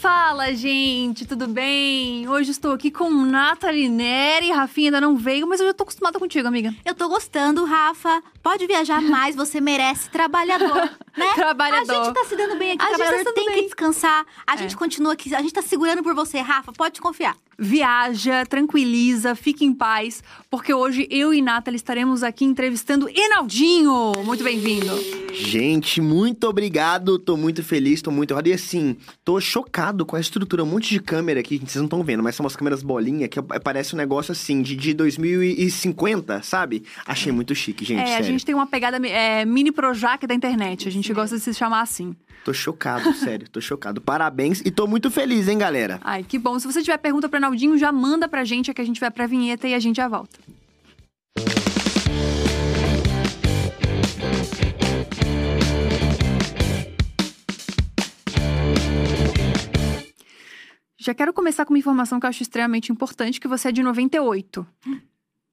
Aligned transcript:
Fala, 0.00 0.54
gente, 0.54 1.26
tudo 1.26 1.46
bem? 1.46 2.26
Hoje 2.26 2.52
estou 2.52 2.72
aqui 2.72 2.90
com 2.90 3.10
Nathalie 3.10 3.86
Neri. 3.86 4.50
Rafinha 4.50 4.86
ainda 4.88 4.98
não 4.98 5.14
veio, 5.14 5.46
mas 5.46 5.60
eu 5.60 5.66
já 5.66 5.74
tô 5.74 5.82
acostumada 5.82 6.18
contigo, 6.18 6.48
amiga. 6.48 6.74
Eu 6.86 6.94
tô 6.94 7.06
gostando, 7.06 7.66
Rafa. 7.66 8.22
Pode 8.42 8.66
viajar 8.66 9.02
mais, 9.02 9.36
você 9.36 9.60
merece. 9.60 10.08
Trabalhador, 10.08 10.88
né? 11.14 11.26
Trabalhador. 11.34 12.00
A 12.00 12.04
gente 12.04 12.14
tá 12.14 12.24
se 12.24 12.34
dando 12.34 12.56
bem 12.56 12.72
aqui, 12.72 12.82
A 12.82 12.86
gente 12.88 12.92
tá 12.92 13.04
trabalhador 13.04 13.18
se 13.18 13.24
dando 13.24 13.34
tem 13.34 13.44
bem. 13.46 13.54
que 13.56 13.62
descansar. 13.64 14.24
A 14.46 14.56
gente 14.56 14.74
É. 14.74 14.78
continua 14.78 15.12
aqui, 15.12 15.34
a 15.34 15.42
gente 15.42 15.52
tá 15.52 15.60
segurando 15.60 16.02
por 16.02 16.14
você, 16.14 16.38
Rafa. 16.40 16.72
Pode 16.72 16.98
confiar. 16.98 17.36
Viaja, 17.62 18.46
tranquiliza, 18.46 19.34
fique 19.34 19.66
em 19.66 19.74
paz, 19.74 20.24
porque 20.48 20.72
hoje 20.72 21.06
eu 21.10 21.34
e 21.34 21.42
Nathalie 21.42 21.76
estaremos 21.76 22.22
aqui 22.22 22.42
entrevistando 22.42 23.06
Enaldinho. 23.06 24.14
Muito 24.24 24.42
bem-vindo. 24.42 24.90
Gente, 25.34 26.00
muito 26.00 26.48
obrigado. 26.48 27.18
Tô 27.18 27.36
muito 27.36 27.62
feliz, 27.62 28.00
tô 28.00 28.10
muito 28.10 28.32
honrado. 28.32 28.48
E 28.48 28.54
assim, 28.54 28.96
tô 29.22 29.38
chocado 29.42 30.06
com 30.06 30.16
a 30.16 30.20
estrutura. 30.20 30.64
Um 30.64 30.68
monte 30.68 30.88
de 30.88 31.00
câmera 31.00 31.40
aqui, 31.40 31.58
vocês 31.58 31.76
não 31.76 31.84
estão 31.84 32.02
vendo, 32.02 32.22
mas 32.22 32.34
são 32.34 32.44
umas 32.44 32.56
câmeras 32.56 32.82
bolinha 32.82 33.28
que 33.28 33.42
parece 33.62 33.94
um 33.94 33.98
negócio 33.98 34.32
assim 34.32 34.62
de, 34.62 34.74
de 34.74 34.94
2050, 34.94 36.40
sabe? 36.42 36.84
Achei 37.06 37.30
muito 37.30 37.54
chique, 37.54 37.84
gente. 37.84 38.00
é, 38.00 38.06
sério. 38.06 38.24
a 38.24 38.30
gente 38.30 38.46
tem 38.46 38.54
uma 38.54 38.66
pegada 38.66 38.96
é, 39.06 39.44
mini 39.44 39.70
Projac 39.70 40.26
da 40.26 40.34
internet. 40.34 40.88
A 40.88 40.90
gente 40.90 41.12
gosta 41.12 41.36
de 41.36 41.42
se 41.42 41.52
chamar 41.52 41.82
assim. 41.82 42.16
Tô 42.44 42.52
chocado, 42.52 43.12
sério. 43.18 43.48
Tô 43.48 43.60
chocado. 43.60 44.00
Parabéns 44.00 44.60
e 44.64 44.70
tô 44.70 44.86
muito 44.86 45.10
feliz, 45.10 45.48
hein, 45.48 45.58
galera? 45.58 46.00
Ai, 46.02 46.22
que 46.22 46.38
bom. 46.38 46.58
Se 46.58 46.66
você 46.66 46.82
tiver 46.82 46.98
pergunta 46.98 47.28
para 47.28 47.38
Enaldinho, 47.38 47.76
já 47.78 47.92
manda 47.92 48.28
pra 48.28 48.44
gente, 48.44 48.70
é 48.70 48.74
que 48.74 48.80
a 48.80 48.84
gente 48.84 49.00
vai 49.00 49.10
pra 49.10 49.26
vinheta 49.26 49.68
e 49.68 49.74
a 49.74 49.78
gente 49.78 49.96
já 49.96 50.08
volta. 50.08 50.38
Já 61.02 61.14
quero 61.14 61.32
começar 61.32 61.64
com 61.64 61.72
uma 61.72 61.78
informação 61.78 62.20
que 62.20 62.26
eu 62.26 62.28
acho 62.28 62.42
extremamente 62.42 62.92
importante, 62.92 63.40
que 63.40 63.48
você 63.48 63.68
é 63.68 63.72
de 63.72 63.82
98. 63.82 64.66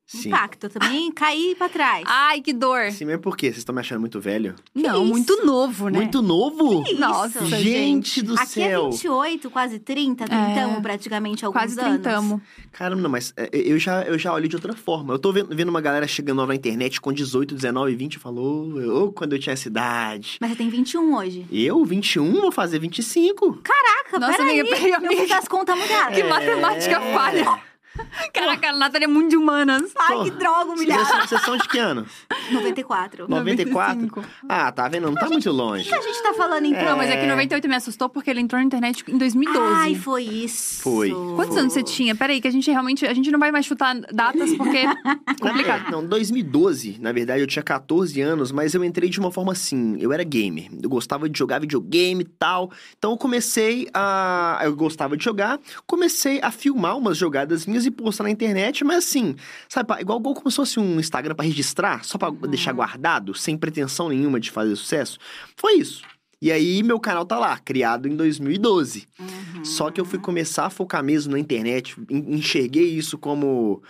Sim. 0.07 0.29
Impacto 0.29 0.69
também, 0.69 1.11
cair 1.11 1.53
pra 1.57 1.67
trás. 1.67 2.03
Ai, 2.07 2.39
que 2.39 2.53
dor! 2.53 2.91
Sim, 2.93 3.03
mas 3.05 3.19
por 3.19 3.35
quê? 3.35 3.47
Vocês 3.47 3.57
estão 3.57 3.75
me 3.75 3.81
achando 3.81 3.99
muito 3.99 4.21
velho? 4.21 4.55
Não, 4.73 5.03
isso? 5.03 5.11
muito 5.11 5.45
novo, 5.45 5.89
né? 5.89 5.99
Muito 5.99 6.21
novo? 6.21 6.81
Que 6.85 6.91
isso? 6.93 7.01
Nossa, 7.01 7.45
gente 7.45 8.21
do 8.21 8.33
Aqui 8.35 8.61
é 8.61 8.69
céu. 8.69 8.89
28, 8.89 9.49
quase 9.49 9.79
30, 9.79 10.23
trintamos 10.25 10.79
praticamente 10.81 11.43
alguns 11.43 11.59
Quase 11.61 11.77
anos. 11.79 11.91
trintamo. 12.01 12.41
Caramba, 12.71 13.01
não, 13.01 13.09
mas 13.09 13.33
é, 13.35 13.49
eu 13.53 13.77
já, 13.77 14.03
eu 14.03 14.17
já 14.17 14.33
olhei 14.33 14.47
de 14.47 14.55
outra 14.55 14.73
forma. 14.73 15.13
Eu 15.13 15.19
tô 15.19 15.33
vendo, 15.33 15.53
vendo 15.53 15.67
uma 15.67 15.81
galera 15.81 16.07
chegando 16.07 16.37
nova 16.37 16.47
na 16.53 16.55
internet 16.55 17.01
com 17.01 17.11
18, 17.11 17.53
19, 17.53 17.93
20 17.95 18.13
e 18.13 18.19
falou, 18.19 19.03
ô, 19.07 19.11
quando 19.11 19.33
eu 19.33 19.39
tinha 19.39 19.51
essa 19.53 19.67
idade. 19.67 20.37
Mas 20.39 20.51
você 20.51 20.55
tem 20.55 20.69
21 20.69 21.15
hoje. 21.17 21.45
Eu, 21.51 21.83
21, 21.83 22.31
vou 22.39 22.51
fazer 22.51 22.79
25. 22.79 23.59
Caraca, 23.61 24.19
Nossa, 24.19 24.37
peraí. 24.37 24.61
amiga, 24.61 24.75
peraí, 24.75 24.91
Eu 24.91 24.95
amiga. 24.97 25.15
fiz 25.21 25.31
as 25.31 25.47
contas 25.49 25.77
muito 25.77 25.91
erradas. 25.91 26.15
Que 26.15 26.23
matemática 26.23 26.95
É. 26.95 27.13
falha. 27.13 27.59
Caraca, 28.33 28.69
a 28.69 28.73
Nathalie 28.73 29.05
é 29.05 29.07
muito 29.07 29.29
de 29.31 29.37
humanas. 29.37 29.91
Ai, 29.97 30.23
que 30.23 30.31
droga, 30.31 30.65
Vocês 30.65 30.79
humilhada. 30.79 31.05
são, 31.05 31.27
vocês 31.27 31.41
são 31.41 31.57
de 31.57 31.67
que 31.67 31.79
ano? 31.79 32.05
94. 32.51 33.27
94? 33.27 33.95
95. 33.99 34.23
Ah, 34.47 34.71
tá 34.71 34.87
vendo? 34.87 35.07
Não 35.07 35.15
tá 35.15 35.27
muito 35.27 35.51
longe. 35.51 35.85
O 35.85 35.89
que 35.89 35.95
a 35.95 36.01
gente 36.01 36.21
tá 36.23 36.33
falando 36.33 36.65
então? 36.65 36.83
Não, 36.83 36.97
mas 36.97 37.09
é 37.09 37.17
que 37.17 37.25
98 37.27 37.67
me 37.67 37.75
assustou 37.75 38.09
porque 38.09 38.29
ele 38.29 38.41
entrou 38.41 38.59
na 38.59 38.65
internet 38.65 39.03
em 39.07 39.17
2012. 39.17 39.73
Ai, 39.75 39.95
foi 39.95 40.23
isso. 40.23 40.81
Foi. 40.81 41.11
Quantos 41.35 41.57
anos 41.57 41.73
você 41.73 41.83
tinha? 41.83 42.15
Peraí, 42.15 42.39
que 42.39 42.47
a 42.47 42.51
gente 42.51 42.69
realmente. 42.69 43.05
A 43.05 43.13
gente 43.13 43.31
não 43.31 43.39
vai 43.39 43.51
mais 43.51 43.65
chutar 43.65 43.95
datas 44.13 44.53
porque 44.55 44.77
é 44.77 44.85
complicado. 45.39 45.87
É, 45.87 45.91
não, 45.91 46.05
2012, 46.05 46.97
na 46.99 47.11
verdade, 47.11 47.41
eu 47.41 47.47
tinha 47.47 47.63
14 47.63 48.19
anos, 48.21 48.51
mas 48.51 48.73
eu 48.73 48.83
entrei 48.83 49.09
de 49.09 49.19
uma 49.19 49.31
forma 49.31 49.51
assim, 49.51 49.97
eu 49.99 50.13
era 50.13 50.23
gamer. 50.23 50.69
Eu 50.81 50.89
gostava 50.89 51.27
de 51.29 51.37
jogar 51.37 51.59
videogame 51.59 52.21
e 52.23 52.25
tal. 52.25 52.71
Então 52.97 53.11
eu 53.11 53.17
comecei 53.17 53.87
a. 53.93 54.59
Eu 54.63 54.75
gostava 54.75 55.17
de 55.17 55.23
jogar, 55.23 55.59
comecei 55.85 56.39
a 56.41 56.51
filmar 56.51 56.97
umas 56.97 57.17
jogadas 57.17 57.65
minhas 57.65 57.85
e 57.87 57.91
postar 57.91 58.23
na 58.23 58.29
internet, 58.29 58.83
mas 58.83 58.99
assim, 59.05 59.35
sabe, 59.69 59.87
pá, 59.87 60.01
igual, 60.01 60.19
igual 60.19 60.35
como 60.35 60.49
se 60.51 60.55
fosse 60.57 60.79
um 60.79 60.99
Instagram 60.99 61.35
pra 61.35 61.45
registrar, 61.45 62.03
só 62.03 62.17
pra 62.17 62.29
deixar 62.47 62.71
guardado, 62.73 63.33
sem 63.33 63.57
pretensão 63.57 64.09
nenhuma 64.09 64.39
de 64.39 64.51
fazer 64.51 64.75
sucesso. 64.75 65.17
Foi 65.55 65.73
isso. 65.75 66.01
E 66.41 66.51
aí, 66.51 66.83
meu 66.83 66.99
canal 66.99 67.25
tá 67.25 67.37
lá, 67.39 67.57
criado 67.57 68.07
em 68.07 68.15
2012. 68.15 69.07
Uhum. 69.19 69.65
Só 69.65 69.89
que 69.89 69.99
eu 69.99 70.05
fui 70.05 70.19
começar 70.19 70.67
a 70.67 70.69
focar 70.69 71.03
mesmo 71.03 71.31
na 71.33 71.39
internet, 71.39 71.95
en- 72.11 72.35
enxerguei 72.35 72.85
isso 72.89 73.17
como 73.17 73.81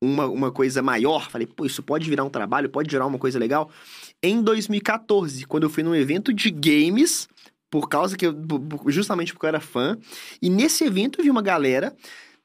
uma, 0.00 0.26
uma 0.26 0.52
coisa 0.52 0.80
maior. 0.80 1.28
Falei, 1.28 1.44
pô, 1.46 1.66
isso 1.66 1.82
pode 1.82 2.08
virar 2.08 2.22
um 2.22 2.30
trabalho, 2.30 2.70
pode 2.70 2.88
virar 2.88 3.04
uma 3.04 3.18
coisa 3.18 3.36
legal. 3.36 3.68
Em 4.22 4.40
2014, 4.40 5.44
quando 5.44 5.64
eu 5.64 5.70
fui 5.70 5.82
num 5.82 5.92
evento 5.94 6.32
de 6.32 6.50
games, 6.52 7.28
por 7.68 7.88
causa 7.88 8.16
que 8.16 8.24
eu, 8.26 8.34
justamente 8.86 9.32
porque 9.32 9.46
eu 9.46 9.48
era 9.48 9.60
fã, 9.60 9.98
e 10.40 10.48
nesse 10.48 10.84
evento 10.84 11.18
eu 11.18 11.24
vi 11.24 11.30
uma 11.30 11.42
galera. 11.42 11.96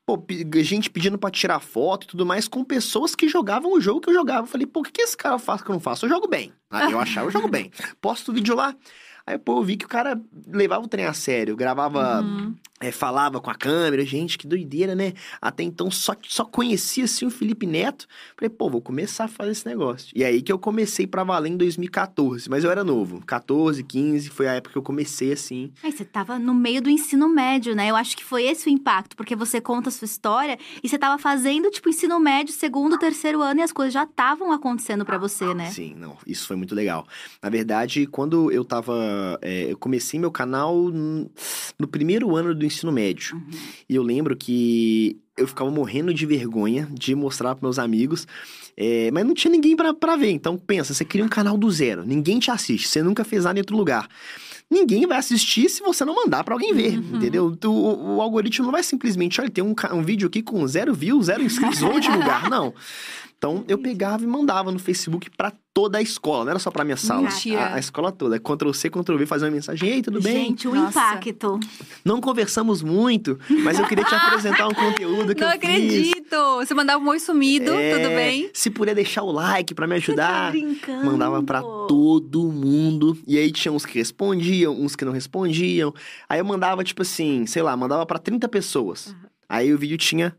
Pô, 0.06 0.22
gente 0.62 0.90
pedindo 0.90 1.18
pra 1.18 1.31
tirar 1.31 1.59
foto 1.62 2.03
e 2.03 2.08
tudo 2.08 2.25
mais 2.25 2.47
com 2.47 2.64
pessoas 2.64 3.16
que 3.16 3.30
jogavam 3.30 3.72
o 3.72 3.80
jogo 3.80 4.02
que 4.02 4.09
eu 4.09 4.14
jogava. 4.14 4.41
Eu 4.41 4.47
falei, 4.47 4.68
pô, 4.68 4.81
o 4.81 4.84
que, 4.84 4.91
que 4.91 5.02
esse 5.02 5.16
cara 5.16 5.40
faz 5.40 5.62
que 5.62 5.69
eu 5.69 5.74
não 5.74 5.80
faço? 5.80 6.06
Eu 6.06 6.09
jogo 6.09 6.28
bem. 6.28 6.52
Aí 6.69 6.91
eu 6.91 7.00
achava, 7.00 7.28
eu 7.28 7.31
jogo 7.31 7.47
bem. 7.47 7.72
Posto 8.02 8.31
o 8.31 8.34
vídeo 8.34 8.56
lá. 8.56 8.75
Aí, 9.25 9.38
pô, 9.38 9.59
eu 9.59 9.63
vi 9.63 9.78
que 9.78 9.86
o 9.86 9.90
cara 9.90 10.22
levava 10.47 10.84
o 10.84 10.88
trem 10.88 11.06
a 11.06 11.13
sério, 11.13 11.56
gravava 11.56 12.22
Uhum. 12.22 12.53
É, 12.80 12.92
falava 12.92 13.40
com 13.40 13.50
a 13.50 13.56
câmera, 13.56 14.04
gente, 14.06 14.38
que 14.38 14.46
doideira, 14.46 14.94
né? 14.94 15.14
Até 15.42 15.64
então 15.64 15.90
só, 15.90 16.14
só 16.28 16.44
conhecia 16.44 17.06
assim 17.06 17.26
o 17.26 17.32
Felipe 17.32 17.66
Neto. 17.66 18.08
Falei, 18.38 18.50
pô, 18.50 18.70
vou 18.70 18.82
começar 18.82 19.26
a 19.26 19.28
fazer 19.28 19.52
esse 19.52 19.66
negócio. 19.66 20.12
E 20.14 20.24
aí 20.24 20.42
que 20.42 20.52
eu 20.52 20.60
comecei 20.60 21.08
pra 21.08 21.24
valer 21.24 21.52
em 21.52 21.58
2014, 21.58 22.50
mas 22.50 22.64
eu 22.64 22.72
era 22.72 22.84
novo. 22.84 23.24
14, 23.26 23.82
15, 23.84 24.30
foi 24.30 24.48
a 24.48 24.54
época 24.56 24.74
que 24.74 24.78
eu 24.78 24.84
comecei 24.84 25.32
assim. 25.32 25.72
Aí 25.82 25.92
você 25.92 26.04
tava 26.04 26.38
no 26.38 26.54
meio 26.54 26.82
do 26.82 26.90
ensino 26.90 27.30
médio, 27.30 27.74
né? 27.74 27.90
Eu 27.90 27.96
acho 27.96 28.18
que 28.18 28.24
foi 28.24 28.44
esse 28.44 28.68
o 28.68 28.70
impacto, 28.70 29.16
porque 29.16 29.36
você 29.36 29.62
conta 29.62 29.88
a 29.88 29.92
sua 29.92 30.06
história 30.06 30.58
e 30.84 30.90
você 30.90 30.98
tava 30.98 31.18
fazendo, 31.18 31.72
tipo, 31.72 31.88
ensino 31.88 32.20
médio, 32.20 32.54
segundo, 32.54 32.98
terceiro 32.98 33.42
ano, 33.42 33.62
e 33.62 33.64
as 33.64 33.72
coisas 33.72 33.94
já 33.94 34.04
estavam 34.04 34.52
acontecendo 34.52 35.06
pra 35.06 35.18
você, 35.18 35.54
né? 35.54 35.70
Sim, 35.72 35.96
não, 35.98 36.18
isso 36.28 36.48
foi 36.48 36.58
muito 36.58 36.76
legal. 36.76 37.08
Na 37.42 37.50
verdade, 37.50 38.06
quando 38.08 38.52
eu 38.52 38.66
tava. 38.66 39.40
é, 39.42 39.72
eu 39.72 39.78
comecei 39.78 40.20
meu 40.20 40.32
canal 40.32 40.76
no 41.80 41.88
primeiro 41.88 42.36
ano 42.36 42.54
do 42.54 42.73
ensino 42.76 42.92
médio. 42.92 43.36
Uhum. 43.36 43.44
E 43.90 43.96
eu 43.96 44.04
lembro 44.04 44.36
que 44.36 45.18
eu 45.38 45.48
ficava 45.48 45.70
morrendo 45.72 46.14
de 46.14 46.26
vergonha 46.26 46.88
de 46.92 47.16
mostrar 47.16 47.56
para 47.56 47.66
meus 47.66 47.80
amigos, 47.80 48.28
é, 48.78 49.10
mas 49.12 49.26
não 49.26 49.34
tinha 49.34 49.52
ninguém 49.52 49.76
pra 49.76 49.94
pra 49.94 50.16
ver. 50.16 50.30
Então, 50.32 50.58
pensa, 50.58 50.94
você 50.94 51.04
cria 51.04 51.24
um 51.26 51.30
canal 51.30 51.58
do 51.58 51.70
zero, 51.72 52.04
ninguém 52.06 52.40
te 52.40 52.52
assiste, 52.52 52.88
você 52.88 53.02
nunca 53.02 53.24
fez 53.24 53.44
nada 53.46 53.58
em 53.58 53.62
outro 53.62 53.76
lugar. 53.78 54.08
Ninguém 54.70 55.06
vai 55.06 55.18
assistir 55.20 55.70
se 55.70 55.82
você 55.84 56.04
não 56.06 56.16
mandar 56.16 56.44
pra 56.44 56.56
alguém 56.56 56.74
ver, 56.74 56.98
Uhum. 56.98 57.18
entendeu? 57.18 57.56
O, 57.66 58.16
o- 58.16 58.22
algoritmo 58.22 58.66
não 58.66 58.72
vai 58.72 58.82
simplesmente, 58.82 59.40
olha, 59.40 59.50
tem 59.50 59.64
um, 59.64 59.76
um 59.92 60.02
vídeo 60.02 60.28
aqui 60.28 60.42
com 60.42 60.66
zero 60.68 60.94
views, 60.94 61.26
zero 61.28 61.44
inscritos, 61.44 61.80
vou 61.80 62.00
divulgar. 62.00 62.50
Não. 62.50 62.74
Então, 63.44 63.62
eu 63.68 63.78
pegava 63.78 64.24
e 64.24 64.28
mandava 64.28 64.72
no 64.72 64.80
Facebook 64.80 65.30
pra 65.36 65.52
toda 65.74 65.98
a 65.98 66.02
escola, 66.02 66.46
não 66.46 66.52
era 66.52 66.59
só 66.59 66.72
pra 66.72 66.86
minha 66.86 66.96
sala. 66.96 67.28
A, 67.58 67.76
a 67.76 67.78
escola 67.80 68.09
toda. 68.09 68.40
Ctrl 68.40 68.72
C, 68.72 68.90
Ctrl 68.90 69.18
V, 69.18 69.26
fazer 69.26 69.44
uma 69.48 69.52
mensagem, 69.52 69.90
ei, 69.90 70.02
tudo 70.02 70.22
bem? 70.22 70.46
Gente, 70.46 70.66
o 70.66 70.74
Nossa. 70.74 70.98
impacto. 70.98 71.59
Não 72.06 72.22
conversamos 72.22 72.81
muito, 72.81 73.38
mas 73.66 73.78
eu 73.78 73.86
queria 73.86 74.06
te 74.06 74.16
apresentar 74.16 74.66
um 74.70 74.72
conteúdo 74.74 75.36
que 75.36 75.42
Não 75.42 75.50
eu 75.52 75.59
fiz. 75.59 75.70
acredito! 75.70 76.36
Você 76.59 76.74
mandava 76.74 77.04
um 77.04 77.08
oi 77.09 77.20
sumido, 77.20 77.70
É, 77.74 77.98
tudo 77.98 78.16
bem? 78.16 78.50
Se 78.54 78.70
puder 78.70 78.96
deixar 78.96 79.24
o 79.24 79.31
like 79.34 79.75
pra 79.75 79.88
me 79.88 80.00
Você 80.00 80.14
tá 80.14 80.24
ajudar. 80.46 80.52
brincando. 80.52 81.06
Mandava 81.06 81.44
pra 81.44 81.62
todo 81.62 82.50
mundo. 82.50 83.18
E 83.28 83.38
aí 83.38 83.52
tinha 83.52 83.74
uns 83.74 83.86
que 83.86 83.98
respondiam, 84.00 84.74
uns 84.74 84.96
que 84.96 85.04
não 85.04 85.12
respondiam. 85.12 85.94
Aí 86.30 86.40
eu 86.40 86.46
mandava, 86.46 86.81
tipo 86.81 87.02
assim, 87.02 87.46
sei 87.46 87.62
lá, 87.62 87.75
mandava 87.75 88.06
pra 88.06 88.20
30 88.20 88.48
pessoas. 88.48 89.14
Aí 89.50 89.74
o 89.74 89.78
vídeo 89.78 89.98
tinha 89.98 90.34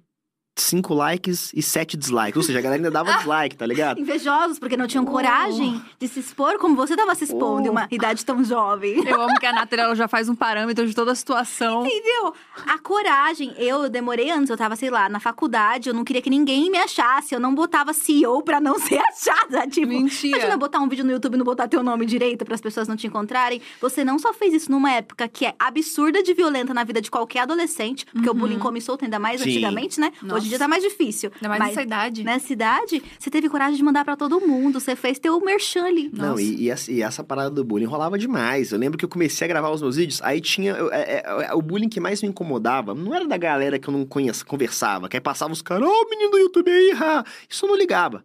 5 0.57 0.95
likes 0.95 1.53
e 1.55 1.63
7 1.63 1.97
dislikes. 1.97 2.37
Ou 2.37 2.43
seja, 2.43 2.59
a 2.59 2.63
galera 2.63 2.81
ainda 2.81 2.91
dava 2.91 3.13
dislike, 3.19 3.57
tá 3.57 3.67
ligado? 3.67 3.99
Invejosos, 4.01 4.59
porque 4.59 4.77
não 4.77 4.87
tinham 4.87 5.05
coragem 5.05 5.83
de 5.99 6.09
se 6.09 6.21
expor 6.21 6.59
como 6.59 6.77
você 6.77 6.97
tava 6.97 7.15
se 7.15 7.25
expondo 7.25 7.67
em 7.67 7.71
uma 7.71 7.89
idade 7.91 8.25
tão 8.25 8.43
jovem. 8.45 9.07
Eu 9.07 9.21
amo 9.21 9.39
que 9.41 9.47
a 9.47 9.53
Nathalie 9.55 9.85
ela 9.85 9.95
já 9.97 10.07
faz 10.07 10.29
um 10.29 10.35
parâmetro 10.35 10.87
de 10.87 10.95
toda 10.95 11.13
a 11.13 11.15
situação. 11.15 11.85
Entendeu? 11.85 12.33
A 12.67 12.79
coragem, 12.79 13.53
eu 13.59 13.89
demorei 13.89 14.31
anos, 14.31 14.49
eu 14.49 14.57
tava, 14.57 14.77
sei 14.77 14.91
lá, 14.91 15.09
na 15.09 15.19
faculdade, 15.21 15.89
eu 15.89 15.95
não 15.95 16.05
queria 16.05 16.23
que 16.23 16.31
ninguém 16.31 16.71
me 16.71 16.79
achasse, 16.79 17.35
eu 17.35 17.41
não 17.41 17.55
botava 17.55 17.93
CEO 17.93 18.43
pra 18.43 18.61
não 18.61 18.79
ser 18.81 19.01
achada. 19.01 19.67
Tipo, 19.67 19.89
Mentira. 19.89 20.37
imagina 20.37 20.57
botar 20.57 20.79
um 20.81 20.89
vídeo 20.89 21.05
no 21.05 21.11
YouTube 21.11 21.35
e 21.35 21.39
não 21.39 21.45
botar 21.45 21.67
teu 21.69 21.83
nome 21.83 22.07
direito 22.07 22.45
para 22.45 22.55
as 22.55 22.61
pessoas 22.61 22.87
não 22.87 22.97
te 22.97 23.07
encontrarem. 23.07 23.61
Você 23.81 24.05
não 24.05 24.19
só 24.19 24.33
fez 24.33 24.55
isso 24.55 24.71
numa 24.71 24.93
época 24.93 25.27
que 25.29 25.47
é 25.47 25.55
absurda 25.59 26.23
de 26.23 26.33
violenta 26.33 26.73
na 26.73 26.85
vida 26.85 27.01
de 27.01 27.11
qualquer 27.11 27.41
adolescente, 27.41 28.07
porque 28.07 28.31
o 28.31 28.35
bullying 28.35 28.59
come 28.59 28.81
solto 28.81 29.05
ainda 29.05 29.19
mais 29.19 29.41
Sim. 29.41 29.51
antigamente, 29.51 29.99
né? 30.01 30.13
Nossa. 30.23 30.37
Hoje 30.37 30.44
em 30.47 30.49
dia 30.51 30.59
tá 30.59 30.69
mais 30.69 30.83
difícil. 30.83 31.31
Ainda 31.37 31.49
mais 31.49 31.59
Mas 31.59 31.69
nessa 31.71 31.83
idade. 31.83 32.25
Nessa 32.25 32.53
idade, 32.53 33.03
você 33.19 33.31
teve 33.31 33.49
coragem 33.49 33.77
de 33.77 33.83
mandar 33.83 34.05
pra 34.05 34.17
todo 34.17 34.41
mundo, 34.41 34.81
você 34.81 34.95
fez 34.97 35.19
teu 35.19 35.41
merchan 35.41 35.85
ali. 35.87 36.11
Não, 36.13 36.31
Nossa. 36.31 36.43
e, 36.43 36.63
e 36.65 36.71
essa, 36.71 36.93
e 36.93 37.03
essa 37.03 37.25
parada 37.25 37.51
do 37.51 37.65
bullying 37.65 37.87
rolava 37.87 38.19
demais. 38.19 38.73
Eu 38.73 38.79
lembro 38.79 38.99
que 38.99 39.05
eu 39.05 39.09
comecei 39.09 39.45
a 39.45 39.49
gravar 39.49 39.71
os 39.71 39.81
meus 39.83 39.97
vídeos, 39.97 40.21
aí 40.23 40.41
tinha. 40.41 40.73
eu- 40.73 40.93
é- 40.93 41.03
é- 41.03 41.47
é- 41.49 41.55
o 41.55 41.63
bullying 41.63 41.89
que 41.89 42.01
mais 42.01 42.23
me 42.23 42.29
incomodava 42.29 42.95
não 42.95 43.15
era 43.15 43.27
da 43.27 43.37
galera 43.37 43.79
que 43.79 43.89
eu 43.89 43.93
não 43.93 44.05
conheço, 44.05 44.45
conversava, 44.47 45.09
que 45.09 45.17
aí 45.17 45.21
passava 45.21 45.53
os 45.53 45.63
caras, 45.63 45.89
ô 45.89 46.09
menino 46.11 46.31
do 46.31 46.39
YouTube 46.39 46.71
aí, 46.71 46.93
ha! 46.93 47.25
Isso 47.49 47.65
eu 47.65 47.69
não 47.71 47.77
ligava. 47.77 48.25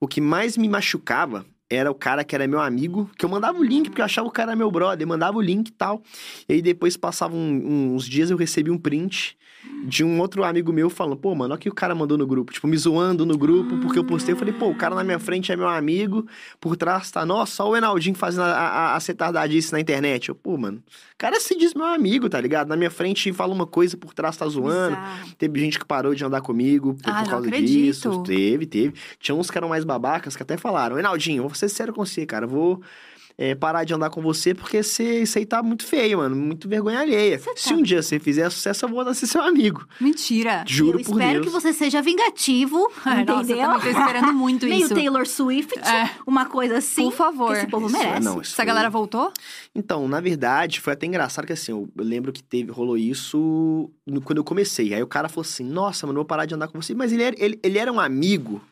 O 0.00 0.06
que 0.06 0.20
mais 0.20 0.56
me 0.56 0.68
machucava 0.68 1.46
era 1.68 1.90
o 1.90 1.94
cara 1.94 2.22
que 2.24 2.34
era 2.34 2.46
meu 2.46 2.60
amigo, 2.60 3.10
que 3.18 3.24
eu 3.24 3.28
mandava 3.28 3.58
o 3.58 3.64
link, 3.64 3.88
porque 3.88 4.00
eu 4.00 4.04
achava 4.04 4.28
o 4.28 4.30
cara 4.30 4.54
meu 4.54 4.70
brother, 4.70 5.06
mandava 5.06 5.36
o 5.36 5.40
link 5.40 5.68
e 5.68 5.72
tal. 5.72 6.02
E 6.48 6.54
aí 6.54 6.62
depois 6.62 6.96
passavam 6.96 7.38
uns 7.38 8.06
dias 8.08 8.30
eu 8.30 8.36
recebi 8.36 8.70
um 8.70 8.78
print 8.78 9.36
de 9.84 10.04
um 10.04 10.20
outro 10.20 10.44
amigo 10.44 10.72
meu 10.72 10.88
falando, 10.90 11.16
pô, 11.16 11.34
mano, 11.34 11.52
olha 11.52 11.58
o 11.58 11.60
que 11.60 11.68
o 11.68 11.74
cara 11.74 11.94
mandou 11.94 12.16
no 12.16 12.26
grupo. 12.26 12.52
Tipo, 12.52 12.66
me 12.66 12.76
zoando 12.76 13.26
no 13.26 13.36
grupo, 13.36 13.76
porque 13.78 13.98
eu 13.98 14.04
postei. 14.04 14.34
Eu 14.34 14.38
falei, 14.38 14.52
pô, 14.54 14.68
o 14.68 14.74
cara 14.74 14.94
na 14.94 15.04
minha 15.04 15.18
frente 15.18 15.52
é 15.52 15.56
meu 15.56 15.68
amigo, 15.68 16.26
por 16.60 16.76
trás 16.76 17.10
tá, 17.10 17.24
nossa, 17.24 17.52
só 17.56 17.70
o 17.70 17.76
Enaldinho 17.76 18.14
fazendo 18.14 18.44
a, 18.44 18.96
a, 18.96 18.98
na 19.72 19.80
internet. 19.80 20.28
Eu, 20.28 20.34
pô, 20.34 20.56
mano, 20.56 20.78
o 20.78 21.18
cara 21.18 21.38
se 21.40 21.56
diz 21.56 21.74
meu 21.74 21.86
amigo, 21.86 22.28
tá 22.28 22.40
ligado? 22.40 22.68
Na 22.68 22.76
minha 22.76 22.90
frente 22.90 23.32
fala 23.32 23.52
uma 23.54 23.66
coisa, 23.66 23.96
por 23.96 24.12
trás 24.12 24.36
tá 24.36 24.46
zoando. 24.46 24.96
Bizarro. 24.96 25.30
Teve 25.38 25.60
gente 25.60 25.78
que 25.78 25.84
parou 25.84 26.14
de 26.14 26.24
andar 26.24 26.40
comigo 26.40 26.94
por, 26.94 27.10
Ah, 27.10 27.22
por 27.22 27.30
causa 27.30 27.50
disso. 27.50 28.22
Teve, 28.22 28.66
teve. 28.66 28.94
Tinha 29.18 29.34
uns 29.34 29.50
que 29.50 29.56
eram 29.56 29.68
mais 29.68 29.84
babacas 29.84 30.36
que 30.36 30.42
até 30.42 30.56
falaram: 30.56 30.98
Enaldinho, 30.98 31.44
ser 31.56 31.68
sincero 31.68 31.92
com 31.92 32.04
você, 32.04 32.24
cara. 32.26 32.44
eu 32.44 32.48
Vou 32.48 32.80
é, 33.38 33.54
parar 33.54 33.84
de 33.84 33.92
andar 33.92 34.08
com 34.08 34.22
você 34.22 34.54
porque 34.54 34.82
você, 34.82 35.20
isso 35.24 35.36
aí 35.36 35.44
tá 35.44 35.62
muito 35.62 35.84
feio, 35.84 36.16
mano. 36.16 36.34
Muito 36.34 36.66
vergonha 36.66 37.00
alheia. 37.00 37.38
Você 37.38 37.50
Se 37.54 37.68
tá- 37.68 37.74
um 37.74 37.82
dia 37.82 38.02
você 38.02 38.18
fizer 38.18 38.48
sucesso, 38.48 38.86
eu 38.86 38.88
vou 38.88 39.12
ser 39.14 39.26
seu 39.26 39.42
amigo. 39.42 39.86
Mentira. 40.00 40.64
Juro 40.66 40.98
eu 41.00 41.04
por 41.04 41.12
espero 41.20 41.42
Deus. 41.42 41.44
que 41.44 41.52
você 41.52 41.70
seja 41.74 42.00
vingativo, 42.00 42.90
Ai, 43.04 43.24
Nossa, 43.28 43.52
eu 43.52 43.58
entendeu? 43.58 43.78
tô 43.78 43.88
esperando 43.88 44.32
muito 44.34 44.64
Meio 44.64 44.86
isso. 44.86 44.94
Taylor 44.94 45.26
Swift, 45.26 45.78
É. 45.80 46.12
uma 46.26 46.46
coisa 46.46 46.78
assim. 46.78 47.02
Por 47.04 47.12
favor. 47.12 47.52
Que 47.52 47.58
esse 47.58 47.66
povo 47.66 47.88
Isso, 47.88 47.98
merece. 47.98 48.24
não, 48.24 48.40
Essa 48.40 48.56
foi- 48.56 48.64
galera 48.64 48.88
voltou? 48.88 49.30
Então, 49.74 50.08
na 50.08 50.18
verdade, 50.20 50.80
foi 50.80 50.94
até 50.94 51.04
engraçado 51.04 51.46
que 51.46 51.52
assim, 51.52 51.72
eu 51.72 51.86
eu 51.94 52.04
lembro 52.04 52.32
que 52.32 52.42
teve, 52.42 52.70
rolou 52.72 52.96
isso 52.96 53.90
no- 54.06 54.22
quando 54.22 54.38
eu 54.38 54.44
comecei. 54.44 54.94
Aí 54.94 55.02
o 55.02 55.06
cara 55.06 55.28
falou 55.28 55.42
assim: 55.42 55.62
Nossa, 55.62 56.06
mano, 56.06 56.16
eu 56.18 56.22
vou 56.22 56.26
parar 56.26 56.46
de 56.46 56.54
andar 56.54 56.68
com 56.68 56.80
você. 56.80 56.94
Mas 56.94 57.12
ele 57.12 57.22
era, 57.22 57.36
ele, 57.38 57.60
ele 57.62 57.76
era 57.78 57.92
um 57.92 58.00
amigo 58.00 58.62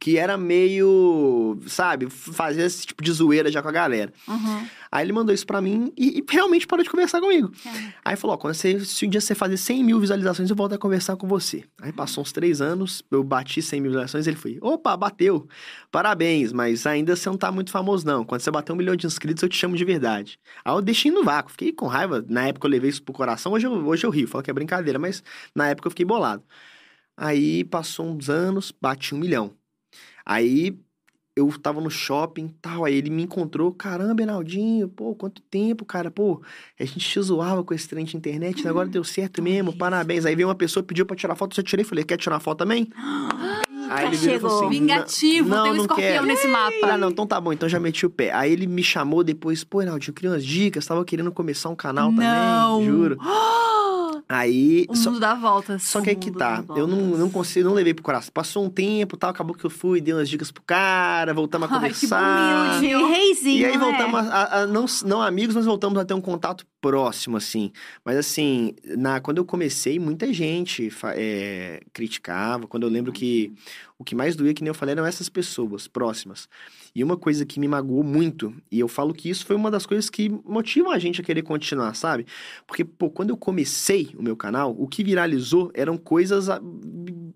que 0.00 0.16
era 0.16 0.38
meio, 0.38 1.58
sabe, 1.66 2.08
fazia 2.08 2.64
esse 2.64 2.86
tipo 2.86 3.04
de 3.04 3.12
zoeira 3.12 3.52
já 3.52 3.60
com 3.60 3.68
a 3.68 3.72
galera. 3.72 4.10
Uhum. 4.26 4.66
Aí 4.90 5.04
ele 5.04 5.12
mandou 5.12 5.32
isso 5.32 5.46
pra 5.46 5.60
mim 5.60 5.92
e, 5.96 6.18
e 6.18 6.24
realmente 6.26 6.66
parou 6.66 6.82
de 6.82 6.88
conversar 6.88 7.20
comigo. 7.20 7.52
É. 7.66 7.92
Aí 8.02 8.16
falou: 8.16 8.34
ó, 8.34 8.38
quando 8.38 8.54
você, 8.54 8.80
se 8.80 9.06
um 9.06 9.10
dia 9.10 9.20
você 9.20 9.34
fazer 9.34 9.58
100 9.58 9.84
mil 9.84 10.00
visualizações, 10.00 10.48
eu 10.48 10.56
volto 10.56 10.72
a 10.72 10.78
conversar 10.78 11.16
com 11.16 11.28
você. 11.28 11.64
Aí 11.82 11.92
passou 11.92 12.22
uns 12.22 12.32
três 12.32 12.62
anos, 12.62 13.04
eu 13.10 13.22
bati 13.22 13.60
100 13.60 13.80
mil 13.82 13.90
visualizações, 13.90 14.26
ele 14.26 14.36
foi: 14.36 14.58
opa, 14.62 14.96
bateu. 14.96 15.46
Parabéns, 15.92 16.50
mas 16.50 16.86
ainda 16.86 17.14
você 17.14 17.28
não 17.28 17.36
tá 17.36 17.52
muito 17.52 17.70
famoso, 17.70 18.06
não. 18.06 18.24
Quando 18.24 18.40
você 18.40 18.50
bater 18.50 18.72
um 18.72 18.76
milhão 18.76 18.96
de 18.96 19.06
inscritos, 19.06 19.42
eu 19.42 19.50
te 19.50 19.56
chamo 19.56 19.76
de 19.76 19.84
verdade. 19.84 20.38
Aí 20.64 20.74
eu 20.74 20.80
deixei 20.80 21.10
no 21.10 21.22
vácuo, 21.22 21.52
fiquei 21.52 21.72
com 21.72 21.86
raiva. 21.86 22.24
Na 22.26 22.48
época 22.48 22.66
eu 22.66 22.70
levei 22.70 22.88
isso 22.88 23.02
pro 23.02 23.12
coração, 23.12 23.52
hoje 23.52 23.66
eu, 23.66 23.72
hoje 23.86 24.06
eu 24.06 24.10
rio, 24.10 24.26
falo 24.26 24.42
que 24.42 24.50
é 24.50 24.54
brincadeira, 24.54 24.98
mas 24.98 25.22
na 25.54 25.68
época 25.68 25.88
eu 25.88 25.90
fiquei 25.90 26.06
bolado. 26.06 26.42
Aí 27.16 27.64
passou 27.64 28.06
uns 28.06 28.30
anos, 28.30 28.72
bati 28.72 29.14
um 29.14 29.18
milhão. 29.18 29.59
Aí 30.24 30.78
eu 31.36 31.50
tava 31.58 31.80
no 31.80 31.90
shopping 31.90 32.46
e 32.46 32.54
tal, 32.60 32.84
aí 32.84 32.94
ele 32.94 33.08
me 33.08 33.22
encontrou, 33.22 33.72
caramba, 33.72 34.22
Enaldinho, 34.22 34.88
pô, 34.88 35.14
quanto 35.14 35.40
tempo, 35.42 35.84
cara, 35.84 36.10
pô, 36.10 36.42
a 36.78 36.84
gente 36.84 36.98
te 36.98 37.20
zoava 37.20 37.62
com 37.64 37.72
esse 37.72 37.88
trem 37.88 38.04
de 38.04 38.16
internet, 38.16 38.66
agora 38.68 38.88
deu 38.88 39.04
certo 39.04 39.42
mesmo, 39.42 39.72
parabéns. 39.72 40.26
Aí 40.26 40.34
veio 40.34 40.48
uma 40.48 40.54
pessoa, 40.54 40.82
pediu 40.82 41.06
pra 41.06 41.16
tirar 41.16 41.34
foto, 41.36 41.58
eu 41.58 41.64
tirei, 41.64 41.84
falei, 41.84 42.04
quer 42.04 42.16
tirar 42.16 42.40
foto 42.40 42.58
também? 42.58 42.88
Aí 43.92 44.06
ele 44.06 44.16
virou 44.18 44.34
Chegou. 44.38 44.56
assim, 44.56 44.68
Vingativo, 44.68 45.48
não, 45.48 45.62
tem 45.64 45.72
um 45.72 45.74
não 45.74 45.82
escorpião 45.82 46.12
quero. 46.12 46.26
nesse 46.26 46.46
mapa. 46.46 46.76
Ah, 46.84 46.96
não, 46.96 47.10
então 47.10 47.26
tá 47.26 47.40
bom, 47.40 47.52
então 47.52 47.68
já 47.68 47.80
meti 47.80 48.06
o 48.06 48.10
pé. 48.10 48.32
Aí 48.32 48.52
ele 48.52 48.68
me 48.68 48.84
chamou 48.84 49.24
depois, 49.24 49.64
pô, 49.64 49.82
Enaldinho, 49.82 50.10
eu 50.10 50.14
queria 50.14 50.30
umas 50.30 50.44
dicas, 50.44 50.86
tava 50.86 51.04
querendo 51.04 51.32
começar 51.32 51.70
um 51.70 51.74
canal 51.74 52.12
Não. 52.12 52.22
também, 52.22 52.86
juro. 52.86 53.18
Aí, 54.32 54.86
O 54.88 54.94
só, 54.94 55.10
mundo 55.10 55.18
dá 55.18 55.34
voltas. 55.34 55.82
só 55.82 56.00
que 56.00 56.10
aí 56.10 56.14
que 56.14 56.30
tá, 56.30 56.60
dá 56.62 56.74
eu 56.76 56.86
não, 56.86 56.98
não 57.18 57.28
consigo, 57.28 57.68
não 57.68 57.74
levei 57.74 57.92
pro 57.92 58.04
coração. 58.04 58.30
Passou 58.32 58.64
um 58.64 58.70
tempo, 58.70 59.16
tal, 59.16 59.30
acabou 59.30 59.56
que 59.56 59.64
eu 59.66 59.70
fui, 59.70 60.00
dei 60.00 60.14
umas 60.14 60.28
dicas 60.28 60.52
pro 60.52 60.62
cara, 60.62 61.34
voltamos 61.34 61.68
a 61.68 61.74
Ai, 61.74 61.90
que 61.90 62.06
conversar. 62.06 62.78
Humilde, 62.80 63.04
reizinho, 63.12 63.58
E 63.58 63.64
aí 63.66 63.72
né? 63.72 63.78
voltamos 63.78 64.20
a, 64.20 64.22
a- 64.22 64.60
a- 64.62 64.66
não, 64.68 64.86
não 65.04 65.20
amigos, 65.20 65.56
mas 65.56 65.66
voltamos 65.66 65.98
a 65.98 66.04
ter 66.04 66.14
um 66.14 66.20
contato 66.20 66.64
próximo, 66.80 67.36
assim. 67.36 67.72
Mas 68.04 68.16
assim, 68.16 68.74
na, 68.96 69.18
quando 69.20 69.38
eu 69.38 69.44
comecei, 69.44 69.98
muita 69.98 70.32
gente 70.32 70.88
é, 71.16 71.80
criticava. 71.92 72.68
Quando 72.68 72.84
eu 72.84 72.88
lembro 72.88 73.10
que 73.12 73.52
o 73.98 74.04
que 74.04 74.14
mais 74.14 74.36
doía, 74.36 74.54
que 74.54 74.62
nem 74.62 74.68
eu 74.68 74.74
falei, 74.74 74.92
eram 74.92 75.04
essas 75.04 75.28
pessoas 75.28 75.88
próximas. 75.88 76.48
E 76.94 77.04
uma 77.04 77.16
coisa 77.16 77.46
que 77.46 77.60
me 77.60 77.68
magoou 77.68 78.02
muito, 78.02 78.54
e 78.70 78.80
eu 78.80 78.88
falo 78.88 79.14
que 79.14 79.30
isso 79.30 79.46
foi 79.46 79.54
uma 79.54 79.70
das 79.70 79.86
coisas 79.86 80.10
que 80.10 80.28
motivam 80.44 80.90
a 80.90 80.98
gente 80.98 81.20
a 81.20 81.24
querer 81.24 81.42
continuar, 81.42 81.94
sabe? 81.94 82.26
Porque, 82.66 82.84
pô, 82.84 83.08
quando 83.08 83.30
eu 83.30 83.36
comecei 83.36 84.10
o 84.18 84.22
meu 84.22 84.36
canal, 84.36 84.74
o 84.76 84.88
que 84.88 85.04
viralizou 85.04 85.70
eram 85.72 85.96
coisas 85.96 86.48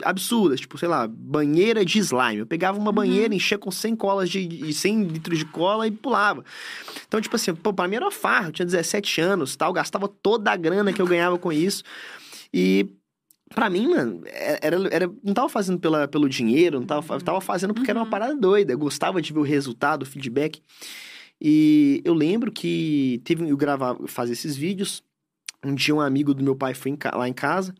absurdas, 0.02 0.60
tipo, 0.60 0.76
sei 0.76 0.88
lá, 0.88 1.06
banheira 1.06 1.84
de 1.84 1.98
slime. 1.98 2.38
Eu 2.38 2.46
pegava 2.46 2.78
uma 2.78 2.92
banheira, 2.92 3.34
enchia 3.34 3.58
com 3.58 3.70
100 3.70 3.96
colas 3.96 4.28
de, 4.28 4.46
de 4.46 4.72
100 4.72 5.04
litros 5.04 5.38
de 5.38 5.44
cola 5.44 5.86
e 5.86 5.90
pulava. 5.90 6.44
Então, 7.06 7.20
tipo 7.20 7.36
assim, 7.36 7.54
pô, 7.54 7.72
pra 7.72 7.86
mim 7.86 7.96
era 7.96 8.04
uma 8.04 8.10
farra, 8.10 8.48
eu 8.48 8.52
tinha 8.52 8.66
17 8.66 9.20
anos, 9.20 9.54
tal, 9.54 9.72
gastava 9.72 10.08
toda 10.08 10.50
a 10.50 10.56
grana 10.56 10.92
que 10.92 11.00
eu 11.00 11.06
ganhava 11.06 11.38
com 11.38 11.52
isso. 11.52 11.84
E 12.52 12.88
Pra 13.54 13.70
mim, 13.70 13.88
mano, 13.88 14.22
é, 14.26 14.58
era, 14.62 14.76
era, 14.90 15.10
não 15.22 15.32
tava 15.32 15.48
fazendo 15.48 15.78
pela, 15.78 16.08
pelo 16.08 16.28
dinheiro, 16.28 16.80
não 16.80 16.86
tava, 16.86 17.20
tava 17.20 17.40
fazendo 17.40 17.72
porque 17.74 17.90
era 17.90 17.98
uma 18.00 18.04
Uhum. 18.04 18.10
parada 18.10 18.34
doida. 18.36 18.72
Eu 18.72 18.78
gostava 18.78 19.22
de 19.22 19.32
ver 19.32 19.38
o 19.38 19.42
resultado, 19.42 20.02
o 20.02 20.06
feedback. 20.06 20.60
E 21.40 22.00
eu 22.04 22.14
lembro 22.14 22.50
que 22.52 23.20
teve 23.24 23.48
eu 23.48 23.56
gravar, 23.56 23.96
fazer 24.06 24.32
esses 24.32 24.56
vídeos. 24.56 25.02
Um 25.64 25.74
dia 25.74 25.94
um 25.94 26.00
amigo 26.00 26.34
do 26.34 26.42
meu 26.44 26.54
pai 26.56 26.74
foi 26.74 26.90
em 26.90 26.98
lá 27.14 27.28
em 27.28 27.32
casa 27.32 27.74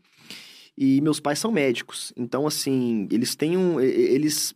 e 0.77 1.01
meus 1.01 1.21
pais 1.21 1.39
são 1.39 1.53
médicos. 1.53 2.13
Então, 2.17 2.47
assim, 2.47 3.07
eles 3.11 3.35
têm 3.35 3.57
um. 3.57 3.81
Eles 3.81 4.55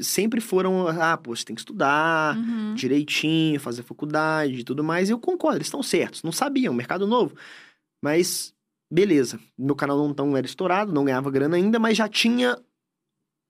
sempre 0.00 0.40
foram. 0.40 0.86
Ah, 0.88 1.16
pô, 1.16 1.34
você 1.34 1.44
tem 1.44 1.54
que 1.54 1.60
estudar 1.62 2.36
Uhum. 2.36 2.74
direitinho, 2.74 3.58
fazer 3.60 3.82
faculdade 3.82 4.60
e 4.60 4.64
tudo 4.64 4.82
mais. 4.84 5.08
E 5.08 5.12
eu 5.12 5.18
concordo, 5.18 5.58
eles 5.58 5.66
estão 5.66 5.82
certos. 5.82 6.22
Não 6.22 6.32
sabiam, 6.32 6.72
mercado 6.72 7.06
novo. 7.06 7.34
Mas, 8.02 8.54
beleza. 8.90 9.38
Meu 9.56 9.74
canal 9.74 9.96
não, 9.96 10.12
não 10.12 10.36
era 10.36 10.46
estourado, 10.46 10.92
não 10.92 11.04
ganhava 11.04 11.30
grana 11.30 11.56
ainda, 11.56 11.78
mas 11.78 11.96
já 11.96 12.08
tinha, 12.08 12.58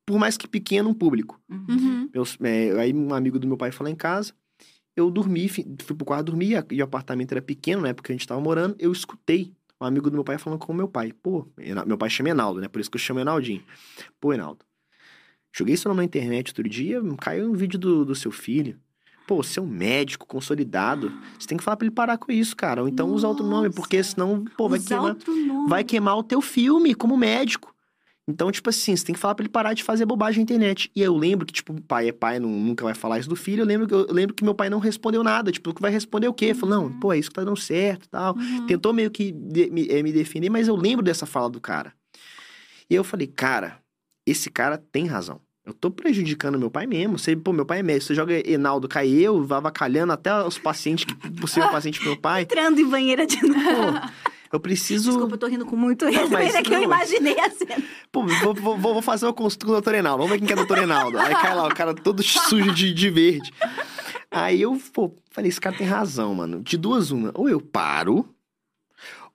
por 0.07 0.19
mais 0.19 0.37
que 0.37 0.47
pequeno, 0.47 0.91
um 0.91 0.95
público. 0.95 1.41
Uhum. 1.49 2.09
Meus, 2.13 2.37
é, 2.43 2.79
aí 2.81 2.93
um 2.93 3.15
amigo 3.15 3.39
do 3.39 3.47
meu 3.47 3.57
pai 3.57 3.73
foi 3.73 3.85
lá 3.85 3.91
em 3.91 3.97
casa. 3.97 4.35
Eu 4.95 5.11
dormi, 5.11 5.49
fui 5.49 5.65
pro 5.97 6.05
quarto 6.05 6.27
dormir, 6.27 6.65
e 6.71 6.81
o 6.81 6.85
apartamento 6.85 7.33
era 7.33 7.41
pequeno, 7.41 7.83
na 7.83 7.89
época 7.89 8.07
que 8.07 8.13
a 8.13 8.17
gente 8.17 8.27
tava 8.27 8.41
morando. 8.41 8.77
Eu 8.79 8.93
escutei 8.93 9.55
um 9.81 9.87
amigo 9.87 10.11
do 10.11 10.15
meu 10.15 10.25
pai 10.25 10.37
falando 10.37 10.59
com 10.59 10.73
o 10.73 10.77
meu 10.77 10.89
pai. 10.89 11.13
Pô, 11.13 11.49
meu 11.87 11.97
pai 11.97 12.11
chama 12.11 12.31
Enaldo, 12.31 12.61
né? 12.61 12.69
Por 12.69 12.81
isso 12.81 12.91
que 12.91 12.97
eu 12.97 13.01
chamo 13.01 13.21
Enaldinho. 13.21 13.65
Pô, 14.21 14.33
Enaldo, 14.33 14.65
joguei 15.53 15.77
seu 15.77 15.89
nome 15.89 16.01
na 16.01 16.05
internet 16.05 16.51
outro 16.51 16.69
dia, 16.69 17.01
caiu 17.19 17.51
um 17.51 17.55
vídeo 17.55 17.79
do, 17.79 18.05
do 18.05 18.15
seu 18.15 18.31
filho. 18.31 18.79
Pô, 19.31 19.45
você 19.45 19.61
é 19.61 19.63
um 19.63 19.67
médico 19.69 20.27
consolidado. 20.27 21.13
Você 21.39 21.47
tem 21.47 21.57
que 21.57 21.63
falar 21.63 21.77
pra 21.77 21.87
ele 21.87 21.95
parar 21.95 22.19
com 22.19 22.33
isso, 22.33 22.57
cara. 22.57 22.83
Ou 22.83 22.89
então 22.89 23.09
usa 23.11 23.29
outro 23.29 23.47
nome, 23.47 23.71
porque 23.71 23.99
Nossa. 23.99 24.11
senão, 24.11 24.45
pô, 24.57 24.69
vai 24.69 24.81
Usar 24.81 24.89
queimar 24.89 25.17
vai 25.69 25.85
queimar 25.85 26.19
o 26.19 26.23
teu 26.25 26.41
filme 26.41 26.97
como 26.97 27.17
médico. 27.17 27.73
Então, 28.27 28.51
tipo 28.51 28.69
assim, 28.71 28.97
você 28.97 29.05
tem 29.05 29.13
que 29.15 29.21
falar 29.21 29.37
pra 29.37 29.45
ele 29.45 29.49
parar 29.49 29.73
de 29.73 29.85
fazer 29.85 30.05
bobagem 30.05 30.41
na 30.41 30.43
internet. 30.43 30.91
E 30.97 31.01
eu 31.01 31.17
lembro 31.17 31.47
que, 31.47 31.53
tipo, 31.53 31.81
pai 31.83 32.09
é 32.09 32.13
pai, 32.13 32.41
não, 32.41 32.49
nunca 32.49 32.83
vai 32.83 32.93
falar 32.93 33.21
isso 33.21 33.29
do 33.29 33.37
filho. 33.37 33.61
Eu 33.63 33.67
lembro, 33.67 33.87
que- 33.87 33.95
eu 33.95 34.13
lembro 34.13 34.35
que 34.35 34.43
meu 34.43 34.53
pai 34.53 34.69
não 34.69 34.81
respondeu 34.81 35.23
nada. 35.23 35.53
Tipo, 35.53 35.73
que 35.73 35.81
vai 35.81 35.93
responder 35.93 36.27
o 36.27 36.35
quê? 36.35 36.53
Falou, 36.53 36.81
não, 36.83 36.99
pô, 36.99 37.13
é 37.13 37.19
isso 37.21 37.29
que 37.29 37.37
tá 37.37 37.45
dando 37.45 37.57
certo 37.57 38.07
e 38.07 38.09
tal. 38.09 38.35
Uhum. 38.37 38.67
Tentou 38.67 38.93
meio 38.93 39.13
que 39.13 39.31
de- 39.31 39.71
me, 39.71 39.87
eh, 39.89 40.03
me 40.03 40.11
defender, 40.13 40.51
mas 40.51 40.67
eu 40.67 40.75
lembro 40.75 41.05
dessa 41.05 41.25
fala 41.25 41.49
do 41.49 41.61
cara. 41.61 41.95
E 42.91 42.97
eu 42.97 43.05
falei, 43.05 43.29
cara, 43.29 43.79
esse 44.27 44.51
cara 44.51 44.77
tem 44.77 45.07
razão. 45.07 45.41
Eu 45.71 45.75
tô 45.75 45.89
prejudicando 45.89 46.59
meu 46.59 46.69
pai 46.69 46.85
mesmo. 46.85 47.17
Você, 47.17 47.37
pô, 47.37 47.53
meu 47.53 47.65
pai 47.65 47.79
é 47.79 47.83
médico. 47.83 48.07
Você 48.07 48.15
joga 48.15 48.35
Enaldo, 48.51 48.89
cai 48.89 49.09
eu, 49.09 49.47
avacalhando 49.55 50.13
até 50.13 50.35
os 50.45 50.59
pacientes, 50.59 51.05
que 51.05 51.15
possível 51.41 51.71
paciente 51.71 52.03
meu 52.05 52.17
pai. 52.17 52.43
Entrando 52.43 52.81
em 52.81 52.85
banheira 52.89 53.25
de 53.25 53.41
novo. 53.47 53.61
Pô, 53.61 54.11
eu 54.53 54.59
preciso. 54.59 55.11
Desculpa, 55.13 55.35
eu 55.35 55.39
tô 55.39 55.47
rindo 55.47 55.65
com 55.65 55.77
muito 55.77 56.07
Não, 56.11 56.29
mas- 56.29 56.55
é 56.57 56.61
que 56.63 56.75
eu 56.75 56.79
não, 56.79 56.83
imaginei 56.85 57.39
a 57.39 57.49
cena. 57.51 57.83
Pô, 58.11 58.27
vou, 58.27 58.53
vou, 58.53 58.77
vou 58.79 59.03
fazer 59.03 59.27
uma 59.27 59.33
consulta 59.33 59.65
com 59.65 59.71
o 59.71 59.75
doutor 59.77 59.95
Enaldo. 59.95 60.19
Vamos 60.25 60.33
ver 60.33 60.39
quem 60.39 60.47
que 60.49 60.53
é 60.53 60.57
o 60.57 60.59
doutor 60.59 60.79
Enaldo. 60.79 61.17
Aí 61.21 61.33
cai 61.37 61.55
lá, 61.55 61.67
o 61.69 61.75
cara 61.75 61.95
todo 61.95 62.21
sujo 62.21 62.75
de, 62.75 62.93
de 62.93 63.11
verde. 63.11 63.53
Aí 64.29 64.61
eu, 64.61 64.77
pô, 64.93 65.15
falei, 65.31 65.49
esse 65.51 65.61
cara 65.61 65.77
tem 65.77 65.87
razão, 65.87 66.35
mano. 66.35 66.61
De 66.65 66.77
duas 66.77 67.13
uma. 67.13 67.31
Ou 67.35 67.49
eu 67.49 67.61
paro, 67.61 68.29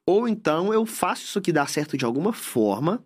ou 0.06 0.28
então 0.28 0.74
eu 0.74 0.86
faço 0.86 1.24
isso 1.24 1.40
aqui 1.40 1.52
dar 1.54 1.70
certo 1.70 1.98
de 1.98 2.04
alguma 2.04 2.34
forma, 2.34 3.02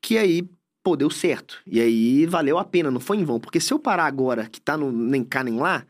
que 0.00 0.16
aí, 0.16 0.48
pô, 0.82 0.96
deu 0.96 1.10
certo. 1.10 1.58
E 1.66 1.80
aí 1.80 2.26
valeu 2.26 2.58
a 2.58 2.64
pena, 2.64 2.90
não 2.90 3.00
foi 3.00 3.16
em 3.18 3.24
vão. 3.24 3.38
Porque 3.40 3.60
se 3.60 3.72
eu 3.72 3.78
parar 3.78 4.04
agora, 4.06 4.48
que 4.50 4.60
tá 4.60 4.76
no 4.76 4.90
nem 4.90 5.22
cá 5.24 5.42
nem 5.44 5.58
lá, 5.58 5.84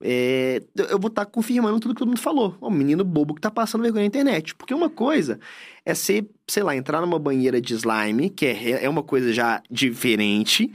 é, 0.00 0.62
eu 0.76 0.98
vou 0.98 1.08
estar 1.08 1.26
confirmando 1.26 1.80
tudo 1.80 1.94
que 1.94 1.98
todo 1.98 2.08
mundo 2.08 2.20
falou. 2.20 2.56
Um 2.62 2.70
menino 2.70 3.02
bobo 3.04 3.34
que 3.34 3.40
tá 3.40 3.50
passando 3.50 3.82
vergonha 3.82 4.02
na 4.02 4.06
internet. 4.06 4.54
Porque 4.54 4.72
uma 4.72 4.88
coisa 4.88 5.40
é 5.84 5.92
ser, 5.94 6.28
sei 6.46 6.62
lá, 6.62 6.76
entrar 6.76 7.00
numa 7.00 7.18
banheira 7.18 7.60
de 7.60 7.74
slime, 7.74 8.30
que 8.30 8.46
é, 8.46 8.84
é 8.84 8.88
uma 8.88 9.02
coisa 9.02 9.32
já 9.32 9.60
diferente, 9.70 10.72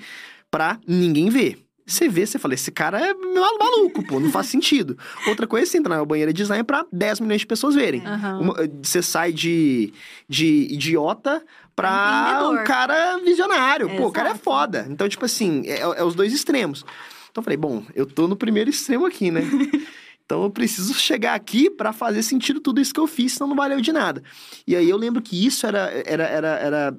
pra 0.51 0.79
ninguém 0.88 1.29
ver. 1.29 1.60
Você 1.86 2.08
vê, 2.08 2.25
você 2.25 2.39
fala, 2.39 2.53
esse 2.53 2.72
cara 2.72 2.98
é 2.98 3.13
mal- 3.13 3.58
maluco, 3.60 4.01
pô, 4.08 4.17
não 4.17 4.32
faz 4.32 4.48
sentido. 4.48 4.98
Outra 5.27 5.46
coisa 5.46 5.67
é 5.67 5.70
você 5.70 5.77
entrar 5.77 5.96
numa 5.98 6.05
banheira 6.05 6.32
de 6.32 6.41
slime 6.41 6.63
pra 6.63 6.86
10 6.93 7.20
milhões 7.20 7.41
de 7.41 7.48
pessoas 7.48 7.75
verem. 7.75 8.01
Aham. 8.05 8.39
Uma- 8.39 8.55
você 8.82 9.01
sai 9.01 9.34
de, 9.34 9.93
de 10.29 10.67
idiota 10.72 11.43
pra 11.75 12.50
um 12.51 12.63
cara 12.63 13.18
visionário. 13.20 13.89
Pô, 13.98 14.08
o 14.08 14.12
cara 14.12 14.30
é 14.30 14.36
foda. 14.36 14.86
Então, 14.89 15.08
tipo 15.08 15.25
assim, 15.25 15.63
é, 15.65 15.80
é 15.80 16.03
os 16.03 16.15
dois 16.15 16.34
extremos. 16.34 16.86
Então 17.32 17.42
eu 17.42 17.44
falei, 17.44 17.58
bom, 17.58 17.84
eu 17.96 18.06
tô 18.06 18.27
no 18.27 18.36
primeiro 18.36 18.70
extremo 18.70 19.06
aqui, 19.06 19.32
né? 19.32 19.42
Então 20.25 20.42
eu 20.44 20.50
preciso 20.50 20.94
chegar 20.94 21.36
aqui 21.36 21.70
para 21.70 21.92
fazer 21.92 22.24
sentido 22.24 22.62
tudo 22.62 22.80
isso 22.80 22.94
que 22.94 23.00
eu 23.00 23.08
fiz, 23.08 23.34
senão 23.34 23.50
não 23.50 23.56
valeu 23.56 23.82
de 23.82 23.92
nada. 23.92 24.24
E 24.65 24.75
aí 24.75 24.89
eu 24.89 24.96
lembro 24.96 25.22
que 25.22 25.46
isso 25.46 25.68
era, 25.68 25.92
era, 26.06 26.24
era, 26.24 26.48
era 26.48 26.98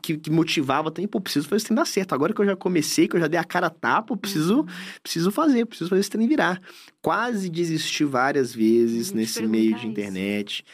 que, 0.00 0.16
que 0.16 0.30
motivava 0.30 0.90
também, 0.90 1.06
pô, 1.06 1.20
preciso 1.20 1.46
fazer 1.46 1.58
esse 1.58 1.66
trem 1.66 1.76
dar 1.76 1.84
certo. 1.84 2.14
Agora 2.14 2.32
que 2.32 2.40
eu 2.40 2.46
já 2.46 2.56
comecei, 2.56 3.06
que 3.06 3.16
eu 3.16 3.20
já 3.20 3.26
dei 3.26 3.38
a 3.38 3.44
cara 3.44 3.66
a 3.66 3.70
tapa, 3.70 4.14
eu 4.14 4.16
preciso, 4.16 4.60
uhum. 4.60 4.66
preciso 5.02 5.30
fazer, 5.30 5.66
preciso 5.66 5.90
fazer 5.90 6.00
esse 6.00 6.10
trem 6.10 6.26
virar. 6.26 6.60
Quase 7.02 7.50
desisti 7.50 8.04
várias 8.04 8.54
vezes 8.54 9.12
nesse 9.12 9.46
meio 9.46 9.76
de 9.76 9.86
internet. 9.86 10.64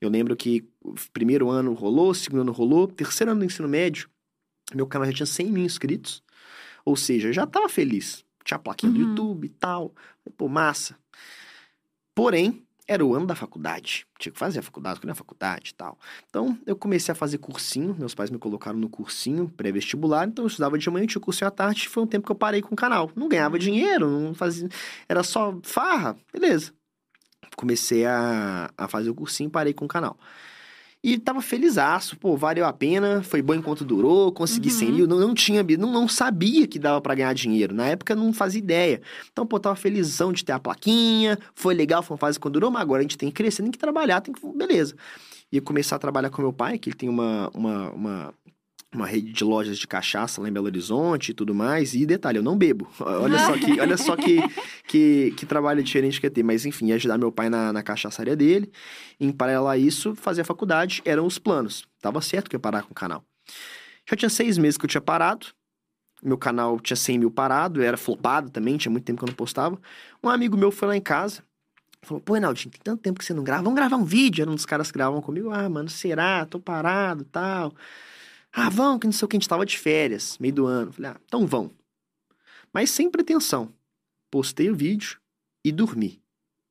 Eu 0.00 0.08
lembro 0.08 0.36
que 0.36 0.68
o 0.82 0.94
primeiro 1.12 1.48
ano 1.48 1.72
rolou, 1.72 2.12
segundo 2.14 2.42
ano 2.42 2.52
rolou, 2.52 2.86
terceiro 2.86 3.32
ano 3.32 3.40
do 3.40 3.46
ensino 3.46 3.68
médio, 3.68 4.08
meu 4.74 4.86
canal 4.86 5.06
já 5.06 5.12
tinha 5.12 5.26
100 5.26 5.46
mil 5.46 5.64
inscritos. 5.64 6.22
Ou 6.84 6.96
seja, 6.96 7.32
já 7.32 7.46
tava 7.46 7.68
feliz. 7.68 8.24
Tinha 8.44 8.58
plaquinha 8.58 8.92
uhum. 8.92 8.98
do 8.98 9.04
YouTube 9.08 9.44
e 9.46 9.48
tal. 9.48 9.92
Pô, 10.36 10.48
massa. 10.48 10.96
Porém, 12.14 12.62
era 12.86 13.04
o 13.04 13.14
ano 13.14 13.26
da 13.26 13.34
faculdade. 13.34 14.06
Tinha 14.18 14.32
que 14.32 14.38
fazer 14.38 14.60
a 14.60 14.62
faculdade, 14.62 15.00
quando 15.00 15.10
a 15.10 15.14
faculdade 15.14 15.70
e 15.70 15.74
tal. 15.74 15.98
Então, 16.28 16.56
eu 16.64 16.76
comecei 16.76 17.10
a 17.10 17.14
fazer 17.14 17.38
cursinho. 17.38 17.96
Meus 17.98 18.14
pais 18.14 18.30
me 18.30 18.38
colocaram 18.38 18.78
no 18.78 18.88
cursinho 18.88 19.48
pré-vestibular. 19.56 20.28
Então, 20.28 20.44
eu 20.44 20.46
estudava 20.46 20.78
de 20.78 20.88
manhã, 20.88 21.06
tinha 21.06 21.20
cursinho 21.20 21.48
à 21.48 21.50
tarde. 21.50 21.88
Foi 21.88 22.04
um 22.04 22.06
tempo 22.06 22.24
que 22.24 22.32
eu 22.32 22.36
parei 22.36 22.62
com 22.62 22.74
o 22.74 22.76
canal. 22.76 23.10
Não 23.16 23.28
ganhava 23.28 23.58
dinheiro, 23.58 24.08
não 24.08 24.34
fazia... 24.34 24.68
Era 25.08 25.24
só 25.24 25.58
farra. 25.62 26.16
Beleza. 26.32 26.72
Comecei 27.54 28.06
a, 28.06 28.70
a 28.76 28.88
fazer 28.88 29.10
o 29.10 29.14
cursinho, 29.14 29.50
parei 29.50 29.72
com 29.72 29.84
o 29.84 29.88
canal. 29.88 30.18
E 31.04 31.18
tava 31.18 31.40
felizaço, 31.40 32.16
pô, 32.16 32.36
valeu 32.36 32.66
a 32.66 32.72
pena, 32.72 33.22
foi 33.22 33.40
bom 33.40 33.54
enquanto 33.54 33.84
durou, 33.84 34.32
consegui 34.32 34.70
uhum. 34.70 34.78
100 34.78 34.92
mil, 34.92 35.06
não, 35.06 35.20
não 35.20 35.34
tinha, 35.34 35.62
não, 35.78 35.92
não 35.92 36.08
sabia 36.08 36.66
que 36.66 36.80
dava 36.80 37.00
para 37.00 37.14
ganhar 37.14 37.32
dinheiro, 37.32 37.72
na 37.72 37.86
época 37.86 38.16
não 38.16 38.32
fazia 38.32 38.58
ideia. 38.58 39.00
Então, 39.30 39.46
pô, 39.46 39.60
tava 39.60 39.76
felizão 39.76 40.32
de 40.32 40.44
ter 40.44 40.50
a 40.50 40.58
plaquinha, 40.58 41.38
foi 41.54 41.74
legal, 41.74 42.02
foi 42.02 42.14
uma 42.14 42.18
fase 42.18 42.40
quando 42.40 42.54
durou, 42.54 42.72
mas 42.72 42.82
agora 42.82 43.00
a 43.00 43.02
gente 43.02 43.16
tem 43.16 43.28
que 43.28 43.36
crescer, 43.36 43.62
tem 43.62 43.70
que 43.70 43.78
trabalhar, 43.78 44.20
tem 44.20 44.34
que, 44.34 44.40
beleza. 44.52 44.96
E 45.52 45.60
começar 45.60 45.94
a 45.94 45.98
trabalhar 46.00 46.28
com 46.28 46.42
meu 46.42 46.52
pai, 46.52 46.76
que 46.76 46.88
ele 46.88 46.96
tem 46.96 47.08
uma, 47.08 47.50
uma, 47.54 47.90
uma 47.90 48.34
uma 48.96 49.06
rede 49.06 49.32
de 49.32 49.44
lojas 49.44 49.78
de 49.78 49.86
cachaça 49.86 50.40
lá 50.40 50.48
em 50.48 50.52
Belo 50.52 50.66
Horizonte 50.66 51.30
e 51.30 51.34
tudo 51.34 51.54
mais. 51.54 51.94
E 51.94 52.04
detalhe, 52.06 52.38
eu 52.38 52.42
não 52.42 52.56
bebo. 52.56 52.88
Olha 53.00 53.38
só 53.38 53.52
que, 53.58 53.80
olha 53.80 53.96
só 53.96 54.16
que, 54.16 54.38
que, 54.86 55.34
que 55.36 55.46
trabalho 55.46 55.82
diferente 55.82 56.20
que 56.20 56.26
é 56.26 56.30
ter. 56.30 56.42
Mas 56.42 56.64
enfim, 56.66 56.92
ajudar 56.92 57.18
meu 57.18 57.30
pai 57.30 57.48
na, 57.48 57.72
na 57.72 57.82
cachaçaria 57.82 58.34
dele. 58.34 58.70
Em 59.20 59.30
paralelo 59.30 59.68
a 59.68 59.76
isso, 59.76 60.14
fazer 60.14 60.42
a 60.42 60.44
faculdade 60.44 61.02
eram 61.04 61.26
os 61.26 61.38
planos. 61.38 61.86
Tava 62.00 62.20
certo 62.20 62.48
que 62.48 62.56
eu 62.56 62.58
ia 62.58 62.62
parar 62.62 62.82
com 62.82 62.92
o 62.92 62.94
canal. 62.94 63.24
Já 64.08 64.16
tinha 64.16 64.30
seis 64.30 64.56
meses 64.56 64.76
que 64.76 64.84
eu 64.84 64.88
tinha 64.88 65.00
parado. 65.00 65.48
Meu 66.22 66.38
canal 66.38 66.80
tinha 66.80 66.96
100 66.96 67.18
mil 67.18 67.30
parado, 67.30 67.82
era 67.82 67.96
flopado 67.96 68.50
também, 68.50 68.78
tinha 68.78 68.90
muito 68.90 69.04
tempo 69.04 69.18
que 69.18 69.24
eu 69.24 69.28
não 69.28 69.34
postava. 69.34 69.78
Um 70.22 70.30
amigo 70.30 70.56
meu 70.56 70.72
foi 70.72 70.88
lá 70.88 70.96
em 70.96 71.00
casa, 71.00 71.42
falou: 72.02 72.22
Pô, 72.22 72.36
Enaldinho, 72.36 72.70
tem 72.70 72.80
tanto 72.82 73.02
tempo 73.02 73.18
que 73.18 73.24
você 73.24 73.34
não 73.34 73.44
grava, 73.44 73.62
vamos 73.62 73.76
gravar 73.76 73.96
um 73.96 74.04
vídeo. 74.04 74.42
Era 74.42 74.50
um 74.50 74.54
dos 74.54 74.64
caras 74.64 74.90
que 74.90 74.94
gravavam 74.94 75.20
comigo. 75.20 75.50
Ah, 75.50 75.68
mano, 75.68 75.90
será? 75.90 76.46
Tô 76.46 76.58
parado 76.58 77.24
tal. 77.24 77.74
Ah, 78.58 78.70
vão, 78.70 78.98
que 78.98 79.06
não 79.06 79.12
sei 79.12 79.26
o 79.26 79.28
que, 79.28 79.36
a 79.36 79.38
gente 79.38 79.48
tava 79.48 79.66
de 79.66 79.78
férias, 79.78 80.38
meio 80.38 80.54
do 80.54 80.66
ano. 80.66 80.90
Falei, 80.90 81.10
ah, 81.10 81.20
então 81.26 81.46
vão. 81.46 81.70
Mas 82.72 82.88
sem 82.88 83.10
pretensão. 83.10 83.70
Postei 84.30 84.70
o 84.70 84.74
vídeo 84.74 85.20
e 85.62 85.70
dormi. 85.70 86.22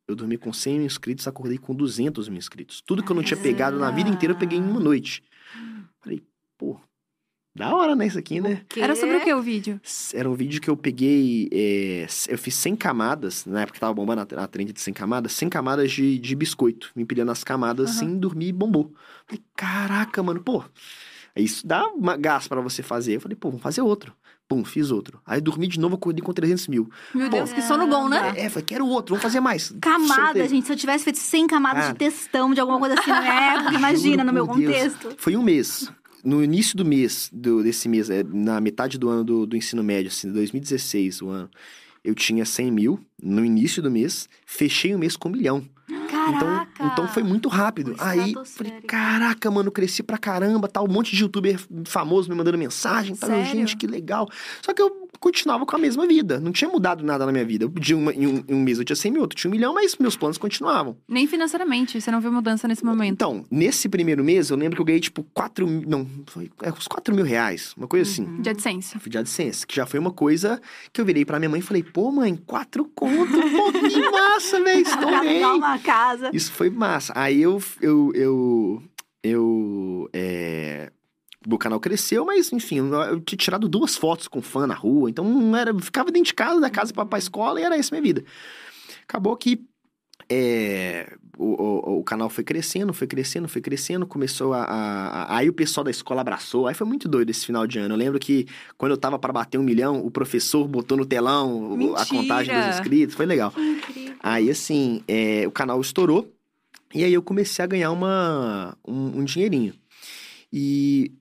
Eu 0.07 0.15
dormi 0.15 0.35
com 0.35 0.51
100 0.51 0.77
mil 0.77 0.85
inscritos, 0.87 1.27
acordei 1.27 1.59
com 1.59 1.75
200 1.75 2.27
mil 2.27 2.39
inscritos. 2.39 2.81
Tudo 2.81 3.03
que 3.03 3.11
eu 3.11 3.15
não 3.15 3.21
tinha 3.21 3.39
pegado 3.39 3.77
na 3.77 3.91
vida 3.91 4.09
inteira, 4.09 4.33
eu 4.33 4.37
peguei 4.37 4.57
em 4.57 4.63
uma 4.63 4.79
noite. 4.79 5.23
Falei, 6.01 6.23
pô, 6.57 6.79
da 7.55 7.73
hora, 7.75 7.95
né, 7.95 8.07
isso 8.07 8.17
aqui, 8.17 8.41
né? 8.41 8.63
Era 8.75 8.95
sobre 8.95 9.17
o 9.17 9.23
que 9.23 9.31
o 9.31 9.41
vídeo? 9.41 9.79
Era 10.11 10.27
um 10.27 10.33
vídeo 10.33 10.59
que 10.59 10.69
eu 10.69 10.75
peguei. 10.75 11.47
É, 11.51 12.07
eu 12.29 12.37
fiz 12.37 12.55
100 12.55 12.75
camadas, 12.75 13.45
na 13.45 13.61
época 13.61 13.75
que 13.75 13.79
tava 13.79 13.93
bombando 13.93 14.21
a, 14.21 14.43
a 14.43 14.47
trend 14.47 14.73
de 14.73 14.81
100 14.81 14.93
camadas, 14.93 15.33
100 15.33 15.49
camadas 15.49 15.91
de, 15.91 16.17
de 16.17 16.35
biscoito. 16.35 16.91
Me 16.95 17.03
empilhando 17.03 17.31
as 17.31 17.43
camadas 17.43 17.91
uhum. 17.91 17.99
sem 17.99 18.17
dormir 18.17 18.47
e 18.47 18.51
bombou. 18.51 18.91
Falei, 19.27 19.43
caraca, 19.55 20.23
mano, 20.23 20.41
pô. 20.41 20.63
Isso 21.35 21.67
dá 21.67 21.87
uma 21.89 22.15
gás 22.15 22.47
para 22.47 22.61
você 22.61 22.81
fazer. 22.81 23.15
Eu 23.15 23.21
falei, 23.21 23.35
pô, 23.35 23.49
vamos 23.49 23.61
fazer 23.61 23.81
outro. 23.81 24.13
Pum, 24.47 24.63
fiz 24.63 24.91
outro. 24.91 25.19
Aí 25.25 25.41
dormi 25.41 25.67
de 25.67 25.79
novo, 25.79 25.95
acordei 25.95 26.23
com 26.23 26.31
300 26.31 26.67
mil. 26.67 26.89
Meu 27.13 27.29
Deus, 27.29 27.51
que 27.51 27.61
sono 27.63 27.87
bom, 27.87 28.07
né? 28.07 28.33
É, 28.37 28.47
falei, 28.47 28.65
quero 28.65 28.85
outro, 28.87 29.15
vamos 29.15 29.23
fazer 29.23 29.39
mais. 29.39 29.73
Camada, 29.81 30.47
gente. 30.47 30.67
Se 30.67 30.71
eu 30.73 30.77
tivesse 30.77 31.03
feito 31.03 31.17
100 31.17 31.47
camadas 31.47 31.85
ah. 31.85 31.91
de 31.91 31.97
textão, 31.97 32.53
de 32.53 32.59
alguma 32.59 32.79
coisa 32.79 32.95
assim 32.97 33.09
na 33.09 33.25
época, 33.55 33.73
imagina, 33.73 34.23
no 34.23 34.31
meu 34.31 34.45
contexto. 34.45 35.15
Foi 35.17 35.35
um 35.35 35.41
mês. 35.41 35.91
No 36.23 36.43
início 36.43 36.77
do 36.77 36.85
mês, 36.85 37.29
do, 37.33 37.63
desse 37.63 37.89
mês, 37.89 38.09
é, 38.09 38.23
na 38.23 38.61
metade 38.61 38.97
do 38.97 39.09
ano 39.09 39.23
do, 39.23 39.45
do 39.45 39.57
ensino 39.57 39.83
médio, 39.83 40.09
assim, 40.09 40.31
2016, 40.31 41.21
o 41.21 41.29
ano, 41.29 41.49
eu 42.03 42.15
tinha 42.15 42.45
100 42.45 42.71
mil 42.71 42.99
no 43.21 43.43
início 43.43 43.81
do 43.81 43.91
mês, 43.91 44.29
fechei 44.45 44.93
o 44.93 44.99
mês 44.99 45.15
com 45.15 45.29
um 45.29 45.31
milhão. 45.31 45.67
Então, 46.29 46.67
então 46.79 47.07
foi 47.07 47.23
muito 47.23 47.49
rápido. 47.49 47.95
Aí, 47.99 48.33
falei, 48.45 48.81
caraca, 48.81 49.49
mano, 49.51 49.71
cresci 49.71 50.03
pra 50.03 50.17
caramba, 50.17 50.67
tal, 50.67 50.85
um 50.85 50.91
monte 50.91 51.15
de 51.15 51.21
youtuber 51.21 51.59
famoso 51.85 52.29
me 52.29 52.35
mandando 52.35 52.57
mensagem, 52.57 53.15
tal, 53.15 53.29
gente, 53.45 53.75
que 53.77 53.87
legal. 53.87 54.27
Só 54.61 54.73
que 54.73 54.81
eu 54.81 55.04
continuava 55.19 55.65
com 55.65 55.75
a 55.75 55.79
mesma 55.79 56.05
vida. 56.07 56.39
Não 56.39 56.51
tinha 56.51 56.69
mudado 56.69 57.03
nada 57.03 57.25
na 57.25 57.31
minha 57.31 57.45
vida. 57.45 57.67
De 57.67 57.93
uma, 57.93 58.13
em, 58.13 58.27
um, 58.27 58.43
em 58.47 58.53
um 58.53 58.61
mês 58.61 58.79
eu 58.79 58.85
tinha 58.85 58.95
100 58.95 59.11
mil, 59.11 59.21
outro 59.21 59.37
tinha 59.37 59.49
um 59.49 59.53
milhão, 59.53 59.73
mas 59.73 59.95
meus 59.97 60.15
planos 60.15 60.37
continuavam. 60.37 60.97
Nem 61.07 61.27
financeiramente, 61.27 61.99
você 61.99 62.11
não 62.11 62.21
viu 62.21 62.31
mudança 62.31 62.67
nesse 62.67 62.83
momento. 62.83 63.13
Então, 63.13 63.45
nesse 63.49 63.89
primeiro 63.89 64.23
mês, 64.23 64.49
eu 64.49 64.57
lembro 64.57 64.75
que 64.75 64.81
eu 64.81 64.85
ganhei, 64.85 64.99
tipo, 64.99 65.23
4 65.33 65.67
mil. 65.67 65.87
Não, 65.87 66.07
foi 66.27 66.51
é, 66.61 66.71
uns 66.71 66.87
4 66.87 67.13
mil 67.13 67.25
reais, 67.25 67.73
uma 67.77 67.87
coisa 67.87 68.09
assim. 68.09 68.41
De 68.41 68.49
AdSense. 68.49 68.97
De 69.07 69.17
AdSense, 69.17 69.65
que 69.65 69.75
já 69.75 69.85
foi 69.85 69.99
uma 69.99 70.11
coisa 70.11 70.61
que 70.91 70.99
eu 71.01 71.05
virei 71.05 71.25
pra 71.25 71.39
minha 71.39 71.49
mãe 71.49 71.59
e 71.59 71.63
falei, 71.63 71.83
pô, 71.83 72.11
mãe, 72.11 72.35
4 72.35 72.85
conto, 72.95 73.31
pô, 73.31 73.71
que 73.71 73.99
massa, 74.11 74.63
velho, 74.63 74.81
estourei. 74.81 75.43
uma 75.43 75.79
casa. 75.79 76.29
Isso 76.33 76.51
foi 76.51 76.69
massa. 76.69 77.13
Aí 77.15 77.41
eu, 77.41 77.61
eu, 77.81 78.11
eu, 78.13 78.83
eu, 79.23 80.09
é, 80.13 80.91
o 81.49 81.57
canal 81.57 81.79
cresceu, 81.79 82.25
mas 82.25 82.51
enfim, 82.51 82.77
eu 82.77 83.19
tinha 83.21 83.37
tirado 83.37 83.67
duas 83.67 83.95
fotos 83.95 84.27
com 84.27 84.41
fã 84.41 84.65
na 84.65 84.73
rua, 84.73 85.09
então 85.09 85.23
não 85.23 85.55
era, 85.55 85.77
ficava 85.79 86.11
dentro 86.11 86.27
de 86.27 86.33
casa, 86.33 86.59
da 86.59 86.69
casa 86.69 86.93
para 86.93 87.07
a 87.11 87.17
escola 87.17 87.59
e 87.59 87.63
era 87.63 87.77
essa 87.77 87.93
minha 87.93 88.01
vida. 88.01 88.23
Acabou 89.03 89.35
que 89.37 89.63
é, 90.27 91.15
o, 91.37 91.45
o, 91.45 91.99
o, 91.99 92.03
canal 92.03 92.29
foi 92.29 92.43
crescendo, 92.43 92.93
foi 92.93 93.05
crescendo, 93.05 93.47
foi 93.47 93.61
crescendo, 93.61 94.07
começou 94.07 94.53
a, 94.53 94.63
a, 94.63 95.07
a, 95.07 95.37
Aí 95.37 95.47
o 95.49 95.53
pessoal 95.53 95.83
da 95.83 95.91
escola 95.91 96.21
abraçou, 96.21 96.67
aí 96.67 96.73
foi 96.73 96.87
muito 96.87 97.07
doido 97.07 97.29
esse 97.29 97.45
final 97.45 97.67
de 97.67 97.77
ano. 97.77 97.93
Eu 97.93 97.97
lembro 97.97 98.19
que 98.19 98.47
quando 98.77 98.91
eu 98.93 98.97
tava 98.97 99.19
para 99.19 99.31
bater 99.31 99.59
um 99.59 99.63
milhão, 99.63 100.03
o 100.03 100.09
professor 100.09 100.67
botou 100.67 100.97
no 100.97 101.05
telão 101.05 101.77
Mentira. 101.77 102.01
a 102.01 102.05
contagem 102.05 102.55
dos 102.55 102.75
inscritos, 102.75 103.15
foi 103.15 103.25
legal. 103.25 103.53
Aí 104.19 104.49
assim, 104.49 105.03
é, 105.07 105.43
o 105.45 105.51
canal 105.51 105.79
estourou, 105.79 106.31
e 106.93 107.03
aí 107.03 107.13
eu 107.13 107.21
comecei 107.21 107.63
a 107.63 107.67
ganhar 107.67 107.91
uma, 107.91 108.75
um, 108.87 109.19
um 109.19 109.23
dinheirinho. 109.23 109.73
E 110.51 111.11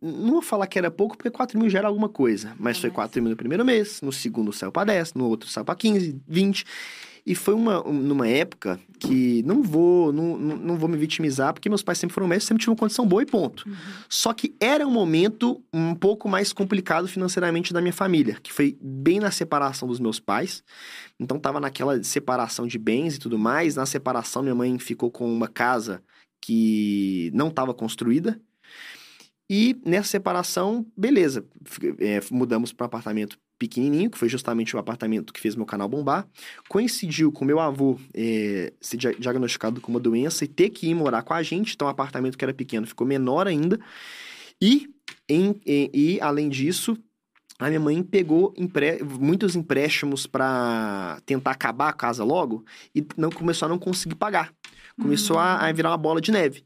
não 0.00 0.32
vou 0.32 0.42
falar 0.42 0.66
que 0.66 0.78
era 0.78 0.90
pouco, 0.90 1.16
porque 1.16 1.30
4 1.30 1.58
mil 1.58 1.68
já 1.68 1.78
era 1.78 1.88
alguma 1.88 2.08
coisa. 2.08 2.54
Mas 2.58 2.78
foi 2.78 2.90
4 2.90 3.20
mil 3.22 3.30
no 3.30 3.36
primeiro 3.36 3.64
mês, 3.64 4.00
no 4.02 4.12
segundo 4.12 4.52
saiu 4.52 4.72
para 4.72 4.92
10, 4.92 5.14
no 5.14 5.26
outro 5.26 5.48
saiu 5.48 5.64
para 5.64 5.74
15, 5.74 6.20
20. 6.26 6.64
E 7.28 7.34
foi 7.34 7.52
uma, 7.52 7.82
numa 7.82 8.26
época 8.26 8.80
que 8.98 9.42
não 9.42 9.62
vou, 9.62 10.10
não, 10.14 10.38
não 10.38 10.76
vou 10.78 10.88
me 10.88 10.96
vitimizar, 10.96 11.52
porque 11.52 11.68
meus 11.68 11.82
pais 11.82 11.98
sempre 11.98 12.14
foram 12.14 12.26
médicos, 12.26 12.48
sempre 12.48 12.62
tinham 12.62 12.72
uma 12.72 12.78
condição 12.78 13.06
boa 13.06 13.22
e 13.22 13.26
ponto. 13.26 13.68
Uhum. 13.68 13.74
Só 14.08 14.32
que 14.32 14.54
era 14.58 14.86
um 14.86 14.90
momento 14.90 15.62
um 15.70 15.94
pouco 15.94 16.26
mais 16.26 16.54
complicado 16.54 17.06
financeiramente 17.06 17.70
da 17.70 17.82
minha 17.82 17.92
família, 17.92 18.38
que 18.42 18.50
foi 18.50 18.78
bem 18.80 19.20
na 19.20 19.30
separação 19.30 19.86
dos 19.86 20.00
meus 20.00 20.18
pais. 20.18 20.64
Então 21.20 21.38
tava 21.38 21.60
naquela 21.60 22.02
separação 22.02 22.66
de 22.66 22.78
bens 22.78 23.16
e 23.16 23.18
tudo 23.18 23.38
mais. 23.38 23.76
Na 23.76 23.84
separação, 23.84 24.42
minha 24.42 24.54
mãe 24.54 24.78
ficou 24.78 25.10
com 25.10 25.30
uma 25.30 25.48
casa 25.48 26.02
que 26.40 27.30
não 27.34 27.48
estava 27.48 27.74
construída. 27.74 28.40
E 29.50 29.80
nessa 29.84 30.10
separação, 30.10 30.86
beleza, 30.96 31.46
é, 31.98 32.20
mudamos 32.30 32.72
para 32.72 32.84
um 32.84 32.86
apartamento 32.86 33.38
pequenininho, 33.58 34.10
que 34.10 34.18
foi 34.18 34.28
justamente 34.28 34.76
o 34.76 34.78
apartamento 34.78 35.32
que 35.32 35.40
fez 35.40 35.56
meu 35.56 35.66
canal 35.66 35.88
bombar. 35.88 36.26
Coincidiu 36.68 37.32
com 37.32 37.44
meu 37.44 37.58
avô 37.58 37.98
é, 38.14 38.72
ser 38.80 38.96
diagnosticado 38.96 39.80
com 39.80 39.90
uma 39.90 40.00
doença 40.00 40.44
e 40.44 40.48
ter 40.48 40.70
que 40.70 40.88
ir 40.88 40.94
morar 40.94 41.22
com 41.22 41.34
a 41.34 41.42
gente, 41.42 41.74
então 41.74 41.88
o 41.88 41.90
apartamento 41.90 42.38
que 42.38 42.44
era 42.44 42.54
pequeno 42.54 42.86
ficou 42.86 43.06
menor 43.06 43.48
ainda. 43.48 43.80
E, 44.60 44.88
em, 45.28 45.60
em, 45.66 45.90
e 45.92 46.20
além 46.20 46.48
disso, 46.48 46.96
a 47.58 47.68
minha 47.68 47.80
mãe 47.80 48.02
pegou 48.02 48.54
empre... 48.56 49.02
muitos 49.02 49.56
empréstimos 49.56 50.26
para 50.26 51.20
tentar 51.26 51.50
acabar 51.50 51.88
a 51.88 51.92
casa 51.92 52.22
logo 52.22 52.64
e 52.94 53.04
não 53.16 53.30
começou 53.30 53.66
a 53.66 53.68
não 53.68 53.78
conseguir 53.78 54.14
pagar. 54.14 54.52
Começou 55.00 55.36
uhum. 55.36 55.42
a, 55.42 55.66
a 55.66 55.72
virar 55.72 55.90
uma 55.90 55.96
bola 55.96 56.20
de 56.20 56.30
neve. 56.30 56.62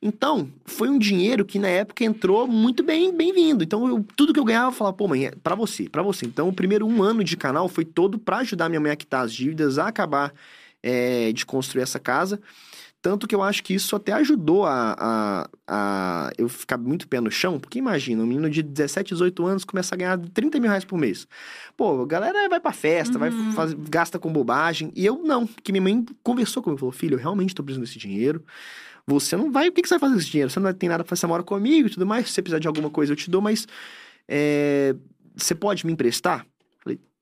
Então, 0.00 0.48
foi 0.64 0.88
um 0.88 0.98
dinheiro 0.98 1.44
que 1.44 1.58
na 1.58 1.66
época 1.68 2.04
entrou 2.04 2.46
muito 2.46 2.84
bem, 2.84 3.12
bem-vindo. 3.12 3.64
Então, 3.64 3.88
eu, 3.88 4.04
tudo 4.14 4.32
que 4.32 4.38
eu 4.38 4.44
ganhava, 4.44 4.68
eu 4.68 4.72
falava, 4.72 4.96
pô, 4.96 5.08
mãe, 5.08 5.26
é 5.26 5.32
pra 5.42 5.56
você, 5.56 5.88
para 5.88 6.02
você. 6.02 6.24
Então, 6.24 6.48
o 6.48 6.52
primeiro 6.52 6.86
um 6.86 7.02
ano 7.02 7.24
de 7.24 7.36
canal 7.36 7.68
foi 7.68 7.84
todo 7.84 8.16
para 8.18 8.38
ajudar 8.38 8.68
minha 8.68 8.80
mãe 8.80 8.92
a 8.92 8.96
quitar 8.96 9.24
as 9.24 9.32
dívidas, 9.32 9.76
a 9.76 9.88
acabar 9.88 10.32
é, 10.82 11.32
de 11.32 11.44
construir 11.44 11.82
essa 11.82 11.98
casa. 11.98 12.40
Tanto 13.02 13.26
que 13.28 13.34
eu 13.34 13.42
acho 13.42 13.62
que 13.62 13.74
isso 13.74 13.94
até 13.94 14.12
ajudou 14.12 14.66
a, 14.66 14.96
a, 14.98 15.48
a 15.68 16.30
eu 16.36 16.48
ficar 16.48 16.76
muito 16.78 17.06
pé 17.08 17.20
no 17.20 17.30
chão, 17.30 17.58
porque 17.58 17.78
imagina, 17.78 18.22
um 18.22 18.26
menino 18.26 18.50
de 18.50 18.60
17, 18.62 19.14
18 19.14 19.46
anos 19.46 19.64
começa 19.64 19.94
a 19.94 19.98
ganhar 19.98 20.18
30 20.34 20.58
mil 20.60 20.68
reais 20.68 20.84
por 20.84 20.98
mês. 20.98 21.26
Pô, 21.76 22.02
a 22.02 22.06
galera 22.06 22.48
vai 22.48 22.58
pra 22.60 22.72
festa, 22.72 23.18
vai 23.18 23.30
Uhum. 23.30 23.52
faz, 23.52 23.72
gasta 23.74 24.18
com 24.18 24.32
bobagem. 24.32 24.92
E 24.96 25.06
eu 25.06 25.22
não, 25.24 25.46
porque 25.46 25.70
minha 25.72 25.82
mãe 25.82 26.04
conversou 26.24 26.62
comigo, 26.62 26.78
falou, 26.80 26.92
filho, 26.92 27.14
eu 27.14 27.18
realmente 27.20 27.54
tô 27.54 27.62
precisando 27.62 27.84
desse 27.86 27.98
dinheiro. 27.98 28.44
Você 29.08 29.38
não 29.38 29.50
vai, 29.50 29.68
o 29.68 29.72
que, 29.72 29.80
que 29.80 29.88
você 29.88 29.94
vai 29.94 30.00
fazer 30.00 30.12
com 30.12 30.20
esse 30.20 30.30
dinheiro? 30.30 30.50
Você 30.50 30.60
não 30.60 30.70
tem 30.74 30.86
nada 30.86 31.02
pra 31.02 31.08
fazer, 31.08 31.20
você 31.20 31.26
mora 31.26 31.42
comigo 31.42 31.88
e 31.88 31.90
tudo 31.90 32.04
mais. 32.04 32.26
Se 32.26 32.34
você 32.34 32.42
precisar 32.42 32.58
de 32.58 32.68
alguma 32.68 32.90
coisa, 32.90 33.10
eu 33.10 33.16
te 33.16 33.30
dou, 33.30 33.40
mas 33.40 33.66
é, 34.28 34.94
você 35.34 35.54
pode 35.54 35.86
me 35.86 35.92
emprestar? 35.94 36.46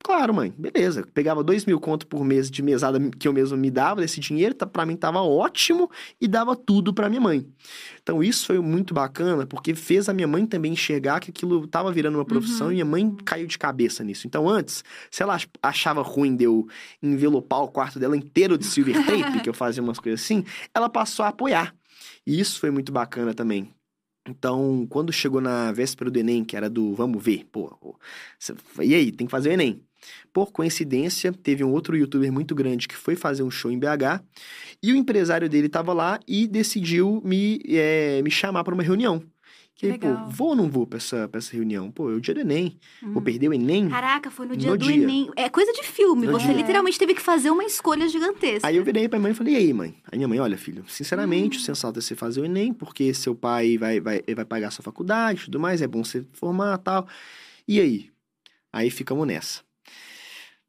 Claro, 0.07 0.33
mãe, 0.33 0.55
beleza. 0.57 1.05
Pegava 1.13 1.43
dois 1.43 1.65
mil 1.65 1.81
conto 1.81 2.07
por 2.07 2.25
mês 2.25 2.49
de 2.49 2.63
mesada 2.63 2.97
que 3.19 3.27
eu 3.27 3.33
mesmo 3.33 3.57
me 3.59 3.73
dava 3.73 4.01
desse 4.01 4.21
dinheiro, 4.21 4.55
tá, 4.55 4.65
pra 4.65 4.87
mim 4.87 4.95
tava 4.95 5.21
ótimo 5.21 5.91
e 6.21 6.29
dava 6.29 6.55
tudo 6.55 6.95
pra 6.95 7.09
minha 7.09 7.21
mãe. 7.21 7.45
Então 8.05 8.23
isso 8.23 8.47
foi 8.47 8.61
muito 8.61 8.95
bacana, 8.95 9.45
porque 9.49 9.75
fez 9.75 10.09
a 10.09 10.13
minha 10.15 10.29
mãe 10.29 10.47
também 10.47 10.75
enxergar 10.75 11.19
que 11.19 11.31
aquilo 11.31 11.67
tava 11.67 11.91
virando 11.91 12.19
uma 12.19 12.25
profissão 12.25 12.67
Uhum. 12.69 12.73
e 12.73 12.75
minha 12.77 12.85
mãe 12.85 13.17
caiu 13.25 13.49
de 13.49 13.59
cabeça 13.59 14.05
nisso. 14.05 14.29
Então 14.29 14.49
antes, 14.49 14.85
se 15.11 15.25
ela 15.25 15.35
ach- 15.35 15.49
achava 15.61 16.03
ruim 16.03 16.37
de 16.37 16.45
eu 16.45 16.69
envelopar 17.03 17.63
o 17.65 17.69
quarto 17.69 17.99
dela 17.99 18.17
inteiro 18.17 18.57
de 18.57 18.65
silver 18.65 18.95
tape, 19.35 19.41
que 19.41 19.49
eu 19.49 19.55
fazia 19.55 19.83
umas 19.83 19.99
coisas 19.99 20.21
assim, 20.23 20.45
ela 20.73 20.89
passou 20.89 21.25
a 21.25 21.31
apoiar. 21.31 21.75
E 22.25 22.39
isso 22.39 22.61
foi 22.61 22.71
muito 22.71 22.93
bacana 22.93 23.35
também. 23.35 23.75
Então, 24.29 24.87
quando 24.91 25.13
chegou 25.13 25.41
na 25.41 25.71
véspera 25.71 26.11
do 26.11 26.19
Enem, 26.19 26.45
que 26.45 26.57
era 26.57 26.69
do 26.69 26.95
vamos 26.95 27.23
ver, 27.23 27.45
pô, 27.51 27.97
e 28.83 28.93
aí, 28.95 29.13
tem 29.13 29.27
que 29.27 29.31
fazer 29.31 29.51
o 29.51 29.53
Enem. 29.53 29.81
Por 30.33 30.53
coincidência, 30.53 31.33
teve 31.33 31.65
um 31.65 31.73
outro 31.73 31.97
youtuber 31.97 32.33
muito 32.33 32.55
grande 32.55 32.87
que 32.89 32.97
foi 32.97 33.17
fazer 33.17 33.43
um 33.43 33.51
show 33.51 33.71
em 33.71 33.79
BH 33.79 34.23
e 34.83 34.93
o 34.93 34.97
empresário 34.97 35.49
dele 35.49 35.67
estava 35.67 35.93
lá 35.93 36.21
e 36.27 36.47
decidiu 36.47 37.21
me, 37.25 37.61
eh, 37.67 38.21
me 38.23 38.31
chamar 38.31 38.65
para 38.65 38.75
uma 38.75 38.83
reunião. 38.83 39.23
Que 39.79 39.89
aí, 39.89 39.99
pô, 39.99 40.17
vou 40.27 40.49
ou 40.49 40.57
não 40.57 40.71
vou 40.71 40.87
pra 40.87 40.97
essa, 40.97 41.29
pra 41.29 41.37
essa 41.39 41.53
reunião? 41.53 41.91
Pô, 41.91 42.11
é 42.11 42.15
o 42.15 42.21
dia 42.21 42.33
do 42.33 42.41
Enem. 42.41 42.79
Vou 43.03 43.21
Hum. 43.21 43.21
perder 43.23 43.49
o 43.51 43.53
Enem? 43.53 43.91
Caraca, 43.91 44.31
foi 44.31 44.47
no 44.47 44.57
dia 44.57 44.71
No 44.71 44.79
do 44.79 44.87
dia. 44.87 44.95
Enem. 44.95 45.31
É 45.37 45.51
coisa 45.51 45.71
de 45.71 45.83
filme. 45.83 46.27
No 46.27 46.33
Você 46.33 46.47
dia. 46.47 46.55
literalmente 46.55 46.99
teve 46.99 47.13
que 47.15 47.21
fazer 47.21 47.51
uma 47.51 47.63
escolha 47.63 48.09
gigantesca. 48.09 48.67
Aí 48.67 48.77
eu 48.77 48.83
virei 48.83 49.07
pra 49.07 49.19
mãe 49.19 49.33
e 49.33 49.35
falei, 49.35 49.53
e 49.53 49.57
aí, 49.59 49.73
mãe? 49.75 49.95
Aí 50.11 50.17
minha 50.19 50.29
mãe, 50.29 50.41
olha, 50.41 50.57
filho, 50.57 50.83
sinceramente, 50.89 51.59
Hum. 51.59 51.61
o 51.61 51.63
sensato 51.63 51.99
é 51.99 52.01
você 52.03 52.15
fazer 52.15 52.41
o 52.41 52.47
Enem, 52.47 52.73
porque 52.73 53.13
seu 53.13 53.35
pai 53.35 53.77
vai, 53.77 54.01
vai, 54.01 54.23
vai 54.35 54.45
pagar 54.47 54.69
a 54.69 54.71
sua 54.71 54.83
faculdade 54.83 55.43
e 55.43 55.45
tudo 55.45 55.61
mais, 55.61 55.83
é 55.83 55.87
bom 55.87 56.03
você 56.03 56.25
formar 56.33 56.79
e 56.81 56.83
tal. 56.83 57.07
E 57.69 57.79
aí? 57.79 58.11
Aí 58.73 58.89
ficamos 58.89 59.27
nessa. 59.27 59.61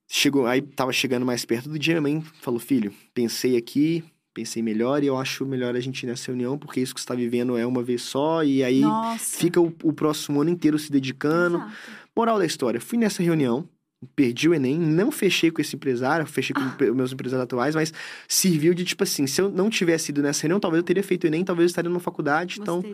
Chegou, 0.07 0.45
aí 0.47 0.61
tava 0.61 0.93
chegando 0.93 1.25
mais 1.25 1.43
perto 1.43 1.67
do 1.69 1.77
dia, 1.77 1.99
minha 1.99 2.01
mãe 2.19 2.23
falou, 2.41 2.59
filho, 2.59 2.93
pensei 3.13 3.57
aqui, 3.57 4.03
pensei 4.33 4.63
melhor 4.63 5.03
e 5.03 5.07
eu 5.07 5.17
acho 5.17 5.45
melhor 5.45 5.75
a 5.75 5.79
gente 5.81 6.03
ir 6.03 6.07
nessa 6.07 6.27
reunião, 6.27 6.57
porque 6.57 6.79
isso 6.79 6.95
que 6.95 7.01
você 7.01 7.07
tá 7.07 7.13
vivendo 7.15 7.57
é 7.57 7.65
uma 7.65 7.83
vez 7.83 8.03
só, 8.03 8.41
e 8.43 8.63
aí 8.63 8.81
Nossa. 8.81 9.37
fica 9.37 9.59
o, 9.59 9.73
o 9.83 9.91
próximo 9.91 10.39
ano 10.41 10.49
inteiro 10.49 10.79
se 10.79 10.89
dedicando. 10.91 11.57
Exato. 11.57 11.73
Moral 12.15 12.37
da 12.39 12.45
história, 12.45 12.79
fui 12.79 12.97
nessa 12.97 13.21
reunião, 13.21 13.67
perdi 14.15 14.47
o 14.47 14.53
Enem, 14.53 14.79
não 14.79 15.11
fechei 15.11 15.51
com 15.51 15.59
esse 15.59 15.75
empresário, 15.75 16.25
fechei 16.25 16.53
com 16.53 16.69
pe- 16.77 16.91
meus 16.91 17.11
empresários 17.11 17.43
atuais, 17.43 17.75
mas 17.75 17.91
serviu 18.29 18.73
de 18.73 18.85
tipo 18.85 19.03
assim, 19.03 19.27
se 19.27 19.41
eu 19.41 19.49
não 19.49 19.69
tivesse 19.69 20.11
ido 20.11 20.21
nessa 20.21 20.43
reunião, 20.43 20.59
talvez 20.59 20.79
eu 20.79 20.85
teria 20.85 21.03
feito 21.03 21.25
o 21.25 21.27
Enem, 21.27 21.43
talvez 21.43 21.65
eu 21.65 21.67
estaria 21.71 21.89
numa 21.89 21.99
faculdade, 21.99 22.59
então, 22.61 22.81
Você 22.81 22.93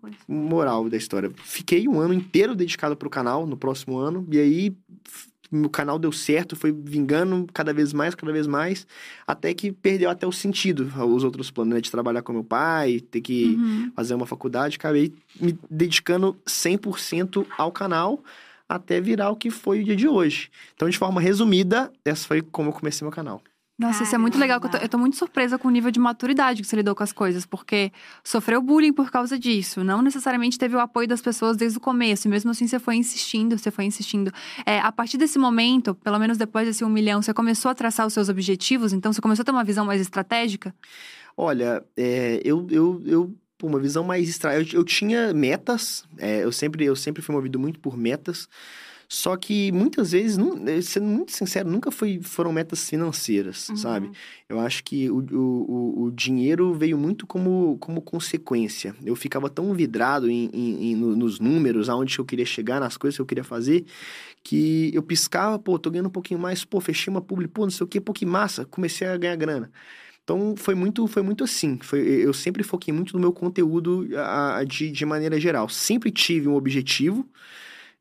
coisa. 0.00 0.16
moral 0.26 0.88
da 0.88 0.96
história. 0.96 1.30
Fiquei 1.44 1.86
um 1.86 2.00
ano 2.00 2.12
inteiro 2.12 2.56
dedicado 2.56 2.96
pro 2.96 3.08
canal, 3.08 3.46
no 3.46 3.56
próximo 3.56 3.96
ano, 3.98 4.26
e 4.32 4.38
aí 4.38 4.76
o 5.52 5.68
canal 5.68 5.98
deu 5.98 6.10
certo, 6.12 6.56
foi 6.56 6.72
vingando 6.72 7.46
cada 7.52 7.72
vez 7.72 7.92
mais, 7.92 8.14
cada 8.14 8.32
vez 8.32 8.46
mais, 8.46 8.86
até 9.26 9.52
que 9.54 9.70
perdeu 9.70 10.10
até 10.10 10.26
o 10.26 10.32
sentido, 10.32 10.90
os 11.06 11.24
outros 11.24 11.50
planos, 11.50 11.74
né, 11.74 11.80
de 11.80 11.90
trabalhar 11.90 12.22
com 12.22 12.32
meu 12.32 12.44
pai, 12.44 13.00
ter 13.00 13.20
que 13.20 13.56
Uhum. 13.56 13.92
fazer 13.94 14.14
uma 14.14 14.26
faculdade, 14.26 14.76
acabei 14.76 15.12
me 15.38 15.56
dedicando 15.70 16.36
100% 16.46 17.46
ao 17.58 17.70
canal 17.70 18.22
até 18.68 19.00
virar 19.00 19.30
o 19.30 19.36
que 19.36 19.50
foi 19.50 19.80
o 19.80 19.84
dia 19.84 19.94
de 19.96 20.08
hoje. 20.08 20.50
Então, 20.74 20.88
de 20.88 20.96
forma 20.98 21.20
resumida, 21.20 21.92
essa 22.04 22.26
foi 22.26 22.40
como 22.40 22.70
eu 22.70 22.72
comecei 22.72 23.04
meu 23.04 23.12
canal. 23.12 23.42
Nossa, 23.76 24.04
isso 24.04 24.14
é 24.14 24.18
muito 24.18 24.38
legal. 24.38 24.56
Eu 24.56 24.60
tô, 24.60 24.68
Caramba. 24.68 24.84
eu 24.84 24.88
tô 24.88 24.98
muito 24.98 25.16
surpresa 25.16 25.58
com 25.58 25.66
o 25.66 25.70
nível 25.70 25.90
de 25.90 25.98
maturidade 25.98 26.62
que 26.62 26.68
você 26.68 26.76
lidou 26.76 26.94
com 26.94 27.02
as 27.02 27.12
coisas, 27.12 27.44
porque 27.44 27.90
sofreu 28.22 28.62
bullying 28.62 28.92
por 28.92 29.10
causa 29.10 29.36
disso. 29.36 29.82
Não 29.82 30.00
necessariamente 30.00 30.56
teve 30.56 30.76
o 30.76 30.80
apoio 30.80 31.08
das 31.08 31.20
pessoas 31.20 31.56
desde 31.56 31.78
o 31.78 31.80
começo. 31.80 32.28
E 32.28 32.30
mesmo 32.30 32.52
assim, 32.52 32.68
você 32.68 32.78
foi 32.78 32.94
insistindo, 32.94 33.58
você 33.58 33.72
foi 33.72 33.84
insistindo. 33.84 34.32
É, 34.64 34.78
a 34.78 34.92
partir 34.92 35.18
desse 35.18 35.38
momento, 35.38 35.92
pelo 35.96 36.18
menos 36.20 36.38
depois 36.38 36.68
desse 36.68 36.84
um 36.84 36.88
milhão, 36.88 37.20
você 37.20 37.34
começou 37.34 37.68
a 37.68 37.74
traçar 37.74 38.06
os 38.06 38.12
seus 38.12 38.28
objetivos, 38.28 38.92
então 38.92 39.12
você 39.12 39.20
começou 39.20 39.42
a 39.42 39.44
ter 39.44 39.50
uma 39.50 39.64
visão 39.64 39.84
mais 39.84 40.00
estratégica? 40.00 40.72
Olha, 41.36 41.84
é, 41.96 42.40
eu, 42.44 42.68
eu, 42.70 43.02
eu, 43.04 43.34
pô, 43.58 43.66
uma 43.66 43.80
visão 43.80 44.04
mais 44.04 44.28
extra. 44.28 44.54
Eu, 44.54 44.64
eu 44.72 44.84
tinha 44.84 45.34
metas, 45.34 46.04
é, 46.18 46.44
eu, 46.44 46.52
sempre, 46.52 46.84
eu 46.84 46.94
sempre 46.94 47.22
fui 47.22 47.34
movido 47.34 47.58
muito 47.58 47.80
por 47.80 47.96
metas. 47.96 48.48
Só 49.14 49.36
que 49.36 49.70
muitas 49.70 50.10
vezes, 50.10 50.36
não, 50.36 50.66
eh, 50.66 50.82
sendo 50.82 51.06
muito 51.06 51.30
sincero, 51.30 51.70
nunca 51.70 51.92
foi, 51.92 52.18
foram 52.20 52.52
metas 52.52 52.90
financeiras, 52.90 53.68
Uhum. 53.68 53.76
sabe? 53.76 54.10
Eu 54.48 54.58
acho 54.58 54.82
que 54.82 55.08
o, 55.08 55.18
o, 55.30 56.02
o, 56.06 56.10
dinheiro 56.10 56.74
veio 56.74 56.98
muito 56.98 57.24
como, 57.24 57.78
como 57.78 58.02
consequência. 58.02 58.92
Eu 59.04 59.14
ficava 59.14 59.48
tão 59.48 59.72
vidrado 59.72 60.28
em, 60.28 60.50
em- 60.52 60.90
em- 60.90 60.96
no- 60.96 61.14
nos 61.14 61.38
números, 61.38 61.88
aonde 61.88 62.18
eu 62.18 62.24
queria 62.24 62.44
chegar, 62.44 62.80
nas 62.80 62.96
coisas 62.96 63.16
que 63.16 63.22
eu 63.22 63.26
queria 63.26 63.44
fazer, 63.44 63.84
que 64.42 64.90
eu 64.92 65.00
piscava, 65.02 65.60
pô, 65.60 65.78
tô 65.78 65.92
ganhando 65.92 66.06
um 66.08 66.10
pouquinho 66.10 66.40
mais, 66.40 66.64
pô, 66.64 66.80
fechei 66.80 67.08
uma 67.08 67.20
publi, 67.20 67.46
pô, 67.46 67.62
não 67.62 67.70
sei 67.70 67.84
o 67.84 67.88
quê, 67.88 68.00
pô, 68.00 68.12
que 68.12 68.26
massa, 68.26 68.64
comecei 68.64 69.06
a 69.06 69.16
ganhar 69.16 69.36
grana. 69.36 69.70
Então, 70.24 70.54
foi 70.56 70.74
muito, 70.74 71.06
foi 71.06 71.22
muito 71.22 71.44
assim. 71.44 71.78
Foi, 71.80 72.00
eu 72.00 72.32
sempre 72.34 72.64
foquei 72.64 72.92
muito 72.92 73.12
no 73.14 73.20
meu 73.20 73.32
conteúdo 73.32 74.08
a- 74.16 74.56
a- 74.56 74.64
de, 74.64 74.90
de 74.90 75.06
maneira 75.06 75.38
geral. 75.38 75.68
Sempre 75.68 76.10
tive 76.10 76.48
um 76.48 76.56
objetivo. 76.56 77.24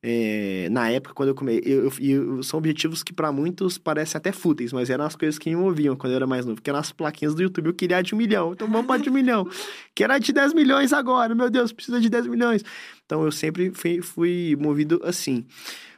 É, 0.06 0.68
na 0.70 0.90
época, 0.90 1.16
quando 1.16 1.30
eu 1.30 1.36
comecei... 1.36 1.64
E 2.02 2.44
são 2.44 2.58
objetivos 2.58 3.02
que 3.02 3.14
para 3.14 3.32
muitos 3.32 3.78
parecem 3.78 4.18
até 4.18 4.34
fúteis, 4.34 4.74
mas 4.74 4.90
eram 4.90 5.06
as 5.06 5.16
coisas 5.16 5.40
que 5.40 5.50
me 5.50 5.56
moviam 5.56 5.96
quando 5.96 6.12
eu 6.12 6.18
era 6.18 6.28
mais 6.28 6.46
novo. 6.46 6.62
Que 6.62 6.70
eram 6.70 6.80
as 6.80 6.92
plaquinhas 6.92 7.34
do 7.34 7.42
YouTube. 7.42 7.68
Eu 7.68 7.74
queria 7.74 8.02
de 8.02 8.14
um 8.14 8.18
milhão. 8.18 8.52
Então, 8.52 8.68
vamos 8.70 8.86
para 8.86 9.02
de 9.02 9.10
um 9.10 9.14
milhão. 9.14 9.48
Quero 9.96 10.12
a 10.12 10.20
de 10.20 10.34
10 10.34 10.54
milhões 10.54 10.92
agora. 10.92 11.34
Meu 11.34 11.50
Deus, 11.50 11.72
precisa 11.72 12.02
de 12.02 12.10
10 12.10 12.28
milhões. 12.28 12.66
Então, 13.06 13.24
eu 13.24 13.32
sempre 13.32 13.72
fui, 13.74 14.02
fui 14.02 14.58
movido 14.60 15.00
assim. 15.06 15.46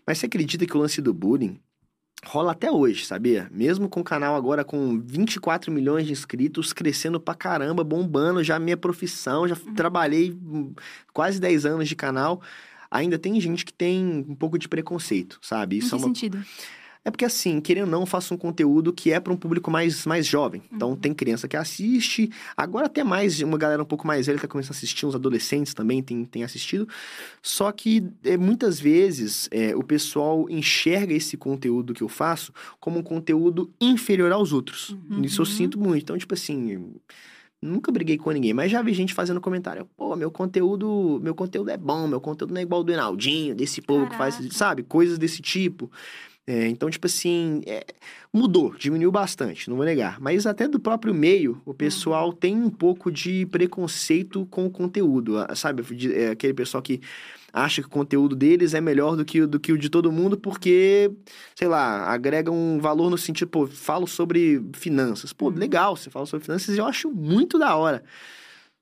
Mas 0.06 0.20
você 0.20 0.28
acredita 0.28 0.68
que 0.68 0.78
o 0.78 0.80
lance 0.80 1.02
do 1.02 1.12
bullying 1.12 1.60
rola 2.24 2.52
até 2.52 2.72
hoje, 2.72 3.06
sabia? 3.06 3.48
Mesmo 3.52 3.90
com 3.90 4.02
o 4.02 4.04
canal 4.04 4.36
agora 4.36 4.64
com 4.64 5.00
24 5.00 5.72
milhões 5.72 6.06
de 6.06 6.12
inscritos, 6.12 6.74
crescendo 6.74 7.20
pra 7.20 7.34
caramba, 7.34 7.84
bombando 7.84 8.44
já 8.44 8.60
minha 8.60 8.78
profissão, 8.78 9.48
já 9.48 9.56
trabalhei 9.76 10.32
hum, 10.32 10.74
quase 11.12 11.40
10 11.40 11.66
anos 11.66 11.88
de 11.88 11.96
canal. 11.96 12.42
Ainda 12.96 13.18
tem 13.18 13.40
gente 13.40 13.66
que 13.66 13.74
tem 13.74 14.26
um 14.28 14.36
pouco 14.36 14.58
de 14.58 14.68
preconceito, 14.68 15.40
sabe? 15.42 15.76
Em 15.76 15.80
Isso 15.80 15.90
que 15.90 15.96
é 15.96 15.98
uma 15.98 16.08
sentido? 16.08 16.46
é 17.06 17.12
porque, 17.12 17.24
assim, 17.24 17.62
querendo 17.62 17.86
ou 17.86 17.92
não, 17.92 18.00
eu 18.00 18.06
faço 18.08 18.34
um 18.34 18.38
conteúdo 18.38 18.92
que 18.92 19.12
é 19.12 19.20
para 19.20 19.32
um 19.32 19.38
público 19.38 19.70
mais, 19.70 20.08
mais 20.08 20.26
jovem. 20.26 20.64
Então, 20.74 20.96
tem 20.96 21.14
criança 21.14 21.48
que 21.48 21.56
assiste. 21.56 22.32
Agora, 22.58 22.88
até 22.88 23.04
mais, 23.04 23.40
uma 23.42 23.60
galera 23.60 23.84
um 23.84 23.86
pouco 23.86 24.08
mais 24.08 24.26
velha 24.26 24.40
que 24.40 24.48
começa 24.48 24.74
a 24.74 24.76
assistir, 24.76 25.06
uns 25.06 25.14
adolescentes 25.14 25.76
também 25.76 26.02
tem, 26.02 26.26
tem 26.26 26.44
assistido. 26.44 26.90
Só 27.44 27.72
que, 27.72 28.04
é, 28.24 28.36
muitas 28.38 28.80
vezes, 28.80 29.48
é, 29.52 29.76
o 29.76 29.84
pessoal 29.84 30.50
enxerga 30.50 31.14
esse 31.14 31.38
conteúdo 31.38 31.94
que 31.94 32.02
eu 32.02 32.10
faço 32.10 32.52
como 32.80 32.98
um 32.98 33.04
conteúdo 33.04 33.72
inferior 33.80 34.32
aos 34.32 34.52
outros. 34.52 34.90
Uhum. 34.90 35.22
Isso 35.22 35.40
eu 35.40 35.46
sinto 35.46 35.80
muito. 35.80 36.02
Então, 36.02 36.18
tipo 36.18 36.34
assim. 36.34 36.96
Nunca 37.66 37.92
briguei 37.92 38.18
com 38.18 38.32
ninguém, 38.32 38.54
mas 38.54 38.72
já 38.72 38.82
vi 38.82 38.94
gente 38.94 39.14
fazendo 39.14 39.42
comentário. 39.42 39.88
Pô, 39.98 40.16
meu 40.16 40.30
conteúdo, 40.30 41.20
meu 41.22 41.34
conteúdo 41.34 41.70
é 41.70 41.78
bom, 41.78 42.08
meu 42.08 42.22
conteúdo 42.22 42.54
não 42.54 42.60
é 42.60 42.64
igual 42.64 42.80
ao 42.80 42.84
do 42.84 42.92
Enaldinho, 42.92 43.56
desse 43.56 43.82
povo 43.82 44.08
que 44.08 44.16
faz, 44.16 44.36
Caraca. 44.36 44.54
sabe? 44.54 44.84
Coisas 44.84 45.18
desse 45.18 45.42
tipo. 45.42 45.92
É, 46.48 46.68
então, 46.68 46.88
tipo 46.92 47.08
assim, 47.08 47.62
é, 47.66 47.84
mudou, 48.32 48.76
diminuiu 48.76 49.12
bastante, 49.12 49.68
não 49.68 49.78
vou 49.78 49.86
negar. 49.86 50.20
Mas 50.22 50.46
até 50.46 50.68
do 50.68 50.80
próprio 50.80 51.12
meio, 51.14 51.60
o 51.66 51.74
pessoal 51.74 52.32
tem 52.32 52.56
um 52.56 52.70
pouco 52.70 53.12
de 53.12 53.48
preconceito 53.48 54.46
com 54.46 54.66
o 54.68 54.70
conteúdo, 54.70 55.38
sabe? 55.56 55.84
É, 56.14 56.30
aquele 56.30 56.54
pessoal 56.54 56.84
que 56.84 57.02
acha 57.52 57.82
que 57.82 57.88
o 57.88 57.92
conteúdo 57.92 58.36
deles 58.36 58.76
é 58.76 58.82
melhor 58.82 59.16
do 59.16 59.26
que, 59.26 59.42
o- 59.42 59.48
do 59.48 59.60
que 59.60 59.72
o 59.72 59.78
de 59.78 59.90
todo 59.90 60.12
mundo 60.12 60.38
porque, 60.38 61.10
sei 61.56 61.68
lá, 61.68 62.12
agrega 62.12 62.52
um 62.52 62.80
valor 62.80 63.10
no 63.10 63.18
sentido, 63.18 63.48
pô, 63.50 63.66
falo 63.66 64.06
sobre 64.06 64.62
finanças. 64.76 65.34
Pô, 65.34 65.48
Uhum. 65.48 65.56
legal, 65.56 65.96
você 65.96 66.12
fala 66.12 66.28
sobre 66.28 66.46
finanças 66.46 66.76
e 66.76 66.78
eu 66.78 66.86
acho 66.86 67.10
muito 67.10 67.58
da 67.58 67.76
hora. 67.76 68.04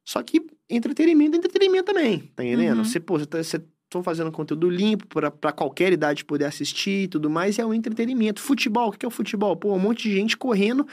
Só 0.06 0.22
que 0.22 0.46
entretenimento 0.70 1.36
é 1.36 1.38
entretenimento 1.38 1.86
também, 1.86 2.20
tá 2.36 2.44
entendendo? 2.44 2.80
Uhum. 2.80 2.84
Você, 2.84 3.00
pô, 3.00 3.18
você 3.20 3.26
tá, 3.26 3.42
você 3.42 3.62
tô 3.94 4.04
fazendo 4.04 4.32
conteúdo 4.32 4.70
limpo 4.70 5.08
pra 5.08 5.32
pra 5.32 5.52
qualquer 5.52 5.94
idade 5.94 6.26
poder 6.26 6.46
assistir 6.46 7.04
e 7.04 7.08
tudo 7.08 7.30
mais, 7.30 7.60
é 7.60 7.66
um 7.66 7.74
entretenimento. 7.74 8.42
Futebol, 8.42 8.90
o 8.90 8.92
que 8.92 9.06
é 9.06 9.08
o 9.08 9.12
futebol? 9.12 9.56
Pô, 9.56 9.74
um 9.74 9.80
monte 9.80 10.10
de 10.10 10.16
gente 10.16 10.36
correndo 10.36 10.86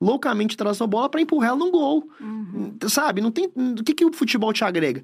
loucamente 0.00 0.54
atrás 0.54 0.78
da 0.78 0.86
bola 0.86 1.08
pra 1.08 1.20
empurrar 1.20 1.50
ela 1.50 1.58
num 1.58 1.70
gol. 1.70 2.08
Uhum. 2.20 2.76
Sabe? 2.88 3.20
Não 3.20 3.30
tem. 3.30 3.50
O 3.54 3.84
que, 3.84 3.94
que 3.94 4.04
o 4.04 4.12
futebol 4.12 4.52
te 4.52 4.64
agrega? 4.64 5.02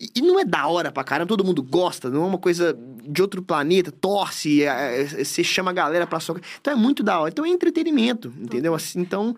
E 0.00 0.08
e 0.16 0.22
não 0.22 0.38
é 0.38 0.44
da 0.44 0.66
hora 0.66 0.90
pra 0.90 1.04
caramba, 1.04 1.28
todo 1.28 1.44
mundo 1.44 1.62
gosta, 1.62 2.10
não 2.10 2.24
é 2.24 2.26
uma 2.26 2.38
coisa 2.38 2.76
de 3.04 3.22
outro 3.22 3.42
planeta, 3.42 3.92
torce, 3.92 4.64
é, 4.64 5.02
é, 5.02 5.24
você 5.24 5.44
chama 5.44 5.70
a 5.70 5.74
galera 5.74 6.06
pra 6.06 6.18
sua. 6.18 6.40
Então 6.60 6.72
é 6.72 6.76
muito 6.76 7.02
da 7.02 7.20
hora. 7.20 7.30
Então 7.30 7.44
é 7.44 7.48
entretenimento, 7.48 8.32
entendeu? 8.38 8.74
Assim, 8.74 9.00
então. 9.00 9.36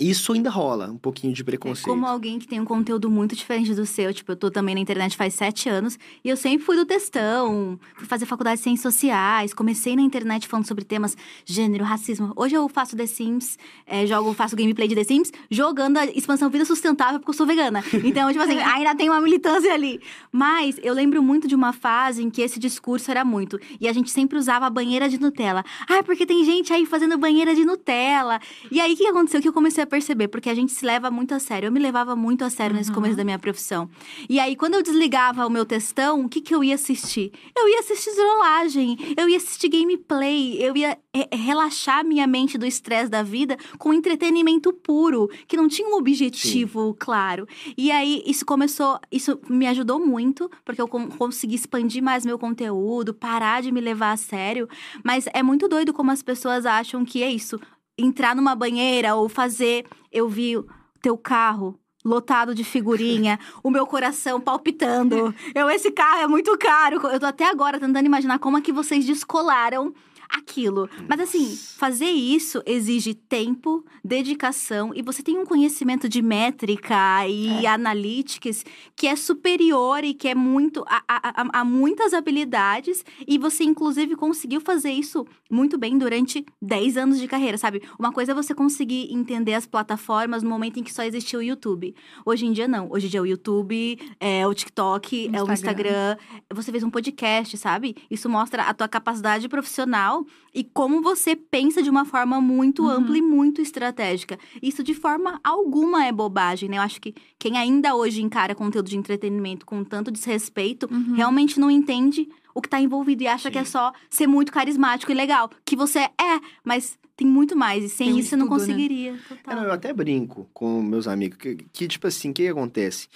Isso 0.00 0.32
ainda 0.32 0.48
rola, 0.48 0.90
um 0.90 0.96
pouquinho 0.96 1.32
de 1.32 1.44
preconceito. 1.44 1.84
Como 1.84 2.06
alguém 2.06 2.38
que 2.38 2.48
tem 2.48 2.58
um 2.58 2.64
conteúdo 2.64 3.10
muito 3.10 3.36
diferente 3.36 3.74
do 3.74 3.84
seu, 3.84 4.14
tipo, 4.14 4.32
eu 4.32 4.36
tô 4.36 4.50
também 4.50 4.74
na 4.74 4.80
internet 4.80 5.16
faz 5.16 5.34
sete 5.34 5.68
anos 5.68 5.98
e 6.24 6.28
eu 6.28 6.36
sempre 6.36 6.64
fui 6.64 6.74
do 6.74 6.86
textão, 6.86 7.78
fui 7.96 8.06
fazer 8.06 8.24
faculdade 8.24 8.56
de 8.56 8.64
ciências 8.64 8.94
sociais, 8.94 9.52
comecei 9.52 9.94
na 9.94 10.02
internet 10.02 10.48
falando 10.48 10.66
sobre 10.66 10.84
temas 10.84 11.16
gênero, 11.44 11.84
racismo. 11.84 12.32
Hoje 12.34 12.54
eu 12.54 12.66
faço 12.68 12.96
The 12.96 13.06
Sims, 13.06 13.58
é, 13.86 14.06
jogo, 14.06 14.32
faço 14.32 14.56
gameplay 14.56 14.88
de 14.88 14.94
The 14.94 15.04
Sims, 15.04 15.32
jogando 15.50 15.98
a 15.98 16.06
expansão 16.06 16.48
vida 16.48 16.64
sustentável 16.64 17.20
porque 17.20 17.30
eu 17.30 17.34
sou 17.34 17.46
vegana. 17.46 17.84
Então, 18.10 18.28
tipo 18.32 18.42
assim, 18.42 18.58
ainda 18.58 18.94
tem 18.94 19.08
uma 19.08 19.20
militância 19.20 19.72
ali. 19.72 20.00
Mas 20.32 20.80
eu 20.82 20.92
lembro 20.94 21.22
muito 21.22 21.46
de 21.46 21.54
uma 21.54 21.72
fase 21.72 22.22
em 22.22 22.30
que 22.30 22.40
esse 22.42 22.58
discurso 22.58 23.10
era 23.10 23.24
muito. 23.24 23.60
E 23.78 23.86
a 23.86 23.92
gente 23.92 24.10
sempre 24.10 24.38
usava 24.38 24.66
a 24.66 24.70
banheira 24.70 25.08
de 25.08 25.20
Nutella. 25.20 25.62
Ah, 25.88 26.02
porque 26.02 26.26
tem 26.26 26.42
gente 26.44 26.72
aí 26.72 26.86
fazendo 26.86 27.16
banheira 27.18 27.54
de 27.54 27.64
Nutella. 27.64 28.40
E 28.70 28.80
aí, 28.80 28.94
o 28.94 28.96
que 28.96 29.06
aconteceu? 29.06 29.40
Que 29.40 29.48
eu 29.48 29.52
comecei 29.52 29.84
a 29.84 29.86
perceber, 29.90 30.28
porque 30.28 30.48
a 30.48 30.54
gente 30.54 30.72
se 30.72 30.84
leva 30.86 31.10
muito 31.10 31.34
a 31.34 31.38
sério. 31.38 31.66
Eu 31.66 31.72
me 31.72 31.80
levava 31.80 32.16
muito 32.16 32.44
a 32.44 32.48
sério 32.48 32.74
nesse 32.74 32.90
começo 32.92 33.16
da 33.16 33.24
minha 33.24 33.38
profissão. 33.38 33.90
E 34.28 34.38
aí, 34.40 34.56
quando 34.56 34.74
eu 34.74 34.82
desligava 34.82 35.46
o 35.46 35.50
meu 35.50 35.66
textão, 35.66 36.24
o 36.24 36.28
que, 36.28 36.40
que 36.40 36.54
eu 36.54 36.64
ia 36.64 36.74
assistir? 36.76 37.32
Eu 37.56 37.68
ia 37.68 37.80
assistir 37.80 38.14
trollagem, 38.14 38.96
eu 39.16 39.28
ia 39.28 39.36
assistir 39.36 39.68
gameplay, 39.68 40.56
eu 40.62 40.76
ia 40.76 40.96
é, 41.12 41.36
relaxar 41.36 42.04
minha 42.04 42.26
mente 42.26 42.56
do 42.56 42.64
estresse 42.64 43.10
da 43.10 43.22
vida 43.22 43.56
com 43.78 43.92
entretenimento 43.92 44.72
puro, 44.72 45.28
que 45.46 45.56
não 45.56 45.68
tinha 45.68 45.88
um 45.88 45.94
objetivo 45.96 46.94
claro. 46.98 47.46
E 47.76 47.90
aí, 47.90 48.22
isso 48.24 48.46
começou, 48.46 48.98
isso 49.10 49.38
me 49.48 49.66
ajudou 49.66 49.98
muito, 50.04 50.50
porque 50.64 50.80
eu 50.80 50.88
con- 50.88 51.08
consegui 51.08 51.56
expandir 51.56 52.02
mais 52.02 52.24
meu 52.24 52.38
conteúdo, 52.38 53.12
parar 53.12 53.60
de 53.60 53.72
me 53.72 53.80
levar 53.80 54.12
a 54.12 54.16
sério. 54.16 54.68
Mas 55.04 55.26
é 55.34 55.42
muito 55.42 55.68
doido 55.68 55.92
como 55.92 56.10
as 56.10 56.22
pessoas 56.22 56.64
acham 56.64 57.04
que 57.04 57.22
é 57.22 57.30
isso 57.30 57.58
entrar 58.00 58.34
numa 58.34 58.54
banheira 58.54 59.14
ou 59.14 59.28
fazer. 59.28 59.84
Eu 60.10 60.28
vi 60.28 60.56
o 60.56 60.66
teu 61.00 61.16
carro 61.16 61.78
lotado 62.04 62.54
de 62.54 62.64
figurinha, 62.64 63.38
o 63.62 63.70
meu 63.70 63.86
coração 63.86 64.40
palpitando. 64.40 65.34
Eu, 65.54 65.68
esse 65.68 65.90
carro 65.90 66.22
é 66.22 66.26
muito 66.26 66.56
caro. 66.56 66.96
Eu 67.08 67.20
tô 67.20 67.26
até 67.26 67.44
agora 67.44 67.78
tentando 67.78 68.06
imaginar 68.06 68.38
como 68.38 68.56
é 68.56 68.60
que 68.60 68.72
vocês 68.72 69.04
descolaram 69.04 69.92
aquilo. 70.36 70.88
Mas 71.08 71.20
assim, 71.20 71.56
fazer 71.78 72.10
isso 72.10 72.62
exige 72.66 73.14
tempo, 73.14 73.84
dedicação 74.04 74.92
e 74.94 75.02
você 75.02 75.22
tem 75.22 75.38
um 75.38 75.44
conhecimento 75.46 76.08
de 76.08 76.20
métrica 76.22 77.26
e 77.28 77.66
analytics 77.66 78.64
que 78.94 79.06
é 79.06 79.16
superior 79.16 80.04
e 80.04 80.14
que 80.14 80.28
é 80.28 80.34
muito 80.34 80.84
a, 80.86 81.02
a, 81.08 81.42
a- 81.42 81.60
a 81.60 81.64
muitas 81.64 82.12
habilidades 82.14 83.04
e 83.26 83.38
você 83.38 83.64
inclusive 83.64 84.14
conseguiu 84.16 84.60
fazer 84.60 84.90
isso 84.90 85.26
muito 85.50 85.76
bem 85.78 85.98
durante 85.98 86.44
10 86.62 86.96
anos 86.96 87.18
de 87.18 87.26
carreira, 87.26 87.58
sabe? 87.58 87.82
Uma 87.98 88.12
coisa 88.12 88.32
é 88.32 88.34
você 88.34 88.54
conseguir 88.54 89.12
entender 89.12 89.54
as 89.54 89.66
plataformas 89.66 90.42
no 90.42 90.50
momento 90.50 90.78
em 90.78 90.82
que 90.82 90.92
só 90.92 91.02
existia 91.02 91.38
o 91.38 91.42
YouTube. 91.42 91.94
Hoje 92.24 92.46
em 92.46 92.52
dia 92.52 92.68
não. 92.68 92.90
Hoje 92.90 93.06
em 93.06 93.10
dia 93.10 93.18
é 93.18 93.22
o 93.22 93.26
YouTube, 93.26 93.98
é 94.20 94.46
o 94.46 94.54
TikTok, 94.54 95.30
é 95.32 95.42
o 95.42 95.50
Instagram. 95.52 95.90
Instagram. 95.90 96.16
Você 96.54 96.70
fez 96.70 96.84
um 96.84 96.90
podcast, 96.90 97.56
sabe? 97.56 97.96
Isso 98.10 98.28
mostra 98.28 98.64
a 98.64 98.74
tua 98.74 98.88
capacidade 98.88 99.48
profissional 99.48 100.19
e 100.54 100.62
como 100.64 101.00
você 101.02 101.34
pensa 101.36 101.82
de 101.82 101.90
uma 101.90 102.04
forma 102.04 102.40
muito 102.40 102.82
Uhum. 102.82 102.90
ampla 102.90 103.18
e 103.18 103.22
muito 103.22 103.60
estratégica. 103.60 104.38
Isso 104.62 104.82
de 104.82 104.94
forma 104.94 105.40
alguma 105.44 106.04
é 106.06 106.12
bobagem, 106.12 106.68
né? 106.68 106.78
Eu 106.78 106.82
acho 106.82 107.00
que 107.00 107.14
quem 107.38 107.56
ainda 107.58 107.94
hoje 107.94 108.22
encara 108.22 108.54
conteúdo 108.54 108.88
de 108.88 108.96
entretenimento 108.96 109.64
com 109.66 109.82
tanto 109.84 110.10
desrespeito, 110.10 110.88
Uhum. 110.90 111.14
realmente 111.14 111.58
não 111.60 111.70
entende 111.70 112.28
o 112.54 112.60
que 112.60 112.68
tá 112.68 112.80
envolvido 112.80 113.22
e 113.22 113.26
acha 113.28 113.48
Sim. 113.48 113.52
que 113.52 113.58
é 113.58 113.64
só 113.64 113.92
ser 114.08 114.26
muito 114.26 114.50
carismático 114.52 115.12
e 115.12 115.14
legal. 115.14 115.50
Que 115.64 115.76
você 115.76 116.00
é, 116.00 116.40
mas 116.64 116.98
tem 117.16 117.26
muito 117.26 117.54
mais. 117.56 117.84
E 117.84 117.88
sem 117.88 118.12
um 118.12 118.18
isso 118.18 118.30
você 118.30 118.36
não 118.36 118.46
né? 118.46 118.50
conseguiria. 118.50 119.12
É, 119.12 119.34
Total. 119.34 119.56
não, 119.56 119.64
eu 119.64 119.72
até 119.72 119.92
brinco 119.92 120.48
com 120.52 120.82
meus 120.82 121.06
amigos, 121.06 121.38
que, 121.38 121.56
que, 121.72 121.86
tipo 121.86 122.06
assim, 122.06 122.30
o 122.30 122.34
que, 122.34 122.42
que 122.44 122.48
acontece? 122.48 123.08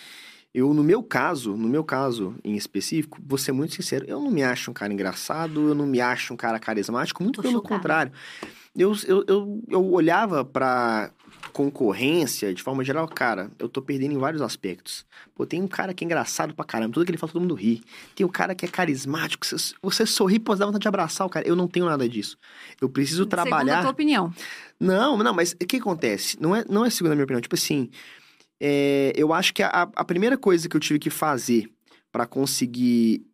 Eu, 0.54 0.72
no 0.72 0.84
meu 0.84 1.02
caso, 1.02 1.56
no 1.56 1.68
meu 1.68 1.82
caso 1.82 2.36
em 2.44 2.54
específico, 2.54 3.18
vou 3.26 3.36
ser 3.36 3.50
muito 3.50 3.74
sincero, 3.74 4.04
eu 4.06 4.20
não 4.20 4.30
me 4.30 4.44
acho 4.44 4.70
um 4.70 4.74
cara 4.74 4.92
engraçado, 4.92 5.70
eu 5.70 5.74
não 5.74 5.84
me 5.84 6.00
acho 6.00 6.32
um 6.32 6.36
cara 6.36 6.60
carismático, 6.60 7.22
muito 7.24 7.42
Tô 7.42 7.48
pelo 7.48 7.60
contrário. 7.60 8.12
Eu, 8.76 8.92
eu, 9.06 9.24
eu, 9.26 9.62
eu 9.68 9.92
olhava 9.92 10.44
pra 10.44 11.10
concorrência, 11.52 12.54
de 12.54 12.62
forma 12.62 12.84
geral, 12.84 13.06
cara, 13.08 13.50
eu 13.58 13.68
tô 13.68 13.82
perdendo 13.82 14.14
em 14.14 14.18
vários 14.18 14.42
aspectos. 14.42 15.04
Pô, 15.34 15.44
tem 15.44 15.60
um 15.60 15.68
cara 15.68 15.92
que 15.92 16.04
é 16.04 16.06
engraçado 16.06 16.54
pra 16.54 16.64
caramba, 16.64 16.92
tudo 16.92 17.04
que 17.04 17.10
ele 17.10 17.18
fala, 17.18 17.32
todo 17.32 17.42
mundo 17.42 17.54
ri. 17.54 17.82
Tem 18.14 18.24
um 18.24 18.28
cara 18.28 18.54
que 18.54 18.64
é 18.64 18.68
carismático, 18.68 19.44
você, 19.44 19.74
você 19.82 20.06
sorri, 20.06 20.38
pô, 20.38 20.54
dá 20.54 20.66
vontade 20.66 20.82
de 20.82 20.88
abraçar 20.88 21.26
o 21.26 21.30
cara. 21.30 21.46
Eu 21.46 21.56
não 21.56 21.66
tenho 21.66 21.86
nada 21.86 22.08
disso. 22.08 22.36
Eu 22.80 22.88
preciso 22.88 23.24
Segundo 23.24 23.30
trabalhar... 23.30 23.78
a 23.78 23.82
tua 23.82 23.90
opinião. 23.90 24.32
Não, 24.78 25.16
não, 25.16 25.34
mas 25.34 25.52
o 25.52 25.66
que 25.66 25.76
acontece? 25.76 26.36
Não 26.40 26.54
é, 26.54 26.64
não 26.68 26.84
é 26.84 26.90
segundo 26.90 27.12
a 27.12 27.14
minha 27.14 27.24
opinião. 27.24 27.40
Tipo 27.40 27.54
assim, 27.54 27.90
é, 28.66 29.12
eu 29.14 29.32
acho 29.34 29.52
que 29.52 29.62
a, 29.62 29.68
a 29.94 30.04
primeira 30.04 30.38
coisa 30.38 30.66
que 30.68 30.74
eu 30.76 30.80
tive 30.80 30.98
que 30.98 31.10
fazer 31.10 31.70
pra 32.10 32.24
conseguir 32.26 33.26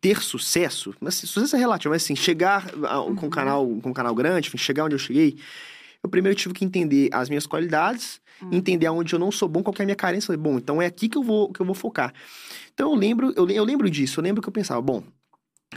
ter 0.00 0.22
sucesso, 0.22 0.94
mas 1.00 1.16
assim, 1.16 1.26
sucesso 1.26 1.56
é 1.56 1.58
relativo, 1.58 1.92
mas 1.92 2.02
assim, 2.04 2.16
chegar 2.16 2.68
a- 2.84 3.02
com 3.02 3.10
Uhum. 3.10 3.26
um 3.26 3.30
canal, 3.30 3.66
com 3.82 3.90
um 3.90 3.92
canal 3.92 4.14
grande, 4.14 4.48
enfim, 4.48 4.56
chegar 4.56 4.84
onde 4.84 4.94
eu 4.94 4.98
cheguei, 4.98 5.36
eu 6.02 6.08
primeiro 6.08 6.38
tive 6.38 6.54
que 6.54 6.64
entender 6.64 7.10
as 7.12 7.28
minhas 7.28 7.46
qualidades, 7.46 8.20
Hum. 8.40 8.50
entender 8.52 8.86
aonde 8.86 9.12
eu 9.12 9.18
não 9.18 9.32
sou 9.32 9.48
bom, 9.48 9.62
qual 9.62 9.74
é 9.78 9.82
a 9.82 9.84
minha 9.84 9.96
carência. 9.96 10.28
Falei, 10.28 10.40
bom, 10.40 10.56
então 10.56 10.80
é 10.80 10.86
aqui 10.86 11.08
que 11.08 11.18
eu 11.18 11.22
vou, 11.24 11.52
que 11.52 11.60
eu 11.60 11.66
vou 11.66 11.74
focar. 11.74 12.14
Então 12.72 12.92
eu 12.92 12.96
lembro, 12.96 13.32
eu, 13.36 13.50
eu 13.50 13.64
lembro 13.64 13.90
disso, 13.90 14.20
eu 14.20 14.24
lembro 14.24 14.40
que 14.40 14.48
eu 14.48 14.52
pensava, 14.52 14.80
bom, 14.80 15.02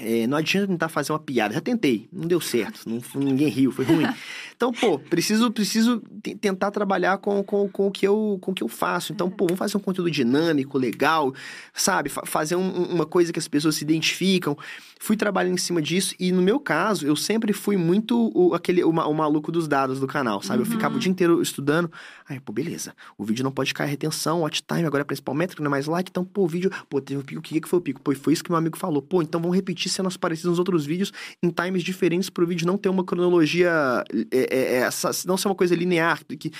é, 0.01 0.27
não 0.27 0.37
adianta 0.37 0.67
tentar 0.67 0.89
fazer 0.89 1.11
uma 1.11 1.19
piada. 1.19 1.53
Já 1.53 1.61
tentei, 1.61 2.07
não 2.11 2.27
deu 2.27 2.41
certo, 2.41 2.81
não, 2.89 3.01
ninguém 3.15 3.47
riu, 3.47 3.71
foi 3.71 3.85
ruim. 3.85 4.05
Então, 4.61 4.71
pô, 4.71 4.99
preciso, 4.99 5.49
preciso 5.49 6.03
te- 6.21 6.35
tentar 6.35 6.69
trabalhar 6.69 7.17
com, 7.17 7.43
com, 7.43 7.67
com, 7.67 7.87
o 7.87 7.91
que 7.91 8.07
eu, 8.07 8.37
com 8.39 8.51
o 8.51 8.53
que 8.53 8.61
eu 8.63 8.67
faço. 8.67 9.11
Então, 9.11 9.27
pô, 9.27 9.45
vamos 9.47 9.57
fazer 9.57 9.75
um 9.75 9.79
conteúdo 9.79 10.11
dinâmico, 10.11 10.77
legal, 10.77 11.33
sabe? 11.73 12.09
Fa- 12.09 12.27
fazer 12.27 12.55
um- 12.55 12.83
uma 12.83 13.07
coisa 13.07 13.33
que 13.33 13.39
as 13.39 13.47
pessoas 13.47 13.73
se 13.73 13.83
identificam. 13.83 14.55
Fui 15.03 15.17
trabalhando 15.17 15.55
em 15.55 15.57
cima 15.57 15.81
disso 15.81 16.13
e, 16.19 16.31
no 16.31 16.43
meu 16.43 16.59
caso, 16.59 17.07
eu 17.07 17.15
sempre 17.15 17.53
fui 17.53 17.75
muito 17.75 18.31
o, 18.35 18.53
aquele, 18.53 18.83
o, 18.83 18.91
o 18.91 19.13
maluco 19.15 19.51
dos 19.51 19.67
dados 19.67 19.99
do 19.99 20.05
canal, 20.05 20.43
sabe? 20.43 20.61
Eu 20.61 20.65
ficava 20.67 20.95
o 20.95 20.99
dia 20.99 21.09
inteiro 21.09 21.41
estudando. 21.41 21.91
Aí, 22.29 22.39
pô, 22.39 22.53
beleza. 22.53 22.93
O 23.17 23.23
vídeo 23.23 23.43
não 23.43 23.51
pode 23.51 23.73
cair 23.73 23.89
retenção, 23.89 24.41
watch 24.41 24.61
time, 24.61 24.85
agora 24.85 25.01
é 25.01 25.03
principal 25.03 25.33
métrico, 25.33 25.63
não 25.63 25.69
é 25.69 25.71
mais 25.71 25.87
like. 25.87 26.11
Então, 26.11 26.23
pô, 26.23 26.43
o 26.43 26.47
vídeo, 26.47 26.69
pô, 26.87 27.01
teve 27.01 27.19
o 27.19 27.23
pico, 27.23 27.39
o 27.39 27.41
que 27.41 27.59
que 27.59 27.67
foi 27.67 27.79
o 27.79 27.81
pico? 27.81 27.99
Pô, 27.99 28.13
foi 28.13 28.33
isso 28.33 28.43
que 28.43 28.51
meu 28.51 28.59
amigo 28.59 28.77
falou. 28.77 29.01
Pô, 29.01 29.23
então 29.23 29.41
vamos 29.41 29.55
repetir 29.55 29.89
cenas 29.89 30.15
parecidas 30.15 30.51
nos 30.51 30.59
outros 30.59 30.85
vídeos 30.85 31.11
em 31.41 31.49
times 31.49 31.81
diferentes 31.81 32.29
pro 32.29 32.45
vídeo 32.45 32.67
não 32.67 32.77
ter 32.77 32.89
uma 32.89 33.03
cronologia, 33.03 33.71
é, 34.31 34.37
é, 34.37 34.57
é, 34.57 34.75
essa- 34.81 35.09
não 35.25 35.35
ser 35.35 35.47
uma 35.47 35.55
coisa 35.55 35.73
linear, 35.73 36.23
que 36.37 36.51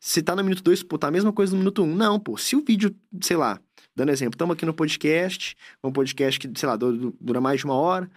se 0.00 0.20
tá 0.20 0.34
no 0.34 0.42
minuto 0.42 0.64
2, 0.64 0.82
pô, 0.82 0.98
tá 0.98 1.06
a 1.06 1.10
mesma 1.12 1.32
coisa 1.32 1.52
no 1.52 1.58
minuto 1.58 1.80
1. 1.82 1.86
Um. 1.86 1.94
Não, 1.94 2.18
pô, 2.18 2.36
se 2.36 2.56
o 2.56 2.64
vídeo, 2.64 2.92
sei 3.22 3.36
lá, 3.36 3.60
dando 3.94 4.10
exemplo, 4.10 4.34
estamos 4.34 4.54
aqui 4.54 4.66
no 4.66 4.74
podcast, 4.74 5.56
um 5.82 5.92
podcast 5.92 6.40
que, 6.40 6.58
sei 6.58 6.68
lá, 6.68 6.76
du- 6.76 6.96
du- 6.96 7.16
dura 7.20 7.40
mais 7.40 7.60
de 7.60 7.64
uma 7.66 7.74
hora. 7.74 8.10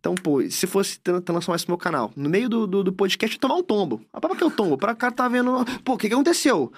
Então, 0.00 0.14
pô, 0.14 0.40
se 0.48 0.66
fosse 0.66 1.00
tra- 1.00 1.20
transformar 1.20 1.56
isso 1.56 1.66
no 1.68 1.72
meu 1.72 1.78
canal, 1.78 2.10
no 2.16 2.28
meio 2.30 2.48
do, 2.48 2.66
do, 2.66 2.84
do 2.84 2.92
podcast, 2.92 3.34
eu 3.34 3.36
ia 3.36 3.40
tomar 3.40 3.56
um 3.56 3.62
tombo. 3.62 4.00
Ah, 4.12 4.20
pra 4.20 4.34
que 4.36 4.44
eu 4.44 4.50
tombo? 4.50 4.78
Pra 4.78 4.94
cara 4.94 5.12
tá 5.12 5.26
vendo, 5.28 5.64
pô, 5.84 5.94
o 5.94 5.98
que 5.98 6.08
que 6.08 6.14
aconteceu? 6.14 6.72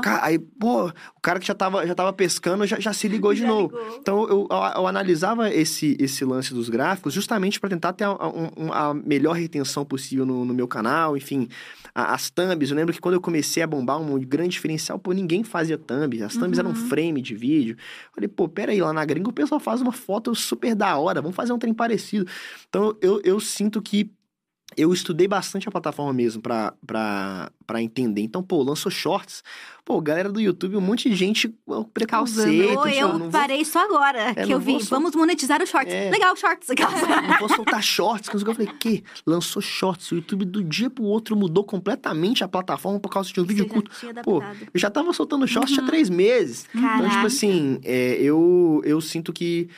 Ca- 0.00 0.20
Aí, 0.22 0.38
pô, 0.38 0.86
o 0.88 1.20
cara 1.20 1.40
que 1.40 1.46
já 1.46 1.54
tava, 1.54 1.86
já 1.86 1.94
tava 1.94 2.12
pescando 2.12 2.66
já, 2.66 2.78
já 2.78 2.92
se 2.92 3.08
ligou 3.08 3.32
de 3.34 3.40
Já 3.40 3.48
novo. 3.48 3.76
ligou. 3.76 3.96
Então, 3.98 4.22
eu, 4.28 4.46
eu, 4.50 4.56
eu 4.76 4.86
analisava 4.86 5.50
esse, 5.52 5.96
esse 5.98 6.24
lance 6.24 6.54
dos 6.54 6.68
gráficos 6.68 7.12
justamente 7.12 7.58
para 7.58 7.70
tentar 7.70 7.92
ter 7.92 8.04
a, 8.04 8.12
um- 8.28 8.72
a 8.72 8.94
melhor 8.94 9.32
retenção 9.32 9.84
possível 9.84 10.24
no, 10.24 10.44
no 10.44 10.54
meu 10.54 10.68
canal, 10.68 11.16
enfim. 11.16 11.48
a- 11.94 12.14
as 12.14 12.30
thumbs, 12.30 12.70
eu 12.70 12.76
lembro 12.76 12.94
que 12.94 13.00
quando 13.00 13.14
eu 13.16 13.20
comecei 13.20 13.62
a 13.62 13.66
bombar, 13.66 14.00
um 14.00 14.18
grande 14.20 14.50
diferencial, 14.50 14.98
pô, 14.98 15.12
ninguém 15.12 15.42
fazia 15.42 15.76
thumb. 15.76 16.22
As 16.22 16.34
thumbs 16.36 16.58
eram 16.58 16.70
Uhum. 16.70 16.76
frame 16.76 17.20
de 17.20 17.34
vídeo. 17.34 17.76
Falei, 18.14 18.28
pô, 18.28 18.48
peraí, 18.48 18.80
lá 18.80 18.92
na 18.92 19.04
gringa 19.04 19.28
o 19.28 19.32
pessoal 19.32 19.58
faz 19.60 19.80
uma 19.80 19.92
foto 19.92 20.34
super 20.36 20.74
da 20.74 20.96
hora, 20.96 21.20
vamos 21.20 21.34
fazer 21.36 21.52
um 21.52 21.58
trem 21.58 21.74
parecido. 21.74 22.26
Então, 22.70 22.96
eu, 23.02 23.20
eu 23.24 23.38
sinto 23.40 23.82
que 23.82 24.10
eu 24.76 24.92
estudei 24.92 25.26
bastante 25.26 25.68
a 25.68 25.72
plataforma 25.72 26.12
mesmo 26.12 26.40
pra 26.40 26.72
entender. 27.80 28.22
Então, 28.22 28.40
pô, 28.40 28.62
lançou 28.62 28.88
shorts. 28.90 29.42
Pô, 29.84 30.00
galera 30.00 30.30
do 30.30 30.40
YouTube, 30.40 30.76
um 30.76 30.80
monte 30.80 31.10
de 31.10 31.16
gente 31.16 31.52
preconceito. 31.92 32.78
Ou 32.78 32.84
tipo, 32.86 32.94
eu 32.96 33.18
vou- 33.18 33.30
parei 33.30 33.62
isso 33.62 33.76
agora, 33.76 34.32
que 34.32 34.42
não 34.42 34.50
eu 34.50 34.60
vi. 34.60 34.78
sol- 34.80 35.00
Vamos 35.00 35.16
monetizar 35.16 35.60
os 35.60 35.68
shorts. 35.68 35.92
É. 35.92 36.08
Legal, 36.10 36.36
shorts. 36.36 36.68
não 36.68 37.38
vou 37.40 37.48
soltar 37.48 37.82
shorts. 37.82 38.28
que 38.28 38.38
que. 38.38 38.48
Eu 38.48 38.54
falei, 38.54 38.72
que? 38.78 39.02
Lançou 39.26 39.60
shorts. 39.60 40.12
O 40.12 40.14
YouTube 40.14 40.44
do 40.44 40.62
dia 40.62 40.88
pro 40.88 41.02
outro 41.02 41.34
mudou 41.34 41.64
completamente 41.64 42.44
a 42.44 42.48
plataforma 42.48 43.00
por 43.00 43.08
causa 43.10 43.32
de 43.32 43.40
um 43.40 43.44
vídeo 43.44 43.64
Você 43.66 43.74
curto. 43.74 43.90
Pô. 44.22 44.40
Eu 44.72 44.78
já 44.78 44.88
tava 44.88 45.12
soltando 45.12 45.48
shorts 45.48 45.76
Uhum. 45.76 45.82
há 45.82 45.86
três 45.88 46.08
meses. 46.08 46.66
Então, 46.72 46.88
tipo 46.92 47.02
Caraca. 47.08 47.26
assim, 47.26 47.80
é, 47.82 48.14
eu, 48.22 48.80
eu 48.84 49.00
sinto 49.00 49.32
que. 49.32 49.68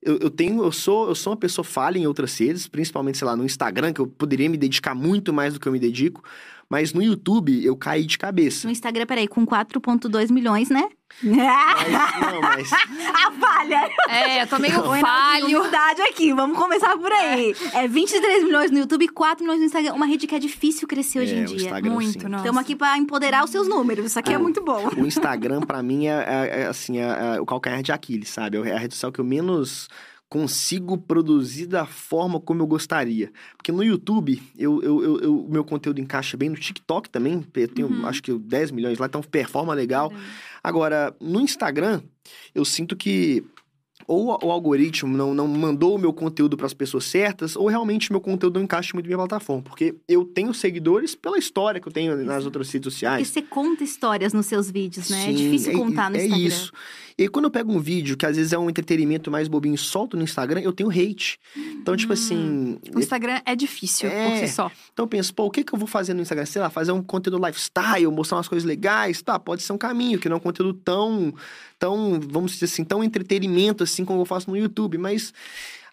Eu, 0.00 0.18
eu 0.18 0.30
tenho, 0.30 0.62
eu 0.62 0.70
sou, 0.70 1.08
eu 1.08 1.14
sou 1.14 1.32
uma 1.32 1.36
pessoa 1.36 1.64
falha 1.64 1.98
em 1.98 2.06
outras 2.06 2.38
redes, 2.38 2.68
principalmente, 2.68 3.18
sei 3.18 3.26
lá, 3.26 3.36
no 3.36 3.44
Instagram, 3.44 3.92
que 3.92 4.00
eu 4.00 4.06
poderia 4.06 4.48
me 4.48 4.56
dedicar 4.56 4.94
muito 4.94 5.32
mais 5.32 5.54
do 5.54 5.60
que 5.60 5.66
eu 5.66 5.72
me 5.72 5.78
dedico. 5.78 6.22
Mas 6.70 6.92
no 6.92 7.02
YouTube 7.02 7.64
eu 7.64 7.74
caí 7.76 8.04
de 8.04 8.18
cabeça. 8.18 8.66
No 8.66 8.70
Instagram, 8.72 9.06
peraí, 9.06 9.26
com 9.26 9.46
4,2 9.46 10.30
milhões, 10.30 10.68
né? 10.68 10.86
Mas, 11.22 12.20
não, 12.20 12.40
mas. 12.42 12.70
A 13.14 13.32
falha! 13.32 13.90
É, 14.10 14.42
eu 14.42 14.46
tô 14.46 14.58
meio 14.58 14.74
Naldinho, 14.82 15.00
falho. 15.00 15.46
Humildade 15.46 16.02
aqui, 16.02 16.32
vamos 16.34 16.58
começar 16.58 16.96
por 16.98 17.10
aí. 17.10 17.54
É 17.72 17.88
23 17.88 18.44
milhões 18.44 18.70
no 18.70 18.78
YouTube 18.80 19.06
e 19.06 19.08
4 19.08 19.42
milhões 19.42 19.60
no 19.60 19.66
Instagram. 19.66 19.94
Uma 19.94 20.04
rede 20.06 20.26
que 20.26 20.34
é 20.34 20.38
difícil 20.38 20.86
crescer 20.86 21.20
hoje 21.20 21.34
é, 21.34 21.38
em 21.38 21.42
o 21.44 21.46
dia. 21.46 21.56
Instagram, 21.56 21.90
Muito, 21.94 22.20
sim. 22.20 22.28
nossa. 22.28 22.44
Estamos 22.44 22.60
aqui 22.60 22.76
pra 22.76 22.98
empoderar 22.98 23.44
os 23.44 23.50
seus 23.50 23.66
números. 23.66 24.04
Isso 24.04 24.18
aqui 24.18 24.32
é 24.32 24.36
Ah. 24.36 24.38
muito 24.38 24.62
bom. 24.62 24.88
O 24.96 25.06
Instagram, 25.06 25.60
pra 25.60 25.82
mim, 25.82 26.06
é, 26.06 26.10
é- 26.28 26.60
é, 26.62 26.66
assim, 26.66 26.98
é, 26.98 27.36
é 27.36 27.40
o 27.40 27.46
calcanhar 27.46 27.82
de 27.82 27.92
Aquiles, 27.92 28.28
sabe? 28.28 28.58
É 28.58 28.74
a 28.74 28.78
rede 28.78 28.94
social 28.94 29.10
que 29.10 29.20
eu 29.20 29.24
menos 29.24 29.88
consigo 30.28 30.98
produzir 30.98 31.66
da 31.66 31.86
forma 31.86 32.38
como 32.38 32.60
eu 32.62 32.66
gostaria. 32.66 33.32
Porque 33.56 33.72
no 33.72 33.82
YouTube, 33.82 34.42
eu, 34.58 34.82
eu, 34.82 35.02
eu- 35.02 35.20
eu- 35.20 35.38
o 35.40 35.50
meu 35.50 35.64
conteúdo 35.64 36.00
encaixa 36.00 36.36
bem 36.36 36.50
no 36.50 36.56
TikTok 36.56 37.08
também. 37.08 37.42
Eu 37.54 37.68
tenho, 37.68 37.88
Uhum. 37.88 38.06
acho 38.06 38.22
que 38.22 38.32
10 38.38 38.70
milhões 38.70 38.98
lá, 38.98 39.06
então 39.06 39.22
performa 39.22 39.72
legal. 39.72 40.12
Agora, 40.62 41.14
no 41.20 41.40
Instagram, 41.40 42.02
eu 42.54 42.64
sinto 42.64 42.94
que 42.94 43.42
ou 44.06 44.28
o 44.42 44.50
algoritmo 44.50 45.14
não, 45.14 45.34
não 45.34 45.46
mandou 45.46 45.94
o 45.94 45.98
meu 45.98 46.14
conteúdo 46.14 46.56
para 46.56 46.64
as 46.64 46.72
pessoas 46.72 47.04
certas, 47.04 47.54
ou 47.56 47.66
realmente 47.68 48.10
meu 48.10 48.20
conteúdo 48.22 48.54
não 48.56 48.64
encaixa 48.64 48.92
muito 48.94 49.04
bem 49.06 49.16
na 49.16 49.26
plataforma. 49.26 49.62
Porque 49.62 49.96
eu 50.08 50.24
tenho 50.24 50.54
seguidores 50.54 51.14
pela 51.14 51.36
história 51.36 51.78
que 51.78 51.86
eu 51.88 51.92
tenho 51.92 52.16
nas 52.24 52.46
outras 52.46 52.68
redes 52.70 52.84
Porque 52.86 52.90
sociais. 52.90 53.28
você 53.28 53.42
conta 53.42 53.84
histórias 53.84 54.32
nos 54.32 54.46
seus 54.46 54.70
vídeos, 54.70 55.10
né? 55.10 55.24
é 55.24 55.26
Sim, 55.26 55.34
difícil 55.34 55.72
contar 55.74 56.10
no 56.10 56.16
é 56.16 56.20
Instagram. 56.24 56.46
isso. 56.46 56.72
E 57.18 57.26
quando 57.28 57.46
eu 57.46 57.50
pego 57.50 57.72
um 57.72 57.80
vídeo 57.80 58.16
que 58.16 58.24
às 58.24 58.36
vezes 58.36 58.52
é 58.52 58.58
um 58.58 58.70
entretenimento 58.70 59.28
mais 59.28 59.48
bobinho 59.48 59.74
e 59.74 59.78
solto 59.78 60.16
no 60.16 60.22
Instagram, 60.22 60.60
eu 60.60 60.72
tenho 60.72 60.88
hate. 60.88 61.36
Então, 61.56 61.96
tipo 61.96 62.12
Hum. 62.12 62.14
assim. 62.14 62.78
O 62.94 63.00
Instagram 63.00 63.40
é 63.44 63.56
difícil 63.56 64.08
É. 64.08 64.30
por 64.30 64.36
si 64.38 64.48
só. 64.54 64.70
Então 64.92 65.02
eu 65.02 65.08
penso, 65.08 65.34
pô, 65.34 65.46
o 65.46 65.50
que, 65.50 65.64
que 65.64 65.74
eu 65.74 65.78
vou 65.78 65.88
fazer 65.88 66.14
no 66.14 66.22
Instagram? 66.22 66.46
Sei 66.46 66.62
lá, 66.62 66.70
fazer 66.70 66.92
um 66.92 67.02
conteúdo 67.02 67.44
lifestyle, 67.44 68.06
mostrar 68.12 68.36
umas 68.36 68.46
coisas 68.46 68.64
legais, 68.64 69.20
tá? 69.20 69.36
Pode 69.36 69.62
ser 69.62 69.72
um 69.72 69.78
caminho, 69.78 70.18
que 70.20 70.28
não 70.28 70.36
é 70.36 70.38
um 70.38 70.42
conteúdo 70.42 70.72
tão, 70.74 71.34
tão, 71.76 72.20
vamos 72.20 72.52
dizer 72.52 72.66
assim, 72.66 72.84
tão 72.84 73.02
entretenimento 73.02 73.82
assim 73.82 74.04
como 74.04 74.20
eu 74.20 74.24
faço 74.24 74.48
no 74.48 74.56
YouTube, 74.56 74.96
mas 74.96 75.34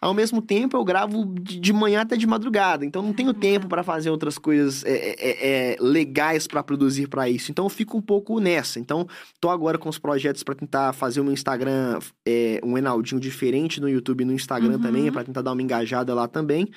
ao 0.02 0.14
mesmo 0.14 0.42
tempo 0.42 0.76
eu 0.78 0.84
gravo 0.84 1.34
de 1.40 1.74
manhã 1.74 2.02
até 2.02 2.16
de 2.16 2.28
madrugada, 2.28 2.86
então 2.86 3.02
não 3.02 3.14
tenho 3.14 3.34
tempo 3.34 3.68
para 3.68 3.84
fazer 3.84 4.10
outras 4.10 4.38
coisas 4.38 4.84
é, 4.86 4.92
é, 4.92 5.16
é, 5.20 5.74
é, 5.74 5.78
legais 5.80 6.48
para 6.48 6.62
produzir 6.64 7.08
para 7.08 7.30
isso. 7.30 7.52
Então 7.52 7.66
eu 7.66 7.70
fico 7.70 7.98
um 7.98 8.02
pouco 8.02 8.40
nessa. 8.40 8.80
Então 8.80 9.08
tô 9.40 9.50
agora 9.50 9.78
com 9.78 9.90
os 9.90 9.98
projetos 10.00 10.44
para 10.44 10.56
tentar 10.56 10.94
fazer 10.94 11.22
o 11.22 11.24
meu 11.24 11.34
Instagram 11.34 12.00
é, 12.26 12.60
um 12.64 12.78
Enaldinho 12.78 13.20
diferente 13.20 13.80
no 13.82 13.90
YouTube 13.90 14.22
e 14.22 14.26
no 14.26 14.34
Instagram 14.34 14.74
Uhum. 14.74 14.82
também, 14.82 15.12
para 15.12 15.24
tentar 15.24 15.42
dar 15.42 15.52
uma 15.54 15.62
engajada 15.62 16.14
lá 16.14 16.28
também. 16.28 16.70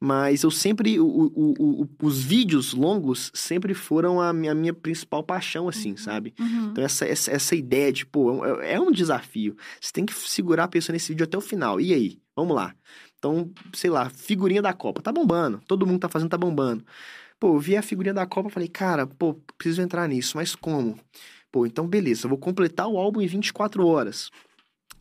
Mas 0.00 0.44
eu 0.44 0.50
sempre. 0.50 1.00
o- 1.00 1.04
o- 1.06 1.54
o- 1.82 1.88
os 2.04 2.22
vídeos 2.22 2.72
longos 2.72 3.32
sempre 3.34 3.74
foram 3.74 4.20
a 4.20 4.32
minha, 4.32 4.52
a 4.52 4.54
minha 4.54 4.72
principal 4.72 5.24
paixão, 5.24 5.68
assim, 5.68 5.96
sabe? 5.96 6.32
Uhum. 6.38 6.68
Então, 6.70 6.84
essa, 6.84 7.04
essa, 7.04 7.32
essa 7.32 7.56
ideia 7.56 7.92
de, 7.92 8.06
pô, 8.06 8.44
é, 8.44 8.74
é 8.74 8.80
um 8.80 8.92
desafio. 8.92 9.56
Você 9.80 9.90
tem 9.92 10.06
que 10.06 10.14
segurar 10.14 10.64
a 10.64 10.68
pessoa 10.68 10.92
nesse 10.94 11.08
vídeo 11.08 11.24
até 11.24 11.36
o 11.36 11.40
final. 11.40 11.80
E 11.80 11.92
aí? 11.92 12.18
Vamos 12.38 12.54
lá. 12.54 12.72
Então, 13.18 13.50
sei 13.74 13.90
lá, 13.90 14.08
figurinha 14.10 14.62
da 14.62 14.72
Copa. 14.72 15.02
Tá 15.02 15.10
bombando. 15.10 15.60
Todo 15.66 15.84
mundo 15.84 15.98
tá 15.98 16.08
fazendo, 16.08 16.30
tá 16.30 16.38
bombando. 16.38 16.84
Pô, 17.40 17.56
eu 17.56 17.58
vi 17.58 17.76
a 17.76 17.82
figurinha 17.82 18.14
da 18.14 18.26
Copa 18.26 18.48
falei, 18.48 18.68
cara, 18.68 19.08
pô, 19.08 19.34
preciso 19.56 19.82
entrar 19.82 20.06
nisso, 20.08 20.36
mas 20.36 20.54
como? 20.54 20.96
Pô, 21.50 21.66
então 21.66 21.88
beleza, 21.88 22.26
eu 22.26 22.28
vou 22.28 22.38
completar 22.38 22.86
o 22.86 22.96
álbum 22.96 23.20
em 23.20 23.26
24 23.26 23.84
horas. 23.84 24.30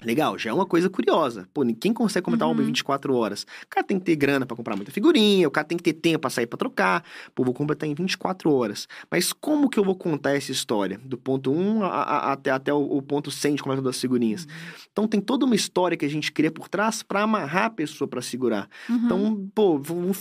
Legal, 0.03 0.37
já 0.37 0.51
é 0.51 0.53
uma 0.53 0.65
coisa 0.65 0.89
curiosa. 0.89 1.47
Pô, 1.53 1.65
quem 1.79 1.91
consegue 1.91 2.23
completar 2.23 2.47
um 2.47 2.51
álbum 2.51 2.61
em 2.61 2.65
Uhum. 2.65 2.67
24 2.67 3.15
horas? 3.15 3.43
O 3.43 3.67
cara 3.69 3.85
tem 3.85 3.97
que 3.97 4.05
ter 4.05 4.15
grana 4.15 4.45
pra 4.45 4.55
comprar 4.55 4.75
muita 4.75 4.91
figurinha, 4.91 5.47
o 5.47 5.51
cara 5.51 5.65
tem 5.65 5.77
que 5.77 5.83
ter 5.83 5.93
tempo 5.93 6.19
pra 6.19 6.29
sair 6.29 6.45
pra 6.45 6.55
trocar. 6.57 7.03
Pô, 7.33 7.43
vou 7.43 7.53
completar 7.53 7.89
em 7.89 7.95
24 7.95 8.51
horas. 8.53 8.87
Mas 9.09 9.33
como 9.33 9.67
que 9.69 9.79
eu 9.79 9.83
vou 9.83 9.95
contar 9.95 10.33
essa 10.35 10.51
história? 10.51 10.99
Do 11.03 11.17
ponto 11.17 11.51
1 11.51 11.83
a- 11.83 11.87
a- 11.87 12.31
até, 12.33 12.51
até 12.51 12.71
o, 12.71 12.77
o 12.79 13.01
ponto 13.01 13.31
100 13.31 13.55
de 13.55 13.63
completar 13.63 13.83
das 13.83 13.99
figurinhas. 13.99 14.47
Então 14.91 15.07
tem 15.07 15.19
toda 15.19 15.45
uma 15.45 15.55
história 15.55 15.97
que 15.97 16.05
a 16.05 16.09
gente 16.09 16.31
cria 16.31 16.51
por 16.51 16.67
trás 16.69 17.01
pra 17.01 17.23
amarrar 17.23 17.65
a 17.65 17.69
pessoa 17.69 18.07
pra 18.07 18.21
segurar. 18.21 18.69
Uhum. 18.89 18.95
Então, 19.05 19.49
pô, 19.55 19.79
vamos 19.79 20.17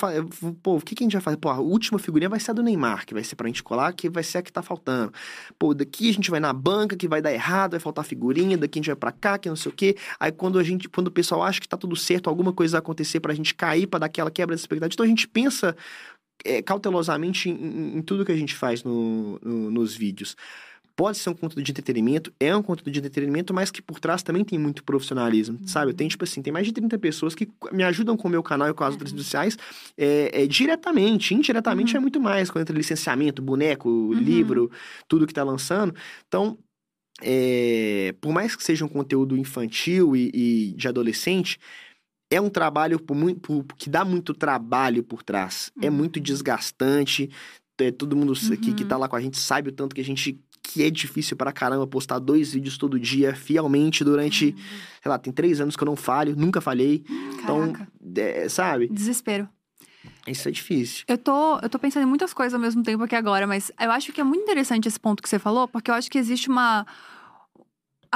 pô, 0.62 0.76
o 0.76 0.80
que, 0.80 0.94
que 0.94 1.02
a 1.02 1.06
gente 1.06 1.12
vai 1.12 1.22
fazer? 1.22 1.36
Pô, 1.36 1.50
a 1.50 1.60
última 1.60 1.98
figurinha 1.98 2.28
vai 2.30 2.40
ser 2.40 2.52
a 2.52 2.54
do 2.54 2.62
Neymar, 2.62 3.04
que 3.06 3.12
vai 3.12 3.22
ser 3.22 3.36
pra 3.36 3.46
gente 3.46 3.62
colar, 3.62 3.92
que 3.92 4.08
vai 4.08 4.22
ser 4.22 4.38
a 4.38 4.42
que 4.42 4.50
tá 4.52 4.62
faltando. 4.62 5.12
Pô, 5.58 5.74
daqui 5.74 6.08
a 6.08 6.12
gente 6.14 6.30
vai 6.30 6.40
na 6.40 6.52
banca, 6.52 6.96
que 6.96 7.06
vai 7.06 7.20
dar 7.20 7.32
errado, 7.32 7.72
vai 7.72 7.80
faltar 7.80 8.04
figurinha, 8.06 8.56
daqui 8.56 8.78
a 8.78 8.80
gente 8.80 8.86
vai 8.86 8.96
pra 8.96 9.12
cá, 9.12 9.36
que 9.38 9.48
não 9.48 9.56
sei 9.56 9.65
o 9.68 9.72
quê. 9.72 9.96
Aí 10.20 10.33
quando 10.33 10.59
a 10.59 10.62
gente, 10.62 10.88
quando 10.88 11.09
o 11.09 11.11
pessoal 11.11 11.42
acha 11.42 11.61
que 11.61 11.68
tá 11.68 11.76
tudo 11.76 11.94
certo, 11.96 12.29
alguma 12.29 12.52
coisa 12.52 12.72
vai 12.72 12.79
acontecer 12.81 13.20
pra 13.20 13.35
gente 13.35 13.55
cair, 13.55 13.87
pra 13.87 13.98
dar 13.98 14.07
aquela 14.07 14.31
quebra 14.31 14.55
de 14.55 14.61
expectativa. 14.61 14.94
Então 14.94 15.05
a 15.07 15.09
gente 15.09 15.26
pensa 15.29 15.76
é, 16.44 16.61
cautelosamente 16.62 17.48
em, 17.48 17.96
em- 17.98 18.02
tudo 18.02 18.24
que 18.24 18.31
a 18.33 18.37
gente 18.37 18.55
faz 18.55 18.85
no- 18.85 19.38
no- 19.42 19.70
nos 19.70 19.96
vídeos. 19.96 20.37
Pode 20.94 21.18
ser 21.18 21.29
um 21.29 21.35
conteúdo 21.35 21.62
de 21.62 21.70
entretenimento, 21.72 22.33
é 22.40 22.57
um 22.57 22.62
conteúdo 22.62 22.90
de 22.90 22.98
entretenimento, 23.00 23.52
mas 23.52 23.70
que 23.70 23.83
por 23.83 24.00
trás 24.00 24.22
também 24.22 24.42
tem 24.44 24.59
muito 24.59 24.83
profissionalismo, 24.83 25.59
sabe? 25.66 25.90
Eu 25.90 25.94
tenho, 25.94 26.09
tipo 26.09 26.24
assim, 26.24 26.40
tem 26.40 26.50
mais 26.52 26.66
de 26.66 26.72
30 26.72 26.98
pessoas 26.98 27.35
que 27.35 27.48
me 27.70 27.83
ajudam 27.85 28.16
com 28.16 28.29
o 28.29 28.31
meu 28.31 28.42
canal 28.42 28.68
e 28.70 28.74
com 28.74 28.83
as 28.83 28.92
outras 28.94 29.11
redes 29.11 29.24
sociais 29.26 29.59
é, 29.96 30.42
é, 30.42 30.46
diretamente. 30.46 31.35
Indiretamente 31.35 31.96
é 31.96 32.00
muito 32.00 32.18
mais, 32.18 32.50
quando 32.50 32.62
entra 32.62 32.74
licenciamento, 32.76 33.42
boneco, 33.42 34.14
livro, 34.14 34.70
tudo 35.07 35.26
que 35.26 35.35
tá 35.35 35.44
lançando. 35.44 35.94
Então, 36.26 36.57
é, 37.22 38.14
por 38.20 38.33
mais 38.33 38.55
que 38.57 38.62
seja 38.64 38.85
um 38.85 38.88
conteúdo 38.88 39.37
infantil 39.37 40.14
e, 40.16 40.31
e 40.35 40.72
de 40.76 40.88
adolescente, 40.88 41.59
é 42.31 42.40
um 42.40 42.50
trabalho 42.50 42.98
por 42.98 43.16
muito, 43.16 43.40
por- 43.40 43.64
que 43.76 43.88
dá 43.88 44.05
muito 44.05 44.35
trabalho 44.35 45.02
por 45.02 45.22
trás. 45.22 45.70
É 45.81 45.88
Uhum. 45.88 45.96
muito 45.96 46.20
desgastante. 46.20 47.31
É, 47.79 47.90
todo 47.90 48.16
mundo 48.16 48.33
que, 48.35 48.72
que 48.74 48.83
Uhum. 48.83 48.88
tá 48.88 48.96
lá 48.96 49.09
com 49.09 49.16
a 49.16 49.20
gente 49.20 49.38
sabe 49.38 49.68
o 49.68 49.72
tanto 49.72 49.94
que 49.94 50.00
a 50.00 50.05
gente. 50.05 50.40
Que 50.62 50.83
é 50.83 50.90
difícil 50.90 51.37
pra 51.37 51.52
caramba 51.52 51.87
postar 51.87 52.18
dois 52.18 52.52
vídeos 52.52 52.76
todo 52.76 52.98
dia, 52.98 53.37
fielmente, 53.37 54.02
durante. 54.02 54.52
Sei 55.00 55.09
lá, 55.09 55.16
tem 55.16 55.33
três 55.33 55.61
anos 55.61 55.76
que 55.76 55.83
eu 55.83 55.87
não 55.87 55.94
falho, 55.94 56.35
nunca 56.35 56.61
falhei. 56.61 57.05
Então, 57.40 57.72
Caraca, 57.72 57.88
é, 58.16 58.48
sabe? 58.48 58.88
desespero. 58.88 59.48
Isso 60.26 60.48
é 60.48 60.50
difícil. 60.50 61.04
Eu 61.06 61.18
tô, 61.18 61.58
eu 61.58 61.68
tô 61.68 61.78
pensando 61.78 62.02
em 62.02 62.06
muitas 62.06 62.32
coisas 62.32 62.54
ao 62.54 62.60
mesmo 62.60 62.82
tempo 62.82 63.02
aqui 63.04 63.14
agora, 63.14 63.46
mas 63.46 63.70
eu 63.80 63.90
acho 63.90 64.12
que 64.12 64.20
é 64.20 64.24
muito 64.24 64.42
interessante 64.42 64.88
esse 64.88 64.98
ponto 64.98 65.22
que 65.22 65.28
você 65.28 65.38
falou, 65.38 65.68
porque 65.68 65.90
eu 65.90 65.94
acho 65.94 66.10
que 66.10 66.18
existe 66.18 66.48
uma. 66.48 66.86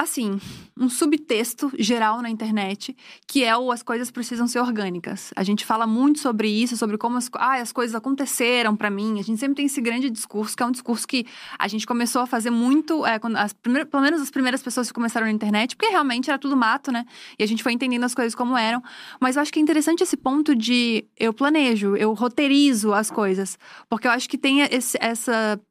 Assim, 0.01 0.39
um 0.75 0.89
subtexto 0.89 1.71
geral 1.77 2.23
na 2.23 2.29
internet, 2.31 2.97
que 3.27 3.43
é 3.43 3.55
o 3.55 3.71
as 3.71 3.83
coisas 3.83 4.09
precisam 4.09 4.47
ser 4.47 4.57
orgânicas. 4.59 5.31
A 5.35 5.43
gente 5.43 5.63
fala 5.63 5.85
muito 5.85 6.19
sobre 6.19 6.49
isso, 6.49 6.75
sobre 6.75 6.97
como 6.97 7.17
as, 7.17 7.29
ah, 7.35 7.61
as 7.61 7.71
coisas 7.71 7.93
aconteceram 7.93 8.75
pra 8.75 8.89
mim. 8.89 9.19
A 9.19 9.23
gente 9.23 9.39
sempre 9.39 9.57
tem 9.57 9.67
esse 9.67 9.79
grande 9.79 10.09
discurso, 10.09 10.57
que 10.57 10.63
é 10.63 10.65
um 10.65 10.71
discurso 10.71 11.07
que 11.07 11.23
a 11.59 11.67
gente 11.67 11.85
começou 11.85 12.23
a 12.23 12.25
fazer 12.25 12.49
muito, 12.49 13.05
é, 13.05 13.19
quando 13.19 13.35
as 13.35 13.53
pelo 13.53 14.01
menos 14.01 14.19
as 14.21 14.31
primeiras 14.31 14.63
pessoas 14.63 14.87
que 14.87 14.93
começaram 14.95 15.27
na 15.27 15.31
internet, 15.31 15.75
porque 15.75 15.91
realmente 15.91 16.31
era 16.31 16.39
tudo 16.39 16.57
mato, 16.57 16.91
né? 16.91 17.05
E 17.37 17.43
a 17.43 17.47
gente 17.47 17.61
foi 17.61 17.73
entendendo 17.73 18.03
as 18.03 18.15
coisas 18.15 18.33
como 18.33 18.57
eram. 18.57 18.81
Mas 19.19 19.35
eu 19.35 19.43
acho 19.43 19.53
que 19.53 19.59
é 19.59 19.61
interessante 19.61 20.01
esse 20.01 20.17
ponto 20.17 20.55
de 20.55 21.05
eu 21.15 21.31
planejo, 21.31 21.95
eu 21.95 22.11
roteirizo 22.13 22.91
as 22.91 23.11
coisas. 23.11 23.55
Porque 23.87 24.07
eu 24.07 24.11
acho 24.11 24.27
que 24.27 24.35
tem 24.37 24.61
esse- 24.61 24.97
essa 24.99 25.61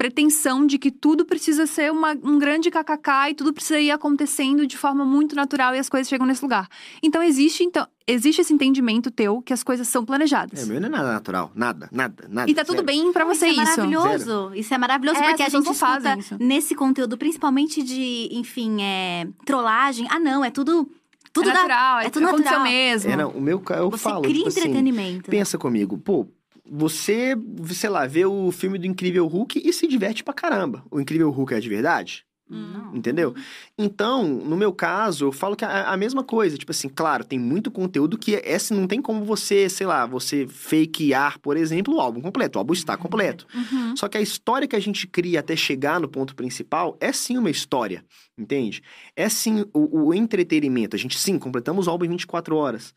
pretensão 0.00 0.64
de 0.66 0.78
que 0.78 0.90
tudo 0.90 1.26
precisa 1.26 1.66
ser 1.66 1.92
uma- 1.92 2.16
um 2.24 2.38
grande 2.38 2.70
kkk 2.70 3.28
e 3.30 3.34
tudo 3.34 3.52
precisa 3.52 3.78
ir 3.78 3.90
acontecendo 3.90 4.66
de 4.66 4.74
forma 4.78 5.04
muito 5.04 5.36
natural 5.36 5.74
e 5.74 5.78
as 5.78 5.90
coisas 5.90 6.08
chegam 6.08 6.26
nesse 6.26 6.40
lugar. 6.40 6.66
Então 7.02 7.22
existe, 7.22 7.62
então, 7.62 7.86
existe 8.06 8.40
esse 8.40 8.50
entendimento 8.54 9.10
teu 9.10 9.42
que 9.42 9.52
as 9.52 9.62
coisas 9.62 9.86
são 9.88 10.02
planejadas. 10.02 10.62
É, 10.62 10.64
meu 10.64 10.80
não 10.80 10.86
é 10.88 10.90
nada 10.90 11.12
natural. 11.12 11.52
Nada, 11.54 11.86
nada, 11.92 12.24
nada. 12.30 12.50
e 12.50 12.54
tá 12.54 12.64
tudo 12.64 12.76
zero. 12.76 12.86
bem 12.86 13.12
pra 13.12 13.26
você 13.26 13.48
isso. 13.48 13.60
isso. 13.60 13.72
é 13.72 13.76
maravilhoso. 13.86 14.54
Isso 14.54 14.72
é 14.74 14.78
maravilhoso, 14.78 15.18
É, 15.20 15.28
porque 15.28 15.42
a 15.42 15.48
gente 15.50 15.70
escuta 15.70 16.16
isso. 16.18 16.36
nesse 16.40 16.74
conteúdo, 16.74 17.18
principalmente 17.18 17.82
de, 17.82 18.30
enfim, 18.32 18.80
é, 18.80 19.28
trollagem. 19.44 20.06
Ah, 20.10 20.18
não, 20.18 20.42
é 20.42 20.50
tudo. 20.50 20.90
Tudo 21.30 21.48
é 21.50 21.52
da- 21.52 21.58
natural, 21.58 22.00
é 22.00 22.08
tudo 22.10 22.22
natural. 22.24 22.62
mesmo. 22.62 23.10
É, 23.12 23.16
não, 23.16 23.30
o 23.32 23.40
meu, 23.40 23.62
eu 23.76 23.90
Você 23.90 23.98
falo, 24.02 24.22
cria 24.22 24.34
tipo 24.36 24.48
assim, 24.48 24.60
entretenimento. 24.60 25.30
Pensa 25.30 25.56
comigo, 25.58 25.96
pô, 25.98 26.26
você, 26.70 27.34
sei 27.72 27.90
lá, 27.90 28.06
vê 28.06 28.24
o 28.24 28.52
filme 28.52 28.78
do 28.78 28.86
Incrível 28.86 29.26
Hulk 29.26 29.60
e 29.64 29.72
se 29.72 29.88
diverte 29.88 30.22
pra 30.22 30.32
caramba. 30.32 30.84
O 30.90 31.00
Incrível 31.00 31.30
Hulk 31.30 31.54
é 31.54 31.60
de 31.60 31.68
verdade? 31.68 32.24
Não. 32.50 32.96
Entendeu? 32.96 33.32
Então, 33.78 34.26
no 34.26 34.56
meu 34.56 34.72
caso, 34.72 35.26
eu 35.26 35.32
falo 35.32 35.54
que 35.54 35.64
é 35.64 35.68
a, 35.68 35.96
mesma 35.96 36.24
coisa. 36.24 36.58
Tipo 36.58 36.72
assim, 36.72 36.88
claro, 36.88 37.24
tem 37.24 37.38
muito 37.38 37.70
conteúdo 37.70 38.18
que 38.18 38.32
esse 38.44 38.74
não 38.74 38.88
tem 38.88 39.00
como 39.00 39.24
você, 39.24 39.68
sei 39.68 39.86
lá, 39.86 40.04
você 40.04 40.48
fakear, 40.48 41.38
por 41.38 41.56
exemplo, 41.56 41.94
o 41.94 42.00
álbum 42.00 42.20
completo. 42.20 42.58
O 42.58 42.60
álbum 42.60 42.72
está 42.72 42.96
completo. 42.96 43.46
Uhum. 43.54 43.96
Só 43.96 44.08
que 44.08 44.18
a 44.18 44.20
história 44.20 44.66
que 44.66 44.74
a 44.74 44.80
gente 44.80 45.06
cria 45.06 45.38
até 45.38 45.54
chegar 45.54 46.00
no 46.00 46.08
ponto 46.08 46.34
principal 46.34 46.96
é 47.00 47.12
sim 47.12 47.38
uma 47.38 47.50
história, 47.50 48.04
entende? 48.36 48.82
É 49.14 49.28
sim 49.28 49.64
o, 49.72 50.08
o 50.08 50.14
entretenimento. 50.14 50.96
A 50.96 50.98
gente, 50.98 51.16
sim, 51.16 51.38
completamos 51.38 51.86
o 51.86 51.90
álbum 51.90 52.06
em 52.06 52.10
24 52.10 52.56
horas. 52.56 52.92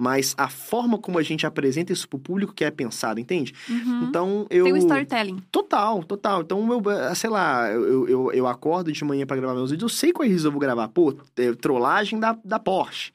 Mas 0.00 0.32
a 0.38 0.48
forma 0.48 0.96
como 0.96 1.18
a 1.18 1.22
gente 1.24 1.44
apresenta 1.44 1.92
isso 1.92 2.08
pro 2.08 2.20
público 2.20 2.54
que 2.54 2.64
é 2.64 2.70
pensado, 2.70 3.18
entende? 3.18 3.52
Uhum. 3.68 4.04
Então, 4.04 4.46
eu... 4.48 4.62
Tem 4.62 4.72
o 4.72 4.76
storytelling. 4.76 5.42
Total, 5.50 6.04
total. 6.04 6.42
Então, 6.42 6.68
eu, 6.72 7.14
sei 7.16 7.28
lá, 7.28 7.68
eu, 7.72 8.08
eu, 8.08 8.32
eu 8.32 8.46
acordo 8.46 8.92
de 8.92 9.04
manhã 9.04 9.26
pra 9.26 9.36
gravar 9.36 9.54
meus 9.54 9.72
vídeos, 9.72 9.90
eu 9.90 9.98
sei 9.98 10.12
quais 10.12 10.30
vídeos 10.30 10.44
eu 10.44 10.52
vou 10.52 10.60
gravar. 10.60 10.86
Pô, 10.86 11.16
é, 11.36 11.52
trollagem 11.54 12.20
da, 12.20 12.38
da 12.44 12.60
Porsche. 12.60 13.12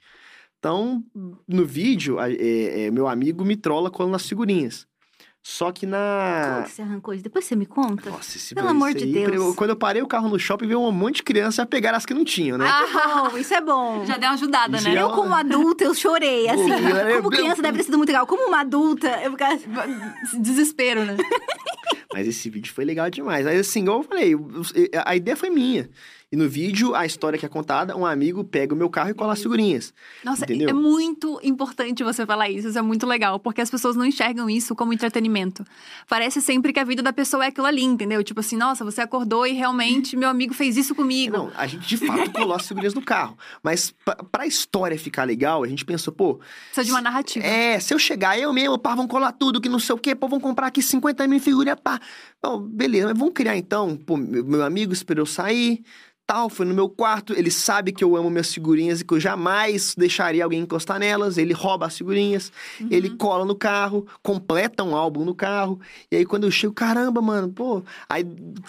Então, 0.60 1.04
no 1.48 1.66
vídeo, 1.66 2.20
é, 2.20 2.86
é, 2.86 2.92
meu 2.92 3.08
amigo 3.08 3.46
me 3.46 3.56
trola 3.56 3.90
colando 3.90 4.16
as 4.16 4.28
figurinhas. 4.28 4.86
Só 5.46 5.74
que 5.74 5.82
Como 5.86 5.92
na. 5.98 6.64
que 6.66 6.72
você 6.72 6.82
arrancou 6.82 7.14
isso? 7.14 7.22
Depois 7.22 7.44
você 7.44 7.54
me 7.54 7.66
conta. 7.66 8.10
Nossa, 8.10 8.38
esse 8.38 8.56
Pelo 8.56 8.70
amor 8.70 8.94
de 8.94 9.04
aí, 9.04 9.12
Deus. 9.12 9.34
eu- 9.36 9.54
Quando 9.56 9.72
eu 9.72 9.76
parei 9.76 10.02
o 10.02 10.08
carro 10.08 10.30
no 10.30 10.40
shopping, 10.40 10.68
veio 10.68 10.80
um 10.80 10.90
monte 10.90 11.18
de 11.18 11.24
criança 11.24 11.64
a 11.64 11.66
pegar 11.66 11.94
as 11.94 12.06
que 12.06 12.14
não 12.14 12.24
tinham, 12.24 12.58
né? 12.58 12.66
Bom, 13.30 13.38
isso 13.38 13.54
é 13.54 13.60
bom. 13.60 14.06
Já 14.08 14.16
deu 14.16 14.30
uma 14.30 14.36
ajudada, 14.36 14.78
Isso 14.78 14.88
né? 14.88 14.94
já- 14.96 15.02
Eu, 15.02 15.10
como 15.10 15.36
adulta, 15.36 15.84
eu 15.84 15.94
chorei, 15.94 16.48
assim. 16.48 16.70
Como 17.18 17.30
criança, 17.30 17.62
deve 17.62 17.78
ter 17.80 17.84
sido 17.84 17.98
muito 17.98 18.10
legal. 18.10 18.26
Como 18.26 18.48
uma 18.48 18.62
adulta, 18.62 19.08
eu 19.22 19.32
ficava... 19.32 19.60
Desespero, 20.40 21.04
né? 21.04 21.18
Mas 22.14 22.26
esse 22.28 22.50
vídeo 22.50 22.72
foi 22.74 22.86
legal 22.86 23.10
demais. 23.10 23.46
Aí, 23.46 23.58
assim, 23.58 23.82
igual 23.82 23.98
eu 24.00 24.04
falei, 24.04 24.34
a 25.06 25.16
ideia 25.16 25.36
foi 25.36 25.50
minha. 25.50 25.90
E 26.34 26.36
no 26.36 26.50
vídeo, 26.50 26.96
a 26.96 27.06
história 27.06 27.38
que 27.38 27.46
é 27.46 27.48
contada, 27.48 27.96
um 27.96 28.04
amigo 28.04 28.44
pega 28.44 28.74
o 28.74 28.76
meu 28.76 28.90
carro 28.90 29.12
e 29.12 29.14
cola 29.14 29.34
as 29.34 29.44
figurinhas. 29.44 29.94
Nossa, 30.24 30.46
Entendeu? 30.46 30.68
é 30.68 30.74
muito 30.74 31.40
importante 31.44 32.04
você 32.04 32.26
falar 32.26 32.50
isso. 32.50 32.70
Isso 32.70 32.80
é 32.80 32.82
muito 32.82 33.06
legal, 33.06 33.40
porque 33.40 33.62
as 33.62 33.70
pessoas 33.70 33.96
não 33.96 34.04
enxergam 34.04 34.50
isso 34.50 34.74
como 34.74 34.92
entretenimento. 34.92 35.64
Parece 36.10 36.42
sempre 36.42 36.74
que 36.74 36.80
a 36.80 36.84
vida 36.84 37.04
da 37.04 37.14
pessoa 37.14 37.46
é 37.46 37.50
aquilo 37.50 37.68
ali, 37.68 37.84
entendeu? 37.84 38.24
Tipo 38.24 38.40
assim, 38.40 38.58
nossa, 38.58 38.84
você 38.84 39.00
acordou 39.00 39.46
e 39.46 39.52
realmente 39.52 40.18
meu 40.18 40.28
amigo 40.28 40.56
fez 40.56 40.76
isso 40.76 40.96
comigo. 40.96 41.38
Não, 41.38 41.52
a 41.56 41.68
gente 41.68 41.88
de 41.88 41.98
fato 41.98 42.32
colou 42.32 42.56
as 42.56 42.68
figurinhas 42.68 42.96
no 42.96 43.02
carro. 43.04 43.38
Mas 43.62 43.94
pra, 44.32 44.48
história 44.48 44.98
ficar 44.98 45.26
legal, 45.26 45.64
a 45.64 45.68
gente 45.68 45.86
pensou, 45.86 46.12
pô, 46.12 46.40
Precisa 46.66 46.84
de 46.84 46.90
uma 46.90 47.02
narrativa. 47.02 47.46
É, 47.46 47.80
se 47.80 47.94
eu 47.94 48.00
chegar, 48.00 48.40
eu 48.40 48.52
mesmo, 48.52 48.80
pá, 48.80 48.96
vão 48.96 49.08
colar 49.08 49.34
tudo, 49.34 49.62
que 49.62 49.70
não 49.70 49.78
sei 49.78 49.94
o 49.94 50.00
quê, 50.00 50.16
pô, 50.16 50.28
vão 50.28 50.40
comprar 50.40 50.66
aqui 50.66 50.82
50 50.82 51.28
mil 51.28 51.40
figurinhas, 51.40 51.78
pá. 51.80 52.00
Bom, 52.46 52.60
beleza, 52.60 53.08
mas 53.08 53.18
vamos 53.18 53.34
criar 53.34 53.56
então, 53.56 53.96
pô, 53.96 54.18
meu, 54.18 54.64
amigo 54.64 54.92
esperou 54.92 55.22
eu 55.22 55.26
sair, 55.26 55.82
tal, 56.28 56.50
foi 56.50 56.66
no 56.66 56.74
meu 56.74 56.90
quarto, 56.90 57.34
ele 57.34 57.50
sabe 57.50 57.94
que 57.94 58.04
eu 58.04 58.18
amo 58.18 58.30
minhas 58.30 58.54
figurinhas 58.54 59.00
e 59.00 59.06
que 59.06 59.14
eu 59.14 59.20
jamais 59.20 59.96
deixaria 59.98 60.44
alguém 60.44 60.60
encostar 60.60 61.00
nelas, 61.00 61.38
ele 61.38 61.54
rouba 61.54 61.86
as 61.86 61.98
figurinhas, 61.98 62.52
ele 62.92 63.12
cola 63.12 63.46
no 63.46 63.56
carro, 63.56 64.06
completa 64.22 64.84
um 64.84 64.94
álbum 64.94 65.24
no 65.24 65.34
carro, 65.34 65.80
e 66.12 66.18
aí 66.18 66.26
quando 66.26 66.44
eu 66.44 66.52
chego, 66.52 66.74
caramba, 66.74 67.22
mano, 67.22 67.48
pô, 67.50 67.82
aí 68.10 68.26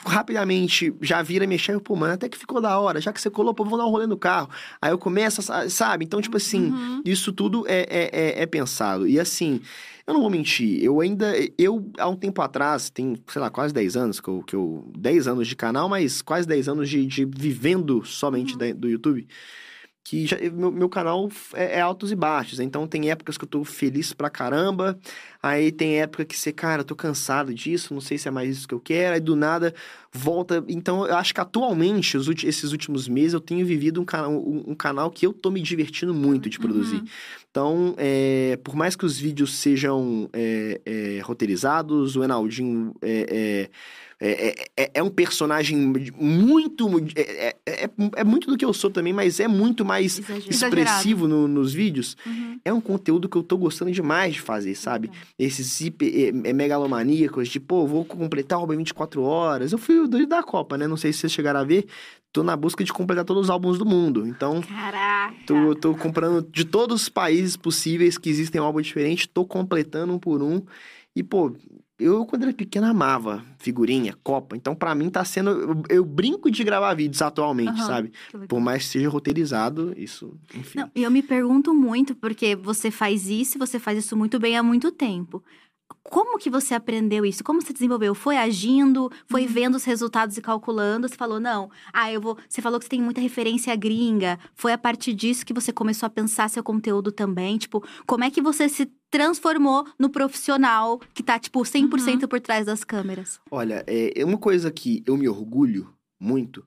rapidamente 0.06 0.94
já 1.02 1.20
vira 1.20 1.44
mexer, 1.44 1.80
pô, 1.80 1.96
mano, 1.96 2.14
até 2.14 2.28
que 2.28 2.38
ficou 2.38 2.60
da 2.60 2.78
hora, 2.78 3.00
já 3.00 3.12
que 3.12 3.20
você 3.20 3.28
colou, 3.28 3.52
pô, 3.52 3.64
vamos 3.64 3.78
dar 3.80 3.86
um 3.86 3.90
rolê 3.90 4.06
no 4.06 4.16
carro. 4.16 4.48
Aí 4.80 4.92
eu 4.92 4.98
começo, 4.98 5.40
a- 5.52 5.68
sabe? 5.68 6.04
Então, 6.04 6.20
tipo 6.20 6.36
assim, 6.36 6.70
Uhum. 6.70 7.02
isso 7.04 7.32
tudo 7.32 7.64
é, 7.66 7.80
é, 7.90 8.10
é, 8.38 8.42
é 8.42 8.46
pensado. 8.46 9.06
E 9.08 9.18
assim, 9.18 9.60
eu 10.06 10.14
não 10.14 10.20
vou 10.20 10.30
mentir, 10.30 10.82
eu 10.82 11.00
ainda. 11.00 11.32
Eu, 11.58 11.90
há 11.98 12.08
um 12.08 12.16
tempo 12.16 12.42
atrás, 12.42 12.90
tem, 12.90 13.16
sei 13.26 13.40
lá, 13.40 13.50
quase 13.50 13.72
10 13.72 13.96
anos 13.96 14.20
que 14.20 14.28
eu. 14.28 14.42
Que 14.42 14.54
eu 14.56 14.90
10 14.98 15.26
anos 15.26 15.48
de 15.48 15.56
canal, 15.56 15.88
mas 15.88 16.20
quase 16.20 16.46
10 16.46 16.68
anos 16.68 16.88
de, 16.90 17.06
de 17.06 17.24
vivendo 17.24 18.04
somente 18.04 18.56
da- 18.58 18.72
do 18.72 18.88
YouTube. 18.88 19.26
Que 20.04 20.26
já, 20.26 20.36
meu, 20.52 20.70
meu 20.70 20.88
canal 20.88 21.30
é, 21.54 21.78
é 21.78 21.80
altos 21.80 22.12
e 22.12 22.14
baixos. 22.14 22.60
Então 22.60 22.86
tem 22.86 23.10
épocas 23.10 23.38
que 23.38 23.44
eu 23.44 23.48
tô 23.48 23.64
feliz 23.64 24.12
pra 24.12 24.28
caramba. 24.28 24.98
Aí 25.42 25.72
tem 25.72 25.98
época 26.00 26.26
que 26.26 26.36
você, 26.36 26.52
cara, 26.52 26.82
eu 26.82 26.84
tô 26.84 26.94
cansado 26.94 27.54
disso, 27.54 27.94
não 27.94 28.02
sei 28.02 28.18
se 28.18 28.28
é 28.28 28.30
mais 28.30 28.58
isso 28.58 28.68
que 28.68 28.74
eu 28.74 28.80
quero. 28.80 29.14
Aí 29.14 29.20
do 29.20 29.34
nada 29.34 29.74
volta. 30.12 30.62
Então 30.68 31.06
eu 31.06 31.16
acho 31.16 31.32
que 31.32 31.40
atualmente, 31.40 32.18
os 32.18 32.28
esses 32.44 32.70
últimos 32.70 33.08
meses, 33.08 33.32
eu 33.32 33.40
tenho 33.40 33.64
vivido 33.64 33.98
um, 33.98 34.04
canal 34.04 34.30
um, 34.30 34.64
um 34.68 34.74
canal 34.74 35.10
que 35.10 35.26
eu 35.26 35.32
tô 35.32 35.50
me 35.50 35.62
divertindo 35.62 36.12
muito 36.12 36.50
de 36.50 36.58
produzir. 36.58 36.96
Uhum. 36.96 37.06
Então, 37.50 37.94
é, 37.96 38.58
por 38.62 38.76
mais 38.76 38.96
que 38.96 39.06
os 39.06 39.16
vídeos 39.18 39.56
sejam 39.56 40.28
é, 40.32 40.80
é, 40.84 41.20
roteirizados, 41.22 42.14
o 42.14 42.24
Enaldinho 42.24 42.94
é, 43.00 43.70
é, 44.26 44.48
é, 44.76 44.82
é- 44.84 44.90
é 44.94 45.02
um 45.02 45.10
personagem 45.10 45.76
muito. 46.18 46.88
É, 47.16 47.20
é- 47.66 47.84
é- 47.84 47.90
é 48.16 48.24
muito 48.24 48.48
do 48.48 48.56
que 48.56 48.64
eu 48.64 48.72
sou 48.72 48.90
também, 48.90 49.12
mas 49.12 49.38
é 49.40 49.46
muito 49.48 49.84
mais 49.84 50.18
Exagerado. 50.18 50.50
expressivo 50.50 51.28
no- 51.28 51.46
nos 51.48 51.72
vídeos. 51.74 52.16
Uhum. 52.26 52.58
É 52.64 52.72
um 52.72 52.80
conteúdo 52.80 53.28
que 53.28 53.36
eu 53.36 53.42
tô 53.42 53.56
gostando 53.56 53.90
demais 53.92 54.34
de 54.34 54.40
fazer, 54.40 54.74
sabe? 54.74 55.10
Esses 55.38 55.80
hiper, 55.80 56.32
megalomaníacos, 56.54 57.48
de, 57.48 57.60
pô, 57.60 57.86
vou 57.86 58.04
completar 58.04 58.58
o 58.58 58.62
álbum 58.62 58.72
em 58.74 58.78
24 58.78 59.22
horas. 59.22 59.72
Eu 59.72 59.78
fui 59.78 59.98
o 59.98 60.08
doido 60.08 60.28
da 60.28 60.42
Copa, 60.42 60.76
né? 60.78 60.86
Não 60.86 60.96
sei 60.96 61.12
se 61.12 61.20
vocês 61.20 61.32
chegaram 61.32 61.60
a 61.60 61.64
ver. 61.64 61.86
Tô 62.32 62.42
na 62.42 62.56
busca 62.56 62.82
de 62.82 62.92
completar 62.92 63.24
todos 63.24 63.44
os 63.44 63.50
álbuns 63.50 63.78
do 63.78 63.86
mundo. 63.86 64.26
Então, 64.26 64.60
Caraca. 64.60 65.34
Tô, 65.46 65.74
tô 65.76 65.94
comprando 65.94 66.44
de 66.50 66.64
todos 66.64 67.02
os 67.02 67.08
países 67.08 67.56
possíveis 67.56 68.18
que 68.18 68.28
existem 68.28 68.60
um 68.60 68.64
álbum 68.64 68.80
diferente, 68.80 69.28
tô 69.28 69.44
completando 69.44 70.12
um 70.12 70.18
por 70.18 70.42
um. 70.42 70.60
E, 71.14 71.22
pô, 71.22 71.54
eu 71.98 72.26
quando 72.26 72.42
era 72.42 72.52
pequeno 72.52 72.86
amava 72.86 73.44
figurinha, 73.58 74.16
copa. 74.22 74.56
Então, 74.56 74.74
pra 74.74 74.94
mim, 74.94 75.08
tá 75.08 75.24
sendo. 75.24 75.50
Eu, 75.50 75.82
eu 75.88 76.04
brinco 76.04 76.50
de 76.50 76.64
gravar 76.64 76.94
vídeos 76.94 77.22
atualmente, 77.22 77.80
Aham. 77.80 77.86
sabe? 77.86 78.12
Por 78.48 78.60
mais 78.60 78.84
que 78.84 78.90
seja 78.90 79.08
roteirizado, 79.08 79.94
isso, 79.96 80.36
enfim. 80.54 80.80
Não, 80.80 80.90
e 80.94 81.02
eu 81.02 81.10
me 81.10 81.22
pergunto 81.22 81.74
muito, 81.74 82.14
porque 82.14 82.56
você 82.56 82.90
faz 82.90 83.28
isso 83.28 83.58
você 83.58 83.78
faz 83.78 83.98
isso 83.98 84.16
muito 84.16 84.38
bem 84.38 84.56
há 84.56 84.62
muito 84.62 84.90
tempo. 84.90 85.42
Como 86.10 86.38
que 86.38 86.50
você 86.50 86.74
aprendeu 86.74 87.24
isso? 87.24 87.42
Como 87.42 87.60
você 87.62 87.72
desenvolveu? 87.72 88.14
Foi 88.14 88.36
agindo? 88.36 89.10
Foi 89.26 89.42
Uhum. 89.46 89.48
vendo 89.48 89.74
os 89.76 89.84
resultados 89.84 90.36
e 90.36 90.42
calculando? 90.42 91.08
Você 91.08 91.16
falou, 91.16 91.40
não, 91.40 91.70
ah, 91.92 92.12
eu 92.12 92.20
vou. 92.20 92.36
Você 92.48 92.60
falou 92.60 92.78
que 92.78 92.84
você 92.84 92.90
tem 92.90 93.00
muita 93.02 93.20
referência 93.20 93.74
gringa. 93.74 94.38
Foi 94.54 94.72
a 94.72 94.78
partir 94.78 95.14
disso 95.14 95.46
que 95.46 95.54
você 95.54 95.72
começou 95.72 96.06
a 96.06 96.10
pensar 96.10 96.48
seu 96.50 96.62
conteúdo 96.62 97.10
também? 97.10 97.56
Tipo, 97.56 97.82
como 98.06 98.22
é 98.22 98.30
que 98.30 98.42
você 98.42 98.68
se 98.68 98.86
transformou 99.10 99.86
no 99.98 100.10
profissional 100.10 101.00
que 101.14 101.22
tá, 101.22 101.38
tipo, 101.38 101.60
100% 101.64 102.28
por 102.28 102.40
trás 102.40 102.66
das 102.66 102.84
câmeras? 102.84 103.40
Olha, 103.50 103.82
é 103.86 104.24
uma 104.24 104.38
coisa 104.38 104.70
que 104.70 105.02
eu 105.06 105.16
me 105.16 105.28
orgulho 105.28 105.92
muito 106.20 106.64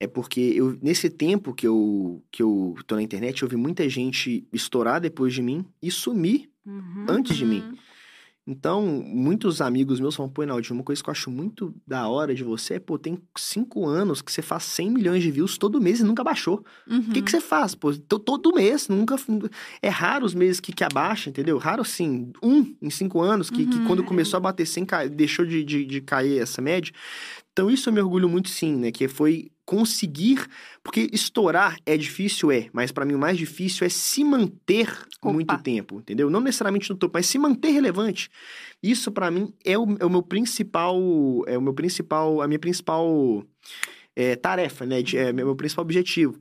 é 0.00 0.06
porque 0.08 0.40
eu, 0.40 0.76
nesse 0.82 1.08
tempo 1.08 1.54
que 1.54 1.64
eu, 1.64 2.24
que 2.32 2.42
eu 2.42 2.74
tô 2.88 2.96
na 2.96 3.02
internet, 3.02 3.40
eu 3.42 3.48
vi 3.48 3.54
muita 3.54 3.88
gente 3.88 4.44
estourar 4.52 5.00
depois 5.00 5.32
de 5.32 5.40
mim 5.42 5.64
e 5.80 5.92
sumir 5.92 6.50
Uhum. 6.66 7.06
antes 7.08 7.36
de 7.36 7.44
mim. 7.44 7.76
Uhum. 8.46 8.52
Então, 8.52 8.82
muitos 8.86 9.60
amigos 9.60 10.00
meus 10.00 10.16
falam, 10.16 10.30
pô, 10.30 10.42
Enaldinho, 10.42 10.74
uma 10.74 10.82
coisa 10.84 11.02
que 11.02 11.08
eu 11.08 11.12
acho 11.12 11.30
muito 11.30 11.74
da 11.86 12.08
hora 12.08 12.34
de 12.34 12.42
você 12.42 12.74
é, 12.74 12.78
pô, 12.80 12.98
tem 12.98 13.18
cinco 13.36 13.86
anos 13.86 14.20
que 14.20 14.32
você 14.32 14.42
faz 14.42 14.64
100 14.64 14.90
milhões 14.90 15.22
de 15.22 15.30
views 15.30 15.56
todo 15.56 15.80
mês 15.80 16.00
e 16.00 16.04
nunca 16.04 16.24
baixou. 16.24 16.64
Uhum. 16.88 16.98
O 16.98 17.12
que, 17.12 17.22
que 17.22 17.30
você 17.30 17.40
faz? 17.40 17.74
Pô, 17.74 17.92
to- 17.94 18.18
todo 18.18 18.52
mês, 18.54 18.88
nunca. 18.88 19.16
É 19.80 19.88
raro 19.88 20.24
os 20.26 20.34
meses 20.34 20.58
que, 20.60 20.72
que 20.72 20.82
abaixa, 20.84 21.30
entendeu? 21.30 21.56
Raro, 21.58 21.82
assim, 21.82 22.32
um 22.42 22.74
em 22.82 22.90
cinco 22.90 23.20
anos, 23.20 23.48
que, 23.50 23.64
que 23.66 23.76
Uhum. 23.78 23.86
quando 23.86 24.04
começou 24.04 24.36
a 24.38 24.40
bater 24.40 24.66
100, 24.66 24.84
cai- 24.86 25.08
deixou 25.08 25.44
de, 25.46 25.62
de, 25.62 25.84
de 25.84 26.00
cair 26.00 26.38
essa 26.40 26.60
média. 26.60 26.92
Então, 27.52 27.70
isso 27.70 27.88
eu 27.88 27.92
me 27.92 28.00
orgulho 28.00 28.28
muito, 28.28 28.48
sim, 28.48 28.76
né? 28.76 28.90
Que 28.90 29.06
foi 29.08 29.50
conseguir. 29.66 30.46
Porque 30.82 31.08
estourar 31.12 31.76
é 31.84 31.96
difícil, 31.96 32.50
é. 32.50 32.68
Mas 32.72 32.90
pra 32.90 33.04
mim 33.04 33.14
o 33.14 33.18
mais 33.18 33.36
difícil 33.36 33.86
é 33.86 33.90
se 33.90 34.24
manter 34.24 34.88
Opa. 35.20 35.32
muito 35.32 35.58
tempo, 35.62 36.00
entendeu? 36.00 36.30
Não 36.30 36.40
necessariamente 36.40 36.88
no 36.90 36.96
topo, 36.96 37.12
mas 37.18 37.26
se 37.26 37.38
manter 37.38 37.70
relevante. 37.70 38.30
Isso 38.82 39.12
pra 39.12 39.30
mim 39.30 39.52
é 39.64 39.78
o, 39.78 39.86
é 40.00 40.04
o 40.06 40.10
meu 40.10 40.22
principal. 40.22 40.98
É 41.46 41.58
o 41.58 41.62
meu 41.62 41.74
principal. 41.74 42.40
A 42.40 42.48
minha 42.48 42.58
principal 42.58 43.44
é, 44.16 44.34
tarefa, 44.34 44.86
né? 44.86 45.02
De- 45.02 45.18
é 45.18 45.30
o 45.30 45.34
meu 45.34 45.54
principal 45.56 45.84
objetivo. 45.84 46.40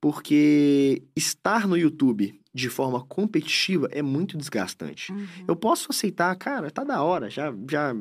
Porque 0.00 1.02
estar 1.16 1.66
no 1.66 1.76
YouTube 1.78 2.38
de 2.54 2.68
forma 2.68 3.00
competitiva 3.06 3.88
é 3.90 4.02
muito 4.02 4.36
desgastante. 4.36 5.10
Uhum. 5.10 5.26
Eu 5.48 5.56
posso 5.56 5.86
aceitar, 5.90 6.34
cara, 6.36 6.70
tá 6.70 6.84
da 6.84 7.02
hora, 7.02 7.30
já, 7.30 7.52
já, 7.70 7.96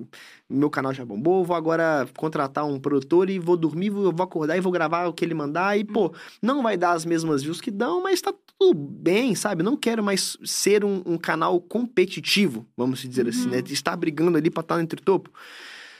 meu 0.50 0.70
canal 0.70 0.94
já 0.94 1.06
bombou, 1.06 1.46
vou 1.46 1.56
agora 1.56 2.06
contratar 2.18 2.66
um 2.66 2.78
produtor 2.80 3.30
e 3.30 3.40
vou 3.40 3.56
dormir, 3.56 3.90
vou, 3.90 4.12
vou 4.12 4.24
acordar 4.24 4.58
e 4.58 4.62
vou 4.62 4.72
gravar 4.72 5.08
o 5.08 5.14
que 5.14 5.24
ele 5.24 5.34
mandar 5.34 5.80
e, 5.80 5.86
pô, 5.86 6.14
não 6.42 6.62
vai 6.62 6.76
dar 6.76 6.92
as 6.92 7.06
mesmas 7.06 7.42
views 7.42 7.62
que 7.62 7.72
dão, 7.72 8.04
mas 8.04 8.22
tá 8.22 8.34
tudo 8.60 8.78
bem, 8.78 9.36
sabe? 9.36 9.64
Não 9.64 9.78
quero 9.78 10.04
mais 10.04 10.38
ser 10.44 10.84
um, 10.84 11.02
um 11.06 11.18
canal 11.18 11.60
competitivo, 11.62 12.68
vamos 12.76 13.00
dizer 13.00 13.28
assim, 13.30 13.48
né? 13.48 13.64
Estar 13.70 13.96
brigando 13.96 14.38
ali 14.38 14.50
pra 14.50 14.62
estar 14.62 14.82
entre 14.82 15.02
topo. 15.02 15.32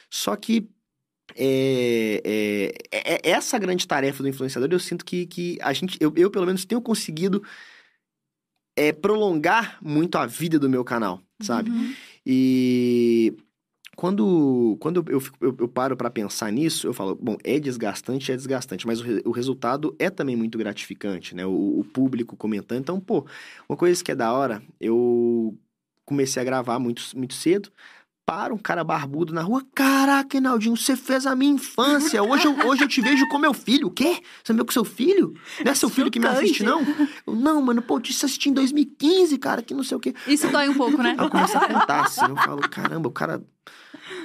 Só 0.10 0.36
que 0.36 0.70
é, 1.36 2.22
é, 2.92 3.14
é- 3.14 3.22
é 3.24 3.32
essa 3.32 3.58
grande 3.58 3.88
tarefa 3.88 4.22
do 4.22 4.28
influenciador, 4.30 4.68
eu 4.72 4.80
sinto 4.80 5.06
que, 5.06 5.26
que 5.26 5.58
a 5.62 5.72
gente, 5.72 5.98
eu, 6.02 6.12
eu 6.18 6.30
pelo 6.30 6.46
menos 6.46 6.66
tenho 6.66 6.82
conseguido 6.82 7.42
é, 8.76 8.92
prolongar 8.92 9.78
muito 9.82 10.18
a 10.18 10.26
vida 10.26 10.58
do 10.60 10.70
meu 10.70 10.84
canal, 10.84 11.22
sabe? 11.42 11.70
Uhum. 11.72 11.94
E 12.26 13.34
quando, 13.96 14.78
quando 14.80 15.04
eu, 15.10 15.20
fico- 15.20 15.38
eu, 15.42 15.56
eu 15.60 15.68
paro 15.68 15.96
pra 15.98 16.10
pensar 16.10 16.52
nisso, 16.52 16.88
eu 16.88 16.94
falo, 16.94 17.16
bom, 17.16 17.38
é 17.44 17.60
desgastante, 17.60 18.32
é 18.32 18.36
desgastante, 18.36 18.88
mas 18.88 19.02
o, 19.02 19.04
re- 19.04 19.22
o 19.26 19.32
resultado 19.32 19.96
é 20.00 20.10
também 20.10 20.36
muito 20.36 20.58
gratificante, 20.58 21.36
né? 21.36 21.46
O, 21.46 21.80
o 21.80 21.84
público 21.84 22.36
comentando. 22.38 22.80
Então, 22.80 23.00
pô, 23.00 23.26
uma 23.68 23.78
coisa 23.78 24.04
que 24.04 24.12
é 24.12 24.16
da 24.16 24.32
hora, 24.34 24.62
eu 24.80 25.58
comecei 26.06 26.42
a 26.42 26.46
gravar 26.46 26.80
muito, 26.80 27.04
muito 27.16 27.34
cedo. 27.34 27.70
Para 28.26 28.54
um 28.54 28.58
cara 28.58 28.84
barbudo 28.84 29.34
na 29.34 29.42
rua. 29.42 29.64
Caraca, 29.76 30.38
Enaldinho, 30.38 30.78
você 30.78 30.96
fez 30.96 31.26
a 31.26 31.36
minha 31.36 31.54
infância. 31.54 32.24
Hoje 32.24 32.46
eu, 32.46 32.68
hoje 32.68 32.84
eu 32.84 32.88
te 32.88 33.02
vejo 33.02 33.28
com 33.28 33.38
meu 33.38 33.54
filho. 33.54 33.88
O 33.88 33.92
quê? 33.92 34.22
Você 34.44 34.54
viu 34.54 34.64
com 34.64 34.72
seu 34.72 34.86
filho? 34.86 35.34
Não 35.64 35.72
é 35.72 35.76
seu 35.76 35.90
filho 35.90 36.10
que 36.10 36.20
me 36.20 36.28
assiste, 36.28 36.64
não? 36.64 36.82
Eu, 37.28 37.36
não, 37.36 37.62
mano, 37.62 37.82
pô, 37.82 37.98
eu 37.98 38.02
te 38.02 38.12
assisti 38.12 38.50
em 38.50 38.54
2015, 38.54 39.38
cara, 39.38 39.62
que 39.62 39.74
não 39.74 39.84
sei 39.84 39.98
o 39.98 40.00
quê. 40.00 40.14
Isso 40.28 40.48
dói 40.50 40.70
um 40.70 40.76
pouco, 40.76 41.02
né? 41.02 41.16
Eu 41.20 41.30
começo 41.30 41.58
a 41.58 41.68
contar, 41.68 42.06
assim, 42.06 42.26
eu 42.26 42.36
falo, 42.38 42.62
caramba, 42.62 43.10
o 43.10 43.12
cara... 43.12 43.44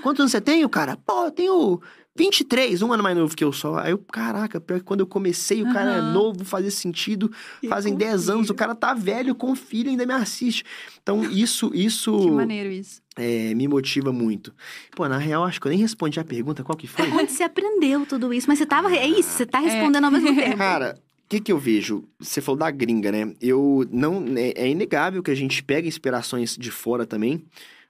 Quantos 0.03 0.21
anos 0.21 0.33
você 0.33 0.41
tem, 0.41 0.65
o 0.65 0.69
cara? 0.69 0.97
Pô, 0.97 1.25
eu 1.25 1.31
tenho 1.31 1.81
23, 2.17 2.83
um 2.83 2.93
ano 2.93 3.03
mais 3.03 3.17
novo 3.17 3.37
que 3.37 3.45
eu 3.45 3.53
só. 3.53 3.79
Aí 3.79 3.91
eu, 3.91 3.99
caraca, 3.99 4.61
pior 4.61 4.79
que 4.79 4.85
quando 4.85 5.01
eu 5.01 5.07
comecei, 5.07 5.63
o 5.63 5.73
cara 5.73 5.97
é 5.97 6.01
novo, 6.01 6.45
fazia 6.45 6.71
sentido. 6.71 7.31
E 7.63 7.69
Fazem 7.69 7.93
com 7.93 7.99
10 7.99 8.31
anos, 8.31 8.43
filho. 8.47 8.55
o 8.55 8.57
cara 8.57 8.75
tá 8.75 8.95
velho 8.95 9.35
com 9.35 9.55
filho 9.55 9.91
ainda 9.91 10.07
me 10.07 10.13
assiste. 10.15 10.65
Então, 11.03 11.23
isso, 11.31 11.71
isso 11.75 12.19
Que 12.19 12.31
maneiro 12.31 12.71
isso. 12.71 13.03
é, 13.17 13.55
me 13.55 13.69
motiva 13.69 14.13
muito. 14.13 14.55
Pô, 14.95 15.07
na 15.09 15.19
real, 15.19 15.45
acho 15.45 15.61
que 15.61 15.67
eu 15.67 15.71
nem 15.71 15.79
respondi 15.79 16.19
a 16.19 16.25
pergunta, 16.25 16.65
qual 16.65 16.77
que 16.77 16.87
foi? 16.87 17.09
Onde 17.13 17.33
você 17.33 17.43
aprendeu 17.43 18.07
tudo 18.07 18.33
isso? 18.33 18.49
Mas 18.49 18.59
você 18.59 18.67
tava. 18.67 18.95
É 18.95 19.07
isso, 19.07 19.29
você 19.31 19.45
tá 19.47 19.59
respondendo 19.59 20.05
ao 20.05 20.11
mesmo 20.11 20.35
tempo. 20.35 20.57
Cara, 20.59 20.99
o 21.25 21.29
que, 21.29 21.41
que 21.41 21.53
eu 21.53 21.59
vejo? 21.59 22.05
Você 22.19 22.41
falou 22.41 22.59
da 22.59 22.71
gringa, 22.71 23.11
né? 23.13 23.33
Eu 23.41 23.87
não. 23.91 24.25
É, 24.37 24.53
é 24.65 24.69
inegável 24.69 25.23
que 25.23 25.31
a 25.31 25.35
gente 25.35 25.63
pega 25.63 25.87
inspirações 25.89 26.57
de 26.57 26.71
fora 26.71 27.05
também, 27.05 27.45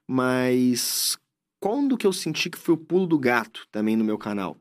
mas 0.09 1.18
quando 1.66 1.96
que 1.96 2.06
eu 2.06 2.12
senti 2.12 2.50
que 2.50 2.58
foi 2.58 2.74
o 2.74 2.78
pulo 2.78 3.06
do 3.06 3.18
gato 3.18 3.66
também 3.70 3.96
no 3.96 4.04
meu 4.04 4.18
canal? 4.18 4.56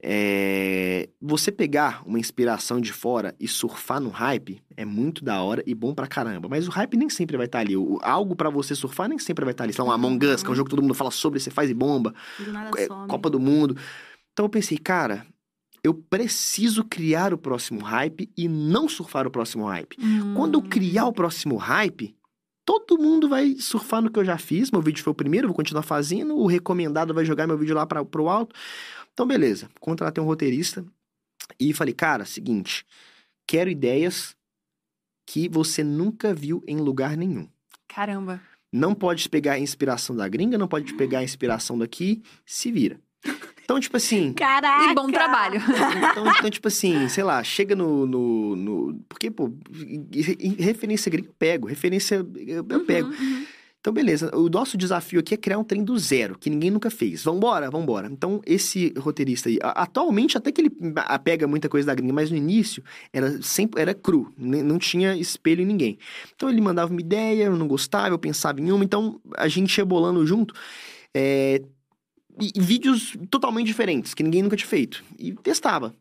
É, 0.00 1.08
você 1.20 1.50
pegar 1.50 2.02
uma 2.06 2.20
inspiração 2.20 2.80
de 2.80 2.92
fora 2.92 3.34
e 3.40 3.48
surfar 3.48 4.00
no 4.00 4.10
hype 4.10 4.62
é 4.76 4.84
muito 4.84 5.24
da 5.24 5.42
hora 5.42 5.62
e 5.66 5.74
bom 5.74 5.92
pra 5.92 6.06
caramba. 6.06 6.48
Mas 6.48 6.68
o 6.68 6.70
hype 6.70 6.96
nem 6.96 7.10
sempre 7.10 7.36
vai 7.36 7.46
estar 7.46 7.58
ali. 7.58 7.76
O, 7.76 7.98
algo 8.02 8.36
pra 8.36 8.48
você 8.48 8.76
surfar 8.76 9.08
nem 9.08 9.18
sempre 9.18 9.44
vai 9.44 9.52
estar 9.52 9.64
ali. 9.64 9.72
Sei 9.72 9.82
lá, 9.82 9.90
um 9.90 9.92
Among 9.92 10.24
Us, 10.24 10.42
que 10.42 10.48
é 10.48 10.52
um 10.52 10.54
jogo 10.54 10.68
que 10.70 10.76
todo 10.76 10.82
mundo 10.82 10.94
fala 10.94 11.10
sobre, 11.10 11.40
você 11.40 11.50
faz 11.50 11.68
e 11.68 11.74
bomba. 11.74 12.14
Do 12.38 12.52
nada 12.52 12.70
É. 12.80 12.86
Copa 13.08 13.28
do 13.28 13.40
Mundo. 13.40 13.76
Então 14.32 14.46
eu 14.46 14.50
pensei, 14.50 14.78
cara, 14.78 15.26
eu 15.82 15.92
preciso 15.92 16.84
criar 16.84 17.34
o 17.34 17.38
próximo 17.38 17.80
hype 17.80 18.30
e 18.36 18.46
não 18.46 18.88
surfar 18.88 19.26
o 19.26 19.30
próximo 19.30 19.64
hype. 19.66 19.96
Quando 20.36 20.54
eu 20.54 20.60
Hum. 20.60 20.68
criar 20.68 21.06
o 21.06 21.12
próximo 21.12 21.56
hype, 21.56 22.14
todo 22.68 22.98
mundo 22.98 23.30
vai 23.30 23.54
surfar 23.58 24.02
no 24.02 24.10
que 24.10 24.18
eu 24.18 24.24
já 24.26 24.36
fiz. 24.36 24.70
Meu 24.70 24.82
vídeo 24.82 25.02
foi 25.02 25.10
o 25.10 25.14
primeiro, 25.14 25.48
vou 25.48 25.56
continuar 25.56 25.80
fazendo. 25.80 26.36
O 26.36 26.46
recomendado 26.46 27.14
vai 27.14 27.24
jogar 27.24 27.46
meu 27.46 27.56
vídeo 27.56 27.74
lá 27.74 27.86
para 27.86 28.04
pro 28.04 28.28
alto. 28.28 28.54
Então, 29.10 29.26
beleza. 29.26 29.70
Contratei 29.80 30.22
um 30.22 30.26
roteirista 30.26 30.84
e 31.58 31.72
falei, 31.72 31.94
cara, 31.94 32.26
seguinte, 32.26 32.84
quero 33.46 33.70
ideias 33.70 34.36
que 35.26 35.48
você 35.48 35.82
nunca 35.82 36.34
viu 36.34 36.62
em 36.68 36.76
lugar 36.76 37.16
nenhum. 37.16 37.48
Caramba. 37.88 38.38
Não 38.70 38.94
pode 38.94 39.26
pegar 39.30 39.54
a 39.54 39.58
inspiração 39.58 40.14
da 40.14 40.28
gringa, 40.28 40.58
não 40.58 40.68
pode 40.68 40.92
pegar 40.92 41.20
a 41.20 41.24
inspiração 41.24 41.78
daqui, 41.78 42.22
se 42.44 42.70
vira. 42.70 43.00
Então, 43.68 43.78
tipo 43.78 43.98
assim. 43.98 44.32
Caraca! 44.34 44.90
E 44.90 44.94
bom 44.94 45.10
trabalho. 45.10 45.60
Então, 46.10 46.26
então, 46.26 46.50
tipo 46.50 46.68
assim, 46.68 47.06
sei 47.10 47.22
lá, 47.22 47.44
chega 47.44 47.76
no. 47.76 48.06
no, 48.06 48.56
no- 48.56 49.00
porque, 49.06 49.30
pô, 49.30 49.52
referência 50.58 51.10
gringa 51.10 51.28
eu 51.28 51.34
pego, 51.38 51.66
referência 51.66 52.16
eu, 52.46 52.64
eu 52.68 52.80
pego. 52.84 53.08
Uhum, 53.08 53.14
uhum. 53.20 53.46
Então, 53.80 53.92
beleza. 53.92 54.34
O 54.36 54.48
nosso 54.48 54.76
desafio 54.76 55.20
aqui 55.20 55.34
é 55.34 55.36
criar 55.36 55.58
um 55.58 55.62
trem 55.64 55.84
do 55.84 55.96
zero, 55.98 56.36
que 56.36 56.50
ninguém 56.50 56.70
nunca 56.70 56.90
fez. 56.90 57.22
Vambora, 57.22 57.70
vambora. 57.70 58.08
Então, 58.10 58.40
esse 58.44 58.92
roteirista 58.98 59.48
aí, 59.48 59.58
atualmente, 59.62 60.36
até 60.36 60.50
que 60.50 60.60
ele 60.62 60.70
a- 60.96 61.18
pega 61.18 61.46
muita 61.46 61.68
coisa 61.68 61.86
da 61.86 61.94
gringa, 61.94 62.12
mas 62.12 62.30
no 62.30 62.36
início 62.36 62.82
era 63.12 63.40
sempre 63.40 63.80
era 63.80 63.94
cru, 63.94 64.32
não 64.36 64.78
tinha 64.78 65.14
espelho 65.16 65.62
em 65.62 65.66
ninguém. 65.66 65.98
Então, 66.34 66.48
ele 66.50 66.60
mandava 66.60 66.90
uma 66.90 67.00
ideia, 67.00 67.44
eu 67.44 67.56
não 67.56 67.68
gostava, 67.68 68.08
eu 68.08 68.18
pensava 68.18 68.60
em 68.60 68.72
uma, 68.72 68.82
então 68.84 69.20
a 69.36 69.46
gente 69.46 69.76
ia 69.78 69.84
bolando 69.84 70.26
junto. 70.26 70.54
é, 71.14 71.62
e- 72.40 72.52
e 72.54 72.60
vídeos 72.60 73.16
totalmente 73.30 73.66
diferentes, 73.66 74.14
que 74.14 74.22
ninguém 74.22 74.42
nunca 74.42 74.56
tinha 74.56 74.68
feito. 74.68 75.02
E 75.18 75.32
testava. 75.34 75.94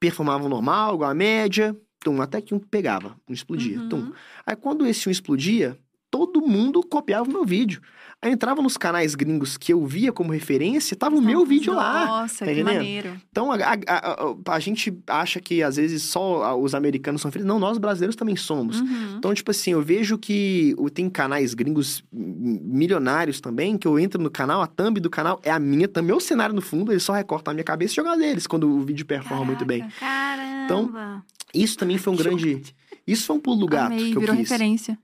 Performavam 0.00 0.48
normal, 0.48 0.94
igual 0.94 1.10
a 1.10 1.14
média, 1.14 1.76
tum, 2.00 2.20
até 2.20 2.40
que 2.40 2.54
um 2.54 2.58
pegava, 2.58 3.16
um 3.28 3.32
explodia, 3.32 3.78
Uhum. 3.80 3.88
tum. 3.88 4.12
Aí 4.44 4.56
quando 4.56 4.86
esse 4.86 5.08
um 5.08 5.12
explodia, 5.12 5.78
todo 6.12 6.42
mundo 6.42 6.82
copiava 6.82 7.28
o 7.28 7.32
meu 7.32 7.44
vídeo. 7.44 7.80
Aí 8.20 8.30
entrava 8.30 8.62
nos 8.62 8.76
canais 8.76 9.16
gringos 9.16 9.56
que 9.56 9.72
eu 9.72 9.84
via 9.84 10.12
como 10.12 10.30
referência, 10.30 10.96
tava 10.96 11.16
o 11.16 11.20
meu 11.22 11.44
vídeo 11.44 11.72
lá. 11.74 12.06
Nossa, 12.06 12.44
tá 12.46 12.54
que 12.54 12.62
maneiro. 12.62 13.16
Então 13.32 13.50
a, 13.50 13.56
a- 13.56 13.78
a- 13.88 14.34
a- 14.54 14.60
gente 14.60 14.96
acha 15.08 15.40
que 15.40 15.60
às 15.60 15.74
vezes 15.74 16.04
só 16.04 16.56
os 16.56 16.72
americanos 16.72 17.20
são 17.20 17.32
felizes. 17.32 17.48
Não, 17.48 17.58
nós 17.58 17.78
brasileiros 17.78 18.14
também 18.14 18.36
somos. 18.36 18.80
Uhum. 18.80 19.16
Então, 19.18 19.34
tipo 19.34 19.50
assim, 19.50 19.72
eu 19.72 19.82
vejo 19.82 20.16
que 20.18 20.76
tem 20.94 21.10
canais 21.10 21.52
gringos 21.52 22.04
milionários 22.12 23.40
também, 23.40 23.76
que 23.76 23.88
eu 23.88 23.98
entro 23.98 24.22
no 24.22 24.30
canal, 24.30 24.62
a 24.62 24.66
thumb 24.66 25.00
do 25.00 25.10
canal 25.10 25.40
é 25.42 25.50
a 25.50 25.58
minha 25.58 25.88
thumb, 25.88 26.06
meu 26.06 26.20
cenário 26.20 26.54
no 26.54 26.60
fundo, 26.62 26.92
eles 26.92 27.02
só 27.02 27.12
recortam 27.12 27.50
a 27.50 27.54
minha 27.54 27.64
cabeça 27.64 27.94
e 27.94 27.96
jogam 27.96 28.16
deles 28.16 28.46
quando 28.46 28.68
o 28.70 28.80
vídeo 28.82 29.04
performa 29.06 29.44
muito 29.44 29.64
bem. 29.64 29.80
Caraca. 29.98 30.68
Caramba! 30.68 31.24
Isso 31.52 31.76
também 31.76 31.98
foi 31.98 32.12
um 32.12 32.16
grande. 32.16 32.62
Isso 33.06 33.26
foi 33.26 33.36
um 33.36 33.40
pulo 33.40 33.56
do 33.60 33.66
gato 33.66 33.92
Amei, 33.92 34.10
que 34.12 34.16
eu 34.16 34.20
virou 34.20 34.36
quis. 34.36 34.48
referência. 34.48 34.96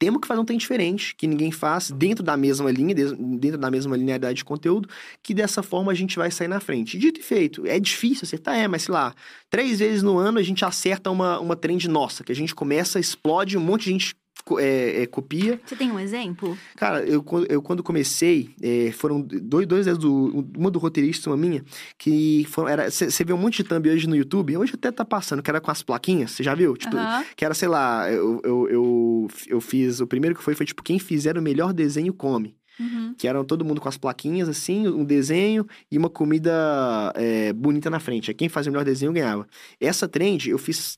Temos 0.00 0.22
que 0.22 0.26
fazer 0.26 0.40
um 0.40 0.46
trem 0.46 0.56
diferente, 0.56 1.14
que 1.14 1.26
ninguém 1.26 1.52
faz, 1.52 1.90
dentro 1.90 2.24
da 2.24 2.34
mesma 2.34 2.70
linha, 2.70 2.94
dentro 2.94 3.58
da 3.58 3.70
mesma 3.70 3.94
linearidade 3.94 4.38
de 4.38 4.44
conteúdo, 4.46 4.88
que 5.22 5.34
dessa 5.34 5.62
forma 5.62 5.92
a 5.92 5.94
gente 5.94 6.16
vai 6.16 6.30
sair 6.30 6.48
na 6.48 6.58
frente. 6.58 6.96
Dito 6.96 7.20
e 7.20 7.22
feito, 7.22 7.66
é 7.66 7.78
difícil 7.78 8.24
acertar, 8.24 8.56
é, 8.56 8.66
mas 8.66 8.84
sei 8.84 8.94
lá, 8.94 9.14
três 9.50 9.78
vezes 9.78 10.02
no 10.02 10.16
ano 10.16 10.38
a 10.38 10.42
gente 10.42 10.64
acerta 10.64 11.10
uma, 11.10 11.38
uma 11.38 11.54
trend 11.54 11.86
nossa, 11.86 12.24
que 12.24 12.32
a 12.32 12.34
gente 12.34 12.54
começa, 12.54 12.98
explode, 12.98 13.58
um 13.58 13.60
monte 13.60 13.84
de 13.84 13.90
gente 13.90 14.16
é, 14.58 15.02
é, 15.02 15.06
copia. 15.06 15.60
Você 15.64 15.76
tem 15.76 15.92
um 15.92 15.98
exemplo? 15.98 16.56
Cara, 16.76 17.02
eu, 17.04 17.22
quando- 17.22 17.46
eu 17.50 17.62
quando 17.62 17.82
comecei, 17.82 18.50
é, 18.62 18.90
foram 18.92 19.20
dois, 19.20 19.66
dois 19.66 19.86
do, 19.98 20.46
uma 20.56 20.70
do 20.70 20.78
roteirista 20.78 21.30
uma 21.30 21.36
minha, 21.36 21.64
que 21.98 22.46
você 22.90 23.24
vê 23.24 23.32
um 23.32 23.36
monte 23.38 23.58
de 23.62 23.64
thumb 23.68 23.88
hoje 23.88 24.06
no 24.08 24.16
YouTube, 24.16 24.56
hoje 24.56 24.72
até 24.74 24.90
tá 24.90 25.04
passando, 25.04 25.42
que 25.42 25.50
era 25.50 25.60
com 25.60 25.70
as 25.70 25.82
plaquinhas, 25.82 26.32
você 26.32 26.42
já 26.42 26.54
viu? 26.54 26.76
Tipo, 26.76 26.96
que 27.36 27.44
era, 27.44 27.54
sei 27.54 27.68
lá, 27.68 28.10
eu, 28.10 28.40
eu, 28.44 28.68
eu, 28.68 29.28
eu 29.46 29.60
fiz, 29.60 30.00
o 30.00 30.06
primeiro 30.06 30.34
que 30.36 30.42
foi, 30.42 30.54
foi 30.54 30.66
tipo, 30.66 30.82
quem 30.82 30.98
fizer 30.98 31.36
o 31.36 31.42
melhor 31.42 31.72
desenho 31.72 32.12
come. 32.12 32.56
Uhum. 32.78 33.14
Que 33.18 33.28
eram 33.28 33.44
todo 33.44 33.62
mundo 33.62 33.78
com 33.78 33.90
as 33.90 33.98
plaquinhas, 33.98 34.48
assim, 34.48 34.88
um 34.88 35.04
desenho 35.04 35.66
e 35.92 35.98
uma 35.98 36.08
comida 36.08 37.12
é, 37.14 37.52
bonita 37.52 37.90
na 37.90 38.00
frente. 38.00 38.32
Quem 38.32 38.48
fazia 38.48 38.70
o 38.70 38.72
melhor 38.72 38.84
desenho 38.86 39.12
ganhava. 39.12 39.46
Essa 39.78 40.08
trend, 40.08 40.48
eu 40.48 40.56
fiz 40.56 40.96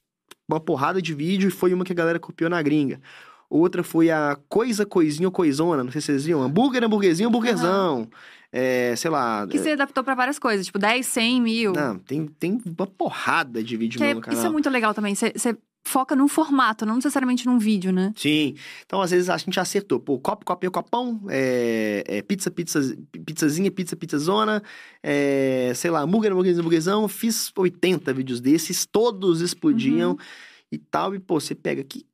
uma 0.48 0.60
porrada 0.60 1.00
de 1.00 1.14
vídeo 1.14 1.48
e 1.48 1.50
foi 1.50 1.72
uma 1.72 1.84
que 1.84 1.92
a 1.92 1.96
galera 1.96 2.18
copiou 2.18 2.50
na 2.50 2.60
gringa. 2.62 3.00
Outra 3.48 3.82
foi 3.82 4.10
a 4.10 4.36
coisa, 4.48 4.86
coisinha 4.86 5.28
ou 5.28 5.32
coisona, 5.32 5.84
não 5.84 5.92
sei 5.92 6.00
se 6.00 6.06
vocês 6.06 6.24
viram. 6.24 6.42
Hambúrguer, 6.42 6.82
hambúrguerzinho, 6.84 7.28
hambúrguerzão. 7.28 8.08
É, 8.50 8.94
sei 8.96 9.10
lá. 9.10 9.46
Que 9.46 9.58
você 9.58 9.70
adaptou 9.72 10.02
pra 10.04 10.14
várias 10.14 10.38
coisas, 10.38 10.64
tipo 10.66 10.78
10, 10.78 11.06
100 11.06 11.40
mil. 11.40 11.72
Não, 11.72 11.98
tem, 11.98 12.26
tem 12.26 12.60
uma 12.78 12.86
porrada 12.86 13.62
de 13.62 13.76
vídeo 13.76 13.98
Que 13.98 14.04
é- 14.04 14.14
no 14.14 14.20
canal. 14.20 14.38
isso 14.38 14.46
é 14.46 14.50
muito 14.50 14.68
legal 14.70 14.92
também. 14.94 15.14
Você 15.14 15.56
foca 15.84 16.14
num 16.14 16.28
formato, 16.28 16.86
não 16.86 16.96
necessariamente 16.96 17.46
num 17.46 17.58
vídeo, 17.58 17.92
né? 17.92 18.12
Sim. 18.16 18.54
Então, 18.84 19.00
às 19.00 19.10
vezes, 19.10 19.28
a 19.28 19.36
gente 19.36 19.58
acertou. 19.58 19.98
Pô, 19.98 20.18
copo, 20.18 20.44
copinho, 20.44 20.70
copão, 20.70 21.20
é, 21.28 22.04
é, 22.06 22.22
pizza, 22.22 22.50
pizza, 22.50 22.80
pizzazinha, 23.24 23.70
pizza, 23.70 23.96
pizzazona, 23.96 24.62
é, 25.02 25.72
sei 25.74 25.90
lá, 25.90 26.00
hambúrguer, 26.00 26.32
hambúrguer, 26.32 26.58
hambúrguerzão. 26.58 27.08
Fiz 27.08 27.52
80 27.56 28.12
vídeos 28.14 28.40
desses, 28.40 28.86
todos 28.86 29.40
explodiam 29.40 30.16
e 30.70 30.78
tal. 30.78 31.14
E, 31.14 31.18
pô, 31.18 31.40
você 31.40 31.54
pega 31.54 31.82
aqui. 31.82 32.06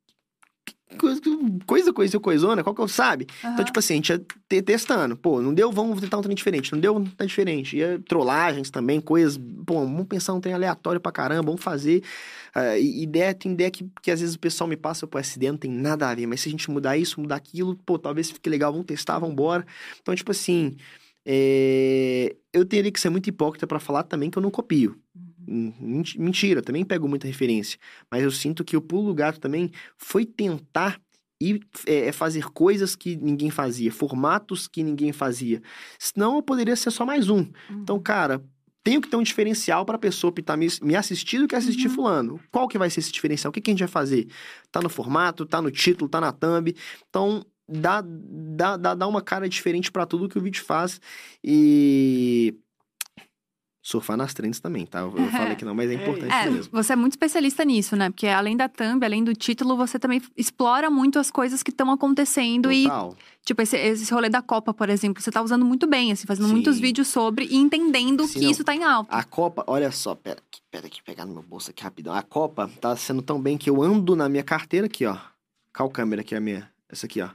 Coisa, 1.65 1.93
coisa, 1.93 2.19
coisona, 2.19 2.63
qual 2.63 2.73
que 2.75 2.81
eu 2.81 2.87
sabe? 2.87 3.27
Então, 3.39 3.51
Aham. 3.53 3.63
tipo 3.63 3.79
assim, 3.79 3.93
a 3.93 3.95
gente 3.97 4.09
ia 4.09 4.19
te- 4.49 4.61
testando. 4.61 5.15
Pô, 5.15 5.41
não 5.41 5.53
deu, 5.53 5.71
vamos 5.71 6.01
tentar 6.01 6.17
um 6.17 6.21
trem 6.21 6.35
diferente. 6.35 6.71
Não 6.73 6.79
deu, 6.79 6.95
tentar 6.95 7.25
diferente. 7.25 7.77
Ia 7.77 8.01
trollagens 8.07 8.69
também, 8.71 8.99
coisas. 8.99 9.37
Pô, 9.65 9.75
vamos 9.81 10.07
pensar 10.07 10.33
um 10.33 10.41
trem 10.41 10.53
aleatório 10.53 10.99
pra 10.99 11.11
caramba, 11.11 11.43
vamos 11.43 11.61
fazer. 11.63 12.03
E 12.79 13.03
ideia, 13.03 13.33
tem 13.33 13.51
ideia 13.51 13.69
que, 13.69 13.87
que 14.01 14.09
às 14.09 14.19
vezes 14.19 14.35
o 14.35 14.39
pessoal 14.39 14.67
me 14.67 14.75
passa, 14.75 15.07
essa 15.15 15.37
ideia 15.37 15.51
não 15.51 15.59
tem 15.59 15.71
nada 15.71 16.09
a 16.09 16.15
ver. 16.15 16.25
Mas 16.25 16.41
se 16.41 16.49
a 16.49 16.51
gente 16.51 16.69
mudar 16.71 16.97
isso, 16.97 17.21
mudar 17.21 17.35
aquilo, 17.35 17.75
pô, 17.85 17.99
talvez 17.99 18.31
fique 18.31 18.49
legal, 18.49 18.71
vamos 18.71 18.87
testar, 18.87 19.19
vamos 19.19 19.33
embora. 19.33 19.65
Então, 20.01 20.15
tipo 20.15 20.31
assim, 20.31 20.75
é, 21.25 22.35
eu 22.51 22.65
teria 22.65 22.91
que 22.91 22.99
ser 22.99 23.09
muito 23.09 23.27
hipócrita 23.27 23.67
pra 23.67 23.79
falar 23.79 24.03
também 24.03 24.29
que 24.29 24.37
eu 24.37 24.41
não 24.41 24.49
copio. 24.51 24.97
Hum, 25.15 25.21
menti- 25.21 25.28
Mentira, 26.17 26.61
também 26.61 26.85
pego 26.85 27.07
muita 27.07 27.27
referência. 27.27 27.79
Mas 28.11 28.23
eu 28.23 28.31
sinto 28.31 28.63
que 28.63 28.77
o 28.77 28.81
pulo 28.81 29.07
do 29.07 29.13
gato 29.15 29.39
também 29.39 29.71
foi 29.97 30.25
tentar 30.25 30.99
e 31.41 31.59
é, 31.87 32.07
é 32.07 32.11
fazer 32.11 32.45
coisas 32.51 32.95
que 32.95 33.15
ninguém 33.15 33.49
fazia, 33.49 33.91
formatos 33.91 34.67
que 34.67 34.83
ninguém 34.83 35.11
fazia. 35.13 35.61
Senão 35.97 36.35
eu 36.35 36.43
poderia 36.43 36.75
ser 36.75 36.91
só 36.91 37.05
mais 37.05 37.29
um. 37.29 37.45
Então, 37.71 37.97
cara, 37.99 38.43
tenho 38.83 39.01
que 39.01 39.07
ter 39.09 39.15
um 39.15 39.23
diferencial 39.23 39.85
para 39.85 39.95
a 39.95 39.99
pessoa 39.99 40.33
que 40.33 40.41
tá 40.41 40.57
me, 40.57 40.67
me 40.81 40.95
assistindo 40.95 41.47
que 41.47 41.55
assistir 41.55 41.87
Uhum. 41.87 41.93
fulano. 41.95 42.39
Qual 42.51 42.67
que 42.67 42.77
vai 42.77 42.89
ser 42.89 42.99
esse 42.99 43.11
diferencial? 43.11 43.49
O 43.49 43.53
que, 43.53 43.61
que 43.61 43.71
a 43.71 43.73
gente 43.73 43.79
vai 43.79 43.87
fazer? 43.87 44.27
Tá 44.71 44.81
no 44.81 44.89
formato, 44.89 45.45
tá 45.45 45.61
no 45.61 45.71
título, 45.71 46.09
tá 46.09 46.19
na 46.19 46.31
thumb. 46.33 46.75
Então, 47.09 47.45
dá, 47.67 48.01
dá, 48.05 48.75
dá, 48.77 48.95
dá 48.95 49.07
uma 49.07 49.21
cara 49.21 49.47
diferente 49.47 49.91
para 49.91 50.05
tudo 50.05 50.27
que 50.27 50.37
o 50.37 50.41
vídeo 50.41 50.63
faz. 50.63 50.99
E 51.43 52.53
surfar 53.89 54.15
nas 54.15 54.33
trends 54.35 54.59
também, 54.59 54.85
tá? 54.85 54.99
Eu 54.99 55.11
falei 55.31 55.55
que 55.55 55.65
não, 55.65 55.73
mas 55.73 55.89
é 55.89 55.95
importante 55.95 56.31
É, 56.31 56.47
mesmo. 56.49 56.71
você 56.71 56.93
é 56.93 56.95
muito 56.95 57.13
especialista 57.13 57.65
nisso, 57.65 57.95
né? 57.95 58.11
Porque 58.11 58.27
além 58.27 58.55
da 58.55 58.69
thumb, 58.69 59.03
além 59.03 59.23
do 59.23 59.33
título, 59.33 59.75
você 59.75 59.97
também 59.97 60.21
explora 60.37 60.91
muito 60.91 61.17
as 61.17 61.31
coisas 61.31 61.63
que 61.63 61.71
estão 61.71 61.89
acontecendo. 61.89 62.71
E, 62.71 62.83
Total. 62.83 63.17
tipo, 63.43 63.61
esse, 63.63 63.75
esse 63.77 64.13
rolê 64.13 64.29
da 64.29 64.43
Copa, 64.43 64.73
por 64.75 64.89
exemplo, 64.89 65.21
você 65.23 65.31
tá 65.31 65.41
usando 65.41 65.65
muito 65.65 65.87
bem, 65.87 66.11
assim, 66.11 66.27
fazendo 66.27 66.47
Sim. 66.47 66.53
muitos 66.53 66.79
vídeos 66.79 67.07
sobre 67.07 67.45
e 67.45 67.55
entendendo 67.55 68.27
Sim, 68.27 68.33
que 68.39 68.45
não. 68.45 68.51
isso 68.51 68.63
tá 68.63 68.75
em 68.75 68.83
alta. 68.83 69.15
A 69.15 69.23
Copa, 69.23 69.63
olha 69.65 69.91
só, 69.91 70.13
pera 70.13 70.39
aqui, 70.47 70.61
pera 70.69 70.85
aqui, 70.85 71.01
pegar 71.01 71.25
no 71.25 71.33
meu 71.33 71.41
bolso 71.43 71.71
aqui 71.71 71.81
rapidão. 71.83 72.13
A 72.13 72.21
Copa 72.21 72.69
tá 72.79 72.95
sendo 72.95 73.23
tão 73.23 73.41
bem 73.41 73.57
que 73.57 73.69
eu 73.71 73.81
ando 73.81 74.15
na 74.15 74.29
minha 74.29 74.43
carteira 74.43 74.85
aqui, 74.85 75.05
ó. 75.07 75.17
Qual 75.75 75.89
câmera 75.89 76.21
aqui 76.21 76.35
é 76.35 76.37
a 76.37 76.41
minha? 76.41 76.69
Essa 76.87 77.07
aqui, 77.07 77.21
ó. 77.21 77.29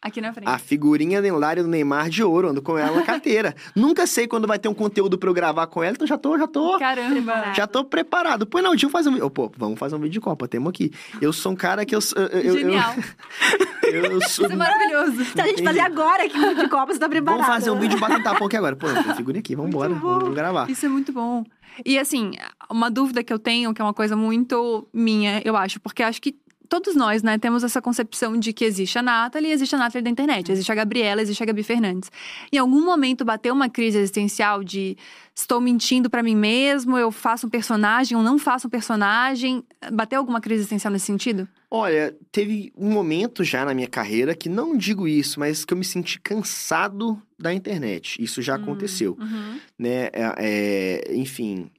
Aqui 0.00 0.20
na 0.20 0.32
frente. 0.32 0.48
A 0.48 0.58
figurinha 0.58 1.20
lendária 1.20 1.60
do 1.60 1.68
Neymar 1.68 2.08
de 2.08 2.22
ouro, 2.22 2.50
ando 2.50 2.62
com 2.62 2.78
ela 2.78 2.96
na 2.96 3.02
carteira. 3.02 3.54
Nunca 3.74 4.06
sei 4.06 4.28
quando 4.28 4.46
vai 4.46 4.56
ter 4.56 4.68
um 4.68 4.74
conteúdo 4.74 5.18
pra 5.18 5.28
eu 5.28 5.34
gravar 5.34 5.66
com 5.66 5.82
ela, 5.82 5.92
então 5.92 6.06
já 6.06 6.16
tô, 6.16 6.38
já 6.38 6.46
tô. 6.46 6.78
Caramba. 6.78 7.52
Já 7.52 7.66
tô 7.66 7.84
preparado. 7.84 8.46
Pô, 8.46 8.62
não, 8.62 8.70
deixa 8.70 8.86
eu 8.86 8.90
fazer 8.90 9.08
um 9.08 9.14
vídeo. 9.14 9.28
Pô, 9.28 9.50
vamos 9.56 9.76
fazer 9.76 9.96
um 9.96 9.98
vídeo 9.98 10.12
de 10.12 10.20
Copa, 10.20 10.46
temos 10.46 10.70
aqui. 10.70 10.92
Eu 11.20 11.32
sou 11.32 11.50
um 11.50 11.56
cara 11.56 11.84
que 11.84 11.96
eu. 11.96 12.00
eu, 12.14 12.40
eu 12.40 12.58
Genial. 12.58 12.94
Eu, 13.88 14.04
eu 14.04 14.20
sou. 14.28 14.44
Isso 14.44 14.52
é 14.52 14.56
maravilhoso. 14.56 15.24
Se 15.24 15.40
a 15.40 15.46
gente 15.46 15.62
fazer 15.62 15.80
agora 15.80 16.24
aqui 16.24 16.36
no 16.36 16.54
de 16.54 16.68
Copa, 16.68 16.92
você 16.92 16.98
tá 16.98 17.08
preparado. 17.08 17.40
Vamos 17.40 17.54
fazer 17.54 17.70
um 17.70 17.78
vídeo 17.78 17.98
pra 17.98 18.08
tentar 18.08 18.34
pôr 18.34 18.44
aqui 18.44 18.56
agora. 18.56 18.76
Pô, 18.76 18.86
tem 18.86 19.14
figurinha 19.14 19.40
aqui, 19.40 19.56
vambora. 19.56 19.94
Vamos 19.94 20.34
gravar. 20.34 20.68
Isso 20.68 20.84
é 20.84 20.90
muito 20.90 21.10
bom. 21.10 21.42
E 21.86 21.98
assim, 21.98 22.32
uma 22.70 22.90
dúvida 22.90 23.24
que 23.24 23.32
eu 23.32 23.38
tenho, 23.38 23.72
que 23.72 23.80
é 23.80 23.84
uma 23.84 23.94
coisa 23.94 24.14
muito 24.14 24.86
minha, 24.92 25.40
eu 25.44 25.56
acho, 25.56 25.80
porque 25.80 26.02
acho 26.02 26.20
que 26.20 26.36
todos 26.68 26.94
nós, 26.94 27.22
né, 27.22 27.38
temos 27.38 27.64
essa 27.64 27.80
concepção 27.80 28.38
de 28.38 28.52
que 28.52 28.64
existe 28.64 28.98
a 28.98 29.02
Nathalie 29.02 29.50
e 29.50 29.52
existe 29.52 29.74
a 29.74 29.78
Nathalie 29.78 30.04
da 30.04 30.10
internet. 30.10 30.52
Existe 30.52 30.70
a 30.70 30.74
Gabriela, 30.74 31.22
existe 31.22 31.42
a 31.42 31.46
Gabi 31.46 31.62
Fernandes. 31.62 32.10
Em 32.52 32.58
algum 32.58 32.84
momento 32.84 33.24
bateu 33.24 33.54
uma 33.54 33.68
crise 33.68 33.98
existencial 33.98 34.62
de 34.62 34.96
estou 35.34 35.60
mentindo 35.60 36.10
pra 36.10 36.22
mim 36.22 36.34
mesmo, 36.34 36.98
eu 36.98 37.12
faço 37.12 37.46
um 37.46 37.50
personagem, 37.50 38.16
eu 38.18 38.22
não 38.24 38.38
faço 38.38 38.66
um 38.66 38.70
personagem. 38.70 39.62
Bateu 39.92 40.18
alguma 40.18 40.40
crise 40.40 40.60
existencial 40.62 40.92
nesse 40.92 41.06
sentido? 41.06 41.48
Olha, 41.70 42.16
teve 42.32 42.72
um 42.76 42.90
momento 42.90 43.44
já 43.44 43.64
na 43.64 43.72
minha 43.74 43.86
carreira 43.86 44.34
que 44.34 44.48
não 44.48 44.76
digo 44.76 45.06
isso, 45.06 45.38
mas 45.38 45.64
que 45.64 45.72
eu 45.72 45.78
me 45.78 45.84
senti 45.84 46.18
cansado 46.20 47.20
da 47.38 47.52
internet. 47.54 48.20
Isso 48.22 48.42
já 48.42 48.56
aconteceu, 48.56 49.16
Uhum. 49.20 49.60
né? 49.78 50.08
É, 50.12 50.34
é, 50.38 51.14
enfim, 51.14 51.70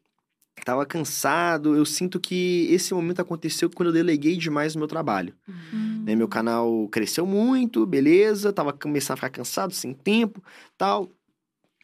tava 0.66 0.86
cansado. 0.86 1.76
Eu 1.76 1.86
sinto 1.86 2.20
que 2.20 2.68
esse 2.70 2.94
momento 2.94 3.22
aconteceu 3.22 3.70
quando 3.70 3.88
eu 3.88 3.94
deleguei 3.94 4.36
demais 4.36 4.76
o 4.76 4.80
meu 4.80 4.88
trabalho. 4.88 5.34
Uhum. 5.48 6.04
né? 6.06 6.16
Meu 6.16 6.28
canal 6.28 6.88
cresceu 6.90 7.26
muito, 7.26 7.86
beleza. 7.86 8.54
Tava 8.54 8.74
começando 8.74 9.14
a 9.14 9.18
ficar 9.18 9.30
cansado, 9.30 9.74
sem 9.74 9.94
tempo, 9.94 10.44
tal. 10.78 11.10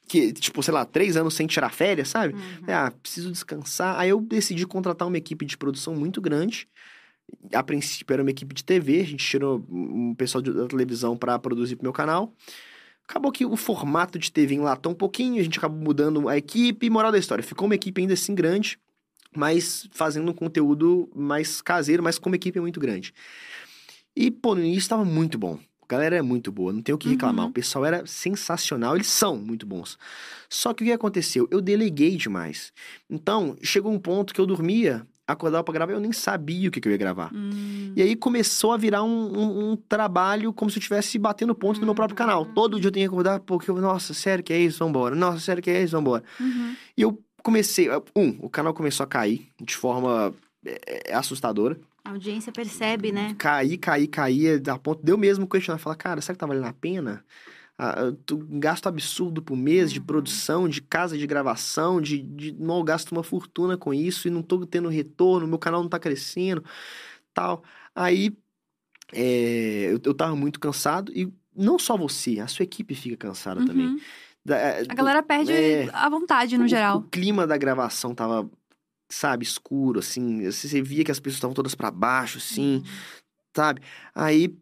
Que, 0.07 0.31
tipo, 0.33 0.61
sei 0.61 0.73
lá, 0.73 0.85
três 0.85 1.17
anos 1.17 1.33
sem 1.33 1.47
tirar 1.47 1.71
férias, 1.71 2.09
sabe? 2.09 2.33
Uhum. 2.33 2.41
Ah, 2.67 2.91
preciso 3.01 3.31
descansar. 3.31 3.99
Aí 3.99 4.09
eu 4.09 4.21
decidi 4.21 4.65
contratar 4.67 5.07
uma 5.07 5.17
equipe 5.17 5.45
de 5.45 5.57
produção 5.57 5.95
muito 5.95 6.21
grande. 6.21 6.67
A 7.53 7.63
princípio 7.63 8.13
era 8.13 8.21
uma 8.21 8.29
equipe 8.29 8.53
de 8.53 8.63
TV, 8.63 9.01
a 9.01 9.05
gente 9.05 9.25
tirou 9.25 9.65
um 9.67 10.13
pessoal 10.13 10.43
da 10.43 10.67
televisão 10.67 11.17
para 11.17 11.39
produzir 11.39 11.75
pro 11.75 11.85
meu 11.85 11.93
canal. 11.93 12.31
Acabou 13.07 13.31
que 13.31 13.45
o 13.45 13.55
formato 13.55 14.17
de 14.17 14.31
TV 14.31 14.55
enlatou 14.55 14.91
um 14.91 14.95
pouquinho, 14.95 15.39
a 15.39 15.43
gente 15.43 15.57
acabou 15.57 15.79
mudando 15.79 16.27
a 16.27 16.37
equipe. 16.37 16.89
Moral 16.89 17.11
da 17.11 17.19
história, 17.19 17.43
ficou 17.43 17.67
uma 17.67 17.75
equipe 17.75 18.01
ainda 18.01 18.13
assim 18.13 18.33
grande, 18.33 18.79
mas 19.35 19.87
fazendo 19.91 20.29
um 20.29 20.33
conteúdo 20.33 21.09
mais 21.15 21.61
caseiro, 21.61 22.01
mas 22.01 22.17
com 22.17 22.29
uma 22.29 22.35
equipe 22.35 22.59
muito 22.59 22.79
grande. 22.79 23.13
E, 24.15 24.31
pô, 24.31 24.55
no 24.55 24.63
início 24.63 24.89
tava 24.89 25.05
muito 25.05 25.37
bom. 25.37 25.59
A 25.81 25.87
galera 25.87 26.15
é 26.15 26.21
muito 26.21 26.51
boa, 26.51 26.73
não 26.73 26.81
tem 26.81 26.95
o 26.95 26.97
que 26.97 27.09
reclamar. 27.09 27.45
Uhum. 27.45 27.51
O 27.51 27.53
pessoal 27.53 27.85
era 27.85 28.07
sensacional, 28.07 28.95
eles 28.95 29.07
são 29.07 29.37
muito 29.37 29.67
bons. 29.67 29.99
Só 30.49 30.73
que 30.73 30.83
o 30.83 30.87
que 30.87 30.91
aconteceu? 30.91 31.47
Eu 31.51 31.61
deleguei 31.61 32.17
demais. 32.17 32.73
Então, 33.07 33.55
chegou 33.61 33.93
um 33.93 33.99
ponto 33.99 34.33
que 34.33 34.41
eu 34.41 34.47
dormia, 34.47 35.05
acordava 35.27 35.63
pra 35.63 35.73
gravar, 35.73 35.93
eu 35.93 35.99
nem 35.99 36.11
sabia 36.11 36.69
o 36.69 36.71
que, 36.71 36.79
que 36.79 36.87
eu 36.87 36.91
ia 36.91 36.97
gravar. 36.97 37.31
Hum. 37.33 37.93
E 37.95 38.01
aí 38.01 38.15
começou 38.15 38.71
a 38.73 38.77
virar 38.77 39.03
um, 39.03 39.09
um- 39.09 39.71
um 39.71 39.75
trabalho 39.75 40.53
como 40.53 40.69
se 40.69 40.77
eu 40.77 40.79
estivesse 40.79 41.17
batendo 41.17 41.55
ponto 41.55 41.79
no 41.79 41.85
meu 41.85 41.95
próprio 41.95 42.15
canal. 42.15 42.45
Todo 42.45 42.79
dia 42.79 42.87
eu 42.87 42.91
tinha 42.91 43.05
que 43.07 43.11
acordar, 43.11 43.39
porque 43.39 43.69
eu, 43.71 43.75
nossa, 43.77 44.13
sério 44.13 44.43
que 44.43 44.53
é 44.53 44.59
isso? 44.59 44.79
Vambora. 44.79 45.15
Nossa, 45.15 45.39
sério 45.39 45.61
que 45.63 45.69
é 45.69 45.83
isso? 45.83 45.95
Vambora. 45.97 46.23
Uhum. 46.39 46.75
E 46.97 47.01
eu 47.01 47.19
comecei. 47.43 47.87
Um, 48.15 48.37
o 48.41 48.49
canal 48.49 48.73
começou 48.73 49.03
a 49.03 49.07
cair 49.07 49.47
de 49.61 49.75
forma 49.75 50.33
é, 50.65 51.09
é, 51.09 51.13
assustadora. 51.15 51.77
A 52.03 52.11
audiência 52.11 52.51
percebe, 52.51 53.11
né? 53.11 53.33
Cair, 53.37 53.77
cair, 53.77 54.07
cair, 54.07 54.61
a 54.69 54.77
ponto 54.77 55.03
de 55.03 55.11
eu 55.11 55.17
mesmo 55.17 55.47
questionar, 55.47 55.79
falar, 55.79 55.95
cara, 55.95 56.21
será 56.21 56.35
que 56.35 56.39
tá 56.39 56.45
valendo 56.45 56.67
a 56.67 56.73
pena? 56.73 57.23
Ah, 57.77 58.13
tô- 58.25 58.35
um 58.37 58.59
gasto 58.59 58.87
absurdo 58.87 59.41
por 59.41 59.55
mês 59.57 59.91
de 59.91 59.99
Uhum. 59.99 60.05
produção, 60.05 60.69
de 60.69 60.81
casa 60.81 61.17
de 61.17 61.27
gravação, 61.27 61.99
de, 61.99 62.19
de 62.21 62.53
não 62.53 62.81
gasto 62.83 63.11
uma 63.11 63.23
fortuna 63.23 63.77
com 63.77 63.93
isso 63.93 64.27
e 64.27 64.31
não 64.31 64.41
tô 64.41 64.65
tendo 64.65 64.87
retorno, 64.87 65.45
meu 65.47 65.59
canal 65.59 65.81
não 65.81 65.89
tá 65.89 65.99
crescendo, 65.99 66.63
tal. 67.33 67.63
Aí 67.93 68.35
é, 69.13 69.87
eu, 69.91 69.99
eu 70.03 70.13
tava 70.13 70.35
muito 70.35 70.59
cansado 70.59 71.11
e 71.13 71.31
não 71.55 71.77
só 71.77 71.97
você, 71.97 72.39
a 72.39 72.47
sua 72.47 72.63
equipe 72.63 72.95
fica 72.95 73.17
cansada 73.17 73.65
também. 73.65 73.87
Uhum. 73.87 73.99
Da- 74.43 74.57
é, 74.57 74.81
A 74.87 74.93
galera 74.93 75.21
perde 75.21 75.51
É. 75.51 75.89
a 75.91 76.09
vontade, 76.09 76.57
no 76.57 76.63
o- 76.65 76.67
geral. 76.67 76.97
O 76.99 77.01
clima 77.03 77.45
da 77.45 77.57
gravação 77.57 78.15
tava, 78.15 78.49
sabe, 79.09 79.43
escuro, 79.43 79.99
assim. 79.99 80.43
Você 80.45 80.67
você 80.69 80.81
via 80.81 81.03
que 81.03 81.11
as 81.11 81.19
pessoas 81.19 81.37
estavam 81.37 81.53
todas 81.53 81.75
pra 81.75 81.91
baixo, 81.91 82.37
assim, 82.37 82.83
sabe? 83.55 83.81
Aí 84.13 84.55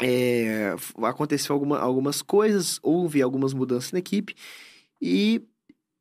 é, 0.00 0.74
aconteceu 1.04 1.52
alguma- 1.54 1.78
algumas 1.78 2.22
coisas, 2.22 2.78
houve 2.82 3.20
algumas 3.22 3.52
mudanças 3.52 3.92
na 3.92 3.98
equipe 3.98 4.34
e 5.00 5.42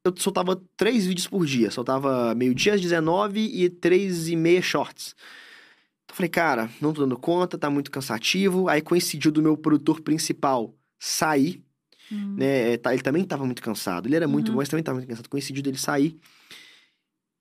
eu 0.04 0.14
soltava 0.18 0.60
três 0.76 1.06
vídeos 1.06 1.28
por 1.28 1.46
dia. 1.46 1.70
Soltava 1.70 2.34
meio-dia 2.34 2.74
às 2.74 2.82
19 2.82 3.40
e 3.42 3.70
três 3.70 4.28
e 4.28 4.36
meia 4.36 4.62
shorts. 4.62 5.16
Então 6.04 6.14
eu 6.14 6.16
falei, 6.16 6.30
cara, 6.30 6.70
não 6.82 6.92
tô 6.94 7.02
dando 7.02 7.18
conta, 7.18 7.58
tá 7.58 7.70
muito 7.70 7.92
cansativo. 7.92 8.68
Aí 8.68 8.82
coincidiu 8.82 9.32
do 9.32 9.42
meu 9.42 9.56
produtor 9.56 10.02
principal 10.02 10.74
sair 11.00 11.64
Hum. 12.12 12.36
né? 12.38 12.74
é, 12.74 12.78
tá- 12.78 12.94
Ele 12.94 13.02
também 13.04 13.24
tava 13.24 13.46
muito 13.46 13.62
cansado. 13.62 14.08
Ele 14.08 14.16
era 14.16 14.28
muito 14.28 14.48
Uhum. 14.50 14.54
bom, 14.56 14.58
mas 14.58 14.68
também 14.70 14.84
tava 14.84 14.98
muito 14.98 15.08
cansado. 15.08 15.30
Coincidiu 15.30 15.62
dele 15.64 15.78
sair. 15.78 16.18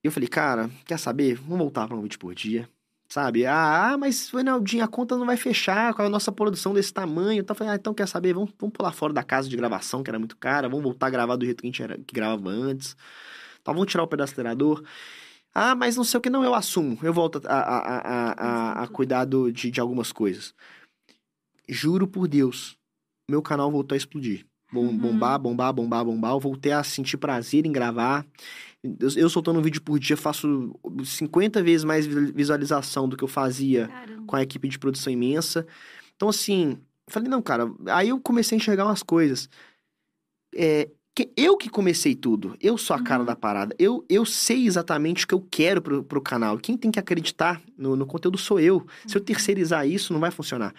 E 0.03 0.07
eu 0.07 0.13
falei, 0.13 0.29
cara, 0.29 0.71
quer 0.87 0.99
saber? 0.99 1.35
Vamos 1.37 1.59
voltar 1.59 1.87
pra 1.89 1.97
um 1.97 2.03
vídeo 2.03 2.19
por 2.19 2.35
dia. 2.35 2.69
Sabe? 3.13 3.45
Ah, 3.45 3.93
ah, 3.95 3.99
mas, 3.99 4.31
Reinaldinho, 4.31 4.85
a 4.85 4.89
conta 4.89 5.17
não 5.17 5.27
vai 5.27 5.37
fechar 5.37 5.93
com 5.95 6.03
a 6.03 6.09
nossa 6.09 6.31
produção 6.31 6.73
desse 6.73 6.93
tamanho. 6.95 7.41
Então, 7.41 7.55
eu 7.55 7.59
falei, 7.59 7.73
ah, 7.73 7.77
então 7.77 7.93
quer 7.93 8.07
saber? 8.07 8.33
Vamos, 8.35 8.53
vamos 8.57 8.73
pular 8.73 8.93
fora 8.93 9.13
da 9.13 9.25
casa 9.25 9.49
de 9.49 9.57
gravação, 9.57 10.03
que 10.05 10.09
era 10.11 10.19
muito 10.19 10.37
cara. 10.37 10.69
Vamos 10.69 10.85
voltar 10.85 11.09
a 11.09 11.11
gravar 11.11 11.35
do 11.35 11.45
jeito 11.45 11.61
que 11.61 11.67
a 11.67 11.71
gente 11.71 11.83
era, 11.83 11.99
que 11.99 12.15
gravava 12.15 12.51
antes. 12.51 12.97
Tá, 13.65 13.73
vamos 13.73 13.91
tirar 13.91 14.05
o 14.05 14.07
pedaço 14.07 14.31
do 14.33 14.35
acelerador. 14.35 14.85
Ah, 15.53 15.75
mas 15.75 15.97
não 15.97 16.05
sei 16.05 16.19
o 16.19 16.21
que, 16.21 16.31
não, 16.31 16.45
eu 16.45 16.55
assumo. 16.55 16.97
Eu 17.03 17.13
volto 17.13 17.43
a, 17.47 17.53
a, 17.53 17.99
a, 18.81 18.83
a, 18.85 18.87
cuidar 18.87 19.25
do- 19.25 19.51
de, 19.51 19.73
de 19.73 19.81
algumas 19.81 20.13
coisas. 20.13 20.55
Juro 21.69 22.07
por 22.07 22.29
Deus, 22.29 22.77
meu 23.29 23.43
canal 23.43 23.73
voltou 23.73 23.95
a 23.95 23.99
explodir. 23.99 24.47
Bom, 24.73 24.85
Uhum. 24.87 24.99
Bombar, 24.99 25.37
bombar, 25.41 25.73
bombar, 25.73 26.05
bombar. 26.05 26.31
Eu 26.33 26.39
voltei 26.41 26.71
a 26.71 26.85
sentir 26.85 27.17
prazer 27.17 27.67
em 27.67 27.73
gravar. 27.73 28.25
Eu, 28.83 29.09
eu 29.17 29.29
soltando 29.29 29.59
um 29.59 29.63
vídeo 29.63 29.83
por 29.83 29.99
dia, 29.99 30.17
faço 30.17 30.75
50 31.05 31.63
vezes 31.63 31.85
mais 31.85 32.07
vi- 32.07 32.33
visualização 32.33 33.09
do 33.09 33.17
que 33.17 33.23
eu 33.25 33.29
fazia 33.29 33.89
Caramba. 33.89 34.23
com 34.27 34.37
a 34.37 34.43
equipe 34.43 34.69
de 34.69 34.79
produção 34.79 35.13
imensa. 35.13 35.67
Então, 36.17 36.29
assim, 36.31 36.79
falei, 37.09 37.29
não, 37.29 37.43
cara. 37.43 37.71
Aí 37.87 38.09
eu 38.09 38.19
comecei 38.21 38.57
a 38.57 38.59
enxergar 38.59 38.87
umas 38.87 39.03
coisas. 39.03 39.49
É, 40.55 40.89
que 41.15 41.31
eu 41.37 41.57
que 41.57 41.69
comecei 41.69 42.15
tudo. 42.15 42.57
Eu 42.61 42.79
sou 42.79 42.95
a 42.97 43.03
cara 43.03 43.21
Uhum. 43.21 43.27
da 43.27 43.37
parada. 43.37 43.75
Eu, 43.79 44.05
eu 44.09 44.25
sei 44.25 44.67
exatamente 44.67 45.25
o 45.25 45.29
que 45.29 45.35
eu 45.35 45.47
quero 45.51 45.83
pro, 45.83 46.03
pro 46.05 46.21
canal. 46.23 46.57
Quem 46.59 46.77
tem 46.77 46.91
que 46.91 46.99
acreditar 46.99 47.61
no, 47.77 47.95
no 47.97 48.07
conteúdo 48.07 48.39
sou 48.39 48.59
eu. 48.61 48.87
Se 49.07 49.17
eu 49.17 49.21
terceirizar 49.21 49.87
isso, 49.87 50.13
não 50.13 50.21
vai 50.21 50.31
funcionar. 50.31 50.75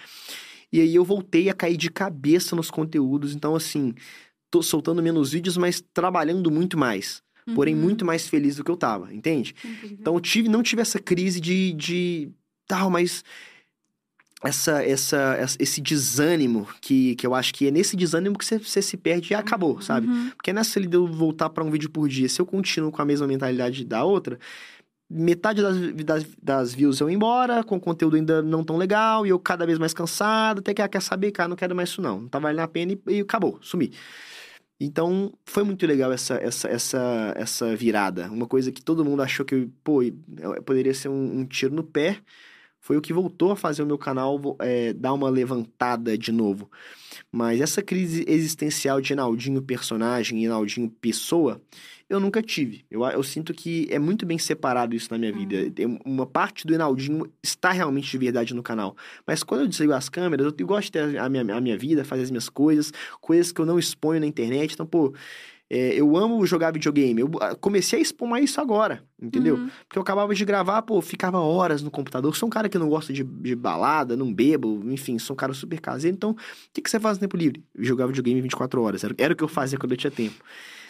E 0.74 0.80
aí 0.80 0.96
eu 0.96 1.04
voltei 1.04 1.50
a 1.50 1.54
cair 1.54 1.78
de 1.78 1.92
cabeça 1.92 2.56
nos 2.56 2.72
conteúdos. 2.72 3.36
Então, 3.36 3.56
assim, 3.56 3.94
tô 4.50 4.64
soltando 4.64 5.04
menos 5.04 5.32
vídeos, 5.34 5.58
mas 5.58 5.84
trabalhando 5.94 6.50
muito 6.50 6.78
mais. 6.78 7.22
Porém, 7.56 7.74
Uhum. 7.76 7.82
muito 7.82 8.06
mais 8.06 8.28
feliz 8.28 8.56
do 8.56 8.64
que 8.64 8.72
eu 8.72 8.78
tava, 8.78 9.14
entende? 9.14 9.56
Então, 9.84 10.14
eu 10.14 10.20
tive, 10.20 10.48
não 10.48 10.62
tive 10.62 10.82
essa 10.82 11.00
crise 11.00 11.40
de, 11.40 11.74
de 11.74 12.30
tal, 12.68 12.90
mas 12.90 13.24
essa, 14.44 14.84
essa, 14.84 15.38
esse 15.60 15.80
desânimo 15.80 16.68
que, 16.82 17.16
que 17.16 17.28
eu 17.28 17.36
acho 17.36 17.54
que 17.54 17.68
é 17.68 17.72
nesse 17.72 17.96
desânimo 17.96 18.38
que 18.38 18.46
você, 18.46 18.58
você 18.58 18.82
se 18.82 18.98
perde 18.98 19.34
e 19.34 19.36
acabou, 19.36 19.82
sabe? 19.82 20.08
Uhum. 20.08 20.32
Porque 20.36 20.52
nessa 20.52 20.80
ali 20.80 20.88
de 20.88 20.98
eu 20.98 21.06
voltar 21.06 21.50
pra 21.50 21.64
um 21.64 21.70
vídeo 21.70 21.90
por 21.90 22.10
dia, 22.10 22.28
se 22.28 22.42
eu 22.42 22.46
continuo 22.46 22.92
com 22.92 23.02
a 23.02 23.06
mesma 23.06 23.28
mentalidade 23.28 23.86
da 23.86 24.04
outra, 24.04 24.40
metade 25.08 25.62
das, 25.62 25.78
das, 26.04 26.26
das 26.42 26.74
views 26.74 27.00
eu 27.00 27.10
embora, 27.10 27.64
com 27.64 27.80
conteúdo 27.80 28.16
ainda 28.16 28.42
não 28.42 28.64
tão 28.64 28.78
legal, 28.78 29.26
e 29.26 29.30
eu 29.30 29.38
cada 29.38 29.66
vez 29.66 29.78
mais 29.78 29.94
cansado, 29.94 30.60
até 30.60 30.74
que, 30.74 30.82
ah, 30.82 30.88
quer 30.88 31.02
saber, 31.02 31.32
cara, 31.32 31.50
não 31.50 31.56
quero 31.56 31.76
mais 31.76 31.90
isso 31.90 32.02
não. 32.02 32.22
Não 32.22 32.28
tá 32.28 32.40
valendo 32.40 32.62
a 32.62 32.68
pena 32.68 32.94
e, 32.94 33.02
e 33.08 33.20
acabou, 33.20 33.60
sumi. 33.62 33.92
Então, 34.84 35.32
foi 35.46 35.64
muito 35.64 35.86
legal 35.86 36.12
essa, 36.12 36.36
essa, 36.38 36.68
essa, 36.68 37.34
essa 37.38 37.76
virada. 37.76 38.32
Uma 38.32 38.48
coisa 38.48 38.72
que 38.72 38.82
todo 38.82 39.06
mundo 39.06 39.22
achou 39.22 39.46
que, 39.46 39.70
pô, 39.84 40.02
eu- 40.02 40.64
poderia 40.66 40.92
ser 40.94 41.08
um, 41.08 41.40
um 41.42 41.46
tiro 41.46 41.76
no 41.76 41.84
pé, 41.84 42.18
foi 42.80 42.98
o 42.98 43.02
que 43.02 43.14
voltou 43.14 43.52
a 43.52 43.56
fazer 43.56 43.84
o 43.84 43.86
meu 43.86 43.98
canal 43.98 44.42
é, 44.60 44.92
dar 44.94 45.14
uma 45.14 45.30
levantada 45.30 46.18
de 46.18 46.32
novo. 46.32 46.68
Mas 47.32 47.62
essa 47.62 47.84
crise 47.84 48.26
existencial 48.28 49.00
de 49.00 49.14
Enaldinho 49.14 49.62
personagem 49.62 50.40
e 50.42 50.46
Enaldinho 50.46 50.90
pessoa, 50.90 51.62
eu 52.12 52.20
nunca 52.20 52.42
tive. 52.42 52.84
Eu, 52.92 53.04
eu 53.06 53.24
sinto 53.24 53.54
que 53.54 53.88
é 53.90 53.98
muito 53.98 54.26
bem 54.26 54.38
separado 54.38 54.94
isso 54.94 55.08
na 55.10 55.18
minha 55.18 55.32
vida. 55.32 55.72
Tem 55.72 55.98
Uma 56.06 56.26
parte 56.26 56.68
do 56.68 56.74
Enaldinho 56.74 57.32
está 57.42 57.72
realmente 57.72 58.12
de 58.12 58.18
verdade 58.18 58.54
no 58.54 58.62
canal. 58.62 58.98
Mas 59.26 59.44
quando 59.44 59.62
eu 59.62 59.68
desligo 59.68 59.94
as 59.94 60.10
câmeras, 60.10 60.46
eu, 60.46 60.54
eu 60.58 60.68
gosto 60.68 60.88
de 60.88 60.92
ter 60.92 61.18
a 61.18 61.30
minha, 61.30 61.56
a 61.56 61.62
minha 61.62 61.78
vida, 61.78 62.04
fazer 62.04 62.24
as 62.24 62.30
minhas 62.30 62.50
coisas, 62.50 62.92
coisas 63.22 63.54
que 63.54 63.62
eu 63.62 63.66
não 63.66 63.80
exponho 63.80 64.20
na 64.20 64.28
internet. 64.28 64.74
Então, 64.74 64.86
pô, 64.86 65.14
É, 65.74 65.94
eu 65.94 66.18
amo 66.18 66.46
jogar 66.46 66.74
videogame. 66.74 67.22
Eu 67.22 67.32
ah, 67.40 67.56
comecei 67.56 68.00
a 68.00 68.02
expor 68.02 68.28
mais 68.28 68.44
isso 68.44 68.60
agora, 68.60 69.02
entendeu? 69.18 69.56
Uhum. 69.56 69.70
Porque 69.88 69.98
eu 69.98 70.02
acabava 70.02 70.36
de 70.36 70.44
gravar, 70.44 70.82
pô, 70.82 71.02
ficava 71.02 71.40
horas 71.40 71.82
no 71.82 71.90
computador. 71.90 72.36
Sou 72.36 72.48
um 72.48 72.50
cara 72.50 72.68
que 72.68 72.78
não 72.78 72.90
gosta 72.90 73.14
de, 73.14 73.24
de 73.24 73.56
balada, 73.56 74.18
não 74.18 74.34
bebo, 74.34 74.82
enfim, 74.92 75.18
sou 75.18 75.34
um 75.34 75.38
cara 75.38 75.54
super 75.54 75.80
caseiro. 75.80 76.14
Então, 76.14 76.32
o 76.32 76.36
que, 76.74 76.82
que 76.82 76.90
você 76.90 77.00
faz 77.00 77.18
no 77.18 77.22
tempo 77.22 77.38
livre? 77.38 77.64
Jogar 77.80 78.06
videogame 78.08 78.42
24 78.42 78.82
horas. 78.82 79.02
Era, 79.06 79.16
era 79.18 79.34
o 79.34 79.36
que 79.36 79.46
eu 79.46 79.48
fazia 79.48 79.80
quando 79.80 79.94
eu 79.94 79.98
tinha 79.98 80.12
tempo. 80.12 80.44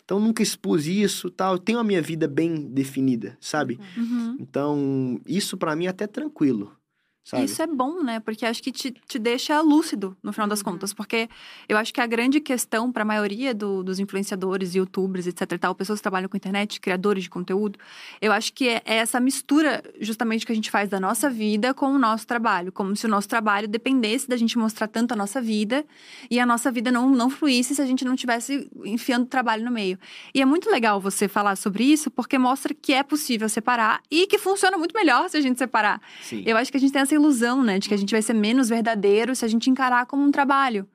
Então, 0.03 0.19
nunca 0.19 0.43
expus 0.43 0.85
isso 0.85 1.29
tal. 1.29 1.53
Eu 1.53 1.59
tenho 1.59 1.79
a 1.79 1.83
minha 1.83 2.01
vida 2.01 2.27
bem 2.27 2.67
definida, 2.67 3.37
sabe? 3.39 3.79
Uhum. 3.95 4.37
Então, 4.39 5.21
isso 5.25 5.57
pra 5.57 5.75
mim 5.75 5.85
é 5.85 5.89
até 5.89 6.07
tranquilo, 6.07 6.75
sabe? 7.23 7.45
Isso 7.45 7.61
é 7.61 7.67
bom, 7.67 8.01
né? 8.03 8.19
Porque 8.19 8.45
acho 8.45 8.61
que 8.63 8.71
te, 8.71 8.91
te 8.91 9.19
deixa 9.19 9.59
lúcido, 9.61 10.15
no 10.23 10.31
final 10.33 10.47
das 10.47 10.61
contas. 10.61 10.93
Porque 10.93 11.29
eu 11.69 11.77
acho 11.77 11.93
que 11.93 12.01
a 12.01 12.05
grande 12.07 12.39
questão 12.39 12.91
para 12.91 13.03
a 13.03 13.05
maioria 13.05 13.53
do- 13.53 13.83
dos 13.83 13.99
influenciadores, 13.99 14.75
youtubers, 14.75 15.27
etc 15.27 15.57
tal, 15.59 15.75
pessoas 15.75 15.99
que 15.99 16.03
trabalham 16.03 16.27
com 16.29 16.35
internet, 16.37 16.79
criadores 16.79 17.23
de 17.23 17.29
conteúdo, 17.29 17.77
eu 18.21 18.31
acho 18.31 18.51
que 18.53 18.67
é, 18.67 18.81
é 18.85 18.95
essa 18.97 19.19
mistura 19.19 19.83
justamente 19.99 20.45
que 20.45 20.51
a 20.51 20.55
gente 20.55 20.71
faz 20.71 20.89
da 20.89 20.99
nossa 20.99 21.29
vida 21.29 21.73
com 21.73 21.87
o 21.93 21.99
nosso 21.99 22.25
trabalho. 22.25 22.71
Como 22.71 22.95
se 22.95 23.05
o 23.05 23.09
nosso 23.09 23.27
trabalho 23.27 23.67
dependesse 23.67 24.27
da 24.27 24.35
gente 24.37 24.57
mostrar 24.57 24.87
tanto 24.87 25.13
a 25.13 25.15
nossa 25.15 25.41
vida 25.41 25.85
e 26.29 26.39
a 26.39 26.45
nossa 26.45 26.71
vida 26.71 26.91
não, 26.91 27.09
não 27.09 27.29
fluísse 27.29 27.75
se 27.75 27.81
a 27.81 27.85
gente 27.85 28.03
não 28.03 28.15
tivesse 28.15 28.69
enfiando 28.85 29.25
trabalho 29.25 29.63
no 29.63 29.71
meio. 29.71 29.97
E 30.33 30.41
é 30.41 30.45
muito 30.45 30.69
legal 30.69 30.99
você 30.99 31.27
falar 31.27 31.55
sobre 31.55 31.83
isso, 31.83 32.09
porque 32.09 32.37
mostra 32.37 32.73
que 32.73 32.93
é 32.93 33.03
possível 33.03 33.47
separar 33.47 34.01
e 34.09 34.25
que 34.27 34.37
funciona 34.37 34.77
muito 34.77 34.93
melhor 34.95 35.29
se 35.29 35.37
a 35.37 35.41
gente 35.41 35.57
separar. 35.57 36.01
Sim. 36.21 36.43
Eu 36.45 36.57
acho 36.57 36.71
que 36.71 36.77
a 36.77 36.79
gente 36.79 36.91
tem 36.91 37.01
essa 37.01 37.10
ilusão, 37.15 37.63
né, 37.63 37.79
de 37.79 37.87
que 37.87 37.93
a 37.93 37.97
gente 37.97 38.11
vai 38.11 38.21
ser 38.21 38.33
menos 38.33 38.69
verdadeiro 38.69 39.35
se 39.35 39.45
a 39.45 39.47
gente 39.47 39.69
encarar 39.69 40.05
como 40.05 40.23
um 40.23 40.31
trabalho. 40.31 40.87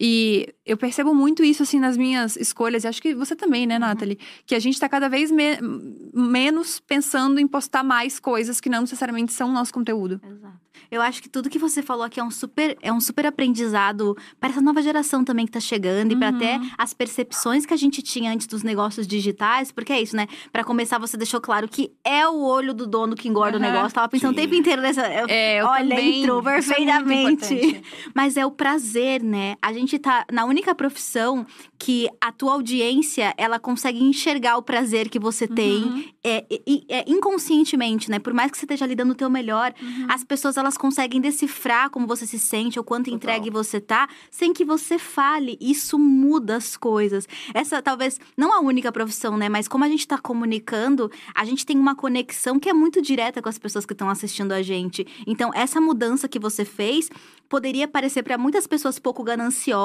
E 0.00 0.54
eu 0.64 0.76
percebo 0.76 1.12
muito 1.14 1.42
isso, 1.42 1.62
assim, 1.62 1.78
nas 1.80 1.96
minhas 1.96 2.36
escolhas, 2.36 2.84
e 2.84 2.86
acho 2.88 3.02
que 3.02 3.14
você 3.14 3.34
também, 3.34 3.66
né, 3.66 3.78
Nathalie? 3.78 4.18
Que 4.46 4.54
a 4.54 4.58
gente 4.60 4.78
tá 4.78 4.88
cada 4.88 5.08
vez 5.08 5.30
me- 5.30 5.58
menos 6.14 6.80
pensando 6.80 7.38
em 7.40 7.46
postar 7.46 7.82
mais 7.82 8.18
coisas 8.20 8.60
que 8.60 8.68
não 8.68 8.82
necessariamente 8.82 9.32
são 9.32 9.50
nosso 9.52 9.72
conteúdo. 9.72 10.20
Exato. 10.24 10.68
Eu 10.90 11.02
acho 11.02 11.20
que 11.20 11.28
tudo 11.28 11.50
que 11.50 11.58
você 11.58 11.82
falou 11.82 12.04
aqui 12.04 12.18
é 12.20 12.24
um 12.24 12.30
super, 12.30 12.76
é 12.80 12.90
um 12.92 13.00
super 13.00 13.26
aprendizado 13.26 14.16
para 14.40 14.50
essa 14.50 14.60
nova 14.60 14.80
geração 14.80 15.22
também 15.24 15.44
que 15.44 15.52
tá 15.52 15.60
chegando 15.60 16.12
e 16.12 16.16
para 16.16 16.30
Uhum. 16.30 16.36
até 16.36 16.60
as 16.78 16.94
percepções 16.94 17.66
que 17.66 17.74
a 17.74 17.76
gente 17.76 18.00
tinha 18.00 18.32
antes 18.32 18.46
dos 18.46 18.62
negócios 18.62 19.06
digitais, 19.06 19.70
porque 19.72 19.92
é 19.92 20.00
isso, 20.00 20.16
né? 20.16 20.26
Para 20.52 20.62
começar, 20.64 20.98
você 20.98 21.16
deixou 21.16 21.40
claro 21.40 21.68
que 21.68 21.90
é 22.04 22.26
o 22.28 22.42
olho 22.42 22.72
do 22.72 22.86
dono 22.86 23.14
que 23.16 23.28
engorda 23.28 23.58
o 23.58 23.60
Aham. 23.60 23.70
negócio. 23.72 23.94
Tava 23.94 24.08
pensando 24.08 24.30
Sim. 24.34 24.38
o 24.38 24.42
tempo 24.42 24.54
inteiro 24.54 24.80
nessa. 24.80 25.02
É, 25.02 25.60
eu 25.60 25.66
Olha, 25.66 25.88
também. 25.88 26.20
entrou 26.22 26.40
é 26.40 26.44
perfeitamente. 26.54 27.54
importante. 27.54 27.82
Mas 28.14 28.36
é 28.36 28.46
o 28.46 28.50
prazer, 28.50 29.22
né? 29.22 29.56
A 29.60 29.72
gente 29.72 29.87
tá 29.96 30.26
na 30.32 30.44
única 30.44 30.74
profissão 30.74 31.46
que 31.78 32.08
a 32.20 32.32
tua 32.32 32.54
audiência, 32.54 33.32
ela 33.36 33.60
consegue 33.60 34.02
enxergar 34.02 34.56
o 34.56 34.62
prazer 34.62 35.08
que 35.08 35.20
você 35.20 35.46
tem 35.46 35.84
Uhum. 35.84 36.04
é, 36.24 36.44
é- 36.50 36.82
é 36.88 37.04
inconscientemente, 37.06 38.10
né? 38.10 38.18
Por 38.18 38.32
mais 38.34 38.50
que 38.50 38.58
você 38.58 38.64
esteja 38.64 38.84
ali 38.84 38.96
dando 38.96 39.12
o 39.12 39.14
teu 39.14 39.30
melhor, 39.30 39.72
Uhum. 39.80 40.06
as 40.08 40.24
pessoas 40.24 40.56
elas 40.56 40.76
conseguem 40.76 41.20
decifrar 41.20 41.88
como 41.90 42.08
você 42.08 42.26
se 42.26 42.38
sente, 42.40 42.76
ou 42.80 42.84
quanto 42.84 43.04
Total. 43.04 43.16
entregue 43.16 43.50
você 43.50 43.80
tá, 43.80 44.08
sem 44.32 44.52
que 44.52 44.64
você 44.64 44.98
fale. 44.98 45.56
Isso 45.60 45.96
muda 45.98 46.56
as 46.56 46.76
coisas. 46.76 47.28
Essa 47.54 47.80
talvez 47.80 48.18
não 48.36 48.52
a 48.52 48.58
única 48.58 48.90
profissão, 48.90 49.36
né? 49.36 49.48
Mas 49.48 49.68
como 49.68 49.84
a 49.84 49.88
gente 49.88 50.06
tá 50.08 50.18
comunicando, 50.18 51.08
a 51.34 51.44
gente 51.44 51.64
tem 51.64 51.78
uma 51.78 51.94
conexão 51.94 52.58
que 52.58 52.68
é 52.68 52.72
muito 52.72 53.00
direta 53.00 53.40
com 53.40 53.48
as 53.48 53.58
pessoas 53.58 53.86
que 53.86 53.92
estão 53.92 54.10
assistindo 54.10 54.50
a 54.50 54.62
gente. 54.62 55.06
Então, 55.28 55.52
essa 55.54 55.80
mudança 55.80 56.26
que 56.26 56.38
você 56.40 56.64
fez 56.64 57.08
poderia 57.48 57.86
parecer 57.86 58.22
para 58.22 58.36
muitas 58.36 58.66
pessoas 58.66 58.98
pouco 58.98 59.22
gananciosa, 59.22 59.77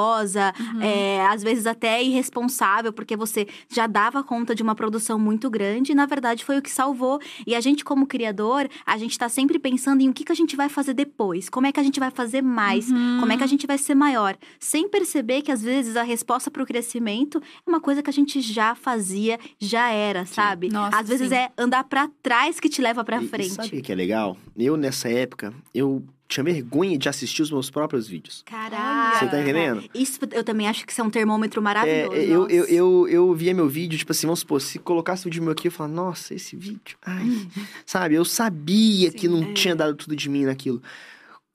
Uhum. 0.60 0.82
é, 0.82 1.26
às 1.28 1.44
vezes 1.44 1.66
até 1.66 2.02
irresponsável, 2.04 2.92
porque 2.92 3.16
você 3.16 3.48
já 3.70 3.86
dava 3.88 4.24
conta 4.24 4.56
de 4.56 4.64
uma 4.64 4.76
produção 4.76 5.20
muito 5.20 5.50
grande, 5.50 5.92
e 5.92 5.96
na 5.96 6.06
verdade 6.06 6.44
foi 6.44 6.58
o 6.58 6.62
que 6.62 6.70
salvou. 6.72 7.20
E 7.46 7.56
a 7.56 7.62
gente, 7.62 7.84
como 7.86 8.06
criador, 8.08 8.68
a 8.86 8.98
gente 8.98 9.18
tá 9.18 9.30
sempre 9.30 9.60
pensando 9.60 10.02
em 10.02 10.10
o 10.10 10.14
que, 10.14 10.24
que 10.24 10.32
a 10.32 10.36
gente 10.36 10.56
vai 10.56 10.70
fazer 10.70 10.94
depois, 10.94 11.50
como 11.50 11.68
é 11.68 11.72
que 11.72 11.80
a 11.80 11.84
gente 11.84 12.00
vai 12.00 12.12
fazer 12.12 12.42
mais, 12.42 12.90
Uhum. 12.90 13.18
como 13.20 13.32
é 13.32 13.38
que 13.38 13.44
a 13.44 13.48
gente 13.48 13.68
vai 13.68 13.78
ser 13.78 13.96
maior, 13.96 14.36
sem 14.60 14.88
perceber 14.90 15.42
que 15.42 15.52
às 15.52 15.62
vezes 15.62 15.96
a 15.96 16.04
resposta 16.04 16.50
para 16.50 16.64
o 16.64 16.66
crescimento 16.66 17.42
é 17.66 17.70
uma 17.70 17.80
coisa 17.80 18.02
que 18.02 18.10
a 18.10 18.14
gente 18.14 18.42
já 18.42 18.76
fazia, 18.76 19.40
já 19.60 19.90
era, 19.90 20.26
sabe? 20.26 20.70
Nossa, 20.70 20.98
às 21.00 21.08
vezes 21.08 21.30
sim. 21.30 21.36
é 21.36 21.52
andar 21.58 21.84
para 21.84 22.10
trás 22.22 22.60
que 22.60 22.70
te 22.70 22.82
leva 22.82 23.04
para 23.04 23.22
E- 23.22 23.26
e 23.26 23.28
frente. 23.28 23.50
sabe 23.54 23.78
o 23.80 23.82
que 23.82 23.92
é 23.92 23.96
legal? 23.96 24.38
Eu, 24.58 24.78
nessa 24.78 25.10
época, 25.10 25.54
eu 25.74 26.04
tinha 26.34 26.44
vergonha 26.44 26.98
de 26.98 27.08
assistir 27.08 27.42
os 27.42 27.52
meus 27.52 27.70
próprios 27.70 28.08
vídeos. 28.08 28.44
Caraca. 28.46 29.20
Você 29.20 29.28
tá 29.28 29.40
entendendo? 29.42 29.84
Isso 29.94 30.20
eu 30.32 30.44
também 30.44 30.68
acho 30.68 30.86
que 30.86 30.92
isso 30.92 31.02
é 31.02 31.04
um 31.04 31.10
termômetro 31.10 31.60
É, 31.60 31.64
maravilhoso. 31.64 32.16
eu, 32.16 32.48
eu, 32.50 32.66
eu, 32.66 33.08
eu 33.08 33.34
via 33.34 33.54
meu 33.54 33.68
vídeo, 33.70 33.98
tipo 33.98 34.12
assim, 34.12 34.28
vamos 34.28 34.40
supor, 34.40 34.60
se 34.62 34.80
colocasse 34.80 35.24
o 35.24 35.30
vídeo 35.30 35.44
meu 35.44 35.52
aqui, 35.54 35.68
eu 35.68 35.72
falava, 35.72 35.94
nossa, 35.94 36.34
esse 36.34 36.56
vídeo, 36.56 36.98
ai, 37.06 37.26
sabe? 37.86 38.16
Eu 38.16 38.26
sabia 38.26 39.12
que 39.12 39.28
Sim, 39.28 39.28
não 39.28 39.44
é. 39.50 39.54
tinha 39.54 39.76
dado 39.76 39.96
tudo 39.96 40.16
de 40.16 40.30
mim 40.30 40.46
naquilo. 40.46 40.82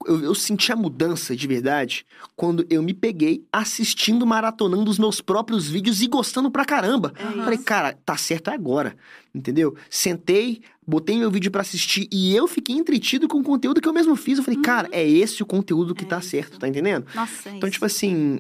Eu, 0.07 0.23
eu 0.23 0.35
senti 0.35 0.71
a 0.73 0.77
mudança 0.77 1.35
de 1.35 1.47
verdade 1.47 2.07
quando 2.37 2.65
eu 2.71 2.81
me 2.83 2.95
peguei 2.95 3.45
assistindo, 3.53 4.25
maratonando 4.25 4.89
os 4.91 4.99
meus 4.99 5.21
próprios 5.21 5.69
vídeos 5.69 6.01
e 6.03 6.07
gostando 6.07 6.51
pra 6.51 6.65
caramba. 6.65 7.13
Isso. 7.19 7.43
Falei, 7.43 7.59
cara, 7.59 7.99
tá 8.05 8.17
certo 8.17 8.49
agora, 8.49 8.97
entendeu? 9.35 9.75
Sentei, 9.91 10.61
botei 10.87 11.19
meu 11.19 11.31
vídeo 11.31 11.51
pra 11.51 11.63
assistir 11.63 12.09
e 12.13 12.35
eu 12.35 12.47
fiquei 12.47 12.77
entretido 12.77 13.27
com 13.27 13.39
o 13.41 13.43
conteúdo 13.43 13.81
que 13.81 13.89
eu 13.89 13.93
mesmo 13.93 14.15
fiz. 14.15 14.39
Eu 14.39 14.45
falei, 14.45 14.61
cara, 14.61 14.89
é 14.93 15.07
esse 15.07 15.43
o 15.43 15.47
conteúdo 15.47 15.95
que 15.97 16.05
É 16.05 16.09
tá 16.09 16.19
isso. 16.21 16.29
certo, 16.29 16.59
tá 16.61 16.69
entendendo? 16.69 17.05
Nossa, 17.15 17.49
é 17.49 17.57
Então, 17.57 17.69
tipo 17.69 17.85
assim, 17.85 18.39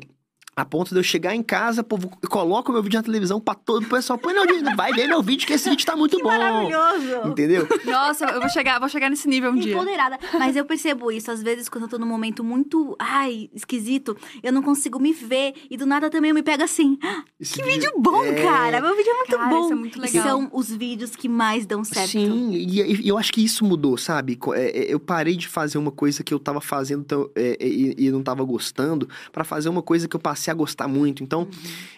a 0.62 0.64
ponto 0.64 0.90
de 0.92 0.98
eu 0.98 1.02
chegar 1.02 1.34
em 1.34 1.42
casa, 1.42 1.82
pô, 1.84 1.96
vou- 1.96 2.10
eu 2.22 2.28
coloco 2.28 2.72
meu 2.72 2.82
vídeo 2.82 2.98
na 2.98 3.02
televisão 3.02 3.40
pra 3.40 3.54
todo 3.54 3.84
o 3.84 3.88
pessoal. 3.88 4.18
Põe, 4.18 4.32
não, 4.34 4.44
vai 4.76 4.92
ver 4.92 5.06
meu 5.06 5.22
vídeo 5.22 5.46
que 5.46 5.52
esse 5.52 5.68
vídeo 5.70 5.84
tá 5.86 5.96
muito 5.96 6.16
que 6.16 6.22
bom. 6.22 6.28
maravilhoso! 6.28 7.28
Entendeu? 7.28 7.66
Nossa, 7.84 8.24
eu 8.26 8.40
vou 8.40 8.48
chegar, 8.48 8.78
vou 8.78 8.88
chegar 8.88 9.08
nesse 9.10 9.28
nível 9.28 9.50
um 9.52 9.56
dia. 9.56 9.72
Empoderada. 9.74 10.18
Mas 10.38 10.56
eu 10.56 10.64
percebo 10.64 11.10
isso, 11.10 11.30
às 11.30 11.42
vezes, 11.42 11.68
quando 11.68 11.84
eu 11.84 11.88
tô 11.88 11.98
num 11.98 12.06
momento 12.06 12.42
muito, 12.42 12.96
ai, 12.98 13.48
esquisito, 13.54 14.16
eu 14.42 14.52
não 14.52 14.62
consigo 14.62 14.98
me 14.98 15.12
ver. 15.12 15.54
E 15.70 15.76
do 15.76 15.86
nada 15.86 16.10
também 16.10 16.30
eu 16.30 16.34
me 16.34 16.42
pego 16.42 16.62
assim. 16.64 16.98
"Ah, 17.02 17.22
Esse 17.40 17.54
Que 17.54 17.62
vídeo 17.62 17.90
bom, 17.98 18.24
é- 18.24 18.42
cara! 18.42 18.80
Meu 18.80 18.96
vídeo 18.96 19.10
é 19.10 19.14
muito 19.16 19.36
Cara, 19.36 19.48
bom. 19.50 19.64
isso 19.64 19.72
é 19.72 19.76
muito 19.76 19.98
E 19.98 20.00
legal. 20.00 20.24
São 20.24 20.50
os 20.52 20.70
vídeos 20.70 21.14
que 21.14 21.28
mais 21.28 21.64
dão 21.66 21.84
certo. 21.84 22.08
Sim, 22.10 22.50
e, 22.52 23.02
e 23.04 23.08
eu 23.08 23.16
acho 23.16 23.32
que 23.32 23.44
isso 23.44 23.64
mudou, 23.64 23.96
sabe? 23.96 24.38
É, 24.54 24.80
é, 24.90 24.94
Eu 24.94 24.98
parei 25.00 25.36
de 25.36 25.46
fazer 25.48 25.78
uma 25.78 25.90
coisa 25.92 26.22
que 26.24 26.32
eu 26.34 26.38
tava 26.38 26.60
fazendo 26.60 27.30
é, 27.36 27.56
e, 27.64 27.94
e 28.06 28.10
não 28.10 28.22
tava 28.22 28.42
gostando, 28.44 29.08
pra 29.32 29.44
fazer 29.44 29.68
uma 29.68 29.82
coisa 29.82 30.08
que 30.08 30.16
eu 30.16 30.20
passei 30.20 30.47
a 30.50 30.54
gostar 30.54 30.88
muito. 30.88 31.22
Então, 31.22 31.48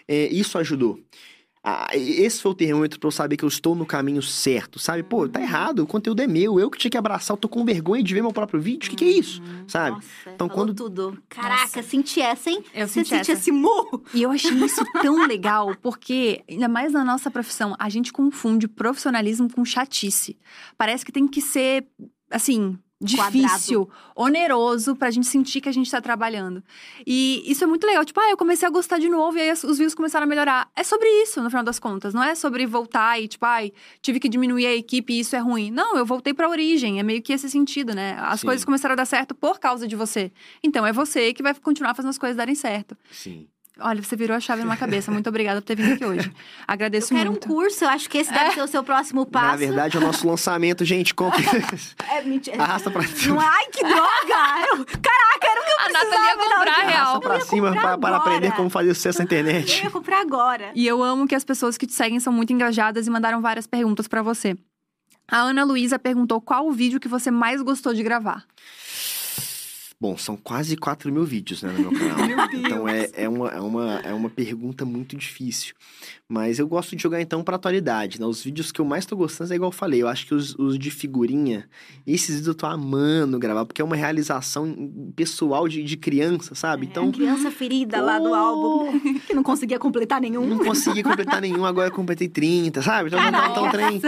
é, 0.09 0.29
isso 0.29 0.59
ajudou. 0.59 0.99
Ah, 1.63 1.89
esse 1.95 2.41
foi 2.41 2.53
o 2.53 2.55
termômetro 2.55 2.99
pra 2.99 3.07
eu 3.09 3.11
saber 3.11 3.37
que 3.37 3.45
eu 3.45 3.49
estou 3.49 3.75
no 3.75 3.85
caminho 3.85 4.23
certo, 4.23 4.79
sabe? 4.79 5.03
Pô, 5.03 5.29
tá 5.29 5.43
errado, 5.43 5.81
o 5.81 5.87
conteúdo 5.87 6.23
é 6.23 6.27
meu, 6.27 6.59
eu 6.59 6.71
que 6.71 6.79
tinha 6.79 6.91
que 6.91 6.97
abraçar, 6.97 7.35
eu 7.37 7.39
tô 7.39 7.51
com 7.51 7.63
vergonha 7.67 8.03
de 8.03 8.15
ver 8.15 8.23
meu 8.23 8.33
próprio 8.33 8.59
vídeo, 8.59 8.87
o 8.87 8.91
que, 8.91 8.97
que 8.97 9.05
é 9.05 9.11
isso? 9.11 9.43
Sabe? 9.69 9.97
Nossa, 9.97 10.09
Então, 10.35 10.49
falou 10.49 10.65
quando- 10.69 10.75
tudo. 10.75 11.23
Caraca, 11.29 11.61
Nossa. 11.61 11.83
senti 11.83 12.19
essa, 12.19 12.49
hein? 12.49 12.65
Eu 12.73 12.89
Você 12.89 12.95
senti 13.05 13.09
sentiu 13.11 13.21
essa. 13.21 13.43
esse 13.43 13.53
murro? 13.53 14.03
E 14.15 14.23
eu 14.23 14.31
achei 14.31 14.53
isso 14.53 14.83
tão 15.03 15.17
legal, 15.29 15.77
porque, 15.83 16.43
ainda 16.49 16.67
mais 16.67 16.95
na 16.95 17.05
nossa 17.05 17.31
profissão, 17.31 17.77
a 17.79 17.91
gente 17.91 18.11
confunde 18.11 18.67
profissionalismo 18.67 19.53
com 19.53 19.63
chatice. 19.63 20.39
Parece 20.79 21.05
que 21.05 21.13
tem 21.13 21.29
que 21.29 21.43
ser, 21.43 21.87
assim, 22.31 22.79
difícil, 23.01 23.89
oneroso, 24.15 24.95
pra 24.95 25.11
gente 25.11 25.27
sentir 25.27 25.61
que 25.61 25.69
a 25.69 25.73
gente 25.73 25.91
tá 25.91 26.01
trabalhando. 26.01 26.63
E 27.07 27.43
isso 27.47 27.65
é 27.65 27.67
muito 27.67 27.87
legal. 27.87 28.05
Tipo, 28.05 28.21
ah, 28.21 28.31
eu 28.31 28.37
comecei 28.37 28.69
a 28.69 28.71
gostar 28.71 28.99
de 28.99 29.09
novo 29.09 29.39
e 29.39 29.41
aí 29.41 29.53
os 29.53 29.79
views 29.79 29.95
começaram 29.95 30.25
a 30.25 30.29
melhorar. 30.29 30.71
É 30.77 30.85
sobre 30.85 31.09
isso, 31.23 31.43
no 31.43 31.49
final 31.49 31.65
das 31.65 31.79
contas. 31.79 32.13
Não 32.13 32.23
é 32.23 32.35
sobre 32.35 32.67
voltar 32.67 33.21
e, 33.21 33.27
tipo, 33.27 33.45
ai, 33.47 33.73
tive 34.03 34.21
que 34.21 34.29
diminuir 34.29 34.67
a 34.67 34.75
equipe 34.75 35.15
e 35.15 35.21
isso 35.21 35.35
é 35.35 35.39
ruim. 35.39 35.71
Não, 35.71 35.97
eu 35.97 36.05
voltei 36.05 36.35
pra 36.35 36.49
origem. 36.49 37.01
É 37.01 37.03
meio 37.03 37.23
que 37.23 37.33
esse 37.33 37.49
sentido, 37.49 37.95
né? 37.95 38.17
As 38.21 38.41
Sim. 38.41 38.47
coisas 38.47 38.65
começaram 38.65 38.93
a 38.93 38.97
dar 38.97 39.07
certo 39.07 39.35
por 39.35 39.59
causa 39.59 39.89
de 39.89 39.97
você. 39.97 40.31
Então, 40.63 40.87
é 40.87 40.93
você 40.93 41.33
que 41.33 41.43
vai 41.43 41.55
continuar 41.55 41.95
fazendo 41.95 42.11
as 42.11 42.19
coisas 42.19 42.37
darem 42.37 42.55
certo. 42.55 42.97
Sim. 43.11 43.49
Olha, 43.81 44.03
você 44.03 44.15
virou 44.17 44.37
a 44.37 44.41
chave 44.41 44.63
numa 44.63 44.77
cabeça. 44.77 45.11
Muito 45.11 45.29
obrigada 45.29 45.61
por 45.61 45.67
ter 45.67 45.75
vindo 45.77 45.95
aqui 45.95 46.05
hoje. 46.05 46.29
Eu 46.31 46.35
Agradeço 46.69 47.15
quero 47.15 47.31
muito. 47.31 47.47
um 47.47 47.49
curso, 47.49 47.85
eu 47.85 47.89
acho 47.89 48.09
que 48.09 48.19
esse 48.19 48.33
deve 48.33 48.53
ser 48.53 48.63
o 48.63 48.67
seu 48.67 48.83
próximo 48.85 49.27
passo. 49.27 49.47
Na 49.49 49.57
verdade, 49.57 49.97
é 49.97 50.01
o 50.01 50.03
nosso 50.03 50.27
lançamento, 50.27 50.85
gente. 50.85 51.15
Compre. 51.15 51.43
É 52.11 52.23
mentira. 52.23 52.63
Arrasta 52.63 52.91
pra 52.91 53.03
Não 53.03 53.41
é? 53.43 53.47
Ai, 53.47 53.67
que 53.67 53.83
droga! 53.83 54.67
Eu- 54.71 54.85
Caraca, 54.85 55.47
era 55.51 55.61
o 55.61 55.65
que 55.65 55.71
eu 55.71 55.79
A 55.79 55.83
precisava. 55.85 56.11
Nathalie 56.11 56.27
ia 56.29 56.37
comprar 56.37 56.75
real. 56.83 57.01
Arrasta 57.07 57.21
pra 57.21 57.35
Eu 57.37 57.41
cima 57.47 57.69
comprar 57.69 57.83
para, 57.83 57.99
para 57.99 58.17
aprender 58.17 58.53
como 58.53 58.69
fazer 58.71 58.95
sucesso 58.95 59.19
na 59.19 59.23
Eu 59.23 59.27
internet. 59.27 59.83
ia 59.85 59.91
comprar 59.91 60.21
agora. 60.21 60.71
E 60.75 60.87
eu 60.87 61.03
amo 61.03 61.27
que 61.27 61.35
as 61.35 61.45
pessoas 61.45 61.79
que 61.79 61.87
te 61.87 61.93
seguem 61.95 62.21
são 62.21 62.33
muito 62.33 62.53
engajadas 62.53 63.07
e 63.07 63.11
mandaram 63.11 63.41
várias 63.41 63.67
perguntas 63.67 64.07
pra 64.09 64.23
você. 64.23 64.57
A 65.31 65.39
Ana 65.39 65.63
Luísa 65.65 65.99
perguntou 65.99 66.41
qual 66.41 66.67
o 66.67 66.73
vídeo 66.73 66.99
que 66.99 67.07
você 67.09 67.31
mais 67.31 67.63
gostou 67.63 67.95
de 67.95 68.03
gravar. 68.03 68.45
Bom, 70.01 70.17
são 70.17 70.35
quase 70.35 70.79
4 70.79 71.13
mil 71.13 71.25
vídeos 71.25 71.63
né, 71.63 71.71
no 71.73 71.91
meu 71.91 71.93
canal. 71.93 72.25
Meu 72.27 72.49
Deus. 72.49 72.65
Então 72.65 72.89
é, 72.89 73.11
é, 73.13 73.29
uma, 73.29 73.49
é, 73.51 73.61
uma, 73.61 73.95
é 74.01 74.15
uma 74.15 74.31
pergunta 74.31 74.83
muito 74.87 75.15
difícil. 75.15 75.75
Mas 76.27 76.59
eu 76.59 76.67
gosto 76.67 76.97
de 76.97 77.03
jogar 77.03 77.21
então 77.21 77.45
pra 77.45 77.57
atualidade, 77.57 78.19
né? 78.19 78.25
Os 78.25 78.43
vídeos 78.43 78.73
que 78.73 78.81
eu 78.81 78.85
mais 78.87 79.05
tô 79.05 79.15
gostando 79.15 79.53
é 79.53 79.57
igual 79.57 79.69
eu 79.69 79.77
falei. 79.77 80.01
Eu 80.01 80.09
acho 80.09 80.27
que 80.27 80.35
os, 80.35 80.55
os 80.59 80.79
de 80.79 80.91
figurinha, 80.91 81.69
esses 82.07 82.29
vídeos 82.37 82.47
eu 82.47 82.55
tô 82.55 82.65
amando 82.65 83.39
gravar, 83.39 83.67
porque 83.67 83.83
é 83.83 83.85
uma 83.85 83.97
realização 83.97 84.75
pessoal 85.15 85.69
de, 85.69 85.83
de 85.83 85.97
criança, 85.99 86.55
sabe? 86.55 86.87
Então, 86.87 87.11
a 87.11 87.13
criança 87.13 87.51
ferida 87.51 88.01
lá 88.01 88.19
do 88.19 88.31
Oh! 88.31 88.35
álbum, 88.35 89.01
que 89.27 89.35
não 89.35 89.43
conseguia 89.43 89.79
completar 89.79 90.19
nenhum. 90.19 90.47
Não 90.47 90.65
consegui 90.65 91.03
completar 91.03 91.43
nenhum, 91.43 91.67
agora 91.67 91.89
eu 91.89 91.95
completei 91.95 92.29
30, 92.29 92.81
sabe? 92.81 93.09
Então, 93.09 93.21
então, 93.21 93.51
então 93.51 93.71
trem. 93.71 94.01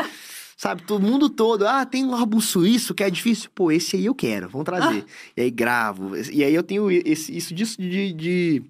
Sabe, 0.56 0.82
todo 0.82 1.02
mundo 1.04 1.28
todo, 1.28 1.66
ah, 1.66 1.84
tem 1.84 2.04
um 2.04 2.14
álbum 2.14 2.40
suíço 2.40 2.94
que 2.94 3.02
é 3.02 3.10
difícil. 3.10 3.50
Pô, 3.54 3.70
esse 3.72 3.96
aí 3.96 4.06
eu 4.06 4.14
quero, 4.14 4.48
vamos 4.48 4.64
trazer. 4.64 5.04
E 5.36 5.40
aí 5.42 5.50
gravo. 5.50 6.12
E 6.30 6.44
aí 6.44 6.54
eu 6.54 6.62
tenho 6.62 6.90
esse, 6.90 7.36
isso 7.36 7.52
disso 7.54 7.80
de, 7.80 8.12
de- 8.12 8.62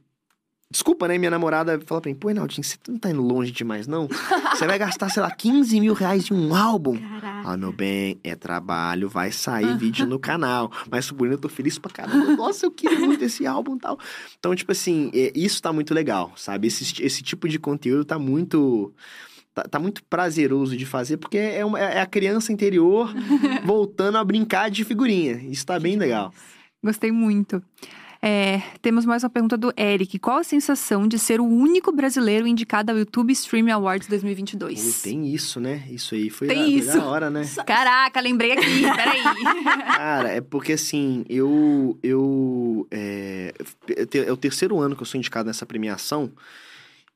Desculpa, 0.70 1.06
né? 1.06 1.18
Minha 1.18 1.30
namorada 1.30 1.78
fala 1.84 2.00
pra 2.00 2.10
mim, 2.10 2.14
pô, 2.16 2.30
Enaldinho, 2.30 2.64
você 2.64 2.78
não 2.88 2.96
tá 2.98 3.10
indo 3.10 3.20
longe 3.20 3.52
demais, 3.52 3.86
não? 3.86 4.08
Você 4.54 4.66
vai 4.66 4.78
gastar, 4.78 5.10
sei 5.10 5.22
lá, 5.22 5.30
15 5.30 5.78
mil 5.78 5.92
reais 5.92 6.30
em 6.30 6.34
um 6.34 6.54
álbum. 6.54 6.98
Caraca. 6.98 7.42
Ah, 7.50 7.56
meu 7.58 7.72
bem, 7.74 8.18
é 8.24 8.34
trabalho, 8.34 9.06
vai 9.06 9.30
sair 9.30 9.76
vídeo 9.76 10.06
no 10.06 10.18
canal. 10.18 10.72
Mas 10.90 11.10
por 11.10 11.30
eu 11.30 11.36
tô 11.36 11.46
feliz 11.50 11.78
pra 11.78 11.90
caramba. 11.92 12.34
Nossa, 12.36 12.64
eu 12.64 12.70
queria 12.70 12.98
muito 13.00 13.22
esse 13.22 13.46
álbum 13.46 13.76
e 13.76 13.80
tal. 13.80 13.98
Então, 14.38 14.54
tipo 14.54 14.72
assim, 14.72 15.10
é, 15.12 15.30
isso 15.34 15.60
tá 15.60 15.74
muito 15.74 15.92
legal, 15.92 16.32
sabe? 16.36 16.68
Esse, 16.68 17.02
esse 17.04 17.22
tipo 17.22 17.46
de 17.50 17.58
conteúdo 17.58 18.02
tá 18.06 18.18
muito. 18.18 18.94
Tá, 19.54 19.62
tá 19.64 19.78
muito 19.78 20.02
prazeroso 20.04 20.76
de 20.76 20.86
fazer, 20.86 21.18
porque 21.18 21.36
é, 21.36 21.62
uma- 21.64 21.78
é 21.78 22.00
a 22.00 22.06
criança 22.06 22.52
interior 22.52 23.12
voltando 23.64 24.16
a 24.16 24.24
brincar 24.24 24.70
de 24.70 24.82
figurinha. 24.84 25.34
Isso 25.50 25.66
tá 25.66 25.78
bem 25.78 25.96
legal. 25.96 26.32
Gostei 26.82 27.12
muito. 27.12 27.62
É, 28.24 28.62
temos 28.80 29.04
mais 29.04 29.24
uma 29.24 29.30
pergunta 29.30 29.56
do 29.58 29.72
Eric. 29.76 30.16
Qual 30.20 30.38
a 30.38 30.44
sensação 30.44 31.08
de 31.08 31.18
ser 31.18 31.40
o 31.40 31.44
único 31.44 31.90
brasileiro 31.90 32.46
indicado 32.46 32.92
ao 32.92 32.96
YouTube 32.98 33.32
Stream 33.32 33.68
Awards 33.74 34.06
Pô, 34.06 34.12
2022? 34.12 35.02
tem 35.02 35.26
isso, 35.26 35.58
né? 35.58 35.82
Isso 35.90 36.14
aí 36.14 36.30
foi, 36.30 36.46
Tem 36.46 36.58
foi 36.58 36.68
isso. 36.72 37.00
hora, 37.00 37.28
né? 37.28 37.42
Caraca, 37.66 38.20
lembrei 38.20 38.52
aqui, 38.52 38.82
peraí. 38.82 39.22
Cara, 39.96 40.28
é 40.30 40.40
porque 40.40 40.74
assim, 40.74 41.24
eu. 41.28 41.98
eu 42.02 42.86
é, 42.92 43.52
é 44.24 44.32
o 44.32 44.36
terceiro 44.36 44.78
ano 44.78 44.94
que 44.94 45.02
eu 45.02 45.06
sou 45.06 45.18
indicado 45.18 45.48
nessa 45.48 45.66
premiação. 45.66 46.30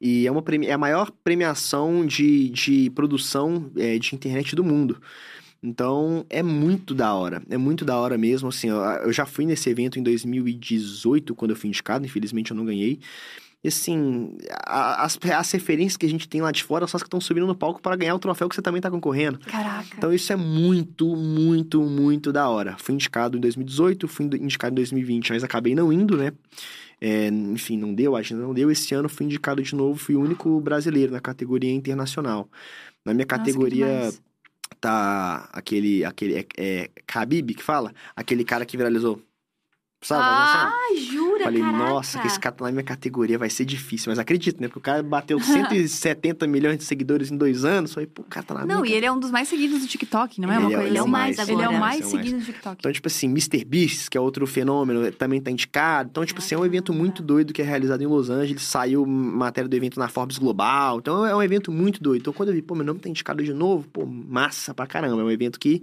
E 0.00 0.26
é, 0.26 0.30
uma 0.30 0.42
é 0.66 0.72
a 0.72 0.78
maior 0.78 1.10
premiação 1.24 2.04
de, 2.04 2.50
de 2.50 2.90
produção 2.90 3.70
é, 3.76 3.98
de 3.98 4.14
internet 4.14 4.54
do 4.54 4.62
mundo. 4.64 5.00
Então, 5.62 6.24
é 6.28 6.42
muito 6.42 6.94
da 6.94 7.14
hora. 7.14 7.42
É 7.48 7.56
muito 7.56 7.84
da 7.84 7.96
hora 7.96 8.16
mesmo. 8.18 8.48
Assim, 8.48 8.68
eu, 8.68 8.76
eu 8.76 9.12
já 9.12 9.24
fui 9.26 9.46
nesse 9.46 9.68
evento 9.70 9.98
em 9.98 10.02
2018, 10.02 11.34
quando 11.34 11.52
eu 11.52 11.56
fui 11.56 11.68
indicado. 11.68 12.04
Infelizmente, 12.04 12.50
eu 12.50 12.56
não 12.56 12.64
ganhei. 12.64 13.00
E 13.64 13.68
assim, 13.68 14.36
a- 14.64 15.02
as, 15.04 15.18
as 15.18 15.50
referências 15.52 15.96
que 15.96 16.06
a 16.06 16.08
gente 16.08 16.28
tem 16.28 16.40
lá 16.40 16.52
de 16.52 16.62
fora 16.62 16.86
são 16.86 16.98
as 16.98 17.02
que 17.02 17.06
estão 17.08 17.20
subindo 17.20 17.46
no 17.46 17.54
palco 17.54 17.80
para 17.80 17.96
ganhar 17.96 18.14
o 18.14 18.18
troféu 18.18 18.48
que 18.48 18.54
você 18.54 18.62
também 18.62 18.80
tá 18.80 18.90
concorrendo. 18.90 19.38
Caraca. 19.40 19.88
Então 19.96 20.12
isso 20.12 20.32
é 20.32 20.36
muito, 20.36 21.16
muito, 21.16 21.82
muito 21.82 22.32
da 22.32 22.48
hora. 22.48 22.76
Fui 22.78 22.94
indicado 22.94 23.36
em 23.36 23.40
2018, 23.40 24.06
fui 24.06 24.26
indicado 24.26 24.72
em 24.74 24.76
2020, 24.76 25.30
mas 25.32 25.42
acabei 25.42 25.74
não 25.74 25.92
indo, 25.92 26.16
né? 26.16 26.32
É, 27.00 27.28
enfim, 27.28 27.76
não 27.78 27.94
deu, 27.94 28.16
a 28.16 28.20
agenda 28.20 28.42
não 28.42 28.54
deu. 28.54 28.70
Esse 28.70 28.94
ano 28.94 29.08
fui 29.08 29.26
indicado 29.26 29.62
de 29.62 29.74
novo, 29.74 29.98
fui 29.98 30.16
o 30.16 30.20
único 30.20 30.60
brasileiro 30.60 31.12
na 31.12 31.20
categoria 31.20 31.72
internacional. 31.72 32.48
Na 33.04 33.14
minha 33.14 33.26
Nossa, 33.30 33.48
categoria 33.48 34.12
tá 34.80 35.48
aquele, 35.52 36.04
aquele, 36.04 36.34
é, 36.40 36.46
é 36.56 36.90
Khabib 37.06 37.54
que 37.54 37.62
fala? 37.62 37.92
Aquele 38.16 38.44
cara 38.44 38.66
que 38.66 38.76
viralizou. 38.76 39.22
Sabe? 40.06 40.22
Ah, 40.22 40.72
Ai, 40.90 40.96
jura, 40.98 41.44
Falei, 41.44 41.60
caraca. 41.60 41.78
nossa, 41.78 42.18
que 42.20 42.26
esse 42.28 42.38
cara 42.38 42.54
tá 42.54 42.64
na 42.64 42.70
minha 42.70 42.84
categoria 42.84 43.36
vai 43.38 43.50
ser 43.50 43.64
difícil. 43.64 44.10
Mas 44.10 44.18
acredito, 44.18 44.60
né? 44.60 44.68
Porque 44.68 44.78
o 44.78 44.82
cara 44.82 45.02
bateu 45.02 45.38
170 45.40 46.46
milhões 46.46 46.78
de 46.78 46.84
seguidores 46.84 47.30
em 47.30 47.36
dois 47.36 47.64
anos. 47.64 47.92
Falei, 47.92 48.06
pô, 48.06 48.22
o 48.22 48.24
cara 48.24 48.46
tá 48.46 48.54
na 48.54 48.64
minha 48.64 48.76
Não, 48.76 48.86
e 48.86 48.92
ele 48.92 49.04
é 49.04 49.10
um 49.10 49.18
dos 49.18 49.30
mais 49.30 49.48
seguidos 49.48 49.80
do 49.80 49.86
TikTok, 49.88 50.40
não 50.40 50.52
é 50.52 50.58
uma 50.58 50.66
Ele 50.68 50.74
é- 50.74 50.76
coisa 50.76 50.88
ele 50.90 50.98
é 50.98 51.00
o 51.00 51.04
assim? 51.04 51.10
mais 51.12 51.38
Ele 51.38 51.50
é 51.50 51.54
o 51.54 51.58
agora. 51.60 51.78
mais 51.80 52.00
é 52.00 52.04
o 52.06 52.10
mais. 52.12 52.24
seguido 52.24 52.38
do 52.40 52.44
TikTok. 52.46 52.76
Então, 52.78 52.92
tipo 52.92 53.08
assim, 53.08 53.26
Mr. 53.28 53.64
Beast, 53.64 54.08
que 54.08 54.16
é 54.16 54.20
outro 54.20 54.46
fenômeno, 54.46 55.10
também 55.12 55.40
tá 55.40 55.50
indicado. 55.50 56.08
Então, 56.10 56.24
tipo 56.24 56.38
assim, 56.40 56.54
é 56.54 56.58
um 56.58 56.64
evento 56.64 56.92
muito 56.94 57.22
doido 57.22 57.52
que 57.52 57.60
é 57.60 57.64
realizado 57.64 58.00
em 58.02 58.06
Los 58.06 58.30
Angeles. 58.30 58.62
Saiu 58.62 59.04
matéria 59.04 59.68
do 59.68 59.74
evento 59.74 59.98
na 59.98 60.08
Forbes 60.08 60.38
Global. 60.38 60.98
Então, 60.98 61.26
é 61.26 61.34
um 61.34 61.42
evento 61.42 61.72
muito 61.72 62.02
doido. 62.02 62.20
Então, 62.20 62.32
quando 62.32 62.50
eu 62.50 62.54
vi, 62.54 62.62
pô, 62.62 62.74
meu 62.74 62.84
nome 62.84 63.00
tá 63.00 63.08
indicado 63.08 63.42
de 63.42 63.52
novo, 63.52 63.88
pô, 63.88 64.06
massa 64.06 64.72
pra 64.72 64.86
caramba. 64.86 65.20
É 65.20 65.24
um 65.24 65.30
evento 65.30 65.58
que, 65.58 65.82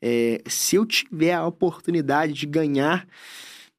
é, 0.00 0.42
se 0.46 0.74
eu 0.76 0.84
tiver 0.84 1.32
a 1.34 1.46
oportunidade 1.46 2.32
de 2.32 2.46
ganhar, 2.46 3.06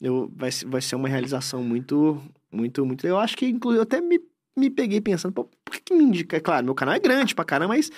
eu, 0.04 0.30
vai, 0.36 0.52
ser- 0.52 0.66
vai 0.68 0.82
ser 0.82 0.96
uma 0.98 1.08
realização 1.08 1.64
muito, 1.64 2.22
muito, 2.52 2.86
muito. 2.86 3.08
Eu 3.08 3.18
acho 3.18 3.38
que, 3.38 3.46
inclusive, 3.48 3.80
eu 3.80 3.84
até 3.84 4.02
me, 4.02 4.20
me 4.56 4.70
peguei 4.70 5.00
pensando, 5.00 5.32
pô, 5.34 5.46
por 5.64 5.80
que, 5.80 5.94
me 5.96 6.04
indica? 6.04 6.40
Claro, 6.42 6.66
meu 6.66 6.76
canal 6.76 6.94
é 6.94 7.00
grande 7.00 7.34
pra 7.34 7.46
caramba, 7.46 7.70
mas 7.74 7.90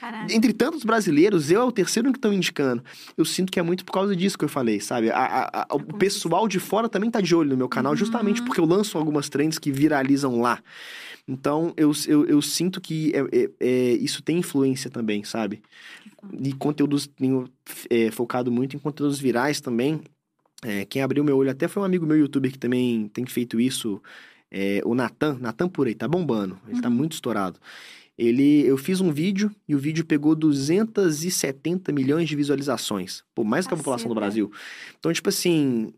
Caraca. 0.00 0.34
entre 0.34 0.52
tantos 0.52 0.82
brasileiros, 0.82 1.52
eu 1.52 1.60
é 1.60 1.64
o 1.64 1.70
terceiro 1.70 2.10
que 2.12 2.18
estão 2.18 2.32
indicando. 2.32 2.82
Eu 3.16 3.24
sinto 3.24 3.52
que 3.52 3.60
é 3.60 3.62
muito 3.62 3.84
por 3.84 3.92
causa 3.92 4.16
disso 4.16 4.36
que 4.36 4.44
eu 4.44 4.48
falei, 4.48 4.80
sabe? 4.80 5.08
A- 5.10 5.16
a- 5.24 5.66
a- 5.70 5.74
o 5.76 5.80
pessoal 5.96 6.48
de 6.48 6.58
fora 6.58 6.88
também 6.88 7.08
tá 7.10 7.20
de 7.20 7.32
olho 7.34 7.50
no 7.50 7.56
meu 7.56 7.68
canal, 7.68 7.94
justamente 7.94 8.42
porque 8.42 8.60
eu 8.60 8.66
lanço 8.66 8.98
algumas 8.98 9.28
trends 9.28 9.56
que 9.58 9.70
viralizam 9.70 10.40
lá. 10.40 10.60
Então, 11.28 11.72
eu, 11.76 11.92
eu, 12.08 12.26
eu 12.26 12.42
sinto 12.42 12.80
que 12.80 13.12
é- 13.14 13.20
é- 13.44 13.50
é, 13.60 13.92
isso 13.92 14.20
tem 14.20 14.38
influência 14.38 14.90
também, 14.90 15.22
sabe? 15.22 15.62
E 16.42 16.52
conteúdos, 16.52 17.06
tenho 17.06 17.48
é, 17.88 18.10
focado 18.10 18.50
muito 18.50 18.74
em 18.74 18.80
conteúdos 18.80 19.20
virais 19.20 19.60
também. 19.60 20.00
É, 20.64 20.84
quem 20.84 21.02
abriu 21.02 21.24
meu 21.24 21.36
olho 21.36 21.50
até 21.50 21.66
foi 21.66 21.82
um 21.82 21.86
amigo 21.86 22.06
meu 22.06 22.16
youtuber 22.16 22.50
que 22.50 22.58
também 22.58 23.08
tem 23.08 23.26
feito 23.26 23.60
isso, 23.60 24.00
é, 24.50 24.80
o 24.84 24.94
Natan, 24.94 25.38
Natan 25.40 25.68
Purei, 25.68 25.94
tá 25.94 26.06
bombando, 26.06 26.58
ele 26.68 26.80
tá 26.80 26.88
muito 26.88 27.12
estourado. 27.12 27.58
Ele, 28.16 28.64
eu 28.66 28.76
fiz 28.76 29.00
um 29.00 29.10
vídeo 29.10 29.50
e 29.66 29.74
o 29.74 29.78
vídeo 29.78 30.04
pegou 30.04 30.36
270 30.36 31.90
milhões 31.92 32.28
de 32.28 32.36
visualizações. 32.36 33.24
Pô, 33.34 33.42
mais 33.42 33.66
que 33.66 33.74
a 33.74 33.76
população 33.76 34.08
do. 34.08 34.14
Brasil. 34.14 34.52
Então, 34.98 35.12
tipo 35.12 35.28
assim, 35.28 35.92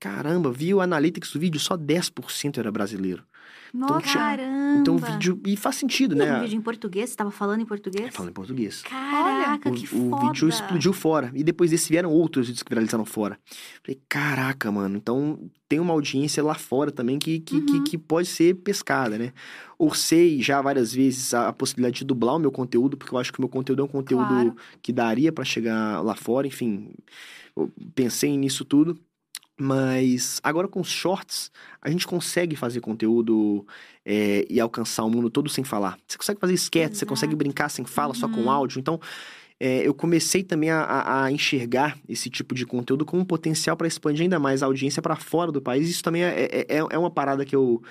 caramba, 0.00 0.50
vi 0.50 0.72
o 0.72 0.80
Analytics 0.80 1.30
do 1.30 1.38
vídeo, 1.38 1.60
só 1.60 1.76
10% 1.76 2.58
era 2.58 2.72
brasileiro. 2.72 3.22
Nossa, 3.72 4.00
tipo, 4.00 4.14
Caramba. 4.18 4.80
Então, 4.80 4.94
o 4.94 4.98
vídeo. 4.98 5.40
E 5.46 5.56
faz 5.56 5.76
sentido, 5.76 6.14
E 6.14 6.18
né? 6.18 6.38
um 6.38 6.40
vídeo 6.42 6.56
em 6.56 6.60
português? 6.60 7.10
Você 7.10 7.16
tava 7.16 7.30
falando 7.30 7.60
em 7.60 7.66
português? 7.66 8.06
É, 8.06 8.10
falando 8.10 8.30
em 8.30 8.34
português. 8.34 8.82
Caraca, 8.82 9.68
O, 9.68 9.72
que 9.74 9.84
o 9.84 10.10
foda. 10.10 10.26
vídeo 10.26 10.48
explodiu 10.48 10.92
fora. 10.92 11.30
E 11.34 11.44
depois 11.44 11.70
desse 11.70 11.88
vieram 11.90 12.10
outros 12.10 12.46
vídeos 12.46 12.62
que 12.62 12.70
viralizaram 12.70 13.04
fora. 13.04 13.38
Falei, 13.84 14.00
caraca, 14.08 14.72
mano. 14.72 14.96
Então 14.96 15.38
tem 15.68 15.78
uma 15.80 15.92
audiência 15.92 16.42
lá 16.42 16.54
fora 16.54 16.90
também 16.90 17.18
que, 17.18 17.40
que, 17.40 17.60
que, 17.60 17.72
Uhum. 17.74 17.84
que 17.84 17.98
pode 17.98 18.26
ser 18.28 18.54
pescada, 18.56 19.18
né? 19.18 19.32
Orcei 19.78 20.40
já 20.42 20.62
várias 20.62 20.92
vezes 20.92 21.34
a, 21.34 21.48
a 21.48 21.52
possibilidade 21.52 21.98
de 21.98 22.04
dublar 22.06 22.36
o 22.36 22.38
meu 22.38 22.50
conteúdo, 22.50 22.96
porque 22.96 23.14
eu 23.14 23.18
acho 23.18 23.32
que 23.32 23.38
o 23.38 23.42
meu 23.42 23.48
conteúdo 23.48 23.82
é 23.82 23.84
um 23.84 23.88
conteúdo 23.88 24.26
Claro. 24.26 24.56
que 24.82 24.92
daria 24.92 25.30
pra 25.30 25.44
chegar 25.44 26.00
lá 26.02 26.14
fora. 26.14 26.46
Enfim, 26.46 26.90
eu 27.54 27.70
pensei 27.94 28.36
nisso 28.36 28.64
tudo. 28.64 28.98
Mas 29.60 30.40
agora 30.42 30.68
com 30.68 30.80
os 30.80 30.88
shorts, 30.88 31.50
a 31.82 31.90
gente 31.90 32.06
consegue 32.06 32.54
fazer 32.54 32.80
conteúdo 32.80 33.66
é, 34.06 34.46
e 34.48 34.60
alcançar 34.60 35.02
o 35.04 35.10
mundo 35.10 35.28
todo 35.28 35.48
sem 35.50 35.64
falar. 35.64 35.98
Você 36.06 36.16
consegue 36.16 36.40
fazer 36.40 36.54
sketch, 36.54 36.94
você 36.94 37.04
consegue 37.04 37.34
brincar 37.34 37.68
sem 37.68 37.84
fala, 37.84 38.14
só 38.14 38.28
com 38.28 38.42
Uhum. 38.42 38.50
áudio. 38.50 38.78
Então, 38.78 39.00
é, 39.60 39.86
eu 39.86 39.92
comecei 39.92 40.44
também 40.44 40.70
a, 40.70 40.80
a- 40.82 41.24
a 41.24 41.32
enxergar 41.32 41.98
esse 42.08 42.30
tipo 42.30 42.54
de 42.54 42.64
conteúdo 42.64 43.04
como 43.04 43.22
um 43.22 43.24
potencial 43.24 43.76
para 43.76 43.88
expandir 43.88 44.22
ainda 44.22 44.38
mais 44.38 44.62
a 44.62 44.66
audiência 44.66 45.02
para 45.02 45.16
fora 45.16 45.50
do 45.50 45.60
país. 45.60 45.88
Isso 45.88 46.02
também 46.04 46.22
é, 46.22 46.44
é, 46.44 46.66
é- 46.76 46.86
é 46.90 46.98
uma 46.98 47.10
parada 47.10 47.44
que 47.44 47.56
eu, 47.56 47.82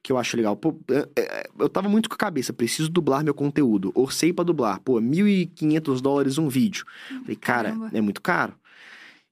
que 0.00 0.12
eu 0.12 0.16
acho 0.16 0.36
legal. 0.36 0.54
Pô, 0.56 0.78
é- 0.88 1.08
é- 1.16 1.48
eu 1.58 1.68
tava 1.68 1.88
muito 1.88 2.08
com 2.08 2.14
a 2.14 2.18
cabeça, 2.18 2.52
preciso 2.52 2.88
dublar 2.88 3.24
meu 3.24 3.34
conteúdo. 3.34 3.90
Orcei 3.96 4.32
para 4.32 4.44
dublar. 4.44 4.78
Pô, 4.80 5.00
1.500 5.00 6.00
dólares 6.00 6.38
um 6.38 6.48
vídeo. 6.48 6.84
Falei, 7.22 7.34
cara, 7.34 7.70
Caramba. 7.70 7.90
é 7.92 8.00
muito 8.00 8.22
caro. 8.22 8.54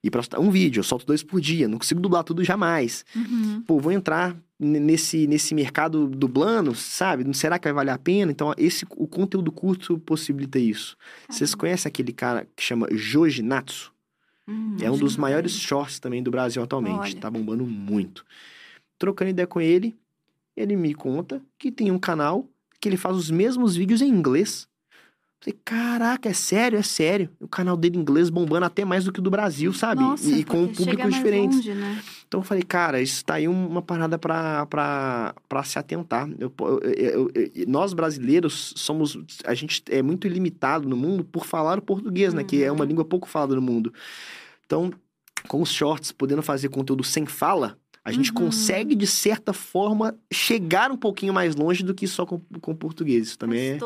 E 0.07 0.11
pra 0.11 0.23
soltar 0.23 0.39
um 0.41 0.53
vídeo, 0.53 0.79
eu 0.79 0.85
solto 0.85 1.05
dois 1.05 1.25
por 1.25 1.41
dia, 1.41 1.67
não 1.67 1.79
consigo 1.79 2.01
dublar 2.01 2.23
tudo 2.23 2.45
jamais. 2.45 3.05
Uhum. 3.15 3.61
Pô, 3.67 3.81
vou 3.81 3.91
entrar 3.91 4.37
nesse, 4.57 5.27
nesse 5.27 5.53
mercado 5.53 6.07
dublando, 6.07 6.77
sabe? 6.77 7.25
Não 7.25 7.33
Será 7.33 7.59
que 7.59 7.67
vai 7.67 7.73
valer 7.73 7.91
a 7.91 7.99
pena? 7.99 8.31
Então, 8.31 8.55
esse, 8.57 8.87
o 8.97 9.09
conteúdo 9.09 9.51
curto 9.51 9.99
possibilita 9.99 10.61
isso. 10.61 10.97
Vocês 11.29 11.57
conhecem 11.57 11.89
aquele 11.89 12.13
cara 12.13 12.47
que 12.55 12.63
chama 12.63 12.87
Joji 12.93 13.43
Natsu? 13.43 13.93
Hum, 14.47 14.77
É 14.81 14.89
um 14.89 14.97
dos 14.97 15.17
maiores 15.17 15.51
shorts 15.59 15.99
também 15.99 16.23
do 16.23 16.31
Brasil 16.31 16.63
atualmente. 16.63 17.01
Olha. 17.01 17.17
Tá 17.17 17.29
bombando 17.29 17.67
muito. 17.67 18.25
Trocando 18.97 19.31
ideia 19.33 19.47
com 19.49 19.61
ele, 19.61 19.97
ele 20.57 20.77
me 20.77 20.95
conta 20.95 21.43
que 21.59 21.73
tem 21.73 21.91
um 21.91 21.99
canal 21.99 22.49
que 22.81 22.89
ele 22.89 22.97
faz 22.97 23.17
os 23.17 23.29
mesmos 23.29 23.75
vídeos 23.75 24.01
em 24.01 24.09
inglês. 24.09 24.69
Falei, 25.41 25.59
caraca, 25.65 26.29
é 26.29 26.33
sério, 26.33 26.79
é 26.79 26.83
sério. 26.83 27.31
O 27.39 27.47
canal 27.47 27.77
dele 27.77 27.97
em 27.99 28.01
inglês 28.01 28.31
bombando 28.31 28.65
até 28.67 28.85
mais 28.85 29.05
do 29.05 29.13
que 29.13 29.21
o 29.21 29.23
do 29.23 29.31
Brasil, 29.31 29.73
sabe? 29.73 30.01
Nossa, 30.01 30.29
e, 30.29 30.41
e 30.41 30.45
com 30.45 30.67
públicos 30.67 31.15
diferentes. 31.15 31.57
longe, 31.59 31.75
né? 31.75 32.03
Então 32.27 32.41
eu 32.41 32.45
falei, 32.45 32.63
cara, 32.65 33.01
isso 33.01 33.25
tá 33.25 33.35
aí 33.35 33.47
uma 33.47 33.81
parada 33.83 34.19
pra, 34.19 34.67
pra, 34.67 35.35
pra 35.49 35.63
se 35.63 35.79
atentar. 35.79 36.29
Eu, 36.39 36.53
eu- 36.97 37.31
eu- 37.35 37.51
nós 37.69 37.93
brasileiros 37.93 38.73
somos. 38.77 39.17
A 39.45 39.55
gente 39.55 39.83
é 39.91 40.03
muito 40.03 40.27
limitado 40.27 40.89
no 40.89 40.97
mundo 40.97 41.23
por 41.23 41.45
falar 41.47 41.79
o 41.79 41.83
português, 41.83 42.35
né? 42.35 42.43
Que 42.43 42.65
é 42.65 42.73
uma 42.73 42.81
Uhum. 42.83 42.89
língua 42.89 43.05
pouco 43.05 43.29
falada 43.29 43.55
no 43.55 43.63
mundo. 43.63 43.93
Então, 44.65 44.91
com 45.47 45.63
os 45.63 45.71
shorts, 45.71 46.11
podendo 46.11 46.43
fazer 46.43 46.71
conteúdo 46.71 47.05
sem 47.05 47.25
fala, 47.27 47.79
a 48.07 48.13
gente 48.13 48.31
Uhum. 48.31 48.37
consegue, 48.37 48.95
de 48.95 49.07
certa 49.07 49.53
forma, 49.53 50.17
chegar 50.33 50.93
um 50.93 50.97
pouquinho 50.97 51.35
mais 51.35 51.57
longe 51.57 51.83
do 51.83 51.93
que 51.93 52.07
só 52.07 52.25
com, 52.25 52.41
com 52.61 52.73
português. 52.75 53.27
Isso 53.29 53.39
também 53.39 53.73
é, 53.73 53.79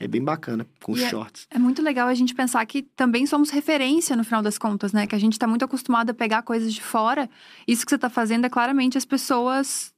é 0.00 0.08
bem 0.08 0.22
bacana 0.22 0.66
com 0.82 0.96
E 0.96 1.04
é- 1.04 1.08
shorts. 1.08 1.46
É 1.48 1.58
muito 1.58 1.80
legal 1.80 2.08
a 2.08 2.14
gente 2.14 2.34
pensar 2.34 2.66
que 2.66 2.82
também 2.82 3.26
somos 3.26 3.50
referência 3.50 4.16
no 4.16 4.24
final 4.24 4.42
das 4.42 4.58
contas, 4.58 4.92
né? 4.92 5.06
Que 5.06 5.14
a 5.14 5.18
gente 5.20 5.38
tá 5.38 5.46
muito 5.46 5.64
acostumado 5.64 6.10
a 6.10 6.14
pegar 6.14 6.42
coisas 6.42 6.74
de 6.74 6.82
fora. 6.82 7.30
Isso 7.66 7.84
que 7.86 7.90
você 7.90 7.98
tá 7.98 8.10
fazendo 8.10 8.44
é 8.44 8.48
claramente 8.50 8.98
as 8.98 9.04
pessoas, 9.04 9.92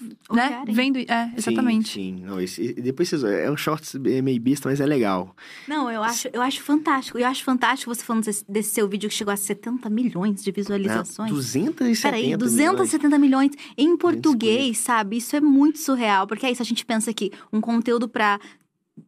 né? 0.00 0.46
Olharem. 0.46 0.74
Vendo. 0.74 0.98
É, 0.98 1.32
exatamente. 1.36 1.88
Sim, 1.88 2.16
sim. 2.18 2.24
Não, 2.24 2.40
esse, 2.40 2.62
e 2.62 2.82
depois 2.82 3.08
vocês. 3.08 3.22
É 3.22 3.50
um 3.50 3.56
shorts 3.56 3.94
meio 3.94 4.40
besta, 4.40 4.68
mas 4.68 4.80
é 4.80 4.86
legal. 4.86 5.34
Não, 5.68 5.90
eu 5.90 6.02
acho, 6.02 6.28
eu 6.32 6.42
acho 6.42 6.62
fantástico. 6.62 7.18
Eu 7.18 7.26
acho 7.26 7.44
fantástico 7.44 7.94
você 7.94 8.02
falando 8.02 8.24
desse, 8.24 8.44
desse 8.48 8.70
seu 8.70 8.88
vídeo 8.88 9.08
que 9.08 9.14
chegou 9.14 9.32
a 9.32 9.36
70 9.36 9.88
milhões 9.88 10.42
de 10.42 10.50
visualizações. 10.50 11.30
270 11.30 12.02
Peraí, 12.02 12.22
milhões. 12.24 12.38
270 12.38 13.18
milhões 13.18 13.52
em 13.76 13.96
português, 13.96 14.78
sabe? 14.78 15.18
Isso 15.18 15.36
é 15.36 15.40
muito 15.40 15.78
surreal, 15.78 16.26
porque 16.26 16.46
é 16.46 16.50
isso, 16.50 16.62
a 16.62 16.66
gente 16.66 16.84
pensa 16.84 17.12
que 17.12 17.30
um 17.52 17.60
conteúdo 17.60 18.08
pra 18.08 18.40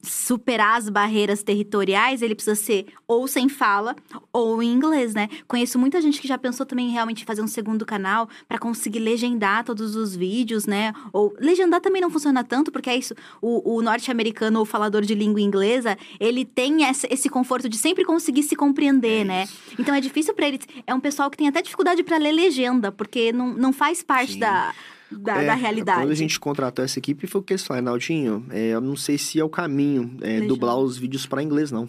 superar 0.03 0.79
as 0.79 0.89
barreiras 0.89 1.43
territoriais, 1.43 2.23
ele 2.23 2.35
precisa 2.35 2.57
ser 2.57 2.87
ou 3.07 3.27
sem 3.29 3.49
fala 3.49 3.95
ou 4.33 4.63
em 4.63 4.73
inglês, 4.73 5.15
né? 5.15 5.29
Conheço 5.47 5.79
muita 5.79 6.01
gente 6.01 6.21
que 6.21 6.27
já 6.29 6.37
pensou 6.37 6.67
também 6.67 6.89
em 6.89 6.93
realmente 6.93 7.25
fazer 7.25 7.43
um 7.43 7.47
segundo 7.47 7.87
canal 7.87 8.29
pra 8.49 8.59
conseguir 8.59 8.99
legendar 8.99 9.65
todos 9.65 9.95
os 9.97 10.15
vídeos, 10.17 10.67
né? 10.67 10.93
Ou 11.13 11.35
legendar 11.39 11.81
também 11.81 12.03
não 12.03 12.11
funciona 12.11 12.43
tanto, 12.43 12.73
porque 12.73 12.91
é 12.91 12.97
isso, 12.97 13.15
o, 13.41 13.77
o 13.77 13.83
norte-americano 13.83 14.59
ou 14.59 14.65
falador 14.65 15.03
de 15.03 15.15
língua 15.15 15.41
inglesa, 15.41 15.97
ele 16.19 16.45
tem 16.45 16.85
essa- 16.85 17.07
esse 17.11 17.29
conforto 17.29 17.69
de 17.69 17.77
sempre 17.77 18.05
conseguir 18.05 18.43
se 18.43 18.57
compreender, 18.57 19.21
É 19.21 19.25
né? 19.25 19.49
Então 19.79 19.95
é 19.95 20.01
difícil 20.01 20.35
pra 20.35 20.49
eles. 20.49 20.61
É 20.87 20.95
um 20.95 21.01
pessoal 21.01 21.31
que 21.31 21.37
tem 21.37 21.49
até 21.49 21.63
dificuldade 21.63 22.03
pra 22.03 22.17
ler 22.19 22.33
legenda, 22.33 22.91
porque 22.91 23.33
não, 23.33 23.55
não 23.55 23.73
faz 23.73 24.03
parte 24.03 24.33
Sim. 24.35 24.39
da, 24.41 24.75
da, 25.11 25.43
É, 25.43 25.47
da 25.47 25.55
realidade. 25.55 26.01
Quando 26.01 26.11
a 26.13 26.17
gente 26.17 26.39
contratou 26.39 26.85
essa 26.85 26.99
equipe, 26.99 27.27
foi 27.27 27.41
o 27.41 27.45
que 27.45 27.53
eles 27.53 27.65
falaram, 27.65 27.87
Naldinho, 27.87 28.47
é, 28.51 28.69
eu 28.69 28.81
não 28.81 28.97
sei 28.97 29.19
se 29.19 29.39
é 29.39 29.45
o 29.45 29.49
caminho 29.49 30.17
é, 30.21 30.41
dublar 30.41 30.77
os 30.77 30.97
vídeos 30.99 31.27
para 31.27 31.43
inglês, 31.43 31.71
não. 31.71 31.89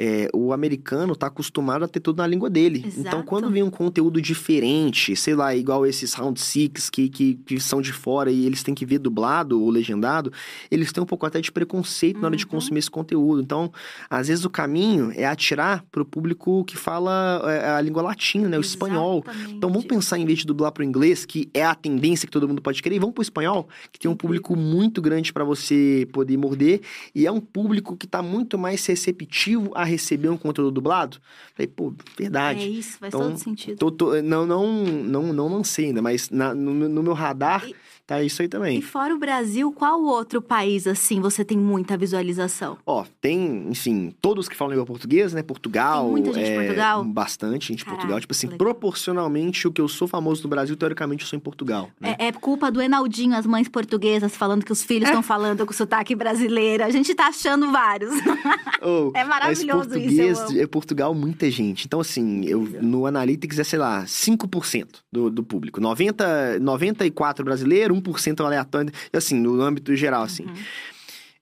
É, 0.00 0.28
o 0.32 0.52
americano 0.52 1.16
tá 1.16 1.26
acostumado 1.26 1.84
a 1.84 1.88
ter 1.88 1.98
tudo 1.98 2.18
na 2.18 2.26
língua 2.26 2.48
dele. 2.48 2.84
Então, 2.86 3.00
Exato. 3.00 3.24
quando 3.24 3.50
vem 3.50 3.64
um 3.64 3.70
conteúdo 3.70 4.22
diferente, 4.22 5.16
sei 5.16 5.34
lá, 5.34 5.56
igual 5.56 5.84
esses 5.84 6.14
Round 6.14 6.40
Six 6.40 6.88
que, 6.88 7.08
que, 7.08 7.34
que 7.34 7.58
são 7.58 7.80
de 7.82 7.92
fora 7.92 8.30
e 8.30 8.46
eles 8.46 8.62
têm 8.62 8.74
que 8.74 8.86
ver 8.86 8.98
dublado 8.98 9.60
ou 9.60 9.68
legendado, 9.70 10.32
eles 10.70 10.92
têm 10.92 11.02
um 11.02 11.06
pouco 11.06 11.26
até 11.26 11.40
de 11.40 11.50
preconceito 11.50 12.20
na 12.20 12.28
hora 12.28 12.36
de 12.36 12.44
Uhum. 12.44 12.50
consumir 12.50 12.78
esse 12.78 12.90
conteúdo. 12.90 13.42
Então, 13.42 13.72
às 14.08 14.28
vezes 14.28 14.44
o 14.44 14.50
caminho 14.50 15.12
é 15.16 15.26
atirar 15.26 15.84
pro 15.90 16.04
público 16.04 16.64
que 16.64 16.76
fala 16.76 17.42
é, 17.46 17.70
a 17.70 17.80
língua 17.80 18.00
latina, 18.02 18.48
né? 18.48 18.56
O 18.56 18.60
espanhol. 18.60 19.24
Exatamente. 19.26 19.54
Então 19.54 19.68
vamos 19.70 19.86
pensar 19.86 20.18
em 20.18 20.24
vez 20.24 20.38
de 20.38 20.46
dublar 20.46 20.70
pro 20.70 20.84
inglês, 20.84 21.26
que 21.26 21.50
é 21.52 21.64
a 21.64 21.74
tendência 21.74 22.26
que 22.26 22.32
todo 22.32 22.46
mundo 22.46 22.62
pode 22.62 22.80
querer, 22.82 22.96
e 22.96 22.98
vamos 23.00 23.14
pro 23.14 23.22
espanhol, 23.22 23.68
que 23.90 23.98
tem 23.98 24.10
um 24.10 24.14
público 24.16 24.54
muito 24.54 25.02
grande 25.02 25.32
para 25.32 25.42
você 25.44 26.08
poder 26.12 26.36
morder, 26.36 26.80
e 27.14 27.26
é 27.26 27.32
um 27.32 27.40
público 27.40 27.96
que 27.96 28.06
tá 28.06 28.22
muito 28.22 28.56
mais 28.56 28.86
receptivo 28.86 29.72
a 29.74 29.87
receber 29.88 30.28
um 30.28 30.36
conteúdo 30.36 30.70
dublado. 30.70 31.18
Falei, 31.54 31.66
pô, 31.66 31.92
É 32.18 32.22
verdade. 32.22 32.68
isso, 32.68 32.98
faz 32.98 33.12
Então, 33.14 33.28
todo 33.30 33.38
sentido. 33.38 33.78
Tô- 33.78 33.90
tô- 33.90 34.22
não, 34.22 34.46
não, 34.46 34.66
não, 34.84 35.32
não 35.32 35.48
lancei 35.48 35.86
ainda, 35.86 36.00
mas 36.02 36.30
na- 36.30 36.54
no, 36.54 36.72
meu- 36.72 36.88
no 36.88 37.02
meu 37.02 37.12
radar 37.14 37.66
E- 37.68 37.74
tá 38.08 38.22
isso 38.22 38.40
aí 38.40 38.46
E 38.46 38.48
também. 38.48 38.80
fora 38.80 39.14
o 39.14 39.18
Brasil, 39.18 39.70
qual 39.70 40.02
outro 40.02 40.40
país, 40.40 40.86
assim, 40.86 41.20
você 41.20 41.44
tem 41.44 41.58
muita 41.58 41.96
visualização? 41.96 42.78
Ó, 42.86 43.04
tem, 43.20 43.66
enfim, 43.68 44.14
todos 44.20 44.48
que 44.48 44.56
falam 44.56 44.72
língua 44.72 44.86
portuguesa, 44.86 45.36
né? 45.36 45.42
Portugal. 45.42 46.04
Tem 46.04 46.10
muita 46.10 46.32
gente 46.32 46.44
de 46.46 46.50
é, 46.52 46.56
Portugal? 46.56 47.04
Bastante 47.04 47.68
gente 47.68 47.78
de 47.78 47.84
Caraca, 47.84 47.98
Portugal. 48.00 48.20
Tipo 48.20 48.32
assim, 48.32 48.46
legal. 48.46 48.58
proporcionalmente, 48.58 49.68
o 49.68 49.72
que 49.72 49.80
eu 49.80 49.88
sou 49.88 50.08
famoso 50.08 50.42
no 50.42 50.48
Brasil, 50.48 50.74
teoricamente, 50.74 51.22
eu 51.22 51.28
sou 51.28 51.36
em 51.36 51.40
Portugal. 51.40 51.90
Né? 52.00 52.16
É, 52.18 52.28
é 52.28 52.32
culpa 52.32 52.70
do 52.70 52.80
Enaldinho, 52.80 53.36
as 53.36 53.44
mães 53.46 53.68
portuguesas 53.68 54.34
falando 54.34 54.64
que 54.64 54.72
os 54.72 54.82
filhos 54.82 55.08
estão 55.08 55.22
falando 55.22 55.66
com 55.66 55.72
sotaque 55.72 56.14
brasileiro. 56.14 56.82
A 56.84 56.90
gente 56.90 57.14
tá 57.14 57.26
achando 57.28 57.70
vários. 57.70 58.10
Oh, 58.80 59.10
É 59.12 59.24
maravilhoso 59.24 59.88
mas 59.90 59.96
isso, 59.96 60.16
português, 60.16 60.38
amo. 60.38 60.60
é 60.60 60.66
Portugal, 60.68 61.12
muita 61.12 61.50
gente. 61.50 61.84
Então, 61.86 61.98
assim, 61.98 62.44
eu, 62.44 62.60
no 62.80 63.06
Analytics 63.06 63.58
é, 63.58 63.64
sei 63.64 63.76
lá, 63.76 64.04
5% 64.04 64.86
do, 65.12 65.28
do 65.28 65.42
público. 65.42 65.80
90, 65.80 66.60
94 66.60 67.44
brasileiro, 67.44 67.96
1% 68.00 68.44
aleatório. 68.44 68.92
Assim, 69.12 69.38
no 69.40 69.60
âmbito 69.60 69.94
geral, 69.96 70.22
assim. 70.22 70.44
Uhum. 70.44 70.54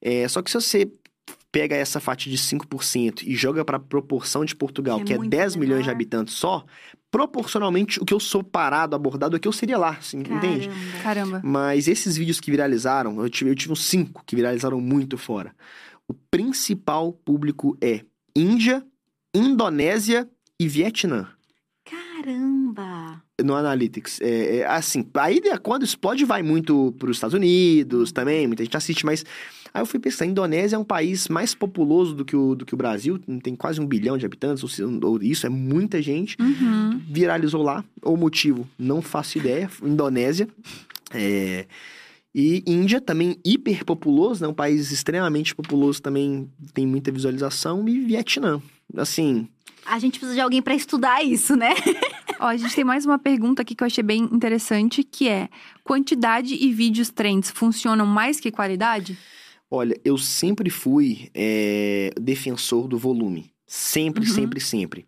É, 0.00 0.28
só 0.28 0.42
que 0.42 0.50
se 0.50 0.60
você 0.60 0.90
pega 1.50 1.74
essa 1.74 1.98
fatia 2.00 2.30
de 2.30 2.36
5% 2.36 3.22
e 3.22 3.34
joga 3.34 3.64
pra 3.64 3.78
proporção 3.78 4.44
de 4.44 4.54
Portugal, 4.54 4.98
Que 4.98 5.04
é 5.04 5.06
que 5.06 5.12
é 5.14 5.16
muito 5.16 5.30
10 5.30 5.56
milhões 5.56 5.84
de 5.84 5.90
habitantes 5.90 6.34
só, 6.34 6.66
proporcionalmente, 7.10 7.98
o 7.98 8.04
que 8.04 8.12
eu 8.12 8.20
sou 8.20 8.44
parado, 8.44 8.94
abordado 8.94 9.36
aqui, 9.36 9.48
eu 9.48 9.52
seria 9.52 9.78
lá, 9.78 9.90
assim, 9.90 10.18
entende? 10.18 10.68
Caramba. 10.68 11.02
Caramba. 11.02 11.40
Mas 11.42 11.88
esses 11.88 12.14
vídeos 12.16 12.40
que 12.40 12.50
viralizaram, 12.50 13.18
eu 13.22 13.30
tive, 13.30 13.50
eu 13.50 13.54
tive 13.54 13.72
uns 13.72 13.84
cinco 13.84 14.22
que 14.26 14.36
viralizaram 14.36 14.80
muito 14.80 15.16
fora. 15.16 15.54
O 16.06 16.12
principal 16.12 17.12
público 17.12 17.76
é 17.80 18.02
Índia, 18.36 18.86
Indonésia 19.34 20.28
e 20.60 20.68
Vietnã. 20.68 21.26
Caramba! 21.84 23.22
No 23.44 23.54
Analytics. 23.54 24.20
É, 24.22 24.56
é, 24.58 24.66
assim, 24.66 25.04
aí 25.14 25.40
de- 25.40 25.58
quando 25.58 25.84
explode, 25.84 26.24
vai 26.24 26.42
muito 26.42 26.94
para 26.98 27.10
os 27.10 27.18
Estados 27.18 27.34
Unidos 27.34 28.10
também, 28.10 28.46
muita 28.46 28.64
gente 28.64 28.76
assiste, 28.76 29.04
mas. 29.04 29.24
Aí 29.74 29.82
eu 29.82 29.86
fui 29.86 30.00
pensar, 30.00 30.24
a 30.24 30.28
Indonésia 30.28 30.76
é 30.76 30.78
um 30.78 30.84
país 30.84 31.28
mais 31.28 31.54
populoso 31.54 32.14
do 32.14 32.24
que 32.24 32.34
o, 32.34 32.54
do 32.54 32.64
que 32.64 32.72
o 32.72 32.78
Brasil, 32.78 33.18
tem 33.42 33.54
quase 33.54 33.78
um 33.78 33.86
bilhão 33.86 34.16
de 34.16 34.24
habitantes, 34.24 34.80
ou, 34.80 34.90
ou 35.02 35.22
isso, 35.22 35.44
é 35.46 35.50
muita 35.50 36.00
gente. 36.00 36.34
Uhum. 36.40 36.98
Viralizou 37.10 37.62
lá. 37.62 37.84
O 38.02 38.16
motivo, 38.16 38.66
não 38.78 39.02
faço 39.02 39.36
ideia. 39.36 39.68
Indonésia. 39.82 40.48
É, 41.12 41.66
E 42.34 42.62
Índia 42.66 43.02
também 43.02 43.36
hiperpopuloso, 43.44 44.42
né? 44.42 44.48
Um 44.48 44.54
país 44.54 44.90
extremamente 44.90 45.54
populoso 45.54 46.00
também 46.00 46.48
tem 46.72 46.86
muita 46.86 47.12
visualização. 47.12 47.86
E 47.86 48.00
Vietnã. 48.00 48.62
Assim, 48.96 49.48
A 49.84 49.98
gente 49.98 50.18
precisa 50.18 50.34
de 50.34 50.40
alguém 50.40 50.62
pra 50.62 50.74
estudar 50.74 51.22
isso, 51.24 51.56
né? 51.56 51.70
Ó, 52.38 52.46
a 52.46 52.56
gente 52.56 52.74
tem 52.74 52.84
mais 52.84 53.06
uma 53.06 53.18
pergunta 53.18 53.62
aqui 53.62 53.74
que 53.74 53.82
eu 53.82 53.86
achei 53.86 54.04
bem 54.04 54.22
interessante, 54.32 55.02
que 55.02 55.28
é: 55.28 55.48
quantidade 55.82 56.54
e 56.54 56.72
vídeos 56.72 57.10
trends 57.10 57.50
funcionam 57.50 58.06
mais 58.06 58.38
que 58.40 58.50
qualidade? 58.50 59.16
olha, 59.68 59.98
eu 60.04 60.16
sempre 60.16 60.70
fui 60.70 61.28
é, 61.34 62.12
defensor 62.20 62.86
do 62.86 62.96
volume. 62.96 63.50
Sempre, 63.66 64.24
Uhum. 64.28 64.34
sempre, 64.34 64.60
sempre. 64.60 65.06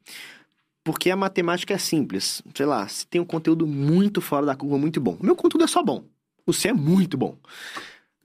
Porque 0.82 1.10
a 1.10 1.16
matemática 1.16 1.74
é 1.74 1.78
simples. 1.78 2.42
Sei 2.54 2.66
lá, 2.66 2.88
se 2.88 3.06
tem 3.06 3.20
um 3.20 3.24
conteúdo 3.24 3.66
muito 3.66 4.20
fora 4.20 4.44
da 4.44 4.56
curva, 4.56 4.76
muito 4.76 5.00
bom. 5.00 5.16
O 5.20 5.24
meu 5.24 5.36
conteúdo 5.36 5.64
é 5.64 5.68
só 5.68 5.80
bom. 5.82 6.02
O 6.44 6.52
seu 6.52 6.70
é 6.70 6.74
muito 6.74 7.16
bom. 7.16 7.36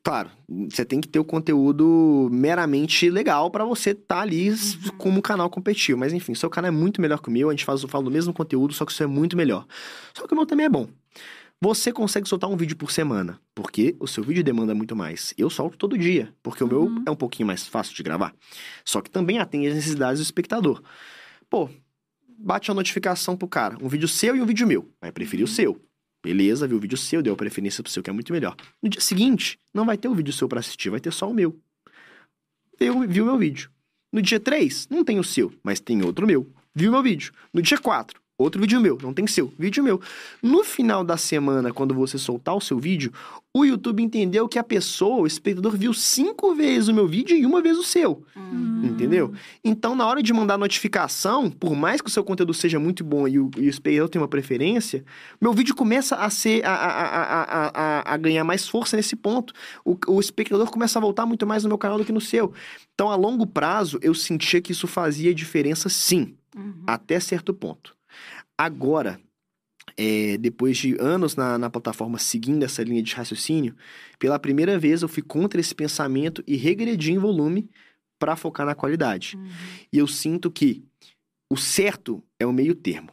Claro, 0.04 0.30
você 0.70 0.84
tem 0.84 0.99
que 0.99 1.08
ter 1.08 1.20
o 1.20 1.24
conteúdo 1.24 2.28
meramente 2.30 3.10
legal 3.10 3.49
pra 3.49 3.64
você 3.64 3.91
estar 3.91 4.20
ali 4.20 4.49
s- 4.49 4.76
Uhum. 4.78 4.97
como 4.97 5.22
canal 5.22 5.49
competitivo. 5.49 5.97
Mas 5.97 6.12
enfim, 6.12 6.36
seu 6.36 6.49
canal 6.49 6.68
é 6.68 6.72
muito 6.72 6.99
melhor 6.99 7.22
que 7.22 7.30
o 7.30 7.32
meu, 7.32 7.47
a 7.49 7.54
gente 7.54 7.64
faz, 7.64 7.82
fala 7.84 8.04
do 8.04 8.12
mesmo 8.12 8.34
conteúdo, 8.34 8.74
só 8.74 8.86
que 8.86 8.91
o 8.91 8.95
seu 8.95 9.06
é 9.06 9.08
muito 9.08 9.38
melhor. 9.38 9.66
Só 10.14 10.28
que 10.28 10.34
o 10.34 10.36
meu 10.36 10.45
também 10.45 10.66
é 10.66 10.70
bom. 10.70 10.88
Você 11.62 11.93
consegue 11.93 12.28
soltar 12.28 12.49
um 12.49 12.58
vídeo 12.58 12.76
por 12.76 12.91
semana, 12.91 13.39
porque 13.56 13.95
o 13.97 14.06
seu 14.06 14.22
vídeo 14.22 14.43
demanda 14.43 14.76
muito 14.76 14.93
mais. 14.93 15.34
Eu 15.38 15.49
solto 15.49 15.78
todo 15.78 15.97
dia, 15.97 16.34
porque 16.43 16.62
o 16.62 16.68
meu 16.68 16.82
Uhum. 16.84 17.04
é 17.08 17.12
um 17.12 17.16
pouquinho 17.16 17.47
mais 17.47 17.66
fácil 17.66 17.95
de 17.95 18.04
gravar. 18.04 18.36
Só 18.84 18.99
que 18.99 19.10
também 19.10 19.39
atende 19.39 19.68
as 19.68 19.76
necessidades 19.76 20.20
do 20.20 20.24
espectador. 20.24 20.84
Pô, 21.49 21.70
bate 22.38 22.70
a 22.70 22.74
notificação 22.74 23.38
pro 23.38 23.47
cara, 23.47 23.78
um 23.82 23.88
vídeo 23.88 24.10
seu 24.10 24.36
e 24.36 24.41
um 24.41 24.45
vídeo 24.45 24.68
meu. 24.68 24.89
Vai 24.99 25.14
preferir 25.14 25.45
o 25.45 25.47
seu. 25.47 25.82
Beleza, 26.24 26.66
viu 26.66 26.78
o 26.78 26.80
vídeo 26.80 26.98
seu, 26.98 27.22
deu 27.22 27.34
a 27.34 27.38
preferência 27.38 27.84
pro 27.84 27.92
seu, 27.92 28.02
que 28.02 28.10
é 28.10 28.14
muito 28.14 28.32
melhor. 28.32 28.56
No 28.82 28.88
dia 28.88 29.02
seguinte, 29.02 29.60
não 29.74 29.86
vai 29.86 29.98
ter 29.98 30.08
o 30.08 30.16
vídeo 30.16 30.32
seu 30.32 30.48
pra 30.48 30.62
assistir, 30.62 30.90
vai 30.90 31.02
ter 31.02 31.12
só 31.12 31.30
o 31.30 31.34
meu. 31.34 31.60
Viu, 32.80 33.06
viu 33.08 33.26
meu 33.26 33.38
vídeo. 33.38 33.70
No 34.12 34.22
dia 34.22 34.40
3, 34.40 34.88
não 34.90 35.04
tem 35.04 35.20
o 35.20 35.24
seu, 35.24 35.54
mas 35.62 35.82
tem 35.82 36.02
outro 36.02 36.26
meu. 36.26 36.50
Viu 36.74 36.92
meu 36.92 37.04
vídeo. 37.04 37.34
No 37.54 37.62
dia 37.62 37.78
4, 37.78 38.22
outro 38.38 38.60
vídeo 38.60 38.80
meu, 38.80 38.98
não 39.02 39.14
tem 39.14 39.28
seu, 39.28 39.54
vídeo 39.58 39.84
meu. 39.84 40.02
No 40.42 40.64
final 40.64 41.04
da 41.04 41.18
semana, 41.18 41.72
quando 41.72 41.94
você 41.94 42.18
soltar 42.18 42.56
o 42.56 42.62
seu 42.62 42.80
vídeo, 42.80 43.12
o 43.54 43.64
YouTube 43.64 44.02
entendeu 44.02 44.48
que 44.48 44.58
a 44.58 44.64
pessoa, 44.64 45.22
o 45.22 45.28
espectador, 45.28 45.78
viu 45.78 45.94
cinco 45.94 46.56
vezes 46.56 46.88
o 46.88 46.94
meu 46.94 47.08
vídeo 47.08 47.38
e 47.38 47.46
uma 47.46 47.62
vez 47.62 47.78
o 47.78 47.84
seu. 47.84 48.24
Hum. 48.36 48.82
Entendeu? 48.84 49.32
Então, 49.64 49.96
na 49.96 50.08
hora 50.08 50.24
de 50.24 50.34
mandar 50.34 50.58
notificação, 50.58 51.52
por 51.52 51.76
mais 51.76 52.02
que 52.02 52.10
o 52.10 52.12
seu 52.12 52.24
conteúdo 52.24 52.54
seja 52.54 52.80
muito 52.80 53.04
bom 53.04 53.28
e 53.28 53.40
o, 53.40 53.52
e 53.58 53.68
o 53.68 53.70
espectador 53.70 54.10
tenha 54.10 54.22
uma 54.22 54.28
preferência, 54.28 55.06
meu 55.40 55.54
vídeo 55.54 55.76
começa 55.76 56.16
a 56.16 56.30
ser 56.30 56.66
a, 56.66 56.74
a, 56.74 56.90
a, 56.90 57.72
a, 57.74 58.14
a, 58.14 58.18
ganhar 58.18 58.44
mais 58.44 58.68
força 58.68 58.98
nesse 58.98 59.16
ponto. 59.16 59.54
O, 59.86 59.98
o 60.08 60.20
espectador 60.20 60.70
começa 60.72 60.98
a 60.98 61.02
voltar 61.02 61.26
muito 61.26 61.46
mais 61.46 61.64
no 61.64 61.70
meu 61.70 61.78
canal 61.78 62.00
do 62.00 62.06
que 62.06 62.12
no 62.12 62.22
seu. 62.22 62.54
Então, 62.94 63.12
a 63.12 63.16
longo 63.16 63.46
prazo, 63.46 64.00
eu 64.02 64.16
sentia 64.16 64.62
que 64.62 64.72
isso 64.72 64.88
fazia 64.88 65.34
diferença 65.34 65.90
sim, 65.90 66.36
Uhum. 66.56 66.84
até 66.86 67.20
certo 67.20 67.52
ponto. 67.52 67.96
Agora, 68.58 69.20
é, 69.97 70.38
depois 70.38 70.78
de 70.78 70.95
anos 70.99 71.36
na, 71.36 71.58
na 71.58 71.70
plataforma 71.70 72.18
seguindo 72.18 72.64
essa 72.64 72.84
linha 72.84 73.04
de 73.04 73.14
raciocínio, 73.14 73.76
pela 74.18 74.39
primeira 74.39 74.78
vez 74.80 75.01
eu 75.01 75.08
fui 75.08 75.24
contra 75.24 75.60
esse 75.60 75.74
pensamento 75.74 76.43
e 76.47 76.56
regredi 76.56 77.12
em 77.12 77.18
volume 77.18 77.70
para 78.18 78.36
focar 78.36 78.66
na 78.66 78.76
qualidade. 78.76 79.36
Uhum. 79.36 79.49
E 79.91 79.97
eu 79.97 80.08
sinto 80.08 80.49
que 80.49 80.84
o 81.49 81.58
certo 81.58 82.24
é 82.39 82.45
o 82.45 82.54
meio 82.54 82.74
termo. 82.74 83.10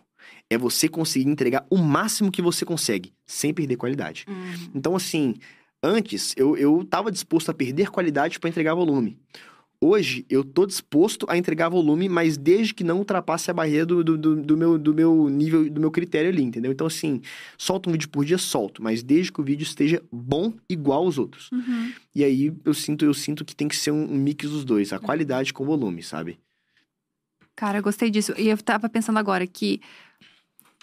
É 0.49 0.57
você 0.57 0.88
conseguir 0.88 1.28
entregar 1.28 1.66
o 1.70 1.76
máximo 1.76 2.30
que 2.30 2.43
você 2.43 2.64
consegue, 2.64 3.12
sem 3.26 3.53
perder 3.53 3.76
qualidade. 3.76 4.24
Hum. 4.28 4.70
Então, 4.74 4.97
assim, 4.97 5.34
antes 5.82 6.34
eu, 6.36 6.57
eu 6.57 6.84
tava 6.84 7.11
disposto 7.11 7.51
a 7.51 7.55
perder 7.55 7.91
qualidade 7.91 8.38
para 8.41 8.49
entregar 8.49 8.74
volume. 8.74 9.18
Hoje, 9.83 10.26
eu 10.28 10.45
tô 10.45 10.66
disposto 10.66 11.24
a 11.26 11.39
entregar 11.39 11.70
volume, 11.70 12.07
mas 12.07 12.37
desde 12.37 12.74
que 12.74 12.85
não 12.85 12.99
ultrapasse 12.99 13.51
a 13.51 13.55
barreira 13.55 13.87
do, 13.87 14.05
do, 14.05 14.18
do, 14.18 14.37
do 14.37 14.57
meu, 14.57 14.76
do 14.76 14.93
meu 14.93 15.31
nível, 15.31 15.70
do 15.70 15.81
meu 15.81 15.91
critério 15.91 16.28
ali, 16.28 16.43
entendeu? 16.43 16.70
Então, 16.70 16.87
assim, 16.87 17.22
solto 17.57 17.89
um 17.89 17.93
vídeo 17.93 18.11
por 18.11 18.22
dia, 18.22 18.37
solto, 18.37 18.83
mas 18.83 19.03
desde 19.03 19.33
que 19.33 19.41
o 19.41 19.45
vídeo 19.45 19.62
esteja 19.62 20.03
bom 20.12 20.53
igual 20.68 21.05
aos 21.05 21.16
outros. 21.16 21.51
Uhum. 21.51 21.93
E 22.14 22.22
aí, 22.22 22.53
eu 22.62 22.74
sinto, 22.74 23.07
eu 23.07 23.14
sinto 23.14 23.43
que 23.43 23.57
tem 23.57 23.68
que 23.68 23.76
ser 23.76 23.91
um, 23.91 24.12
um 24.12 24.16
mix 24.16 24.51
dos 24.51 24.66
dois, 24.66 24.93
a 24.93 24.99
qualidade 24.99 25.55
com 25.55 25.62
o 25.62 25.66
volume, 25.66 26.03
sabe? 26.03 26.39
Cara, 27.57 27.78
eu 27.78 27.83
gostei 27.83 28.11
disso. 28.11 28.35
E 28.37 28.49
eu 28.49 28.59
tava 28.59 28.87
pensando 28.87 29.18
agora 29.18 29.47
que 29.47 29.81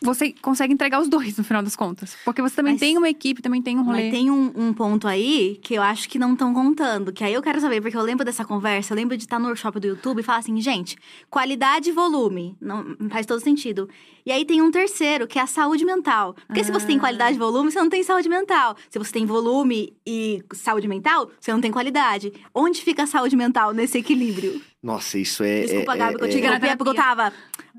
você 0.02 0.32
consegue 0.41 0.74
entregar 0.74 1.02
os 1.02 1.08
dois 1.10 1.38
no 1.38 1.43
final 1.43 1.64
das 1.64 1.76
contas. 1.76 2.16
Porque 2.24 2.41
você 2.41 2.56
também 2.56 2.74
Mas- 2.74 2.80
tem 2.80 2.98
uma 2.98 3.10
equipe, 3.10 3.41
também 3.41 3.62
tem 3.62 3.78
um 3.78 3.84
rolê. 3.84 4.04
Mas 4.04 4.12
tem 4.12 4.30
um, 4.30 4.52
um 4.56 4.74
ponto 4.74 5.08
aí 5.08 5.60
que 5.62 5.74
eu 5.74 5.82
acho 5.82 6.08
que 6.08 6.20
não 6.20 6.34
estão 6.34 6.54
contando. 6.54 7.12
Que 7.12 7.24
aí 7.24 7.34
eu 7.34 7.41
quero 7.41 7.60
saber, 7.60 7.82
porque 7.82 7.98
eu 7.98 8.02
lembro 8.02 8.24
dessa 8.24 8.45
conversa, 8.45 8.93
eu 8.93 8.95
lembro 8.95 9.18
de 9.18 9.24
estar 9.24 9.39
no 9.39 9.48
workshop 9.48 9.80
do 9.80 9.88
YouTube 9.88 10.20
e 10.20 10.24
falar 10.24 10.39
assim, 10.39 10.60
gente, 10.62 10.95
qualidade 11.30 11.89
e 11.89 11.91
volume. 11.91 12.56
Não 12.62 12.95
faz 13.10 13.26
todo 13.26 13.39
sentido. 13.39 13.89
E 14.28 14.32
aí 14.34 14.44
tem 14.44 14.62
um 14.62 14.70
terceiro, 14.70 15.26
que 15.26 15.40
é 15.40 15.42
a 15.42 15.48
saúde 15.48 15.86
mental. 15.86 16.36
Porque 16.48 16.62
se 16.62 16.70
você 16.70 16.86
tem 16.86 16.98
Ah. 16.98 17.00
qualidade 17.00 17.38
e 17.38 17.40
volume, 17.40 17.72
você 17.72 17.80
não 17.80 17.88
tem 17.88 18.04
saúde 18.04 18.28
mental. 18.28 18.76
Se 18.90 19.00
você 19.00 19.10
tem 19.10 19.26
volume 19.26 19.96
e 20.06 20.44
saúde 20.54 20.86
mental, 20.86 21.32
você 21.40 21.50
não 21.54 21.62
tem 21.62 21.72
qualidade. 21.72 22.34
Onde 22.54 22.82
fica 22.82 23.04
a 23.04 23.08
saúde 23.08 23.38
mental 23.38 23.72
nesse 23.74 23.98
equilíbrio? 23.98 24.62
Nossa, 24.84 25.18
isso 25.18 25.44
é. 25.44 25.62
Desculpa, 25.62 25.94
é, 25.94 25.98
Gabi, 25.98 26.16
que 26.18 26.24
eu 26.24 26.28
é- 26.28 26.30
te 26.30 26.38
interrompi, 26.40 26.68
é 26.68 26.76
porque 26.76 26.90
eu 26.90 26.94
tava. 26.96 27.32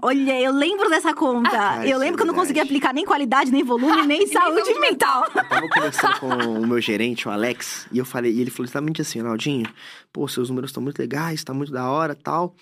Olha, 0.03 0.41
eu 0.41 0.51
lembro 0.53 0.89
dessa 0.89 1.13
conta. 1.13 1.51
Ah, 1.53 1.77
eu 1.87 1.91
isso 1.91 1.99
lembro 1.99 2.15
é 2.15 2.17
que 2.17 2.23
eu 2.23 2.27
não 2.29 2.35
consegui 2.35 2.55
verdade. 2.61 2.69
aplicar 2.71 2.95
nem 2.95 3.05
qualidade, 3.05 3.51
nem 3.53 3.63
volume, 3.63 4.07
nem 4.07 4.27
saúde 4.29 4.65
saúde 4.65 4.81
mental. 4.81 5.25
Eu 5.35 5.45
tava 5.49 5.69
conversando 5.69 6.19
com 6.21 6.29
o 6.29 6.67
meu 6.67 6.81
gerente, 6.81 7.29
o 7.29 7.31
Alex, 7.31 7.87
e 7.93 7.99
eu 7.99 8.07
falei, 8.07 8.33
e 8.33 8.41
ele 8.41 8.51
falou 8.51 8.65
exatamente 8.65 9.03
assim, 9.03 9.21
Ronaldinho, 9.21 9.67
pô, 10.11 10.27
seus 10.27 10.49
números 10.49 10.71
estão 10.71 10.83
muito 10.83 10.99
legais, 10.99 11.45
tá 11.45 11.53
muito 11.53 11.71
da 11.73 11.91
hora 11.91 12.15
tal. 12.15 12.55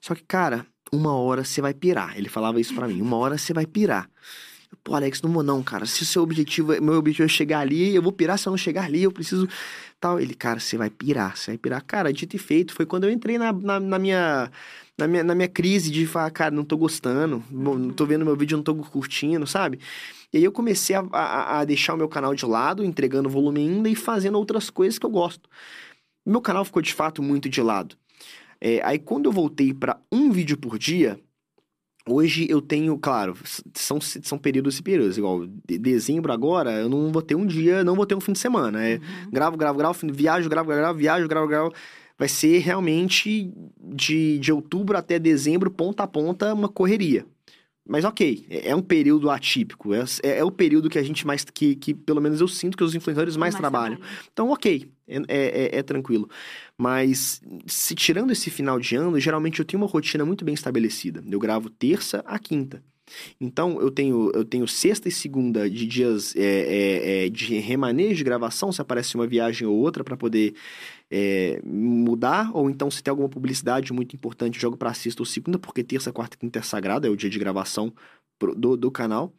Só 0.00 0.14
que, 0.14 0.22
cara, 0.22 0.64
uma 0.92 1.12
hora 1.14 1.44
você 1.44 1.60
vai 1.60 1.74
pirar. 1.74 2.16
Ele 2.16 2.28
falava 2.28 2.60
isso 2.60 2.74
pra 2.74 2.88
mim, 2.88 3.00
uma 3.00 3.16
hora 3.16 3.38
você 3.38 3.52
vai 3.52 3.66
pirar. 3.66 4.08
Pô, 4.84 4.94
Alex, 4.94 5.22
não 5.22 5.32
vou 5.32 5.42
não, 5.42 5.62
cara. 5.62 5.86
Se 5.86 6.02
o 6.02 6.06
seu 6.06 6.22
objetivo, 6.22 6.72
é- 6.72 6.80
meu 6.80 6.94
objetivo 6.94 7.24
é 7.24 7.28
chegar 7.28 7.60
ali, 7.60 7.94
eu 7.94 8.02
vou 8.02 8.12
pirar 8.12 8.38
se 8.38 8.46
eu 8.48 8.50
não 8.50 8.58
chegar 8.58 8.84
ali, 8.84 9.02
eu 9.02 9.12
preciso. 9.12 9.48
Tal. 10.00 10.20
Ele, 10.20 10.34
cara, 10.34 10.60
você 10.60 10.76
vai 10.76 10.90
pirar, 10.90 11.36
você 11.36 11.52
vai 11.52 11.58
pirar. 11.58 11.82
Cara, 11.84 12.12
dito 12.12 12.36
e 12.36 12.38
feito, 12.38 12.72
foi 12.72 12.86
quando 12.86 13.04
eu 13.04 13.10
entrei 13.10 13.38
na, 13.38 13.52
na, 13.52 13.80
na 13.80 13.98
minha. 13.98 14.50
Na 14.96 15.06
minha, 15.06 15.22
na 15.22 15.32
minha 15.32 15.46
crise 15.48 15.92
de 15.92 16.06
falar, 16.06 16.28
cara, 16.32 16.50
não 16.50 16.64
tô 16.64 16.76
gostando, 16.76 17.40
não 17.48 17.90
tô 17.90 18.04
vendo 18.04 18.24
meu 18.24 18.36
vídeo, 18.36 18.56
não 18.56 18.64
tô 18.64 18.74
curtindo, 18.74 19.46
sabe? 19.46 19.78
E 20.32 20.38
aí 20.38 20.42
eu 20.44 20.50
comecei 20.50 20.96
a, 20.96 21.04
a, 21.12 21.60
a 21.60 21.64
deixar 21.64 21.94
o 21.94 21.96
meu 21.96 22.08
canal 22.08 22.34
de 22.34 22.44
lado, 22.44 22.84
entregando 22.84 23.28
volume 23.28 23.60
ainda 23.60 23.88
e 23.88 23.94
fazendo 23.94 24.36
outras 24.36 24.70
coisas 24.70 24.98
que 24.98 25.06
eu 25.06 25.10
gosto. 25.10 25.48
Meu 26.26 26.40
canal 26.40 26.64
ficou 26.64 26.82
de 26.82 26.92
fato 26.92 27.22
muito 27.22 27.48
de 27.48 27.62
lado. 27.62 27.96
É, 28.60 28.80
aí 28.84 28.98
quando 28.98 29.26
eu 29.26 29.32
voltei 29.32 29.72
para 29.72 30.00
um 30.10 30.30
vídeo 30.30 30.56
por 30.56 30.78
dia, 30.78 31.18
hoje 32.08 32.46
eu 32.50 32.60
tenho, 32.60 32.96
claro, 32.98 33.36
são, 33.74 34.00
são 34.00 34.38
períodos 34.38 34.78
e 34.78 34.82
períodos. 34.82 35.16
Igual 35.18 35.46
de- 35.46 35.78
dezembro 35.78 36.32
agora, 36.32 36.72
eu 36.72 36.88
não 36.88 37.12
vou 37.12 37.22
ter 37.22 37.34
um 37.34 37.46
dia, 37.46 37.84
não 37.84 37.94
vou 37.94 38.06
ter 38.06 38.14
um 38.14 38.20
fim 38.20 38.32
de 38.32 38.38
semana. 38.38 38.84
É, 38.86 38.98
gravo, 39.30 39.56
gravo, 39.56 39.78
gravo, 39.78 39.94
fim- 39.94 40.10
viajo, 40.12 40.48
gravo, 40.48 40.68
gravo, 40.68 40.98
viajo, 40.98 41.28
gravo, 41.28 41.46
gravo. 41.48 41.72
Vai 42.18 42.28
ser 42.28 42.58
realmente 42.58 43.52
de, 43.80 44.38
de 44.40 44.52
outubro 44.52 44.98
até 44.98 45.20
dezembro, 45.20 45.70
ponta 45.70 46.02
a 46.02 46.06
ponta, 46.06 46.52
uma 46.52 46.68
correria. 46.68 47.24
Mas 47.88 48.04
ok, 48.04 48.44
é 48.50 48.68
é 48.68 48.76
um 48.76 48.82
período 48.82 49.30
atípico. 49.30 49.94
É, 49.94 50.04
é, 50.22 50.38
é 50.38 50.44
o 50.44 50.50
período 50.50 50.90
que 50.90 50.98
a 50.98 51.02
gente 51.02 51.26
mais. 51.26 51.42
Que, 51.42 51.74
que 51.74 51.94
pelo 51.94 52.20
menos 52.20 52.40
eu 52.40 52.46
sinto 52.46 52.76
que 52.76 52.84
os 52.84 52.94
influenciadores 52.94 53.36
mais, 53.36 53.54
trabalham. 53.54 53.98
Então, 54.30 54.50
ok, 54.50 54.90
é, 55.08 55.22
é, 55.26 55.78
é- 55.78 55.82
tranquilo. 55.82 56.28
Mas, 56.76 57.40
se 57.66 57.94
tirando 57.94 58.30
esse 58.30 58.50
final 58.50 58.78
de 58.78 58.94
ano, 58.94 59.18
geralmente 59.18 59.58
eu 59.58 59.64
tenho 59.64 59.82
uma 59.82 59.88
rotina 59.88 60.24
muito 60.24 60.44
bem 60.44 60.54
estabelecida. 60.54 61.24
Eu 61.28 61.38
gravo 61.38 61.70
terça 61.70 62.22
a 62.26 62.38
quinta. 62.38 62.82
Então, 63.40 63.80
eu 63.80 63.90
tenho, 63.90 64.30
eu 64.34 64.44
tenho 64.44 64.68
sexta 64.68 65.08
e 65.08 65.12
segunda 65.12 65.68
de 65.68 65.86
dias 65.86 66.34
de 67.32 67.58
remanejo 67.58 68.16
de 68.16 68.24
gravação, 68.24 68.70
se 68.70 68.82
aparece 68.82 69.14
uma 69.14 69.26
viagem 69.26 69.66
ou 69.66 69.74
outra 69.74 70.04
para 70.04 70.14
poder 70.14 70.54
é, 71.10 71.60
mudar, 71.64 72.50
ou 72.54 72.68
então 72.68 72.90
se 72.90 73.02
tem 73.02 73.10
alguma 73.10 73.28
publicidade 73.28 73.92
muito 73.92 74.14
importante, 74.14 74.60
jogo 74.60 74.76
para 74.76 74.92
sexta 74.94 75.22
ou 75.22 75.26
segunda, 75.26 75.58
porque 75.58 75.82
terça, 75.82 76.12
quarta 76.12 76.36
e 76.36 76.38
quinta 76.38 76.58
é 76.58 76.62
sagrado, 76.62 77.06
é 77.06 77.10
o 77.10 77.16
dia 77.16 77.30
de 77.30 77.38
gravação 77.38 77.92
pro- 78.38 78.54
do, 78.54 78.76
do 78.76 78.90
canal. 78.90 79.32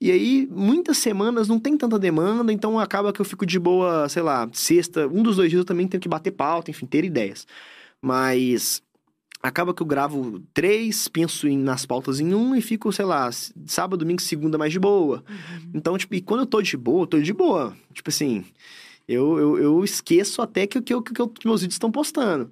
E 0.00 0.10
aí, 0.10 0.48
muitas 0.50 0.98
semanas 0.98 1.46
não 1.48 1.58
tem 1.60 1.76
tanta 1.76 1.98
demanda, 1.98 2.52
então 2.52 2.78
acaba 2.78 3.12
que 3.12 3.20
eu 3.20 3.24
fico 3.24 3.46
de 3.46 3.58
boa, 3.58 4.08
sei 4.08 4.22
lá, 4.22 4.48
sexta, 4.52 5.06
um 5.06 5.22
dos 5.22 5.36
dois 5.36 5.50
dias 5.50 5.60
eu 5.60 5.64
também 5.64 5.86
tenho 5.86 6.00
que 6.00 6.08
bater 6.08 6.32
pauta, 6.32 6.70
enfim, 6.70 6.84
ter 6.86 7.04
ideias. 7.04 7.46
Mas 8.02 8.82
acaba 9.42 9.72
que 9.74 9.82
eu 9.82 9.86
gravo 9.86 10.40
três, 10.52 11.06
penso 11.08 11.46
em- 11.46 11.56
nas 11.58 11.86
pautas 11.86 12.18
em 12.18 12.34
um 12.34 12.56
e 12.56 12.60
fico, 12.60 12.90
sei 12.92 13.04
lá, 13.04 13.30
sábado, 13.66 13.98
domingo, 14.00 14.20
segunda 14.20 14.58
mais 14.58 14.72
de 14.72 14.80
boa. 14.80 15.22
Então, 15.72 15.96
tipo, 15.96 16.14
e 16.14 16.20
quando 16.20 16.40
eu 16.40 16.46
tô 16.46 16.60
de 16.60 16.76
boa, 16.76 17.02
eu 17.02 17.06
tô 17.06 17.20
de 17.20 17.32
boa. 17.32 17.76
Tipo 17.92 18.10
assim, 18.10 18.44
eu, 19.08 19.38
eu, 19.38 19.58
eu 19.58 19.84
esqueço 19.84 20.40
até 20.42 20.66
que, 20.66 20.80
que, 20.80 21.00
que, 21.02 21.12
que 21.12 21.46
meus 21.46 21.60
vídeos 21.60 21.74
estão 21.74 21.90
postando. 21.90 22.50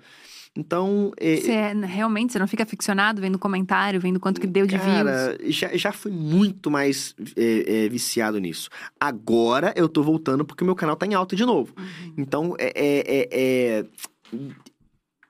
Então, 0.54 1.12
é, 1.16 1.36
Você 1.36 1.52
é- 1.52 1.72
realmente, 1.72 2.32
você 2.32 2.38
não 2.38 2.46
fica 2.46 2.66
ficcionado 2.66 3.22
vendo 3.22 3.38
comentário, 3.38 3.98
vendo 3.98 4.20
quanto 4.20 4.38
que 4.38 4.46
deu 4.46 4.66
de 4.66 4.76
views? 4.76 4.96
Cara, 4.96 5.38
já, 5.44 5.74
já 5.76 5.92
fui 5.92 6.12
muito 6.12 6.70
mais 6.70 7.14
é, 7.36 7.84
é, 7.84 7.88
viciado 7.88 8.38
nisso. 8.38 8.68
Agora 9.00 9.72
eu 9.74 9.88
tô 9.88 10.02
voltando 10.02 10.44
porque 10.44 10.62
o 10.62 10.66
meu 10.66 10.74
canal 10.74 10.94
tá 10.94 11.06
em 11.06 11.14
alta 11.14 11.34
de 11.34 11.46
novo. 11.46 11.72
Uhum. 11.78 12.14
Então 12.18 12.54
é, 12.58 13.86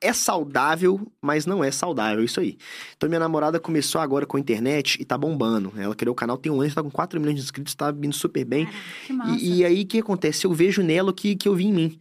é, 0.02 0.12
saudável, 0.12 1.00
mas 1.20 1.46
não 1.46 1.62
é 1.62 1.70
saudável 1.70 2.24
isso 2.24 2.40
aí. 2.40 2.58
Então 2.96 3.08
minha 3.08 3.20
namorada 3.20 3.58
começou 3.60 4.00
agora 4.00 4.26
com 4.26 4.36
a 4.36 4.40
internet 4.40 5.00
e 5.00 5.04
tá 5.04 5.16
bombando. 5.16 5.72
Ela 5.76 5.94
criou 5.94 6.12
o 6.12 6.16
canal 6.16 6.36
tem 6.36 6.50
um 6.50 6.60
ano, 6.60 6.74
tá 6.74 6.82
com 6.82 6.90
4 6.90 7.20
milhões 7.20 7.36
de 7.36 7.42
inscritos, 7.42 7.74
tá 7.74 7.90
vindo 7.90 8.14
super 8.14 8.44
bem. 8.44 8.68
Que 9.06 9.12
massa. 9.12 9.38
E, 9.40 9.58
e 9.58 9.64
aí, 9.64 9.82
o 9.82 9.86
que 9.86 9.98
acontece? 9.98 10.44
Eu 10.44 10.52
vejo 10.52 10.82
nela 10.82 11.10
o 11.10 11.14
que, 11.14 11.34
que 11.36 11.48
eu 11.48 11.54
vi 11.54 11.66
em 11.66 11.72
mim. 11.72 12.00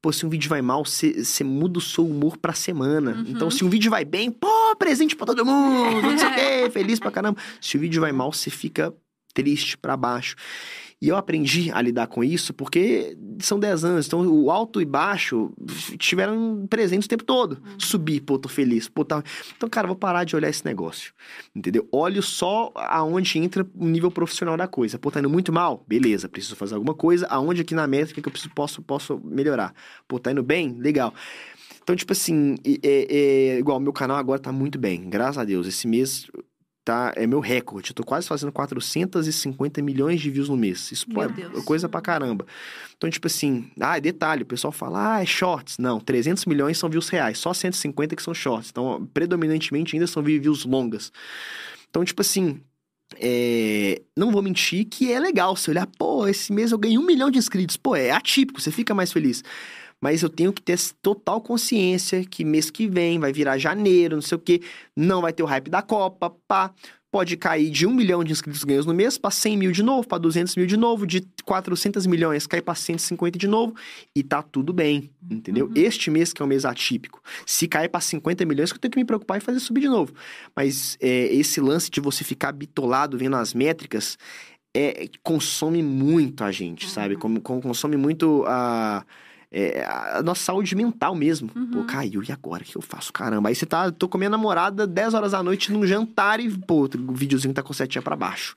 Pô, 0.00 0.12
se 0.12 0.24
um 0.24 0.28
vídeo 0.28 0.48
vai 0.48 0.62
mal, 0.62 0.84
você 0.84 1.42
muda 1.42 1.78
o 1.78 1.82
seu 1.82 2.06
humor 2.06 2.36
pra 2.36 2.52
semana. 2.52 3.16
Uhum. 3.16 3.24
Então, 3.28 3.50
se 3.50 3.64
um 3.64 3.68
vídeo 3.68 3.90
vai 3.90 4.04
bem, 4.04 4.30
pô, 4.30 4.76
presente 4.78 5.16
pra 5.16 5.26
todo 5.26 5.44
mundo, 5.44 6.02
não 6.02 6.16
sei 6.16 6.28
o 6.28 6.34
quê, 6.34 6.70
feliz 6.70 7.00
pra 7.00 7.10
caramba. 7.10 7.40
Se 7.60 7.76
o 7.76 7.80
vídeo 7.80 8.00
vai 8.00 8.12
mal, 8.12 8.32
você 8.32 8.48
fica 8.48 8.94
triste 9.34 9.76
pra 9.76 9.96
baixo. 9.96 10.36
E 11.00 11.08
eu 11.08 11.16
aprendi 11.16 11.70
a 11.72 11.80
lidar 11.80 12.08
com 12.08 12.24
isso 12.24 12.52
porque 12.52 13.16
são 13.40 13.58
10 13.58 13.84
anos. 13.84 14.06
Então, 14.06 14.26
o 14.26 14.50
alto 14.50 14.80
e 14.80 14.84
baixo 14.84 15.52
tiveram 15.96 16.66
presentes 16.68 17.06
o 17.06 17.08
tempo 17.08 17.22
todo. 17.22 17.62
Subir, 17.78 18.20
pô, 18.20 18.36
tô 18.36 18.48
feliz. 18.48 18.88
Pô, 18.88 19.04
tá... 19.04 19.22
Então, 19.56 19.68
cara, 19.68 19.86
vou 19.86 19.94
parar 19.94 20.24
de 20.24 20.34
olhar 20.34 20.48
esse 20.48 20.64
negócio. 20.64 21.12
Entendeu? 21.54 21.86
Olho 21.92 22.20
só 22.20 22.72
aonde 22.74 23.38
entra 23.38 23.64
o 23.76 23.86
nível 23.86 24.10
profissional 24.10 24.56
da 24.56 24.66
coisa. 24.66 24.98
Pô, 24.98 25.10
tá 25.10 25.20
indo 25.20 25.30
muito 25.30 25.52
mal? 25.52 25.84
Beleza, 25.86 26.28
preciso 26.28 26.56
fazer 26.56 26.74
alguma 26.74 26.94
coisa. 26.94 27.26
Aonde 27.28 27.60
aqui 27.60 27.74
na 27.74 27.86
métrica 27.86 28.20
que 28.20 28.28
eu 28.28 28.32
preciso, 28.32 28.52
posso, 28.52 28.82
posso 28.82 29.20
melhorar? 29.24 29.72
Pô, 30.08 30.18
tá 30.18 30.32
indo 30.32 30.42
bem? 30.42 30.76
Legal. 30.80 31.14
Então, 31.80 31.94
tipo 31.96 32.12
assim, 32.12 32.56
é, 32.82 33.06
é, 33.08 33.58
igual, 33.58 33.80
meu 33.80 33.92
canal 33.92 34.16
agora 34.16 34.38
tá 34.38 34.52
muito 34.52 34.78
bem. 34.78 35.08
Graças 35.08 35.38
a 35.38 35.44
Deus. 35.44 35.66
Esse 35.66 35.86
mês 35.86 36.26
tá, 36.88 37.12
é 37.16 37.26
meu 37.26 37.38
recorde. 37.38 37.90
Eu 37.90 37.94
tô 37.94 38.02
quase 38.02 38.26
fazendo 38.26 38.50
450 38.50 39.82
milhões 39.82 40.22
de 40.22 40.30
views 40.30 40.48
no 40.48 40.56
mês. 40.56 40.90
Isso 40.90 41.04
Meu 41.06 41.24
é 41.24 41.28
Deus. 41.28 41.62
coisa 41.62 41.86
pra 41.86 42.00
caramba. 42.00 42.46
Então, 42.96 43.10
tipo 43.10 43.26
assim, 43.26 43.70
ah, 43.78 43.98
detalhe, 43.98 44.42
o 44.42 44.46
pessoal 44.46 44.72
fala, 44.72 45.16
ah, 45.16 45.22
é 45.22 45.26
shorts. 45.26 45.76
Não, 45.76 46.00
300 46.00 46.46
milhões 46.46 46.78
são 46.78 46.88
views 46.88 47.10
reais, 47.10 47.38
só 47.38 47.52
150 47.52 48.16
que 48.16 48.22
são 48.22 48.32
shorts. 48.32 48.70
Então, 48.70 49.06
predominantemente 49.12 49.94
ainda 49.94 50.06
são 50.06 50.22
views 50.22 50.64
longas. 50.64 51.12
Então, 51.90 52.02
tipo 52.02 52.22
assim, 52.22 52.58
é, 53.16 54.00
não 54.16 54.32
vou 54.32 54.40
mentir 54.40 54.86
que 54.86 55.12
é 55.12 55.20
legal 55.20 55.54
você 55.54 55.70
olhar, 55.70 55.86
pô, 55.98 56.26
esse 56.26 56.50
mês 56.50 56.72
eu 56.72 56.78
ganhei 56.78 56.96
um 56.96 57.04
milhão 57.04 57.30
de 57.30 57.38
inscritos. 57.38 57.76
Pô, 57.76 57.94
é 57.96 58.12
atípico, 58.12 58.62
você 58.62 58.70
fica 58.70 58.94
mais 58.94 59.12
feliz. 59.12 59.44
Mas 60.00 60.22
eu 60.22 60.28
tenho 60.28 60.52
que 60.52 60.62
ter 60.62 60.78
total 61.02 61.40
consciência 61.40 62.24
que 62.24 62.44
mês 62.44 62.70
que 62.70 62.86
vem 62.86 63.18
vai 63.18 63.32
virar 63.32 63.58
janeiro, 63.58 64.16
não 64.16 64.22
sei 64.22 64.36
o 64.36 64.40
quê, 64.40 64.60
não 64.96 65.20
vai 65.20 65.32
ter 65.32 65.42
o 65.42 65.46
hype 65.46 65.70
da 65.70 65.82
Copa, 65.82 66.30
pá. 66.46 66.72
Pode 67.10 67.38
cair 67.38 67.70
de 67.70 67.86
1 67.86 67.94
milhão 67.94 68.22
de 68.22 68.32
inscritos 68.32 68.62
ganhos 68.62 68.84
no 68.84 68.92
mês 68.92 69.16
para 69.16 69.30
100 69.30 69.56
mil 69.56 69.72
de 69.72 69.82
novo, 69.82 70.06
para 70.06 70.18
200 70.18 70.54
mil 70.56 70.66
de 70.66 70.76
novo, 70.76 71.06
de 71.06 71.26
400 71.42 72.06
milhões 72.06 72.46
cair 72.46 72.60
para 72.60 72.74
150 72.74 73.38
de 73.38 73.48
novo 73.48 73.74
e 74.14 74.22
tá 74.22 74.42
tudo 74.42 74.74
bem, 74.74 75.10
entendeu? 75.30 75.68
Uhum. 75.68 75.72
Este 75.74 76.10
mês 76.10 76.34
que 76.34 76.42
é 76.42 76.44
um 76.44 76.48
mês 76.48 76.66
atípico. 76.66 77.22
Se 77.46 77.66
cair 77.66 77.88
para 77.88 78.02
50 78.02 78.44
milhões, 78.44 78.70
que 78.70 78.76
eu 78.76 78.80
tenho 78.80 78.92
que 78.92 78.98
me 78.98 79.06
preocupar 79.06 79.38
e 79.38 79.40
fazer 79.40 79.58
subir 79.58 79.80
de 79.80 79.88
novo. 79.88 80.12
Mas 80.54 80.98
é, 81.00 81.32
esse 81.32 81.62
lance 81.62 81.90
de 81.90 81.98
você 81.98 82.24
ficar 82.24 82.52
bitolado 82.52 83.16
vendo 83.16 83.36
as 83.36 83.54
métricas 83.54 84.18
é, 84.74 85.08
consome 85.22 85.82
muito 85.82 86.44
a 86.44 86.52
gente, 86.52 86.88
sabe? 86.88 87.16
Como, 87.16 87.40
como 87.40 87.60
consome 87.60 87.96
muito 87.96 88.44
a. 88.46 89.04
é, 89.50 89.84
a 89.84 90.22
nossa 90.22 90.42
saúde 90.42 90.74
mental 90.76 91.14
mesmo. 91.14 91.50
Uhum. 91.54 91.70
Pô, 91.70 91.84
caiu, 91.84 92.22
e 92.22 92.30
agora? 92.32 92.62
O 92.62 92.66
que 92.66 92.76
eu 92.76 92.82
faço? 92.82 93.12
Caramba. 93.12 93.48
Aí 93.48 93.54
você 93.54 93.64
tá, 93.66 93.90
tô 93.90 94.08
com 94.08 94.18
minha 94.18 94.30
namorada 94.30 94.86
10 94.86 95.14
horas 95.14 95.32
da 95.32 95.42
noite 95.42 95.72
num 95.72 95.86
jantar 95.86 96.40
e, 96.40 96.48
pô, 96.50 96.84
o 97.08 97.12
videozinho 97.14 97.54
tá 97.54 97.62
com 97.62 97.72
setinha 97.72 98.02
pra 98.02 98.14
baixo. 98.16 98.54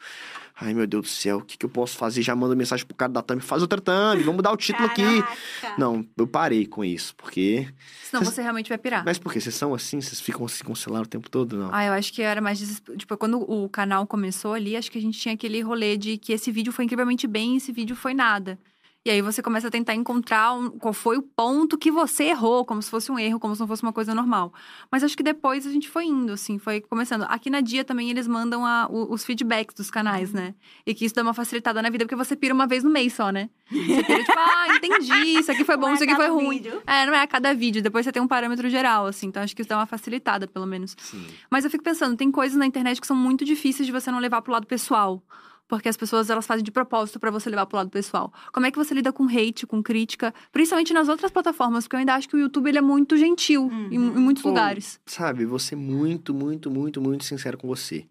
Ai, 0.63 0.75
meu 0.75 0.85
Deus 0.85 1.03
do 1.03 1.07
céu, 1.09 1.37
o 1.37 1.41
que, 1.41 1.57
que 1.57 1.65
eu 1.65 1.69
posso 1.69 1.97
fazer? 1.97 2.21
Já 2.21 2.35
manda 2.35 2.55
mensagem 2.55 2.85
pro 2.85 2.95
cara 2.95 3.11
da 3.11 3.23
thumb, 3.23 3.41
faz 3.41 3.63
outra 3.63 3.81
thumb, 3.81 4.19
vamos 4.19 4.35
mudar 4.35 4.51
o 4.51 4.57
título 4.57 4.85
aqui. 4.85 5.01
Caraca. 5.23 5.75
Não, 5.79 6.05
eu 6.15 6.27
parei 6.27 6.67
com 6.67 6.85
isso, 6.85 7.15
porque... 7.15 7.67
Senão 8.03 8.21
Vocês- 8.21 8.35
você 8.35 8.41
realmente 8.43 8.69
vai 8.69 8.77
pirar. 8.77 9.03
Mas 9.03 9.17
por 9.17 9.33
quê? 9.33 9.39
Vocês 9.41 9.55
são 9.55 9.73
assim? 9.73 9.99
Vocês 9.99 10.21
ficam 10.21 10.45
assim 10.45 10.63
com 10.63 10.73
o 10.73 10.75
celular 10.75 11.01
o 11.01 11.07
tempo 11.07 11.31
todo? 11.31 11.57
Não. 11.57 11.69
Ah, 11.73 11.85
eu 11.85 11.93
acho 11.93 12.13
que 12.13 12.21
era 12.21 12.39
mais. 12.41 12.59
Tipo, 12.95 13.17
quando 13.17 13.39
o 13.39 13.67
canal 13.69 14.05
começou 14.05 14.53
ali, 14.53 14.75
acho 14.75 14.91
que 14.91 14.99
a 14.99 15.01
gente 15.01 15.17
tinha 15.17 15.33
aquele 15.33 15.61
rolê 15.61 15.97
de 15.97 16.17
que 16.19 16.31
esse 16.31 16.51
vídeo 16.51 16.71
foi 16.71 16.85
incrivelmente 16.85 17.25
bem 17.25 17.55
e 17.55 17.57
esse 17.57 17.71
vídeo 17.71 17.95
foi 17.95 18.13
nada. 18.13 18.59
E 19.03 19.09
aí 19.09 19.19
você 19.19 19.41
começa 19.41 19.67
a 19.67 19.71
tentar 19.71 19.95
encontrar 19.95 20.53
um- 20.53 20.69
qual 20.69 20.93
foi 20.93 21.17
o 21.17 21.23
ponto 21.23 21.75
que 21.75 21.89
você 21.89 22.25
errou, 22.25 22.63
como 22.63 22.79
se 22.83 22.89
fosse 22.89 23.11
um 23.11 23.17
erro, 23.17 23.39
como 23.39 23.55
se 23.55 23.59
não 23.59 23.67
fosse 23.67 23.81
uma 23.81 23.91
coisa 23.91 24.13
normal. 24.13 24.53
Mas 24.91 25.03
acho 25.03 25.17
que 25.17 25.23
depois 25.23 25.65
a 25.65 25.71
gente 25.71 25.89
foi 25.89 26.05
indo, 26.05 26.33
assim, 26.33 26.59
foi 26.59 26.81
começando. 26.81 27.23
Aqui 27.23 27.49
na 27.49 27.61
Dia 27.61 27.83
também 27.83 28.11
eles 28.11 28.27
mandam 28.27 28.63
a- 28.63 28.87
o- 28.91 29.11
os 29.11 29.25
feedbacks 29.25 29.73
dos 29.73 29.89
canais, 29.89 30.31
né? 30.31 30.53
E 30.85 30.93
que 30.93 31.03
isso 31.03 31.15
dá 31.15 31.23
uma 31.23 31.33
facilitada 31.33 31.81
na 31.81 31.89
vida, 31.89 32.05
porque 32.05 32.15
você 32.15 32.35
pira 32.35 32.53
uma 32.53 32.67
vez 32.67 32.83
no 32.83 32.91
mês 32.91 33.13
só, 33.13 33.31
né? 33.31 33.49
Você 33.71 34.03
pira, 34.03 34.19
tipo, 34.23 34.37
ah, 34.37 34.75
entendi, 34.75 35.39
isso 35.39 35.51
aqui 35.51 35.63
foi 35.63 35.77
bom, 35.77 35.89
é 35.89 35.93
isso 35.95 36.03
aqui 36.03 36.13
foi 36.15 36.27
ruim. 36.27 36.49
vídeo. 36.59 36.83
É, 36.85 37.03
não 37.07 37.13
é 37.15 37.21
a 37.23 37.27
cada 37.27 37.55
vídeo, 37.55 37.81
depois 37.81 38.05
você 38.05 38.11
tem 38.11 38.21
um 38.21 38.27
parâmetro 38.27 38.69
geral, 38.69 39.07
assim. 39.07 39.25
Então 39.27 39.41
acho 39.41 39.55
que 39.55 39.63
isso 39.63 39.69
dá 39.69 39.77
uma 39.77 39.87
facilitada, 39.87 40.47
pelo 40.47 40.67
menos. 40.67 40.95
Sim. 40.99 41.25
Mas 41.49 41.65
eu 41.65 41.71
fico 41.71 41.83
pensando, 41.83 42.15
tem 42.15 42.29
coisas 42.29 42.55
na 42.55 42.67
internet 42.67 43.01
que 43.01 43.07
são 43.07 43.15
muito 43.17 43.43
difíceis 43.43 43.87
de 43.87 43.91
você 43.91 44.11
não 44.11 44.19
levar 44.19 44.43
pro 44.43 44.51
lado 44.53 44.67
pessoal. 44.67 45.23
Porque 45.71 45.87
as 45.87 45.95
pessoas, 45.95 46.29
elas 46.29 46.45
fazem 46.45 46.65
de 46.65 46.69
propósito 46.69 47.17
pra 47.17 47.31
você 47.31 47.49
levar 47.49 47.65
pro 47.65 47.77
lado 47.77 47.89
pessoal. 47.89 48.33
Como 48.51 48.65
é 48.65 48.71
que 48.71 48.77
você 48.77 48.93
lida 48.93 49.13
com 49.13 49.25
hate, 49.25 49.65
com 49.65 49.81
crítica? 49.81 50.33
Principalmente 50.51 50.91
nas 50.91 51.07
outras 51.07 51.31
plataformas, 51.31 51.85
porque 51.85 51.95
eu 51.95 51.99
ainda 52.01 52.13
acho 52.13 52.27
que 52.27 52.35
o 52.35 52.39
YouTube, 52.39 52.67
ele 52.67 52.77
é 52.77 52.81
muito 52.81 53.15
gentil 53.15 53.71
em, 53.89 53.95
em 53.95 53.97
muitos 53.97 54.43
Pô, 54.43 54.49
lugares. 54.49 54.99
Sabe, 55.05 55.45
vou 55.45 55.57
ser 55.57 55.77
muito, 55.77 56.33
muito, 56.33 56.69
muito, 56.69 56.99
muito 56.99 57.23
sincero 57.23 57.57
com 57.57 57.69
você. 57.69 58.05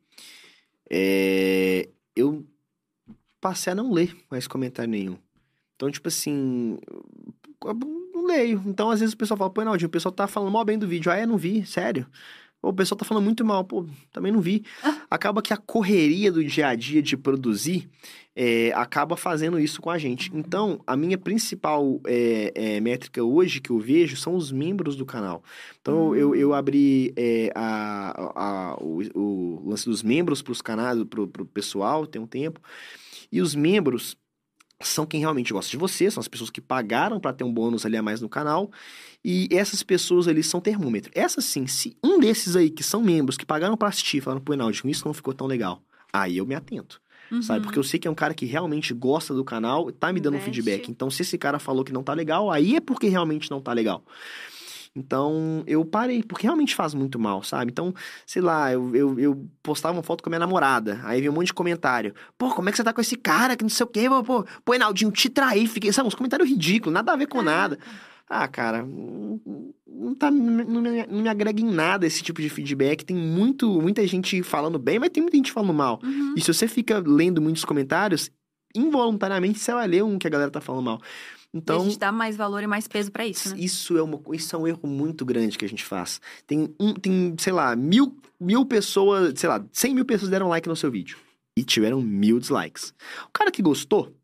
É, 0.88 1.86
Eu 2.16 2.46
passei 3.42 3.74
a 3.74 3.76
não 3.76 3.92
ler 3.92 4.16
mais 4.30 4.46
comentário 4.46 4.90
nenhum. 4.90 5.18
Então, 5.76 5.90
tipo 5.90 6.08
assim, 6.08 6.78
eu 7.62 7.74
não 8.14 8.24
leio. 8.26 8.62
Então, 8.64 8.90
às 8.90 9.00
vezes 9.00 9.14
o 9.14 9.18
pessoal 9.18 9.36
fala, 9.36 9.50
pô, 9.50 9.62
Naldinho, 9.62 9.88
o 9.88 9.90
pessoal 9.90 10.12
tá 10.12 10.26
falando 10.26 10.50
mal 10.50 10.64
bem 10.64 10.78
do 10.78 10.88
vídeo. 10.88 11.12
Ah, 11.12 11.20
eu 11.20 11.28
não 11.28 11.36
vi, 11.36 11.66
sério. 11.66 12.06
O 12.62 12.72
pessoal 12.74 12.98
tá 12.98 13.04
falando 13.06 13.24
muito 13.24 13.42
mal, 13.44 13.64
pô, 13.64 13.86
também 14.12 14.30
não 14.30 14.40
vi. 14.40 14.62
Acaba 15.10 15.40
que 15.40 15.52
a 15.52 15.56
correria 15.56 16.30
do 16.30 16.44
dia 16.44 16.68
a 16.68 16.74
dia 16.74 17.00
de 17.02 17.16
produzir 17.16 17.88
é, 18.36 18.70
acaba 18.74 19.16
fazendo 19.16 19.58
isso 19.58 19.80
com 19.80 19.88
a 19.88 19.96
gente. 19.96 20.30
Então, 20.34 20.78
a 20.86 20.94
minha 20.94 21.16
principal 21.16 21.98
é, 22.06 22.52
é, 22.54 22.80
métrica 22.80 23.24
hoje 23.24 23.60
que 23.62 23.70
eu 23.70 23.78
vejo 23.78 24.14
são 24.16 24.34
os 24.34 24.52
membros 24.52 24.94
do 24.94 25.06
canal. 25.06 25.42
Então, 25.80 26.14
eu, 26.14 26.34
eu 26.34 26.52
abri 26.52 27.14
é, 27.16 27.50
a, 27.54 28.30
a- 28.34 28.76
o, 28.78 29.00
o 29.18 29.68
lance 29.70 29.86
dos 29.86 30.02
membros 30.02 30.42
para 30.42 30.52
os 30.52 30.60
canais, 30.60 31.02
pro, 31.04 31.26
pro 31.26 31.46
pessoal, 31.46 32.06
tem 32.06 32.20
um 32.20 32.26
tempo. 32.26 32.60
E 33.32 33.40
os 33.40 33.54
membros 33.54 34.16
são 34.82 35.04
quem 35.04 35.20
realmente 35.20 35.52
gosta 35.52 35.70
de 35.70 35.76
você, 35.76 36.10
são 36.10 36.20
as 36.22 36.28
pessoas 36.28 36.48
que 36.50 36.60
pagaram 36.60 37.20
para 37.20 37.32
ter 37.34 37.44
um 37.44 37.52
bônus 37.52 37.84
ali 37.84 37.96
a 37.96 38.02
mais 38.02 38.20
no 38.22 38.28
canal. 38.30 38.70
E 39.24 39.48
essas 39.52 39.82
pessoas 39.82 40.26
ali 40.26 40.42
são 40.42 40.60
termômetro. 40.60 41.10
Essas 41.14 41.44
sim, 41.44 41.66
se 41.66 41.96
um 42.02 42.18
desses 42.18 42.56
aí 42.56 42.70
que 42.70 42.82
são 42.82 43.02
membros, 43.02 43.36
que 43.36 43.44
pagaram 43.44 43.76
para 43.76 43.88
assistir, 43.88 44.20
falaram, 44.22 44.40
pô, 44.42 44.54
Enaldi, 44.54 44.82
isso 44.86 45.04
não 45.06 45.12
ficou 45.12 45.34
tão 45.34 45.46
legal. 45.46 45.82
Aí 46.12 46.38
eu 46.38 46.46
me 46.46 46.54
atento, 46.54 47.00
Uhum. 47.30 47.42
sabe? 47.42 47.62
Porque 47.62 47.78
eu 47.78 47.84
sei 47.84 48.00
que 48.00 48.08
é 48.08 48.10
um 48.10 48.14
cara 48.14 48.34
que 48.34 48.44
realmente 48.46 48.92
gosta 48.94 49.32
do 49.34 49.44
canal, 49.44 49.92
tá 49.92 50.12
me 50.12 50.18
dando 50.20 50.36
um 50.36 50.40
feedback. 50.40 50.90
Então, 50.90 51.10
se 51.10 51.22
esse 51.22 51.36
cara 51.38 51.58
falou 51.58 51.84
que 51.84 51.92
não 51.92 52.02
tá 52.02 52.12
legal, 52.14 52.50
aí 52.50 52.74
é 52.76 52.80
porque 52.80 53.08
realmente 53.08 53.50
não 53.50 53.60
tá 53.60 53.72
legal. 53.72 54.02
Então, 54.96 55.62
eu 55.68 55.84
parei, 55.84 56.22
porque 56.22 56.44
realmente 56.44 56.74
faz 56.74 56.94
muito 56.94 57.16
mal, 57.18 57.44
sabe? 57.44 57.70
Então, 57.70 57.94
sei 58.26 58.42
lá, 58.42 58.72
eu, 58.72 58.94
eu, 58.96 59.20
eu 59.20 59.48
postava 59.62 59.96
uma 59.96 60.02
foto 60.02 60.22
com 60.22 60.28
a 60.28 60.32
minha 60.32 60.40
namorada, 60.40 61.00
aí 61.04 61.20
veio 61.20 61.30
um 61.30 61.34
monte 61.36 61.46
de 61.48 61.54
comentário. 61.54 62.12
Pô, 62.36 62.50
como 62.52 62.68
é 62.68 62.72
que 62.72 62.76
você 62.76 62.82
tá 62.82 62.92
com 62.92 63.00
esse 63.00 63.14
cara 63.16 63.56
que 63.56 63.62
não 63.62 63.68
sei 63.70 63.84
o 63.84 63.86
quê? 63.86 64.08
Pô, 64.26 64.44
pô, 64.64 64.74
Enaldinho, 64.74 65.12
te 65.12 65.28
traí. 65.28 65.68
Fiquei, 65.68 65.92
sabe, 65.92 66.08
uns 66.08 66.14
comentários 66.16 66.48
ridículos, 66.48 66.92
nada 66.92 67.12
a 67.12 67.16
ver 67.16 67.26
com 67.28 67.40
nada. 67.40 67.78
Ah, 68.32 68.46
cara, 68.46 68.84
não, 68.84 70.14
tá, 70.14 70.30
não, 70.30 70.80
me, 70.80 71.06
não 71.06 71.22
me 71.22 71.28
agrega 71.28 71.60
em 71.60 71.68
nada 71.68 72.06
esse 72.06 72.22
tipo 72.22 72.40
de 72.40 72.48
feedback. 72.48 73.04
Tem 73.04 73.16
muito, 73.16 73.68
muita 73.82 74.06
gente 74.06 74.40
falando 74.44 74.78
bem, 74.78 75.00
mas 75.00 75.10
tem 75.10 75.20
muita 75.20 75.36
gente 75.36 75.50
falando 75.50 75.74
mal. 75.74 76.00
Uhum. 76.02 76.34
E 76.36 76.40
se 76.40 76.46
você 76.52 76.68
fica 76.68 77.02
lendo 77.04 77.42
muitos 77.42 77.64
comentários, 77.64 78.30
involuntariamente 78.74 79.58
você 79.58 79.72
vai 79.72 79.88
ler 79.88 80.04
um 80.04 80.16
que 80.16 80.28
a 80.28 80.30
galera 80.30 80.50
tá 80.50 80.60
falando 80.60 80.84
mal. 80.84 81.00
E 81.52 81.56
a 81.56 81.58
Então, 81.58 81.84
gente 81.84 81.98
dá 81.98 82.12
mais 82.12 82.36
valor 82.36 82.62
e 82.62 82.66
mais 82.68 82.86
peso 82.86 83.10
pra 83.10 83.26
isso, 83.26 83.50
né? 83.50 83.56
isso 83.58 83.98
é, 83.98 84.02
uma, 84.02 84.20
isso 84.32 84.54
é 84.54 84.58
um 84.60 84.68
erro 84.68 84.86
muito 84.86 85.24
grande 85.24 85.58
que 85.58 85.64
a 85.64 85.68
gente 85.68 85.84
faz. 85.84 86.20
Tem, 86.46 86.72
um, 86.78 86.94
tem 86.94 87.34
sei 87.36 87.52
lá, 87.52 87.74
mil, 87.74 88.16
mil 88.40 88.64
pessoas, 88.64 89.34
sei 89.36 89.48
lá, 89.48 89.64
100 89.72 89.94
mil 89.94 90.04
pessoas 90.04 90.30
deram 90.30 90.48
like 90.48 90.68
no 90.68 90.76
seu 90.76 90.90
vídeo. 90.90 91.18
E 91.58 91.64
tiveram 91.64 92.00
mil 92.00 92.38
dislikes. 92.38 92.94
O 93.26 93.32
cara 93.32 93.50
que 93.50 93.60
gostou, 93.60 94.14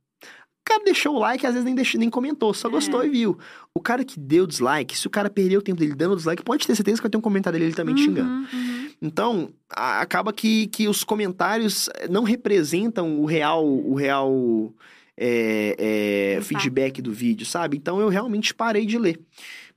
cara 0.66 0.84
deixou 0.84 1.14
o 1.14 1.18
like, 1.18 1.46
às 1.46 1.52
vezes 1.52 1.64
nem, 1.64 1.74
deixou, 1.74 1.98
nem 1.98 2.10
comentou, 2.10 2.52
só 2.52 2.68
gostou 2.68 3.04
e 3.04 3.08
viu. 3.08 3.38
O 3.74 3.80
cara 3.80 4.04
que 4.04 4.18
deu 4.18 4.46
dislike, 4.46 4.98
se 4.98 5.06
o 5.06 5.10
cara 5.10 5.30
perdeu 5.30 5.60
o 5.60 5.62
tempo 5.62 5.78
dele 5.78 5.94
dando 5.94 6.16
dislike, 6.16 6.42
pode 6.42 6.66
ter 6.66 6.74
certeza 6.74 6.96
que 6.98 7.02
vai 7.04 7.10
ter 7.10 7.16
um 7.16 7.20
comentário 7.22 7.58
dele 7.58 7.72
também 7.74 7.94
te 7.94 8.02
xingando. 8.02 8.28
Uhum, 8.30 8.46
uhum. 8.52 8.90
Então, 9.00 9.50
a- 9.70 10.00
acaba 10.00 10.32
que, 10.32 10.66
que 10.68 10.88
os 10.88 11.04
comentários 11.04 11.88
não 12.10 12.24
representam 12.24 13.20
o 13.20 13.26
real, 13.26 13.64
o 13.66 13.94
real 13.94 14.72
é, 15.16 16.36
é, 16.38 16.40
feedback 16.42 17.00
do 17.00 17.12
vídeo, 17.12 17.46
sabe? 17.46 17.76
Então, 17.76 18.00
eu 18.00 18.08
realmente 18.08 18.54
parei 18.54 18.84
de 18.86 18.98
ler. 18.98 19.20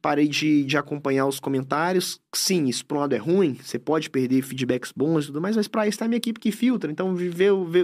Parei 0.02 0.28
de, 0.30 0.64
de 0.64 0.78
acompanhar 0.78 1.26
os 1.26 1.40
comentários. 1.42 2.22
Sim, 2.32 2.68
isso 2.68 2.86
por 2.86 2.96
um 2.96 3.00
lado 3.00 3.14
é 3.16 3.18
ruim, 3.18 3.56
você 3.60 3.80
pode 3.80 4.08
perder 4.08 4.44
feedbacks 4.44 4.92
bons 4.96 5.24
e 5.24 5.28
tudo 5.28 5.42
mais, 5.42 5.56
mas 5.56 5.68
pra 5.68 5.88
isso 5.88 5.98
tá 5.98 6.06
a 6.06 6.08
minha 6.08 6.18
equipe 6.18 6.40
que 6.40 6.52
filtra. 6.52 6.92
Então, 6.92 7.12
o- 7.12 7.16
ver, 7.16 7.32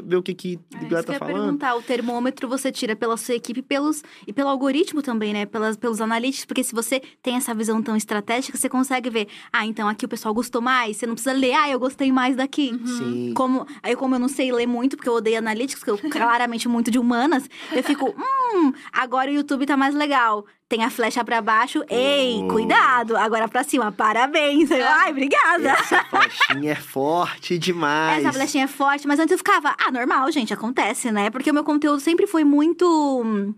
ver 0.04 0.16
o 0.16 0.22
que, 0.22 0.36
que 0.36 0.60
É, 0.74 0.78
a 0.78 0.84
galera 0.84 1.04
tá 1.04 1.14
falando. 1.16 1.34
perguntar, 1.42 1.76
o 1.76 1.82
termômetro 1.82 2.48
você 2.48 2.72
tira 2.72 2.96
pela 2.96 3.18
sua 3.18 3.34
equipe 3.34 3.64
pelos, 3.64 4.04
e 4.28 4.32
pelo 4.32 4.50
algoritmo 4.50 5.02
também, 5.02 5.34
né? 5.34 5.48
Pelas, 5.48 5.76
pelos 5.76 6.00
analíticos, 6.00 6.46
porque 6.46 6.64
se 6.64 6.76
você 6.76 7.02
tem 7.24 7.38
essa 7.38 7.56
visão 7.56 7.82
tão 7.82 7.96
estratégica, 7.96 8.56
você 8.56 8.70
consegue 8.70 9.10
ver, 9.10 9.28
ah, 9.52 9.66
então 9.66 9.88
aqui 9.90 10.06
o 10.06 10.08
pessoal 10.10 10.32
gostou 10.32 10.62
mais, 10.62 10.98
você 10.98 11.08
não 11.08 11.16
precisa 11.16 11.34
ler, 11.36 11.54
ah, 11.54 11.68
eu 11.70 11.80
gostei 11.80 12.12
mais 12.12 12.36
daqui. 12.36 12.70
Uhum. 12.72 12.86
Sim. 12.98 13.34
Como, 13.36 13.66
aí, 13.82 13.96
como 13.96 14.14
eu 14.14 14.20
não 14.20 14.28
sei 14.30 14.52
ler 14.52 14.68
muito, 14.68 14.96
porque 14.96 15.10
eu 15.10 15.14
odeio 15.16 15.40
analíticos, 15.40 15.84
que 15.84 15.90
eu 15.90 15.98
claramente 16.10 16.68
muito 16.68 16.92
de 16.92 17.00
humanas, 17.00 17.50
eu 17.76 17.84
fico, 17.84 18.14
hum, 18.16 18.72
agora 18.94 19.32
o 19.32 19.34
YouTube 19.34 19.66
tá 19.66 19.76
mais 19.76 19.96
legal. 19.96 20.46
Tem 20.68 20.84
a 20.84 20.90
flecha 20.90 21.24
pra 21.24 21.42
baixo, 21.44 21.84
ei, 21.88 22.42
Oh. 22.44 22.48
cuidado, 22.48 23.16
agora 23.16 23.48
pra 23.48 23.64
cima, 23.64 23.92
parabéns. 23.92 24.35
Eu, 24.38 24.86
Ai, 24.86 25.12
obrigada. 25.12 25.70
Essa 25.70 26.04
flechinha 26.04 26.72
é 26.72 26.76
forte 26.76 27.58
demais. 27.58 28.24
Essa 28.26 28.34
flechinha 28.34 28.64
é 28.66 28.68
forte, 28.68 29.08
mas 29.08 29.20
antes 29.20 29.32
eu 29.32 29.38
ficava, 29.38 29.76
ah, 29.80 29.92
normal, 29.92 30.32
gente, 30.32 30.54
acontece, 30.54 31.12
né? 31.12 31.30
Porque 31.30 31.50
o 31.50 31.54
meu 31.54 31.64
conteúdo 31.64 32.00
sempre 32.00 32.28
foi 32.28 32.44
muito. 32.44 32.86
hum, 33.24 33.54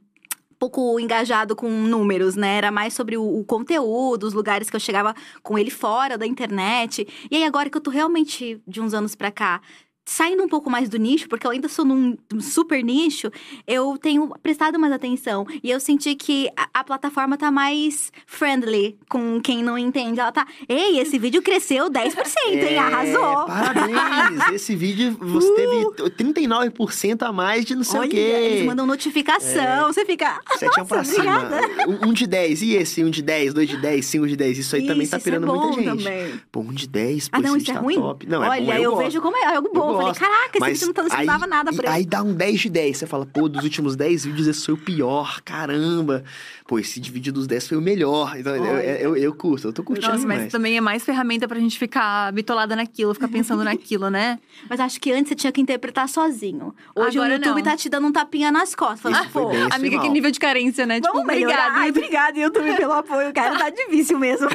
pouco 0.59 0.99
engajado 0.99 1.55
com 1.55 1.69
números, 1.69 2.35
né? 2.35 2.57
Era 2.57 2.71
mais 2.71 2.93
sobre 2.93 3.17
o, 3.17 3.23
o 3.23 3.43
conteúdo, 3.45 4.23
os 4.23 4.33
lugares 4.33 4.69
que 4.69 4.75
eu 4.75 4.79
chegava 4.79 5.15
com 5.43 5.57
ele 5.57 5.69
fora 5.69 6.17
da 6.17 6.25
internet. 6.25 7.07
E 7.29 7.35
aí, 7.35 7.43
agora 7.43 7.69
que 7.69 7.77
eu 7.77 7.81
tô 7.81 7.91
realmente, 7.91 8.61
de 8.67 8.81
uns 8.81 8.93
anos 8.93 9.15
pra 9.15 9.31
cá, 9.31 9.61
saindo 10.09 10.41
um 10.41 10.47
pouco 10.47 10.69
mais 10.69 10.87
do 10.87 10.97
nicho, 10.97 11.27
porque 11.27 11.45
eu 11.45 11.51
ainda 11.51 11.67
sou 11.67 11.83
num 11.83 12.15
super 12.39 12.81
nicho, 12.81 13.29
eu 13.67 13.97
tenho 13.97 14.29
prestado 14.41 14.79
mais 14.79 14.93
atenção. 14.93 15.45
E 15.61 15.69
eu 15.69 15.79
senti 15.81 16.15
que 16.15 16.49
a, 16.55 16.79
a 16.79 16.83
plataforma 16.83 17.37
tá 17.37 17.51
mais 17.51 18.09
friendly 18.25 18.97
com 19.09 19.41
quem 19.41 19.61
não 19.61 19.77
entende. 19.77 20.19
Ela 20.21 20.31
tá, 20.31 20.47
ei, 20.69 20.97
esse 20.99 21.19
vídeo 21.19 21.41
cresceu 21.41 21.89
10%, 21.89 22.15
hein? 22.47 22.59
É, 22.59 22.77
Arrasou! 22.79 23.45
Parabéns! 23.47 24.47
Esse 24.57 24.75
vídeo 24.75 25.17
você 25.19 25.53
teve 25.55 25.85
39% 26.31 27.21
a 27.27 27.31
mais 27.33 27.65
de 27.65 27.75
não 27.75 27.83
sei 27.83 27.97
Uh! 27.97 28.01
Olha, 28.01 28.07
o 28.07 28.11
quê. 28.11 28.17
eles 28.17 28.65
mandam 28.65 28.85
notificação, 28.85 29.87
você 29.91 30.05
fica. 30.05 30.39
Setinho 30.57 30.85
pra 30.85 30.97
Nossa, 30.99 31.13
cima. 31.15 31.49
Um, 31.87 32.09
um 32.09 32.13
de 32.13 32.27
10. 32.27 32.61
E 32.61 32.75
esse? 32.75 33.03
Um 33.03 33.09
de 33.09 33.21
10, 33.23 33.53
dois 33.55 33.67
de 33.67 33.75
10, 33.77 34.05
cinco 34.05 34.27
de 34.27 34.35
10. 34.37 34.57
Isso 34.59 34.75
aí 34.75 34.85
também 34.85 35.03
Isso, 35.03 35.11
tá 35.11 35.17
isso 35.17 35.27
é 35.27 35.31
pirando 35.31 35.47
bom 35.47 35.67
muita 35.67 35.81
gente. 35.81 36.03
também. 36.03 36.41
Pô, 36.51 36.59
um 36.61 36.71
de 36.73 36.87
10, 36.87 37.29
pô, 37.29 37.37
Ah, 37.37 37.41
não, 37.41 37.57
isso 37.57 37.71
é 37.71 37.73
tá 37.73 37.79
ruim? 37.79 37.95
top. 37.95 38.27
Não, 38.27 38.43
é 38.43 38.49
Olha, 38.49 38.61
bom, 38.65 38.73
eu, 38.73 38.91
gosto. 38.91 39.03
vejo 39.03 39.21
como 39.21 39.35
é 39.35 39.55
algo 39.55 39.69
bom. 39.73 39.96
Eu 40.01 40.13
falei, 40.13 40.31
caraca, 40.31 40.49
esse 40.51 40.59
Mas 40.59 40.73
vídeo 40.79 40.87
não, 40.87 40.93
tá, 40.93 41.03
não 41.03 41.15
aí, 41.19 41.25
dava 41.27 41.47
nada 41.47 41.73
pra 41.73 41.91
Aí 41.91 42.01
ele. 42.01 42.09
dá 42.09 42.23
um 42.23 42.33
10 42.33 42.59
de 42.61 42.69
10. 42.69 42.97
Você 42.97 43.07
fala, 43.07 43.25
pô, 43.25 43.47
dos 43.49 43.63
últimos 43.63 43.95
10 43.95 44.25
vídeos 44.25 44.47
esse 44.47 44.65
foi 44.65 44.73
o 44.73 44.77
pior. 44.77 45.41
Caramba. 45.41 46.23
Pô, 46.67 46.77
esse 46.79 46.99
de 46.99 47.09
vídeo 47.11 47.31
dos 47.31 47.47
10 47.47 47.67
foi 47.69 47.77
o 47.77 47.81
melhor. 47.81 48.37
Então, 48.37 48.55
eu, 48.55 48.77
eu, 48.79 49.15
eu 49.17 49.33
curto, 49.33 49.67
eu 49.69 49.73
tô 49.73 49.83
curtindo 49.83 50.11
Nossa, 50.11 50.27
mas 50.27 50.35
demais. 50.37 50.51
também 50.51 50.77
é 50.77 50.81
mais 50.81 51.03
ferramenta 51.03 51.47
pra 51.47 51.57
gente 51.59 51.77
ficar 51.79 52.31
bitolada 52.33 52.75
naquilo, 52.75 53.13
ficar 53.13 53.29
pensando 53.29 53.63
naquilo, 53.65 54.09
né? 54.09 54.37
Mas 54.69 54.79
acho 54.79 54.99
que 54.99 55.11
antes 55.11 55.29
você 55.29 55.35
tinha 55.35 55.51
que 55.51 55.61
interpretar 55.61 56.09
sozinho. 56.09 56.75
Hoje 56.95 57.17
Agora 57.17 57.33
o 57.33 57.35
YouTube 57.37 57.55
não. 57.55 57.63
tá 57.63 57.77
te 57.77 57.87
dando 57.89 58.07
um 58.07 58.11
tapinha 58.11 58.51
nas 58.51 58.75
costas. 58.75 58.99
Falando, 58.99 59.29
foi 59.29 59.43
pô, 59.43 59.49
bem 59.49 59.61
esse 59.67 59.75
Amiga, 59.75 59.99
que 60.01 60.09
nível 60.09 60.29
de 60.31 60.39
carência, 60.39 60.85
né? 60.85 60.99
vamos 60.99 61.19
tipo, 61.21 61.25
melhorar. 61.27 61.53
obrigada. 61.69 61.79
Ai, 61.79 61.89
obrigada, 61.89 62.39
YouTube, 62.39 62.75
pelo 62.75 62.93
apoio, 62.93 63.33
cara. 63.33 63.57
Tá 63.57 63.69
difícil 63.71 64.19
mesmo. 64.19 64.47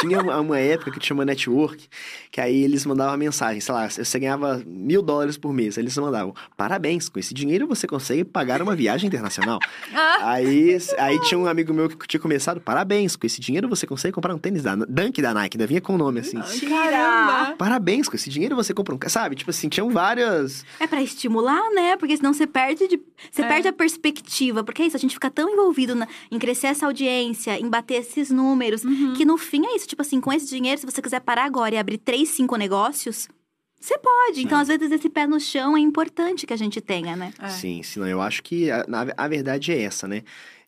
Tinha 0.00 0.20
uma 0.20 0.40
uma 0.40 0.58
época 0.58 0.90
que 0.90 1.04
chama 1.06 1.24
network, 1.24 1.88
que 2.30 2.40
aí 2.40 2.62
eles 2.62 2.84
mandavam 2.84 3.16
mensagem, 3.16 3.60
sei 3.60 3.74
lá, 3.74 3.88
você 3.88 4.18
ganhava 4.18 4.62
mil 4.84 5.02
dólares 5.02 5.36
por 5.36 5.52
mês. 5.52 5.76
Eles 5.76 5.96
mandavam, 5.98 6.34
parabéns, 6.56 7.08
com 7.08 7.18
esse 7.18 7.32
dinheiro 7.34 7.66
você 7.66 7.86
consegue 7.86 8.24
pagar 8.24 8.62
uma 8.62 8.76
viagem 8.76 9.08
internacional. 9.08 9.58
Aí, 10.22 10.76
aí 10.98 11.20
tinha 11.22 11.38
um 11.38 11.46
amigo 11.46 11.72
meu 11.72 11.88
que 11.88 12.06
tinha 12.06 12.20
começado, 12.20 12.60
parabéns, 12.60 13.16
com 13.16 13.26
esse 13.26 13.40
dinheiro 13.40 13.68
você 13.68 13.86
consegue 13.86 14.12
comprar 14.14 14.34
um 14.34 14.38
tênis 14.38 14.62
da 14.62 14.74
Dunk 14.74 15.20
da 15.20 15.34
Nike, 15.34 15.56
ainda 15.56 15.66
vinha 15.66 15.80
com 15.80 15.94
o 15.94 15.98
nome 15.98 16.20
assim. 16.20 16.38
caramba! 16.68 17.54
Parabéns, 17.56 18.08
com 18.08 18.16
esse 18.16 18.28
dinheiro 18.30 18.54
você 18.56 18.72
compra 18.74 18.94
um. 18.94 18.98
ca-" 18.98 19.08
Sabe? 19.08 19.36
Tipo 19.36 19.50
assim, 19.50 19.68
tinham 19.68 19.90
várias. 19.90 20.64
É 20.80 20.86
pra 20.86 21.02
estimular, 21.02 21.62
né? 21.74 21.96
Porque 21.96 22.16
senão 22.16 22.32
você 22.32 22.46
perde 22.46 22.86
de... 22.88 23.00
Você 23.30 23.42
É. 23.42 23.48
perde 23.48 23.68
a 23.68 23.72
perspectiva. 23.72 24.64
Porque 24.64 24.82
é 24.82 24.86
isso, 24.86 24.96
a 24.96 25.00
gente 25.00 25.14
fica 25.14 25.30
tão 25.30 25.48
envolvido 25.50 25.94
na- 25.94 26.08
em 26.30 26.38
crescer 26.38 26.68
essa 26.68 26.86
audiência, 26.86 27.58
em 27.58 27.68
bater 27.68 27.94
esses 28.00 28.30
números, 28.30 28.84
Uhum. 28.84 29.14
que 29.14 29.24
no 29.24 29.36
fim 29.38 29.64
é 29.66 29.76
isso. 29.76 29.86
Tipo 29.86 30.02
assim, 30.02 30.20
com 30.20 30.32
esse 30.32 30.46
dinheiro, 30.48 30.80
se 30.80 30.86
você 30.86 31.00
quiser 31.00 31.20
parar 31.20 31.44
agora 31.44 31.74
e 31.74 31.78
abrir 31.78 31.98
três, 31.98 32.28
cinco 32.30 32.56
negócios, 32.56 33.28
você 33.84 33.98
pode. 33.98 34.42
Então, 34.42 34.58
às 34.58 34.68
vezes, 34.68 34.90
esse 34.90 35.10
pé 35.10 35.26
no 35.26 35.38
chão 35.38 35.76
é 35.76 35.80
importante 35.80 36.46
que 36.46 36.52
a 36.54 36.56
gente 36.56 36.80
tenha, 36.80 37.14
né? 37.14 37.34
É. 37.38 37.48
Sim, 37.50 37.82
sim, 37.82 38.00
não, 38.00 38.06
eu 38.06 38.22
acho 38.22 38.42
que 38.42 38.70
a, 38.70 38.84
a 39.16 39.28
verdade 39.28 39.72
é 39.72 39.82
essa, 39.82 40.08
né? 40.08 40.22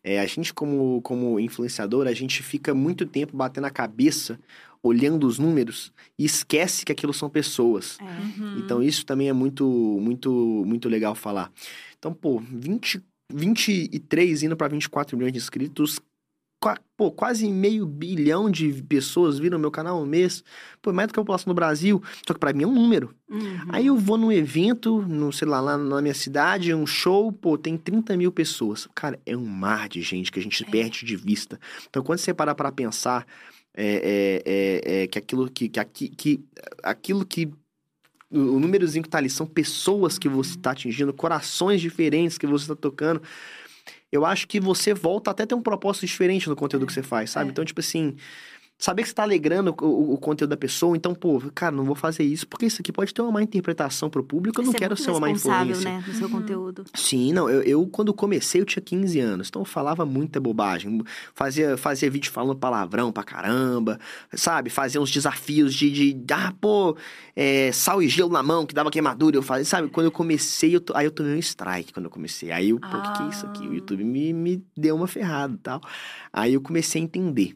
É, 0.05 0.21
a 0.21 0.27
gente, 0.27 0.53
como, 0.53 1.01
como 1.01 1.41
influenciador, 1.41 2.07
a 2.07 2.13
gente 2.13 2.43
fica 2.43 2.75
muito 2.75 3.07
tempo 3.07 3.35
batendo 3.35 3.67
a 3.67 3.71
cabeça, 3.71 4.39
olhando 4.83 5.27
os 5.27 5.39
números, 5.39 5.93
e 6.19 6.27
esquece 6.27 6.85
que 6.85 6.93
aquilo 6.93 7.15
são 7.15 7.31
pessoas. 7.31 7.99
Uhum. 8.01 8.59
Então, 8.59 8.83
isso 8.83 9.05
também 9.07 9.31
é 9.31 9.33
muito, 9.33 9.67
muito, 9.67 10.31
muito 10.67 10.89
legal 10.89 11.15
falar. 11.15 11.51
Então, 11.99 12.13
pô, 12.13 12.39
20, 12.39 13.03
23 13.33 14.43
indo 14.43 14.57
para 14.57 14.69
24 14.69 15.17
milhões 15.17 15.33
de 15.33 15.39
inscritos, 15.39 15.99
pô, 16.97 17.11
quase 17.11 17.51
meio 17.51 17.87
bilhão 17.87 18.51
de 18.51 18.83
pessoas 18.85 19.39
viram 19.39 19.59
meu 19.59 19.71
canal 19.71 20.01
um 20.01 20.07
mês. 20.07 20.43
Pô, 20.81 20.93
mais 20.93 21.09
do 21.09 21.15
que 21.15 21.21
a 21.21 21.23
população 21.23 21.53
do 21.53 21.55
Brasil. 21.55 22.03
Só 22.27 22.33
que 22.33 22.41
para 22.41 22.53
mim 22.53 22.65
é 22.65 22.67
um 22.67 22.75
número. 22.75 23.15
Uhum. 23.29 23.59
Aí 23.69 23.87
eu 23.87 23.97
vou 23.97 24.17
num 24.17 24.33
evento, 24.33 25.03
no, 25.03 25.33
sei 25.33 25.47
lá, 25.47 25.61
lá 25.61 25.77
na 25.77 26.01
minha 26.01 26.15
cidade, 26.15 26.73
um 26.73 26.87
show, 26.87 27.31
pô, 27.31 27.59
tem 27.59 27.77
30 27.77 28.17
mil 28.17 28.33
pessoas. 28.33 28.89
Cara, 28.95 29.21
é 29.27 29.37
um 29.37 29.47
mar 29.47 29.89
de 29.89 30.01
gente 30.01 30.33
que 30.33 30.39
a 30.39 30.43
gente 30.43 30.65
perde 30.65 31.05
de 31.05 31.17
vista. 31.17 31.61
Então, 31.89 32.03
quando 32.03 32.19
você 32.19 32.33
parar 32.33 32.55
para 32.55 32.73
pensar 32.73 33.27
é, 33.77 34.43
é, 34.47 34.93
é, 34.97 35.03
é, 35.03 35.07
que 35.07 35.19
aquilo 35.19 35.51
que, 35.51 35.69
que, 35.69 36.09
que 36.09 36.45
aquilo 36.83 37.27
que 37.27 37.47
o 38.31 38.57
o 38.57 38.59
númerozinho 38.59 39.03
que 39.03 39.09
tá 39.09 39.19
ali 39.19 39.31
são 39.31 39.47
pessoas 39.47 40.19
que 40.19 40.29
você 40.29 40.59
tá 40.59 40.73
atingindo, 40.73 41.13
corações 41.13 41.81
diferentes 41.81 42.37
que 42.37 42.47
você 42.47 42.67
tá 42.67 42.75
tocando. 42.75 43.23
Eu 44.17 44.25
acho 44.25 44.49
que 44.49 44.59
você 44.59 44.93
volta 44.95 45.31
até 45.31 45.47
ter 45.47 45.55
um 45.55 45.63
propósito 45.63 46.07
diferente 46.07 46.49
no 46.49 46.57
conteúdo 46.57 46.87
que 46.87 46.93
você 46.93 47.03
faz, 47.03 47.31
sabe? 47.31 47.51
é. 47.51 47.53
Então, 47.53 47.65
tipo 47.65 47.81
assim, 47.81 48.17
saber 48.79 49.03
que 49.03 49.09
você 49.09 49.15
tá 49.15 49.23
alegrando 49.23 49.75
o, 49.81 49.85
o- 49.87 50.13
o 50.15 50.19
conteúdo 50.19 50.51
da 50.51 50.57
pessoa, 50.57 50.97
então, 50.97 51.15
pô, 51.15 51.41
cara, 51.55 51.75
não 51.75 51.85
vou 51.85 51.95
fazer 51.95 52.25
isso, 52.25 52.47
porque 52.47 52.67
isso 52.67 52.83
aqui 52.83 52.93
pode 52.93 53.13
ter 53.15 53.23
uma 53.23 53.33
má 53.33 53.43
interpretação 53.43 54.11
pro 54.11 54.23
público, 54.23 54.61
eu 54.61 54.65
não 54.67 54.73
Você 54.73 54.79
quero 54.79 54.97
ser 54.97 55.11
uma 55.11 55.21
má 55.21 55.31
influência. 55.31 55.91
né? 55.91 56.03
Do 56.07 56.13
seu 56.13 56.29
conteúdo. 56.29 56.85
Sim, 56.95 57.33
não, 57.33 57.49
eu, 57.49 57.63
eu, 57.63 57.87
quando 57.87 58.13
comecei 58.13 58.61
eu 58.61 58.67
tinha 58.67 58.83
15 58.83 59.19
anos, 59.19 59.49
então 59.49 59.63
eu 59.63 59.67
falava 59.67 60.05
muita 60.05 60.39
bobagem, 60.39 61.03
fazia, 61.35 61.77
fazia 61.79 62.11
vídeo 62.11 62.31
falando 62.31 62.55
palavrão 62.59 63.11
pra 63.11 63.23
caramba, 63.25 63.99
sabe, 64.35 64.69
fazia 64.69 65.01
uns 65.01 65.11
desafios 65.11 65.75
de, 65.75 66.13
de 66.13 66.33
ah, 66.35 66.53
pô, 66.61 66.97
é, 67.35 67.73
sal 67.73 68.03
e 68.03 68.09
gelo 68.09 68.31
na 68.31 68.43
mão 68.43 68.67
que 68.67 68.75
dava 68.75 68.91
queimadura, 68.91 69.37
eu 69.37 69.43
fazia, 69.43 69.65
sabe, 69.65 69.89
quando 69.89 70.07
eu 70.07 70.13
comecei, 70.13 70.77
eu, 70.77 70.81
to- 70.81 70.93
aí 70.95 71.07
eu 71.07 71.11
tomei 71.11 71.35
um 71.35 71.39
strike 71.39 71.93
quando 71.95 72.05
eu 72.07 72.11
comecei, 72.11 72.51
aí 72.53 72.71
eu, 72.71 72.79
pô, 72.79 72.87
o 72.99 73.03
que, 73.03 73.13
que 73.13 73.23
é 73.23 73.29
isso 73.29 73.47
aqui? 73.47 73.67
O 73.67 73.71
Ah. 73.71 73.75
YouTube 73.75 74.05
me, 74.05 74.33
me 74.35 74.63
deu 74.77 74.95
uma 74.97 75.07
ferrada 75.07 75.55
e 75.55 75.59
tal, 75.59 75.81
aí 76.33 76.53
eu 76.55 76.61
comecei 76.61 77.01
a 77.01 77.05
entender 77.05 77.55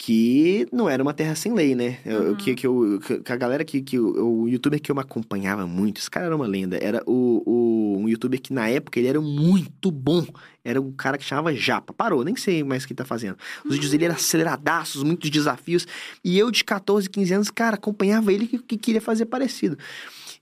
que 0.00 0.68
não 0.72 0.88
era 0.88 1.02
uma 1.02 1.12
terra 1.12 1.34
sem 1.34 1.52
lei, 1.52 1.74
né? 1.74 1.98
Uhum. 2.06 2.36
que, 2.36 2.54
que, 2.54 2.64
eu, 2.66 3.00
que 3.24 3.32
a 3.32 3.36
galera 3.36 3.64
que, 3.64 3.82
que 3.82 3.98
o, 3.98 4.42
o 4.44 4.48
youtuber 4.48 4.80
que 4.80 4.92
eu 4.92 4.94
me 4.94 5.00
acompanhava 5.00 5.66
muito, 5.66 5.98
esse 6.00 6.08
cara 6.08 6.26
era 6.26 6.36
uma 6.36 6.46
lenda, 6.46 6.78
era 6.80 7.02
o, 7.04 7.42
o 7.44 7.98
um 7.98 8.08
youtuber 8.08 8.40
que 8.40 8.52
na 8.52 8.68
época 8.68 8.98
ele 9.00 9.08
era 9.08 9.20
muito 9.20 9.90
bom. 9.90 10.24
Era 10.64 10.80
um 10.80 10.92
cara 10.92 11.18
que 11.18 11.24
chamava 11.24 11.52
Japa. 11.54 11.92
Parou, 11.92 12.22
nem 12.24 12.36
sei 12.36 12.62
mais 12.62 12.84
o 12.84 12.86
que 12.86 12.92
ele 12.92 12.98
tá 12.98 13.04
fazendo. 13.04 13.36
Os 13.64 13.72
vídeos 13.72 13.90
dele 13.90 14.04
eram 14.04 14.14
aceleradaços, 14.14 15.02
muitos 15.02 15.30
desafios. 15.30 15.86
E 16.24 16.38
eu, 16.38 16.50
de 16.50 16.62
14, 16.62 17.08
15 17.10 17.34
anos, 17.34 17.50
cara, 17.50 17.74
acompanhava 17.74 18.32
ele 18.32 18.46
que, 18.46 18.58
que 18.58 18.76
queria 18.76 19.00
fazer 19.00 19.26
parecido. 19.26 19.76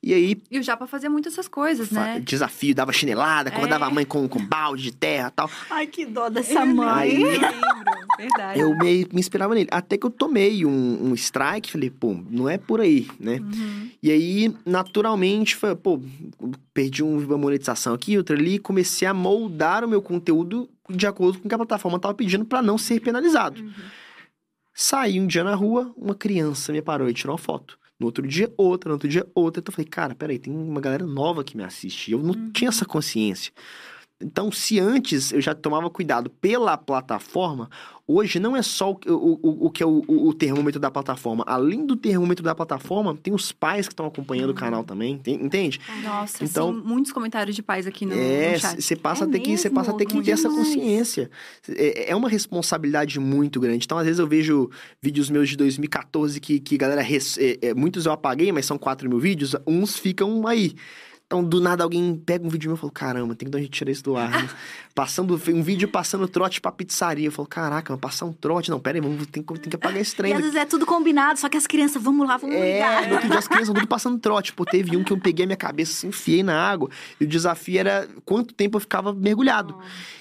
E 0.03 0.12
aí, 0.12 0.37
E 0.51 0.59
o 0.59 0.62
Japa 0.62 0.87
fazia 0.87 1.09
muito 1.09 1.28
essas 1.28 1.49
coisas, 1.49 1.91
né? 1.91 2.20
desafio, 2.20 2.74
dava 2.74 2.93
chinelada, 2.93 3.49
acordava 3.49 3.87
É. 3.87 3.89
a 3.89 3.91
mãe 3.91 4.05
com, 4.05 4.28
com 4.28 4.45
balde 4.45 4.83
de 4.85 4.93
terra 4.93 5.28
e 5.28 5.33
tal. 5.33 5.51
Ai, 5.70 5.87
que 5.87 6.05
dó 6.05 6.28
dessa 6.28 6.65
mãe. 6.66 6.89
Aí- 6.89 7.23
eu 7.23 7.31
lembro, 7.31 7.47
verdade. 8.16 8.60
Eu 8.60 8.76
me, 8.76 9.06
me 9.12 9.20
inspirava 9.20 9.55
nele. 9.55 9.68
Até 9.70 9.97
que 9.97 10.06
eu 10.06 10.10
tomei 10.10 10.64
um, 10.66 11.09
um 11.10 11.14
strike, 11.14 11.70
falei, 11.70 11.90
pô, 11.90 12.16
não 12.30 12.48
é 12.48 12.59
por 12.59 12.80
aí, 12.80 13.09
né? 13.20 13.38
Uhum. 13.40 13.90
E 14.02 14.10
aí, 14.10 14.55
naturalmente, 14.64 15.55
foi, 15.56 15.74
pô, 15.76 16.01
perdi 16.74 17.02
um- 17.02 17.18
uma 17.18 17.38
monetização 17.38 17.94
aqui, 17.94 18.16
outra 18.16 18.36
ali, 18.36 18.59
comecei 18.59 19.06
a 19.06 19.14
moldar 19.14 19.84
o 19.84 19.88
meu 19.88 20.01
conteúdo 20.02 20.68
de 20.88 21.06
acordo 21.06 21.38
com 21.38 21.47
o 21.47 21.48
que 21.48 21.55
a 21.55 21.59
plataforma 21.59 21.97
estava 21.97 22.14
pedindo 22.14 22.44
para 22.44 22.62
não 22.62 22.78
ser 22.78 23.01
penalizado. 23.01 23.60
Uhum. 23.60 23.70
Saí 24.74 25.18
um 25.20 25.26
dia 25.26 25.43
na 25.43 25.55
rua, 25.55 25.93
uma 25.97 26.14
criança 26.14 26.72
me 26.72 26.82
parou 26.82 27.09
e 27.09 27.14
tirou 27.14 27.32
uma 27.32 27.38
foto. 27.38 27.78
No 27.98 28.06
outro 28.06 28.26
dia, 28.26 28.52
outra, 28.59 28.90
no 28.90 28.94
outro 28.97 29.09
dia, 29.09 29.26
outra. 29.34 29.60
Então 29.60 29.72
eu 29.72 29.74
falei, 29.74 29.88
cara, 29.88 30.14
peraí, 30.14 30.38
tem 30.38 30.52
uma 30.52 30.80
galera 30.82 31.06
nova 31.06 31.43
que 31.43 31.56
me 31.56 31.64
assiste. 31.64 32.12
Eu 32.12 32.18
não 32.22 32.34
Uhum. 32.34 32.51
tinha 32.52 32.68
essa 32.68 32.84
consciência. 32.84 33.52
Então, 34.18 34.51
se 34.51 34.80
antes 34.80 35.30
eu 35.30 35.43
já 35.43 35.55
tomava 35.55 35.90
cuidado 35.90 36.30
pela 36.30 36.74
plataforma, 36.78 37.68
hoje 38.09 38.40
não 38.40 38.56
é 38.56 38.62
só 38.62 38.93
o, 38.93 38.98
o, 39.12 39.66
o- 39.66 39.70
que 39.70 39.82
é 39.82 39.86
o, 39.86 40.02
o- 40.09 40.32
termômetro 40.32 40.80
da 40.80 40.90
plataforma. 40.90 41.44
Além 41.47 41.84
do 41.84 41.94
termômetro 41.94 42.43
da 42.43 42.55
plataforma, 42.55 43.14
tem 43.14 43.34
os 43.34 43.52
pais 43.52 43.86
que 43.86 43.93
estão 43.93 44.06
acompanhando 44.06 44.51
o 44.51 44.55
canal 44.55 44.82
também, 44.84 45.18
tem- 45.18 45.34
entende? 45.44 45.78
Nossa, 46.02 46.43
Então- 46.43 46.72
sim, 46.72 46.80
muitos 46.82 47.12
comentários 47.12 47.55
de 47.55 47.62
pais 47.62 47.86
aqui 47.86 48.06
no, 48.06 48.14
É, 48.14 48.52
no 48.55 48.59
chat. 48.59 48.80
você 48.82 48.97
passa, 48.97 49.24
É 49.24 49.28
a 49.28 49.30
ter 49.30 49.40
que, 49.40 49.55
você 49.56 49.68
passa 49.68 49.90
a 49.90 49.94
ter 49.94 50.06
que 50.06 50.22
ter 50.22 50.30
essa 50.30 50.48
consciência. 50.48 51.30
É, 51.68 52.10
é 52.12 52.16
uma 52.16 52.28
responsabilidade 52.30 53.20
muito 53.20 53.60
grande. 53.60 53.84
Então, 53.84 53.98
às 53.98 54.06
vezes, 54.06 54.18
eu 54.18 54.26
vejo 54.26 54.70
vídeos 55.02 55.28
meus 55.28 55.47
de 55.51 55.56
2014 55.59 56.40
que, 56.40 56.59
que 56.59 56.78
galera. 56.78 57.02
res- 57.02 57.36
é, 57.36 57.59
é, 57.60 57.74
muitos 57.74 58.06
eu 58.06 58.12
apaguei, 58.12 58.51
mas 58.51 58.64
são 58.64 58.78
4 58.78 59.09
mil 59.10 59.18
vídeos, 59.20 59.55
uns 59.66 59.98
ficam 59.98 60.47
aí. 60.47 60.72
Então, 61.27 61.43
do 61.43 61.61
nada, 61.61 61.82
alguém 61.82 62.15
pega 62.24 62.47
um 62.47 62.48
vídeo 62.48 62.69
meu 62.69 62.77
e 62.77 62.78
fala: 62.81 62.93
caramba, 62.93 63.35
tem 63.35 63.47
que 63.47 63.51
dar 63.51 63.59
um 63.59 63.61
jeito 63.61 63.73
de 63.73 63.78
tirar 63.78 63.90
isso 63.90 64.03
do 64.05 64.16
ar. 64.16 64.31
né?" 64.31 64.48
passando, 64.94 65.35
um 65.35 65.61
vídeo 65.62 65.89
passando 65.89 66.28
trote 66.28 66.61
pra 66.61 66.70
pizzaria. 66.70 67.27
Eu 67.27 67.32
falo: 67.32 67.48
caraca, 67.48 67.93
mas 67.93 68.01
passar 68.01 68.27
um 68.27 68.32
trote. 68.32 68.70
Não, 68.70 68.78
pera 68.78 68.97
aí, 68.97 69.01
vamos, 69.01 69.27
tem, 69.27 69.43
que- 69.43 69.59
tem 69.59 69.69
que 69.70 69.74
apagar 69.74 70.01
esse 70.01 70.12
E 70.12 70.16
trem. 70.16 70.32
às 70.35 70.40
vezes 70.40 70.55
é 70.55 70.65
tudo 70.65 70.86
combinado, 70.86 71.40
só 71.40 71.48
que 71.48 71.57
as 71.57 71.66
crianças, 71.66 72.01
vamos 72.01 72.28
lá, 72.28 72.36
vamos 72.36 72.55
É, 72.55 72.74
ligar. 72.74 73.09
no 73.09 73.15
outro 73.15 73.28
dia 73.28 73.39
as 73.40 73.48
crianças 73.48 73.74
tudo 73.74 73.89
passando 73.89 74.19
trote. 74.20 74.53
Pô, 74.53 74.65
teve 74.65 74.97
um 74.97 75.03
que 75.03 75.12
eu 75.12 75.19
peguei 75.19 75.44
a 75.44 75.47
minha 75.48 75.57
cabeça, 75.57 75.93
assim, 75.93 76.09
enfiei 76.09 76.44
na 76.44 76.57
água. 76.57 76.89
E 77.20 77.24
o 77.24 77.27
desafio 77.27 77.81
era 77.81 78.09
quanto 78.24 78.55
tempo 78.55 78.77
eu 78.77 78.81
ficava 78.81 79.12
mergulhado. 79.12 79.77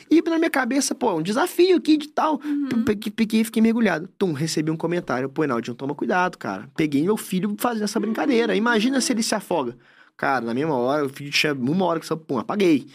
E 0.10 0.23
na 0.23 0.40
minha 0.40 0.49
cabeça, 0.49 0.95
pô, 0.95 1.14
um 1.14 1.22
desafio 1.22 1.77
aqui 1.77 1.98
de 1.98 2.07
tal. 2.07 2.40
Peguei, 2.84 3.11
peguei 3.11 3.41
e 3.41 3.44
fiquei 3.44 3.61
mergulhado. 3.61 4.10
Tum, 4.18 4.34
recebi 4.34 4.72
um 4.72 4.77
comentário. 4.77 5.30
Pô, 5.30 5.44
Enaldinho, 5.44 5.76
toma 5.76 5.94
cuidado, 5.94 6.36
cara. 6.40 6.68
Peguei 6.76 7.03
meu 7.03 7.15
filho 7.15 7.56
fazendo 7.60 7.84
essa 7.84 7.99
brincadeira. 7.99 8.56
Imagina 8.56 8.99
se 8.99 9.14
ele 9.14 9.22
se 9.22 9.36
afoga. 9.36 9.77
Cara, 10.18 10.46
na 10.46 10.54
mesma 10.54 10.76
hora, 10.78 11.06
o 11.06 11.10
vídeo 11.10 11.32
tinha 11.32 11.54
uma 11.54 11.86
hora 11.86 12.00
que 12.00 12.06
só, 12.06 12.16
pum, 12.16 12.38
apaguei. 12.40 12.88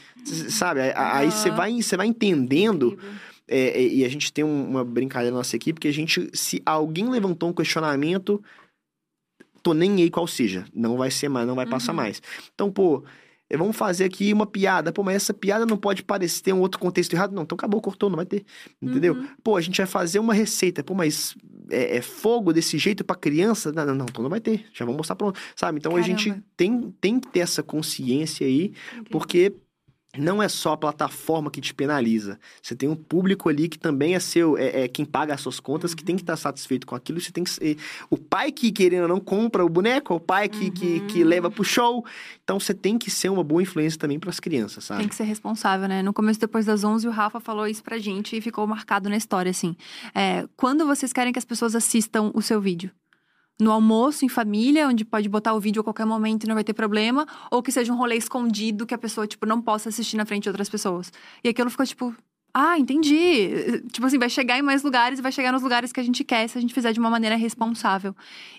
Sabe? 0.49 0.81
Aí- 0.95 1.31
você 1.31 1.51
vai, 1.51 1.79
vai 1.97 2.07
entendendo. 2.07 2.99
É, 3.47 3.83
é, 3.83 3.87
e 3.87 4.05
a 4.05 4.09
gente 4.09 4.33
tem 4.33 4.45
um- 4.45 4.69
uma 4.71 4.85
brincadeira 4.85 5.33
na 5.33 5.39
nossa 5.39 5.57
equipe 5.57 5.81
que 5.81 5.89
a 5.89 5.93
gente, 5.93 6.31
se 6.33 6.63
alguém 6.65 7.11
levantou 7.11 7.49
um 7.51 7.53
questionamento, 7.53 8.43
tô 9.63 9.75
nem 9.75 9.97
aí 10.03 10.11
qual 10.11 10.27
seja. 10.27 10.65
Não 10.75 10.97
vai 10.97 11.11
ser 11.11 11.29
mais, 11.29 11.47
não 11.47 11.55
vai 11.57 11.67
passar 11.67 11.93
Uhum. 11.93 11.97
mais. 11.97 12.23
Então, 12.55 12.71
pô, 12.71 13.05
vamos 13.56 13.77
fazer 13.77 14.05
aqui 14.05 14.32
uma 14.32 14.47
piada. 14.47 14.93
Pô, 14.93 15.02
mas 15.02 15.16
essa 15.16 15.35
piada 15.35 15.66
não 15.66 15.77
pode 15.77 16.02
parecer 16.02 16.43
ter 16.43 16.52
um 16.52 16.60
outro 16.60 16.78
contexto 16.78 17.12
errado. 17.12 17.32
Não, 17.32 17.43
então 17.43 17.56
acabou, 17.56 17.81
cortou, 17.81 18.09
não 18.09 18.16
vai 18.16 18.27
ter. 18.27 18.44
Entendeu? 18.81 19.14
Uhum. 19.14 19.28
Pô, 19.43 19.56
a 19.56 19.60
gente 19.60 19.78
vai 19.78 19.86
fazer 19.86 20.18
uma 20.18 20.35
receita. 20.35 20.82
Pô, 20.82 20.94
mas 20.94 21.35
é, 21.70 21.97
é 21.97 22.02
fogo 22.02 22.52
desse 22.52 22.78
jeito 22.78 23.05
pra 23.05 23.16
criança? 23.16 23.72
Não, 23.72 23.86
não, 23.86 23.94
não, 23.94 24.06
então 24.09 24.22
não 24.22 24.31
vai 24.31 24.40
ter. 24.40 24.66
Já 24.72 24.85
vamos 24.85 24.98
mostrar 24.98 25.16
pronto. 25.16 25.39
Sabe? 25.56 25.78
Então 25.78 25.97
a 25.97 26.02
gente 26.02 26.28
Caramba. 26.28 26.47
tem, 26.56 26.94
tem 27.01 27.20
que 27.20 27.28
ter 27.28 27.40
essa 27.40 27.62
consciência 27.62 28.47
aí, 28.47 28.72
porque 29.10 29.52
não 30.19 30.43
é 30.43 30.49
só 30.49 30.73
a 30.73 30.77
plataforma 30.77 31.51
que 31.51 31.61
te 31.61 31.73
penaliza. 31.73 32.39
Você 32.61 32.74
tem 32.74 32.89
um 32.89 32.97
público 32.97 33.49
ali 33.49 33.69
que 33.69 33.78
também 33.78 34.15
é 34.15 34.20
seu, 34.20 34.59
é, 34.59 34.82
é 34.82 34.89
quem 34.89 35.05
paga 35.05 35.35
as 35.35 35.41
suas 35.41 35.61
contas, 35.61 35.95
que 35.95 36.03
tem 36.03 36.16
que 36.16 36.23
estar 36.23 36.37
satisfeito 36.37 36.87
com 36.87 36.95
aquilo. 36.97 37.20
Você 37.20 37.31
tem 37.31 37.45
que 37.45 37.51
ser. 37.51 37.77
O 38.09 38.16
pai 38.16 38.51
que, 38.51 38.73
querendo 38.73 39.03
ou 39.03 39.09
não, 39.09 39.20
compra 39.20 39.65
o 39.65 39.69
boneco, 39.69 40.12
é 40.12 40.16
o 40.16 40.20
pai 40.20 40.49
que, 40.49 40.70
que, 40.70 41.01
que 41.01 41.23
leva 41.23 41.51
pro 41.51 41.62
show. 41.62 42.05
Então 42.43 42.59
você 42.59 42.74
tem 42.74 42.99
que 42.99 43.11
ser 43.11 43.28
uma 43.28 43.45
boa 43.45 43.62
influência 43.62 43.99
também 43.99 44.19
pras 44.19 44.41
crianças, 44.41 44.85
sabe? 44.85 45.01
Tem 45.01 45.09
que 45.09 45.15
ser 45.15 45.24
responsável, 45.24 45.87
né? 45.89 46.03
No 46.03 46.12
começo, 46.12 46.41
depois 46.41 46.66
das 46.66 46.82
11, 46.82 47.07
o 47.07 47.11
Rafa 47.11 47.39
falou 47.39 47.66
isso 47.69 47.82
pra 47.82 47.99
gente 47.99 48.37
e 48.37 48.41
ficou 48.41 48.66
marcado 48.66 49.09
na 49.09 49.16
história, 49.16 49.51
assim. 49.51 49.77
É, 50.15 50.47
quando 50.57 50.87
vocês 50.87 51.12
querem 51.12 51.32
que 51.32 51.39
as 51.39 51.45
pessoas 51.45 51.77
assistam 51.77 52.32
o 52.35 52.43
seu 52.43 52.61
vídeo? 52.61 52.91
No 53.62 53.70
almoço, 53.70 54.24
em 54.24 54.28
família, 54.28 54.89
onde 54.89 55.05
pode 55.05 55.28
botar 55.28 55.55
o 55.55 55.61
vídeo 55.61 55.81
a 55.81 55.85
qualquer 55.85 56.07
momento 56.07 56.45
e 56.45 56.49
não 56.49 56.55
vai 56.55 56.65
ter 56.65 56.74
problema, 56.74 57.27
ou 57.51 57.62
que 57.62 57.70
seja 57.70 57.93
um 57.93 57.97
rolê 57.97 58.16
escondido 58.16 58.87
que 58.87 58.95
a 58.95 58.99
pessoa, 58.99 59.27
tipo, 59.27 59.47
não 59.47 59.61
possa 59.61 59.89
assistir 59.89 60.16
na 60.16 60.24
frente 60.24 60.45
de 60.45 60.49
outras 60.49 60.69
pessoas. 60.69 61.12
E 61.45 61.49
aquilo 61.49 61.70
ficou, 61.70 61.87
tipo, 61.87 62.15
ah, 62.53 62.78
entendi. 62.78 63.81
Tipo 63.93 64.07
assim, 64.07 64.19
vai 64.19 64.28
chegar 64.28 64.59
em 64.59 64.62
mais 64.62 64.82
lugares 64.82 65.19
e 65.19 65.23
vai 65.23 65.31
chegar 65.31 65.53
nos 65.53 65.62
lugares 65.62 65.93
que 65.93 66.01
a 66.01 66.03
gente 66.03 66.24
quer 66.24 66.49
se 66.49 66.59
a 66.59 66.61
gente 66.61 66.74
fizer 66.74 66.93
de 66.93 66.99
uma 66.99 67.11
maneira 67.11 67.37
responsável. 67.37 68.15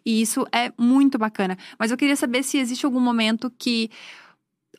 E 0.05 0.21
isso 0.21 0.45
é 0.51 0.71
muito 0.77 1.17
bacana. 1.17 1.57
Mas 1.77 1.91
eu 1.91 1.97
queria 1.97 2.15
saber 2.15 2.43
se 2.43 2.57
existe 2.57 2.85
algum 2.85 3.01
momento 3.01 3.51
que 3.57 3.89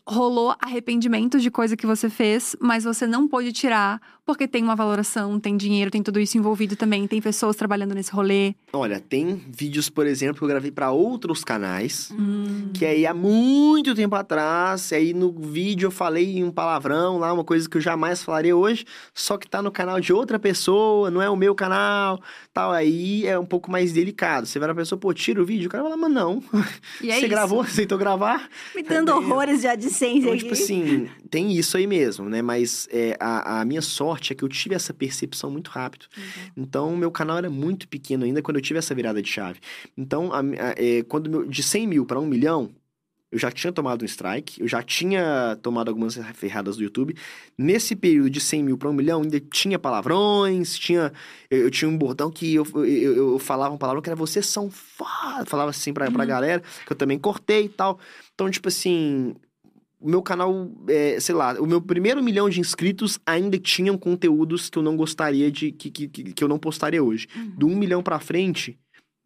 rolou 0.06 0.54
arrependimento 0.60 1.38
de 1.38 1.50
coisa 1.50 1.76
que 1.76 1.86
você 1.86 2.10
fez, 2.10 2.56
mas 2.60 2.84
você 2.84 3.06
não 3.06 3.28
pôde 3.28 3.52
tirar 3.52 4.00
porque 4.24 4.46
tem 4.46 4.62
uma 4.62 4.76
valoração, 4.76 5.38
tem 5.40 5.56
dinheiro, 5.56 5.90
tem 5.90 6.00
tudo 6.00 6.20
isso 6.20 6.38
envolvido 6.38 6.76
também, 6.76 7.08
tem 7.08 7.20
pessoas 7.20 7.56
trabalhando 7.56 7.92
nesse 7.92 8.12
rolê. 8.12 8.54
Olha, 8.72 9.00
tem 9.00 9.34
vídeos, 9.48 9.90
por 9.90 10.06
exemplo, 10.06 10.36
que 10.38 10.44
eu 10.44 10.48
gravei 10.48 10.70
para 10.70 10.92
outros 10.92 11.42
canais, 11.42 12.08
Hum. 12.12 12.70
que 12.72 12.86
aí 12.86 13.04
há 13.04 13.12
muito 13.12 13.96
tempo 13.96 14.14
atrás, 14.14 14.92
aí 14.92 15.12
no 15.12 15.32
vídeo 15.32 15.88
eu 15.88 15.90
falei 15.90 16.42
um 16.44 16.52
palavrão 16.52 17.18
lá, 17.18 17.32
uma 17.32 17.42
coisa 17.42 17.68
que 17.68 17.76
eu 17.76 17.80
jamais 17.80 18.22
falaria 18.22 18.56
hoje, 18.56 18.84
só 19.12 19.36
que 19.36 19.48
tá 19.48 19.60
no 19.60 19.72
canal 19.72 19.98
de 20.00 20.12
outra 20.12 20.38
pessoa, 20.38 21.10
não 21.10 21.20
é 21.20 21.28
o 21.28 21.34
meu 21.36 21.52
canal, 21.52 22.20
tal, 22.52 22.70
aí 22.72 23.26
é 23.26 23.38
um 23.38 23.46
pouco 23.46 23.70
mais 23.70 23.92
delicado. 23.92 24.46
Você 24.46 24.58
vai 24.58 24.68
na 24.68 24.74
pessoa, 24.74 24.98
pô, 24.98 25.12
tira 25.14 25.40
o 25.42 25.44
vídeo, 25.46 25.66
o 25.68 25.70
cara 25.70 25.84
fala, 25.84 25.96
mas 25.96 26.12
não, 26.12 26.42
E 27.00 27.10
é 27.10 27.14
você 27.14 27.20
isso. 27.20 27.28
gravou, 27.28 27.60
aceitou 27.62 27.96
gravar? 27.98 28.48
Me 28.74 28.82
dando 28.82 29.10
horrores 29.14 29.60
de 29.62 29.66
AdSense 29.68 30.18
Então, 30.18 30.30
aqui. 30.32 30.38
tipo 30.42 30.52
assim, 30.52 31.08
tem 31.30 31.52
isso 31.52 31.76
aí 31.76 31.86
mesmo, 31.86 32.28
né? 32.28 32.42
Mas 32.42 32.88
é, 32.92 33.16
a, 33.18 33.60
a 33.60 33.64
minha 33.64 33.82
sorte 33.82 34.32
é 34.32 34.36
que 34.36 34.42
eu 34.44 34.48
tive 34.48 34.74
essa 34.74 34.92
percepção 34.92 35.50
muito 35.50 35.70
rápido. 35.70 36.06
Então, 36.56 36.96
meu 36.96 37.10
canal 37.10 37.38
era 37.38 37.48
muito 37.50 37.88
pequeno 37.88 38.24
ainda 38.24 38.42
quando 38.42 38.56
eu 38.58 38.62
tive 38.62 38.78
essa 38.78 38.94
virada 38.94 39.22
de 39.22 39.28
chave. 39.28 39.58
Então, 39.96 40.32
a- 40.32 40.40
a- 40.40 40.74
é, 40.76 41.02
quando 41.04 41.30
meu- 41.30 41.46
de 41.46 41.62
100 41.62 41.86
mil 41.86 42.04
para 42.06 42.20
1 42.20 42.26
milhão, 42.26 42.70
eu 43.32 43.38
já 43.38 43.50
tinha 43.50 43.72
tomado 43.72 44.02
um 44.02 44.04
strike, 44.04 44.60
eu 44.60 44.68
já 44.68 44.82
tinha 44.82 45.58
tomado 45.62 45.88
algumas 45.88 46.16
ferradas 46.34 46.76
do 46.76 46.82
YouTube. 46.84 47.16
Nesse 47.56 47.96
período 47.96 48.28
de 48.30 48.38
100 48.40 48.62
mil 48.62 48.76
para 48.78 48.90
1 48.90 48.92
milhão, 48.92 49.22
ainda 49.22 49.40
tinha 49.40 49.78
palavrões, 49.78 50.78
tinha... 50.78 51.12
Eu, 51.50 51.60
eu 51.62 51.70
tinha 51.70 51.88
um 51.88 51.96
bordão 51.96 52.30
que 52.30 52.54
eu, 52.54 52.66
eu, 52.74 53.16
eu- 53.16 53.38
falava 53.38 53.74
um 53.74 53.78
palavrão 53.78 54.02
que 54.02 54.08
era 54.10 54.16
vocês 54.16 54.46
são 54.46 54.70
foda, 54.70 55.46
falava 55.46 55.70
assim 55.70 55.92
pra, 55.92 56.10
pra 56.10 56.24
galera, 56.26 56.62
que 56.86 56.92
eu 56.92 56.96
também 56.96 57.18
cortei 57.18 57.64
e 57.64 57.68
tal. 57.70 57.98
Então, 58.34 58.50
tipo 58.50 58.68
assim, 58.68 59.34
o 59.98 60.08
meu 60.10 60.20
canal, 60.20 60.70
é, 60.88 61.18
sei 61.20 61.34
lá, 61.34 61.54
o 61.60 61.66
meu 61.66 61.80
primeiro 61.80 62.22
milhão 62.22 62.50
de 62.50 62.60
inscritos 62.60 63.18
ainda 63.24 63.58
tinham 63.58 63.96
conteúdos 63.96 64.68
que 64.68 64.76
eu 64.78 64.82
não 64.82 64.96
gostaria 64.96 65.50
de. 65.50 65.72
que, 65.72 65.90
que, 65.90 66.08
que 66.08 66.32
que 66.32 66.44
eu 66.44 66.48
não 66.48 66.58
postaria 66.58 67.02
hoje. 67.02 67.28
Do 67.56 67.66
um 67.66 67.76
milhão 67.76 68.02
pra 68.02 68.18
frente, 68.18 68.78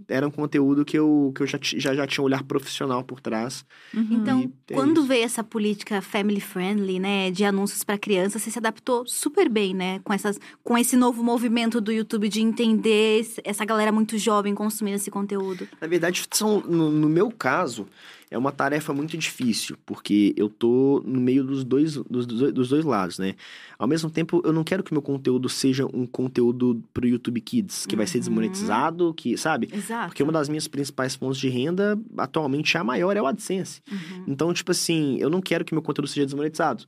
era 0.09 0.27
um 0.27 0.31
conteúdo 0.31 0.85
que 0.85 0.98
eu, 0.98 1.32
que 1.35 1.43
eu 1.43 1.47
já, 1.47 1.59
já, 1.60 1.94
já 1.94 2.06
tinha 2.06 2.23
um 2.23 2.27
olhar 2.27 2.43
profissional 2.43 3.02
por 3.02 3.20
trás. 3.20 3.64
Uhum. 3.94 4.09
Então, 4.10 4.52
é 4.68 4.74
quando 4.74 4.98
isso. 4.98 5.06
veio 5.06 5.24
essa 5.24 5.43
política 5.43 6.02
family 6.02 6.40
friendly, 6.40 6.98
né, 6.98 7.31
de 7.31 7.44
anúncios 7.44 7.82
para 7.82 7.97
crianças, 7.97 8.43
você 8.43 8.51
se 8.51 8.59
adaptou 8.59 9.06
super 9.06 9.48
bem, 9.48 9.74
né, 9.74 10.01
com 10.01 10.12
essas, 10.12 10.39
com 10.62 10.77
esse 10.77 10.97
novo 10.97 11.23
movimento 11.23 11.81
do 11.81 11.90
YouTube 11.90 12.28
de 12.28 12.43
entender 12.43 13.27
essa 13.43 13.64
galera 13.64 13.90
muito 13.90 14.18
jovem 14.18 14.55
consumindo 14.55 14.97
esse 14.97 15.10
conteúdo. 15.10 15.66
Na 15.81 15.86
verdade, 15.86 16.24
são, 16.31 16.60
no, 16.60 16.90
no 16.90 17.09
meu 17.09 17.31
caso, 17.31 17.86
é 18.31 18.36
uma 18.36 18.51
tarefa 18.51 18.93
muito 18.93 19.16
difícil, 19.16 19.77
porque 19.86 20.35
eu 20.36 20.48
tô 20.48 21.01
no 21.07 21.20
meio 21.20 21.44
dos 21.44 21.62
dois, 21.65 21.94
dos, 21.97 22.27
dos 22.27 22.69
dois 22.69 22.85
lados, 22.85 23.19
né? 23.19 23.35
Ao 23.78 23.86
mesmo 23.86 24.11
tempo, 24.11 24.43
eu 24.44 24.53
não 24.53 24.65
quero 24.65 24.82
que 24.82 24.93
meu 24.93 25.01
conteúdo 25.03 25.48
seja 25.48 25.86
um 25.94 26.05
conteúdo 26.07 26.82
pro 26.93 27.07
YouTube 27.07 27.40
Kids, 27.40 27.86
que 27.86 27.94
vai 27.94 28.07
ser 28.07 28.19
Uhum. 28.19 28.20
desmonetizado, 28.24 29.15
que, 29.15 29.36
sabe? 29.36 29.69
Exato. 29.73 30.09
Porque 30.09 30.23
uma 30.23 30.32
das 30.32 30.48
minhas 30.48 30.66
principais 30.66 31.15
fontes 31.15 31.39
de 31.40 31.48
renda, 31.48 31.97
atualmente, 32.19 32.77
a 32.77 32.82
maior 32.82 33.16
é 33.16 33.23
o 33.23 33.27
AdSense. 33.27 33.81
Uhum. 33.90 34.24
Então, 34.27 34.53
tipo 34.53 34.73
assim, 34.73 35.16
eu 35.20 35.31
não 35.31 35.40
quero 35.40 35.65
que 35.65 35.73
meu 35.74 35.82
conteúdo 35.82 36.09
seja 36.09 36.27
desmonetizado. 36.27 36.85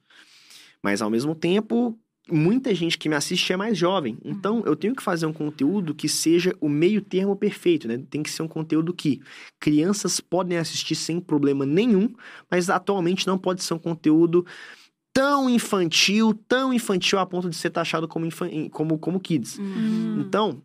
Mas, 0.82 1.00
ao 1.02 1.10
mesmo 1.10 1.34
tempo, 1.34 1.98
muita 2.30 2.74
gente 2.74 2.96
que 2.98 3.08
me 3.08 3.14
assiste 3.14 3.52
é 3.52 3.56
mais 3.56 3.76
jovem. 3.76 4.18
Então, 4.24 4.62
eu 4.66 4.74
tenho 4.76 4.94
que 4.94 5.02
fazer 5.02 5.26
um 5.26 5.32
conteúdo 5.32 5.94
que 5.94 6.08
seja 6.08 6.54
o 6.60 6.68
meio 6.68 7.00
termo 7.00 7.34
perfeito, 7.36 7.86
né? 7.88 8.00
Tem 8.10 8.22
que 8.22 8.30
ser 8.30 8.42
um 8.42 8.48
conteúdo 8.48 8.92
que 8.92 9.20
crianças 9.60 10.20
podem 10.20 10.58
assistir 10.58 10.94
sem 10.94 11.20
problema 11.20 11.64
nenhum, 11.66 12.12
mas 12.50 12.68
atualmente 12.70 13.26
não 13.26 13.38
pode 13.38 13.62
ser 13.62 13.74
um 13.74 13.78
conteúdo 13.78 14.44
tão 15.12 15.48
infantil, 15.50 16.32
tão 16.46 16.72
infantil 16.72 17.18
a 17.18 17.26
ponto 17.26 17.48
de 17.50 17.56
ser 17.56 17.70
taxado 17.70 18.06
como, 18.06 18.24
infan- 18.26 18.68
como, 18.70 18.98
como 18.98 19.18
kids. 19.18 19.58
Uhum. 19.58 20.20
Então, 20.20 20.62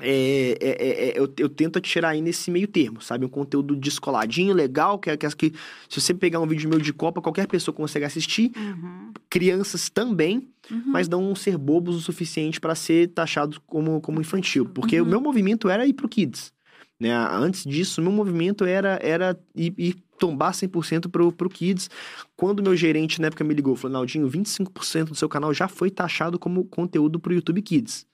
é, 0.00 0.56
é, 0.60 0.68
é, 0.70 1.08
é, 1.08 1.18
eu, 1.18 1.32
eu 1.38 1.48
tento 1.48 1.80
tirar 1.80 2.10
aí 2.10 2.20
nesse 2.20 2.50
meio 2.52 2.68
termo, 2.68 3.00
sabe? 3.00 3.24
Um 3.24 3.28
conteúdo 3.28 3.74
descoladinho, 3.74 4.54
legal, 4.54 4.98
que, 4.98 5.10
é- 5.10 5.16
que, 5.16 5.26
é- 5.26 5.30
que 5.30 5.52
se 5.88 6.00
você 6.00 6.14
pegar 6.14 6.38
um 6.40 6.46
vídeo 6.46 6.68
meu 6.68 6.78
de 6.78 6.92
Copa, 6.92 7.20
qualquer 7.20 7.46
pessoa 7.48 7.74
consegue 7.74 8.04
assistir, 8.04 8.52
Uhum. 8.56 9.10
crianças 9.28 9.88
também, 9.90 10.48
Uhum. 10.70 10.82
mas 10.86 11.08
não 11.08 11.34
ser 11.34 11.56
bobos 11.56 11.96
o 11.96 12.00
suficiente 12.00 12.60
para 12.60 12.74
ser 12.74 13.08
taxados 13.08 13.58
como, 13.66 14.00
como 14.00 14.20
infantil. 14.20 14.66
Porque 14.66 15.00
Uhum. 15.00 15.06
o 15.06 15.10
meu 15.10 15.20
movimento 15.20 15.68
era 15.68 15.86
ir 15.86 15.94
pro 15.94 16.08
Kids. 16.08 16.52
Né? 17.00 17.14
Antes 17.14 17.64
disso, 17.64 18.00
o 18.00 18.04
meu 18.04 18.12
movimento 18.12 18.64
era, 18.64 18.98
era 19.02 19.38
ir, 19.54 19.72
ir 19.78 19.96
tombar 20.18 20.52
100% 20.52 21.08
pro, 21.08 21.30
pro 21.32 21.48
Kids. 21.48 21.88
Quando 22.36 22.62
meu 22.62 22.74
gerente 22.76 23.20
na 23.20 23.28
época 23.28 23.44
me 23.44 23.54
ligou, 23.54 23.76
falou, 23.76 23.92
Naldinho, 23.94 24.28
25% 24.28 25.04
do 25.10 25.14
seu 25.14 25.28
canal 25.28 25.54
já 25.54 25.68
foi 25.68 25.90
taxado 25.90 26.38
como 26.38 26.64
conteúdo 26.64 27.20
pro 27.20 27.32
YouTube 27.32 27.62
Kids. 27.62 28.04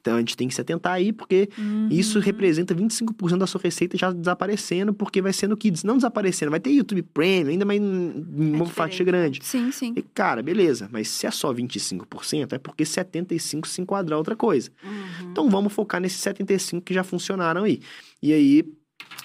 Então 0.00 0.16
a 0.16 0.18
gente 0.18 0.36
tem 0.36 0.48
que 0.48 0.54
se 0.54 0.60
atentar 0.60 0.92
aí, 0.94 1.12
porque 1.12 1.48
Uhum. 1.58 1.88
isso 1.90 2.18
representa 2.18 2.74
25% 2.74 3.38
da 3.38 3.46
sua 3.46 3.60
receita 3.60 3.96
já 3.96 4.10
desaparecendo, 4.12 4.92
porque 4.92 5.22
vai 5.22 5.32
ser 5.32 5.48
no 5.48 5.56
Kids. 5.56 5.84
Não 5.84 5.96
desaparecendo, 5.96 6.50
vai 6.50 6.60
ter 6.60 6.70
YouTube 6.70 7.02
Premium, 7.02 7.50
ainda 7.52 7.64
mais 7.64 7.80
uma 7.80 8.14
diferente, 8.14 8.72
fatia 8.72 9.04
grande. 9.04 9.40
Sim, 9.42 9.70
sim. 9.72 9.92
E, 9.96 10.02
cara, 10.02 10.42
beleza, 10.42 10.88
mas 10.92 11.08
se 11.08 11.26
é 11.26 11.30
só 11.30 11.52
25%, 11.52 12.52
é 12.54 12.58
porque 12.58 12.84
75% 12.84 13.66
se 13.66 13.80
enquadra 13.80 14.16
outra 14.16 14.36
coisa. 14.36 14.70
Uhum. 14.84 15.30
Então 15.30 15.48
vamos 15.50 15.72
focar 15.72 16.00
nesses 16.00 16.20
75% 16.20 16.82
que 16.82 16.92
já 16.94 17.04
funcionaram 17.04 17.64
aí. 17.64 17.80
E 18.22 18.32
aí, 18.32 18.64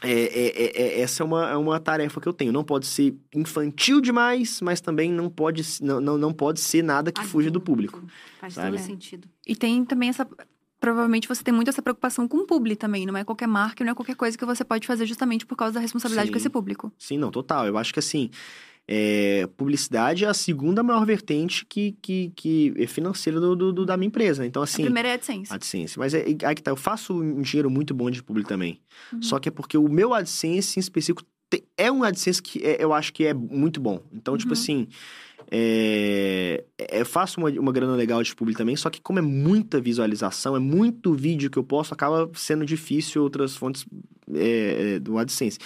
é, 0.02 0.12
é- 0.12 0.64
é- 0.64 0.82
é- 0.82 1.02
essa 1.02 1.24
é 1.24 1.26
uma, 1.26 1.50
é 1.50 1.56
uma 1.58 1.80
tarefa 1.80 2.20
que 2.22 2.28
eu 2.28 2.34
tenho. 2.34 2.52
Não 2.52 2.64
pode 2.64 2.86
ser 2.86 3.16
infantil 3.34 4.00
demais, 4.02 4.62
mas 4.62 4.80
também 4.82 5.12
não 5.12 5.30
pode, 5.30 5.64
não, 5.82 6.00
não, 6.00 6.18
não 6.18 6.34
pode 6.34 6.60
ser 6.60 6.84
nada 6.84 7.12
que 7.12 7.24
fuja 7.26 7.50
do 7.50 7.58
Adulto. 7.60 7.66
público. 7.66 8.04
Faz 8.40 8.54
sabe? 8.54 8.78
todo 8.78 8.86
sentido. 8.86 9.28
E 9.48 9.56
tem 9.56 9.84
também 9.84 10.10
essa. 10.10 10.28
Provavelmente 10.80 11.28
você 11.28 11.44
tem 11.44 11.54
muito 11.54 11.68
essa 11.70 11.82
preocupação 11.82 12.28
com 12.28 12.38
o 12.38 12.46
público 12.46 12.80
também. 12.80 13.06
Não 13.06 13.18
é 13.18 13.24
qualquer 13.24 13.48
marca, 13.48 13.84
não 13.84 13.92
é 13.92 13.96
qualquer 13.96 14.16
coisa 14.16 14.38
que 14.38 14.46
você 14.46 14.64
pode 14.64 14.88
fazer 14.88 15.06
justamente 15.06 15.46
por 15.46 15.56
causa 15.58 15.74
da 15.74 15.80
responsabilidade 15.80 16.28
Sim. 16.28 16.32
com 16.32 16.38
esse 16.38 16.50
público. 16.50 16.92
Sim, 16.98 17.18
não, 17.18 17.30
total. 17.32 17.68
Eu 17.68 17.78
acho 17.78 17.92
que 17.94 18.00
assim, 18.00 18.30
é, 18.88 19.48
publicidade 19.58 20.26
é 20.26 20.28
a 20.28 20.34
segunda 20.34 20.82
maior 20.82 21.06
vertente 21.06 21.66
que, 21.66 21.96
que, 22.02 22.32
que 22.36 22.74
é 22.78 22.88
financeira 22.88 23.40
do, 23.40 23.56
do- 23.56 23.74
do- 23.74 23.86
da 23.86 23.98
minha 23.98 24.08
empresa. 24.08 24.46
Então, 24.46 24.62
a 24.62 24.66
assim. 24.66 24.84
primeira 24.84 25.10
é 25.10 25.12
a 25.12 25.16
AdSense. 25.16 25.54
AdSense. 25.54 26.00
Mas 26.00 26.14
é, 26.14 26.22
é 26.32 26.38
aí 26.46 26.56
que 26.56 26.64
tá, 26.64 26.72
eu 26.72 26.76
faço 26.78 27.14
um 27.14 27.42
dinheiro 27.42 27.70
muito 27.70 27.94
bom 27.94 28.10
de 28.10 28.24
público 28.24 28.48
também. 28.50 28.80
Uhum. 29.14 29.22
Só 29.22 29.38
que 29.38 29.50
é 29.50 29.52
porque 29.52 29.78
o 29.78 29.88
meu 29.90 30.14
AdSense 30.14 30.80
em 30.80 30.82
específico 30.82 31.24
é 31.78 31.92
um 31.92 32.04
AdSense 32.04 32.42
que 32.42 32.64
é- 32.66 32.78
eu 32.84 32.94
acho 32.94 33.12
que 33.14 33.26
é 33.26 33.34
muito 33.34 33.80
bom. 33.82 34.02
Então, 34.14 34.38
tipo 34.38 34.54
Uhum. 34.54 34.60
assim, 34.60 34.88
é, 35.52 36.64
é, 36.78 37.02
eu 37.02 37.06
faço 37.06 37.40
uma, 37.40 37.50
uma 37.50 37.72
grana 37.72 37.96
legal 37.96 38.22
de 38.22 38.36
público 38.36 38.58
também, 38.58 38.76
só 38.76 38.90
que 38.90 39.02
como 39.02 39.20
é 39.20 39.22
muita 39.22 39.82
visualização, 39.82 40.56
é 40.56 40.60
muito 40.60 41.14
vídeo 41.14 41.50
que 41.50 41.58
eu 41.58 41.64
posto, 41.64 41.94
acaba 41.94 42.30
sendo 42.36 42.66
difícil 42.66 43.24
outras 43.24 43.56
fontes 43.56 43.86
é, 44.34 44.96
é, 44.96 45.00
do 45.00 45.18
AdSense. 45.18 45.58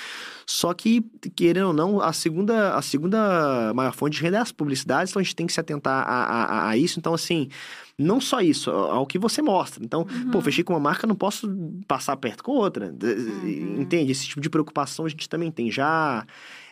Só 0.46 0.74
que, 0.74 1.06
querendo 1.36 1.68
ou 1.68 1.74
não, 1.74 2.02
a 2.02 2.14
segunda, 2.14 2.76
a 2.76 2.82
segunda 2.82 3.74
maior 3.74 3.94
fonte 3.94 4.18
de 4.18 4.24
renda 4.24 4.38
é 4.38 4.42
as 4.42 4.52
publicidades, 4.52 5.12
então 5.12 5.20
a 5.20 5.24
gente 5.24 5.36
tem 5.36 5.46
que 5.48 5.54
se 5.54 5.60
atentar 5.60 6.06
a, 6.08 6.14
a- 6.14 6.44
a- 6.44 6.70
a 6.70 6.78
isso. 6.78 7.00
Então, 7.00 7.14
assim, 7.14 7.50
não 7.98 8.20
só 8.22 8.42
isso, 8.42 8.70
ao 8.72 9.06
que 9.06 9.20
você 9.20 9.42
mostra. 9.42 9.84
Então, 9.84 10.02
Uhum. 10.10 10.32
pô, 10.32 10.42
fechei 10.42 10.64
com 10.64 10.74
uma 10.74 10.80
marca, 10.80 11.06
não 11.08 11.16
posso 11.16 11.48
passar 11.88 12.16
perto 12.18 12.44
com 12.44 12.52
outra. 12.54 12.94
Uhum. 13.04 13.82
Entende? 13.82 14.12
Esse 14.12 14.28
tipo 14.28 14.42
de 14.42 14.50
preocupação 14.50 15.06
a 15.06 15.10
gente 15.10 15.28
também 15.30 15.52
tem 15.52 15.70
já. 15.72 16.26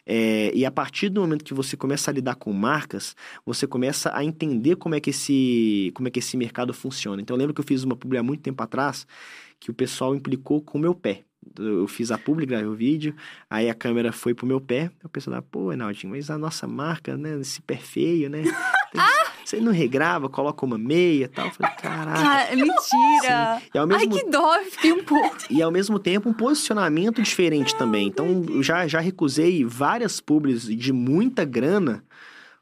É, 0.05 0.51
e 0.53 0.65
a 0.65 0.71
partir 0.71 1.09
do 1.09 1.21
momento 1.21 1.45
que 1.45 1.53
você 1.53 1.77
começa 1.77 2.09
a 2.09 2.13
lidar 2.13 2.35
com 2.35 2.51
marcas, 2.51 3.15
você 3.45 3.67
começa 3.67 4.11
a 4.15 4.23
entender 4.23 4.75
como 4.75 4.95
é 4.95 4.99
que 4.99 5.09
esse, 5.11 5.91
como 5.95 6.07
é 6.07 6.11
que 6.11 6.19
esse 6.19 6.35
mercado 6.37 6.73
funciona. 6.73 7.21
Então, 7.21 7.35
eu 7.35 7.39
lembro 7.39 7.53
que 7.53 7.61
eu 7.61 7.65
fiz 7.65 7.83
uma 7.83 7.95
publi 7.95 8.17
há 8.17 8.23
muito 8.23 8.41
tempo 8.41 8.61
atrás 8.63 9.05
que 9.59 9.69
o 9.69 9.73
pessoal 9.73 10.15
implicou 10.15 10.61
com 10.61 10.77
o 10.77 10.81
meu 10.81 10.95
pé. 10.95 11.23
Eu 11.57 11.87
fiz 11.87 12.11
a 12.11 12.17
publi, 12.17 12.45
gravei 12.45 12.67
o 12.67 12.75
vídeo, 12.75 13.15
aí 13.49 13.69
a 13.69 13.73
câmera 13.73 14.11
foi 14.11 14.33
pro 14.33 14.45
meu 14.45 14.61
pé, 14.61 14.91
o 15.03 15.09
pessoal 15.09 15.37
lá, 15.37 15.41
pô, 15.41 15.71
Enaldinho, 15.71 16.13
mas 16.13 16.29
a 16.29 16.37
nossa 16.37 16.67
marca, 16.67 17.17
né, 17.17 17.39
esse 17.39 17.61
pé 17.61 17.77
feio, 17.77 18.29
né? 18.29 18.43
Você 19.51 19.59
não 19.59 19.73
regrava, 19.73 20.29
coloca 20.29 20.65
uma 20.65 20.77
meia 20.77 21.25
e 21.25 21.27
tal. 21.27 21.47
Eu 21.47 21.51
falei, 21.51 21.75
caraca. 21.75 22.21
Ah, 22.21 22.55
mentira! 22.55 23.61
E 23.73 23.77
ao 23.77 23.83
Ai, 23.91 23.97
mesmo 23.97 24.13
que 24.13 24.29
dó, 24.29 24.59
fiquei 24.63 24.93
um 24.93 25.03
pouco. 25.03 25.35
e 25.49 25.61
ao 25.61 25.69
mesmo 25.69 25.99
tempo 25.99 26.29
um 26.29 26.33
posicionamento 26.33 27.21
diferente 27.21 27.75
também. 27.75 28.07
Então, 28.07 28.45
eu 28.47 28.63
já, 28.63 28.87
já 28.87 29.01
recusei 29.01 29.65
várias 29.65 30.21
publis 30.21 30.63
de 30.63 30.93
muita 30.93 31.43
grana 31.43 32.01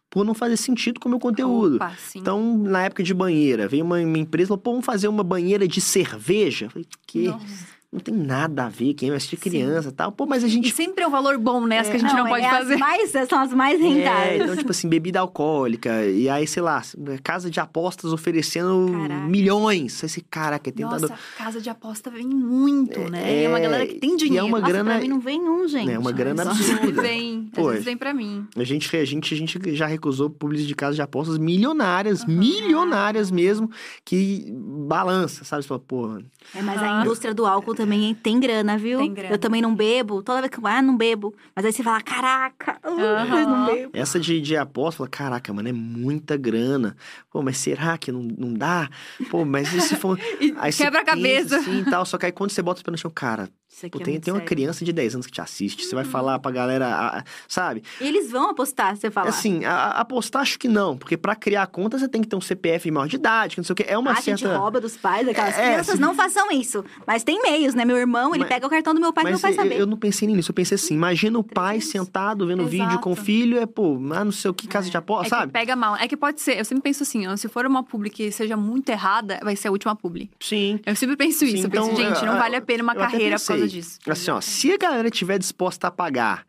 por 0.09 0.25
não 0.25 0.33
fazer 0.33 0.57
sentido 0.57 0.99
com 0.99 1.07
o 1.07 1.11
meu 1.11 1.19
conteúdo. 1.19 1.75
Opa. 1.75 1.95
Então, 2.15 2.57
na 2.57 2.85
época 2.85 3.03
de 3.03 3.13
banheira, 3.13 3.67
veio 3.67 3.85
uma, 3.85 3.99
uma 3.99 4.17
empresa 4.17 4.47
e 4.47 4.49
falou, 4.49 4.61
pô, 4.61 4.71
vamos 4.71 4.85
fazer 4.85 5.07
uma 5.07 5.23
banheira 5.23 5.67
de 5.67 5.79
cerveja. 5.79 6.65
Eu 6.65 6.69
falei, 6.71 6.87
que? 7.05 7.27
Nossa. 7.27 7.78
Não 7.91 7.99
tem 7.99 8.13
nada 8.13 8.65
a 8.65 8.69
ver, 8.69 8.93
quem 8.93 9.09
vai 9.09 9.17
assistir 9.17 9.37
criança 9.37 9.89
e 9.89 9.91
tal. 9.91 10.11
Pô, 10.11 10.25
mas 10.27 10.43
a 10.43 10.47
gente 10.47 10.67
E 10.69 10.71
sempre 10.71 11.03
é 11.03 11.07
um 11.07 11.09
valor 11.11 11.37
bom, 11.39 11.65
né? 11.65 11.79
As 11.79 11.89
que 11.89 11.95
a 11.95 11.99
gente 11.99 12.13
não, 12.13 12.27
pode 12.27 12.45
é 12.45 12.49
fazer. 12.49 12.73
As 12.75 12.79
mais, 12.79 13.11
são 13.27 13.39
as 13.39 13.51
mais 13.53 13.79
rentáveis. 13.81 14.41
É, 14.41 14.43
então, 14.43 14.55
tipo 14.55 14.69
assim, 14.69 14.87
bebida 14.87 15.19
alcoólica. 15.19 16.05
E 16.05 16.29
aí, 16.29 16.45
sei 16.45 16.61
lá, 16.61 16.81
casa 17.23 17.49
de 17.49 17.59
apostas 17.59 18.13
oferecendo 18.13 18.91
Caraca. 18.91 19.27
milhões. 19.27 20.03
Esse 20.03 20.21
cara 20.21 20.59
que 20.59 20.69
é 20.69 20.73
tentador. 20.73 21.09
Nossa, 21.09 21.21
casa 21.37 21.59
de 21.59 21.69
aposta 21.69 22.11
vem 22.11 22.27
muito, 22.27 22.99
né? 23.09 23.23
É, 23.23 23.43
É 23.45 23.49
uma 23.49 23.59
galera 23.59 23.87
que 23.87 23.95
tem 23.95 24.11
e 24.11 24.13
é 24.13 24.17
dinheiro. 24.17 24.45
uma 24.45 24.59
Nossa, 24.59 24.71
grana- 24.71 24.91
pra 24.91 24.99
mim 25.01 25.07
não 25.07 25.19
vem 25.19 25.41
um, 25.49 25.67
gente. 25.67 25.89
É 25.91 25.97
uma 25.97 26.11
grana 26.11 26.45
vezes 26.45 26.69
absurda. 26.71 27.01
vem, 27.01 27.49
Pô, 27.53 27.61
às 27.61 27.71
vezes 27.71 27.85
vem 27.85 27.97
pra 27.97 28.13
mim. 28.13 28.47
A 28.55 28.63
gente, 28.63 28.95
a, 28.95 29.03
gente, 29.05 29.33
a 29.33 29.37
gente 29.37 29.75
já 29.75 29.87
recusou 29.87 30.29
publicidade 30.29 30.67
de 30.67 30.75
casas 30.75 30.95
de 30.95 31.01
apostas 31.01 31.39
milionárias, 31.39 32.23
milionárias 32.25 33.31
mesmo, 33.31 33.69
que 34.05 34.45
balança, 34.53 35.43
sabe? 35.43 35.63
Você 35.63 35.67
fala, 35.69 35.79
pô, 35.79 36.19
É, 36.55 36.61
mas 36.61 36.77
Aham. 36.81 36.99
a 36.99 37.01
indústria 37.01 37.33
do 37.33 37.45
álcool 37.45 37.73
também 37.79 38.13
tem 38.13 38.37
grana, 38.41 38.77
viu? 38.77 38.99
Tem 38.99 39.13
grana. 39.13 39.33
Eu 39.33 39.37
também 39.37 39.61
não 39.61 39.73
bebo. 39.73 40.21
Toda 40.21 40.41
vez 40.41 40.51
que 40.51 40.59
eu 40.59 40.67
ah, 40.67 40.81
não 40.81 40.97
bebo. 40.97 41.33
Mas 41.55 41.63
aí 41.63 41.71
você 41.71 41.81
fala, 41.81 42.01
caraca, 42.01 42.77
uh, 42.83 42.89
eu 42.89 43.47
não 43.47 43.65
bebo. 43.65 43.91
essa 43.93 44.19
de, 44.19 44.41
de 44.41 44.57
aposta, 44.57 44.97
fala, 44.97 45.09
caraca, 45.09 45.53
mano, 45.53 45.69
é 45.69 45.71
muita 45.71 46.35
grana. 46.35 46.97
Pô, 47.31 47.41
mas 47.41 47.57
será 47.57 47.97
que 47.97 48.11
não, 48.11 48.21
não 48.21 48.53
dá? 48.53 48.89
Pô, 49.29 49.45
mas 49.45 49.73
e 49.73 49.79
se 49.79 49.95
for. 49.95 50.19
E 50.41 50.53
Aí 50.57 50.71
você 50.71 50.83
quebra 50.83 51.01
a 51.01 51.03
pensa 51.03 51.15
cabeça. 51.15 51.57
Assim, 51.57 51.79
e 51.79 51.85
tal, 51.85 52.05
só 52.05 52.17
que 52.17 52.25
aí 52.25 52.31
quando 52.31 52.51
você 52.51 52.61
bota 52.61 52.81
o 52.81 52.83
pé 52.83 52.91
no 52.91 52.97
chão, 52.97 53.11
cara, 53.13 53.49
Isso 53.79 53.85
aqui 53.85 53.97
pô, 53.97 54.01
é 54.01 54.05
tem, 54.05 54.13
muito 54.15 54.23
tem 54.25 54.33
uma 54.33 54.39
sério. 54.41 54.47
criança 54.49 54.83
de 54.83 54.91
10 54.91 55.13
anos 55.15 55.25
que 55.25 55.31
te 55.31 55.39
assiste. 55.39 55.85
Você 55.85 55.95
vai 55.95 56.03
Uhum. 56.03 56.11
falar 56.11 56.37
pra 56.39 56.51
galera, 56.51 56.85
a- 56.87 57.19
a- 57.19 57.23
sabe? 57.47 57.81
E 58.01 58.05
eles 58.07 58.29
vão 58.29 58.49
apostar, 58.49 58.95
você 58.97 59.09
fala. 59.09 59.29
Assim, 59.29 59.63
a- 59.63 59.73
a- 59.73 60.01
apostar 60.01 60.41
acho 60.41 60.59
que 60.59 60.67
não, 60.67 60.97
porque 60.97 61.15
pra 61.15 61.33
criar 61.35 61.65
conta 61.67 61.97
você 61.97 62.07
tem 62.09 62.21
que 62.21 62.27
ter 62.27 62.35
um 62.35 62.41
CPF 62.41 62.91
maior 62.91 63.07
de 63.07 63.15
idade, 63.15 63.55
que 63.55 63.61
não 63.61 63.63
sei 63.65 63.71
o 63.73 63.75
que. 63.75 63.83
É 63.83 63.97
uma 63.97 64.11
ah, 64.11 64.13
a 64.13 64.21
certa. 64.21 64.37
gente 64.45 64.53
rouba 64.57 64.81
dos 64.81 64.97
pais, 64.97 65.27
aquelas 65.27 65.57
É, 65.57 65.65
crianças. 65.71 65.95
se- 65.95 66.01
Não 66.01 66.13
façam 66.13 66.51
isso. 66.51 66.83
Mas 67.07 67.23
tem 67.23 67.41
meios, 67.41 67.73
né? 67.73 67.85
Meu 67.85 67.97
irmão, 67.97 68.31
ele 68.35 68.39
Mas- 68.39 68.49
pega 68.49 68.67
o 68.67 68.69
cartão 68.69 68.93
do 68.93 68.99
meu 68.99 69.13
pai 69.13 69.23
pra 69.23 69.31
meu 69.31 69.39
pai 69.39 69.53
saber. 69.53 69.79
eu 69.79 69.85
não 69.85 69.97
pensei 69.97 70.27
nisso, 70.27 70.51
eu 70.51 70.55
pensei 70.55 70.75
assim, 70.75 70.93
imagina 70.93 71.39
o 71.39 71.43
pai 71.43 71.77
300. 71.77 71.89
sentado 71.91 72.45
vendo 72.47 72.65
vídeo 72.65 72.83
Exato. 72.85 72.99
com 72.99 73.11
o 73.11 73.15
filho, 73.15 73.57
é, 73.59 73.65
pô, 73.65 73.95
ah, 74.13 74.25
não 74.25 74.31
sei 74.31 74.51
o 74.51 74.53
que, 74.53 74.67
casa 74.67 74.89
de 74.89 74.95
É 74.95 74.99
aposta, 74.99 75.23
que 75.23 75.29
sabe? 75.29 75.51
pega 75.53 75.75
mal. 75.75 75.95
É 75.95 76.07
que 76.07 76.17
pode 76.17 76.41
ser, 76.41 76.57
eu 76.59 76.65
sempre 76.65 76.81
penso 76.83 77.03
assim, 77.03 77.25
ó, 77.27 77.35
se 77.37 77.47
for 77.47 77.65
uma 77.65 77.81
publi 77.83 78.09
que 78.09 78.29
seja 78.31 78.57
muito 78.57 78.89
errada, 78.89 79.39
vai 79.43 79.55
ser 79.55 79.67
a 79.67 79.71
última 79.71 79.95
publi. 79.95 80.29
Sim. 80.39 80.79
Eu 80.85 80.95
sempre 80.95 81.15
penso 81.15 81.45
isso. 81.45 81.57
Sim, 81.57 81.63
eu 81.63 81.69
penso, 81.69 81.91
então, 81.91 81.95
gente, 81.97 82.25
não 82.25 82.33
eu- 82.33 82.39
vale 82.39 82.55
a 82.55 82.61
pena 82.61 82.83
uma 82.83 82.95
carreira 82.95 83.37
por 83.39 83.45
causa. 83.47 83.67
Disso. 83.71 83.99
Assim, 84.07 84.31
ó, 84.31 84.41
se 84.41 84.71
a 84.71 84.77
galera 84.77 85.07
estiver 85.07 85.37
disposta 85.39 85.87
a 85.87 85.91
pagar 85.91 86.45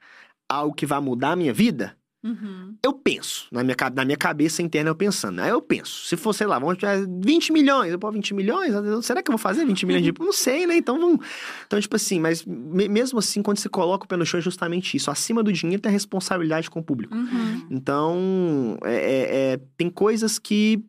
algo 0.48 0.74
que 0.74 0.86
vai 0.86 1.00
mudar 1.00 1.32
a 1.32 1.36
minha 1.36 1.52
vida, 1.52 1.96
Uhum. 2.22 2.76
eu 2.84 2.92
penso. 2.92 3.46
Na 3.50 3.64
minha, 3.64 3.74
na 3.94 4.04
minha 4.04 4.16
cabeça 4.16 4.60
interna, 4.60 4.90
eu 4.90 4.94
pensando. 4.94 5.40
Aí 5.40 5.48
eu 5.48 5.62
penso, 5.62 6.04
se 6.06 6.18
for, 6.18 6.34
sei 6.34 6.46
lá, 6.46 6.58
vamos 6.58 6.76
tiver 6.76 7.06
20 7.24 7.50
milhões, 7.50 7.90
eu 7.90 7.98
pô, 7.98 8.10
20 8.12 8.34
milhões? 8.34 8.74
Será 9.06 9.22
que 9.22 9.30
eu 9.30 9.32
vou 9.32 9.38
fazer 9.38 9.64
20 9.64 9.86
milhões 9.86 10.04
de. 10.04 10.12
Não 10.20 10.32
sei, 10.32 10.66
né? 10.66 10.76
Então 10.76 11.00
vamos. 11.00 11.26
Então, 11.66 11.80
tipo 11.80 11.96
assim, 11.96 12.20
mas 12.20 12.44
me- 12.44 12.88
mesmo 12.90 13.18
assim, 13.18 13.40
quando 13.42 13.56
você 13.58 13.70
coloca 13.70 14.04
o 14.04 14.08
pé 14.08 14.18
no 14.18 14.26
chão, 14.26 14.36
é 14.38 14.42
justamente 14.42 14.94
isso. 14.98 15.10
Acima 15.10 15.42
do 15.42 15.50
dinheiro 15.50 15.80
tem 15.80 15.88
a 15.88 15.92
responsabilidade 15.92 16.68
com 16.68 16.80
o 16.80 16.84
público. 16.84 17.14
Uhum. 17.16 17.66
Então, 17.70 18.76
é- 18.84 18.94
é- 18.94 19.52
é, 19.54 19.60
tem 19.78 19.88
coisas 19.88 20.38
que 20.38 20.84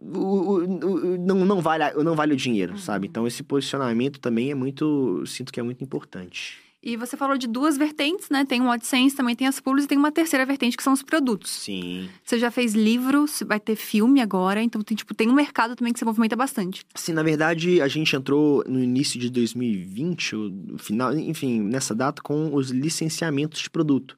o- 0.00 0.18
o- 0.18 1.14
o- 1.14 1.18
não, 1.18 1.44
não, 1.44 1.60
vale, 1.60 1.84
não 2.02 2.14
vale 2.14 2.34
o 2.34 2.36
dinheiro, 2.36 2.72
Uhum. 2.72 2.78
sabe? 2.78 3.06
Então, 3.06 3.26
esse 3.26 3.42
posicionamento 3.42 4.18
também 4.20 4.50
é 4.50 4.54
muito. 4.54 5.22
Sinto 5.26 5.52
que 5.52 5.60
é 5.60 5.62
muito 5.62 5.82
importante. 5.82 6.58
E 6.82 6.96
você 6.96 7.16
falou 7.16 7.36
de 7.36 7.48
duas 7.48 7.76
vertentes, 7.76 8.30
né? 8.30 8.44
Tem 8.44 8.60
o 8.60 8.70
AdSense, 8.70 9.16
também 9.16 9.34
tem 9.34 9.48
as 9.48 9.58
publis 9.58 9.86
e 9.86 9.88
tem 9.88 9.98
uma 9.98 10.12
terceira 10.12 10.46
vertente 10.46 10.76
que 10.76 10.82
são 10.84 10.92
os 10.92 11.02
produtos. 11.02 11.50
Sim. 11.50 12.08
Você 12.24 12.38
já 12.38 12.48
fez 12.48 12.74
livro, 12.74 13.26
se- 13.26 13.44
vai 13.44 13.58
ter 13.58 13.74
filme 13.74 14.20
agora, 14.20 14.62
então 14.62 14.80
tem, 14.82 14.96
tipo, 14.96 15.12
tem 15.12 15.28
um 15.28 15.32
mercado 15.34 15.74
também 15.74 15.92
que 15.92 15.98
você 15.98 16.04
movimenta 16.04 16.36
bastante. 16.36 16.84
Sim, 16.94 17.12
na 17.14 17.24
verdade, 17.24 17.80
a 17.80 17.88
gente 17.88 18.14
entrou 18.14 18.62
no 18.68 18.80
início 18.80 19.18
de 19.18 19.28
2020, 19.30 20.36
ou 20.36 20.48
no 20.48 20.78
final, 20.78 21.12
enfim, 21.18 21.60
nessa 21.60 21.92
data, 21.92 22.22
com 22.22 22.54
os 22.54 22.70
licenciamentos 22.70 23.60
de 23.62 23.68
produto. 23.70 24.16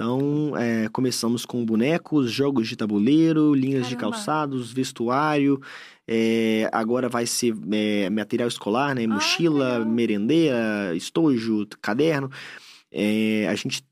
Então, 0.00 0.56
é, 0.56 0.88
começamos 0.88 1.44
com 1.44 1.62
bonecos, 1.62 2.32
jogos 2.32 2.66
de 2.66 2.74
tabuleiro, 2.74 3.52
linhas 3.54 3.86
de 3.86 3.96
Caramba. 3.96 4.16
calçados, 4.16 4.72
vestuário. 4.72 5.60
é, 6.08 6.70
agora 6.72 7.06
vai 7.06 7.26
ser 7.26 7.54
é, 7.70 8.08
material 8.08 8.48
escolar, 8.48 8.94
né? 8.94 9.04
Ah, 9.04 9.08
Mochila, 9.08 9.84
merendeira, 9.84 10.96
estojo, 10.96 11.66
caderno. 11.82 12.30
É, 12.90 13.46
a 13.46 13.54
gente, 13.54 13.84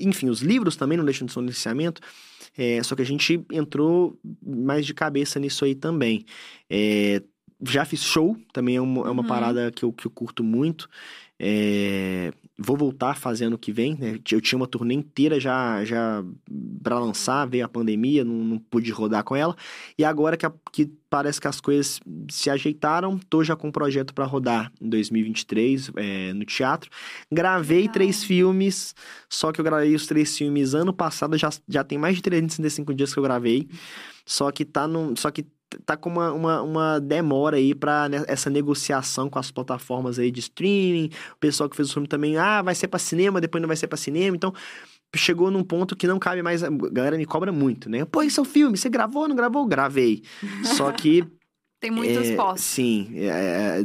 enfim, 0.00 0.28
os 0.28 0.40
livros 0.40 0.74
também 0.74 0.98
não 0.98 1.04
deixam 1.04 1.24
de 1.24 1.32
ser 1.32 1.38
um 1.38 1.46
licenciamento. 1.46 2.00
É, 2.58 2.82
só 2.82 2.96
que 2.96 3.02
a 3.02 3.06
gente 3.06 3.40
entrou 3.52 4.18
mais 4.44 4.84
de 4.84 4.92
cabeça 4.92 5.38
nisso 5.38 5.64
aí 5.64 5.76
também. 5.76 6.24
É, 6.68 7.22
já 7.64 7.84
fiz 7.84 8.02
show, 8.02 8.36
também 8.52 8.74
é 8.74 8.80
uma, 8.80 9.08
uma 9.08 9.22
Uhum. 9.22 9.28
parada 9.28 9.70
que 9.70 9.84
eu, 9.84 9.92
que 9.92 10.04
eu 10.06 10.10
curto 10.10 10.42
muito. 10.42 10.88
É, 11.38 12.32
vou 12.56 12.76
voltar 12.76 13.16
fazendo 13.16 13.54
o 13.54 13.58
que 13.58 13.72
vem, 13.72 13.96
né? 13.98 14.18
Eu 14.30 14.40
tinha 14.40 14.56
uma 14.56 14.66
turnê 14.66 14.94
inteira 14.94 15.40
já, 15.40 15.84
já 15.84 16.24
para 16.82 16.98
lançar, 16.98 17.46
veio 17.46 17.64
a 17.64 17.68
pandemia, 17.68 18.24
não, 18.24 18.34
não 18.34 18.58
pude 18.58 18.90
rodar 18.92 19.24
com 19.24 19.34
ela. 19.34 19.56
E 19.98 20.04
agora 20.04 20.36
que, 20.36 20.46
a- 20.46 20.52
que 20.72 20.86
parece 21.10 21.40
que 21.40 21.48
as 21.48 21.60
coisas 21.60 22.00
se 22.30 22.48
ajeitaram, 22.50 23.18
tô 23.28 23.42
já 23.42 23.56
com 23.56 23.68
um 23.68 23.72
projeto 23.72 24.14
para 24.14 24.24
rodar 24.24 24.72
em 24.80 24.88
2023 24.88 25.90
é, 25.96 26.32
no 26.32 26.44
teatro. 26.44 26.90
Gravei 27.30 27.80
Legal. 27.82 27.92
três 27.92 28.22
filmes, 28.22 28.94
só 29.28 29.50
que 29.50 29.60
eu 29.60 29.64
gravei 29.64 29.94
os 29.94 30.06
três 30.06 30.36
filmes 30.36 30.74
ano 30.74 30.92
passado, 30.92 31.36
já, 31.36 31.50
já 31.68 31.82
tem 31.82 31.98
mais 31.98 32.16
de 32.16 32.22
365 32.22 32.94
dias 32.94 33.12
que 33.12 33.18
eu 33.18 33.22
gravei. 33.24 33.68
Só 34.26 34.50
que 34.50 34.64
tá 34.64 34.86
num, 34.88 35.14
só 35.16 35.30
que 35.30 35.44
tá 35.84 35.96
com 35.96 36.10
uma, 36.10 36.32
uma, 36.32 36.62
uma 36.62 37.00
demora 37.00 37.56
aí 37.56 37.74
pra 37.74 38.08
né, 38.08 38.24
essa 38.26 38.48
negociação 38.48 39.28
com 39.28 39.38
as 39.38 39.50
plataformas 39.50 40.18
aí 40.18 40.30
de 40.30 40.40
streaming. 40.40 41.10
O 41.32 41.38
pessoal 41.38 41.68
que 41.68 41.76
fez 41.76 41.90
o 41.90 41.92
filme 41.92 42.08
também, 42.08 42.36
ah, 42.36 42.62
vai 42.62 42.74
ser 42.74 42.88
pra 42.88 42.98
cinema, 42.98 43.40
depois 43.40 43.60
não 43.60 43.68
vai 43.68 43.76
ser 43.76 43.86
pra 43.86 43.96
cinema. 43.96 44.36
Então, 44.36 44.52
chegou 45.14 45.50
num 45.50 45.62
ponto 45.62 45.96
que 45.96 46.06
não 46.06 46.18
cabe 46.18 46.42
mais. 46.42 46.62
A 46.62 46.70
galera 46.70 47.16
me 47.16 47.26
cobra 47.26 47.52
muito, 47.52 47.88
né? 47.88 48.04
Pô, 48.04 48.22
esse 48.22 48.38
é 48.38 48.42
o 48.42 48.44
filme, 48.44 48.76
você 48.76 48.88
gravou, 48.88 49.28
não 49.28 49.36
gravou? 49.36 49.66
Gravei. 49.66 50.22
Só 50.76 50.90
que. 50.92 51.24
Tem 51.80 51.90
muitos 51.90 52.28
é, 52.28 52.34
postos. 52.34 52.64
Sim, 52.64 53.10
é, 53.12 53.80
é, 53.80 53.84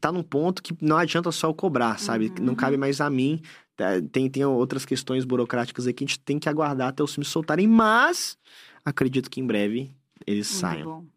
tá 0.00 0.10
num 0.10 0.22
ponto 0.22 0.62
que 0.62 0.74
não 0.80 0.96
adianta 0.96 1.30
só 1.30 1.48
eu 1.48 1.52
cobrar, 1.52 1.98
sabe? 1.98 2.32
Uhum. 2.38 2.46
Não 2.46 2.54
cabe 2.54 2.78
mais 2.78 3.02
a 3.02 3.10
mim. 3.10 3.42
Tá, 3.76 4.00
Tem, 4.10 4.30
tem 4.30 4.46
outras 4.46 4.86
questões 4.86 5.26
burocráticas 5.26 5.86
aí 5.86 5.92
que 5.92 6.04
a 6.04 6.06
gente 6.06 6.20
tem 6.20 6.38
que 6.38 6.48
aguardar 6.48 6.88
até 6.88 7.02
os 7.02 7.12
filmes 7.12 7.28
soltarem, 7.28 7.68
mas 7.68 8.38
acredito 8.82 9.28
que 9.28 9.42
em 9.42 9.46
breve 9.46 9.94
eles 10.26 10.50
Muito 10.50 10.60
saiam. 10.60 10.84
bom. 10.86 11.13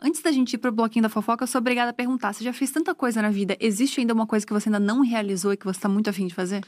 Antes 0.00 0.22
da 0.22 0.30
gente 0.30 0.54
ir 0.54 0.58
pro 0.58 0.70
bloquinho 0.70 1.02
da 1.02 1.08
fofoca, 1.08 1.42
eu 1.42 1.48
sou 1.48 1.58
obrigada 1.60 1.90
a 1.90 1.94
perguntar: 1.94 2.32
você 2.32 2.44
já 2.44 2.52
fez 2.52 2.70
tanta 2.70 2.94
coisa 2.94 3.20
na 3.20 3.30
vida? 3.30 3.56
Existe 3.60 4.00
ainda 4.00 4.14
uma 4.14 4.26
coisa 4.26 4.46
que 4.46 4.52
você 4.52 4.68
ainda 4.68 4.78
não 4.78 5.00
realizou 5.02 5.52
e 5.52 5.56
que 5.56 5.64
você 5.64 5.80
tá 5.80 5.88
muito 5.88 6.08
afim 6.08 6.26
de 6.26 6.34
fazer? 6.34 6.64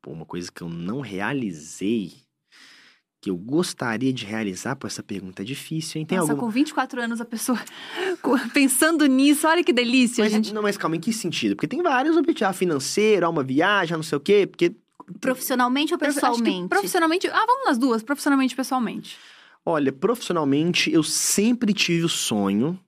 Pô, 0.00 0.10
uma 0.10 0.24
coisa 0.24 0.50
que 0.50 0.62
eu 0.62 0.68
não 0.68 1.00
realizei, 1.00 2.12
que 3.20 3.30
eu 3.30 3.36
gostaria 3.36 4.12
de 4.12 4.24
realizar, 4.24 4.74
pô, 4.74 4.86
essa 4.86 5.02
pergunta 5.02 5.42
é 5.42 5.44
difícil, 5.44 6.00
hein? 6.00 6.06
Tem 6.06 6.18
Nossa, 6.18 6.32
alguma. 6.32 6.48
com 6.48 6.52
24 6.52 7.00
anos 7.00 7.20
a 7.20 7.24
pessoa 7.24 7.58
pensando 8.52 9.06
nisso, 9.06 9.46
olha 9.46 9.62
que 9.62 9.72
delícia, 9.72 10.24
Mas, 10.24 10.32
gente. 10.32 10.52
Não, 10.52 10.62
mas 10.62 10.76
calma, 10.76 10.96
em 10.96 11.00
que 11.00 11.12
sentido? 11.12 11.54
Porque 11.54 11.68
tem 11.68 11.82
vários 11.82 12.16
objetivos, 12.16 12.50
ah, 12.50 12.52
financeiro, 12.52 13.26
ah, 13.26 13.28
uma 13.28 13.44
viagem, 13.44 13.94
ah, 13.94 13.98
não 13.98 14.02
sei 14.02 14.18
o 14.18 14.20
quê, 14.20 14.46
porque 14.46 14.74
Profissionalmente 15.20 15.92
ou 15.92 15.98
pessoalmente? 15.98 16.68
profissionalmente. 16.68 17.28
Ah, 17.28 17.44
vamos 17.46 17.66
nas 17.66 17.78
duas, 17.78 18.02
profissionalmente 18.02 18.54
e 18.54 18.56
pessoalmente. 18.56 19.18
Olha, 19.64 19.92
profissionalmente, 19.92 20.92
eu 20.92 21.02
sempre 21.02 21.72
tive 21.72 22.04
o 22.04 22.08
sonho. 22.08 22.78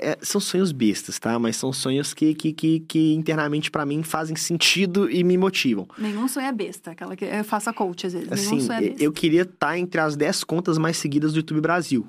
é, 0.00 0.18
são 0.22 0.40
sonhos 0.40 0.70
bestas, 0.70 1.18
tá? 1.18 1.38
Mas 1.38 1.56
são 1.56 1.72
sonhos 1.72 2.12
que, 2.14 2.34
que, 2.34 2.52
que, 2.52 2.80
que 2.80 3.14
internamente, 3.14 3.70
pra 3.70 3.84
mim, 3.86 4.02
fazem 4.02 4.36
sentido 4.36 5.10
e 5.10 5.24
me 5.24 5.36
motivam. 5.36 5.88
Nenhum 5.98 6.28
sonho 6.28 6.46
é 6.46 6.52
besta, 6.52 6.90
aquela 6.92 7.16
que 7.16 7.24
eu 7.24 7.42
faço 7.44 7.70
a 7.70 7.72
coach 7.72 8.06
às 8.06 8.12
vezes. 8.12 8.30
Assim, 8.30 8.50
Nenhum 8.56 8.60
sonho 8.66 8.78
é 8.78 8.80
besta. 8.88 9.02
eu 9.04 9.12
queria 9.12 9.42
estar 9.42 9.78
entre 9.78 10.00
as 10.00 10.14
10 10.14 10.44
contas 10.44 10.78
mais 10.78 10.96
seguidas 10.98 11.32
do 11.32 11.38
YouTube 11.38 11.60
Brasil. 11.60 12.06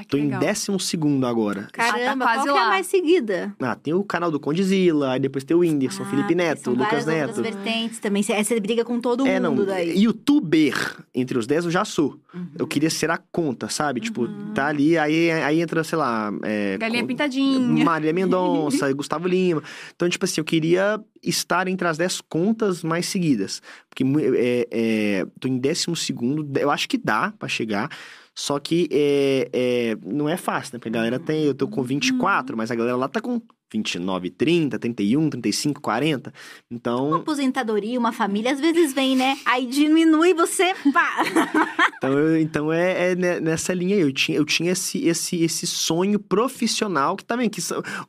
Ah, 0.00 0.04
Tô 0.08 0.16
em 0.16 0.22
legal. 0.24 0.40
décimo 0.40 0.80
segundo 0.80 1.26
agora. 1.26 1.68
Caramba, 1.72 2.24
quase 2.24 2.38
qual 2.38 2.44
que 2.44 2.48
é 2.48 2.52
a 2.52 2.64
lá. 2.64 2.68
mais 2.70 2.86
seguida? 2.86 3.54
Ah, 3.60 3.74
tem 3.74 3.92
o 3.92 4.02
canal 4.02 4.30
do 4.30 4.40
Condizila, 4.40 5.12
aí 5.12 5.20
depois 5.20 5.44
tem 5.44 5.56
o 5.56 5.60
Whindersson, 5.60 6.02
Ah, 6.04 6.06
Felipe 6.06 6.34
Neto, 6.34 6.62
são 6.64 6.72
Lucas 6.72 7.04
várias 7.04 7.06
Neto. 7.06 7.36
outras 7.36 7.54
vertentes 7.54 7.98
também. 7.98 8.22
Você, 8.22 8.58
briga 8.60 8.84
com 8.84 9.00
todo 9.00 9.26
É, 9.26 9.38
não, 9.38 9.50
mundo 9.54 9.66
daí. 9.66 9.98
youtuber, 10.02 10.96
entre 11.14 11.36
os 11.38 11.46
10 11.46 11.66
eu 11.66 11.70
já 11.70 11.84
sou. 11.84 12.18
Uhum. 12.34 12.46
Eu 12.58 12.66
queria 12.66 12.88
ser 12.90 13.10
a 13.10 13.18
conta, 13.30 13.68
sabe? 13.68 14.00
Tipo, 14.00 14.26
tá 14.54 14.66
ali, 14.66 14.96
aí, 14.96 15.30
aí 15.30 15.60
entra, 15.60 15.82
sei 15.84 15.98
lá... 15.98 16.32
É, 16.42 16.78
Galinha 16.78 17.02
co- 17.02 17.08
pintadinha. 17.08 17.84
Marília 17.84 18.12
Mendonça, 18.12 18.90
Gustavo 18.94 19.28
Lima. 19.28 19.62
Então, 19.94 20.08
tipo 20.08 20.24
assim, 20.24 20.40
eu 20.40 20.44
queria 20.44 21.00
estar 21.22 21.68
entre 21.68 21.86
as 21.86 21.98
10 21.98 22.20
contas 22.22 22.82
mais 22.82 23.06
seguidas. 23.06 23.60
Porque 23.88 24.04
é, 24.36 24.68
é, 24.70 25.26
tô 25.38 25.48
em 25.48 25.58
décimo 25.58 25.94
segundo, 25.96 26.48
eu 26.58 26.70
acho 26.70 26.88
que 26.88 26.96
dá 26.96 27.32
pra 27.38 27.48
chegar. 27.48 27.90
Só 28.34 28.58
que 28.58 28.88
é, 28.90 29.50
é, 29.52 29.96
não 30.02 30.28
é 30.28 30.36
fácil, 30.36 30.74
né? 30.74 30.78
Porque 30.78 30.88
a 30.88 30.92
galera 30.92 31.18
tem, 31.18 31.44
eu 31.44 31.54
tô 31.54 31.68
com 31.68 31.82
24, 31.82 32.56
mas 32.56 32.70
a 32.70 32.74
galera 32.74 32.96
lá 32.96 33.08
tá 33.08 33.20
com 33.20 33.40
29, 33.72 34.30
30, 34.30 34.78
31, 34.78 35.30
35, 35.30 35.80
40. 35.80 36.30
Uma 36.30 36.34
Então, 36.70 37.14
aposentadoria, 37.14 37.98
uma 37.98 38.12
família, 38.12 38.52
às 38.52 38.60
vezes 38.60 38.92
vem, 38.92 39.14
né? 39.16 39.38
Aí 39.44 39.66
diminui 39.66 40.34
você, 40.34 40.74
pá. 40.92 41.22
então, 41.98 42.18
eu- 42.18 42.40
então 42.40 42.72
é, 42.72 43.12
é 43.12 43.14
ne- 43.14 43.40
nessa 43.40 43.72
linha 43.72 43.94
aí. 43.96 44.02
Eu 44.02 44.12
tinha, 44.12 44.36
eu 44.38 44.44
tinha 44.44 44.72
esse, 44.72 45.06
esse, 45.06 45.42
esse 45.42 45.66
sonho 45.66 46.18
profissional 46.18 47.16
que 47.16 47.24
vendo? 47.36 47.50
Que 47.50 47.60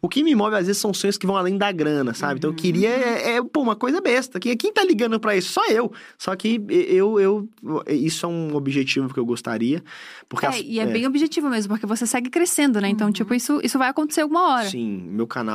o 0.01 0.09
que 0.09 0.23
me 0.23 0.33
move 0.33 0.55
às 0.55 0.65
vezes 0.67 0.81
são 0.81 0.93
sonhos 0.93 1.17
que 1.17 1.27
vão 1.27 1.37
além 1.37 1.57
da 1.57 1.71
grana, 1.71 2.13
sabe? 2.13 2.37
Então 2.39 2.49
eu 2.49 2.55
queria. 2.55 2.89
É, 2.89 3.35
é, 3.35 3.43
pô, 3.43 3.61
uma 3.61 3.75
coisa 3.75 4.01
besta. 4.01 4.39
Quem, 4.39 4.55
quem 4.57 4.73
tá 4.73 4.83
ligando 4.83 5.19
pra 5.19 5.35
isso? 5.35 5.51
Só 5.53 5.67
eu. 5.69 5.91
Só 6.17 6.35
que 6.35 6.59
eu, 6.69 7.19
eu. 7.19 7.47
Isso 7.87 8.25
é 8.25 8.29
um 8.29 8.55
objetivo 8.55 9.13
que 9.13 9.19
eu 9.19 9.25
gostaria. 9.25 9.83
Porque 10.27 10.45
É, 10.45 10.49
as- 10.49 10.61
e 10.63 10.79
é, 10.79 10.85
bem 10.87 11.05
objetivo 11.05 11.49
mesmo, 11.49 11.69
porque 11.73 11.85
você 11.85 12.07
segue 12.07 12.29
crescendo, 12.29 12.79
né? 12.81 12.89
Então, 12.89 13.07
Uhum. 13.07 13.13
tipo, 13.13 13.33
isso, 13.33 13.59
isso 13.63 13.77
vai 13.77 13.89
acontecer 13.89 14.21
alguma 14.21 14.53
hora. 14.53 14.69
Sim, 14.69 15.03
meu 15.09 15.27
canal 15.27 15.50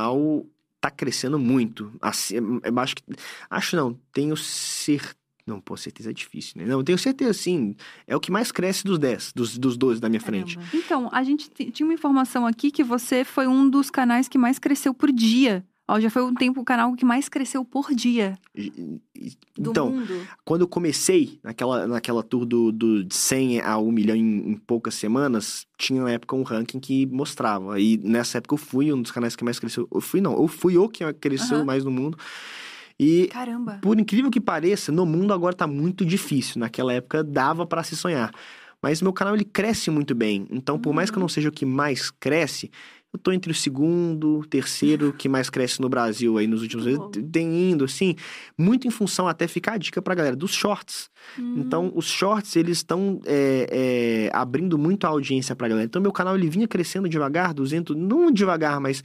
tá 0.79 0.91
crescendo 0.91 1.37
muito. 1.37 1.91
Assim, 2.01 2.35
eu 2.63 2.79
acho 2.79 2.95
que. 2.95 3.03
Acho 3.49 3.75
não, 3.75 3.99
tenho 4.11 4.35
certeza. 4.35 5.15
Não, 5.47 5.61
pô, 5.61 5.77
certeza 5.77 6.09
é 6.09 6.13
difícil, 6.13 6.55
né? 6.57 6.65
Não, 6.65 6.83
tenho 6.83 6.97
certeza, 6.97 7.31
sim. 7.33 7.73
É 8.05 8.13
o 8.13 8.19
que 8.19 8.29
mais 8.29 8.51
cresce 8.51 8.83
dos 8.83 8.99
10, 8.99 9.31
dos, 9.33 9.57
dos 9.57 9.77
12 9.77 10.01
da 10.01 10.09
minha 10.09 10.19
frente. 10.19 10.55
Caramba. 10.55 10.75
Então, 10.77 11.09
a 11.09 11.23
gente 11.23 11.49
tinha 11.71 11.87
uma 11.87 11.93
informação 11.93 12.45
aqui 12.45 12.69
que 12.69 12.83
você 12.83 13.23
foi 13.23 13.47
um 13.47 13.69
dos 13.69 13.89
canais 13.89 14.27
que 14.27 14.37
mais 14.37 14.59
cresceu 14.59 14.93
por 14.93 15.09
dia. 15.09 15.65
Ó, 15.89 15.99
já 16.01 16.09
foi 16.09 16.21
um 16.21 16.33
tempo 16.33 16.59
o 16.59 16.65
canal 16.65 16.93
que 16.95 17.05
mais 17.05 17.29
cresceu 17.29 17.63
por 17.63 17.93
dia. 17.95 18.37
Então, 19.57 19.89
mundo. 19.91 20.27
quando 20.43 20.61
eu 20.61 20.67
comecei 20.67 21.39
naquela, 21.41 21.87
naquela 21.87 22.21
tour 22.21 22.45
do, 22.45 22.73
do 22.73 23.05
de 23.05 23.15
100 23.15 23.61
a 23.61 23.77
1 23.77 23.91
milhão 23.91 24.15
em, 24.15 24.51
em 24.51 24.53
poucas 24.57 24.95
semanas, 24.95 25.65
tinha 25.77 26.03
na 26.03 26.11
época 26.11 26.35
um 26.35 26.43
ranking 26.43 26.79
que 26.79 27.05
mostrava. 27.05 27.79
E 27.79 27.97
nessa 27.97 28.39
época 28.39 28.55
eu 28.55 28.57
fui 28.57 28.91
um 28.91 29.01
dos 29.01 29.11
canais 29.11 29.33
que 29.33 29.45
mais 29.45 29.59
cresceu. 29.59 29.87
Eu 29.89 30.01
fui, 30.01 30.19
não, 30.19 30.33
eu 30.33 30.47
fui 30.47 30.77
o 30.77 30.89
que 30.89 31.11
cresceu 31.13 31.57
Aham. 31.57 31.65
mais 31.65 31.85
no 31.85 31.91
mundo. 31.91 32.17
E 32.99 33.27
Caramba. 33.27 33.79
Por 33.81 33.97
incrível 33.97 34.29
que 34.29 34.41
pareça, 34.41 34.91
no 34.91 35.05
mundo 35.05 35.33
agora 35.33 35.55
tá 35.55 35.67
muito 35.67 36.03
difícil. 36.03 36.59
Naquela 36.59 36.91
época 36.91 37.23
dava 37.23 37.65
pra 37.65 37.81
se 37.81 37.95
sonhar. 37.95 38.33
Mas 38.81 39.01
meu 39.01 39.11
canal 39.11 39.33
ele 39.33 39.45
cresce 39.45 39.89
muito 39.89 40.13
bem. 40.13 40.47
Então, 40.51 40.77
por 40.77 40.93
mais 40.93 41.09
que 41.09 41.17
eu 41.17 41.21
não 41.21 41.29
seja 41.29 41.49
o 41.49 41.51
que 41.51 41.65
mais 41.65 42.11
cresce, 42.11 42.69
eu 43.13 43.19
tô 43.19 43.31
entre 43.31 43.51
o 43.51 43.55
segundo, 43.55 44.45
terceiro 44.49 45.13
que 45.13 45.29
mais 45.29 45.49
cresce 45.49 45.81
no 45.81 45.87
Brasil 45.87 46.37
aí 46.37 46.45
nos 46.45 46.61
últimos 46.61 46.85
anos. 46.85 46.99
bom. 46.99 47.11
Tem 47.31 47.71
indo, 47.71 47.85
assim, 47.85 48.15
muito 48.57 48.87
em 48.87 48.91
função, 48.91 49.27
até 49.27 49.47
ficar 49.47 49.73
a 49.73 49.77
dica 49.77 50.01
pra 50.01 50.13
galera, 50.13 50.35
dos 50.35 50.53
shorts. 50.53 51.09
Hum. 51.39 51.55
Então, 51.57 51.91
os 51.95 52.05
shorts, 52.05 52.55
eles 52.55 52.77
estão 52.77 53.19
é, 53.25 54.29
é, 54.31 54.37
abrindo 54.37 54.77
muito 54.77 55.05
a 55.05 55.09
audiência 55.09 55.55
pra 55.55 55.67
galera. 55.67 55.85
Então, 55.85 56.01
meu 56.01 56.11
canal, 56.11 56.35
ele 56.35 56.49
vinha 56.49 56.67
crescendo 56.67 57.07
devagar, 57.07 57.53
200, 57.53 57.95
não 57.95 58.29
devagar, 58.29 58.79
mas 58.79 59.01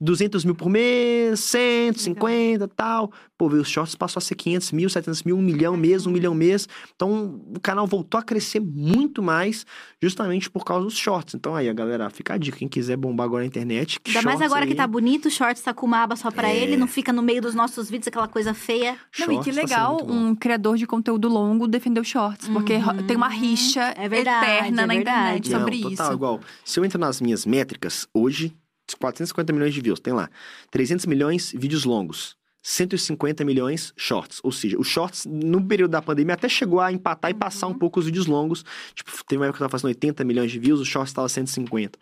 200 0.00 0.44
mil 0.44 0.54
por 0.54 0.68
mês, 0.68 1.40
150 1.40 2.68
tal. 2.68 3.10
Pô, 3.38 3.48
veio 3.48 3.62
os 3.62 3.68
shorts 3.68 3.94
passou 3.94 4.18
a 4.18 4.22
ser 4.22 4.34
500 4.34 4.72
mil, 4.72 4.88
700 4.88 5.22
mil, 5.22 5.36
um 5.36 5.42
milhão 5.42 5.76
mês, 5.76 6.06
um 6.06 6.10
milhão 6.10 6.34
mês. 6.34 6.66
Então, 6.94 7.40
o 7.54 7.60
canal 7.60 7.86
voltou 7.86 8.18
a 8.18 8.22
crescer 8.22 8.60
muito 8.60 9.22
mais, 9.22 9.66
justamente 10.02 10.50
por 10.50 10.64
causa 10.64 10.84
dos 10.84 10.96
shorts. 10.96 11.34
Então, 11.34 11.54
aí, 11.54 11.68
a 11.68 11.72
galera, 11.72 12.08
fica 12.10 12.34
a 12.34 12.38
dica. 12.38 12.56
Quem 12.58 12.68
quiser 12.68 12.96
bombar 12.96 13.24
agora 13.26 13.42
na 13.42 13.46
internet, 13.46 13.98
Ainda 14.06 14.22
mais 14.22 14.38
shorts 14.38 14.42
agora 14.52 14.66
que 14.66 14.72
aí, 14.72 14.76
tá 14.76 14.86
bonito, 14.86 15.26
o 15.26 15.30
shorts 15.30 15.62
tá 15.62 15.74
com 15.74 15.84
uma 15.86 16.02
aba 16.02 16.16
só 16.16 16.30
pra 16.30 16.48
É. 16.48 16.56
ele, 16.56 16.76
não 16.76 16.86
fica 16.86 17.12
no 17.12 17.22
meio 17.22 17.42
dos 17.42 17.54
nossos 17.54 17.90
vídeos, 17.90 18.08
aquela 18.08 18.28
coisa 18.28 18.54
feia. 18.54 18.96
Não, 19.18 19.26
e 19.32 19.34
shorts 19.34 19.44
que 19.44 19.50
tá 19.54 19.60
legal 19.62 19.96
bom. 19.98 20.12
um 20.12 20.34
criador 20.34 20.76
de 20.76 20.86
conteúdo 20.86 21.28
longo 21.28 21.66
defender 21.66 22.00
os 22.00 22.08
shorts, 22.08 22.48
porque 22.48 22.76
ro- 22.76 23.02
tem 23.02 23.16
uma 23.16 23.28
rixa 23.28 23.92
É 23.96 24.08
verdade, 24.08 24.46
eterna 24.46 24.82
é 24.82 24.86
na 24.86 24.94
internet 24.94 25.48
verdade. 25.48 25.50
sobre 25.50 25.80
Não, 25.80 25.90
total, 25.90 26.06
isso. 26.06 26.14
igual. 26.14 26.40
Se 26.64 26.80
eu 26.80 26.84
entro 26.84 26.98
nas 26.98 27.20
minhas 27.20 27.44
métricas, 27.44 28.06
hoje, 28.14 28.54
450 28.94 29.52
milhões 29.52 29.74
de 29.74 29.80
views, 29.80 30.00
tem 30.00 30.12
lá. 30.12 30.30
300 30.70 31.06
milhões 31.06 31.52
vídeos 31.52 31.84
longos. 31.84 32.36
150 32.62 33.44
milhões 33.44 33.92
shorts. 33.96 34.40
Ou 34.42 34.50
seja, 34.50 34.76
os 34.76 34.88
shorts, 34.88 35.24
no 35.24 35.64
período 35.64 35.92
da 35.92 36.02
pandemia, 36.02 36.34
até 36.34 36.48
chegou 36.48 36.80
a 36.80 36.92
empatar 36.92 37.30
e 37.30 37.34
passar 37.34 37.68
um 37.68 37.74
pouco 37.74 38.00
os 38.00 38.06
vídeos 38.06 38.26
longos. 38.26 38.64
Tipo, 38.92 39.12
teve 39.24 39.38
uma 39.38 39.46
época 39.46 39.58
que 39.58 39.62
eu 39.62 39.68
tava 39.68 39.70
fazendo 39.70 39.88
80 39.88 40.24
milhões 40.24 40.50
de 40.50 40.58
views, 40.58 40.80
os 40.80 40.88
shorts 40.88 41.12
tava 41.12 41.28
150. 41.28 41.96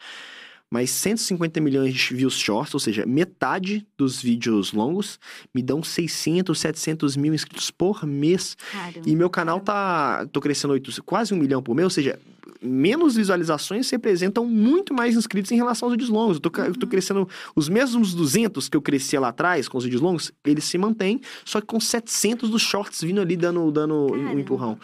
Mas 0.75 0.91
150 0.91 1.61
milhões 1.61 1.95
de 1.95 2.15
views 2.17 2.35
shorts, 2.37 2.75
ou 2.75 2.81
seja, 2.81 3.07
metade 3.07 3.87
dos 3.97 4.21
vídeos 4.21 4.73
longos, 4.73 5.21
me 5.55 5.63
dão 5.63 5.85
600, 5.85 6.59
700 6.59 7.17
mil 7.17 7.33
inscritos 7.33 7.71
por 7.71 8.05
mês. 8.05 8.57
Caramba. 8.73 9.01
E 9.09 9.15
meu 9.15 9.31
canal 9.31 9.61
tá. 9.61 10.27
tô 10.33 10.41
crescendo 10.41 10.73
8, 10.73 11.05
quase 11.05 11.33
um 11.33 11.37
milhão 11.37 11.63
por 11.63 11.77
mês, 11.77 11.85
ou 11.85 11.91
seja, 11.91 12.19
menos 12.61 13.15
visualizações 13.15 13.89
representam 13.89 14.47
muito 14.47 14.93
mais 14.93 15.15
inscritos 15.15 15.53
em 15.53 15.57
relação 15.57 15.87
aos 15.87 15.93
vídeos 15.93 16.11
longos. 16.11 16.39
Eu 16.39 16.41
tô, 16.41 16.51
ca- 16.51 16.67
eu 16.67 16.75
tô 16.75 16.89
crescendo 16.89 17.29
os 17.55 17.69
mesmos 17.69 18.13
200 18.13 18.69
que 18.69 18.77
eu 18.77 18.83
crescia 18.83 19.21
lá 19.21 19.29
atrás 19.29 19.69
com 19.69 19.79
os 19.79 19.85
vídeos 19.85 20.03
longos, 20.03 20.33
eles 20.45 20.65
se 20.65 20.77
mantêm, 20.77 21.21
só 21.45 21.61
que 21.61 21.69
com 21.69 21.79
700 21.79 22.51
dos 22.51 22.63
shorts 22.63 23.01
vindo 23.03 23.21
ali 23.21 23.37
dando, 23.37 23.71
dando 23.71 24.13
um 24.13 24.39
empurrão. 24.41 24.77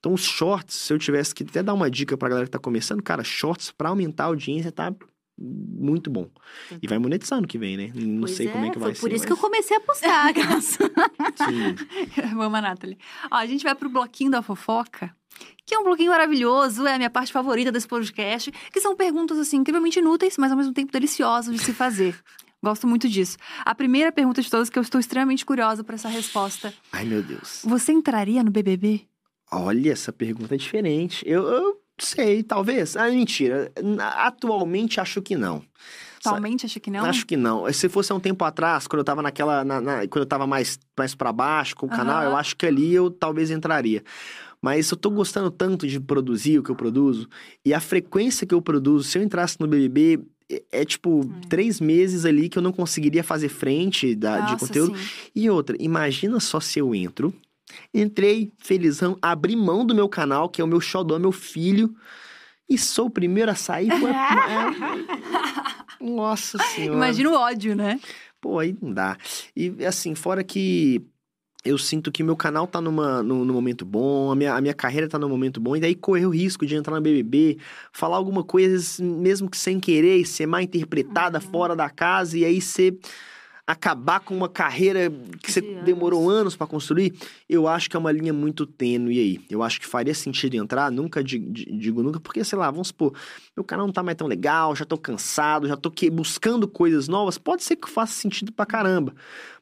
Então, 0.00 0.12
os 0.12 0.24
shorts, 0.24 0.74
se 0.74 0.92
eu 0.92 0.98
tivesse 0.98 1.32
que 1.32 1.44
até 1.44 1.62
dar 1.62 1.74
uma 1.74 1.88
dica 1.88 2.16
pra 2.16 2.28
galera 2.28 2.46
que 2.46 2.50
tá 2.52 2.58
começando, 2.58 3.00
cara, 3.00 3.22
shorts 3.22 3.70
pra 3.70 3.90
aumentar 3.90 4.24
a 4.24 4.26
audiência 4.26 4.72
tá 4.72 4.92
muito 5.38 6.10
bom. 6.10 6.30
E 6.82 6.86
vai 6.86 6.98
monetizar 6.98 7.38
ano 7.38 7.46
que 7.46 7.58
vem, 7.58 7.76
né? 7.76 7.90
Não 7.94 8.20
Pois 8.20 8.36
sei 8.36 8.48
como 8.48 8.64
é 8.64 8.70
que 8.70 8.78
vai 8.78 8.88
foi 8.88 8.94
ser. 8.94 9.00
por 9.00 9.12
isso 9.12 9.24
mas... 9.24 9.26
que 9.26 9.32
eu 9.32 9.36
comecei 9.36 9.76
a 9.76 9.80
postar, 9.80 10.32
Gas. 10.34 10.64
Sim. 10.64 12.32
Vamos, 12.34 12.60
Nathalie. 12.62 12.98
Ó, 13.30 13.36
a 13.36 13.46
gente 13.46 13.62
vai 13.62 13.74
pro 13.74 13.88
bloquinho 13.88 14.30
da 14.30 14.40
fofoca, 14.42 15.14
que 15.66 15.74
é 15.74 15.78
um 15.78 15.84
bloquinho 15.84 16.10
maravilhoso, 16.10 16.86
é 16.86 16.94
a 16.94 16.98
minha 16.98 17.10
parte 17.10 17.32
favorita 17.32 17.70
desse 17.70 17.86
podcast, 17.86 18.50
que 18.72 18.80
são 18.80 18.96
perguntas, 18.96 19.38
assim, 19.38 19.58
incrivelmente 19.58 19.98
inúteis, 19.98 20.36
mas 20.38 20.50
ao 20.50 20.56
mesmo 20.56 20.72
tempo 20.72 20.90
deliciosas 20.92 21.54
de 21.54 21.62
se 21.62 21.72
fazer. 21.72 22.18
Gosto 22.62 22.86
muito 22.86 23.08
disso. 23.08 23.36
A 23.64 23.74
primeira 23.74 24.10
pergunta 24.10 24.40
de 24.40 24.50
todas, 24.50 24.70
que 24.70 24.78
eu 24.78 24.82
estou 24.82 24.98
extremamente 24.98 25.44
curiosa 25.44 25.84
para 25.84 25.94
essa 25.94 26.08
resposta. 26.08 26.72
Ai, 26.90 27.04
meu 27.04 27.22
Deus. 27.22 27.60
Você 27.64 27.92
entraria 27.92 28.42
no 28.42 28.50
BBB? 28.50 29.06
Olha, 29.52 29.92
essa 29.92 30.12
pergunta 30.12 30.54
é 30.54 30.58
diferente. 30.58 31.22
Eu, 31.28 31.44
eu 31.46 31.80
sei, 31.98 32.42
talvez. 32.42 32.96
Ah, 32.96 33.08
mentira. 33.08 33.70
Atualmente 34.00 35.00
acho 35.00 35.20
que 35.22 35.36
não. 35.36 35.62
Atualmente, 36.24 36.66
acha 36.66 36.80
que 36.80 36.90
não? 36.90 37.04
Acho 37.04 37.24
que 37.24 37.36
não. 37.36 37.72
Se 37.72 37.88
fosse 37.88 38.10
há 38.10 38.14
um 38.14 38.20
tempo 38.20 38.44
atrás, 38.44 38.86
quando 38.88 38.98
eu 39.00 39.04
tava 39.04 39.22
naquela. 39.22 39.64
na- 39.64 39.80
na- 39.80 40.08
quando 40.08 40.22
eu 40.22 40.26
tava 40.26 40.46
mais, 40.46 40.78
mais 40.98 41.14
para 41.14 41.32
baixo 41.32 41.76
com 41.76 41.86
o 41.86 41.88
canal, 41.88 42.22
Aham. 42.22 42.30
eu 42.30 42.36
acho 42.36 42.56
que 42.56 42.66
ali 42.66 42.92
eu 42.92 43.10
talvez 43.10 43.50
entraria. 43.50 44.02
Mas 44.60 44.90
eu 44.90 44.96
tô 44.96 45.10
gostando 45.10 45.50
tanto 45.50 45.86
de 45.86 46.00
produzir 46.00 46.58
o 46.58 46.62
que 46.62 46.70
eu 46.70 46.74
produzo, 46.74 47.28
e 47.64 47.72
a 47.72 47.78
frequência 47.78 48.46
que 48.46 48.54
eu 48.54 48.60
produzo, 48.62 49.08
se 49.08 49.18
eu 49.18 49.22
entrasse 49.22 49.56
no 49.60 49.68
BBB, 49.68 50.18
é, 50.50 50.62
é 50.72 50.84
tipo 50.84 51.20
três 51.48 51.78
meses 51.80 52.24
ali 52.24 52.48
que 52.48 52.58
eu 52.58 52.62
não 52.62 52.72
conseguiria 52.72 53.22
fazer 53.22 53.48
frente 53.48 54.14
da, 54.16 54.40
de 54.40 54.52
Nossa, 54.52 54.66
conteúdo. 54.66 54.98
sim. 54.98 55.04
E 55.34 55.48
outra, 55.50 55.76
imagina 55.78 56.40
só 56.40 56.58
se 56.58 56.78
eu 56.80 56.92
entro, 56.94 57.32
entrei 57.92 58.52
felizão, 58.58 59.16
abri 59.20 59.56
mão 59.56 59.84
do 59.84 59.94
meu 59.94 60.08
canal, 60.08 60.48
que 60.48 60.60
é 60.60 60.64
o 60.64 60.68
meu 60.68 60.80
xodó, 60.80 61.18
meu 61.18 61.32
filho, 61.32 61.94
e 62.68 62.76
sou 62.76 63.06
o 63.06 63.10
primeiro 63.10 63.50
a 63.50 63.54
sair. 63.54 63.88
Pô, 64.00 64.08
é- 64.08 64.14
Nossa 66.00 66.58
senhora. 66.58 66.96
Imagina 66.96 67.30
o 67.30 67.34
ódio, 67.34 67.74
né? 67.74 67.98
Pô, 68.40 68.58
aí 68.58 68.76
não 68.80 68.92
dá. 68.92 69.16
E 69.56 69.84
assim, 69.84 70.14
fora 70.14 70.44
que 70.44 71.02
eu 71.64 71.76
sinto 71.78 72.12
que 72.12 72.22
meu 72.22 72.36
canal 72.36 72.66
tá 72.66 72.80
numa, 72.80 73.22
num, 73.22 73.44
num 73.44 73.52
momento 73.52 73.84
bom, 73.84 74.30
a 74.30 74.36
minha, 74.36 74.54
a 74.54 74.60
minha 74.60 74.74
carreira 74.74 75.08
tá 75.08 75.18
num 75.18 75.28
momento 75.28 75.60
bom, 75.60 75.74
e 75.74 75.80
daí 75.80 75.94
correr 75.96 76.26
o 76.26 76.30
risco 76.30 76.64
de 76.64 76.76
entrar 76.76 76.94
no 76.94 77.00
BBB, 77.00 77.58
falar 77.92 78.16
alguma 78.16 78.44
coisa, 78.44 79.02
mesmo 79.02 79.50
que 79.50 79.56
sem 79.56 79.80
querer, 79.80 80.24
ser 80.26 80.46
mal 80.46 80.60
interpretada 80.60 81.40
fora 81.40 81.74
da 81.74 81.90
casa, 81.90 82.38
e 82.38 82.44
aí 82.44 82.60
ser 82.60 82.96
acabar 83.66 84.20
com 84.20 84.36
uma 84.36 84.48
carreira 84.48 85.10
que 85.42 85.50
você 85.50 85.60
De 85.60 85.68
anos. 85.72 85.84
demorou 85.84 86.30
anos 86.30 86.54
pra 86.54 86.66
construir, 86.68 87.12
eu 87.48 87.66
acho 87.66 87.90
que 87.90 87.96
é 87.96 87.98
uma 87.98 88.12
linha 88.12 88.32
muito 88.32 88.64
tênue 88.64 89.18
aí. 89.18 89.40
Eu 89.50 89.62
acho 89.62 89.80
que 89.80 89.86
faria 89.86 90.14
sentido 90.14 90.54
entrar, 90.54 90.90
nunca 90.92 91.22
di- 91.24 91.38
di- 91.40 91.64
digo 91.76 92.00
nunca, 92.02 92.20
porque, 92.20 92.44
sei 92.44 92.56
lá, 92.56 92.70
vamos 92.70 92.88
supor, 92.88 93.12
meu 93.56 93.64
canal 93.64 93.84
não 93.86 93.92
tá 93.92 94.04
mais 94.04 94.16
tão 94.16 94.28
legal, 94.28 94.76
já 94.76 94.84
tô 94.84 94.96
cansado, 94.96 95.66
já 95.66 95.76
tô 95.76 95.90
que- 95.90 96.08
buscando 96.08 96.68
coisas 96.68 97.08
novas, 97.08 97.38
pode 97.38 97.64
ser 97.64 97.74
que 97.74 97.90
faça 97.90 98.12
sentido 98.12 98.52
pra 98.52 98.64
caramba. 98.64 99.12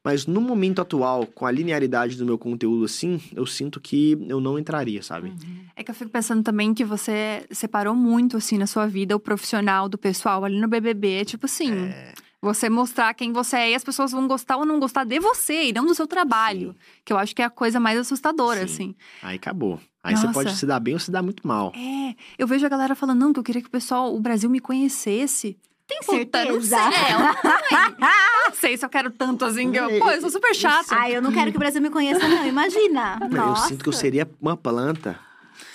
Mas 0.05 0.27
no 0.27 0.39
momento 0.39 0.83
atual, 0.83 1.27
com 1.27 1.47
a 1.47 1.51
linearidade 1.51 2.17
do 2.19 2.27
meu 2.27 2.37
conteúdo 2.37 2.85
assim, 2.85 3.19
eu 3.35 3.47
sinto 3.47 3.81
que 3.81 4.19
eu 4.29 4.39
não 4.39 4.59
entraria, 4.59 5.03
sabe? 5.03 5.33
É 5.75 5.83
que 5.83 5.91
eu 5.91 5.95
fico 5.95 6.11
pensando 6.11 6.43
também 6.43 6.75
que 6.75 6.85
você 6.85 7.47
separou 7.51 7.95
muito, 7.97 8.37
assim, 8.37 8.59
na 8.59 8.67
sua 8.67 8.87
vida, 8.87 9.17
o 9.17 9.21
profissional 9.21 9.89
do 9.89 9.97
pessoal 9.97 10.45
ali 10.45 10.61
no 10.61 10.69
BBB. 10.69 11.25
Tipo 11.25 11.47
assim, 11.47 11.73
É. 11.73 12.13
você 12.45 12.69
mostrar 12.69 13.15
quem 13.15 13.33
você 13.33 13.57
é 13.57 13.71
e 13.71 13.75
as 13.75 13.83
pessoas 13.83 14.13
vão 14.13 14.29
gostar 14.29 14.57
ou 14.59 14.67
não 14.67 14.79
gostar 14.79 15.05
de 15.05 15.19
você 15.19 15.69
e 15.69 15.73
não 15.73 15.87
do 15.87 15.95
seu 15.95 16.07
trabalho. 16.07 16.77
Que 17.05 17.13
eu 17.13 17.19
acho 17.19 17.35
que 17.35 17.41
é 17.43 17.45
a 17.45 17.51
coisa 17.51 17.81
mais 17.81 17.99
assustadora, 17.99 18.61
Sim. 18.61 18.65
assim. 18.75 18.95
Aí 19.23 19.37
acabou. 19.37 19.81
Aí 20.03 20.15
você 20.15 20.27
Nossa. 20.27 20.39
pode 20.39 20.55
se 20.55 20.67
dar 20.67 20.79
bem 20.79 20.93
ou 20.95 21.01
se 21.01 21.11
dar 21.11 21.23
muito 21.23 21.47
mal. 21.49 21.73
É, 21.75 22.15
eu 22.39 22.47
vejo 22.47 22.65
a 22.67 22.69
galera 22.69 22.95
falando, 22.95 23.21
não, 23.21 23.33
que 23.33 23.41
eu 23.41 23.43
queria 23.45 23.63
que 23.63 23.69
o 23.69 23.71
pessoal, 23.71 24.15
o 24.15 24.21
Brasil 24.21 24.51
me 24.51 24.61
conhecesse. 24.61 25.57
Tem 25.87 26.01
Puta, 26.01 26.45
não 26.45 26.61
sei. 26.61 26.71
certeza? 26.71 26.77
É, 26.77 27.15
eu 27.15 27.19
não, 27.19 27.33
sei. 27.35 27.97
não 27.99 28.55
sei 28.55 28.77
se 28.77 28.85
eu 28.85 28.89
quero 28.89 29.11
tanto 29.11 29.45
assim. 29.45 29.71
Que 29.71 29.79
eu, 29.79 29.99
pô, 29.99 30.11
eu 30.11 30.21
sou 30.21 30.31
super 30.31 30.55
chata. 30.55 30.95
Ai, 30.95 31.17
eu 31.17 31.23
não 31.23 31.33
quero 31.33 31.51
que 31.51 31.57
o 31.57 31.61
Brasil 31.61 31.81
me 31.81 31.91
conheça, 31.91 32.27
não. 32.27 32.47
Imagina. 32.47 33.19
Eu 33.23 33.29
Nossa. 33.29 33.69
sinto 33.69 33.83
que 33.83 33.89
eu 33.89 33.93
seria 33.93 34.29
uma 34.41 34.57
planta. 34.57 35.19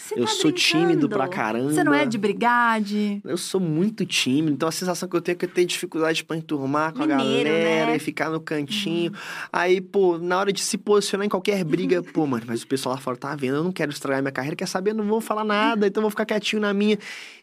Você 0.10 0.20
eu 0.20 0.26
tá 0.26 0.32
sou 0.32 0.52
tímido 0.52 1.08
brincando? 1.08 1.10
pra 1.10 1.28
caramba. 1.28 1.72
Você 1.72 1.84
não 1.84 1.94
é 1.94 2.06
de 2.06 2.18
brigar, 2.18 2.82
de... 2.82 3.22
Eu 3.24 3.38
sou 3.38 3.62
muito 3.62 4.06
tímido, 4.06 4.54
então 4.54 4.68
a 4.68 4.72
sensação 4.72 5.08
que 5.08 5.16
eu 5.16 5.22
tenho 5.22 5.36
é 5.36 5.38
que 5.38 5.46
eu 5.46 5.50
tenho 5.50 5.68
dificuldade 5.68 6.24
pra 6.24 6.36
enturmar 6.36 6.94
com 6.94 7.04
a 7.04 7.08
Mineiro, 7.08 7.50
galera 7.50 7.92
né? 7.92 7.96
e 7.96 8.00
ficar 8.00 8.30
no 8.30 8.40
cantinho. 8.40 9.14
Aí, 9.54 9.80
pô, 9.80 10.18
na 10.18 10.40
hora 10.40 10.52
de 10.52 10.62
se 10.62 10.78
posicionar 10.78 11.28
em 11.28 11.30
qualquer 11.30 11.64
briga, 11.64 12.02
pô, 12.14 12.26
mano, 12.26 12.44
mas 12.48 12.64
o 12.64 12.68
pessoal 12.68 12.96
lá 12.96 13.02
fora 13.02 13.18
tá 13.18 13.36
vendo, 13.36 13.58
eu 13.58 13.64
não 13.64 13.72
quero 13.72 13.92
estragar 13.92 14.22
minha 14.22 14.32
carreira, 14.32 14.56
quer 14.56 14.68
saber, 14.68 14.92
eu 14.92 14.96
não 14.96 15.06
vou 15.06 15.22
falar 15.22 15.44
nada, 15.44 15.88
então 15.88 16.02
eu 16.02 16.04
vou 16.04 16.10
ficar 16.10 16.26
quietinho 16.26 16.62
na 16.62 16.74
minha. 16.74 16.98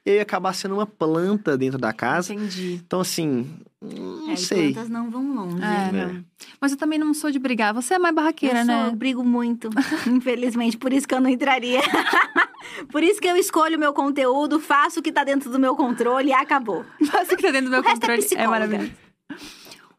E 0.06 0.10
aí 0.12 0.20
acabar 0.20 0.52
sendo 0.52 0.74
uma 0.76 0.86
planta 0.86 1.58
dentro 1.58 1.78
da 1.78 1.92
casa. 1.92 2.32
Entendi. 2.32 2.80
Então, 2.86 3.00
assim, 3.00 3.50
não 3.82 4.30
É, 4.30 4.36
sei. 4.36 4.72
plantas 4.72 4.88
não 4.88 5.10
vão 5.10 5.34
longe. 5.34 5.60
É, 5.60 5.88
É. 5.88 5.92
não. 6.06 6.24
Mas 6.60 6.70
eu 6.70 6.78
também 6.78 6.96
não 6.96 7.12
sou 7.12 7.28
de 7.32 7.40
brigar. 7.40 7.74
Você 7.74 7.94
é 7.94 7.98
mais 7.98 8.12
Eu, 8.12 8.16
barraqueira, 8.16 8.58
sou, 8.58 8.66
né? 8.66 8.86
eu 8.86 8.94
brigo 8.94 9.24
muito, 9.24 9.68
infelizmente, 10.06 10.78
por 10.78 10.92
isso 10.92 11.08
que 11.08 11.14
eu 11.14 11.20
não 11.20 11.28
entraria. 11.28 11.80
por 12.92 13.02
isso 13.02 13.20
que 13.20 13.26
eu 13.26 13.36
escolho 13.36 13.76
o 13.76 13.80
meu 13.80 13.92
conteúdo, 13.92 14.60
faço 14.60 15.00
o 15.00 15.02
que 15.02 15.10
tá 15.10 15.24
dentro 15.24 15.50
do 15.50 15.58
meu 15.58 15.74
controle 15.74 16.28
e 16.28 16.32
acabou. 16.32 16.84
Faço 17.10 17.34
o 17.34 17.36
que 17.36 17.42
tá 17.42 17.50
dentro 17.50 17.66
do 17.66 17.70
meu 17.72 17.80
O 17.80 17.82
resto 17.82 17.96
é 17.96 18.00
controle. 18.00 18.20
É, 18.20 18.24
psicóloga. 18.24 18.50
maravilhoso. 18.50 18.92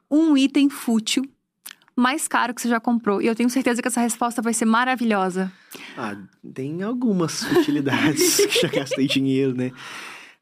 Um 0.09 0.37
item 0.37 0.69
fútil 0.69 1.23
mais 1.97 2.27
caro 2.27 2.53
que 2.53 2.61
você 2.61 2.69
já 2.69 2.79
comprou. 2.79 3.21
E 3.21 3.25
eu 3.25 3.35
tenho 3.35 3.49
certeza 3.49 3.81
que 3.81 3.87
essa 3.87 3.99
resposta 3.99 4.41
vai 4.41 4.53
ser 4.53 4.65
maravilhosa. 4.65 5.51
Ah, 5.97 6.15
tem 6.53 6.83
algumas 6.83 7.41
utilidades 7.51 8.37
que 8.45 8.61
já 8.61 8.67
gastei 8.67 9.07
dinheiro, 9.07 9.55
né? 9.55 9.71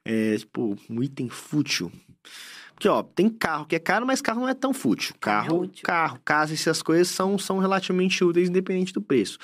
É, 0.04 0.38
tipo, 0.38 0.78
um 0.90 1.02
item 1.02 1.30
fútil. 1.30 1.92
Porque, 2.74 2.90
ó, 2.90 3.02
tem 3.02 3.30
carro 3.30 3.66
que 3.66 3.76
é 3.76 3.80
caro, 3.80 4.06
mas 4.06 4.22
carro 4.22 4.42
não 4.42 4.50
é 4.50 4.54
tão 4.54 4.74
fútil. 4.74 5.16
Carro, 5.20 5.62
útil. 5.62 5.84
carro, 5.86 6.20
casa, 6.26 6.54
essas 6.54 6.82
coisas 6.82 7.08
são, 7.08 7.38
são 7.38 7.58
relativamente 7.58 8.22
úteis, 8.22 8.50
independente 8.50 8.92
do 8.92 9.02
preço. 9.02 9.40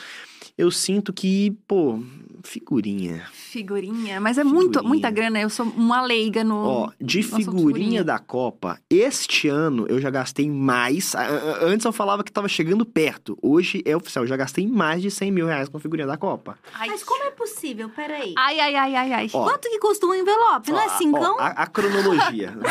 Eu 0.57 0.69
sinto 0.69 1.13
que, 1.13 1.51
pô, 1.65 2.03
figurinha. 2.43 3.25
Figurinha. 3.31 4.19
Mas 4.21 4.37
é 4.37 4.43
muito, 4.43 4.79
Figurinha. 4.79 4.87
muita 4.89 5.11
grana. 5.11 5.39
Eu 5.41 5.49
sou 5.49 5.65
uma 5.65 6.01
leiga 6.01 6.43
no. 6.43 6.55
Ó, 6.55 6.91
de 6.99 7.21
figurinha 7.23 7.45
figurinha. 7.51 8.03
da 8.03 8.19
Copa, 8.19 8.79
este 8.89 9.47
ano 9.47 9.85
eu 9.87 9.99
já 9.99 10.09
gastei 10.09 10.49
mais. 10.49 11.13
Antes 11.61 11.85
eu 11.85 11.91
falava 11.91 12.23
que 12.23 12.31
tava 12.31 12.47
chegando 12.47 12.85
perto. 12.85 13.37
Hoje 13.41 13.81
é 13.85 13.95
oficial, 13.95 14.23
eu 14.23 14.27
já 14.27 14.37
gastei 14.37 14.67
mais 14.67 15.01
de 15.01 15.11
100 15.11 15.31
mil 15.31 15.45
reais 15.47 15.69
com 15.69 15.79
figurinha 15.79 16.07
da 16.07 16.17
Copa. 16.17 16.57
Ai, 16.73 16.87
Mas 16.89 17.03
como 17.03 17.23
é 17.23 17.31
possível? 17.31 17.89
Peraí. 17.89 18.33
ai, 18.37 18.59
ai, 18.59 18.75
ai, 18.75 18.95
ai. 18.95 19.13
ai. 19.13 19.29
Ó, 19.33 19.43
Quanto 19.43 19.69
que 19.69 19.79
custa 19.79 20.05
um 20.05 20.13
envelope? 20.13 20.71
Não 20.71 20.77
Ó, 20.77 20.81
é 20.81 20.89
cincão? 20.97 21.35
ó, 21.37 21.41
a, 21.41 21.47
a 21.47 21.67
cronologia. 21.67 22.53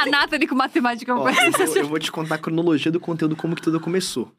A 0.00 0.06
Nathalie 0.06 0.46
com 0.46 0.54
matemática. 0.54 1.14
Ó, 1.14 1.28
eu, 1.28 1.52
vou, 1.66 1.76
eu 1.76 1.88
vou 1.88 1.98
te 1.98 2.12
contar 2.12 2.34
a 2.36 2.38
cronologia 2.38 2.92
do 2.92 3.00
conteúdo, 3.00 3.34
como 3.36 3.54
que 3.56 3.62
tudo 3.62 3.80
começou. 3.80 4.30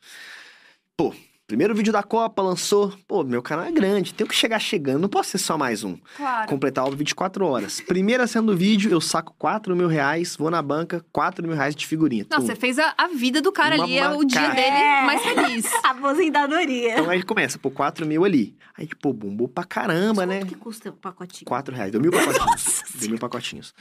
Pô, 0.95 1.13
primeiro 1.49 1.73
vídeo 1.73 1.91
da 1.91 2.03
Copa 2.03 2.43
lançou. 2.43 2.93
Pô, 3.07 3.23
meu 3.23 3.41
canal 3.41 3.65
é 3.65 3.71
grande, 3.71 4.13
tenho 4.13 4.27
que 4.29 4.35
chegar 4.35 4.59
chegando, 4.59 5.01
não 5.01 5.09
posso 5.09 5.31
ser 5.31 5.39
só 5.39 5.57
mais 5.57 5.83
um. 5.83 5.97
Claro. 6.15 6.47
Completar 6.47 6.87
o 6.87 6.91
24 6.95 7.43
horas. 7.43 7.81
Primeira 7.81 8.27
sendo 8.27 8.55
vídeo, 8.55 8.91
eu 8.91 9.01
saco 9.01 9.33
4 9.35 9.75
mil 9.75 9.87
reais, 9.87 10.35
vou 10.37 10.51
na 10.51 10.61
banca, 10.61 11.03
4 11.11 11.45
mil 11.47 11.55
reais 11.57 11.75
de 11.75 11.87
figurinha. 11.87 12.23
Não, 12.29 12.39
você 12.39 12.55
fez 12.55 12.77
a, 12.77 12.93
a 12.95 13.07
vida 13.07 13.41
do 13.41 13.51
cara 13.51 13.75
Uma 13.77 13.83
ali, 13.85 13.97
é 13.97 14.07
o 14.09 14.23
dia 14.23 14.47
dele 14.49 14.61
É. 14.61 15.01
mais 15.05 15.23
feliz. 15.23 15.65
Aposentadoria. 15.83 16.93
Então 16.93 17.09
aí 17.09 17.23
começa, 17.23 17.57
pô, 17.57 17.71
4 17.71 18.05
mil 18.05 18.23
ali. 18.23 18.55
Aí, 18.77 18.85
tipo, 18.85 19.11
bombou 19.11 19.47
pra 19.47 19.63
caramba, 19.63 20.25
né? 20.27 20.39
Quanto 20.41 20.49
que 20.49 20.55
custa 20.55 20.89
o 20.89 20.93
pacotinho? 20.93 21.45
4 21.47 21.75
reais, 21.75 21.91
deu 21.91 21.99
mil 21.99 22.11
pacotinhos. 22.13 22.83
Deu 22.95 23.09
mil 23.09 23.19
pacotinhos. 23.19 23.73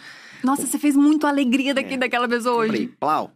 Nossa, 0.42 0.66
você 0.66 0.78
fez 0.78 0.96
muito 0.96 1.26
alegria 1.26 1.74
daqui 1.74 1.94
É. 1.94 1.98
daquela 1.98 2.26
pessoa 2.26 2.62
Comprei, 2.64 2.86
hoje. 2.86 2.94
plau. 2.98 3.30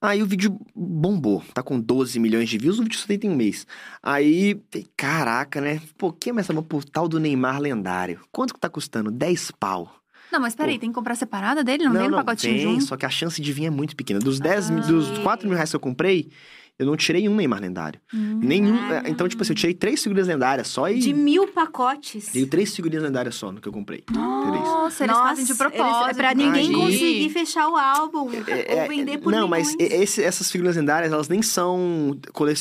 Aí 0.00 0.22
o 0.22 0.26
vídeo 0.26 0.58
bombou, 0.74 1.42
tá 1.54 1.62
com 1.62 1.80
12 1.80 2.18
milhões 2.20 2.48
de 2.48 2.58
views, 2.58 2.78
o 2.78 2.82
vídeo 2.82 2.98
só 2.98 3.06
tem, 3.06 3.18
tem 3.18 3.30
um 3.30 3.34
mês. 3.36 3.66
Aí, 4.02 4.60
caraca, 4.96 5.60
né? 5.60 5.80
Pô, 5.96 6.12
quem 6.12 6.34
é 6.36 6.40
essa 6.40 6.52
por 6.62 6.84
tal 6.84 7.08
do 7.08 7.18
Neymar 7.18 7.60
lendário? 7.60 8.20
Quanto 8.30 8.52
que 8.54 8.60
tá 8.60 8.68
custando? 8.68 9.10
10 9.10 9.50
pau. 9.52 9.90
Não, 10.30 10.40
mas 10.40 10.54
peraí, 10.54 10.74
Pô. 10.74 10.80
tem 10.80 10.90
que 10.90 10.94
comprar 10.94 11.14
separada 11.14 11.64
dele? 11.64 11.84
Não, 11.84 11.92
vem 11.92 12.08
no 12.10 12.16
pacotinho 12.16 12.54
vem, 12.54 12.62
junto? 12.74 12.84
só 12.84 12.96
que 12.96 13.06
a 13.06 13.10
chance 13.10 13.40
de 13.40 13.52
vir 13.52 13.66
é 13.66 13.70
muito 13.70 13.96
pequena. 13.96 14.20
Dos 14.20 14.38
10, 14.38 14.68
mil- 14.70 14.82
Ah. 14.82 14.86
dos 14.86 15.18
4 15.20 15.46
mil 15.48 15.54
reais 15.56 15.70
que 15.70 15.76
eu 15.76 15.80
comprei, 15.80 16.30
eu 16.78 16.86
não 16.86 16.96
tirei 16.96 17.28
um 17.28 17.34
Neymar 17.34 17.60
lendário. 17.60 18.00
Hum. 18.12 18.40
Nenhum. 18.42 18.76
Ah. 18.76 19.02
Então, 19.06 19.26
tipo 19.28 19.42
assim, 19.42 19.52
eu 19.52 19.56
tirei 19.56 19.74
três 19.74 20.02
figurinhas 20.02 20.28
lendárias 20.28 20.66
só 20.68 20.88
e. 20.90 20.98
De 20.98 21.12
mil 21.12 21.46
pacotes. 21.48 22.30
Dei 22.32 22.46
três 22.46 22.74
figurinhas 22.74 23.02
lendárias 23.04 23.34
só 23.34 23.50
no 23.50 23.60
que 23.60 23.68
eu 23.68 23.72
comprei. 23.72 24.04
Nossa, 24.12 25.04
eles 25.04 25.14
Nossa, 25.16 25.28
fazem 25.28 25.44
de 25.44 25.50
eles- 25.50 25.58
propósito. 25.58 26.10
é 26.10 26.14
pra 26.14 26.34
ninguém 26.34 26.72
conseguir 26.72 27.30
fechar 27.30 27.68
o 27.68 27.76
álbum. 27.76 28.30
É, 28.46 28.82
ou 28.82 28.88
vender 28.88 29.18
por 29.18 29.32
Não, 29.32 29.46
milhões. 29.48 29.74
mas 29.78 29.90
esse- 29.92 30.22
essas 30.22 30.50
figurinhas 30.50 30.76
lendárias, 30.76 31.12
elas 31.12 31.28
nem 31.28 31.42
são 31.42 32.16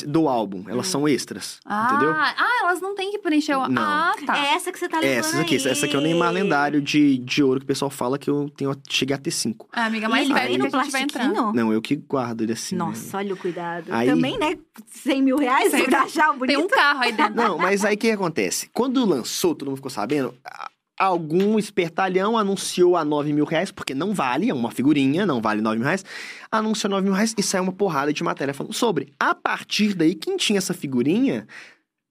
do 0.08 0.28
álbum, 0.28 0.64
elas 0.68 0.88
são 0.88 1.08
extras, 1.08 1.60
Ah, 1.66 1.90
entendeu? 1.92 2.14
ah, 2.16 2.60
elas 2.64 2.82
não 2.82 2.96
têm 2.96 3.12
que 3.12 3.20
preencher 3.20 3.56
o... 3.56 3.68
Não. 3.68 3.82
Ah, 3.82 4.14
tá. 4.26 4.38
É 4.38 4.54
essa 4.56 4.72
que 4.72 4.80
você 4.80 4.88
tá 4.88 5.00
levando 5.00 5.18
Essas 5.20 5.40
aqui, 5.40 5.56
aí. 5.56 5.68
essa 5.68 5.86
aqui 5.86 5.96
é 5.96 6.00
o 6.00 6.02
Neymar 6.02 6.32
lendário 6.32 6.82
de, 6.82 7.18
de 7.20 7.44
ouro 7.44 7.60
que 7.60 7.64
o 7.66 7.68
pessoal 7.68 7.92
fala 7.92 8.18
que 8.18 8.30
eu 8.30 8.50
tenho, 8.56 8.76
cheguei 8.90 9.16
a 9.16 9.18
ter 9.20 9.32
cinco. 9.32 9.68
Ah, 9.72 9.86
amiga, 9.86 10.08
mais 10.10 10.30
ele 10.30 10.58
no 10.58 10.66
gente 10.70 10.92
vai 10.92 11.02
entrar. 11.04 11.22
plastiquinho? 11.30 11.54
Não, 11.54 11.74
eu 11.74 11.82
que 11.82 11.96
guardo 11.96 12.42
ele 12.42 12.54
assim. 12.54 12.76
né? 12.76 12.84
Nossa, 12.86 13.18
olha 13.18 13.34
o 13.34 13.38
cuidado. 13.38 13.86
Aí- 13.90 14.05
Também, 14.06 14.38
né? 14.38 14.58
100 14.88 15.22
mil 15.22 15.38
reais 15.38 15.72
Cem- 15.72 15.86
pra 15.86 16.02
achar 16.04 16.30
Tem 16.32 16.40
bonito. 16.40 16.62
um 16.62 16.68
carro 16.68 17.02
aí 17.02 17.12
dentro. 17.12 17.36
Não, 17.36 17.58
mas 17.58 17.84
aí 17.86 17.96
o 17.96 17.98
que 17.98 18.12
acontece? 18.12 18.70
Quando 18.74 19.06
lançou, 19.06 19.54
todo 19.56 19.68
mundo 19.70 19.78
ficou 19.78 19.92
sabendo, 19.92 20.34
algum 20.98 21.60
espertalhão 21.60 22.38
anunciou 22.38 22.96
a 22.96 23.04
9 23.04 23.34
mil 23.34 23.44
reais, 23.46 23.72
porque 23.72 23.94
não 23.94 24.14
vale, 24.14 24.50
é 24.50 24.54
uma 24.54 24.72
figurinha, 24.72 25.26
não 25.26 25.42
vale 25.42 25.62
9 25.62 25.78
mil 25.78 25.86
reais, 25.86 26.06
anunciou 26.52 26.90
9 26.92 27.04
mil 27.06 27.14
reais 27.14 27.34
e 27.38 27.44
saiu 27.44 27.64
uma 27.64 27.74
porrada 27.74 28.14
de 28.14 28.24
matéria 28.24 28.54
falando 28.54 28.74
sobre. 28.74 29.12
A 29.20 29.36
partir 29.36 29.94
daí, 29.94 30.16
quem 30.16 30.38
tinha 30.38 30.58
essa 30.58 30.74
figurinha 30.74 31.46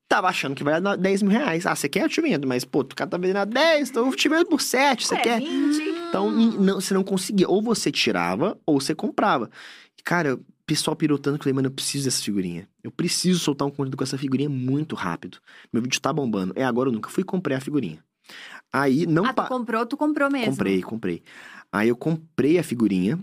tava 0.07 0.29
achando 0.29 0.55
que 0.55 0.63
valia 0.63 0.97
10 0.99 1.23
mil 1.23 1.33
reais. 1.33 1.65
Ah, 1.67 1.75
você 1.75 1.89
quer? 1.89 2.03
Eu 2.03 2.09
te 2.11 2.21
vendo, 2.21 2.47
mas 2.47 2.63
pô, 2.65 2.81
o 2.81 2.85
cara 2.85 3.09
tá 3.09 3.17
vendendo 3.17 3.39
a 3.39 3.45
10, 3.47 3.89
então 3.89 4.07
eu 4.07 4.15
te 4.15 4.29
vendo 4.29 4.47
por 4.47 4.61
7, 4.61 5.07
você 5.07 5.15
É, 5.15 5.19
quer? 5.19 5.41
20. 5.41 5.83
Então, 6.09 6.31
não, 6.31 6.75
você 6.81 6.93
não 6.93 7.03
conseguia. 7.03 7.49
Ou 7.49 7.63
você 7.63 7.91
tirava, 7.91 8.57
ou 8.67 8.79
você 8.81 8.95
comprava. 8.95 9.51
E, 9.99 10.03
cara, 10.03 10.39
pessoal 10.67 10.97
eu 11.01 11.19
falei, 11.39 11.53
mano, 11.53 11.69
eu 11.69 11.71
preciso 11.73 12.05
dessa 12.05 12.23
figurinha. 12.23 12.69
Eu 12.83 12.91
preciso 12.91 13.39
soltar 13.39 13.67
um 13.69 13.71
conteúdo 13.71 13.97
com 13.97 14.05
essa 14.05 14.17
figurinha 14.19 14.49
muito 14.49 14.95
rápido. 14.95 15.39
Meu 15.73 15.83
vídeo 15.83 16.01
tá 16.01 16.13
bombando. 16.13 16.53
É 16.57 16.65
agora 16.65 16.89
ou 16.89 16.95
nunca. 16.95 17.11
Fui 17.11 17.23
e 17.23 17.25
comprei 17.25 17.57
a 17.57 17.61
figurinha. 17.61 17.99
Aí, 18.73 19.07
não... 19.07 19.25
Ah, 19.27 19.33
tu 19.33 19.37
pa- 19.37 19.49
comprou, 19.49 19.87
tu 19.87 19.97
comprou 19.97 20.31
mesmo. 20.31 20.51
Comprei, 20.53 20.83
comprei. 20.83 21.23
Aí 21.73 21.89
eu 21.89 21.97
comprei 21.97 22.59
a 22.59 22.63
figurinha. 22.63 23.19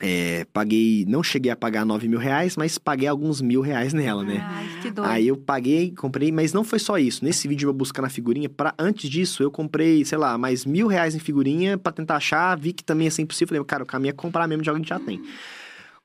É, 0.00 0.44
paguei... 0.52 1.04
Não 1.08 1.22
cheguei 1.22 1.50
a 1.52 1.56
pagar 1.56 1.84
9 1.84 2.08
mil 2.08 2.18
reais, 2.18 2.56
mas 2.56 2.78
paguei 2.78 3.06
alguns 3.08 3.40
mil 3.40 3.60
reais 3.60 3.92
nela, 3.92 4.24
né? 4.24 4.40
Ai, 4.44 4.66
que 4.82 4.90
doido. 4.90 5.08
Aí 5.10 5.28
eu 5.28 5.36
paguei, 5.36 5.92
comprei, 5.92 6.32
mas 6.32 6.52
não 6.52 6.64
foi 6.64 6.78
só 6.78 6.98
isso. 6.98 7.24
Nesse 7.24 7.46
vídeo 7.46 7.68
eu 7.68 7.72
buscar 7.72 8.02
na 8.02 8.08
figurinha, 8.08 8.48
para 8.48 8.74
antes 8.78 9.08
disso 9.10 9.42
eu 9.42 9.50
comprei, 9.50 10.04
sei 10.04 10.18
lá, 10.18 10.36
mais 10.38 10.64
mil 10.64 10.86
reais 10.86 11.14
em 11.14 11.18
figurinha 11.20 11.76
pra 11.78 11.92
tentar 11.92 12.16
achar, 12.16 12.56
vi 12.58 12.72
que 12.72 12.82
também 12.82 13.04
ia 13.06 13.10
ser 13.10 13.22
impossível. 13.22 13.48
Falei, 13.48 13.64
cara, 13.64 13.82
o 13.84 13.86
caminho 13.86 14.10
é 14.10 14.12
comprar 14.14 14.46
mesmo 14.48 14.62
de 14.62 14.70
algo 14.70 14.82
que 14.82 14.88
já 14.88 14.98
tem. 14.98 15.22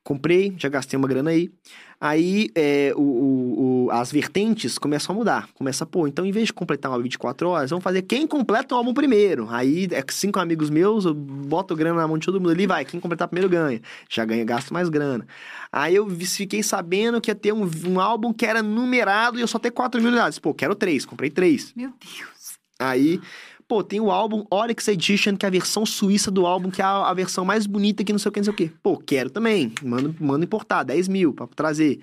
Comprei, 0.07 0.53
já 0.57 0.69
gastei 0.69 0.97
uma 0.97 1.05
grana 1.05 1.31
aí. 1.31 1.51
Aí 1.99 2.49
é, 2.55 2.93
o, 2.95 3.01
o- 3.01 3.85
o- 3.87 3.91
as 3.91 4.09
vertentes 4.09 4.77
começam 4.77 5.13
a 5.13 5.17
mudar. 5.17 5.49
Começa, 5.53 5.85
pô, 5.85 6.07
então 6.07 6.25
em 6.25 6.31
vez 6.31 6.47
de 6.47 6.53
completar 6.53 6.89
uma 6.89 7.01
24 7.01 7.49
horas, 7.49 7.71
vamos 7.71 7.83
fazer 7.83 8.03
quem 8.03 8.25
completa 8.25 8.73
o 8.73 8.77
álbum 8.77 8.93
primeiro. 8.93 9.49
Aí 9.49 9.85
é 9.91 10.01
cinco 10.09 10.39
amigos 10.39 10.69
meus, 10.69 11.03
eu 11.03 11.13
boto 11.13 11.75
grana 11.75 11.99
na 11.99 12.07
mão 12.07 12.17
de 12.17 12.25
todo 12.25 12.39
mundo 12.39 12.51
ali, 12.51 12.65
vai, 12.65 12.85
quem 12.85 13.01
completar 13.01 13.27
primeiro 13.27 13.49
ganha. 13.49 13.81
Já 14.09 14.23
ganha, 14.23 14.45
gasto 14.45 14.73
mais 14.73 14.87
grana. 14.87 15.27
Aí 15.69 15.95
eu 15.95 16.09
fiquei 16.09 16.63
sabendo 16.63 17.19
que 17.19 17.29
ia 17.29 17.35
ter 17.35 17.51
um, 17.51 17.69
um 17.85 17.99
álbum 17.99 18.31
que 18.31 18.45
era 18.45 18.63
numerado 18.63 19.37
e 19.37 19.41
eu 19.41 19.47
só 19.47 19.59
ter 19.59 19.71
4 19.71 19.99
mil 19.99 20.09
unidades. 20.09 20.39
Pô, 20.39 20.53
quero 20.53 20.73
três, 20.73 21.05
comprei 21.05 21.29
três. 21.29 21.73
Meu 21.75 21.89
Deus. 21.89 22.57
Aí, 22.79 23.19
pô, 23.67 23.83
tem 23.83 23.99
o 23.99 24.09
álbum 24.11 24.45
Oryx 24.49 24.87
Edition, 24.87 25.35
que 25.35 25.45
é 25.45 25.47
a 25.47 25.51
versão 25.51 25.85
suíça 25.85 26.31
do 26.31 26.45
álbum, 26.45 26.71
que 26.71 26.81
é 26.81 26.85
a, 26.85 27.09
a 27.09 27.13
versão 27.13 27.43
mais 27.43 27.65
bonita 27.67 28.03
que 28.03 28.11
não 28.13 28.19
sei 28.19 28.29
o 28.29 28.31
que, 28.31 28.39
não 28.39 28.45
sei 28.45 28.53
o 28.53 28.55
que. 28.55 28.69
Pô, 28.81 28.97
quero 28.97 29.29
também. 29.29 29.73
Mando, 29.83 30.15
mando 30.19 30.45
importar, 30.45 30.83
10 30.83 31.07
mil 31.07 31.33
pra 31.33 31.47
trazer. 31.47 31.99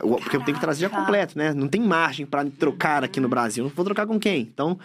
Eu- 0.00 0.16
Porque 0.16 0.36
eu 0.36 0.44
tenho 0.44 0.56
que 0.56 0.60
trazer 0.60 0.80
já 0.82 0.88
Caraca. 0.90 1.06
completo, 1.06 1.38
né? 1.38 1.52
Não 1.52 1.68
tem 1.68 1.80
margem 1.80 2.24
pra 2.26 2.44
trocar 2.44 3.04
aqui 3.04 3.20
no 3.20 3.28
Brasil. 3.28 3.64
Não 3.64 3.70
vou 3.70 3.84
trocar 3.84 4.06
com 4.06 4.18
quem? 4.18 4.40
Então, 4.40 4.78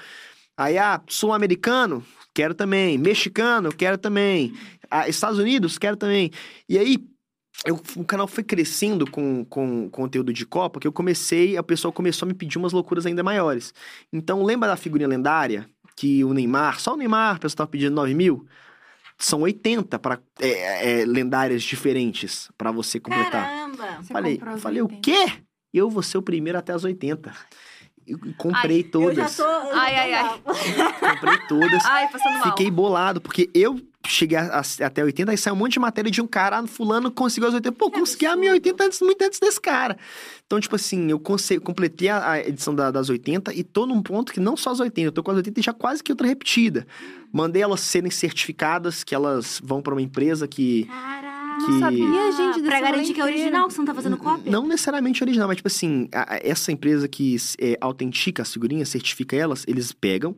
aí, 0.57 0.77
ah, 0.77 1.01
sul-americano, 1.07 2.03
quero 2.33 2.53
também. 2.53 2.97
Mexicano, 2.97 3.71
quero 3.73 3.97
também. 3.97 4.53
Ah, 4.91 5.07
Estados 5.07 5.39
Unidos, 5.39 5.77
quero 5.77 5.95
também. 5.97 6.31
E 6.67 6.77
aí, 6.77 6.97
eu- 7.65 7.81
o 7.95 8.03
canal 8.03 8.27
foi 8.27 8.43
crescendo 8.43 9.09
com, 9.09 9.43
com 9.45 9.89
conteúdo 9.89 10.31
de 10.33 10.45
Copa, 10.45 10.79
que 10.79 10.87
eu 10.87 10.91
comecei, 10.93 11.57
a 11.57 11.63
pessoa 11.63 11.91
começou 11.91 12.25
a 12.25 12.27
me 12.29 12.33
pedir 12.33 12.57
umas 12.57 12.71
loucuras 12.73 13.05
ainda 13.05 13.23
maiores. 13.23 13.73
Então, 14.13 14.43
lembra 14.43 14.69
da 14.69 14.75
figurinha 14.77 15.07
lendária? 15.07 15.67
Que 15.99 16.23
o 16.23 16.33
Neymar, 16.33 16.79
só 16.79 16.93
o 16.93 16.95
Neymar, 16.95 17.35
a 17.35 17.39
pessoa 17.39 17.57
tava 17.57 17.69
pedindo 17.71 17.93
9 17.93 18.13
mil? 18.13 18.45
São 19.17 19.41
80 19.41 19.99
para 19.99 20.17
lendárias 21.05 21.61
diferentes 21.61 22.49
pra 22.57 22.71
você 22.71 23.01
completar. 23.01 23.45
Caramba! 23.45 23.97
Você 24.01 24.13
falei, 24.13 24.41
falei 24.59 24.81
o 24.81 24.85
80. 24.85 25.01
quê? 25.01 25.41
Eu 25.73 25.89
vou 25.89 26.01
ser 26.01 26.17
o 26.17 26.21
primeiro 26.21 26.57
até 26.57 26.71
as 26.71 26.85
80. 26.85 27.33
Eu 28.07 28.17
comprei 28.37 28.79
Eu 28.79 28.91
todas. 28.91 29.35
já 29.35 29.43
tô... 29.43 29.51
eu 29.51 29.75
já 29.75 29.81
Ai, 29.81 29.91
tô 29.93 29.99
ai, 29.99 30.13
ai. 30.13 30.41
Comprei 31.15 31.37
todas. 31.49 31.85
Ai, 31.85 32.09
passando 32.09 32.33
mal. 32.39 32.43
Fiquei 32.43 32.71
bolado, 32.71 33.19
porque 33.19 33.49
eu 33.53 33.81
cheguei 34.09 34.37
a- 34.37 34.59
a- 34.61 34.85
até 34.85 35.03
80, 35.03 35.31
aí 35.31 35.37
saiu 35.37 35.53
um 35.53 35.57
monte 35.57 35.73
de 35.73 35.79
matéria 35.79 36.09
de 36.11 36.21
um 36.21 36.27
cara, 36.27 36.59
ah, 36.59 36.67
fulano 36.67 37.11
conseguiu 37.11 37.47
as 37.47 37.53
80. 37.53 37.71
Pô, 37.75 37.89
consegui 37.91 38.25
a 38.25 38.35
minha 38.35 38.51
80 38.51 38.83
antes, 38.85 38.99
muito 39.01 39.21
antes 39.23 39.39
desse 39.39 39.59
cara. 39.61 39.97
Então, 40.45 40.59
tipo 40.59 40.75
assim, 40.75 41.09
eu 41.11 41.19
conse- 41.19 41.59
completei 41.59 42.09
a, 42.09 42.31
a 42.31 42.39
edição 42.39 42.73
da- 42.73 42.91
das 42.91 43.09
80 43.09 43.53
e 43.53 43.63
tô 43.63 43.85
num 43.85 44.01
ponto 44.01 44.33
que 44.33 44.39
não 44.39 44.57
só 44.57 44.71
as 44.71 44.79
80, 44.79 45.07
eu 45.07 45.11
tô 45.11 45.21
com 45.23 45.31
as 45.31 45.37
80 45.37 45.59
e 45.59 45.63
já 45.63 45.73
quase 45.73 46.03
que 46.03 46.11
outra 46.11 46.27
repetida. 46.27 46.85
Mandei 47.31 47.61
elas 47.61 47.81
serem 47.81 48.09
certificadas, 48.09 49.03
que 49.03 49.13
elas 49.13 49.61
vão 49.63 49.81
pra 49.81 49.93
uma 49.93 50.01
empresa 50.01 50.47
que. 50.47 50.85
Caraca. 50.85 51.39
Que- 51.59 51.71
Não 51.71 51.79
sabia, 51.81 52.31
gente, 52.31 52.55
desse 52.61 52.67
Pra 52.69 52.79
garantir 52.79 53.13
que 53.13 53.19
é 53.19 53.23
original, 53.25 53.67
que 53.67 53.73
você 53.73 53.79
não 53.79 53.85
tá 53.85 53.93
fazendo 53.93 54.15
cópia? 54.15 54.49
Não 54.49 54.65
necessariamente 54.65 55.21
original, 55.21 55.45
mas 55.47 55.57
tipo 55.57 55.67
assim, 55.67 56.07
a- 56.13 56.35
a- 56.35 56.39
essa 56.41 56.71
empresa 56.71 57.05
que 57.05 57.35
é, 57.59 57.77
autentica 57.81 58.41
as 58.43 58.53
figurinhas, 58.53 58.87
certifica 58.87 59.35
elas, 59.35 59.65
eles 59.67 59.91
pegam, 59.91 60.33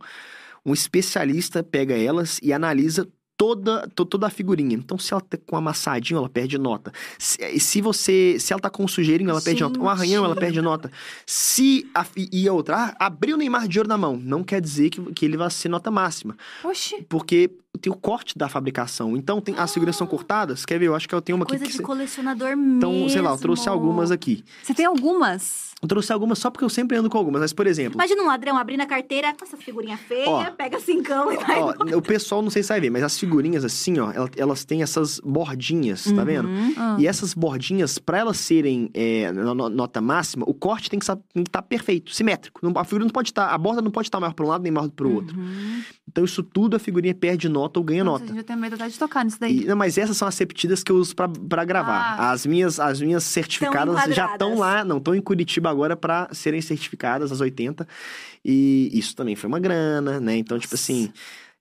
um 0.65 0.73
especialista 0.73 1.61
pega 1.63 1.95
elas 1.95 2.39
e 2.41 2.51
analisa 2.51 3.07
toda, 3.41 3.87
to- 3.95 4.05
toda 4.05 4.27
a 4.27 4.29
figurinha. 4.29 4.75
Então, 4.75 4.99
se 4.99 5.11
ela 5.11 5.19
tá 5.21 5.35
com 5.47 5.57
amassadinho, 5.57 6.19
ela 6.19 6.29
perde 6.29 6.59
nota. 6.59 6.93
Se, 7.17 7.43
e 7.43 7.59
se 7.59 7.81
você. 7.81 8.37
Se 8.39 8.53
ela 8.53 8.59
tá 8.61 8.69
com 8.69 8.83
um 8.83 8.87
sujeirinho, 8.87 9.31
ela 9.31 9.41
perde 9.41 9.61
nota. 9.63 9.79
Um 9.79 9.81
Gente. 9.83 9.91
arranhão, 9.91 10.23
ela 10.25 10.35
perde 10.35 10.61
nota. 10.61 10.91
Se. 11.25 11.89
A, 11.95 12.05
e 12.31 12.47
a 12.47 12.53
outra, 12.53 12.95
ah, 12.99 13.05
abriu 13.07 13.35
o 13.35 13.39
Neymar 13.39 13.67
de 13.67 13.79
ouro 13.79 13.89
na 13.89 13.97
mão. 13.97 14.15
Não 14.15 14.43
quer 14.43 14.61
dizer 14.61 14.91
que, 14.91 15.01
que 15.13 15.25
ele 15.25 15.37
vai 15.37 15.49
ser 15.49 15.69
nota 15.69 15.89
máxima. 15.89 16.37
Oxi. 16.63 17.03
Porque 17.09 17.49
tem 17.79 17.91
o 17.91 17.95
corte 17.95 18.37
da 18.37 18.49
fabricação. 18.49 19.15
Então, 19.15 19.39
tem, 19.41 19.55
as 19.57 19.73
figurinhas 19.73 19.95
são 19.95 20.05
cortadas. 20.07 20.65
Quer 20.65 20.77
ver? 20.79 20.87
Eu 20.87 20.95
acho 20.95 21.07
que 21.07 21.15
eu 21.15 21.21
tenho 21.21 21.35
uma 21.37 21.43
aqui 21.43 21.57
Coisa 21.57 21.71
de 21.71 21.81
colecionador 21.81 22.49
mesmo. 22.57 22.77
Então, 22.77 23.09
sei 23.09 23.21
lá, 23.21 23.31
eu 23.31 23.37
trouxe 23.37 23.67
algumas 23.69 24.11
aqui. 24.11 24.43
Você 24.61 24.73
tem 24.73 24.85
algumas? 24.85 25.71
Eu 25.81 25.87
trouxe 25.87 26.13
algumas 26.13 26.37
só 26.37 26.51
porque 26.51 26.63
eu 26.63 26.69
sempre 26.69 26.95
ando 26.97 27.09
com 27.09 27.17
algumas. 27.17 27.41
Mas, 27.41 27.53
por 27.53 27.65
exemplo, 27.65 27.95
Imagina 27.95 28.21
um 28.21 28.27
ladrão 28.27 28.55
abrindo 28.55 28.81
a 28.81 28.85
carteira 28.85 29.33
com 29.33 29.43
essa 29.43 29.57
figurinha 29.57 29.97
feia, 29.97 30.29
Ó. 30.29 30.51
pega 30.51 30.79
cincão 30.79 31.31
e 31.31 31.37
vai. 31.37 31.59
ó, 31.59 31.73
o 31.97 32.01
pessoal 32.03 32.43
não 32.43 32.51
sei 32.51 32.61
se 32.61 32.69
vai 32.69 32.79
ver, 32.79 32.91
mas 32.91 33.01
as 33.01 33.17
figurinhas 33.17 33.65
assim, 33.65 33.97
ó, 33.99 34.11
elas, 34.11 34.29
elas 34.37 34.63
têm 34.65 34.83
essas 34.83 35.19
bordinhas, 35.21 36.03
tá 36.03 36.23
vendo? 36.23 36.47
Uhum. 36.49 36.73
Ah. 36.77 36.97
E 36.99 37.07
essas 37.07 37.33
bordinhas, 37.33 37.97
pra 37.97 38.19
elas 38.19 38.37
serem 38.37 38.91
é, 38.93 39.31
no- 39.31 39.55
no- 39.55 39.69
nota 39.69 39.99
máxima, 39.99 40.45
o 40.47 40.53
corte 40.53 40.87
tem 40.87 40.99
que 40.99 41.05
estar 41.05 41.61
perfeito, 41.63 42.13
simétrico. 42.13 42.61
A 42.77 42.83
figura 42.83 43.05
não 43.05 43.11
pode 43.11 43.29
estar, 43.29 43.47
a 43.47 43.57
borda 43.57 43.81
não 43.81 43.89
pode 43.91 44.07
estar 44.07 44.19
maior 44.19 44.33
para 44.33 44.45
um 44.45 44.49
lado 44.49 44.61
nem 44.61 44.71
maior 44.71 44.87
para 44.89 45.07
o 45.07 45.15
outro. 45.15 45.35
Uhum. 45.39 45.81
Então 46.07 46.23
isso 46.25 46.43
tudo 46.43 46.75
a 46.75 46.79
figurinha 46.79 47.15
perde 47.15 47.49
nota 47.49 47.60
ou 47.79 47.83
ganha 47.83 48.03
Nossa, 48.03 48.19
nota. 48.19 48.27
gente, 48.33 48.37
eu 48.39 48.43
tenho 48.43 48.59
medo 48.59 48.75
até 48.75 48.87
de 48.87 48.97
tocar 48.97 49.23
nisso 49.25 49.37
daí. 49.39 49.61
E- 49.61 49.65
não, 49.65 49.75
mas 49.75 49.97
essas 49.97 50.15
são 50.17 50.27
as 50.27 50.37
repetidas 50.37 50.83
que 50.83 50.91
eu 50.91 50.95
uso 50.95 51.15
pra, 51.15 51.27
pra 51.27 51.63
gravar. 51.65 52.15
Ah. 52.19 52.31
As 52.31 52.45
minhas 52.45 52.79
as 52.79 53.01
minhas 53.01 53.23
certificadas 53.23 53.95
já 54.15 54.31
estão 54.33 54.57
lá, 54.57 54.83
não 54.85 54.97
estão 54.97 55.13
em 55.15 55.21
Curitiba 55.21 55.69
agora 55.69 55.95
pra 55.95 56.27
serem 56.31 56.61
certificadas, 56.61 57.31
as 57.31 57.41
80. 57.41 57.87
E 58.43 58.89
isso 58.93 59.15
também 59.15 59.35
foi 59.35 59.47
uma 59.47 59.59
grana, 59.59 60.19
né? 60.19 60.35
Então, 60.37 60.57
tipo 60.57 60.73
Nossa. 60.73 60.83
assim, 60.91 61.11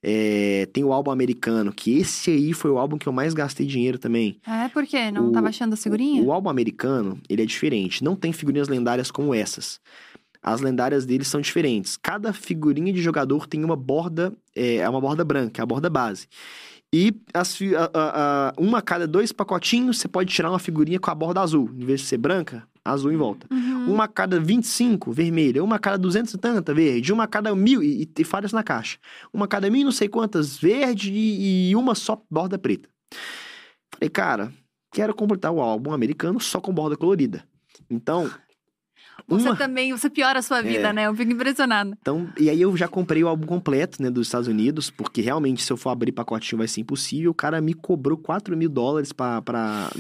é, 0.03 0.67
tem 0.73 0.83
o 0.83 0.93
álbum 0.93 1.11
americano, 1.11 1.73
que 1.73 1.99
esse 1.99 2.31
aí 2.31 2.53
foi 2.55 2.71
o 2.71 2.79
álbum 2.79 2.97
que 2.97 3.07
eu 3.07 3.13
mais 3.13 3.35
gastei 3.35 3.67
dinheiro 3.67 3.99
também. 3.99 4.39
É, 4.47 4.69
por 4.69 4.87
quê? 4.87 5.11
Não 5.11 5.29
O- 5.29 5.33
tava 5.33 5.49
achando 5.49 5.75
a 5.75 5.77
figurinha? 5.77 6.23
O 6.23 6.33
álbum 6.33 6.49
americano, 6.49 7.19
ele 7.29 7.43
é 7.43 7.47
diferente. 7.47 8.03
Não 8.03 8.17
tem 8.17 8.33
figurinhas 8.33 8.69
lendárias 8.69 9.11
como 9.11 9.35
essas. 9.35 9.79
As 10.43 10.61
lendárias 10.61 11.05
deles 11.05 11.29
são 11.29 11.41
diferentes. 11.41 11.97
Cada 11.97 12.33
figurinha 12.33 12.93
de 12.93 13.03
jogador 13.03 13.47
tem 13.47 13.63
uma 13.65 13.77
borda, 13.77 14.33
é 14.55 14.77
é 14.77 14.89
uma 14.89 15.01
borda 15.01 15.25
branca, 15.25 15.61
é 15.61 15.63
a 15.63 15.67
borda 15.67 15.91
base. 15.91 16.27
E 16.93 17.15
as 17.33 17.57
a- 17.63 17.91
a- 17.95 18.49
a- 18.49 18.53
uma 18.59 18.79
a 18.79 18.83
cada 18.83 19.07
dois 19.07 19.31
pacotinhos, 19.33 19.99
você 19.99 20.09
pode 20.09 20.33
tirar 20.33 20.51
uma 20.51 20.59
figurinha 20.59 20.99
com 20.99 21.11
a 21.11 21.15
borda 21.15 21.41
azul. 21.41 21.71
Em 21.77 21.85
vez 21.85 22.01
de 22.01 22.07
ser 22.07 22.17
branca, 22.19 22.67
azul 22.85 23.13
em 23.13 23.17
volta. 23.17 23.47
Uhum. 23.53 23.93
Uma 23.93 24.05
a 24.05 24.09
cada 24.09 24.41
25, 24.41 25.13
vermelha. 25.13 25.63
Uma 25.63 25.77
a 25.77 25.79
cada 25.79 25.97
200 25.99 26.35
e 26.35 26.39
tanta, 26.39 26.75
verde. 26.75 27.13
Uma 27.13 27.25
a 27.25 27.29
cada 27.29 27.55
mil, 27.55 27.81
e, 27.83 28.03
e 28.03 28.07
tem 28.07 28.25
várias 28.25 28.53
na 28.53 28.65
caixa. 28.65 28.99
Uma 29.33 29.45
a 29.45 29.49
cada 29.49 29.71
mil, 29.71 29.85
não 29.85 29.93
sei 29.93 30.09
quantas, 30.09 30.57
verde 30.57 31.13
e, 31.13 31.71
e 31.71 31.77
uma 31.77 31.95
só 31.95 32.21
borda 32.29 32.59
preta. 32.59 32.89
Falei, 33.95 34.09
cara, 34.11 34.53
quero 34.93 35.15
completar 35.15 35.53
o 35.53 35.61
álbum 35.61 35.93
americano 35.93 36.41
só 36.41 36.61
com 36.61 36.73
borda 36.73 36.97
colorida. 36.97 37.45
Então, 37.89 38.29
Você 39.29 39.49
uma... 39.49 39.57
também, 39.57 39.93
você 39.93 40.09
piora 40.11 40.39
a 40.39 40.43
sua 40.43 40.61
vida, 40.63 40.89
É. 40.89 40.93
né? 40.93 41.07
Eu 41.07 41.15
fico 41.15 41.33
impressionada. 41.33 41.97
Então, 42.01 42.29
e 42.39 42.49
aí 42.51 42.61
eu 42.61 42.77
já 42.77 42.89
comprei 42.89 43.23
o 43.25 43.29
álbum 43.29 43.47
completo, 43.47 44.03
né, 44.03 44.11
dos 44.11 44.27
Estados 44.27 44.49
Unidos, 44.49 44.91
porque 44.91 45.21
realmente 45.21 45.63
se 45.63 45.73
eu 45.73 45.77
for 45.77 45.91
abrir 45.91 46.13
pacotinho 46.13 46.59
vai 46.59 46.69
ser 46.69 46.81
impossível. 46.81 47.31
O 47.31 47.35
cara 47.35 47.61
me 47.61 47.75
cobrou 47.75 48.17
4 48.19 48.57
mil 48.57 48.69
dólares 48.69 49.13
pra... 49.13 49.41
pra 49.43 49.91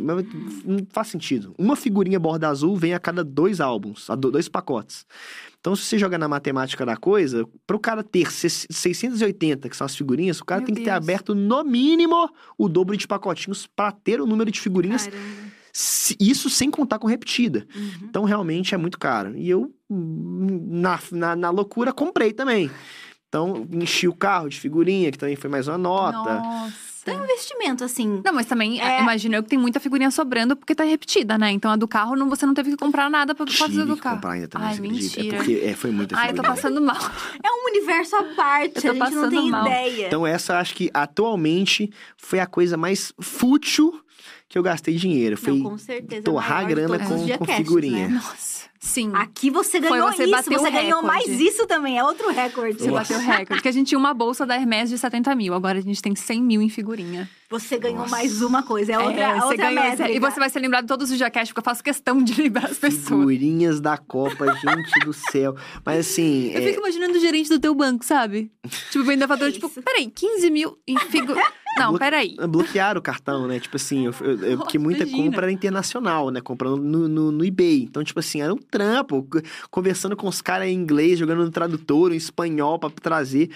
mas 0.00 0.26
não 0.64 0.86
faz 0.90 1.08
sentido. 1.08 1.54
Uma 1.58 1.76
figurinha 1.76 2.18
borda 2.18 2.48
azul 2.48 2.76
vem 2.76 2.94
a 2.94 2.98
cada 2.98 3.22
dois 3.24 3.60
álbuns, 3.60 4.08
a 4.10 4.14
do- 4.14 4.30
dois 4.30 4.48
pacotes. 4.48 5.04
Então, 5.60 5.76
se 5.76 5.82
você 5.84 5.98
joga 5.98 6.16
na 6.16 6.26
matemática 6.26 6.86
da 6.86 6.96
coisa, 6.96 7.46
para 7.66 7.76
o 7.76 7.78
cara 7.78 8.02
ter 8.02 8.32
se- 8.32 8.66
680, 8.70 9.68
que 9.68 9.76
são 9.76 9.84
as 9.84 9.94
figurinhas, 9.94 10.40
o 10.40 10.44
cara 10.44 10.60
Meu 10.62 10.66
tem 10.66 10.74
que 10.74 10.80
ter 10.80 10.90
Deus. 10.90 10.96
aberto 10.96 11.34
no 11.34 11.62
mínimo 11.62 12.30
o 12.56 12.66
dobro 12.68 12.96
de 12.96 13.06
pacotinhos 13.06 13.66
para 13.66 13.92
ter 13.92 14.20
o 14.22 14.26
número 14.26 14.50
de 14.50 14.58
figurinhas. 14.58 15.06
Caramba. 15.06 15.49
Se- 15.72 16.16
Isso 16.20 16.48
sem 16.50 16.70
contar 16.70 16.98
com 16.98 17.06
repetida. 17.06 17.66
Uhum. 17.74 17.90
Então, 18.04 18.24
realmente 18.24 18.74
é 18.74 18.78
muito 18.78 18.98
caro. 18.98 19.36
E 19.36 19.48
eu, 19.48 19.72
na, 19.88 20.98
na, 21.12 21.36
na 21.36 21.50
loucura, 21.50 21.92
comprei 21.92 22.32
também. 22.32 22.70
Então, 23.28 23.66
enchi 23.72 24.08
o 24.08 24.14
carro 24.14 24.48
de 24.48 24.58
figurinha, 24.58 25.10
que 25.12 25.18
também 25.18 25.36
foi 25.36 25.48
mais 25.48 25.68
uma 25.68 25.78
nota. 25.78 26.34
Nossa. 26.40 26.90
Tem 27.04 27.18
um 27.18 27.24
investimento, 27.24 27.82
assim. 27.82 28.20
Não, 28.24 28.32
mas 28.34 28.44
também, 28.44 28.78
É. 28.80 29.00
imagina 29.00 29.36
eu 29.36 29.42
que 29.42 29.48
tem 29.48 29.58
muita 29.58 29.80
figurinha 29.80 30.10
sobrando 30.10 30.54
porque 30.54 30.74
tá 30.74 30.84
repetida, 30.84 31.38
né? 31.38 31.50
Então 31.50 31.70
a 31.70 31.76
do 31.76 31.88
carro 31.88 32.14
não, 32.14 32.28
você 32.28 32.44
não 32.44 32.52
teve 32.52 32.70
que 32.72 32.76
comprar 32.76 33.08
nada 33.08 33.34
pra 33.34 33.46
fazer 33.46 33.72
Tive 33.72 33.84
do 33.86 33.96
que 33.96 34.02
carro. 34.02 34.16
comprar 34.16 34.32
ainda 34.32 34.48
também, 34.48 34.68
Ai, 34.68 34.74
você 34.74 34.80
acredita? 34.82 35.16
mentira. 35.22 35.36
É 35.36 35.38
porque 35.38 35.60
é, 35.64 35.74
foi 35.74 35.90
muita 35.90 36.14
Ai, 36.16 36.24
eu 36.26 36.34
tô 36.34 36.42
figurinha. 36.42 36.54
passando 36.56 36.80
mal. 36.82 36.96
É 37.42 37.48
um 37.50 37.70
universo 37.70 38.16
à 38.16 38.24
parte, 38.34 38.86
Eu 38.86 38.94
tô 38.96 39.02
a 39.02 39.06
gente 39.06 39.14
não 39.14 39.22
passando 39.22 39.30
tem 39.30 39.50
mal. 39.50 39.66
ideia. 39.66 40.06
Então, 40.08 40.26
essa 40.26 40.58
acho 40.58 40.74
que 40.74 40.90
atualmente 40.92 41.90
foi 42.18 42.38
a 42.38 42.46
coisa 42.46 42.76
mais 42.76 43.14
fútil 43.18 43.98
que 44.50 44.58
eu 44.58 44.62
gastei 44.62 44.96
dinheiro. 44.96 45.36
Foi 45.38 45.54
Não, 45.54 45.70
com 45.70 45.78
certeza. 45.78 46.22
torrar 46.24 46.66
grana 46.66 46.98
com- 46.98 47.16
com 47.16 47.24
diacasts, 47.24 47.56
figurinha. 47.56 48.08
né? 48.08 48.14
Nossa. 48.22 48.68
Sim. 48.82 49.10
Aqui 49.14 49.50
você 49.50 49.78
Foi 49.78 49.90
ganhou 49.90 50.10
você 50.10 50.22
isso, 50.22 50.30
bater 50.32 50.56
o 50.56 50.58
você 50.58 50.70
ganhou 50.70 51.02
recorde. 51.02 51.06
mais 51.28 51.38
isso 51.40 51.66
também, 51.66 51.98
é 51.98 52.02
outro 52.02 52.30
recorde. 52.30 52.78
Você 52.82 52.90
bateu 52.90 53.18
o 53.18 53.20
recorde. 53.20 53.44
Porque 53.48 53.68
a 53.68 53.72
gente 53.72 53.88
tinha 53.88 53.98
uma 53.98 54.14
bolsa 54.14 54.46
da 54.46 54.54
Hermes 54.56 54.88
de 54.88 54.96
70 54.96 55.34
mil. 55.34 55.52
Agora 55.52 55.78
a 55.78 55.82
gente 55.82 56.00
tem 56.00 56.16
100 56.16 56.42
mil 56.42 56.62
em 56.62 56.68
figurinha. 56.70 57.28
Você 57.50 57.76
ganhou 57.78 57.98
Nossa. 57.98 58.10
mais 58.10 58.40
uma 58.40 58.62
coisa, 58.62 58.92
é 58.94 58.98
outra, 58.98 59.20
É, 59.20 59.34
você 59.34 59.42
outra 59.44 59.56
ganhou 59.70 59.84
métrica. 59.84 60.10
E 60.10 60.18
você 60.18 60.40
vai 60.40 60.48
ser 60.48 60.60
lembrado 60.60 60.84
de 60.84 60.88
todos 60.88 61.10
os 61.10 61.18
jaquetes, 61.18 61.50
porque 61.50 61.60
eu 61.60 61.64
faço 61.64 61.84
questão 61.84 62.22
de 62.24 62.40
lembrar 62.40 62.70
as 62.70 62.78
pessoas. 62.78 63.04
figurinhas 63.06 63.80
da 63.82 63.98
Copa, 63.98 64.46
gente 64.56 65.04
do 65.04 65.12
céu. 65.12 65.54
Mas 65.84 65.98
assim, 66.08 66.50
Eu 66.52 66.62
é, 66.62 66.66
fico 66.68 66.78
imaginando 66.80 67.18
o 67.18 67.20
gerente 67.20 67.50
do 67.50 67.60
teu 67.60 67.74
banco, 67.74 68.02
sabe? 68.02 68.50
Tipo, 68.90 69.00
o 69.00 69.04
vendedor, 69.04 69.36
Que 69.36 69.52
tipo, 69.52 69.66
isso? 69.66 69.82
peraí, 69.82 70.06
15 70.10 70.48
mil 70.50 70.78
em 70.88 70.96
figura. 70.98 71.42
Não, 71.78 71.96
peraí. 71.96 72.36
bloquearam 72.48 72.98
o 72.98 73.02
cartão, 73.02 73.46
né? 73.46 73.58
Tipo 73.60 73.76
assim, 73.76 74.06
eu, 74.06 74.14
eu- 74.20 74.38
eu- 74.44 74.58
porque 74.58 74.78
muita 74.78 75.04
imagina. 75.04 75.24
compra 75.24 75.46
era 75.46 75.52
internacional, 75.52 76.30
né? 76.30 76.40
Comprando 76.40 76.78
no, 76.82 77.08
no, 77.08 77.32
no 77.32 77.44
eBay. 77.44 77.82
Então, 77.84 78.02
tipo 78.04 78.18
assim, 78.20 78.40
era 78.42 78.52
um 78.52 78.56
trampo. 78.58 79.26
Conversando 79.70 80.16
com 80.16 80.28
os 80.28 80.42
caras 80.42 80.68
em 80.68 80.74
inglês, 80.74 81.18
jogando 81.18 81.44
no 81.44 81.50
tradutor, 81.50 82.12
em 82.12 82.16
espanhol 82.16 82.78
pra 82.78 82.90
trazer. 82.90 83.50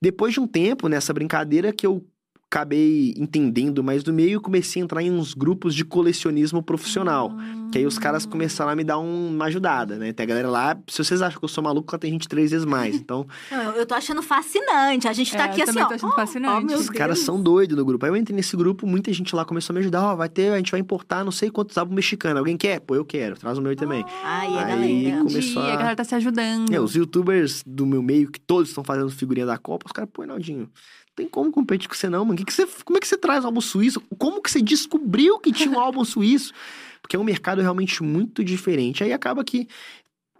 Depois 0.00 0.32
de 0.34 0.40
um 0.40 0.46
tempo 0.46 0.88
nessa 0.88 1.12
brincadeira 1.12 1.72
que 1.72 1.86
eu 1.86 2.04
acabei 2.52 3.14
entendendo 3.16 3.82
mais 3.82 4.02
do 4.02 4.12
meio, 4.12 4.32
eu 4.32 4.40
comecei 4.40 4.82
a 4.82 4.84
entrar 4.84 5.02
em 5.02 5.10
uns 5.10 5.32
grupos 5.32 5.74
de 5.74 5.86
colecionismo 5.86 6.62
profissional. 6.62 7.32
Que 7.72 7.78
aí 7.78 7.86
os 7.86 7.98
caras 7.98 8.26
começaram 8.26 8.70
a 8.70 8.76
me 8.76 8.84
dar 8.84 8.98
um- 8.98 9.28
uma 9.30 9.46
ajudada, 9.46 9.96
né? 9.96 10.12
Tem 10.12 10.24
a 10.24 10.26
galera 10.26 10.50
lá, 10.50 10.78
se 10.86 11.02
vocês 11.02 11.22
acham 11.22 11.38
que 11.38 11.44
eu 11.46 11.48
sou 11.48 11.64
maluco, 11.64 11.90
lá 11.90 11.98
tem 11.98 12.10
gente 12.12 12.28
três 12.28 12.50
vezes 12.50 12.66
mais. 12.66 12.94
Então, 12.96 13.26
Não, 13.50 13.72
eu, 13.72 13.86
tô 13.86 13.94
achando 13.94 14.20
fascinante. 14.20 15.08
A 15.08 15.12
gente 15.14 15.32
tá 15.34 15.46
É, 15.46 15.50
aqui 15.50 15.60
eu 15.62 15.64
assim, 15.70 15.80
ó. 15.80 15.86
tô 15.86 15.94
achando 15.94 16.12
fascinante. 16.12 16.66
meu 16.66 16.78
os 16.78 16.90
caras 16.90 17.20
são 17.20 17.42
doidos 17.42 17.74
no 17.74 17.84
grupo. 17.86 18.04
Aí 18.04 18.12
eu 18.12 18.16
entrei 18.16 18.36
nesse 18.36 18.54
grupo, 18.54 18.86
muita 18.86 19.10
gente 19.14 19.34
lá 19.34 19.46
começou 19.46 19.72
a 19.72 19.74
me 19.74 19.80
ajudar. 19.80 20.12
Ó, 20.12 20.16
vai 20.16 20.28
ter, 20.28 20.52
a 20.52 20.58
gente 20.58 20.70
vai 20.70 20.80
importar 20.80 21.24
não 21.24 21.32
sei 21.32 21.50
quantos 21.50 21.78
álbuns 21.78 21.96
mexicanos. 21.96 22.36
Alguém 22.38 22.58
quer? 22.58 22.80
Pô, 22.80 22.94
eu 22.94 23.04
quero. 23.06 23.34
Traz 23.38 23.56
o 23.56 23.62
meu 23.62 23.70
aí 23.70 23.76
também. 23.76 24.04
Ai, 24.22 24.48
a 24.48 24.66
Aí 24.66 25.02
galera. 25.06 25.24
começou 25.24 25.62
a- 25.62 25.72
a 25.72 25.76
galera 25.76 25.96
tá 25.96 26.04
se 26.04 26.14
ajudando. 26.14 26.70
É, 26.74 26.78
os 26.78 26.94
youtubers 26.94 27.62
do 27.66 27.86
meu 27.86 28.02
meio, 28.02 28.30
que 28.30 28.38
todos 28.38 28.68
estão 28.68 28.84
fazendo 28.84 29.08
figurinha 29.10 29.46
da 29.46 29.56
Copa, 29.56 29.86
os 29.86 29.92
caras, 29.92 30.10
pô, 30.12 30.26
Naldinho, 30.26 30.68
tem 31.14 31.28
como 31.28 31.50
competir 31.50 31.88
com 31.88 31.94
você 31.94 32.08
não, 32.08 32.24
mano. 32.24 32.38
Que 32.38 32.44
que 32.44 32.52
você, 32.52 32.66
como 32.84 32.96
é 32.96 33.00
que 33.00 33.06
você 33.06 33.16
traz 33.16 33.44
álbum 33.44 33.60
suíço? 33.60 34.00
Como 34.18 34.42
que 34.42 34.50
você 34.50 34.62
descobriu 34.62 35.38
que 35.38 35.52
tinha 35.52 35.70
um 35.70 35.78
álbum 35.80 36.04
suíço? 36.04 36.52
Porque 37.00 37.16
é 37.16 37.18
um 37.18 37.24
mercado 37.24 37.60
realmente 37.60 38.02
muito 38.02 38.42
diferente. 38.44 39.04
Aí 39.04 39.12
acaba 39.12 39.44
que 39.44 39.68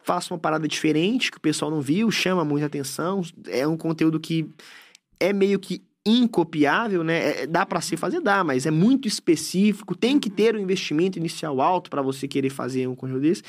faço 0.03 0.33
uma 0.33 0.41
parada 0.41 0.67
diferente, 0.67 1.31
que 1.31 1.37
o 1.37 1.41
pessoal 1.41 1.71
não 1.71 1.81
viu, 1.81 2.11
chama 2.11 2.45
muita 2.45 2.67
atenção. 2.67 3.23
É 3.47 3.67
um 3.67 3.77
conteúdo 3.77 4.19
que 4.19 4.49
é 5.21 5.33
meio 5.33 5.59
que 5.59 5.83
incopiável, 6.05 7.05
né? 7.05 7.43
É- 7.43 7.47
dá 7.47 7.65
pra 7.65 7.81
se 7.81 7.97
fazer, 7.97 8.21
dá, 8.21 8.43
mas 8.43 8.67
é 8.67 8.71
muito 8.71 9.07
específico, 9.07 9.95
tem 9.97 10.19
que 10.19 10.29
ter 10.29 10.57
um 10.57 10.59
investimento 10.59 11.19
inicial 11.19 11.61
alto 11.61 11.89
pra 11.91 12.03
você 12.03 12.27
querer 12.27 12.51
fazer 12.51 12.87
um 12.89 12.95
conteúdo 12.95 13.21
desse. 13.23 13.43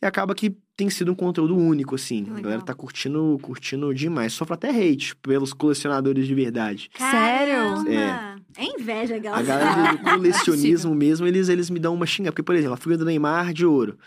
E 0.00 0.06
acaba 0.06 0.34
que 0.34 0.56
tem 0.76 0.88
sido 0.90 1.10
um 1.10 1.14
conteúdo 1.14 1.56
único, 1.56 1.94
assim. 1.94 2.24
Que 2.24 2.30
A 2.30 2.34
legal. 2.34 2.42
galera 2.44 2.62
tá 2.62 2.74
curtindo, 2.74 3.38
curtindo 3.42 3.92
demais. 3.94 4.32
Sofre 4.32 4.54
até 4.54 4.68
hate 4.70 5.16
pelos 5.16 5.52
colecionadores 5.52 6.26
de 6.26 6.34
verdade. 6.34 6.90
Sério? 6.96 7.84
Caramba. 7.84 8.42
É 8.58 8.64
inveja, 8.64 9.16
A 9.16 9.18
galera. 9.18 9.42
galera 9.44 9.92
do 9.92 9.98
colecionismo 10.04 10.94
mesmo, 10.94 11.26
eles, 11.26 11.48
eles 11.48 11.70
me 11.70 11.78
dão 11.78 11.94
uma 11.94 12.06
xinga. 12.06 12.30
Porque, 12.30 12.42
por 12.42 12.54
exemplo, 12.54 12.74
a 12.74 12.76
figura 12.76 12.98
do 12.98 13.04
Neymar 13.04 13.52
de 13.52 13.64
ouro. 13.66 13.98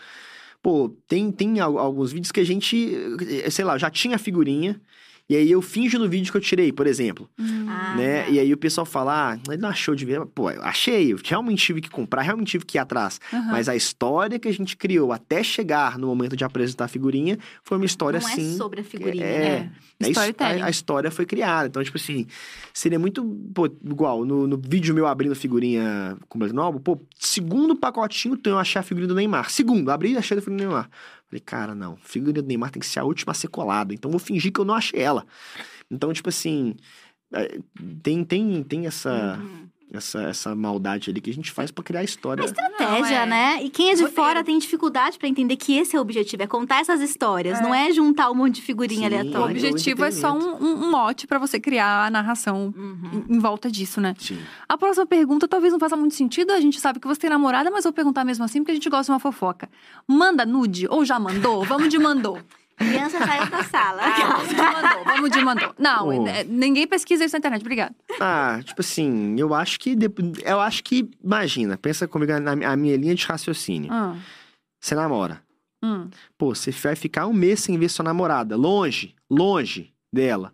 Pô, 0.62 0.94
tem, 1.08 1.30
tem 1.32 1.58
al- 1.58 1.78
alguns 1.78 2.12
vídeos 2.12 2.30
que 2.30 2.38
a 2.40 2.44
gente, 2.44 2.94
eh, 3.44 3.50
sei 3.50 3.64
lá, 3.64 3.76
já 3.78 3.90
tinha 3.90 4.16
a 4.16 4.18
figurinha. 4.18 4.80
E 5.30 5.36
aí 5.36 5.48
eu 5.48 5.62
finjo 5.62 5.96
no 5.96 6.08
vídeo 6.08 6.32
que 6.32 6.36
eu 6.36 6.40
tirei, 6.40 6.72
por 6.72 6.88
exemplo. 6.88 7.30
Ah, 7.38 7.94
né? 7.96 8.24
tá. 8.24 8.30
E 8.30 8.40
aí 8.40 8.52
o 8.52 8.56
pessoal 8.56 8.84
fala, 8.84 9.34
ah, 9.34 9.38
ele 9.48 9.62
não 9.62 9.68
achou 9.68 9.94
de 9.94 10.04
ver. 10.04 10.26
Pô, 10.26 10.50
eu 10.50 10.60
achei, 10.64 11.12
eu 11.12 11.18
realmente 11.24 11.64
tive 11.64 11.80
que 11.80 11.88
comprar, 11.88 12.22
realmente 12.22 12.50
tive 12.50 12.64
que 12.64 12.76
ir 12.76 12.80
atrás. 12.80 13.20
Aham. 13.32 13.52
Mas 13.52 13.68
a 13.68 13.76
história 13.76 14.40
que 14.40 14.48
a 14.48 14.52
gente 14.52 14.76
criou 14.76 15.12
até 15.12 15.44
chegar 15.44 15.96
no 15.96 16.08
momento 16.08 16.36
de 16.36 16.42
apresentar 16.42 16.86
a 16.86 16.88
figurinha 16.88 17.38
foi 17.62 17.76
uma 17.76 17.86
história 17.86 18.18
Não 18.18 18.26
assim. 18.26 18.54
é 18.54 18.56
sobre 18.56 18.80
a 18.80 18.84
figurinha, 18.84 19.24
é, 19.24 19.70
né? 20.00 20.08
Storytelling. 20.08 20.62
A, 20.62 20.66
a 20.66 20.70
história 20.70 21.12
foi 21.12 21.24
criada. 21.24 21.68
Então, 21.68 21.84
tipo 21.84 21.96
assim, 21.96 22.26
seria 22.74 22.98
muito. 22.98 23.22
Pô, 23.54 23.66
igual, 23.66 24.24
no, 24.24 24.48
no 24.48 24.60
vídeo 24.60 24.92
meu 24.92 25.06
abrindo 25.06 25.36
figurinha 25.36 26.16
com 26.28 26.38
o 26.38 26.40
Brasil 26.40 26.56
Novo, 26.56 26.80
pô, 26.80 27.00
segundo 27.16 27.76
pacotinho 27.76 28.36
tem 28.36 28.52
eu 28.52 28.58
achar 28.58 28.80
a 28.80 28.82
figurinha 28.82 29.06
do 29.06 29.14
Neymar. 29.14 29.48
Segundo, 29.48 29.92
abri 29.92 30.10
e 30.10 30.16
achei 30.16 30.36
a 30.36 30.40
figurinha 30.40 30.66
do 30.66 30.70
Neymar. 30.70 30.90
Falei, 31.30 31.40
cara, 31.40 31.74
não, 31.76 31.96
figurinha 31.96 32.42
do 32.42 32.48
Neymar 32.48 32.72
tem 32.72 32.80
que 32.80 32.86
ser 32.86 32.98
a 32.98 33.04
última 33.04 33.30
a 33.30 33.34
ser 33.34 33.46
colada. 33.48 33.94
Então, 33.94 34.10
vou 34.10 34.18
fingir 34.18 34.52
que 34.52 34.60
eu 34.60 34.64
não 34.64 34.74
achei 34.74 35.00
ela. 35.00 35.24
Então, 35.88 36.12
tipo 36.12 36.28
assim. 36.28 36.74
é, 37.32 37.60
Tem, 38.02 38.24
tem, 38.24 38.62
tem 38.64 38.86
essa, 38.88 39.38
Uhum. 39.40 39.68
Essa, 39.92 40.22
essa 40.22 40.54
maldade 40.54 41.10
ali 41.10 41.20
que 41.20 41.30
a 41.30 41.34
gente 41.34 41.50
faz 41.50 41.70
pra 41.70 41.82
criar 41.82 42.00
a 42.00 42.04
história. 42.04 42.44
Estratégia, 42.44 43.22
é. 43.22 43.26
né? 43.26 43.62
E 43.62 43.70
quem 43.70 43.90
é 43.90 43.94
de 43.94 44.02
Roteiro. 44.02 44.14
fora 44.22 44.44
tem 44.44 44.58
dificuldade 44.58 45.18
pra 45.18 45.28
entender 45.28 45.56
que 45.56 45.76
esse 45.76 45.96
é 45.96 45.98
o 45.98 46.02
objetivo, 46.02 46.42
é 46.42 46.46
contar 46.46 46.80
essas 46.80 47.00
histórias, 47.00 47.58
É. 47.58 47.62
não 47.62 47.74
é 47.74 47.90
juntar 47.92 48.30
um 48.30 48.34
monte 48.34 48.56
de 48.56 48.62
figurinha 48.62 49.08
Sim. 49.08 49.14
O 49.16 49.18
aleatória. 49.18 49.44
Olha, 49.46 49.52
objetivo 49.68 50.04
é 50.04 50.10
só 50.10 50.32
um, 50.32 50.56
um- 50.64 50.84
um 50.86 50.90
mote 50.90 51.26
pra 51.26 51.38
você 51.38 51.58
criar 51.58 52.06
a 52.06 52.10
narração 52.10 52.72
Uhum. 52.76 53.24
em, 53.28 53.36
em 53.36 53.38
volta 53.38 53.70
disso, 53.70 54.00
né? 54.00 54.14
Sim. 54.18 54.38
A 54.68 54.78
próxima 54.78 55.06
pergunta 55.06 55.48
talvez 55.48 55.72
não 55.72 55.80
faça 55.80 55.96
muito 55.96 56.14
sentido, 56.14 56.52
a 56.52 56.60
gente 56.60 56.80
sabe 56.80 57.00
que 57.00 57.06
você 57.08 57.20
tem 57.20 57.30
namorada, 57.30 57.70
mas 57.70 57.84
vou 57.84 57.92
perguntar 57.92 58.24
mesmo 58.24 58.44
assim 58.44 58.60
porque 58.60 58.72
a 58.72 58.74
gente 58.74 58.88
gosta 58.88 59.04
de 59.06 59.10
uma 59.12 59.18
fofoca. 59.20 59.68
Manda 60.06 60.44
nude 60.46 60.86
ou 60.88 61.04
já 61.04 61.18
mandou? 61.18 61.64
Vamos 61.64 61.88
de 61.88 61.98
mandou. 61.98 62.38
Criança 62.80 63.18
saiu 63.18 63.46
da 63.50 63.62
sala. 63.64 64.02
Vamos 64.02 64.48
de 64.48 64.54
mandou, 64.56 65.04
vamos 65.04 65.30
de 65.30 65.44
mandou. 65.44 65.74
Não, 65.78 66.08
Oh. 66.08 66.24
ninguém 66.48 66.86
pesquisa 66.86 67.24
isso 67.24 67.34
na 67.34 67.38
internet, 67.38 67.60
obrigada. 67.60 67.94
Ah, 68.20 68.60
tipo 68.64 68.80
assim, 68.80 69.38
eu 69.38 69.54
acho 69.54 69.78
que. 69.78 69.96
Eu 70.44 70.60
acho 70.60 70.82
que. 70.82 71.08
Imagina, 71.22 71.76
pensa 71.76 72.08
comigo 72.08 72.32
na 72.40 72.52
a 72.52 72.76
minha 72.76 72.96
linha 72.96 73.14
de 73.14 73.24
raciocínio. 73.26 73.92
Hum, 73.92 74.18
Você 74.80 74.94
namora. 74.94 75.42
hum. 75.82 76.08
Pô, 76.38 76.54
você 76.54 76.70
vai 76.70 76.96
ficar 76.96 77.26
um 77.26 77.32
mês 77.32 77.60
sem 77.60 77.78
ver 77.78 77.88
sua 77.90 78.04
namorada. 78.04 78.56
Longe, 78.56 79.14
longe 79.30 79.92
dela. 80.12 80.52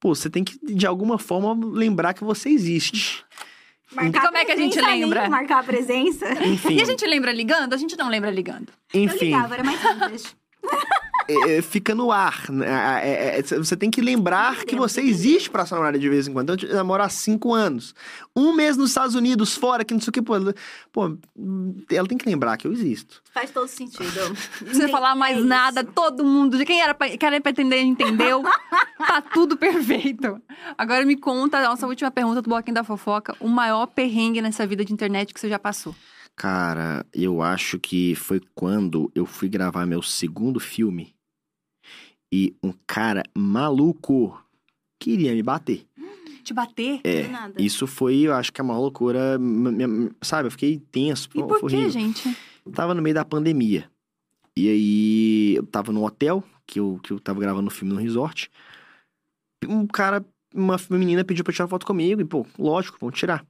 Pô, 0.00 0.14
você 0.14 0.28
tem 0.30 0.44
que, 0.44 0.58
de 0.74 0.86
alguma 0.86 1.18
forma, 1.18 1.56
lembrar 1.72 2.14
que 2.14 2.22
você 2.24 2.48
existe. 2.50 3.24
Marcar 3.92 4.22
E 4.22 4.26
como 4.26 4.36
é 4.36 4.44
que 4.44 4.52
a 4.52 4.56
gente 4.56 4.80
lembra? 4.80 5.22
nem 5.22 5.30
Marcar 5.30 5.60
a 5.60 5.62
presença. 5.62 6.26
Enfim. 6.44 6.74
E 6.76 6.82
a 6.82 6.84
gente 6.84 7.06
lembra 7.06 7.32
ligando? 7.32 7.72
A 7.72 7.76
gente 7.76 7.96
não 7.96 8.08
lembra 8.08 8.30
ligando. 8.30 8.68
Eu 8.92 9.04
enfim. 9.04 9.24
ligava, 9.26 9.54
era 9.54 9.64
mais 9.64 9.80
simples. 9.80 10.36
é, 11.28 11.56
é, 11.58 11.62
fica 11.62 11.94
no 11.94 12.10
ar. 12.10 12.50
né? 12.50 12.66
É, 13.02 13.10
é, 13.10 13.38
é, 13.38 13.42
você 13.42 13.76
tem 13.76 13.90
que 13.90 14.00
lembrar 14.00 14.64
que 14.64 14.74
você 14.74 15.00
existe 15.02 15.50
pra 15.50 15.66
sua 15.66 15.76
namorada 15.76 15.98
de 15.98 16.08
vez 16.08 16.26
em 16.26 16.32
quando. 16.32 16.52
Então, 16.54 16.68
eu 16.68 16.76
namoro 16.76 17.02
há 17.02 17.08
cinco 17.08 17.52
anos. 17.54 17.94
Um 18.34 18.52
mês 18.54 18.76
nos 18.76 18.90
Estados 18.90 19.14
Unidos, 19.14 19.54
fora, 19.54 19.84
que 19.84 19.92
não 19.94 20.00
sei 20.00 20.08
o 20.10 20.12
que. 20.12 20.22
Pô, 20.22 20.36
ela- 20.36 20.54
pô, 20.92 21.16
ela 21.90 22.08
tem 22.08 22.16
que 22.18 22.28
lembrar 22.28 22.56
que 22.56 22.66
eu 22.66 22.72
existo. 22.72 23.22
Faz 23.32 23.50
todo 23.50 23.68
sentido. 23.68 24.02
Não 24.60 24.66
precisa 24.66 24.88
falar 24.88 25.14
mais 25.14 25.44
nada, 25.44 25.84
todo 25.84 26.24
mundo, 26.24 26.56
de 26.58 26.64
quem 26.64 26.80
era 26.80 26.94
pra, 26.94 27.08
quem 27.08 27.26
era 27.26 27.40
pra 27.40 27.50
entender, 27.50 27.80
entendeu. 27.82 28.42
tá 28.98 29.20
tudo 29.22 29.56
perfeito. 29.56 30.40
Agora 30.76 31.04
me 31.04 31.16
conta, 31.16 31.58
a 31.58 31.68
nossa 31.68 31.86
última 31.86 32.10
pergunta 32.10 32.42
do 32.42 32.48
Bloquinho 32.48 32.74
da 32.74 32.82
Fofoca, 32.84 33.36
o 33.38 33.48
maior 33.48 33.86
perrengue 33.86 34.40
nessa 34.42 34.66
vida 34.66 34.84
de 34.84 34.92
internet 34.92 35.32
que 35.34 35.38
você 35.40 35.48
já 35.48 35.58
passou. 35.58 35.94
Cara, 36.34 37.04
eu 37.12 37.42
acho 37.42 37.78
que 37.80 38.14
foi 38.14 38.40
quando 38.54 39.10
eu 39.14 39.26
fui 39.26 39.48
gravar 39.48 39.84
meu 39.86 40.00
segundo 40.02 40.60
filme 40.60 41.14
e 42.32 42.54
um 42.62 42.72
cara 42.86 43.22
maluco 43.36 44.40
queria 45.00 45.32
me 45.34 45.42
bater. 45.42 45.86
Te 46.44 46.54
bater? 46.54 47.00
É, 47.04 47.28
isso 47.58 47.86
foi, 47.86 48.20
eu 48.20 48.34
acho 48.34 48.52
que 48.52 48.60
é 48.60 48.64
uma 48.64 48.78
loucura, 48.78 49.38
sabe? 50.22 50.46
Eu 50.46 50.50
fiquei 50.50 50.78
tenso. 50.90 51.28
E 51.34 51.42
por 51.42 51.60
que, 51.68 51.88
gente? 51.90 52.36
Tava 52.72 52.94
no 52.94 53.02
meio 53.02 53.14
da 53.14 53.24
pandemia. 53.24 53.90
E 54.56 54.68
aí, 54.68 55.54
eu 55.56 55.66
tava 55.66 55.92
no 55.92 56.04
hotel, 56.04 56.42
que 56.66 56.80
eu, 56.80 56.98
que 57.02 57.12
eu 57.12 57.20
tava 57.20 57.38
gravando 57.40 57.68
o 57.68 57.70
filme 57.70 57.92
no 57.94 58.00
resort. 58.00 58.50
Um 59.66 59.86
cara, 59.86 60.24
uma 60.54 60.76
menina 60.90 61.24
pediu 61.24 61.44
pra 61.44 61.52
tirar 61.52 61.68
foto 61.68 61.86
comigo, 61.86 62.20
e 62.20 62.24
pô, 62.24 62.46
lógico, 62.58 62.98
vamos 63.00 63.18
tirar. 63.18 63.44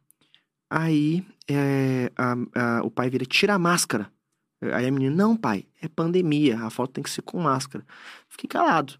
Aí, 0.71 1.25
é, 1.49 2.13
a- 2.17 2.37
a- 2.55 2.83
o 2.85 2.91
pai 2.91 3.09
vira, 3.09 3.25
tira 3.25 3.55
a 3.55 3.59
máscara. 3.59 4.13
Aí 4.61 4.87
a 4.87 4.91
menina, 4.91 5.15
não, 5.15 5.37
pai, 5.37 5.67
é 5.81 5.87
pandemia, 5.89 6.59
a 6.61 6.71
foto 6.71 6.93
tem 6.95 7.05
que 7.05 7.11
ser 7.11 7.23
com 7.23 7.39
máscara. 7.41 7.85
Fiquei 8.29 8.49
calado. 8.49 8.95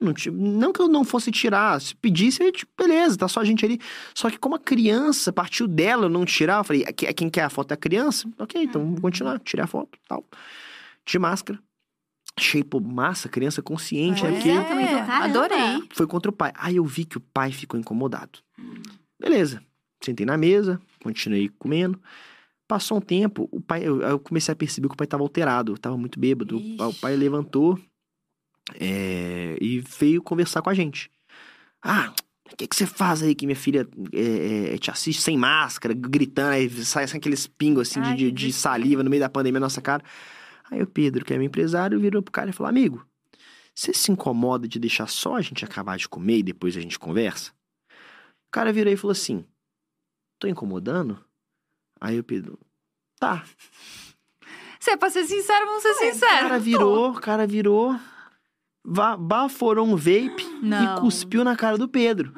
Não, 0.00 0.12
não 0.32 0.72
que 0.72 0.80
eu 0.82 0.88
não 0.88 1.04
fosse 1.04 1.30
tirar, 1.30 1.80
se 1.80 1.94
pedisse, 1.94 2.42
eu, 2.42 2.50
tipo, 2.50 2.72
beleza, 2.76 3.16
tá 3.18 3.28
só 3.28 3.38
a 3.40 3.44
gente 3.44 3.64
ali. 3.64 3.78
Só 4.14 4.28
que 4.30 4.36
como 4.38 4.56
a 4.56 4.58
criança 4.58 5.32
partiu 5.32 5.68
dela 5.68 6.06
eu 6.06 6.08
não 6.08 6.24
tirar, 6.24 6.58
eu 6.58 6.64
falei, 6.64 6.82
"Aqui- 6.84 7.12
quem 7.14 7.30
quer 7.30 7.42
a 7.44 7.50
foto 7.50 7.70
é 7.70 7.74
a 7.74 7.76
criança? 7.76 8.28
Ok, 8.38 8.60
então 8.60 8.82
vamos 8.84 9.00
continuar, 9.00 9.38
tirei 9.40 9.62
a 9.62 9.66
foto 9.68 9.96
tal. 10.08 10.24
De 11.06 11.18
máscara. 11.20 11.60
Achei, 12.36 12.64
pô, 12.64 12.80
massa, 12.80 13.28
criança 13.28 13.60
consciente, 13.62 14.24
né? 14.24 14.30
É, 14.30 14.32
Porque 14.32 14.48
eu 14.48 14.64
também 14.64 14.86
tô, 14.88 14.94
adorei. 15.12 15.88
foi 15.92 16.06
contra 16.06 16.30
o 16.30 16.34
pai. 16.34 16.50
Aí 16.56 16.76
eu 16.76 16.84
vi 16.84 17.04
que 17.04 17.18
o 17.18 17.20
pai 17.20 17.52
ficou 17.52 17.78
incomodado. 17.78 18.38
Beleza. 19.20 19.62
Sentei 20.02 20.26
na 20.26 20.36
mesa, 20.36 20.80
continuei 21.02 21.48
comendo. 21.58 22.00
Passou 22.72 22.96
um 22.96 23.00
tempo, 23.02 23.50
o 23.52 23.60
pai, 23.60 23.84
eu, 23.84 24.18
comecei 24.18 24.50
a 24.50 24.56
perceber 24.56 24.88
que 24.88 24.94
o 24.94 24.96
pai 24.96 25.04
estava 25.04 25.22
alterado, 25.22 25.76
tava 25.76 25.94
muito 25.98 26.18
bêbado. 26.18 26.56
Ixi. 26.56 26.82
O 26.82 26.94
pai 26.94 27.14
levantou 27.14 27.78
é, 28.80 29.58
e 29.60 29.80
veio 29.80 30.22
conversar 30.22 30.62
com 30.62 30.70
a 30.70 30.74
gente. 30.74 31.10
Ah, 31.82 32.14
o 32.50 32.56
que, 32.56 32.66
que 32.66 32.74
você 32.74 32.86
faz 32.86 33.22
aí 33.22 33.34
que 33.34 33.44
minha 33.44 33.54
filha 33.54 33.86
é, 34.10 34.72
é, 34.72 34.78
te 34.78 34.90
assiste 34.90 35.20
sem 35.20 35.36
máscara, 35.36 35.92
gritando, 35.92 36.52
aí 36.52 36.70
sai 36.70 37.06
sai 37.06 37.18
aqueles 37.18 37.46
pingos 37.46 37.90
assim 37.90 38.00
de- 38.00 38.08
Ai, 38.08 38.16
de, 38.16 38.32
de 38.32 38.52
saliva 38.54 39.02
no 39.02 39.10
meio 39.10 39.20
da 39.20 39.28
pandemia 39.28 39.60
na 39.60 39.66
nossa 39.66 39.82
cara. 39.82 40.02
Aí 40.70 40.82
o 40.82 40.86
Pedro, 40.86 41.26
que 41.26 41.34
é 41.34 41.36
meu 41.36 41.46
empresário, 41.46 42.00
virou 42.00 42.22
pro 42.22 42.32
cara 42.32 42.48
e 42.48 42.54
falou: 42.54 42.70
Amigo, 42.70 43.06
você 43.74 43.92
se 43.92 44.10
incomoda 44.10 44.66
de 44.66 44.78
deixar 44.78 45.08
só 45.08 45.36
a 45.36 45.42
gente 45.42 45.62
acabar 45.62 45.98
de 45.98 46.08
comer 46.08 46.38
e 46.38 46.42
depois 46.42 46.74
a 46.74 46.80
gente 46.80 46.98
conversa? 46.98 47.50
O 48.48 48.50
cara 48.50 48.72
virou 48.72 48.90
e 48.90 48.96
falou 48.96 49.12
assim: 49.12 49.44
Tô 50.38 50.48
incomodando? 50.48 51.22
Aí 52.04 52.18
o 52.18 52.24
Pedro, 52.24 52.58
tá. 53.20 53.44
Se 54.80 54.90
é 54.90 54.96
pra 54.96 55.08
ser 55.08 55.24
sincero, 55.24 55.66
vamos 55.66 55.82
ser 55.82 55.90
O 55.90 55.94
cara 55.94 56.12
sinceros. 56.12 56.62
virou, 56.64 57.10
o 57.10 57.20
cara 57.20 57.46
virou, 57.46 57.96
baforou 58.84 59.86
um 59.86 59.94
vape 59.94 60.44
Não. 60.60 60.96
e 60.96 61.00
cuspiu 61.00 61.44
na 61.44 61.54
cara 61.54 61.78
do 61.78 61.88
Pedro. 61.88 62.32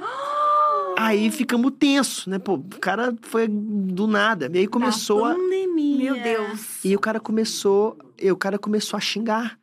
Aí 0.98 1.30
ficamos 1.30 1.72
tensos, 1.78 2.26
né? 2.26 2.38
Pô, 2.38 2.54
o 2.54 2.78
cara 2.78 3.16
foi 3.22 3.48
do 3.48 4.06
nada. 4.06 4.50
E 4.52 4.58
aí 4.58 4.66
começou 4.68 5.24
a. 5.24 5.34
Pandemia. 5.34 6.12
Meu 6.12 6.22
Deus. 6.22 6.84
E 6.84 6.94
o 6.94 7.00
cara 7.00 7.18
começou. 7.18 7.96
E 8.20 8.30
o 8.30 8.36
cara 8.36 8.58
começou 8.58 8.96
a 8.98 9.00
xingar. 9.00 9.58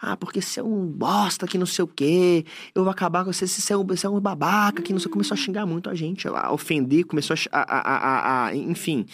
Ah, 0.00 0.16
porque 0.16 0.40
você 0.40 0.60
é 0.60 0.62
um 0.62 0.86
bosta 0.86 1.46
que 1.46 1.58
não 1.58 1.66
sei 1.66 1.84
o 1.84 1.88
quê. 1.88 2.44
Eu 2.74 2.82
vou 2.84 2.90
acabar 2.90 3.24
com 3.24 3.32
você, 3.32 3.46
você 3.46 3.72
é 3.72 3.76
um, 3.76 3.84
você 3.84 4.06
é 4.06 4.10
um 4.10 4.18
babaca 4.20 4.80
que 4.82 4.92
não 4.92 4.98
sei. 5.00 5.10
Começou 5.10 5.34
a 5.34 5.38
xingar 5.38 5.66
muito 5.66 5.90
a 5.90 5.94
gente, 5.94 6.26
a 6.26 6.50
ofender, 6.52 7.04
começou 7.04 7.36
a. 7.52 7.58
a, 7.60 7.80
a, 7.80 8.46
a- 8.46 8.56
enfim. 8.56 9.04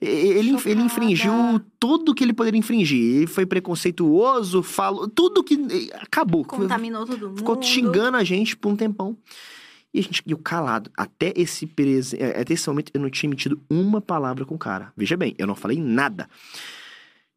Ele, 0.00 0.50
ele 0.66 0.82
infringiu 0.82 1.32
tudo 1.78 2.14
que 2.14 2.22
ele 2.24 2.32
poderia 2.32 2.58
infringir. 2.58 3.16
Ele 3.18 3.26
foi 3.26 3.46
preconceituoso, 3.46 4.62
falou. 4.62 5.08
Tudo 5.08 5.42
que. 5.44 5.88
Acabou. 5.94 6.44
Contaminou 6.44 7.06
todo 7.06 7.28
mundo. 7.28 7.38
Ficou 7.38 7.62
xingando 7.62 8.16
a 8.16 8.24
gente 8.24 8.56
por 8.56 8.70
um 8.72 8.76
tempão. 8.76 9.16
E 9.94 10.00
a 10.00 10.02
gente 10.02 10.20
e 10.26 10.32
eu 10.32 10.38
calado. 10.38 10.90
Até 10.96 11.32
esse, 11.36 11.70
eh, 12.18 12.40
até 12.40 12.52
esse 12.54 12.68
momento, 12.68 12.90
eu 12.92 13.00
não 13.00 13.08
tinha 13.08 13.28
emitido 13.28 13.62
uma 13.70 14.00
palavra 14.00 14.44
com 14.44 14.56
o 14.56 14.58
cara. 14.58 14.92
Veja 14.96 15.16
bem, 15.16 15.32
eu 15.38 15.46
não 15.46 15.54
falei 15.54 15.80
nada. 15.80 16.28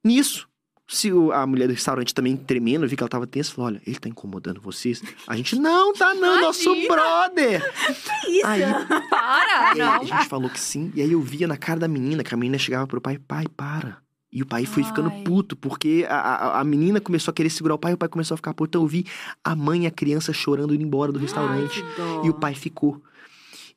Nisso, 0.04 0.48
se 0.88 1.12
o- 1.12 1.32
a 1.32 1.46
mulher 1.46 1.68
do 1.68 1.74
restaurante 1.74 2.14
também 2.14 2.36
tremendo, 2.38 2.88
vi 2.88 2.96
que 2.96 3.04
ela 3.04 3.10
tava 3.10 3.28
tensa, 3.28 3.52
falou: 3.52 3.68
olha, 3.72 3.82
ele 3.86 3.98
tá 4.00 4.08
incomodando 4.08 4.62
vocês. 4.62 5.02
A 5.28 5.36
gente, 5.36 5.56
não, 5.58 5.94
tá 5.94 6.14
não, 6.14 6.42
nosso 6.42 6.64
Imagina. 6.64 6.88
brother. 6.96 7.74
Que 8.22 8.32
isso? 8.38 8.48
Aí, 8.48 8.62
Para! 9.10 9.72
aí 9.72 9.82
a 9.82 10.04
gente 10.04 10.28
falou 10.28 10.50
que 10.50 10.60
sim. 10.60 10.92
E 10.96 11.02
aí 11.02 11.12
eu 11.12 11.22
via 11.22 11.48
na 11.48 11.58
cara 11.58 11.80
da 11.80 11.88
menina, 11.88 12.24
que 12.24 12.34
a 12.34 12.38
menina 12.38 12.58
chegava 12.58 12.88
pro 12.88 13.02
pai, 13.02 13.18
pai, 13.18 13.46
para. 13.56 13.98
E 14.32 14.42
o 14.42 14.46
pai 14.46 14.66
foi 14.66 14.84
ficando 14.84 15.10
Ai. 15.10 15.24
puto, 15.24 15.56
porque 15.56 16.06
a, 16.10 16.16
a, 16.18 16.60
a 16.60 16.64
menina 16.64 17.00
começou 17.00 17.32
a 17.32 17.34
querer 17.34 17.50
segurar 17.50 17.76
o 17.76 17.78
pai, 17.78 17.94
o 17.94 17.98
pai 17.98 18.10
começou 18.10 18.36
a 18.36 18.38
ficar 18.38 18.54
puto. 18.54 18.70
Então 18.72 18.82
eu 18.82 18.88
vi 18.88 19.06
a 19.44 19.56
mãe 19.56 19.84
e 19.84 19.88
a 19.88 19.92
criança 19.92 20.32
chorando 20.34 20.74
indo 20.76 20.84
embora 20.84 21.12
do 21.12 21.20
restaurante. 21.20 21.84
Ai. 21.98 22.28
E 22.28 22.30
o 22.30 22.34
pai 22.34 22.54
ficou. 22.54 23.02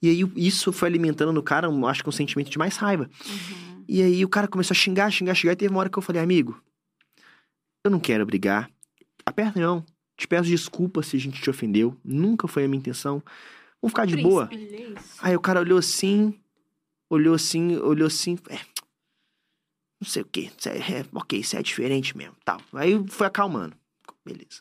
E 0.03 0.09
aí 0.09 0.25
isso 0.37 0.73
foi 0.73 0.89
alimentando 0.89 1.33
no 1.33 1.43
cara, 1.43 1.69
acho 1.89 2.03
que 2.03 2.09
um 2.09 2.13
sentimento 2.13 2.51
de 2.51 2.59
mais 2.59 2.77
raiva. 2.77 3.09
Uhum. 3.27 3.85
E 3.89 4.03
aí 4.03 4.25
o 4.25 4.29
cara 4.29 4.49
começou 4.49 4.73
a 4.75 4.77
xingar, 4.79 5.11
xingar, 5.11 5.35
xingar. 5.35 5.53
E 5.53 5.57
teve 5.57 5.73
uma 5.73 5.81
hora 5.81 5.89
que 5.89 5.99
eu 5.99 6.03
falei, 6.03 6.21
amigo, 6.23 6.61
eu 7.85 7.91
não 7.91 8.01
quero 8.01 8.25
brigar. 8.27 8.71
Aperta 9.25 9.61
não. 9.61 9.85
Te 10.17 10.29
peço 10.29 10.49
desculpa 10.49 11.03
se 11.03 11.17
a 11.17 11.21
gente 11.21 11.41
te 11.41 11.49
ofendeu. 11.49 11.97
Nunca 12.05 12.47
foi 12.47 12.65
a 12.65 12.69
minha 12.69 12.79
intenção. 12.79 13.23
Vamos 13.81 13.93
ficar 13.93 14.07
de 14.07 14.17
boa. 14.17 14.49
Aí 15.21 15.35
o 15.35 15.41
cara 15.41 15.61
olhou 15.61 15.79
assim, 15.79 16.39
olhou 17.09 17.35
assim, 17.35 17.77
olhou 17.77 18.07
assim, 18.07 18.39
é, 18.49 18.59
não 20.01 20.07
sei 20.07 20.23
o 20.23 20.27
que, 20.27 20.51
é, 20.67 21.07
ok, 21.15 21.41
isso 21.41 21.57
é 21.57 21.63
diferente 21.63 22.15
mesmo, 22.15 22.37
tal. 22.45 22.61
Aí 22.75 23.03
foi 23.09 23.27
acalmando, 23.27 23.75
beleza. 24.23 24.61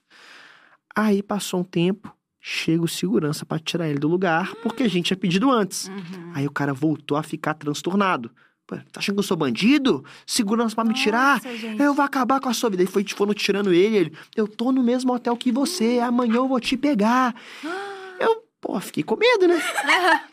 Aí 0.95 1.21
passou 1.21 1.59
um 1.59 1.63
tempo, 1.65 2.15
Chega 2.41 2.81
o 2.81 2.87
segurança 2.87 3.45
pra 3.45 3.59
tirar 3.59 3.89
ele 3.89 3.99
do 3.99 4.07
lugar, 4.07 4.55
porque 4.63 4.83
a 4.83 4.87
gente 4.87 5.07
tinha 5.07 5.17
pedido 5.17 5.51
antes. 5.51 5.89
Uhum. 5.89 6.31
Aí 6.33 6.47
o 6.47 6.51
cara 6.51 6.73
voltou 6.73 7.17
a 7.17 7.23
ficar 7.23 7.53
transtornado. 7.53 8.31
Tá 8.77 8.99
achando 8.99 9.15
que 9.15 9.19
eu 9.19 9.23
sou 9.23 9.37
bandido? 9.37 10.03
Segurança 10.25 10.75
pra 10.75 10.83
me 10.83 10.93
tirar? 10.93 11.35
Nossa, 11.35 11.55
gente. 11.57 11.81
Eu 11.81 11.93
vou 11.93 12.05
acabar 12.05 12.39
com 12.39 12.49
a 12.49 12.53
sua 12.53 12.69
vida. 12.69 12.83
Aí 12.83 12.87
foi, 12.87 13.05
foram 13.07 13.33
tirando 13.33 13.73
ele, 13.73 13.97
ele. 13.97 14.17
Eu 14.35 14.47
tô 14.47 14.71
no 14.71 14.83
mesmo 14.83 15.13
hotel 15.13 15.35
que 15.35 15.51
você, 15.51 15.99
amanhã 15.99 16.35
eu 16.35 16.47
vou 16.47 16.59
te 16.59 16.77
pegar. 16.77 17.35
Eu, 18.19 18.43
pô, 18.59 18.77
fiquei 18.81 19.01
com 19.01 19.15
medo, 19.15 19.47
né? 19.47 19.55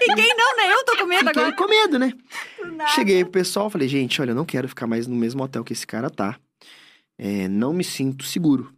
E 0.00 0.14
quem 0.14 0.36
não, 0.36 0.56
né? 0.56 0.72
Eu 0.72 0.84
tô 0.84 0.96
com 0.96 1.06
medo 1.06 1.26
Fiquei 1.26 1.42
agora. 1.42 1.56
com 1.56 1.68
medo, 1.68 1.98
né? 1.98 2.12
Cheguei 2.94 3.22
pro 3.24 3.32
pessoal, 3.32 3.68
falei, 3.70 3.86
gente, 3.88 4.20
olha, 4.20 4.30
eu 4.30 4.34
não 4.34 4.44
quero 4.44 4.68
ficar 4.68 4.86
mais 4.86 5.06
no 5.06 5.14
mesmo 5.14 5.42
hotel 5.42 5.62
que 5.62 5.72
esse 5.72 5.86
cara 5.86 6.08
tá. 6.10 6.36
É, 7.18 7.48
não 7.48 7.72
me 7.72 7.84
sinto 7.84 8.24
seguro. 8.24 8.72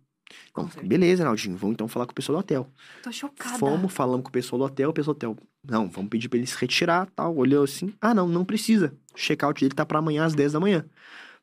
Bom, 0.55 0.69
beleza, 0.82 1.24
Naldinho, 1.24 1.57
vamos 1.57 1.74
então 1.74 1.89
falar 1.89 2.07
com 2.07 2.12
o 2.12 2.15
pessoal 2.15 2.39
do 2.39 2.41
hotel. 2.41 2.69
Tô 3.03 3.12
chocada. 3.12 3.59
Fomos, 3.59 3.93
falamos 3.93 4.23
com 4.23 4.28
o 4.28 4.32
pessoal 4.32 4.59
do 4.59 4.65
hotel, 4.65 4.91
o 4.91 4.93
pessoal 4.93 5.15
do 5.15 5.16
hotel, 5.16 5.37
não, 5.66 5.89
vamos 5.89 6.09
pedir 6.11 6.28
pra 6.28 6.39
ele 6.39 6.47
se 6.47 6.57
retirar, 6.59 7.07
tal. 7.15 7.37
Olhou 7.37 7.65
assim, 7.65 7.93
ah, 8.01 8.15
não, 8.15 8.27
não 8.28 8.45
precisa. 8.45 8.95
O 9.15 9.19
check-out 9.19 9.61
dele 9.61 9.74
tá 9.74 9.85
pra 9.85 9.99
amanhã 9.99 10.24
às 10.24 10.35
10 10.35 10.53
da 10.53 10.61
manhã. 10.61 10.85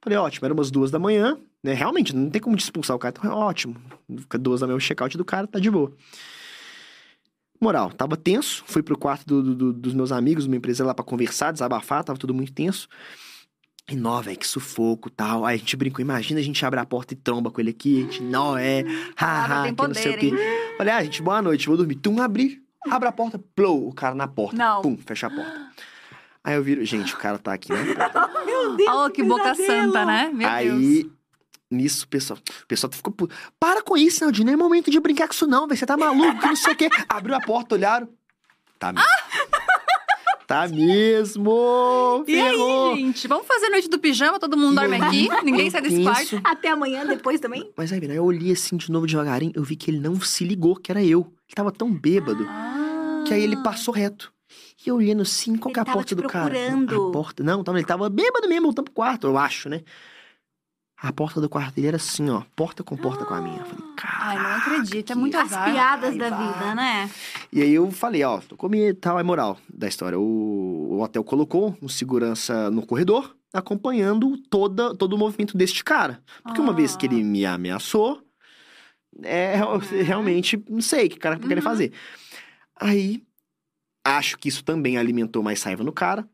Falei, 0.02 0.18
ótimo, 0.18 0.46
era 0.46 0.54
umas 0.54 0.70
duas 0.72 0.92
da 0.92 1.00
manhã, 1.00 1.38
né? 1.64 1.74
Realmente, 1.74 2.16
não 2.16 2.30
tem 2.30 2.42
como 2.42 2.56
te 2.56 2.64
expulsar 2.64 2.96
o 2.96 3.00
cara, 3.00 3.16
então 3.18 3.32
ótimo. 3.34 3.76
Fica 4.18 4.38
duas 4.38 4.62
da 4.62 4.68
manhã 4.68 4.78
o 4.78 4.82
check-out 4.82 5.18
do 5.18 5.26
cara, 5.26 5.48
tá 5.48 5.60
de 5.60 5.70
boa. 5.70 5.92
Moral, 7.60 7.92
tava 7.92 8.16
tenso, 8.16 8.64
fui 8.68 8.84
pro 8.84 8.98
quarto 8.98 9.26
do- 9.26 9.42
do- 9.42 9.56
do- 9.56 9.74
dos 9.74 9.94
meus 9.94 10.12
amigos, 10.12 10.46
uma 10.46 10.56
empresa 10.56 10.86
lá 10.86 10.94
pra 10.94 11.04
conversar, 11.04 11.52
desabafar, 11.52 12.04
tava 12.04 12.20
tudo 12.20 12.34
muito 12.34 12.54
tenso. 12.54 12.88
E, 13.90 13.96
nó, 13.96 14.22
velho, 14.22 14.38
que 14.38 14.46
sufoco 14.46 15.10
tal. 15.10 15.44
Aí 15.46 15.56
a 15.56 15.58
gente 15.58 15.76
brincou, 15.76 16.02
imagina 16.02 16.40
a 16.40 16.44
gente 16.44 16.64
abre 16.64 16.80
a 16.80 16.86
porta 16.86 17.14
e 17.14 17.18
tromba 17.18 17.50
com 17.50 17.60
ele 17.60 17.72
aqui, 17.72 18.00
a 18.00 18.02
gente, 18.04 18.22
nó, 18.22 18.58
é, 18.58 18.84
haha, 19.16 19.64
tem 19.64 19.74
que 19.76 19.88
não 19.88 19.94
sei 19.96 20.12
o 20.12 20.14
poder, 20.16 20.30
quê. 20.36 20.76
Falei, 20.78 20.94
ah, 20.94 21.04
gente, 21.04 21.22
boa 21.24 21.42
noite, 21.42 21.66
vou 21.68 21.78
dormir. 21.78 21.96
Tum, 21.96 22.22
abri, 22.22 22.62
abre 22.90 23.08
a 23.08 23.12
porta, 23.12 23.40
plou, 23.56 23.88
o 23.88 23.94
cara 23.94 24.16
na 24.16 24.28
porta. 24.28 24.56
Não. 24.58 24.82
Pum, 24.82 24.98
fecha 24.98 25.28
a 25.28 25.30
porta. 25.30 25.72
Aí 26.44 26.56
eu 26.56 26.64
viro, 26.64 26.84
gente, 26.86 27.14
o 27.14 27.18
cara 27.18 27.38
tá 27.38 27.54
aqui, 27.54 27.72
né? 27.74 27.84
Meu 28.46 28.76
Deus, 28.76 28.90
Oh, 28.96 29.10
que 29.10 29.22
boca 29.22 29.54
santa, 29.54 30.06
né? 30.06 30.30
Meu 30.34 30.48
Deus. 30.48 30.52
Aí, 30.52 31.12
nisso, 31.70 32.06
o 32.06 32.08
pessoal, 32.08 32.40
o 32.40 32.68
pessoal 32.68 32.92
ficou 32.94 33.12
puto. 33.12 33.36
Para 33.60 33.82
com 33.82 33.98
isso, 33.98 34.24
Naldinho, 34.24 34.46
não 34.46 34.54
é 34.54 34.56
momento 34.56 34.90
de 34.90 35.00
brincar 35.00 35.28
com 35.28 35.34
isso 35.34 35.46
não, 35.46 35.68
velho. 35.68 35.78
Você 35.78 35.86
tá 35.86 35.98
maluco, 35.98 36.40
que 36.40 36.48
não 36.48 36.56
sei 36.56 36.74
o 36.74 36.76
quê. 36.78 36.90
Abriu 37.10 37.36
a 37.36 37.42
porta, 37.42 37.76
olharam. 37.76 38.08
Tá 38.80 38.94
mesmo. 38.94 39.08
tá 40.48 40.68
mesmo. 40.70 42.24
E 42.28 42.40
aí, 42.40 42.52
Ferrou. 42.52 42.96
gente? 42.96 43.28
Vamos 43.28 43.46
fazer 43.46 43.70
noite 43.70 43.90
do 43.90 44.00
pijama? 44.00 44.40
Todo 44.40 44.56
mundo 44.56 44.74
E 44.74 44.76
dorme 44.88 44.96
aqui? 45.02 45.30
Ninguém 45.44 45.70
sai 45.70 45.82
desse 45.82 46.02
quarto? 46.02 46.40
Até 46.46 46.70
amanhã, 46.70 47.06
depois 47.06 47.42
também? 47.42 47.70
Mas 47.76 47.92
aí, 47.92 48.00
eu 48.04 48.24
olhei 48.24 48.54
assim 48.54 48.78
de 48.78 48.90
novo 48.90 49.06
devagarinho, 49.06 49.52
eu 49.54 49.64
vi 49.64 49.76
que 49.76 49.92
ele 49.92 50.00
não 50.00 50.18
se 50.22 50.46
ligou 50.46 50.76
que 50.76 50.92
era 50.92 51.04
eu. 51.04 51.34
Ele 51.48 51.56
tava 51.56 51.72
tão 51.72 51.92
bêbado. 51.92 52.46
Ah. 52.50 53.24
Que 53.28 53.34
aí 53.34 53.42
ele 53.44 53.58
passou 53.58 53.94
reto. 53.94 54.32
E 54.86 54.90
eu 54.90 54.96
olhando 54.96 55.22
assim, 55.24 55.58
qual 55.58 55.70
Ele 55.70 55.74
que 55.74 55.80
é 55.80 55.92
a 55.92 55.94
porta 55.94 56.16
do 56.16 56.24
cara? 56.24 56.50
procurando. 56.54 57.08
A 57.08 57.12
porta. 57.12 57.44
Não, 57.44 57.64
tava, 57.64 57.78
ele 57.80 57.88
tava 57.88 58.10
bêbado 58.10 58.48
mesmo, 58.48 58.64
voltando 58.68 58.86
pro 58.86 58.94
quarto, 58.94 59.28
eu 59.28 59.38
acho, 59.38 59.68
né? 59.70 59.82
A 61.00 61.14
porta 61.14 61.40
do 61.40 61.48
quarto 61.48 61.76
dele 61.76 61.88
era 61.90 61.98
assim, 61.98 62.28
ó. 62.30 62.42
Porta 62.56 62.84
com 62.84 62.98
porta 62.98 63.24
com 63.24 63.34
a 63.34 63.42
minha. 63.42 63.60
Eu 63.60 63.66
falei, 63.66 63.86
Ai, 64.04 64.36
não 64.38 64.44
cara. 64.44 64.58
acredito. 64.58 65.12
É 65.12 65.16
muito 65.16 65.38
As 65.38 65.52
azar. 65.54 65.72
piadas 65.72 66.12
Ai, 66.12 66.18
da 66.18 66.30
vai. 66.30 66.48
vida, 66.54 66.76
né? 66.76 67.12
E 67.54 67.62
aí 67.62 67.72
eu 67.74 67.92
falei, 67.92 68.24
ó, 68.24 68.40
tô 68.40 68.56
com 68.58 68.68
medo 68.68 68.98
e 68.98 69.00
tal, 69.00 69.20
é 69.20 69.24
moral 69.24 69.58
da 69.72 69.88
história. 69.88 70.18
O, 70.20 70.24
o 70.24 71.02
hotel 71.04 71.24
colocou 71.24 71.78
um 71.82 71.88
segurança 71.88 72.72
no 72.72 72.84
corredor, 72.86 73.36
acompanhando 73.54 74.38
toda, 74.50 74.96
todo 74.96 75.14
o 75.14 75.18
movimento 75.20 75.56
deste 75.56 75.84
cara. 75.84 76.20
Porque 76.44 76.60
uma 76.62 76.74
vez 76.74 76.96
que 76.96 77.06
Ah. 77.08 77.10
ele 77.14 77.24
me 77.24 77.46
ameaçou, 77.46 78.20
é, 79.24 79.60
eu 79.60 79.78
realmente 80.04 80.62
não 80.70 80.82
sei 80.82 81.08
o 81.08 81.10
que 81.10 81.18
o 81.18 81.20
cara 81.20 81.40
Uhum. 81.42 81.62
fazer. 81.62 81.92
Aí, 82.80 83.24
acho 84.06 84.38
que 84.38 84.48
isso 84.48 84.64
também 84.64 84.98
alimentou 84.98 85.42
mais 85.44 85.62
raiva 85.64 85.84
no 85.84 85.92
cara. 85.92 86.26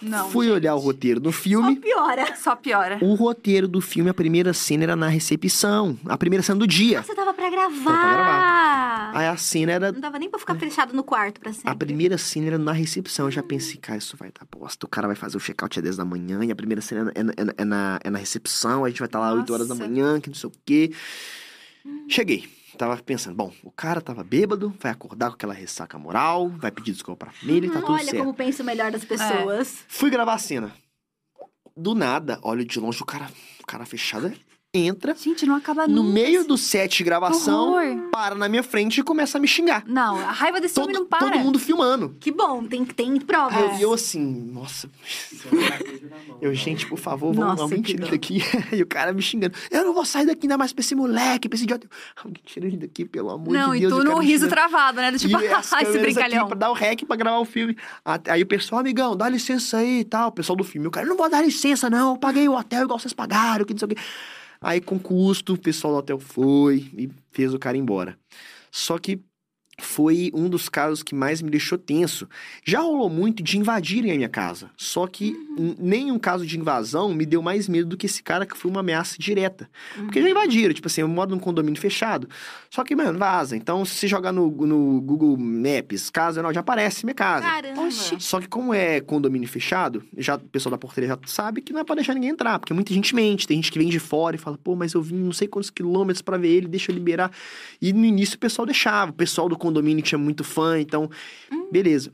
Não. 0.00 0.30
Fui 0.30 0.48
olhar 0.48 0.74
o 0.76 0.78
roteiro 0.78 1.18
do 1.20 1.32
Só 1.32 1.38
filme. 1.42 1.76
piora. 1.76 2.36
Só 2.36 2.54
piora. 2.54 2.98
O 3.02 3.14
roteiro 3.14 3.66
do 3.66 3.80
filme, 3.80 4.08
a 4.08 4.14
primeira 4.14 4.52
cena 4.54 4.84
era 4.84 4.94
na 4.96 5.08
recepção. 5.08 5.98
A 6.06 6.16
primeira 6.16 6.42
cena 6.42 6.58
do 6.58 6.66
dia. 6.68 7.02
Você 7.02 7.14
tava 7.16 7.34
pra 7.34 7.50
gravar. 7.50 7.84
Tava 7.84 7.98
pra 7.98 8.12
gravar. 8.14 9.10
Aí 9.18 9.26
a 9.26 9.36
cena 9.36 9.72
era 9.72 9.90
Não 9.92 10.00
dava 10.00 10.18
nem 10.20 10.30
pra 10.30 10.38
ficar 10.38 10.54
fechado 10.54 10.94
no 10.94 11.02
quarto 11.02 11.40
pra 11.40 11.52
sempre. 11.52 11.68
A 11.70 11.74
primeira 11.74 12.16
cena 12.16 12.46
era 12.46 12.58
na 12.58 12.70
recepção. 12.72 13.26
Eu 13.26 13.32
já 13.32 13.42
pensei, 13.42 13.76
cara, 13.76 13.98
isso 13.98 14.16
vai 14.16 14.30
dar 14.30 14.46
bosta. 14.56 14.86
O 14.86 14.88
cara 14.88 15.08
vai 15.08 15.16
fazer 15.16 15.36
o 15.36 15.40
check-out 15.40 15.76
às 15.78 15.82
10 15.82 15.96
da 15.96 16.04
manhã 16.04 16.44
e 16.44 16.52
a 16.52 16.56
primeira 16.56 16.80
cena 16.80 17.10
é, 17.14 17.22
na- 17.24 17.32
é 17.36 17.44
na- 17.44 17.54
é 17.58 17.64
na, 17.64 18.00
é 18.04 18.10
na 18.10 18.18
recepção. 18.18 18.84
A 18.84 18.88
gente 18.88 19.00
vai 19.00 19.06
estar 19.08 19.18
lá 19.18 19.32
8 19.34 19.52
horas 19.52 19.66
da 19.68 19.74
manhã, 19.74 20.20
que 20.20 20.28
não 20.28 20.36
sei 20.36 20.48
o 20.48 20.52
quê. 20.64 20.92
Cheguei. 22.08 22.48
Tava 22.76 22.96
pensando, 23.02 23.34
bom, 23.34 23.52
o 23.64 23.72
cara 23.72 24.00
tava 24.00 24.22
bêbado, 24.22 24.72
vai 24.80 24.92
acordar 24.92 25.30
com 25.30 25.34
aquela 25.34 25.52
ressaca 25.52 25.98
moral, 25.98 26.48
vai 26.48 26.70
pedir 26.70 26.92
desculpa 26.92 27.26
pra 27.26 27.34
família 27.34 27.66
e 27.66 27.70
tá 27.70 27.80
tudo 27.80 27.92
Olha 27.92 28.04
certo. 28.04 28.18
como 28.18 28.34
pensa 28.34 28.62
o 28.62 28.66
melhor 28.66 28.92
das 28.92 29.04
pessoas. 29.04 29.84
Fui 29.88 30.08
gravar 30.10 30.34
a 30.34 30.38
cena. 30.38 30.72
Do 31.76 31.94
nada, 31.94 32.38
olho 32.42 32.64
de 32.64 32.78
longe 32.78 33.02
o 33.02 33.06
cara, 33.06 33.28
o 33.60 33.66
cara 33.66 33.84
fechado, 33.84 34.32
entra. 34.74 35.14
Gente, 35.14 35.46
não 35.46 35.54
acaba 35.54 35.88
No 35.88 36.02
nunca. 36.02 36.12
meio 36.12 36.46
do 36.46 36.58
set 36.58 36.98
de 36.98 37.04
gravação, 37.04 37.72
horror. 37.72 38.10
para 38.12 38.34
na 38.34 38.48
minha 38.48 38.62
frente 38.62 39.00
e 39.00 39.02
começa 39.02 39.38
a 39.38 39.40
me 39.40 39.48
xingar. 39.48 39.82
Não, 39.86 40.16
a 40.18 40.30
raiva 40.30 40.60
desse 40.60 40.78
homem 40.78 40.92
Todo, 40.92 41.02
não 41.04 41.08
para. 41.08 41.30
todo 41.30 41.38
mundo 41.38 41.58
filmando. 41.58 42.14
Que 42.20 42.30
bom, 42.30 42.62
tem, 42.64 42.84
tem 42.84 43.12
Aí 43.12 43.20
provas. 43.20 43.58
eu, 43.58 43.74
e 43.78 43.82
eu 43.82 43.92
assim, 43.94 44.20
nossa. 44.52 44.88
Eu, 46.40 46.54
gente, 46.54 46.86
por 46.86 46.98
favor, 46.98 47.32
vamos, 47.34 47.50
Nossa, 47.50 47.62
alguém 47.62 47.82
tira 47.82 48.06
daqui. 48.06 48.40
E 48.72 48.80
o 48.82 48.86
cara 48.86 49.12
me 49.12 49.20
xingando. 49.20 49.54
Eu 49.70 49.84
não 49.84 49.92
vou 49.92 50.04
sair 50.04 50.24
daqui 50.26 50.42
ainda 50.46 50.56
mais 50.56 50.72
pra 50.72 50.80
esse 50.80 50.94
moleque, 50.94 51.48
pra 51.48 51.56
esse 51.56 51.64
idiota. 51.64 51.88
Alguém 52.16 52.40
tira 52.44 52.66
ele 52.66 52.76
daqui, 52.76 53.04
pelo 53.04 53.30
amor 53.30 53.52
Não, 53.52 53.70
de 53.72 53.78
e 53.78 53.80
Deus. 53.80 53.92
tu 53.92 53.98
o 54.00 54.02
cara 54.04 54.14
no 54.14 54.20
riso 54.20 54.48
travado, 54.48 54.98
né? 55.00 55.10
Do 55.10 55.18
tipo, 55.18 55.40
E 55.40 55.46
ai, 55.48 55.60
esse 55.60 55.70
câmeras 55.70 55.94
aqui 55.96 55.98
brincalhão. 55.98 56.46
pra 56.46 56.56
dar 56.56 56.70
o 56.70 56.74
rec 56.74 57.04
pra 57.06 57.16
gravar 57.16 57.38
o 57.38 57.44
filme. 57.44 57.76
Aí 58.28 58.42
o 58.42 58.46
pessoal, 58.46 58.80
amigão, 58.80 59.16
dá 59.16 59.28
licença 59.28 59.78
aí 59.78 60.00
e 60.00 60.04
tal. 60.04 60.28
O 60.28 60.32
pessoal 60.32 60.56
do 60.56 60.62
filme, 60.62 60.86
o 60.86 60.90
cara, 60.90 61.06
não 61.06 61.16
vou 61.16 61.28
dar 61.28 61.42
licença 61.42 61.90
não, 61.90 62.12
eu 62.12 62.18
paguei 62.18 62.48
o 62.48 62.54
hotel 62.56 62.84
igual 62.84 62.98
vocês 63.00 63.12
pagaram, 63.12 63.64
que 63.64 63.72
não 63.72 63.78
sei 63.78 63.86
o 63.86 63.88
quê. 63.88 63.96
Aí 64.60 64.80
com 64.80 64.98
custo, 64.98 65.54
o 65.54 65.58
pessoal 65.58 65.94
do 65.94 65.98
hotel 66.00 66.18
foi 66.18 66.90
e 66.96 67.10
fez 67.30 67.54
o 67.54 67.58
cara 67.58 67.76
embora. 67.76 68.18
Só 68.70 68.98
que 68.98 69.22
foi 69.80 70.30
um 70.34 70.48
dos 70.48 70.68
casos 70.68 71.02
que 71.02 71.14
mais 71.14 71.40
me 71.40 71.48
deixou 71.50 71.78
tenso. 71.78 72.28
Já 72.64 72.80
rolou 72.80 73.08
muito 73.08 73.42
de 73.42 73.58
invadirem 73.58 74.10
a 74.12 74.14
minha 74.16 74.28
casa. 74.28 74.70
Só 74.76 75.06
que 75.06 75.30
n- 75.56 75.76
nenhum 75.78 76.18
caso 76.18 76.44
de 76.44 76.58
invasão 76.58 77.14
me 77.14 77.24
deu 77.24 77.40
mais 77.40 77.68
medo 77.68 77.88
do 77.90 77.96
que 77.96 78.06
esse 78.06 78.22
cara 78.22 78.44
que 78.44 78.56
foi 78.58 78.70
uma 78.70 78.80
ameaça 78.80 79.16
direta. 79.18 79.70
Porque 79.96 80.20
já 80.20 80.28
invadiram, 80.28 80.74
tipo 80.74 80.88
assim, 80.88 81.00
eu 81.02 81.08
moro 81.08 81.30
num 81.30 81.38
condomínio 81.38 81.80
fechado. 81.80 82.28
Só 82.70 82.82
que, 82.82 82.96
mano, 82.96 83.18
vaza. 83.18 83.56
Então, 83.56 83.84
se 83.84 83.94
você 83.94 84.08
jogar 84.08 84.32
no, 84.32 84.50
no 84.50 85.00
Google 85.00 85.36
Maps, 85.36 86.10
casa, 86.10 86.42
não, 86.42 86.52
já 86.52 86.60
aparece 86.60 87.04
minha 87.06 87.14
casa. 87.14 87.46
Caramba. 87.46 87.82
Oxi. 87.82 88.16
Só 88.18 88.40
que 88.40 88.48
como 88.48 88.74
é 88.74 89.00
condomínio 89.00 89.48
fechado, 89.48 90.02
já, 90.16 90.34
o 90.36 90.40
pessoal 90.40 90.72
da 90.72 90.78
portaria 90.78 91.08
já 91.08 91.18
sabe 91.26 91.60
que 91.60 91.72
não 91.72 91.80
é 91.80 91.84
pra 91.84 91.94
deixar 91.94 92.14
ninguém 92.14 92.30
entrar, 92.30 92.58
porque 92.58 92.74
muita 92.74 92.92
gente 92.92 93.14
mente, 93.14 93.46
tem 93.46 93.56
gente 93.58 93.70
que 93.70 93.78
vem 93.78 93.88
de 93.88 93.98
fora 94.00 94.34
e 94.34 94.38
fala, 94.38 94.58
pô, 94.58 94.74
mas 94.74 94.92
eu 94.94 95.00
vim 95.02 95.14
não 95.16 95.32
sei 95.32 95.46
quantos 95.46 95.70
quilômetros 95.70 96.20
pra 96.22 96.36
ver 96.36 96.48
ele, 96.48 96.66
deixa 96.66 96.90
eu 96.90 96.94
liberar. 96.94 97.30
E 97.80 97.92
no 97.92 98.04
início 98.04 98.34
o 98.36 98.38
pessoal 98.38 98.66
deixava, 98.66 99.10
o 99.10 99.14
pessoal 99.14 99.48
do 99.48 99.56
condomínio 99.56 99.67
tinha 100.02 100.18
muito 100.18 100.42
fã, 100.44 100.80
então, 100.80 101.10
beleza. 101.70 102.10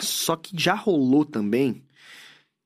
Só 0.00 0.36
que 0.36 0.50
já 0.58 0.74
rolou 0.74 1.24
também, 1.24 1.82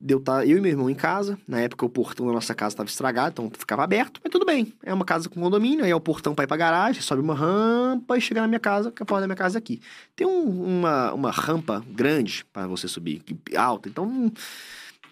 deu 0.01 0.21
tá 0.21 0.45
eu 0.47 0.59
e 0.59 0.61
meu 0.61 0.71
irmão 0.71 0.89
em 0.91 0.95
casa, 0.95 1.39
na 1.49 1.61
época 1.61 1.85
o 1.85 1.89
portão 1.89 2.27
da 2.27 2.33
nossa 2.33 2.55
casa 2.55 2.75
estava 2.75 2.89
estragado, 2.89 3.31
então 3.33 3.51
ficava 3.59 3.83
aberto, 3.83 4.21
mas 4.23 4.31
tudo 4.31 4.45
bem. 4.47 4.73
É 4.83 4.93
uma 4.93 5.05
casa 5.05 5.29
com 5.29 5.41
condomínio, 5.41 5.85
aí 5.85 5.91
é 5.91 5.95
o 5.97 6.01
portão 6.01 6.35
pra 6.35 6.45
ir 6.45 6.47
pra 6.47 6.57
garagem, 6.57 7.03
sobe 7.03 7.21
uma 7.23 7.35
rampa 7.35 8.17
e 8.17 8.21
chega 8.21 8.41
na 8.41 8.47
minha 8.49 8.61
casa, 8.61 8.91
que 8.93 9.03
a 9.03 9.07
porta 9.07 9.23
da 9.23 9.27
minha 9.27 9.37
casa 9.37 9.59
é 9.59 9.61
aqui. 9.61 9.81
Tem 10.15 10.27
um- 10.27 10.79
uma, 10.79 11.13
uma 11.13 11.31
rampa 11.31 11.85
grande 11.89 12.45
para 12.53 12.67
você 12.67 12.87
subir, 12.89 13.21
que- 13.21 13.57
alta, 13.57 13.89
então 13.89 14.05
hum, 14.07 14.31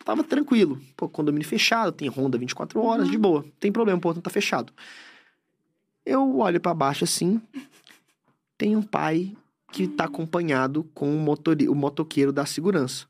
tava 0.04 0.22
tranquilo. 0.22 0.80
Pô, 0.96 1.08
condomínio 1.08 1.48
fechado, 1.48 1.90
tem 1.92 2.08
ronda 2.08 2.36
24 2.38 2.80
horas, 2.82 3.08
de 3.10 3.16
boa. 3.18 3.44
Tem 3.58 3.72
problema, 3.72 3.98
o 3.98 4.00
portão 4.02 4.22
tá 4.22 4.30
fechado. 4.30 4.72
Eu 6.06 6.38
olho 6.38 6.60
para 6.60 6.74
baixo 6.74 7.04
assim, 7.04 7.40
tem 8.56 8.76
um 8.76 8.82
pai 8.82 9.36
que 9.72 9.88
tá 9.88 10.04
acompanhado 10.04 10.84
com 10.94 11.14
o, 11.14 11.18
motori- 11.18 11.68
o 11.68 11.74
motoqueiro 11.74 12.32
da 12.32 12.46
segurança. 12.46 13.06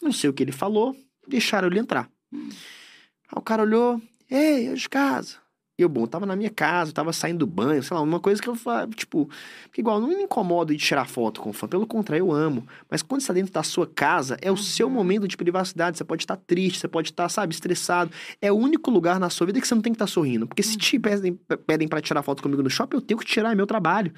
Não 0.00 0.12
sei 0.12 0.28
o 0.28 0.32
que 0.32 0.42
ele 0.42 0.52
falou, 0.52 0.96
deixaram 1.28 1.68
ele 1.68 1.78
entrar. 1.78 2.10
Aí 2.32 3.36
o 3.36 3.40
cara 3.40 3.62
olhou, 3.62 4.00
ei, 4.28 4.68
eu 4.68 4.74
de 4.74 4.88
casa. 4.88 5.36
E 5.78 5.82
eu, 5.82 5.88
bom, 5.88 6.06
tava 6.06 6.26
na 6.26 6.36
minha 6.36 6.50
casa, 6.50 6.90
eu 6.90 6.94
tava 6.94 7.14
saindo 7.14 7.38
do 7.38 7.46
banho, 7.46 7.82
sei 7.82 7.96
lá, 7.96 8.02
uma 8.02 8.20
coisa 8.20 8.42
que 8.42 8.48
eu 8.48 8.54
tipo, 8.94 9.30
igual, 9.76 10.00
não 10.00 10.08
me 10.08 10.22
incomodo 10.22 10.70
de 10.76 10.78
tirar 10.78 11.06
foto 11.06 11.40
com 11.40 11.50
fã, 11.50 11.66
pelo 11.66 11.86
contrário, 11.86 12.26
eu 12.26 12.30
amo. 12.30 12.66
Mas 12.90 13.00
quando 13.00 13.22
você 13.22 13.28
tá 13.28 13.32
dentro 13.32 13.52
da 13.52 13.62
sua 13.62 13.86
casa, 13.86 14.36
é 14.42 14.52
o 14.52 14.56
seu 14.56 14.90
momento 14.90 15.26
de 15.26 15.34
privacidade, 15.34 15.96
você 15.96 16.04
pode 16.04 16.24
estar 16.24 16.36
triste, 16.36 16.78
você 16.78 16.88
pode 16.88 17.10
estar, 17.10 17.26
sabe, 17.30 17.54
estressado. 17.54 18.10
É 18.40 18.52
o 18.52 18.56
único 18.56 18.90
lugar 18.90 19.18
na 19.18 19.30
sua 19.30 19.46
vida 19.46 19.60
que 19.60 19.66
você 19.66 19.74
não 19.74 19.80
tem 19.80 19.92
que 19.92 19.96
estar 19.96 20.06
sorrindo. 20.06 20.46
Porque 20.46 20.62
se 20.62 20.76
te 20.76 20.98
pedem, 20.98 21.40
pedem 21.66 21.88
para 21.88 22.02
tirar 22.02 22.22
foto 22.22 22.42
comigo 22.42 22.62
no 22.62 22.68
shopping, 22.68 22.96
eu 22.96 23.00
tenho 23.00 23.18
que 23.18 23.26
tirar, 23.26 23.52
é 23.52 23.54
meu 23.54 23.66
trabalho. 23.66 24.12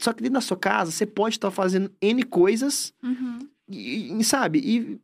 Só 0.00 0.12
que 0.12 0.22
dentro 0.22 0.34
da 0.34 0.40
sua 0.40 0.56
casa, 0.56 0.90
você 0.90 1.06
pode 1.06 1.36
estar 1.36 1.50
fazendo 1.50 1.90
N 2.00 2.22
coisas 2.22 2.92
Uhum. 3.02 3.38
e, 3.68 4.12
e, 4.18 4.24
sabe, 4.24 4.58
e, 4.58 5.00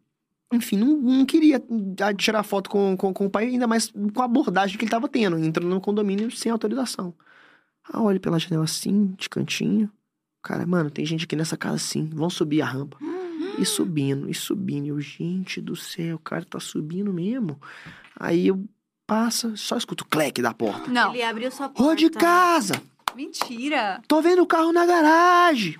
enfim, 0.52 0.76
não, 0.76 0.96
não 0.96 1.26
queria 1.26 1.62
ah, 2.02 2.14
tirar 2.14 2.42
foto 2.42 2.70
com, 2.70 2.96
com, 2.96 3.12
com 3.12 3.26
o 3.26 3.30
pai, 3.30 3.46
ainda 3.46 3.66
mais 3.66 3.92
com 4.14 4.22
a 4.22 4.24
abordagem 4.24 4.78
que 4.78 4.84
ele 4.84 4.90
tava 4.90 5.08
tendo, 5.08 5.38
entrando 5.38 5.68
no 5.68 5.80
condomínio 5.80 6.30
sem 6.30 6.50
autorização. 6.50 7.14
Ah, 7.88 8.00
olho 8.02 8.20
pela 8.20 8.38
janela 8.38 8.64
assim, 8.64 9.14
de 9.18 9.28
cantinho. 9.28 9.90
Cara, 10.42 10.66
mano, 10.66 10.90
tem 10.90 11.04
gente 11.04 11.24
aqui 11.24 11.36
nessa 11.36 11.56
casa 11.56 11.76
assim. 11.76 12.08
Vão 12.12 12.30
subir 12.30 12.62
a 12.62 12.66
rampa. 12.66 12.96
E 13.58 13.64
subindo, 13.64 14.28
e 14.28 14.34
subindo. 14.34 14.86
Eu, 14.86 15.00
gente 15.00 15.60
do 15.60 15.74
céu, 15.74 16.16
o 16.16 16.18
cara 16.20 16.44
tá 16.44 16.60
subindo 16.60 17.12
mesmo. 17.12 17.58
Aí 18.18 18.48
eu 18.48 18.64
passo, 19.06 19.56
só 19.56 19.76
escuto 19.76 20.04
o 20.04 20.06
cleque 20.06 20.42
da 20.42 20.52
porta. 20.52 20.90
Não. 20.90 21.14
Ele 21.14 21.22
abriu 21.22 21.50
sua 21.50 21.68
porta. 21.68 21.82
Rua 21.82 21.96
de 21.96 22.10
casa! 22.10 22.74
Mentira. 23.16 24.02
Tô 24.06 24.20
vendo 24.20 24.42
o 24.42 24.46
carro 24.46 24.72
na 24.72 24.84
garagem! 24.84 25.76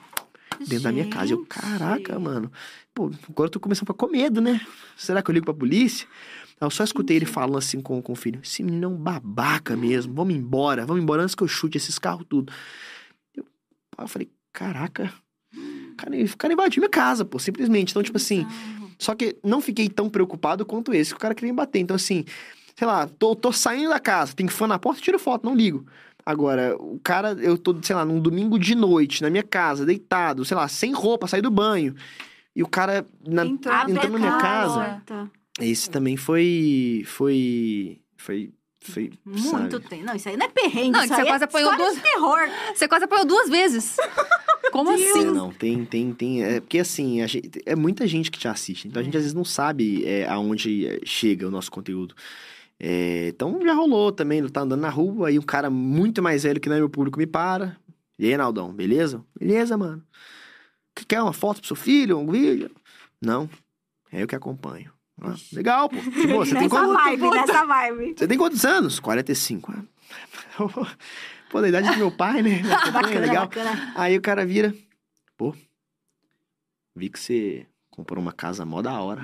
Dentro 0.59 0.85
da 0.85 0.93
minha 0.93 1.07
casa. 1.07 1.35
Eu, 1.35 1.39
Gente. 1.41 1.49
caraca, 1.49 2.19
mano. 2.19 2.51
Pô, 2.95 3.11
agora 3.29 3.49
eu 3.49 3.51
tô 3.51 3.61
começando 3.61 3.83
a 3.83 3.93
ficar 3.93 4.07
com 4.07 4.11
medo, 4.11 4.41
né? 4.41 4.59
Será 4.97 5.23
que 5.23 5.31
eu 5.31 5.35
ligo 5.35 5.45
pra 5.45 5.53
polícia? 5.53 6.09
Aí 6.59 6.67
eu 6.67 6.71
só 6.71 6.83
escutei 6.83 7.19
ele 7.19 7.27
falando 7.27 7.59
assim 7.59 7.83
com, 7.83 8.01
com 8.01 8.15
o 8.15 8.17
filho. 8.17 8.41
Esse 8.43 8.63
menino 8.63 8.87
é 8.87 8.89
um 8.89 8.97
babaca 8.97 9.77
mesmo. 9.77 10.15
Vamos 10.15 10.35
embora, 10.35 10.87
vamos 10.87 11.03
embora 11.03 11.23
antes 11.23 11.35
que 11.35 11.43
eu 11.43 11.49
chute 11.49 11.77
esses 11.77 11.99
carros 11.99 12.25
tudo. 12.27 12.51
Eu, 13.35 13.45
eu 13.99 14.09
falei, 14.09 14.31
caraca. 14.51 15.13
O 15.55 15.95
cara, 15.95 16.17
o 16.17 16.37
cara 16.39 16.53
invadiu 16.55 16.81
minha 16.81 16.91
casa, 16.91 17.23
pô, 17.23 17.39
simplesmente. 17.39 17.91
Então, 17.91 18.03
tipo 18.03 18.17
assim, 18.17 18.47
só 18.99 19.15
que 19.15 19.37
não 19.45 19.61
fiquei 19.61 19.91
tão 19.91 20.09
preocupado 20.09 20.65
quanto 20.65 20.95
esse 20.95 21.11
que 21.11 21.17
o 21.19 21.21
cara 21.21 21.35
queria 21.35 21.53
me 21.53 21.57
bater. 21.57 21.81
Então, 21.81 21.97
assim, 21.97 22.25
sei 22.75 22.87
lá, 22.87 23.07
tô, 23.07 23.37
tô 23.37 23.53
saindo 23.53 23.91
da 23.91 24.01
casa, 24.01 24.33
tem 24.33 24.49
fã 24.49 24.67
na 24.67 24.79
porta, 24.79 25.03
tiro 25.03 25.19
foto, 25.19 25.45
não 25.45 25.55
ligo. 25.55 25.87
Agora, 26.27 26.77
o 26.77 26.99
cara, 26.99 27.35
eu 27.41 27.57
tô, 27.57 27.73
sei 27.81 27.95
lá, 27.95 28.05
num 28.05 28.19
domingo 28.21 28.59
de 28.59 28.75
noite, 28.75 29.23
na 29.23 29.31
minha 29.31 29.45
casa, 29.45 29.87
deitado, 29.87 30.45
sei 30.45 30.57
lá, 30.57 30.67
sem 30.67 30.93
roupa, 30.93 31.29
saí 31.29 31.41
do 31.41 31.53
banho. 31.53 31.95
E 32.55 32.65
o 32.65 32.67
cara 32.69 33.07
na, 33.25 33.47
Entrou 33.47 33.75
entrou 33.89 34.11
na 34.11 34.19
minha 34.19 34.37
casa. 34.39 35.01
Esse 35.61 35.89
também 35.89 36.17
foi. 36.17 37.05
Foi. 37.07 38.01
Foi. 38.17 38.51
Foi. 38.81 39.13
Muito 39.25 39.51
sabe? 39.51 39.81
tempo. 39.89 40.05
Não, 40.05 40.15
isso 40.17 40.29
aí 40.29 40.37
não 40.37 40.47
é 40.47 40.49
perrengue. 40.49 40.91
Não, 40.91 41.05
isso 41.05 41.15
você 41.15 41.21
aí 41.21 41.27
quase 41.27 41.45
é 41.45 41.47
apanhou 41.47 41.77
duas- 41.77 41.95
de 41.97 42.01
terror. 42.03 42.39
Você 42.75 42.89
quase 42.89 43.05
apanhou 43.05 43.25
duas 43.25 43.49
vezes. 43.49 43.97
Como 44.73 44.97
Deus. 44.97 45.11
assim? 45.11 45.21
É, 45.29 45.31
não, 45.31 45.53
tem, 45.53 45.85
tem, 45.85 46.13
tem. 46.13 46.45
É 46.45 46.61
porque 46.61 46.79
assim, 46.79 47.21
a 47.23 47.27
gente- 47.27 47.51
é 47.65 47.75
muita 47.77 48.07
gente 48.07 48.31
que 48.31 48.39
te 48.39 48.47
assiste. 48.49 48.87
Então 48.89 49.01
a 49.01 49.05
gente 49.05 49.17
às 49.17 49.23
vezes 49.23 49.35
não 49.35 49.45
sabe 49.45 50.05
é, 50.05 50.29
aonde 50.29 50.87
é, 50.87 51.01
chega 51.05 51.47
o 51.49 51.51
nosso 51.51 51.71
conteúdo. 51.71 52.15
É, 52.79 53.29
então 53.29 53.59
já 53.63 53.73
rolou 53.75 54.13
também, 54.13 54.41
eu 54.41 54.51
tá 54.51 54.61
andando 54.61 54.81
na 54.81 54.91
rua, 54.91 55.29
aí 55.29 55.39
um 55.39 55.43
cara 55.43 55.71
muito 55.71 56.23
mais 56.23 56.43
velho 56.43 56.61
que 56.61 56.69
não 56.69 56.77
é 56.77 56.79
meu 56.79 56.91
público 56.91 57.19
me 57.19 57.27
para. 57.27 57.77
E 58.19 58.27
aí, 58.27 58.37
Naldão, 58.37 58.73
beleza? 58.73 59.25
Beleza, 59.39 59.77
mano. 59.77 60.03
Que- 60.95 61.05
Quer 61.07 61.23
uma 61.23 61.33
foto 61.33 61.59
pro 61.59 61.67
seu 61.67 61.77
filho, 61.77 62.19
um 62.19 62.31
vídeo? 62.31 62.71
Não. 63.21 63.49
É 64.13 64.23
eu 64.23 64.27
que 64.27 64.35
acompanho. 64.37 64.93
Ah, 65.21 65.35
legal, 65.53 65.89
pô. 65.89 65.97
Boa, 66.29 66.45
você 66.45 66.55
tem 66.55 66.69
quantos, 66.69 66.95
vibe, 67.05 67.31
nessa 67.31 67.65
vibe. 67.65 68.15
você 68.19 68.29
tem 68.29 68.37
quantos 68.39 68.65
anos? 68.65 69.01
45. 69.01 69.73
Ah, 69.73 69.83
Pô, 71.51 71.61
da 71.61 71.69
idade 71.69 71.91
do 71.93 71.97
meu 71.97 72.11
pai, 72.11 72.43
né? 72.43 72.61
Bacana, 72.93 73.21
legal. 73.21 73.47
bacana. 73.47 73.93
Aí 73.97 74.17
o 74.17 74.21
cara 74.21 74.45
vira, 74.45 74.75
pô, 75.37 75.55
vi 76.95 77.09
que 77.09 77.19
você 77.21 77.67
comprou 77.91 78.21
uma 78.21 78.33
casa 78.33 78.65
mó 78.67 78.83
da 78.83 79.01
hora. 79.01 79.23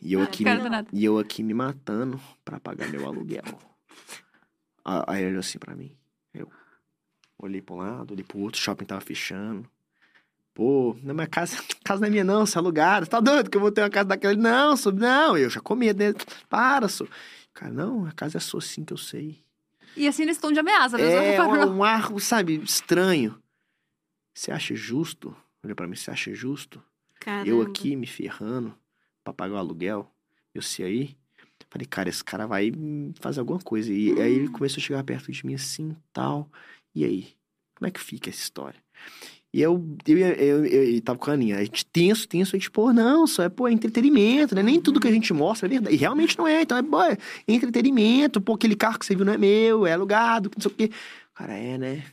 E 0.00 0.12
eu 0.12 0.22
aqui, 0.22 0.44
Cara 0.44 0.82
me, 0.82 0.86
e 0.92 1.04
eu 1.04 1.18
aqui 1.18 1.42
me 1.42 1.52
matando 1.52 2.20
pra 2.44 2.60
pagar 2.60 2.88
meu 2.88 3.06
aluguel. 3.06 3.42
Ah, 4.84 5.04
Aí 5.12 5.22
ele 5.22 5.30
olhou 5.30 5.40
assim 5.40 5.58
pra 5.58 5.74
mim. 5.74 5.92
Eu 6.32 6.50
olhei 7.38 7.60
pra 7.60 7.74
um 7.74 7.78
lado, 7.78 8.12
olhei 8.12 8.24
pro 8.24 8.38
outro, 8.38 8.60
o 8.60 8.62
shopping 8.62 8.84
tava 8.84 9.00
fechando. 9.00 9.68
Pô, 10.54 10.96
na 11.02 11.12
minha 11.12 11.26
casa, 11.26 11.56
casa 11.84 12.00
não 12.00 12.06
é 12.08 12.10
minha 12.10 12.24
não, 12.24 12.46
você 12.46 12.56
é 12.56 12.60
alugada. 12.60 13.04
Você 13.04 13.10
tá 13.10 13.20
doido 13.20 13.50
que 13.50 13.56
eu 13.56 13.60
vou 13.60 13.72
ter 13.72 13.82
uma 13.82 13.90
casa 13.90 14.08
daquela? 14.08 14.32
Ele, 14.32 14.42
Não, 14.42 14.76
sou, 14.76 14.92
não. 14.92 15.36
Eu 15.36 15.50
já 15.50 15.60
com 15.60 15.74
medo, 15.74 15.98
né? 15.98 16.14
Para, 16.48 16.88
sou. 16.88 17.08
Cara, 17.52 17.72
não, 17.72 18.06
a 18.06 18.12
casa 18.12 18.38
é 18.38 18.40
sua 18.40 18.60
sim 18.60 18.84
que 18.84 18.92
eu 18.92 18.96
sei. 18.98 19.42
E 19.96 20.06
assim 20.06 20.24
nesse 20.24 20.40
tom 20.40 20.52
de 20.52 20.60
ameaça. 20.60 20.96
pessoa 20.96 21.22
É 21.22 21.42
um, 21.42 21.78
um 21.78 21.84
ar, 21.84 22.08
sabe, 22.20 22.54
estranho. 22.62 23.36
Você 24.32 24.52
acha 24.52 24.76
justo? 24.76 25.34
Olha 25.64 25.74
pra 25.74 25.88
mim, 25.88 25.96
você 25.96 26.10
acha 26.10 26.32
justo? 26.32 26.78
Eu 26.78 27.58
Caramba. 27.58 27.64
aqui 27.64 27.96
me 27.96 28.06
ferrando 28.06 28.77
pra 29.32 29.46
pagar 29.46 29.56
o 29.56 29.58
aluguel, 29.58 30.10
eu 30.54 30.62
sei 30.62 30.86
aí. 30.86 31.16
Falei, 31.70 31.86
cara, 31.86 32.08
esse 32.08 32.24
cara 32.24 32.46
vai 32.46 32.72
fazer 33.20 33.40
alguma 33.40 33.58
coisa. 33.58 33.92
E 33.92 34.18
aí 34.20 34.32
ele 34.32 34.48
começou 34.48 34.80
a 34.80 34.82
chegar 34.82 35.04
perto 35.04 35.30
de 35.30 35.44
mim 35.44 35.54
assim, 35.54 35.94
tal. 36.12 36.50
E 36.94 37.04
aí? 37.04 37.28
Como 37.74 37.86
é 37.86 37.90
que 37.90 38.00
fica 38.00 38.30
essa 38.30 38.40
história? 38.40 38.80
E 39.52 39.62
eu, 39.62 39.82
eu, 40.06 40.18
eu, 40.18 40.34
eu, 40.34 40.66
eu, 40.66 40.94
eu 40.94 41.00
tava 41.00 41.18
com 41.18 41.30
a 41.30 41.34
Aninha, 41.34 41.56
a 41.56 41.64
gente 41.64 41.84
tenso, 41.86 42.28
tenso, 42.28 42.54
a 42.54 42.58
gente, 42.58 42.70
pô, 42.70 42.92
não, 42.92 43.26
só 43.26 43.42
é, 43.42 43.48
pô, 43.48 43.66
é 43.66 43.72
entretenimento, 43.72 44.54
né? 44.54 44.62
Nem 44.62 44.80
tudo 44.80 45.00
que 45.00 45.08
a 45.08 45.12
gente 45.12 45.32
mostra 45.32 45.66
é 45.66 45.70
verdade. 45.70 45.94
E 45.94 45.98
realmente 45.98 46.36
não 46.36 46.46
é, 46.46 46.62
então 46.62 46.76
é, 46.76 46.82
pô, 46.82 47.02
é 47.02 47.16
entretenimento, 47.46 48.40
pô, 48.40 48.54
aquele 48.54 48.76
carro 48.76 48.98
que 48.98 49.06
você 49.06 49.16
viu 49.16 49.24
não 49.24 49.32
é 49.32 49.38
meu, 49.38 49.86
é 49.86 49.92
alugado, 49.92 50.50
não 50.54 50.62
sei 50.62 50.70
o 50.70 50.74
quê. 50.74 50.90
Cara, 51.34 51.54
é, 51.54 51.78
né? 51.78 52.04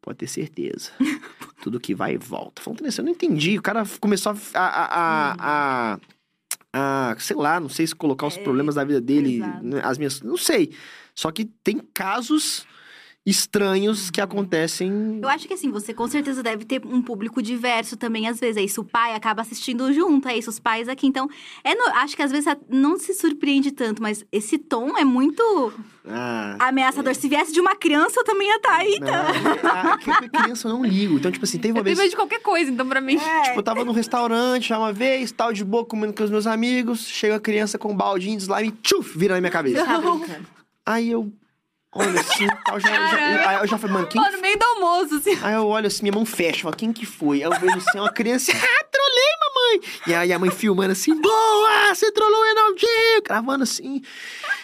Pode 0.00 0.18
ter 0.18 0.28
certeza. 0.28 0.90
tudo 1.62 1.80
que 1.80 1.94
vai 1.94 2.14
e 2.14 2.18
volta. 2.18 2.62
Falando 2.62 2.82
nisso, 2.82 3.00
eu 3.00 3.04
não 3.04 3.12
entendi. 3.12 3.58
O 3.58 3.62
cara 3.62 3.84
começou 3.98 4.32
a, 4.32 4.36
a, 4.54 4.84
a, 4.84 5.36
a, 5.94 5.98
a- 6.74 7.14
sei 7.18 7.36
lá, 7.36 7.60
não 7.60 7.68
sei 7.68 7.86
se 7.86 7.94
colocar 7.94 8.26
os 8.26 8.36
É, 8.36 8.42
problemas 8.42 8.74
da 8.74 8.84
vida 8.84 9.00
dele, 9.00 9.38
né, 9.62 9.80
as 9.84 9.96
minhas, 9.96 10.20
não 10.20 10.36
sei. 10.36 10.72
Só 11.14 11.30
que 11.30 11.44
tem 11.44 11.78
casos 11.94 12.66
estranhos 13.26 14.10
que 14.10 14.20
acontecem. 14.20 15.18
Eu 15.22 15.28
acho 15.28 15.48
que 15.48 15.54
assim, 15.54 15.70
você 15.70 15.94
com 15.94 16.06
certeza 16.06 16.42
deve 16.42 16.64
ter 16.64 16.82
um 16.84 17.00
público 17.00 17.40
diverso 17.42 17.96
também, 17.96 18.28
às 18.28 18.38
vezes. 18.38 18.56
É 18.58 18.62
isso, 18.62 18.82
o 18.82 18.84
pai 18.84 19.14
acaba 19.14 19.40
assistindo 19.42 19.90
junto, 19.92 20.28
é 20.28 20.36
isso, 20.36 20.50
os 20.50 20.60
pais 20.60 20.88
aqui. 20.88 21.06
Então, 21.06 21.28
é 21.62 21.74
no- 21.74 21.86
acho 21.96 22.14
que 22.16 22.22
às 22.22 22.30
vezes 22.30 22.54
não 22.68 22.98
se 22.98 23.14
surpreende 23.14 23.72
tanto, 23.72 24.02
mas 24.02 24.24
esse 24.30 24.58
tom 24.58 24.96
é 24.98 25.04
muito 25.04 25.72
Ah, 26.06 26.56
ameaçador. 26.68 27.14
Se 27.14 27.26
viesse 27.28 27.50
de 27.50 27.60
uma 27.60 27.74
criança, 27.74 28.20
eu 28.20 28.24
também 28.24 28.46
ia 28.48 28.56
estar 28.56 28.76
aí. 28.76 28.98
não, 29.00 29.70
a, 29.70 29.94
a 29.94 29.98
criança 30.42 30.68
eu 30.68 30.72
não 30.74 30.84
ligo. 30.84 31.14
Então, 31.16 31.32
tipo 31.32 31.44
assim, 31.46 31.56
teve 31.58 31.72
uma 31.72 31.80
Eu 31.80 31.84
vez. 31.84 31.98
medo 31.98 32.10
de 32.10 32.16
qualquer 32.16 32.40
coisa, 32.42 32.70
então 32.70 32.86
pra 32.86 33.00
mim. 33.00 33.16
Tipo, 33.16 33.58
eu 33.58 33.62
tava 33.62 33.84
num 33.86 33.92
restaurante 33.92 34.68
já 34.68 34.78
uma 34.78 34.92
vez, 34.92 35.32
tal, 35.32 35.50
de 35.50 35.64
boa, 35.64 35.82
comendo 35.84 36.12
com 36.12 36.22
os 36.22 36.30
meus 36.30 36.46
amigos. 36.46 37.06
Chega 37.08 37.36
a 37.36 37.40
criança 37.40 37.78
com 37.78 37.90
um 37.92 37.96
baldinho 37.96 38.36
de 38.36 38.42
slime, 38.42 38.70
tchuf, 38.82 39.16
vira 39.18 39.34
na 39.34 39.40
minha 39.40 39.50
cabeça. 39.50 39.82
Tá 39.82 39.98
brincando. 39.98 40.46
Aí 40.84 41.10
eu 41.10 41.32
olho 41.94 42.18
assim, 42.18 42.46
tal, 42.64 42.80
já, 42.80 42.88
já, 42.88 43.50
aí 43.50 43.56
eu 43.60 43.66
já 43.66 43.78
falei, 43.78 43.94
mano, 43.94 44.06
quem 44.08 44.20
Ó, 44.20 44.30
no 44.30 44.40
meio 44.40 44.58
do 44.58 44.64
almoço, 44.64 45.14
assim. 45.16 45.38
Aí 45.42 45.54
eu 45.54 45.66
olho 45.66 45.86
assim, 45.86 46.02
minha 46.02 46.12
mão 46.14 46.26
fecha, 46.26 46.62
falo, 46.62 46.76
quem 46.76 46.92
que 46.92 47.06
foi? 47.06 47.38
Aí 47.38 47.44
eu 47.44 47.58
vejo 47.58 47.78
assim, 47.78 47.98
uma 47.98 48.12
criança, 48.12 48.52
ah, 48.54 48.84
trolei, 48.90 49.32
mamãe! 49.40 49.53
E 50.06 50.14
aí 50.14 50.32
a 50.32 50.38
mãe 50.38 50.50
filmando 50.50 50.92
assim, 50.92 51.14
boa, 51.20 51.94
você 51.94 52.10
trollou 52.12 52.40
o 52.40 52.44
Reinaldinho! 52.44 53.22
Gravando 53.24 53.64
assim. 53.64 54.02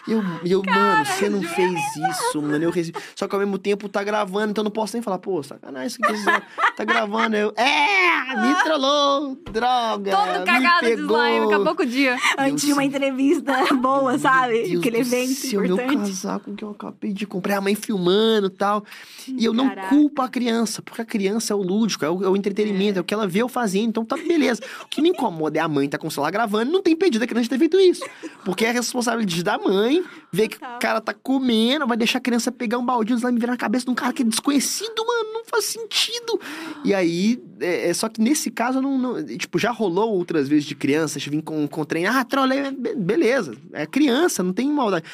E 0.07 0.13
eu, 0.13 0.23
eu 0.45 0.63
mano, 0.65 1.05
você 1.05 1.29
não 1.29 1.43
fez 1.43 1.79
isso, 2.11 2.41
mano. 2.43 2.65
Eu 2.65 2.71
recebi... 2.71 2.99
Só 3.15 3.29
que 3.29 3.35
ao 3.35 3.41
mesmo 3.41 3.59
tempo 3.59 3.89
tá 3.89 4.03
gravando, 4.03 4.51
então 4.51 4.63
eu 4.63 4.65
não 4.65 4.71
posso 4.71 4.95
nem 4.95 5.03
falar, 5.03 5.19
pô, 5.19 5.43
sacanagem 5.43 5.91
isso 5.91 5.99
que 5.99 6.13
você 6.13 6.43
tá 6.77 6.85
gravando. 6.85 7.37
Eu, 7.37 7.53
é, 7.57 8.37
me 8.37 8.55
trollou, 8.63 9.37
droga, 9.51 10.11
Todo 10.11 10.45
cagado 10.45 10.87
de 10.87 10.97
pegou. 10.97 11.17
slime, 11.17 11.47
acabou 11.47 11.75
com 11.75 11.83
o 11.83 11.87
dia. 11.87 12.17
Antes 12.39 12.65
de 12.65 12.73
uma 12.73 12.85
entrevista 12.85 13.53
boa, 13.75 14.19
sabe? 14.19 14.63
Deus 14.63 14.79
Aquele 14.81 15.03
do 15.03 15.03
evento 15.03 15.35
céu, 15.35 15.61
meu 15.61 15.75
importante. 15.75 16.11
casaco 16.11 16.55
que 16.55 16.65
eu 16.65 16.71
acabei 16.71 17.13
de 17.13 17.27
comprar, 17.27 17.59
a 17.59 17.61
mãe 17.61 17.75
filmando 17.75 18.47
e 18.47 18.51
tal. 18.51 18.85
E 19.29 19.45
eu 19.45 19.53
não 19.53 19.69
Caraca. 19.69 19.89
culpo 19.89 20.23
a 20.23 20.29
criança, 20.29 20.83
porque 20.83 21.03
a 21.03 21.05
criança 21.05 21.53
é 21.53 21.57
o 21.57 21.63
lúdico, 21.63 22.05
é 22.05 22.11
o, 22.11 22.25
é 22.25 22.29
o 22.29 22.37
entretenimento, 22.37 22.99
é. 22.99 23.03
o 23.03 23.05
que 23.05 23.15
ela 23.15 23.27
vê 23.27 23.43
eu 23.43 23.49
fazendo, 23.49 23.89
então 23.89 24.05
tá 24.05 24.17
beleza. 24.17 24.63
O 24.91 24.93
que 24.93 25.01
me 25.01 25.11
incomoda 25.11 25.57
é 25.57 25.63
a 25.63 25.69
mãe 25.69 25.89
tá 25.89 25.97
com 25.97 26.09
o 26.09 26.11
celular 26.11 26.33
gravando 26.33 26.69
e 26.69 26.73
não 26.73 26.83
tem 26.83 26.97
pedido 26.97 27.23
a 27.23 27.27
criança 27.29 27.49
ter 27.49 27.59
feito 27.61 27.79
isso. 27.79 28.03
Porque 28.45 28.65
é 28.65 28.71
a 28.71 28.73
responsabilidade 28.73 29.41
da 29.45 29.57
mãe 29.57 30.03
ver 30.33 30.49
que 30.49 30.57
o 30.57 30.79
cara 30.81 31.01
tá 31.01 31.15
comendo, 31.15 31.87
vai 31.87 31.97
deixar 31.97 32.19
a 32.19 32.21
criança 32.21 32.51
pegar 32.51 32.77
um 32.77 32.85
baldinho 32.85 33.21
lá 33.23 33.31
e 33.31 33.33
me 33.33 33.39
virar 33.39 33.53
na 33.53 33.57
cabeça 33.57 33.85
de 33.85 33.91
um 33.93 33.95
cara 33.95 34.13
que 34.13 34.23
é 34.23 34.25
desconhecido, 34.25 35.07
mano, 35.07 35.33
não 35.33 35.45
faz 35.45 35.67
sentido. 35.67 36.41
E 36.85 36.93
aí, 36.93 37.41
é, 37.61 37.91
é 37.91 37.95
só 37.95 38.09
que 38.09 38.21
nesse 38.21 38.51
caso, 38.51 38.83
não, 38.83 38.99
não- 38.99 39.25
tipo, 39.25 39.61
já 39.61 39.71
rolou 39.71 40.11
outras 40.13 40.49
vezes 40.49 40.65
de 40.65 40.75
crianças 40.75 41.25
vir 41.25 41.41
com, 41.41 41.69
com 41.69 41.85
trem, 41.85 42.07
ah, 42.07 42.25
trolei, 42.25 42.73
be- 42.73 42.97
beleza, 42.97 43.57
é 43.73 43.87
criança, 43.87 44.43
não 44.43 44.53
tem 44.53 44.69
maldade. 44.69 45.05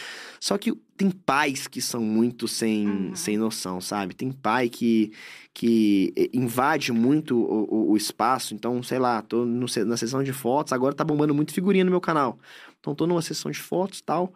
Só 0.41 0.57
que 0.57 0.73
tem 0.97 1.11
pais 1.11 1.67
que 1.67 1.81
são 1.81 2.01
muito 2.01 2.49
sem, 2.49 2.87
Uhum. 2.89 3.15
sem 3.17 3.37
noção, 3.37 3.81
sabe? 3.81 4.15
Tem 4.15 4.31
pai 4.33 4.69
que, 4.69 5.13
que 5.55 6.13
invade 6.33 6.93
muito 6.93 7.37
o, 7.39 7.65
o- 7.89 7.91
o 7.93 7.97
espaço. 7.97 8.55
Então, 8.55 8.83
sei 8.83 8.99
lá, 8.99 9.23
tô 9.23 9.45
no 9.45 9.67
na 9.87 9.97
sessão 9.97 10.23
de 10.23 10.33
fotos, 10.33 10.73
agora 10.73 10.95
tá 10.95 11.05
bombando 11.05 11.35
muito 11.35 11.53
figurinha 11.53 11.85
no 11.85 11.91
meu 11.91 12.01
canal. 12.01 12.39
Então, 12.81 12.95
tô 12.95 13.07
numa 13.07 13.23
sessão 13.23 13.51
de 13.51 13.59
fotos 13.59 13.99
e 13.99 14.03
tal. 14.05 14.33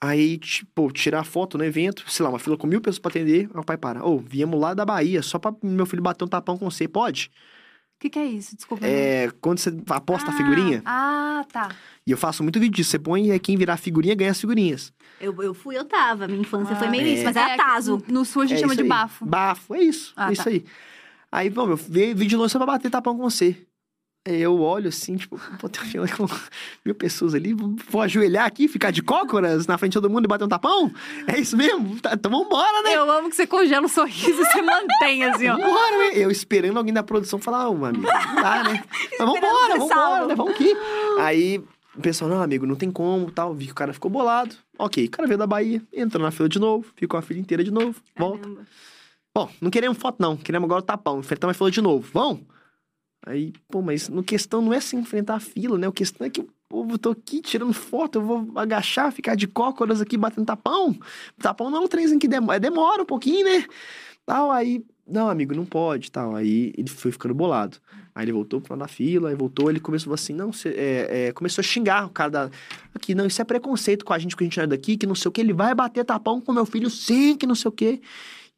Aí, 0.00 0.36
tipo, 0.38 0.92
tirar 0.92 1.24
foto 1.24 1.56
no 1.56 1.64
evento, 1.64 2.04
sei 2.08 2.22
lá, 2.22 2.28
uma 2.30 2.38
fila 2.38 2.56
com 2.56 2.66
mil 2.66 2.80
pessoas 2.80 2.98
pra 2.98 3.08
atender. 3.10 3.48
Aí 3.54 3.60
o 3.60 3.64
pai 3.64 3.78
para. 3.78 4.04
Ô, 4.04 4.18
viemos 4.18 4.60
lá 4.60 4.74
da 4.74 4.84
Bahia, 4.84 5.22
só 5.22 5.38
pra 5.38 5.54
meu 5.62 5.86
filho 5.86 6.02
bater 6.02 6.24
um 6.24 6.28
tapão 6.28 6.58
com 6.58 6.70
você, 6.70 6.86
pode? 6.86 7.30
O 7.96 7.98
que, 7.98 8.10
que 8.10 8.18
é 8.18 8.26
isso? 8.26 8.54
Desculpa. 8.54 8.86
É, 8.86 9.30
quando 9.40 9.58
você 9.58 9.74
aposta 9.88 10.30
a 10.30 10.34
Ah, 10.34 10.36
figurinha, 10.36 10.82
Ah, 10.84 11.44
tá. 11.50 11.70
e 12.06 12.10
eu 12.10 12.18
faço 12.18 12.42
muito 12.42 12.60
vídeo 12.60 12.74
disso, 12.76 12.90
você 12.90 12.98
põe 12.98 13.30
é 13.30 13.38
quem 13.38 13.56
virar 13.56 13.72
a 13.74 13.76
figurinha 13.78 14.14
ganha 14.14 14.30
as 14.32 14.40
figurinhas. 14.40 14.92
Eu, 15.18 15.34
eu 15.42 15.54
fui, 15.54 15.78
eu 15.78 15.84
tava. 15.86 16.28
Minha 16.28 16.40
infância 16.40 16.76
foi 16.76 16.88
meio 16.88 17.04
É. 17.06 17.08
isso, 17.14 17.24
mas 17.24 17.34
era 17.34 17.54
É, 17.54 17.56
taso. 17.56 18.02
No 18.08 18.22
sul 18.26 18.42
a 18.42 18.46
gente 18.46 18.58
É 18.58 18.60
chama 18.60 18.74
isso 18.74 18.82
de 18.82 18.82
aí. 18.82 18.88
bafo. 18.88 19.24
Bafo, 19.24 19.74
é 19.74 19.80
isso. 19.82 20.12
Ah, 20.14 20.28
é 20.28 20.32
isso 20.34 20.44
tá. 20.44 20.50
aí. 20.50 20.64
Aí, 21.32 21.48
bom, 21.50 21.66
meu, 21.66 21.76
vídeo 21.76 22.38
longe 22.38 22.52
só 22.52 22.58
pra 22.58 22.66
bater 22.66 22.90
tapão 22.90 23.16
com 23.16 23.22
você. 23.22 23.56
Eu 24.26 24.60
olho 24.60 24.88
assim, 24.88 25.16
tipo, 25.16 25.40
pô, 25.60 25.68
tem 25.68 25.80
uma 25.80 25.88
fila 25.88 26.08
com 26.08 26.26
mil 26.84 26.94
pessoas 26.94 27.32
ali, 27.32 27.54
vou 27.54 28.02
ajoelhar 28.02 28.44
aqui, 28.44 28.66
ficar 28.66 28.90
de 28.90 29.00
cócoras 29.00 29.66
na 29.66 29.78
frente 29.78 29.92
de 29.92 30.00
todo 30.00 30.10
mundo 30.10 30.24
e 30.24 30.28
bater 30.28 30.44
um 30.44 30.48
tapão? 30.48 30.92
É 31.28 31.38
isso 31.38 31.56
mesmo? 31.56 32.00
Tá, 32.00 32.14
então 32.14 32.30
vambora, 32.30 32.82
né? 32.82 32.96
Eu 32.96 33.08
amo 33.10 33.30
que 33.30 33.36
você 33.36 33.46
congela 33.46 33.86
o 33.86 33.88
sorriso 33.88 34.30
e 34.30 34.44
você 34.44 34.60
mantém, 34.60 35.24
assim, 35.24 35.48
ó. 35.48 35.56
Vambora, 35.56 35.98
né? 35.98 36.10
Eu 36.14 36.30
esperando 36.30 36.76
alguém 36.76 36.92
da 36.92 37.04
produção 37.04 37.38
falar, 37.38 37.68
ô, 37.68 37.84
amigo, 37.84 38.04
não 38.04 38.42
dá, 38.42 38.64
né? 38.64 38.82
Mas 39.16 39.28
vambora, 39.28 39.78
vambora, 39.78 40.26
né? 40.26 40.34
Vamos 40.34 40.52
aqui. 40.54 40.74
Aí 41.20 41.62
o 41.96 42.00
pessoal, 42.00 42.28
não, 42.28 42.42
amigo, 42.42 42.66
não 42.66 42.74
tem 42.74 42.90
como, 42.90 43.30
tal. 43.30 43.54
Vi 43.54 43.66
que 43.66 43.72
o 43.72 43.76
cara 43.76 43.92
ficou 43.92 44.10
bolado. 44.10 44.56
Ok, 44.78 45.04
o 45.04 45.10
cara 45.10 45.28
veio 45.28 45.38
da 45.38 45.46
Bahia, 45.46 45.80
entrou 45.92 46.22
na 46.22 46.30
fila 46.30 46.48
de 46.48 46.58
novo, 46.58 46.86
ficou 46.96 47.18
a 47.18 47.22
fila 47.22 47.40
inteira 47.40 47.62
de 47.62 47.70
novo, 47.70 47.94
volta. 48.16 48.40
Caramba. 48.40 48.66
Bom, 49.34 49.50
não 49.60 49.70
queremos 49.70 49.98
foto, 49.98 50.16
não. 50.18 50.34
Queremos 50.34 50.66
agora 50.66 50.80
o 50.80 50.82
tapão. 50.82 51.18
Enfrentar 51.20 51.46
uma 51.46 51.52
fila 51.52 51.70
de 51.70 51.82
novo. 51.82 52.08
Vão? 52.10 52.40
Aí, 53.24 53.52
pô, 53.68 53.82
mas 53.82 54.08
no 54.08 54.22
questão 54.22 54.62
não 54.62 54.72
é 54.72 54.76
assim 54.76 54.98
enfrentar 54.98 55.36
a 55.36 55.40
fila, 55.40 55.78
né? 55.78 55.88
O 55.88 55.92
questão 55.92 56.26
é 56.26 56.30
que 56.30 56.40
o 56.40 56.48
povo 56.68 56.98
tô 56.98 57.10
aqui 57.10 57.40
tirando 57.40 57.72
foto, 57.72 58.18
eu 58.18 58.22
vou 58.22 58.52
agachar, 58.56 59.12
ficar 59.12 59.34
de 59.34 59.46
cócoras 59.46 60.00
aqui 60.00 60.16
batendo 60.16 60.46
tapão. 60.46 60.96
Tapão 61.40 61.70
não 61.70 61.78
é 61.78 61.80
um 61.84 61.88
trenzinho 61.88 62.20
que 62.20 62.28
demora, 62.28 62.60
demora 62.60 63.02
um 63.02 63.06
pouquinho, 63.06 63.44
né? 63.44 63.64
Tal, 64.24 64.50
aí, 64.50 64.84
não, 65.06 65.28
amigo, 65.28 65.54
não 65.54 65.64
pode, 65.64 66.10
tal. 66.10 66.34
Aí 66.34 66.72
ele 66.76 66.88
foi 66.88 67.12
ficando 67.12 67.34
bolado. 67.34 67.78
Aí 68.14 68.24
ele 68.24 68.32
voltou 68.32 68.60
pra 68.60 68.74
na 68.76 68.88
fila, 68.88 69.28
aí 69.28 69.34
voltou, 69.34 69.70
ele 69.70 69.78
começou 69.78 70.12
assim, 70.14 70.32
não, 70.32 70.52
cê, 70.52 70.70
é, 70.70 71.26
é, 71.26 71.32
começou 71.32 71.62
a 71.62 71.64
xingar 71.64 72.06
o 72.06 72.10
cara 72.10 72.30
da. 72.30 72.50
Aqui, 72.94 73.14
não, 73.14 73.26
isso 73.26 73.40
é 73.42 73.44
preconceito 73.44 74.04
com 74.04 74.12
a 74.12 74.18
gente, 74.18 74.30
porque 74.30 74.44
a 74.44 74.46
gente 74.46 74.56
não 74.56 74.64
é 74.64 74.66
daqui, 74.66 74.96
que 74.96 75.06
não 75.06 75.14
sei 75.14 75.28
o 75.28 75.32
que, 75.32 75.40
ele 75.40 75.52
vai 75.52 75.74
bater 75.74 76.04
tapão 76.04 76.40
com 76.40 76.52
meu 76.52 76.64
filho, 76.64 76.88
sim, 76.88 77.36
que 77.36 77.46
não 77.46 77.54
sei 77.54 77.68
o 77.68 77.72
que. 77.72 78.00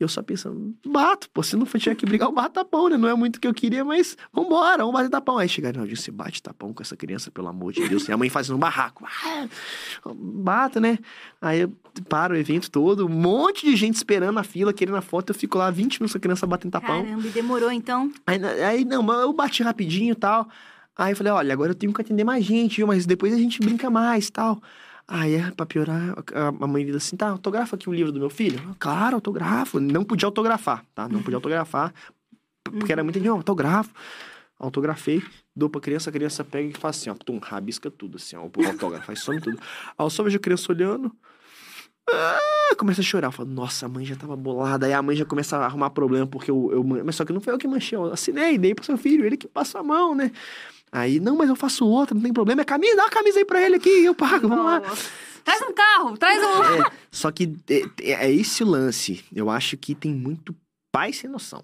Eu 0.00 0.08
só 0.08 0.22
pensando, 0.22 0.76
bato, 0.86 1.28
pô, 1.30 1.42
se 1.42 1.56
não 1.56 1.66
tiver 1.66 1.96
que 1.96 2.06
brigar, 2.06 2.28
eu 2.28 2.32
bato 2.32 2.54
tapão, 2.54 2.88
né? 2.88 2.96
Não 2.96 3.08
é 3.08 3.14
muito 3.14 3.36
o 3.36 3.40
que 3.40 3.48
eu 3.48 3.54
queria, 3.54 3.84
mas 3.84 4.16
vambora, 4.32 4.78
vamos 4.78 4.92
bater 4.92 5.10
tapão. 5.10 5.38
Aí 5.38 5.48
chegaram, 5.48 5.80
não, 5.80 5.88
você 5.88 6.12
bate 6.12 6.40
tapão 6.40 6.72
com 6.72 6.80
essa 6.82 6.96
criança, 6.96 7.32
pelo 7.32 7.48
amor 7.48 7.72
de 7.72 7.88
Deus. 7.88 8.06
E 8.08 8.12
a 8.12 8.16
mãe 8.16 8.30
fazendo 8.30 8.54
um 8.54 8.60
barraco. 8.60 9.04
Ah, 9.24 9.48
Bata, 10.14 10.78
né? 10.78 10.98
Aí 11.42 11.60
eu 11.62 11.72
paro 12.08 12.34
o 12.34 12.36
evento 12.36 12.70
todo, 12.70 13.06
um 13.06 13.08
monte 13.08 13.66
de 13.66 13.74
gente 13.74 13.96
esperando 13.96 14.34
na 14.34 14.44
fila, 14.44 14.72
querendo 14.72 14.96
a 14.96 15.02
foto, 15.02 15.30
eu 15.30 15.34
fico 15.34 15.58
lá 15.58 15.68
20 15.68 15.94
minutos 16.00 16.12
com 16.12 16.18
a 16.18 16.20
criança 16.20 16.46
batendo 16.46 16.70
tapão. 16.70 17.04
Caramba, 17.04 17.26
e 17.26 17.30
demorou 17.30 17.72
então. 17.72 18.12
Aí, 18.24 18.44
aí, 18.44 18.84
não, 18.84 19.02
mas 19.02 19.20
eu 19.20 19.32
bati 19.32 19.64
rapidinho 19.64 20.12
e 20.12 20.16
tal. 20.16 20.48
Aí 20.96 21.12
eu 21.12 21.16
falei, 21.16 21.32
olha, 21.32 21.52
agora 21.52 21.70
eu 21.70 21.74
tenho 21.74 21.92
que 21.92 22.00
atender 22.00 22.24
mais 22.24 22.44
gente, 22.44 22.76
viu? 22.76 22.86
Mas 22.86 23.04
depois 23.04 23.32
a 23.32 23.36
gente 23.36 23.60
brinca 23.60 23.90
mais 23.90 24.28
e 24.28 24.32
tal. 24.32 24.60
Aí, 25.10 25.36
é, 25.36 25.51
pra 25.51 25.64
piorar, 25.64 26.14
a 26.35 26.66
mãe 26.66 26.85
diz 26.85 26.94
assim, 26.94 27.16
tá, 27.16 27.30
autografa 27.30 27.76
aqui 27.76 27.89
o 27.89 27.93
livro 27.94 28.12
do 28.12 28.20
meu 28.20 28.28
filho. 28.28 28.76
Claro, 28.78 29.14
autografo. 29.14 29.80
Não 29.80 30.05
podia 30.05 30.26
autografar, 30.26 30.85
tá? 30.94 31.09
Não 31.09 31.22
podia 31.22 31.39
autografar, 31.39 31.94
porque 32.62 32.93
era 32.93 33.02
muito 33.02 33.18
de 33.18 33.26
autografo. 33.26 33.90
Autografei, 34.59 35.22
dou 35.56 35.70
pra 35.70 35.80
criança, 35.80 36.10
a 36.10 36.12
criança 36.12 36.44
pega 36.44 36.68
e 36.68 36.74
faz 36.74 36.98
assim, 36.98 37.09
ó, 37.09 37.14
tum, 37.14 37.39
rabisca 37.39 37.90
tudo, 37.90 38.16
assim, 38.16 38.36
ó, 38.36 38.43
o 38.43 38.66
autógrafo, 38.66 39.06
faz 39.06 39.20
some 39.20 39.40
tudo. 39.40 39.59
Aí 39.60 40.05
eu 40.05 40.10
só 40.10 40.22
vejo 40.22 40.36
a 40.36 40.40
criança 40.40 40.70
olhando, 40.70 41.10
ah, 42.10 42.74
começa 42.76 43.01
a 43.01 43.05
chorar. 43.05 43.28
Eu 43.28 43.32
falo, 43.32 43.48
nossa, 43.48 43.86
a 43.86 43.89
mãe 43.89 44.05
já 44.05 44.16
tava 44.16 44.36
bolada. 44.36 44.86
Aí 44.86 44.93
a 44.93 45.01
mãe 45.01 45.16
já 45.16 45.24
começa 45.24 45.56
a 45.56 45.64
arrumar 45.64 45.90
problema, 45.90 46.26
porque 46.26 46.51
eu, 46.51 46.70
eu 46.72 46.85
Mas 47.05 47.16
só 47.16 47.24
que 47.24 47.32
não 47.32 47.40
foi 47.40 47.55
eu 47.55 47.59
que 47.59 47.68
manchei, 47.68 47.97
eu 47.97 48.12
assinei, 48.12 48.59
dei 48.59 48.74
pro 48.74 48.85
seu 48.85 48.98
filho, 48.98 49.24
ele 49.24 49.36
que 49.36 49.48
passou 49.48 49.80
a 49.80 49.85
mão, 49.85 50.14
né? 50.14 50.32
Aí, 50.90 51.20
não, 51.20 51.36
mas 51.36 51.48
eu 51.48 51.56
faço 51.56 51.86
outra, 51.86 52.15
não 52.15 52.23
tem 52.23 52.32
problema. 52.32 52.62
É 52.62 52.65
camisa, 52.65 52.97
dá 52.97 53.05
uma 53.05 53.10
camisa 53.10 53.39
aí 53.39 53.44
pra 53.44 53.62
ele 53.62 53.77
aqui, 53.77 54.05
eu 54.05 54.15
pago, 54.15 54.48
vamos 54.48 54.65
lá. 54.65 54.82
Traz 55.44 55.62
um 55.62 55.73
carro, 55.73 56.16
traz 56.19 56.43
um. 56.43 56.85
É, 56.85 56.90
só 57.10 57.31
que 57.31 57.56
é, 57.70 58.27
é 58.27 58.32
esse 58.32 58.62
lance. 58.65 59.24
Eu 59.35 59.48
acho 59.48 59.77
que 59.77 59.94
tem 59.94 60.12
muito 60.12 60.55
pai 60.93 61.12
sem 61.12 61.31
noção. 61.31 61.62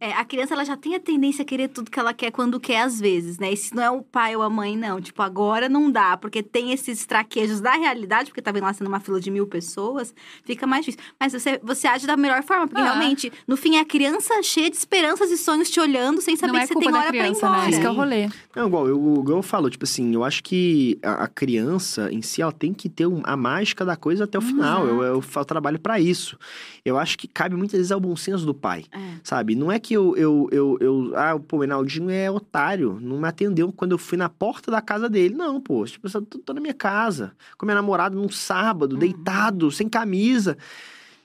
É, 0.00 0.12
a 0.12 0.24
criança 0.24 0.54
ela 0.54 0.64
já 0.64 0.76
tem 0.76 0.94
a 0.94 1.00
tendência 1.00 1.42
a 1.42 1.44
querer 1.44 1.68
tudo 1.68 1.90
que 1.90 1.98
ela 1.98 2.14
quer 2.14 2.30
quando 2.30 2.60
quer, 2.60 2.82
às 2.82 3.00
vezes, 3.00 3.38
né? 3.38 3.52
E 3.52 3.56
se 3.56 3.74
não 3.74 3.82
é 3.82 3.90
o 3.90 4.02
pai 4.02 4.36
ou 4.36 4.42
a 4.42 4.50
mãe, 4.50 4.76
não. 4.76 5.00
Tipo, 5.00 5.22
agora 5.22 5.68
não 5.68 5.90
dá, 5.90 6.16
porque 6.16 6.42
tem 6.42 6.72
esses 6.72 7.04
traquejos 7.06 7.60
da 7.60 7.72
realidade, 7.72 8.30
porque 8.30 8.40
tá 8.42 8.52
vendo 8.52 8.64
lá 8.64 8.72
sendo 8.72 8.86
uma 8.88 9.00
fila 9.00 9.20
de 9.20 9.30
mil 9.30 9.46
pessoas, 9.46 10.14
fica 10.44 10.66
mais 10.66 10.84
difícil. 10.84 11.04
Mas 11.18 11.32
você, 11.32 11.60
você 11.62 11.86
age 11.88 12.06
da 12.06 12.16
melhor 12.16 12.42
forma, 12.42 12.66
porque 12.68 12.80
Ah. 12.80 12.84
realmente, 12.92 13.32
no 13.46 13.56
fim, 13.56 13.76
é 13.76 13.80
a 13.80 13.84
criança 13.84 14.42
cheia 14.42 14.70
de 14.70 14.76
esperanças 14.76 15.30
e 15.30 15.36
sonhos 15.36 15.68
te 15.70 15.80
olhando, 15.80 16.20
sem 16.20 16.36
saber 16.36 16.52
Não 16.52 16.58
é 16.60 16.62
se 16.62 16.68
você 16.68 16.74
culpa 16.74 16.90
tem 16.90 16.98
hora 17.00 17.08
criança, 17.08 17.40
pra 17.40 17.48
ir 17.48 17.50
embora. 17.50 17.62
né? 17.64 17.70
Isso 17.70 17.80
que 17.80 17.86
é 17.86 17.90
o 17.90 17.94
rolê. 17.94 18.28
Não, 18.54 18.66
igual, 18.68 18.88
eu, 18.88 18.96
igual 19.20 19.38
eu 19.38 19.42
falo, 19.42 19.68
tipo 19.70 19.84
assim, 19.84 20.14
eu 20.14 20.22
acho 20.24 20.42
que 20.44 20.98
a, 21.02 21.24
a 21.24 21.28
criança 21.28 22.08
em 22.12 22.22
si, 22.22 22.40
ela 22.40 22.52
tem 22.52 22.72
que 22.72 22.88
ter 22.88 23.06
um- 23.06 23.22
a 23.24 23.36
mágica 23.36 23.84
da 23.84 23.96
coisa 23.96 24.24
até 24.24 24.38
o 24.38 24.42
final. 24.42 24.86
Eu, 24.86 25.02
eu, 25.02 25.20
fa- 25.20 25.44
trabalho 25.44 25.78
pra 25.78 25.98
isso. 26.00 26.38
Eu 26.84 26.98
acho 26.98 27.16
que 27.18 27.26
cabe 27.26 27.56
muitas 27.56 27.78
vezes 27.78 27.90
ao 27.92 27.98
bom 28.00 28.14
senso 28.16 28.44
do 28.46 28.54
pai. 28.54 28.84
É. 28.92 28.98
Sabe? 29.24 29.54
Não 29.54 29.72
é 29.72 29.80
que 29.80 29.94
eu, 29.94 30.14
eu, 30.18 30.48
eu, 30.52 30.78
eu 30.80 31.12
ah, 31.16 31.40
pô, 31.40 31.56
o 31.56 31.60
Reinaldinho 31.60 32.10
é 32.10 32.30
otário, 32.30 32.98
não 33.00 33.18
me 33.18 33.26
atendeu 33.26 33.72
quando 33.72 33.92
eu 33.92 33.98
fui 33.98 34.18
na 34.18 34.28
porta 34.28 34.70
da 34.70 34.82
casa 34.82 35.08
dele. 35.08 35.34
Não, 35.34 35.58
pô, 35.62 35.82
tipo, 35.86 36.06
eu 36.06 36.22
tô, 36.22 36.38
tô 36.40 36.52
na 36.52 36.60
minha 36.60 36.74
casa, 36.74 37.32
com 37.56 37.64
minha 37.64 37.74
namorada 37.74 38.14
num 38.14 38.28
sábado, 38.28 38.98
deitado, 38.98 39.70
sem 39.70 39.88
camisa. 39.88 40.58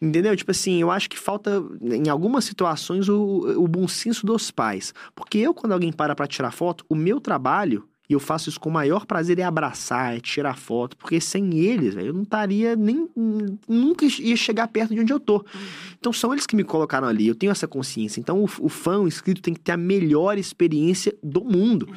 Entendeu? 0.01 0.33
Tipo 0.33 0.51
assim, 0.51 0.79
eu 0.79 0.89
acho 0.89 1.09
que 1.09 1.19
falta, 1.19 1.61
em 1.81 2.07
algumas 2.07 2.45
situações, 2.45 3.09
o, 3.09 3.61
o 3.61 3.67
bom 3.67 3.85
senso 3.85 4.25
dos 4.25 4.49
pais. 4.49 4.93
Porque 5.13 5.37
eu, 5.37 5.53
quando 5.53 5.73
alguém 5.73 5.91
para 5.91 6.15
pra 6.15 6.25
tirar 6.25 6.51
foto, 6.51 6.85
o 6.87 6.95
meu 6.95 7.19
trabalho, 7.19 7.85
e 8.09 8.13
eu 8.13 8.19
faço 8.19 8.49
isso 8.49 8.59
com 8.59 8.69
o 8.69 8.73
maior 8.73 9.05
prazer, 9.05 9.37
é 9.37 9.43
abraçar, 9.43 10.17
é 10.17 10.19
tirar 10.19 10.57
foto. 10.57 10.97
Porque 10.97 11.21
sem 11.21 11.59
eles, 11.59 11.93
velho, 11.93 12.07
eu 12.07 12.13
não 12.13 12.23
estaria 12.23 12.75
nem. 12.75 13.07
Nunca 13.67 14.05
ia 14.05 14.35
chegar 14.35 14.67
perto 14.67 14.95
de 14.95 14.99
onde 14.99 15.13
eu 15.13 15.19
tô. 15.19 15.45
Então 15.99 16.11
são 16.11 16.33
eles 16.33 16.47
que 16.47 16.55
me 16.55 16.63
colocaram 16.63 17.07
ali, 17.07 17.27
eu 17.27 17.35
tenho 17.35 17.51
essa 17.51 17.67
consciência. 17.67 18.19
Então 18.19 18.39
o, 18.43 18.49
o 18.61 18.67
fã, 18.67 18.97
o 18.97 19.07
inscrito, 19.07 19.43
tem 19.43 19.53
que 19.53 19.59
ter 19.59 19.73
a 19.73 19.77
melhor 19.77 20.39
experiência 20.39 21.15
do 21.21 21.45
mundo. 21.45 21.87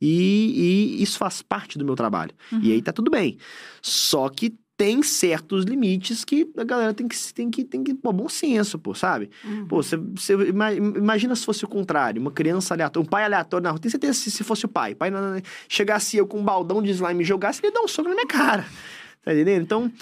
E, 0.00 0.96
e 0.98 1.02
isso 1.02 1.18
faz 1.18 1.42
parte 1.42 1.76
do 1.76 1.84
meu 1.84 1.96
trabalho. 1.96 2.32
E 2.62 2.72
aí 2.72 2.80
tá 2.80 2.92
tudo 2.92 3.10
bem. 3.10 3.36
Só 3.82 4.28
que 4.28 4.54
tem 4.80 5.02
certos 5.02 5.66
limites 5.66 6.24
que 6.24 6.50
a 6.56 6.64
galera 6.64 6.94
tem 6.94 7.06
que, 7.06 7.32
tem 7.34 7.50
que, 7.50 7.64
tem 7.64 7.84
que 7.84 7.92
pô, 7.92 8.14
bom 8.14 8.30
senso, 8.30 8.78
pô, 8.78 8.94
sabe? 8.94 9.28
Uhum. 9.44 9.66
Pô, 9.66 9.82
você, 9.82 9.94
você 9.98 10.32
ima- 10.32 10.72
imagina 10.72 11.36
se 11.36 11.44
fosse 11.44 11.62
o 11.66 11.68
contrário, 11.68 12.18
uma 12.18 12.30
criança 12.30 12.72
aleatória, 12.72 13.06
um 13.06 13.10
pai 13.10 13.24
aleatório 13.24 13.64
na 13.64 13.70
rua. 13.72 13.78
Tem 13.78 13.90
certeza 13.90 14.14
se, 14.14 14.30
se 14.30 14.42
fosse 14.42 14.64
o 14.64 14.68
pai, 14.68 14.94
pai 14.94 15.10
na- 15.10 15.34
na- 15.34 15.42
chegasse 15.68 16.16
eu 16.16 16.26
com 16.26 16.38
um 16.40 16.42
baldão 16.42 16.82
de 16.82 16.90
slime 16.92 17.22
e 17.22 17.26
jogasse, 17.26 17.60
ele 17.62 17.74
dar 17.74 17.82
um 17.82 17.88
soco 17.88 18.08
na 18.08 18.14
minha 18.14 18.26
cara. 18.26 18.64
Tá 19.22 19.34
entendendo? 19.34 19.60
Então, 19.62 19.92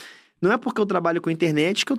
não 0.40 0.52
é 0.52 0.56
porque 0.56 0.80
eu 0.80 0.86
trabalho 0.86 1.20
com 1.20 1.28
internet 1.28 1.84
que, 1.84 1.92
eu, 1.92 1.98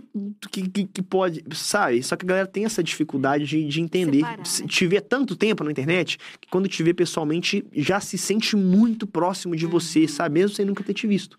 que, 0.50 0.70
que, 0.70 0.86
que 0.86 1.02
pode, 1.02 1.44
sabe? 1.54 2.02
Só 2.02 2.16
que 2.16 2.26
a 2.26 2.30
galera 2.30 2.48
tem 2.48 2.64
essa 2.64 2.82
dificuldade 2.82 3.44
de, 3.46 3.62
de 3.68 3.82
entender. 3.82 4.20
Separar, 4.20 4.38
né? 4.38 4.68
te 4.70 4.88
vê 4.88 5.02
tanto 5.02 5.36
tempo 5.36 5.66
na 5.66 5.72
internet 5.72 6.18
que 6.40 6.48
quando 6.50 6.70
te 6.70 6.82
vê 6.82 6.94
pessoalmente 6.94 7.66
já 7.74 8.00
se 8.00 8.18
sente 8.18 8.56
muito 8.56 9.06
próximo 9.06 9.54
de 9.54 9.66
você, 9.66 10.08
sabe? 10.08 10.40
Mesmo 10.40 10.56
sem 10.56 10.66
nunca 10.66 10.82
ter 10.82 10.94
te 10.94 11.06
visto. 11.06 11.38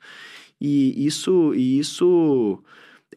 E 0.61 1.07
isso, 1.07 1.55
e 1.55 1.78
isso 1.78 2.62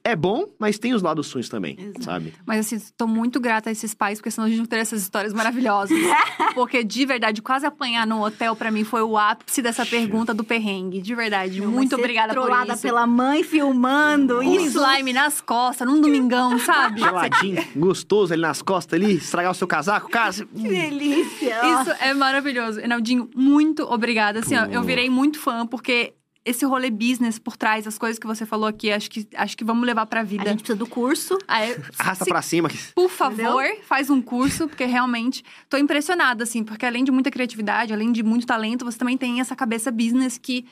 é 0.06 0.18
bom, 0.18 0.50
mas 0.60 0.78
tem 0.78 0.94
os 0.94 1.02
lados 1.02 1.32
ruins 1.32 1.48
também, 1.48 1.78
Exato. 1.80 2.04
sabe? 2.04 2.34
Mas 2.46 2.60
assim, 2.60 2.78
tô 2.98 3.08
muito 3.08 3.40
grata 3.40 3.70
a 3.70 3.72
esses 3.72 3.94
pais, 3.94 4.20
porque 4.20 4.32
senão 4.32 4.48
a 4.48 4.50
gente 4.50 4.60
não 4.60 4.66
teria 4.66 4.82
essas 4.82 5.02
histórias 5.02 5.34
maravilhosas. 5.34 5.98
porque, 6.54 6.84
de 6.84 7.06
verdade, 7.06 7.42
quase 7.42 7.66
apanhar 7.66 8.06
no 8.06 8.22
hotel 8.22 8.54
pra 8.54 8.70
mim 8.70 8.84
foi 8.84 9.02
o 9.02 9.18
ápice 9.18 9.62
dessa 9.62 9.86
pergunta 9.86 10.34
do 10.34 10.44
perrengue. 10.44 11.02
De 11.02 11.16
verdade. 11.16 11.62
Não, 11.62 11.72
muito 11.72 11.96
obrigada 11.96 12.34
por 12.34 12.52
isso. 12.68 12.82
pela 12.82 13.08
mãe 13.08 13.44
filmando. 13.44 14.44
Isso. 14.44 14.78
slime 14.78 15.14
nas 15.14 15.40
costas, 15.40 15.88
num 15.88 16.02
domingão, 16.02 16.60
sabe? 16.60 17.00
Geladinho, 17.00 17.64
gostoso 17.74 18.34
ali 18.34 18.42
nas 18.42 18.62
costas 18.62 19.00
ali, 19.00 19.16
estragar 19.16 19.52
o 19.52 19.56
seu 19.56 19.68
casaco, 19.68 20.10
cara. 20.10 20.34
Que 20.34 20.68
delícia. 20.68 21.62
Isso 21.82 21.92
é 22.02 22.14
maravilhoso. 22.14 22.80
Enaldinho, 22.82 23.30
muito 23.34 23.84
obrigada. 23.84 24.40
Assim, 24.40 24.58
ó, 24.58 24.66
eu 24.66 24.84
virei 24.84 25.10
muito 25.10 25.40
fã, 25.40 25.66
porque 25.66 26.14
esse 26.46 26.66
rolê 26.66 26.90
business 26.90 27.40
por 27.40 27.56
trás, 27.56 27.88
as 27.88 27.98
coisas 27.98 28.20
que 28.20 28.28
você 28.28 28.46
falou 28.46 28.68
aqui, 28.68 28.92
acho 28.92 29.10
que, 29.10 29.28
acho 29.36 29.56
que 29.56 29.64
vamos 29.64 29.86
levar 29.86 30.06
pra 30.06 30.20
A 30.20 30.24
vida. 30.24 30.44
gente 30.50 30.60
precisa 30.60 30.78
do 30.78 30.86
curso. 30.86 31.38
Aí, 31.48 31.76
Arrasta 31.98 32.26
se- 32.26 32.30
pra 32.30 32.42
cima. 32.42 32.70
Por 32.94 33.10
favor, 33.10 33.64
faz 33.88 34.10
um 34.10 34.22
curso, 34.22 34.68
porque 34.68 34.84
realmente 34.86 35.44
tô 35.70 35.78
impressionada, 35.78 36.44
assim, 36.44 36.64
porque 36.64 36.86
além 36.86 37.04
de 37.04 37.12
muita 37.12 37.32
criatividade, 37.32 37.94
além 37.94 38.12
de 38.12 38.22
muito 38.24 38.46
talento, 38.46 38.84
você 38.84 38.98
também 38.98 39.18
tem 39.18 39.40
essa 39.40 39.56
cabeça 39.56 39.90
business 39.92 40.38
que, 40.38 40.66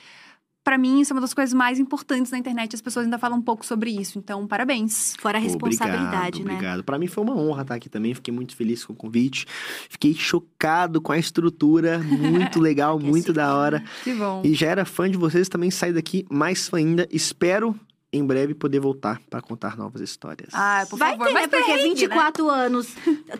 pra 0.63 0.77
mim, 0.77 1.01
isso 1.01 1.11
é 1.11 1.15
uma 1.15 1.21
das 1.21 1.33
coisas 1.33 1.53
mais 1.53 1.79
importantes 1.79 2.31
na 2.31 2.37
internet. 2.37 2.75
As 2.75 2.81
pessoas 2.81 3.05
ainda 3.05 3.17
falam 3.17 3.39
um 3.39 3.41
pouco 3.41 3.65
sobre 3.65 3.91
isso. 3.91 4.17
Então, 4.17 4.47
parabéns. 4.47 5.15
Fora 5.19 5.37
a 5.37 5.41
responsabilidade, 5.41 6.39
obrigado, 6.39 6.45
né? 6.45 6.53
Obrigado. 6.53 6.83
Pra 6.83 6.99
mim 6.99 7.07
foi 7.07 7.23
uma 7.23 7.35
honra 7.35 7.61
estar 7.63 7.75
aqui 7.75 7.89
também. 7.89 8.13
Fiquei 8.13 8.33
muito 8.33 8.55
feliz 8.55 8.85
com 8.85 8.93
o 8.93 8.95
convite. 8.95 9.45
Fiquei 9.89 10.13
chocado 10.13 11.01
com 11.01 11.11
a 11.11 11.17
estrutura. 11.17 11.99
Muito 11.99 12.59
legal, 12.61 12.99
muito 12.99 13.33
da 13.33 13.55
hora. 13.55 13.83
Que 14.03 14.13
bom. 14.13 14.41
E 14.43 14.53
já 14.53 14.67
era 14.67 14.85
fã 14.85 15.09
de 15.09 15.17
vocês, 15.17 15.49
também 15.49 15.71
saí 15.71 15.93
daqui 15.93 16.25
mais 16.29 16.67
fã 16.67 16.77
ainda. 16.77 17.07
Espero 17.11 17.75
em 18.13 18.25
breve 18.25 18.53
poder 18.53 18.79
voltar 18.79 19.21
pra 19.29 19.41
contar 19.41 19.77
novas 19.77 20.01
histórias. 20.01 20.49
Ah, 20.53 20.85
por 20.89 20.99
Vai 20.99 21.11
favor. 21.11 21.27
ter, 21.27 21.33
mas 21.33 21.43
né? 21.43 21.47
Porque 21.47 21.63
perrengue, 21.65 21.89
24 21.89 22.49
anos, 22.49 22.93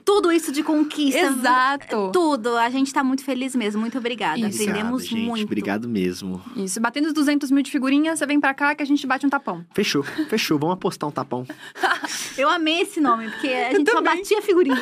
tudo 0.06 0.31
isso 0.31 0.52
de 0.52 0.64
conquista. 0.64 1.19
Exato. 1.19 2.10
Tudo. 2.14 2.56
A 2.57 2.69
gente 2.69 2.93
tá 2.93 3.03
muito 3.03 3.23
feliz 3.23 3.53
mesmo. 3.56 3.81
Muito 3.81 3.98
obrigada. 3.98 4.39
Isso. 4.39 4.61
Aprendemos 4.61 5.06
gente. 5.06 5.22
muito. 5.27 5.43
Obrigado 5.43 5.89
mesmo. 5.89 6.41
né? 6.56 6.64
Isso, 6.64 6.80
batendo 6.80 7.07
os 7.07 7.14
200 7.14 7.52
mil 7.52 7.61
de 7.64 7.69
figurinha, 7.72 8.15
você 8.15 8.26
vem 8.26 8.39
pra 8.39 8.53
cá 8.53 8.73
que 8.73 8.81
a 8.81 8.85
gente 8.85 9.06
bate 9.06 9.26
um 9.26 9.30
tapão. 9.30 9.65
Fechou, 9.73 10.03
fechou. 10.03 10.57
Vamos 10.57 10.76
apostar 10.76 11.10
um 11.10 11.11
tapão. 11.11 11.45
Eu 12.38 12.49
amei 12.49 12.81
esse 12.81 13.02
nome, 13.02 13.30
porque 13.30 13.48
a 13.48 13.73
gente 13.73 13.91
só 13.91 14.02
batia 14.02 14.41
figurinha. 14.41 14.81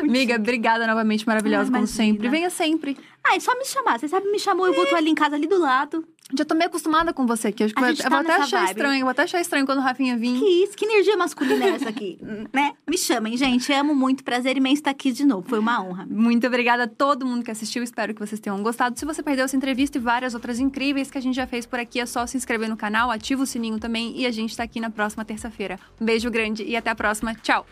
Amiga, 0.00 0.34
obrigada 0.36 0.86
novamente, 0.86 1.24
maravilhosa, 1.26 1.70
Ah, 1.70 1.74
como 1.74 1.86
sempre. 1.86 2.28
Venha 2.28 2.50
sempre. 2.50 2.96
Ah, 3.24 3.36
é 3.36 3.40
só 3.40 3.54
me 3.56 3.64
chamar. 3.64 3.98
Você 3.98 4.08
sabe, 4.08 4.30
me 4.30 4.38
chamou, 4.38 4.66
eu 4.66 4.74
vou 4.74 4.86
tô 4.86 4.96
ali 4.96 5.10
em 5.10 5.14
casa, 5.14 5.36
ali 5.36 5.46
do 5.46 5.58
lado. 5.58 6.04
Já 6.36 6.44
tô 6.44 6.54
meio 6.54 6.68
acostumada 6.68 7.12
com 7.12 7.26
você 7.26 7.48
aqui. 7.48 7.66
Gente 7.66 7.76
eu 7.76 7.96
tá 7.96 8.08
vou 8.08 8.18
até 8.18 8.28
nessa 8.28 8.44
achar 8.44 8.58
vibe. 8.58 8.70
estranho. 8.70 9.00
Vou 9.00 9.10
até 9.10 9.22
achar 9.22 9.40
estranho 9.40 9.66
quando 9.66 9.78
o 9.78 9.82
Rafinha 9.82 10.16
vir. 10.16 10.38
Que 10.38 10.44
isso, 10.62 10.76
que 10.76 10.84
energia 10.84 11.16
masculina 11.16 11.64
é 11.64 11.68
essa 11.70 11.88
aqui, 11.88 12.18
né? 12.52 12.72
Me 12.88 12.96
chamem, 12.96 13.36
gente. 13.36 13.72
Amo 13.72 13.94
muito. 13.94 14.22
Prazer 14.22 14.56
imenso 14.56 14.80
estar 14.80 14.92
aqui 14.92 15.10
de 15.10 15.24
novo. 15.24 15.48
Foi 15.48 15.58
uma 15.58 15.82
honra. 15.82 16.06
Muito 16.08 16.46
obrigada 16.46 16.84
a 16.84 16.88
todo 16.88 17.26
mundo 17.26 17.44
que 17.44 17.50
assistiu. 17.50 17.82
Espero 17.82 18.14
que 18.14 18.20
vocês 18.20 18.40
tenham 18.40 18.62
gostado. 18.62 18.98
Se 18.98 19.04
você 19.04 19.22
perdeu 19.22 19.44
essa 19.44 19.56
entrevista 19.56 19.98
e 19.98 20.00
várias 20.00 20.34
outras 20.34 20.60
incríveis 20.60 21.10
que 21.10 21.18
a 21.18 21.20
gente 21.20 21.34
já 21.34 21.46
fez 21.46 21.66
por 21.66 21.80
aqui, 21.80 21.98
é 21.98 22.06
só 22.06 22.24
se 22.26 22.36
inscrever 22.36 22.68
no 22.68 22.76
canal, 22.76 23.10
ativa 23.10 23.42
o 23.42 23.46
sininho 23.46 23.80
também 23.80 24.16
e 24.16 24.24
a 24.24 24.30
gente 24.30 24.56
tá 24.56 24.62
aqui 24.62 24.78
na 24.78 24.90
próxima 24.90 25.24
terça-feira. 25.24 25.80
Um 26.00 26.04
beijo 26.04 26.30
grande 26.30 26.62
e 26.62 26.76
até 26.76 26.90
a 26.90 26.94
próxima. 26.94 27.34
Tchau! 27.34 27.66